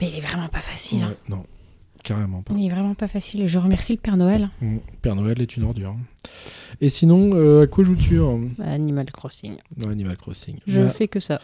Mais 0.00 0.08
il 0.10 0.16
est 0.18 0.20
vraiment 0.20 0.48
pas 0.48 0.60
facile. 0.60 1.02
hein. 1.04 1.14
Non, 1.30 1.44
carrément 2.06 2.42
pas. 2.42 2.54
Il 2.56 2.64
est 2.66 2.68
vraiment 2.68 2.94
pas 2.94 3.08
facile. 3.08 3.42
Et 3.42 3.46
je 3.48 3.58
remercie 3.58 3.92
le 3.92 3.98
Père 3.98 4.16
Noël. 4.16 4.48
Mm, 4.60 4.76
Père 5.02 5.16
Noël 5.16 5.40
est 5.40 5.56
une 5.56 5.64
ordure. 5.64 5.94
Et 6.80 6.88
sinon, 6.88 7.30
euh, 7.34 7.62
à 7.62 7.66
quoi 7.66 7.84
joues-tu 7.84 8.18
hein 8.20 8.40
Bah, 8.58 8.66
Animal 8.66 9.06
Crossing. 9.10 9.54
dans 9.76 9.88
Animal 9.90 10.16
Crossing 10.16 10.56
Je 10.66 10.80
Ma- 10.80 10.88
fais 10.88 11.08
que 11.08 11.20
ça. 11.20 11.40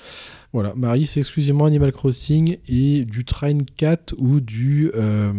Voilà, 0.53 0.73
Marie, 0.77 1.07
c'est 1.07 1.21
exclusivement 1.21 1.65
Animal 1.65 1.93
Crossing 1.93 2.59
et 2.69 3.05
du 3.05 3.25
Train 3.25 3.59
4 3.77 4.15
ou 4.19 4.41
du 4.41 4.91
euh, 4.95 5.33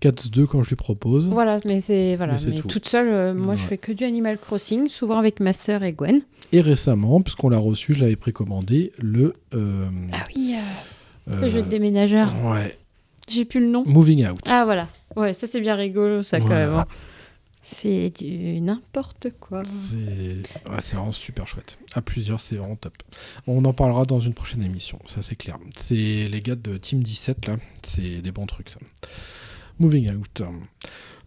Cats 0.00 0.10
2 0.32 0.46
quand 0.46 0.62
je 0.62 0.70
lui 0.70 0.76
propose. 0.76 1.28
Voilà, 1.30 1.60
mais 1.64 1.80
c'est 1.80 2.16
voilà, 2.16 2.32
Mais 2.32 2.38
c'est 2.38 2.48
mais 2.50 2.56
tout. 2.56 2.68
toute 2.68 2.86
seule, 2.88 3.08
euh, 3.08 3.34
moi 3.34 3.54
je 3.54 3.62
Ouais. 3.62 3.68
fais 3.68 3.78
que 3.78 3.92
du 3.92 4.04
Animal 4.04 4.38
Crossing, 4.38 4.88
souvent 4.88 5.18
avec 5.18 5.38
ma 5.40 5.52
sœur 5.52 5.82
et 5.84 5.92
Gwen. 5.92 6.20
Et 6.50 6.60
récemment, 6.60 7.20
puisqu'on 7.22 7.48
l'a 7.50 7.58
reçu, 7.58 7.94
j'avais 7.94 8.16
précommandé 8.16 8.92
le. 8.98 9.34
euh, 9.54 9.86
Ah 10.12 10.24
oui, 10.34 10.56
euh, 11.30 11.40
le 11.40 11.48
jeu 11.48 11.62
de 11.62 11.68
déménageur. 11.68 12.32
Ouais, 12.44 12.76
J'ai 13.28 13.44
plus 13.44 13.60
le 13.60 13.66
nom. 13.68 13.84
Moving 13.86 14.26
Out. 14.28 14.40
Ah 14.46 14.64
voilà, 14.64 14.88
ouais, 15.16 15.32
ça 15.32 15.46
c'est 15.46 15.60
bien 15.60 15.74
rigolo, 15.76 16.22
ça 16.22 16.40
quand 16.40 16.48
même. 16.48 16.70
hein. 16.74 16.86
C'est 17.64 18.10
du 18.18 18.60
n'importe 18.60 19.28
quoi. 19.38 19.62
C'est 19.64 20.42
ouais, 20.68 20.78
vraiment 20.92 21.12
super 21.12 21.46
chouette. 21.46 21.78
À 21.94 22.02
plusieurs, 22.02 22.40
c'est 22.40 22.56
vraiment 22.56 22.74
top. 22.76 22.92
On 23.46 23.64
en 23.64 23.72
parlera 23.72 24.04
dans 24.04 24.18
une 24.20 24.34
prochaine 24.34 24.62
émission, 24.64 24.98
ça 25.06 25.22
c'est 25.22 25.36
clair. 25.36 25.58
C'est 25.76 25.94
les 26.28 26.40
gars 26.40 26.56
de 26.56 26.76
Team 26.76 27.02
17 27.02 27.46
là, 27.46 27.56
c'est 27.84 28.20
des 28.20 28.32
bons 28.32 28.46
trucs 28.46 28.68
ça. 28.68 28.78
Moving 29.78 30.10
Out. 30.14 30.42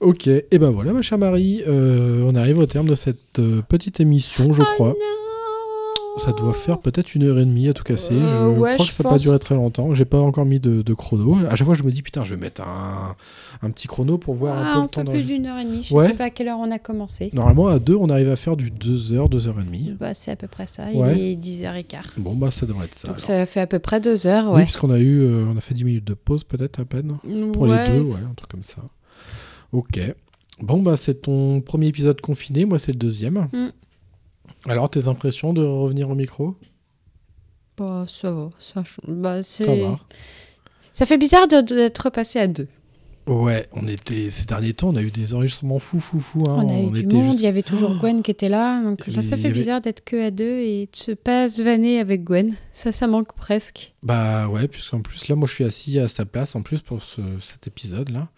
Ok, 0.02 0.28
et 0.28 0.46
ben 0.60 0.70
voilà 0.72 0.92
ma 0.92 1.02
chère 1.02 1.18
Marie, 1.18 1.64
euh, 1.68 2.22
on 2.26 2.36
arrive 2.36 2.58
au 2.60 2.66
terme 2.66 2.88
de 2.90 2.96
cette 2.96 3.40
euh, 3.40 3.62
petite 3.62 4.02
émission, 4.02 4.52
je 4.52 4.62
Oh 4.62 4.66
crois. 4.76 4.94
Ça 6.18 6.32
doit 6.32 6.54
faire 6.54 6.78
peut-être 6.80 7.14
une 7.14 7.24
heure 7.24 7.38
et 7.40 7.46
demie 7.46 7.68
à 7.68 7.74
tout 7.74 7.84
casser. 7.84 8.14
Euh, 8.14 8.54
je 8.56 8.60
ouais, 8.60 8.74
crois 8.76 8.86
je 8.86 8.90
que 8.92 8.96
ça 8.96 9.04
n'a 9.04 9.10
pas 9.10 9.16
pense. 9.16 9.22
duré 9.22 9.38
très 9.38 9.56
longtemps. 9.56 9.94
J'ai 9.94 10.06
pas 10.06 10.20
encore 10.20 10.46
mis 10.46 10.60
de, 10.62 10.82
de 10.82 10.94
chrono. 10.94 11.38
À 11.50 11.56
chaque 11.56 11.66
fois, 11.66 11.76
je 11.76 11.84
me 11.84 11.92
dis 11.92 12.02
putain, 12.02 12.24
je 12.24 12.36
vais 12.36 12.42
mettre 12.42 12.62
un, 12.62 13.16
un 13.62 13.70
petit 13.70 13.88
chrono 13.88 14.18
pour 14.18 14.34
voir 14.34 14.56
Ah, 14.58 14.70
un 14.70 14.74
peu 14.74 14.80
un 14.80 14.82
le 14.84 14.88
temps 14.90 15.06
peu 15.06 15.12
plus 15.12 15.26
d'une 15.26 15.46
heure 15.46 15.58
et 15.60 15.66
demie. 15.66 15.84
Je 15.84 15.94
Ouais. 15.94 16.08
sais 16.08 16.14
pas 16.14 16.26
à 16.26 16.30
quelle 16.30 16.48
heure 16.48 16.60
on 16.60 16.72
a 16.72 16.80
commencé. 16.80 17.30
Normalement, 17.34 17.68
à 17.68 17.80
deux, 17.80 17.96
on 17.96 18.10
arrive 18.10 18.30
à 18.30 18.38
faire 18.38 18.56
du 18.56 18.72
2 18.72 19.12
heures, 19.14 19.28
2 19.28 19.48
heures 19.50 19.60
et 19.60 19.64
demie. 19.66 19.94
Bah, 20.00 20.14
c'est 20.14 20.32
à 20.32 20.36
peu 20.38 20.48
près 20.48 20.66
ça. 20.66 20.86
Ouais. 20.94 21.20
Il 21.20 21.26
est 21.32 21.36
10h15. 21.36 21.98
Bon, 22.18 22.34
bah, 22.36 22.50
ça 22.50 22.66
devrait 22.66 22.86
être 22.86 22.96
ça. 22.96 23.08
Donc 23.10 23.18
alors. 23.18 23.26
ça 23.28 23.46
fait 23.46 23.60
à 23.62 23.68
peu 23.68 23.80
près 23.80 24.00
deux 24.00 24.26
heures, 24.26 24.46
Oui, 24.52 24.56
ouais. 24.56 24.62
parce 24.64 24.78
qu'on 24.78 24.92
a 24.92 25.00
eu, 25.00 25.20
euh, 25.22 25.46
on 25.54 25.58
a 25.58 25.62
fait 25.62 25.74
10 25.74 25.84
minutes 25.84 26.06
de 26.08 26.14
pause 26.14 26.46
peut-être 26.46 26.80
à 26.80 26.86
peine. 26.86 27.18
Pour 27.52 27.68
les 27.68 27.76
deux, 27.88 28.02
ouais, 28.02 28.20
un 28.30 28.34
truc 28.36 28.50
comme 28.50 28.64
ça. 28.64 28.78
Ok. 29.74 30.00
Bon, 30.62 30.82
bah, 30.82 30.96
c'est 30.96 31.24
ton 31.24 31.60
premier 31.60 31.88
épisode 31.88 32.22
confiné. 32.22 32.64
Moi, 32.64 32.80
c'est 32.80 32.94
le 32.94 32.98
deuxième. 32.98 33.50
Mm. 33.52 33.68
Alors, 34.68 34.90
tes 34.90 35.08
impressions 35.08 35.54
de 35.54 35.64
revenir 35.64 36.10
au 36.10 36.16
micro? 36.16 36.56
Bah, 37.78 38.06
ça 38.08 38.32
va. 38.32 38.50
Ça, 38.60 38.84
bah. 39.08 39.44
Ça 39.44 39.66
va. 39.66 40.00
Ça 40.94 41.06
fait 41.06 41.18
bizarre 41.18 41.48
d'être 41.48 42.10
passé 42.10 42.40
à 42.40 42.48
deux. 42.48 42.68
Ouais, 43.28 43.68
on 43.74 43.88
était 43.88 44.30
ces 44.30 44.46
derniers 44.46 44.74
temps, 44.74 44.90
on 44.90 44.96
a 44.96 45.02
eu 45.02 45.10
des 45.10 45.34
enregistrements 45.34 45.80
fou 45.80 46.00
fou 46.00 46.20
fou. 46.20 46.44
Hein. 46.48 46.62
on 46.64 46.70
a 46.70 46.80
eu 46.80 46.92
du 46.92 47.00
était 47.00 47.16
monde, 47.16 47.26
juste- 47.26 47.40
il 47.40 47.44
y 47.44 47.48
avait 47.48 47.64
toujours 47.64 47.98
Gwen 48.00 48.22
qui 48.22 48.30
était 48.30 48.50
là. 48.50 48.84
Donc 48.84 49.10
bah, 49.10 49.24
ça 49.24 49.36
fait 49.36 49.46
avait- 49.46 49.54
bizarre 49.56 49.82
d'être 49.82 50.04
que 50.06 50.28
à 50.28 50.30
deux 50.30 50.60
et 50.60 50.88
de 50.92 50.96
se 50.96 51.12
pas 51.12 51.50
se 51.50 51.64
vanner 51.64 52.00
avec 52.00 52.24
Gwen. 52.24 52.56
Ça, 52.72 52.92
ça 52.92 53.08
manque 53.08 53.34
presque. 53.34 53.96
Bah 54.04 54.48
ouais, 54.48 54.68
puisqu'en 54.68 55.02
plus 55.02 55.28
là, 55.28 55.36
moi, 55.36 55.48
je 55.48 55.54
suis 55.56 55.64
assis 55.64 55.98
à 56.00 56.08
sa 56.08 56.26
place 56.26 56.56
en 56.56 56.62
plus 56.62 56.82
pour 56.84 57.02
ce- 57.02 57.22
cet 57.42 57.66
épisode 57.66 58.10
là. 58.10 58.30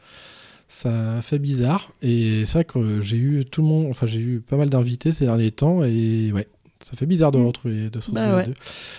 Ça 0.68 1.22
fait 1.22 1.40
bizarre 1.40 1.92
et 2.02 2.44
c'est 2.46 2.54
vrai 2.54 2.66
que 2.66 3.00
j'ai 3.02 3.18
eu 3.18 3.46
tout 3.46 3.62
le 3.62 3.68
monde, 3.68 3.88
enfin 3.90 4.06
j'ai 4.06 4.20
eu 4.20 4.40
pas 4.42 4.58
mal 4.58 4.70
d'invités 4.70 5.14
ces 5.14 5.26
derniers 5.26 5.52
temps 5.52 5.82
et 5.86 6.32
ouais, 6.34 6.46
ça 6.84 6.98
fait 6.98 7.06
bizarre 7.06 7.32
de 7.32 7.40
Mm. 7.40 7.46
retrouver, 7.46 7.90
de 7.90 8.00
se 8.02 8.12
Bah 8.12 8.22
retrouver 8.22 8.34
à 8.34 8.46
ouais. 8.48 8.48
deux. 8.48 8.54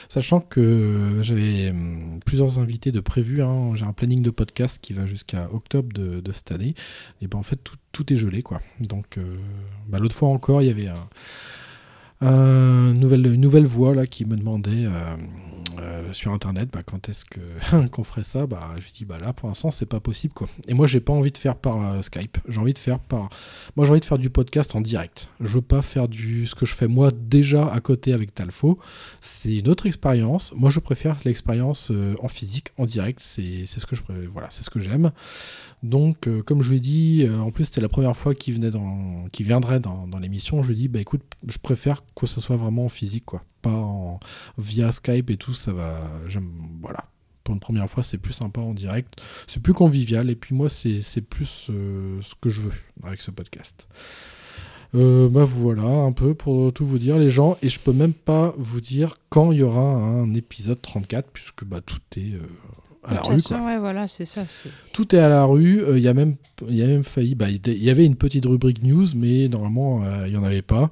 Sachant 0.09 0.41
que 0.41 1.19
j'avais 1.21 1.71
hum, 1.71 2.21
plusieurs 2.25 2.59
invités 2.59 2.91
de 2.91 3.01
prévus, 3.01 3.43
hein. 3.43 3.73
j'ai 3.75 3.85
un 3.85 3.93
planning 3.93 4.23
de 4.23 4.31
podcast 4.31 4.79
qui 4.81 4.95
va 4.95 5.05
jusqu'à 5.05 5.51
octobre 5.53 5.93
de, 5.93 6.21
de 6.21 6.33
cette 6.33 6.53
année 6.53 6.75
et 7.21 7.27
ben 7.29 7.39
en 7.39 7.43
fait 7.43 7.57
tout, 7.63 7.77
tout 7.93 8.11
est 8.13 8.17
gelé 8.17 8.41
quoi. 8.43 8.63
Donc 8.81 9.19
euh, 9.19 9.37
bah, 9.89 9.99
l'autre 9.99 10.17
fois 10.17 10.31
encore, 10.31 10.63
il 10.63 10.69
y 10.69 10.71
avait 10.71 10.89
un, 10.89 11.09
un 12.21 12.93
nouvelle, 12.95 13.27
une 13.27 13.41
nouvelle 13.41 13.67
voix 13.67 13.95
là 13.95 14.07
qui 14.07 14.25
me 14.25 14.37
demandait 14.37 14.87
euh, 14.87 15.17
euh, 15.81 16.13
sur 16.13 16.33
internet 16.33 16.69
bah, 16.73 16.83
quand 16.85 17.09
est-ce 17.09 17.25
que 17.25 17.87
qu'on 17.93 18.03
ferait 18.03 18.25
ça? 18.25 18.47
Bah 18.47 18.71
je 18.79 18.93
dis 18.93 19.05
bah 19.05 19.19
là 19.19 19.33
pour 19.33 19.49
l'instant 19.49 19.71
c'est 19.71 19.87
pas 19.87 20.01
possible 20.01 20.35
quoi. 20.35 20.49
Et 20.67 20.75
moi 20.75 20.87
j'ai 20.87 21.01
pas 21.01 21.13
envie 21.13 21.31
de 21.31 21.39
faire 21.39 21.57
par 21.57 21.85
euh, 21.85 22.03
Skype. 22.03 22.39
J'ai 22.49 22.61
envie 22.61 22.73
de 22.73 22.79
faire 22.79 22.99
par 22.99 23.29
moi 23.77 23.85
j'ai 23.85 23.93
envie 23.93 24.01
de 24.01 24.05
faire 24.05 24.19
du 24.19 24.31
podcast 24.31 24.75
en 24.75 24.81
direct. 24.81 25.29
Je 25.41 25.55
veux 25.55 25.63
pas 25.63 25.83
faire 25.83 26.09
du 26.09 26.47
ce 26.47 26.55
que 26.55 26.67
je 26.67 26.75
fais 26.75 26.89
moi 26.89 27.11
déjà 27.15 27.69
à 27.69 27.81
côté 27.81 28.13
avec 28.13 28.35
Talfo. 28.35 28.79
C'est 29.21 29.57
une 29.57 29.69
autre 29.69 29.87
expérience. 29.87 30.53
Moi 30.57 30.71
je 30.71 30.81
préfère 30.81 31.17
l'expérience 31.25 31.91
euh, 31.91 32.15
en 32.21 32.29
physique 32.29 32.69
en 32.77 32.85
direct. 32.85 33.21
C'est 33.21 33.67
ce 33.67 33.87
que 33.87 33.95
je 33.95 34.03
voilà 34.33 34.49
c'est 34.51 34.65
ce 34.65 34.71
que 34.71 34.81
j'aime 34.81 35.13
donc, 35.83 36.27
euh, 36.27 36.43
comme 36.43 36.63
je 36.63 36.71
lui 36.71 36.79
ai 36.79 36.81
dit, 36.81 37.25
euh, 37.25 37.39
en 37.39 37.51
plus 37.51 37.67
c'était 37.67 37.81
la 37.81 37.89
première 37.89 38.17
fois 38.17 38.35
qu'il 38.35 38.55
venait 38.55 38.71
dans, 38.71 39.27
qu'il 39.31 39.47
viendrait 39.47 39.81
dans, 39.81 40.07
l'émission. 40.21 40.63
Je 40.63 40.69
lui 40.69 40.75
ai 40.75 40.81
dit, 40.83 40.89
bah 40.89 41.01
écoute, 41.01 41.23
je 41.47 41.59
préfère 41.59 42.03
que 42.17 42.27
ce 42.27 42.41
soit 42.41 42.57
vraiment 42.57 42.87
en 42.87 42.89
physique, 42.89 43.25
quoi, 43.25 43.45
pas 43.63 43.71
en, 43.71 44.19
via 44.57 44.91
Skype 44.91 45.31
et 45.31 45.37
tout. 45.37 45.55
Ça 45.55 45.73
va, 45.73 45.97
j'aime, 46.27 46.51
voilà. 46.83 47.05
Pour 47.45 47.55
une 47.55 47.61
première 47.61 47.89
fois, 47.89 48.03
c'est 48.03 48.19
plus 48.19 48.35
sympa 48.35 48.61
en 48.61 48.75
direct, 48.75 49.23
c'est 49.47 49.63
plus 49.63 49.73
convivial. 49.73 50.29
Et 50.29 50.35
puis 50.35 50.55
moi, 50.55 50.69
c'est, 50.69 51.01
c'est 51.01 51.23
plus 51.23 51.69
euh, 51.71 52.21
ce 52.21 52.35
que 52.41 52.51
je 52.51 52.63
veux 52.63 52.73
avec 53.05 53.21
ce 53.21 53.31
podcast. 53.31 53.87
Bah 54.95 55.45
voilà, 55.45 55.83
un 55.83 56.13
peu 56.13 56.35
pour 56.35 56.73
tout 56.73 56.87
vous 56.87 56.99
dire, 56.99 57.19
les 57.19 57.31
gens. 57.31 57.57
Et 57.63 57.69
je 57.69 57.79
peux 57.79 57.93
même 57.93 58.15
pas 58.15 58.55
vous 58.57 58.81
dire 58.81 59.15
quand 59.29 59.53
il 59.53 59.59
y 59.59 59.63
aura 59.63 59.83
un 59.83 60.35
épisode 60.35 60.81
34, 60.81 61.31
puisque 61.31 61.65
bah 61.65 61.81
tout 61.83 62.01
est 62.17 62.33
à 63.09 63.15
la 63.15 63.21
De 63.23 63.27
rue, 63.27 63.37
toute 63.37 63.47
quoi. 63.49 63.57
façon, 63.57 63.67
ouais, 63.69 63.79
voilà, 63.79 64.07
c'est 64.09 64.27
ça. 64.27 64.43
c'est- 64.47 64.69
Tout 64.93 65.15
est 65.15 65.19
à 65.19 65.29
la 65.29 65.45
rue. 65.45 65.81
euh, 65.83 65.99
Il 65.99 66.05
y 66.05 66.09
a 66.09 66.15
même, 66.15 66.37
il 66.69 66.77
y 66.77 66.83
a 66.83 66.87
même 66.87 67.05
failli. 67.05 67.35
bah, 67.35 67.47
Il 67.49 67.83
y 67.85 67.91
avait 67.91 68.05
une 68.07 68.17
petite 68.17 68.45
rubrique 68.47 68.83
news, 68.83 69.07
mais 69.17 69.49
normalement 69.49 70.03
euh, 70.05 70.27
il 70.27 70.35
y 70.35 70.37
en 70.37 70.45
avait 70.45 70.63
pas. 70.63 70.91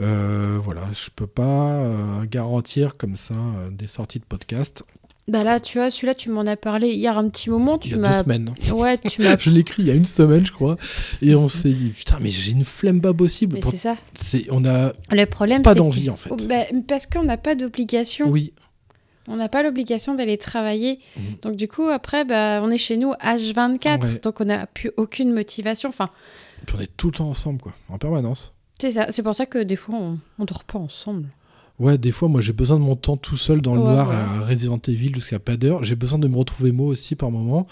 Euh, 0.00 0.58
voilà, 0.60 0.82
je 0.92 1.10
peux 1.14 1.26
pas 1.26 1.74
euh, 1.74 2.24
garantir 2.30 2.96
comme 2.96 3.16
ça 3.16 3.34
euh, 3.34 3.70
des 3.70 3.86
sorties 3.86 4.18
de 4.18 4.24
podcast. 4.24 4.82
Bah 5.28 5.42
là, 5.42 5.58
tu 5.58 5.78
vois, 5.78 5.90
celui-là, 5.90 6.14
tu 6.14 6.30
m'en 6.30 6.42
as 6.46 6.54
parlé 6.56 6.90
hier 6.92 7.18
un 7.18 7.28
petit 7.28 7.50
moment. 7.50 7.78
Tu 7.78 7.88
Il 7.88 7.92
y 7.92 7.94
a 7.96 7.98
m'as... 7.98 8.12
deux 8.18 8.22
semaines. 8.24 8.54
Ouais, 8.72 8.96
tu 8.96 9.22
m'as. 9.22 9.36
Je 9.40 9.50
l'ai 9.50 9.58
écrit 9.60 9.82
il 9.82 9.88
y 9.88 9.90
a 9.90 9.94
une 9.94 10.04
semaine, 10.04 10.46
je 10.46 10.52
crois, 10.52 10.76
et 11.20 11.34
on 11.34 11.48
s'est 11.48 11.72
dit 11.72 11.88
putain, 11.88 12.18
mais 12.20 12.30
j'ai 12.30 12.52
une 12.52 12.62
flemme 12.62 13.00
pas 13.00 13.12
possible. 13.12 13.54
Mais 13.54 13.60
Pour- 13.60 13.72
c'est 13.72 13.76
ça. 13.76 13.96
c'est- 14.20 14.46
on 14.52 14.64
a 14.64 14.92
Le 15.10 15.24
problème, 15.26 15.62
pas 15.62 15.72
c'est 15.72 15.78
d'envie 15.78 16.04
que- 16.06 16.10
en 16.12 16.16
fait. 16.16 16.30
Oh, 16.32 16.36
bah, 16.48 16.62
parce 16.86 17.06
qu'on 17.06 17.24
n'a 17.24 17.38
pas 17.38 17.56
d'obligation. 17.56 18.28
Oui, 18.28 18.52
On 19.28 19.36
n'a 19.36 19.48
pas 19.48 19.62
l'obligation 19.62 20.14
d'aller 20.14 20.38
travailler. 20.38 21.00
Mhm. 21.16 21.22
Donc 21.42 21.56
du 21.56 21.68
coup, 21.68 21.84
après, 21.88 22.24
bah, 22.24 22.60
on 22.62 22.70
est 22.70 22.78
chez 22.78 22.96
nous 22.96 23.12
H24. 23.14 24.02
Ouais. 24.02 24.18
Donc 24.22 24.40
on 24.40 24.44
n'a 24.44 24.66
plus 24.66 24.90
aucune 24.96 25.32
motivation. 25.32 25.88
Enfin, 25.88 26.08
puis 26.66 26.76
on 26.78 26.80
est 26.82 26.96
tout 26.96 27.08
le 27.08 27.12
temps 27.14 27.28
ensemble, 27.28 27.60
quoi, 27.60 27.72
en 27.88 27.98
permanence. 27.98 28.54
c'est 28.78 28.92
ça. 28.92 29.06
C'est 29.10 29.22
pour 29.22 29.34
ça 29.34 29.46
que 29.46 29.58
des 29.62 29.76
fois, 29.76 29.96
on, 29.96 30.18
on 30.38 30.44
dort 30.44 30.64
pas 30.64 30.78
ensemble. 30.78 31.28
Ouais, 31.78 31.98
des 31.98 32.10
fois, 32.12 32.28
moi, 32.28 32.40
j'ai 32.40 32.54
besoin 32.54 32.78
de 32.78 32.84
mon 32.84 32.96
temps 32.96 33.18
tout 33.18 33.36
seul 33.36 33.60
dans 33.60 33.74
le 33.74 33.80
Ouais, 33.82 33.86
noir 33.92 34.06
voilà. 34.06 34.20
à 34.20 34.46
Resident 34.46 34.80
Evil 34.88 35.12
jusqu'à 35.14 35.38
pas 35.38 35.56
d'heure. 35.58 35.84
J'ai 35.84 35.94
besoin 35.94 36.18
de 36.18 36.26
me 36.26 36.36
retrouver 36.36 36.72
moi 36.72 36.86
aussi 36.86 37.16
par 37.16 37.30
moment. 37.30 37.66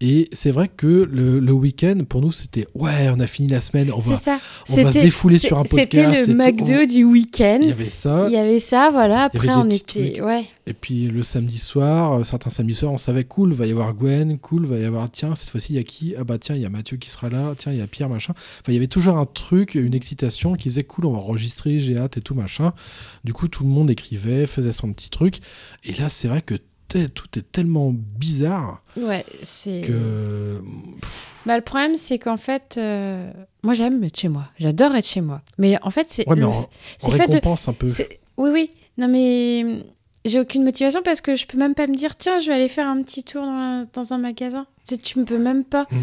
Et 0.00 0.28
c'est 0.32 0.50
vrai 0.50 0.68
que 0.68 0.86
le, 0.86 1.38
le 1.38 1.52
week-end, 1.52 1.98
pour 2.08 2.20
nous, 2.20 2.32
c'était 2.32 2.66
ouais, 2.74 3.08
on 3.10 3.20
a 3.20 3.26
fini 3.26 3.48
la 3.48 3.60
semaine, 3.60 3.90
on 3.92 4.00
va, 4.00 4.16
ça. 4.16 4.40
on 4.68 4.82
va 4.82 4.92
se 4.92 4.98
défouler 4.98 5.38
sur 5.38 5.58
un 5.58 5.62
podcast. 5.62 6.14
C'était 6.14 6.26
le. 6.26 6.34
McDo 6.34 6.84
du 6.84 7.04
week-end. 7.04 7.60
Il 7.62 7.68
y 7.68 7.72
avait 7.72 7.88
ça. 7.88 8.26
Il 8.26 8.32
y 8.32 8.36
avait 8.36 8.58
ça, 8.58 8.90
voilà. 8.90 9.24
Après, 9.24 9.50
on 9.50 9.70
était. 9.70 10.20
Ouais. 10.20 10.46
Et 10.66 10.72
puis 10.72 11.08
le 11.08 11.22
samedi 11.22 11.58
soir, 11.58 12.20
euh, 12.20 12.24
certains 12.24 12.50
samedis 12.50 12.74
soirs, 12.74 12.92
on 12.92 12.98
savait 12.98 13.24
cool, 13.24 13.52
va 13.52 13.66
y 13.66 13.70
avoir 13.70 13.94
Gwen, 13.94 14.38
cool, 14.38 14.64
va 14.64 14.78
y 14.78 14.84
avoir 14.84 15.10
tiens, 15.10 15.34
cette 15.34 15.50
fois-ci, 15.50 15.74
il 15.74 15.76
y 15.76 15.78
a 15.78 15.82
qui? 15.82 16.14
Ah 16.18 16.24
bah 16.24 16.38
tiens, 16.38 16.54
il 16.54 16.62
y 16.62 16.66
a 16.66 16.70
Mathieu 16.70 16.96
qui 16.96 17.10
sera 17.10 17.28
là, 17.28 17.54
tiens, 17.56 17.70
il 17.70 17.78
y 17.78 17.82
a 17.82 17.86
Pierre, 17.86 18.08
machin. 18.08 18.32
Enfin, 18.36 18.72
il 18.72 18.74
y 18.74 18.78
avait 18.78 18.86
toujours 18.86 19.18
un 19.18 19.26
truc, 19.26 19.74
une 19.74 19.94
excitation 19.94 20.54
qui 20.54 20.68
disait 20.68 20.84
cool, 20.84 21.06
on 21.06 21.12
va 21.12 21.18
enregistrer, 21.18 21.80
j'ai 21.80 21.98
hâte 21.98 22.16
et 22.16 22.20
tout, 22.20 22.34
machin. 22.34 22.72
Du 23.24 23.32
coup, 23.32 23.46
tout 23.48 23.62
le 23.62 23.68
monde 23.68 23.90
écrivait, 23.90 24.46
faisait 24.46 24.72
son 24.72 24.92
petit 24.92 25.10
truc. 25.10 25.40
Et 25.84 25.92
là, 25.92 26.08
c'est 26.08 26.28
vrai 26.28 26.40
que 26.40 26.54
tout 27.12 27.38
est 27.38 27.50
tellement 27.52 27.92
bizarre 27.92 28.82
Ouais, 28.96 29.24
c'est. 29.42 29.82
que. 29.82 30.60
Bah, 31.46 31.56
le 31.56 31.62
problème, 31.62 31.96
c'est 31.96 32.18
qu'en 32.18 32.36
fait, 32.36 32.76
euh, 32.78 33.30
moi, 33.62 33.74
j'aime 33.74 34.02
être 34.04 34.18
chez 34.18 34.28
moi. 34.28 34.44
J'adore 34.58 34.94
être 34.94 35.06
chez 35.06 35.20
moi. 35.20 35.42
Mais 35.58 35.78
en 35.82 35.90
fait, 35.90 36.06
c'est. 36.08 36.28
Ouais, 36.28 36.34
mais 36.36 36.42
le- 36.42 36.46
on, 36.48 36.66
on 37.04 37.10
fait 37.10 37.26
de- 37.26 37.32
récompense 37.34 37.68
un 37.68 37.72
peu. 37.74 37.88
Oui, 38.36 38.50
oui. 38.52 38.70
Non, 38.96 39.08
mais 39.08 39.62
hum, 39.64 39.82
j'ai 40.24 40.40
aucune 40.40 40.64
motivation 40.64 41.02
parce 41.04 41.20
que 41.20 41.34
je 41.34 41.46
peux 41.46 41.58
même 41.58 41.74
pas 41.74 41.86
me 41.86 41.94
dire, 41.94 42.16
tiens, 42.16 42.38
je 42.38 42.46
vais 42.48 42.54
aller 42.54 42.68
faire 42.68 42.86
un 42.86 43.02
petit 43.02 43.24
tour 43.24 43.42
dans, 43.42 44.12
un 44.12 44.18
magasin. 44.18 44.66
Tu 44.88 44.94
sais, 44.94 45.00
tu 45.00 45.18
ne 45.18 45.24
peux 45.24 45.38
même 45.38 45.64
pas. 45.64 45.86
Mm. 45.90 45.96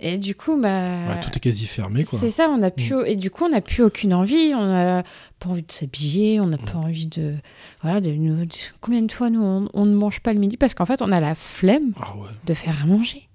Et 0.00 0.18
du 0.18 0.34
coup, 0.34 0.60
bah. 0.60 1.06
Ouais, 1.08 1.20
tout 1.20 1.30
est 1.36 1.40
quasi 1.40 1.66
fermé. 1.66 2.02
C'est 2.04 2.28
ça, 2.28 2.48
on 2.50 2.62
a 2.62 2.70
plus, 2.70 2.94
et 3.06 3.16
du 3.16 3.30
coup, 3.30 3.44
on 3.44 3.48
n'a 3.50 3.60
plus 3.60 3.82
aucune 3.82 4.12
envie. 4.12 4.52
On 4.54 4.66
n'a 4.66 5.02
pas 5.38 5.48
envie 5.48 5.62
de 5.62 5.70
s'habiller, 5.72 6.40
on 6.40 6.46
n'a 6.46 6.58
pas 6.58 6.76
envie 6.78 7.06
de. 7.06 7.34
Voilà, 7.82 8.00
de, 8.00 8.10
nous- 8.10 8.44
de- 8.44 8.50
combien 8.80 9.02
de 9.02 9.12
fois 9.12 9.30
nous, 9.30 9.42
on, 9.42 9.68
on 9.72 9.86
ne 9.86 9.94
mange 9.94 10.20
pas 10.20 10.32
le 10.32 10.40
midi 10.40 10.56
parce 10.56 10.74
qu'en 10.74 10.84
fait, 10.84 11.00
on 11.00 11.12
a 11.12 11.20
la 11.20 11.34
flemme 11.34 11.92
Ah 12.00 12.14
ouais. 12.16 12.28
de 12.44 12.54
faire 12.54 12.76
à 12.82 12.86
manger. 12.86 13.28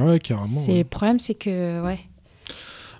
Ouais, 0.00 0.18
carrément. 0.20 0.64
Ouais. 0.66 0.78
le 0.78 0.84
problème, 0.84 1.18
c'est 1.18 1.34
que. 1.34 1.82
Ouais. 1.84 2.00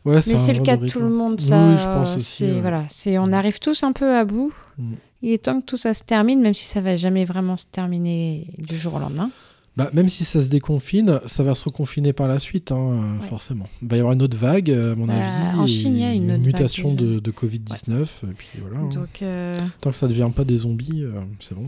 Ouais, 0.04 0.16
Mais 0.26 0.36
c'est 0.36 0.52
le 0.52 0.62
cas 0.62 0.76
de 0.76 0.86
tout 0.88 0.98
le 0.98 1.04
rythme. 1.06 1.16
monde, 1.16 1.40
ça. 1.40 1.56
oui, 1.68 1.76
je 1.78 1.84
pense 1.84 2.16
aussi. 2.16 2.44
ouais. 2.44 2.60
voilà, 2.60 2.84
c'est 2.88 3.18
on 3.18 3.32
arrive 3.32 3.58
tous 3.60 3.82
un 3.84 3.92
peu 3.92 4.16
à 4.16 4.24
bout. 4.24 4.52
Mm. 4.78 4.94
Il 5.22 5.30
est 5.30 5.44
temps 5.44 5.60
que 5.60 5.66
tout 5.66 5.76
ça 5.76 5.94
se 5.94 6.02
termine, 6.02 6.40
même 6.40 6.54
si 6.54 6.64
ça 6.64 6.80
va 6.80 6.96
jamais 6.96 7.24
vraiment 7.24 7.56
se 7.56 7.66
terminer 7.66 8.48
du 8.58 8.76
jour 8.76 8.94
au 8.94 8.98
lendemain. 8.98 9.30
Bah, 9.76 9.88
même 9.94 10.08
si 10.10 10.24
ça 10.24 10.42
se 10.42 10.48
déconfine, 10.48 11.18
ça 11.26 11.42
va 11.42 11.54
se 11.54 11.64
reconfiner 11.64 12.12
par 12.12 12.28
la 12.28 12.38
suite, 12.38 12.72
hein, 12.72 13.16
Ouais. 13.20 13.26
forcément. 13.26 13.66
Il 13.80 13.88
va 13.88 13.96
y 13.96 14.00
avoir 14.00 14.12
une 14.12 14.20
autre 14.22 14.36
vague, 14.36 14.70
à 14.70 14.94
mon 14.94 15.06
Bah, 15.06 15.14
avis. 15.14 15.58
en 15.58 15.66
Chine, 15.66 15.94
il 15.96 16.00
y 16.00 16.04
a 16.04 16.12
une 16.12 16.28
vague 16.28 16.40
mutation 16.40 16.92
de, 16.92 17.18
de 17.20 17.30
Covid-19. 17.30 18.02
Et 18.02 18.34
puis 18.36 18.48
voilà. 18.60 18.78
hein. 18.80 18.88
Donc, 18.92 19.22
euh, 19.22 19.54
Tant 19.80 19.90
que 19.90 19.96
ça 19.96 20.06
ne 20.06 20.12
devient 20.12 20.30
pas 20.34 20.44
des 20.44 20.58
zombies, 20.58 21.02
euh, 21.04 21.12
c'est 21.40 21.54
bon. 21.54 21.66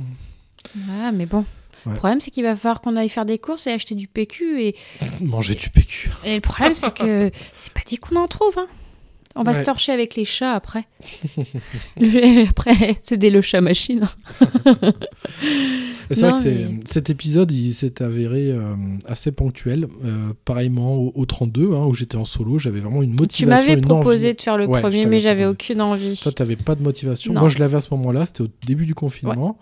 voilà, 0.74 1.12
mais 1.12 1.24
bon. 1.26 1.44
Ouais. 1.86 1.92
Le 1.92 1.98
problème, 1.98 2.20
c'est 2.20 2.30
qu'il 2.30 2.44
va 2.44 2.56
falloir 2.56 2.80
qu'on 2.80 2.96
aille 2.96 3.08
faire 3.10 3.26
des 3.26 3.38
courses 3.38 3.66
et 3.66 3.70
acheter 3.70 3.94
du 3.94 4.06
PQ. 4.08 4.62
Et, 4.62 4.76
Manger 5.20 5.54
du 5.54 5.68
PQ. 5.70 6.10
et 6.26 6.34
le 6.34 6.40
problème, 6.40 6.74
c'est 6.74 6.92
que 6.94 7.30
c'est 7.56 7.72
pas 7.72 7.80
dit 7.86 7.96
qu'on 7.96 8.16
en 8.16 8.26
trouve. 8.28 8.58
hein. 8.58 8.66
On 9.36 9.42
va 9.42 9.52
Ouais. 9.52 9.58
se 9.58 9.62
torcher 9.64 9.90
avec 9.92 10.14
les 10.14 10.24
chats 10.24 10.52
après. 10.52 10.84
Après, 12.48 12.96
c'est 13.02 13.16
des 13.16 13.30
le 13.30 13.42
chat 13.42 13.60
machine. 13.60 14.08
C'est 16.10 16.20
vrai 16.20 16.32
que 16.34 16.48
mais- 16.48 16.80
cet 16.84 17.08
épisode, 17.10 17.50
il 17.50 17.72
s'est 17.72 18.02
avéré 18.02 18.50
euh, 18.50 18.74
assez 19.06 19.32
ponctuel. 19.32 19.88
Euh, 20.04 20.32
pareillement 20.44 20.96
au, 20.96 21.12
au 21.14 21.24
32, 21.24 21.72
hein, 21.74 21.86
où 21.86 21.94
j'étais 21.94 22.16
en 22.16 22.26
solo, 22.26 22.58
j'avais 22.58 22.80
vraiment 22.80 23.02
une 23.02 23.14
motivation. 23.14 23.46
Tu 23.46 23.46
m'avais 23.70 23.80
proposé 23.80 24.26
envie. 24.28 24.36
de 24.36 24.42
faire 24.42 24.58
le 24.58 24.66
Ouais, 24.66 24.80
premier, 24.82 25.06
mais 25.06 25.20
j'avais 25.20 25.46
aucune 25.46 25.80
envie. 25.80 26.18
Toi, 26.22 26.32
t'avais 26.32 26.56
pas 26.56 26.74
de 26.74 26.82
motivation. 26.82 27.32
Non. 27.32 27.40
Moi, 27.40 27.48
je 27.48 27.58
l'avais 27.58 27.76
à 27.76 27.80
ce 27.80 27.88
moment-là. 27.92 28.26
C'était 28.26 28.42
au 28.42 28.48
début 28.66 28.84
du 28.86 28.94
confinement. 28.94 29.58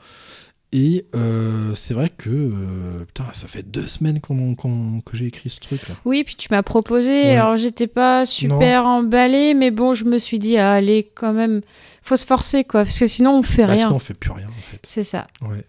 Et 0.74 1.04
euh, 1.14 1.74
c'est 1.74 1.92
vrai 1.92 2.08
que 2.08 2.30
euh, 2.30 3.04
putain, 3.04 3.26
ça 3.34 3.46
fait 3.46 3.62
deux 3.62 3.86
semaines 3.86 4.20
que 4.22 5.16
j'ai 5.16 5.26
écrit 5.26 5.50
ce 5.50 5.60
truc 5.60 5.86
là. 5.86 5.94
Oui, 6.06 6.24
puis 6.24 6.34
tu 6.34 6.48
m'as 6.50 6.62
proposé. 6.62 7.10
Ouais. 7.24 7.36
Alors, 7.36 7.56
j'étais 7.56 7.86
pas 7.86 8.24
super 8.24 8.86
emballée, 8.86 9.52
mais 9.52 9.70
bon, 9.70 9.92
je 9.92 10.06
me 10.06 10.18
suis 10.18 10.38
dit, 10.38 10.56
ah, 10.56 10.72
allez, 10.72 11.10
quand 11.14 11.34
même, 11.34 11.60
faut 12.02 12.16
se 12.16 12.24
forcer, 12.24 12.64
quoi, 12.64 12.84
parce 12.84 12.98
que 12.98 13.06
sinon, 13.06 13.38
on 13.38 13.42
fait 13.42 13.66
Bah, 13.66 13.72
rien. 13.74 13.84
sinon, 13.84 13.96
on 13.96 14.00
fait 14.00 14.14
plus 14.14 14.30
rien 14.30 14.46
en 14.46 14.62
fait. 14.62 14.80
C'est 14.86 15.04
ça. 15.04 15.26
Ouais. 15.42 15.62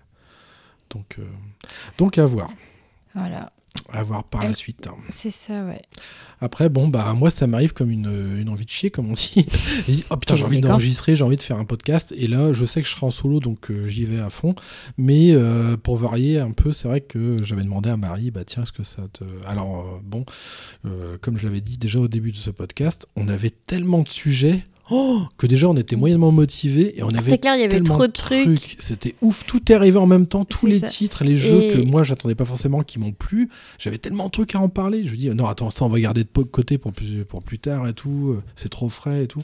Donc, 0.89 1.17
euh, 1.19 1.23
donc 1.97 2.17
à 2.17 2.25
voir. 2.25 2.49
Voilà. 3.13 3.51
À 3.91 4.03
voir 4.03 4.23
par 4.23 4.43
la 4.43 4.53
suite. 4.53 4.87
hein. 4.87 4.95
C'est 5.09 5.29
ça, 5.31 5.63
ouais. 5.65 5.81
Après, 6.39 6.69
bon, 6.69 6.87
bah, 6.87 7.13
moi, 7.13 7.29
ça 7.29 7.47
m'arrive 7.47 7.73
comme 7.73 7.89
une, 7.91 8.37
une 8.39 8.49
envie 8.49 8.65
de 8.65 8.69
chier, 8.69 8.89
comme 8.91 9.09
on 9.09 9.13
dit. 9.13 9.45
Oh 10.09 10.17
putain, 10.17 10.35
j'ai 10.35 10.43
envie 10.45 10.61
d'enregistrer, 10.61 11.15
j'ai 11.15 11.23
envie 11.23 11.35
de 11.35 11.41
faire 11.41 11.57
un 11.57 11.65
podcast. 11.65 12.13
Et 12.17 12.27
là, 12.27 12.53
je 12.53 12.65
sais 12.65 12.81
que 12.81 12.87
je 12.87 12.93
serai 12.93 13.05
en 13.05 13.11
solo, 13.11 13.39
donc 13.39 13.69
euh, 13.71 13.87
j'y 13.87 14.05
vais 14.05 14.19
à 14.19 14.29
fond. 14.29 14.55
Mais 14.97 15.31
euh, 15.31 15.77
pour 15.77 15.95
varier 15.97 16.39
un 16.39 16.51
peu, 16.51 16.71
c'est 16.71 16.87
vrai 16.87 17.01
que 17.01 17.37
j'avais 17.43 17.63
demandé 17.63 17.89
à 17.89 17.97
Marie, 17.97 18.31
bah 18.31 18.43
tiens, 18.45 18.63
est-ce 18.63 18.71
que 18.71 18.83
ça 18.83 19.03
te. 19.13 19.23
Alors, 19.45 19.79
euh, 19.81 19.99
bon, 20.03 20.25
comme 21.21 21.37
je 21.37 21.47
l'avais 21.47 21.61
dit 21.61 21.77
déjà 21.77 21.99
au 21.99 22.07
début 22.07 22.31
de 22.31 22.37
ce 22.37 22.49
podcast, 22.51 23.07
on 23.15 23.27
avait 23.27 23.49
tellement 23.51 24.01
de 24.01 24.09
sujets. 24.09 24.65
Oh, 24.91 25.21
que 25.37 25.47
déjà 25.47 25.67
on 25.69 25.75
était 25.77 25.95
moyennement 25.95 26.31
motivés 26.31 26.97
et 26.97 27.03
on 27.03 27.09
avait 27.09 27.29
C'est 27.29 27.37
clair, 27.37 27.55
il 27.55 27.61
y 27.61 27.63
avait 27.63 27.81
trop 27.81 28.07
de 28.07 28.11
trucs. 28.11 28.75
C'était 28.79 29.15
ouf, 29.21 29.45
tout 29.45 29.71
est 29.71 29.75
arrivé 29.75 29.97
en 29.97 30.07
même 30.07 30.27
temps, 30.27 30.45
tous 30.45 30.65
les 30.65 30.79
ça. 30.79 30.87
titres, 30.87 31.23
les 31.23 31.37
jeux 31.37 31.61
Et- 31.63 31.73
que 31.73 31.81
moi 31.85 32.03
j'attendais 32.03 32.35
pas 32.35 32.45
forcément 32.45 32.83
qui 32.83 32.99
m'ont 32.99 33.11
plu. 33.11 33.49
J'avais 33.79 33.97
tellement 33.97 34.25
de 34.25 34.31
trucs 34.31 34.55
à 34.55 34.59
en 34.59 34.69
parler. 34.69 35.03
Je 35.03 35.15
dis 35.15 35.29
non 35.29 35.47
attends 35.47 35.69
ça 35.69 35.85
on 35.85 35.89
va 35.89 35.99
garder 35.99 36.23
de 36.23 36.29
côté 36.43 36.77
pour 36.77 36.93
plus 36.93 37.25
pour 37.25 37.43
plus 37.43 37.59
tard 37.59 37.87
et 37.87 37.93
tout. 37.93 38.37
C'est 38.55 38.69
trop 38.69 38.89
frais 38.89 39.23
et 39.23 39.27
tout. 39.27 39.43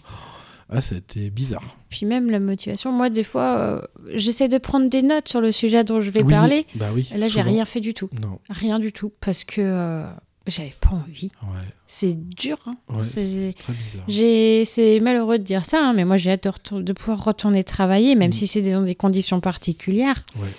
Ah 0.71 0.81
c'était 0.83 1.31
bizarre. 1.31 1.77
Puis 1.89 2.05
même 2.05 2.29
la 2.29 2.39
motivation, 2.39 2.91
moi, 2.91 3.09
des 3.09 3.23
fois, 3.23 3.57
euh, 3.57 3.81
j'essaie 4.13 4.47
de 4.49 4.59
prendre 4.59 4.87
des 4.87 5.01
notes 5.01 5.27
sur 5.27 5.41
le 5.41 5.51
sujet 5.51 5.83
dont 5.83 5.99
je 5.99 6.11
vais 6.11 6.21
Oui, 6.21 6.29
parler. 6.31 6.67
Bah 6.75 6.91
oui. 6.93 7.09
Là, 7.17 7.27
j'ai 7.27 7.41
rien 7.41 7.65
fait 7.65 7.79
du 7.79 7.95
tout. 7.95 8.07
Non. 8.21 8.37
Rien 8.51 8.77
du 8.77 8.91
tout, 8.93 9.11
parce 9.19 9.43
que 9.43 9.61
euh, 9.61 10.03
j'avais 10.49 10.73
pas 10.81 10.89
envie. 10.89 11.31
Ouais. 11.43 11.65
C'est 11.87 12.15
dur. 12.35 12.57
hein. 12.65 12.75
Ouais, 12.89 12.99
C'est- 12.99 13.53
Très 13.57 13.73
bizarre. 13.73 14.65
C'est 14.65 14.99
malheureux 15.01 15.39
de 15.39 15.43
dire 15.43 15.65
ça, 15.65 15.79
hein, 15.81 15.93
mais 15.93 16.05
moi 16.05 16.17
j'ai 16.17 16.31
hâte 16.31 16.43
de, 16.43 16.49
retour- 16.49 16.81
de 16.81 16.93
pouvoir 16.93 17.23
retourner 17.23 17.63
travailler, 17.63 18.15
même 18.15 18.29
Mm. 18.29 18.33
si 18.33 18.47
c'est 18.47 18.61
dans 18.61 18.81
des 18.81 18.95
conditions 18.95 19.39
particulières. 19.39 20.25
Ouais. 20.37 20.49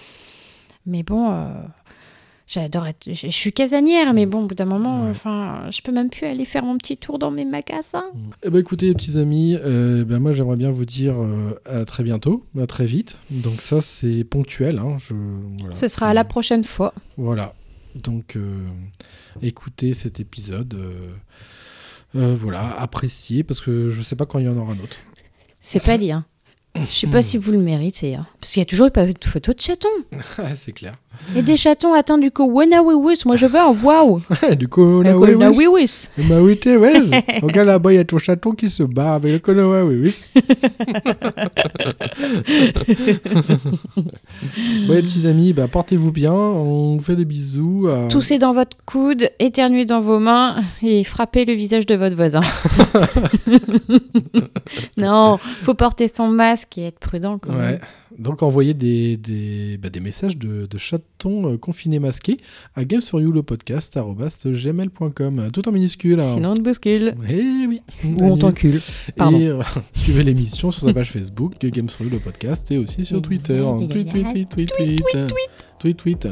Mais 0.87 1.03
bon, 1.03 1.31
euh, 1.31 1.47
j'adore 2.47 2.87
être. 2.87 3.13
Je, 3.13 3.29
suis 3.29 3.53
casanière, 3.53 4.13
mais 4.15 4.27
bon, 4.27 4.43
au 4.45 4.47
bout 4.47 4.55
d'un 4.55 4.65
moment, 4.65 5.09
enfin, 5.09 5.69
je 5.71 5.83
peux 5.83 5.93
même 5.93 6.09
plus 6.11 6.27
aller 6.27 6.45
faire 6.47 6.65
mon 6.65 6.77
petit 6.79 6.97
tour 6.97 7.19
dans 7.19 7.31
mes 7.31 7.45
magasins. 7.45 8.07
Eh 8.43 8.51
ben 8.51 8.59
écoutez 8.59 8.93
petits 8.95 9.17
amis, 9.19 9.57
euh, 9.63 10.05
ben 10.05 10.19
moi 10.19 10.33
j'aimerais 10.33 10.57
bien 10.57 10.71
vous 10.71 10.87
dire 10.87 11.15
euh, 11.21 11.61
à 11.67 11.85
très 11.85 12.03
bientôt, 12.03 12.45
à 12.61 12.67
très 12.67 12.87
vite. 12.87 13.19
Donc 13.31 13.61
ça 13.61 13.81
c'est 13.83 14.25
ponctuel. 14.25 14.79
Hein, 14.79 14.97
je, 14.99 15.15
voilà, 15.61 15.75
Ce 15.75 15.87
sera 15.87 16.09
à 16.09 16.15
la 16.15 16.25
prochaine 16.25 16.65
fois. 16.65 16.93
Voilà. 17.17 17.55
Donc, 17.97 18.37
euh, 18.37 18.67
écoutez 19.43 19.95
cet 19.95 20.21
épisode. 20.21 20.75
euh, 20.75 21.11
euh, 22.17 22.35
voilà, 22.35 22.79
appréciez, 22.81 23.45
parce 23.45 23.61
que 23.61 23.89
je 23.91 24.03
sais 24.03 24.17
pas 24.17 24.27
quand 24.27 24.39
il 24.39 24.47
y 24.47 24.49
en 24.49 24.57
aura 24.57 24.73
un 24.73 24.79
autre. 24.81 24.97
C'est 25.61 25.83
pas 25.83 25.99
dit. 25.99 26.13
Je 26.77 26.85
sais 26.85 27.07
pas 27.09 27.21
si 27.21 27.37
vous 27.37 27.51
le 27.53 27.59
méritez. 27.59 28.15
hein. 28.15 28.27
Parce 28.41 28.53
qu'il 28.53 28.61
y 28.61 28.63
a 28.63 28.67
toujours 28.67 28.91
pas 28.91 29.05
de 29.07 29.15
photos 29.25 29.57
de 29.57 29.61
chatons. 29.61 29.89
C'est 30.55 30.73
clair. 30.73 30.95
Et 31.37 31.43
des 31.43 31.57
chatons 31.57 31.93
atteints 31.93 32.17
du 32.17 32.31
Wiwis, 32.81 33.23
moi 33.27 33.37
je 33.37 33.45
veux 33.47 33.59
un 33.59 33.75
waouh. 33.83 34.23
du 34.57 34.69
là, 35.03 35.11
Un 35.11 35.15
oui, 35.17 35.31
Wena 35.33 35.51
oui. 35.51 36.09
Bah 36.17 36.37
t'es, 36.61 36.77
ouais. 36.77 37.01
Regarde 37.43 37.67
là-bas, 37.69 37.93
il 37.93 37.97
y 37.97 37.99
a 37.99 38.05
ton 38.05 38.19
chaton 38.19 38.53
qui 38.53 38.71
se 38.71 38.83
bat 38.85 39.15
avec 39.15 39.47
le 39.49 39.67
oui. 39.67 40.25
ouais, 44.89 45.03
petits 45.03 45.27
amis, 45.27 45.53
bah, 45.53 45.69
portez-vous 45.69 46.13
bien. 46.13 46.33
On 46.33 46.97
vous 46.97 47.03
fait 47.03 47.17
des 47.17 47.25
bisous. 47.25 47.89
euh, 47.89 48.09
Toussez 48.09 48.39
dans 48.39 48.53
votre 48.53 48.77
coude, 48.87 49.29
éternuez 49.39 49.85
dans 49.85 50.01
vos 50.01 50.19
mains 50.21 50.57
et 50.83 51.05
frappez 51.05 51.45
le 51.45 51.53
visage 51.55 51.87
de 51.87 51.97
votre 51.97 52.17
voisin. 52.17 52.41
non, 54.97 55.37
faut 55.37 55.75
porter 55.75 56.09
son 56.15 56.29
masque 56.29 56.60
et 56.79 56.87
être 56.87 56.99
prudent 56.99 57.39
quand 57.39 57.53
même. 57.53 57.79
Donc 58.19 58.43
envoyez 58.43 58.75
des, 58.75 59.17
des, 59.17 59.79
bah, 59.79 59.89
des 59.89 60.01
messages 60.01 60.37
de, 60.37 60.67
de 60.67 60.79
chatons 60.79 61.53
euh, 61.53 61.57
confinés 61.57 61.99
masqués 61.99 62.39
à 62.75 62.85
Games 62.85 63.01
for 63.03 63.21
You 63.21 63.31
le 63.33 63.43
podcast 63.43 63.97
gmail.com 64.47 65.49
tout 65.53 65.69
en 65.69 65.73
minuscule. 65.73 66.21
hein. 66.21 66.25
Sinon 66.25 66.51
on 66.51 66.55
te 66.55 66.61
bouscule. 66.63 67.15
Eh 67.29 67.67
oui. 67.69 67.81
Ou 68.05 68.25
on 68.25 68.37
t'encule. 68.37 68.81
Et 69.17 69.47
euh, 69.49 69.61
suivez 69.93 70.25
l'émission 70.25 70.71
sur 70.71 70.83
sa 70.83 70.93
page 70.93 71.11
Facebook 71.11 71.55
Games 71.61 71.89
for 71.89 72.05
You 72.05 72.11
le 72.11 72.19
podcast 72.21 72.71
et 72.71 72.79
aussi 72.79 73.05
sur 73.05 73.23
Twitter. 73.23 73.59
hein. 73.67 73.87
Tweet, 73.89 74.09
tweet, 74.11 74.29
tweet, 74.31 74.49
tweet, 74.51 74.71
tweet. 74.77 75.03
Tweet, 75.13 75.51
tweet. 75.89 76.29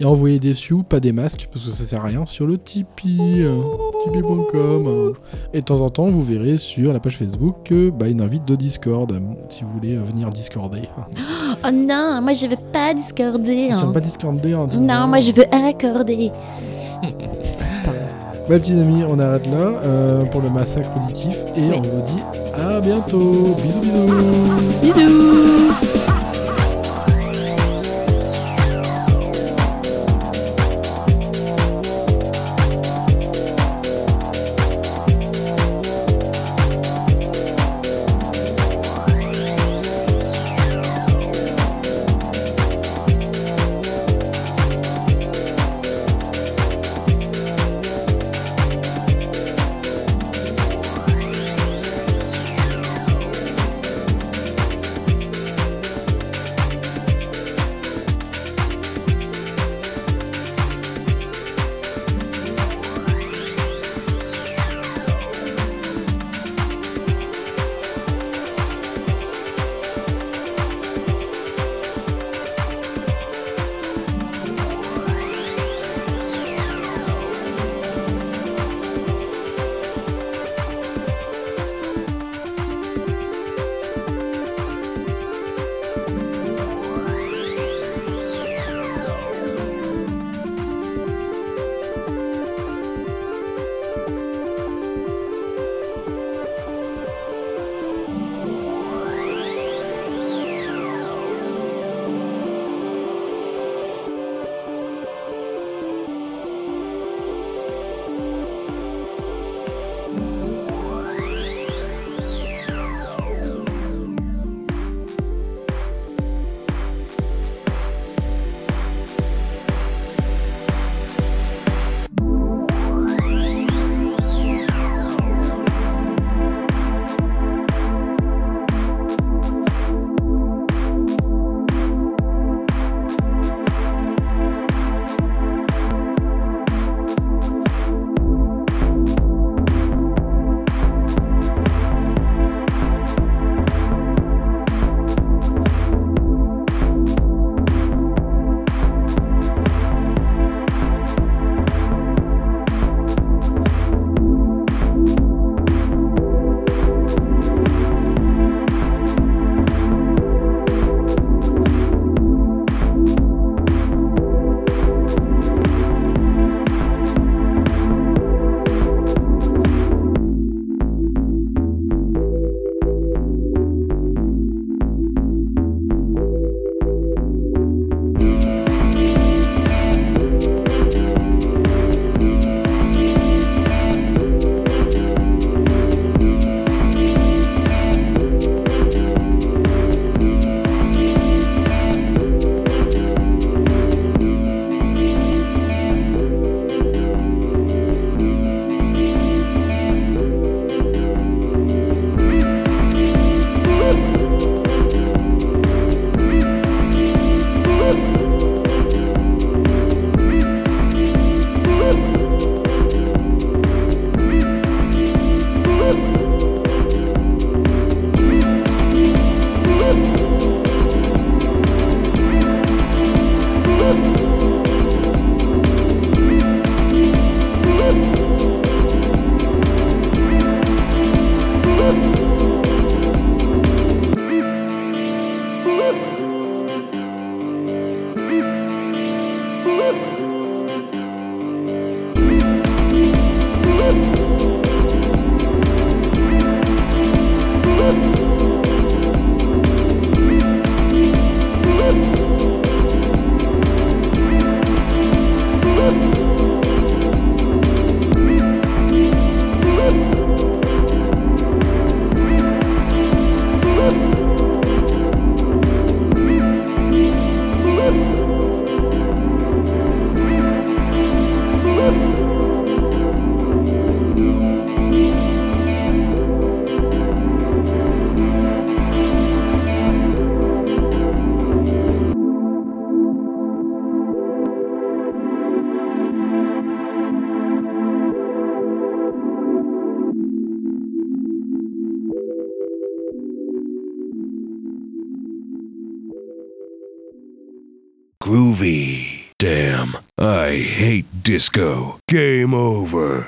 Et 0.00 0.04
envoyez 0.04 0.38
des 0.38 0.54
sioux, 0.54 0.82
pas 0.82 1.00
des 1.00 1.12
masques, 1.12 1.48
parce 1.52 1.64
que 1.64 1.70
ça 1.70 1.84
sert 1.84 2.00
à 2.00 2.08
rien, 2.08 2.26
sur 2.26 2.46
le 2.46 2.58
Tipeee. 2.58 3.46
Tipeee.com. 4.04 5.14
Et 5.52 5.60
de 5.60 5.64
temps 5.64 5.80
en 5.80 5.90
temps, 5.90 6.08
vous 6.08 6.22
verrez 6.22 6.56
sur 6.56 6.92
la 6.92 7.00
page 7.00 7.16
Facebook 7.16 7.70
euh, 7.72 7.90
bah, 7.90 8.08
une 8.08 8.20
invite 8.20 8.44
de 8.44 8.56
Discord, 8.56 9.10
euh, 9.12 9.18
si 9.48 9.64
vous 9.64 9.70
voulez 9.70 9.96
euh, 9.96 10.02
venir 10.02 10.30
discorder. 10.30 10.82
Oh 11.62 11.70
non, 11.70 12.20
moi 12.22 12.32
je 12.32 12.46
veux 12.46 12.56
pas 12.72 12.94
discorder. 12.94 13.68
Tu 13.68 13.74
hein. 13.74 13.92
pas 13.92 14.00
discorder 14.00 14.52
hein. 14.54 14.66
Non, 14.78 15.08
moi 15.08 15.20
je 15.20 15.32
veux 15.32 15.44
accorder. 15.52 16.30
Bah, 18.48 18.58
petits 18.58 18.72
amis, 18.72 19.04
on 19.06 19.18
arrête 19.20 19.46
là 19.46 19.74
euh, 19.84 20.24
pour 20.24 20.40
le 20.40 20.50
massacre 20.50 20.90
auditif 20.96 21.36
et 21.56 21.72
on 21.72 21.82
vous 21.82 22.02
dit 22.02 22.22
à 22.54 22.80
bientôt. 22.80 23.54
Bisous, 23.62 23.80
bisous. 23.80 24.08
Bisous. 24.82 25.89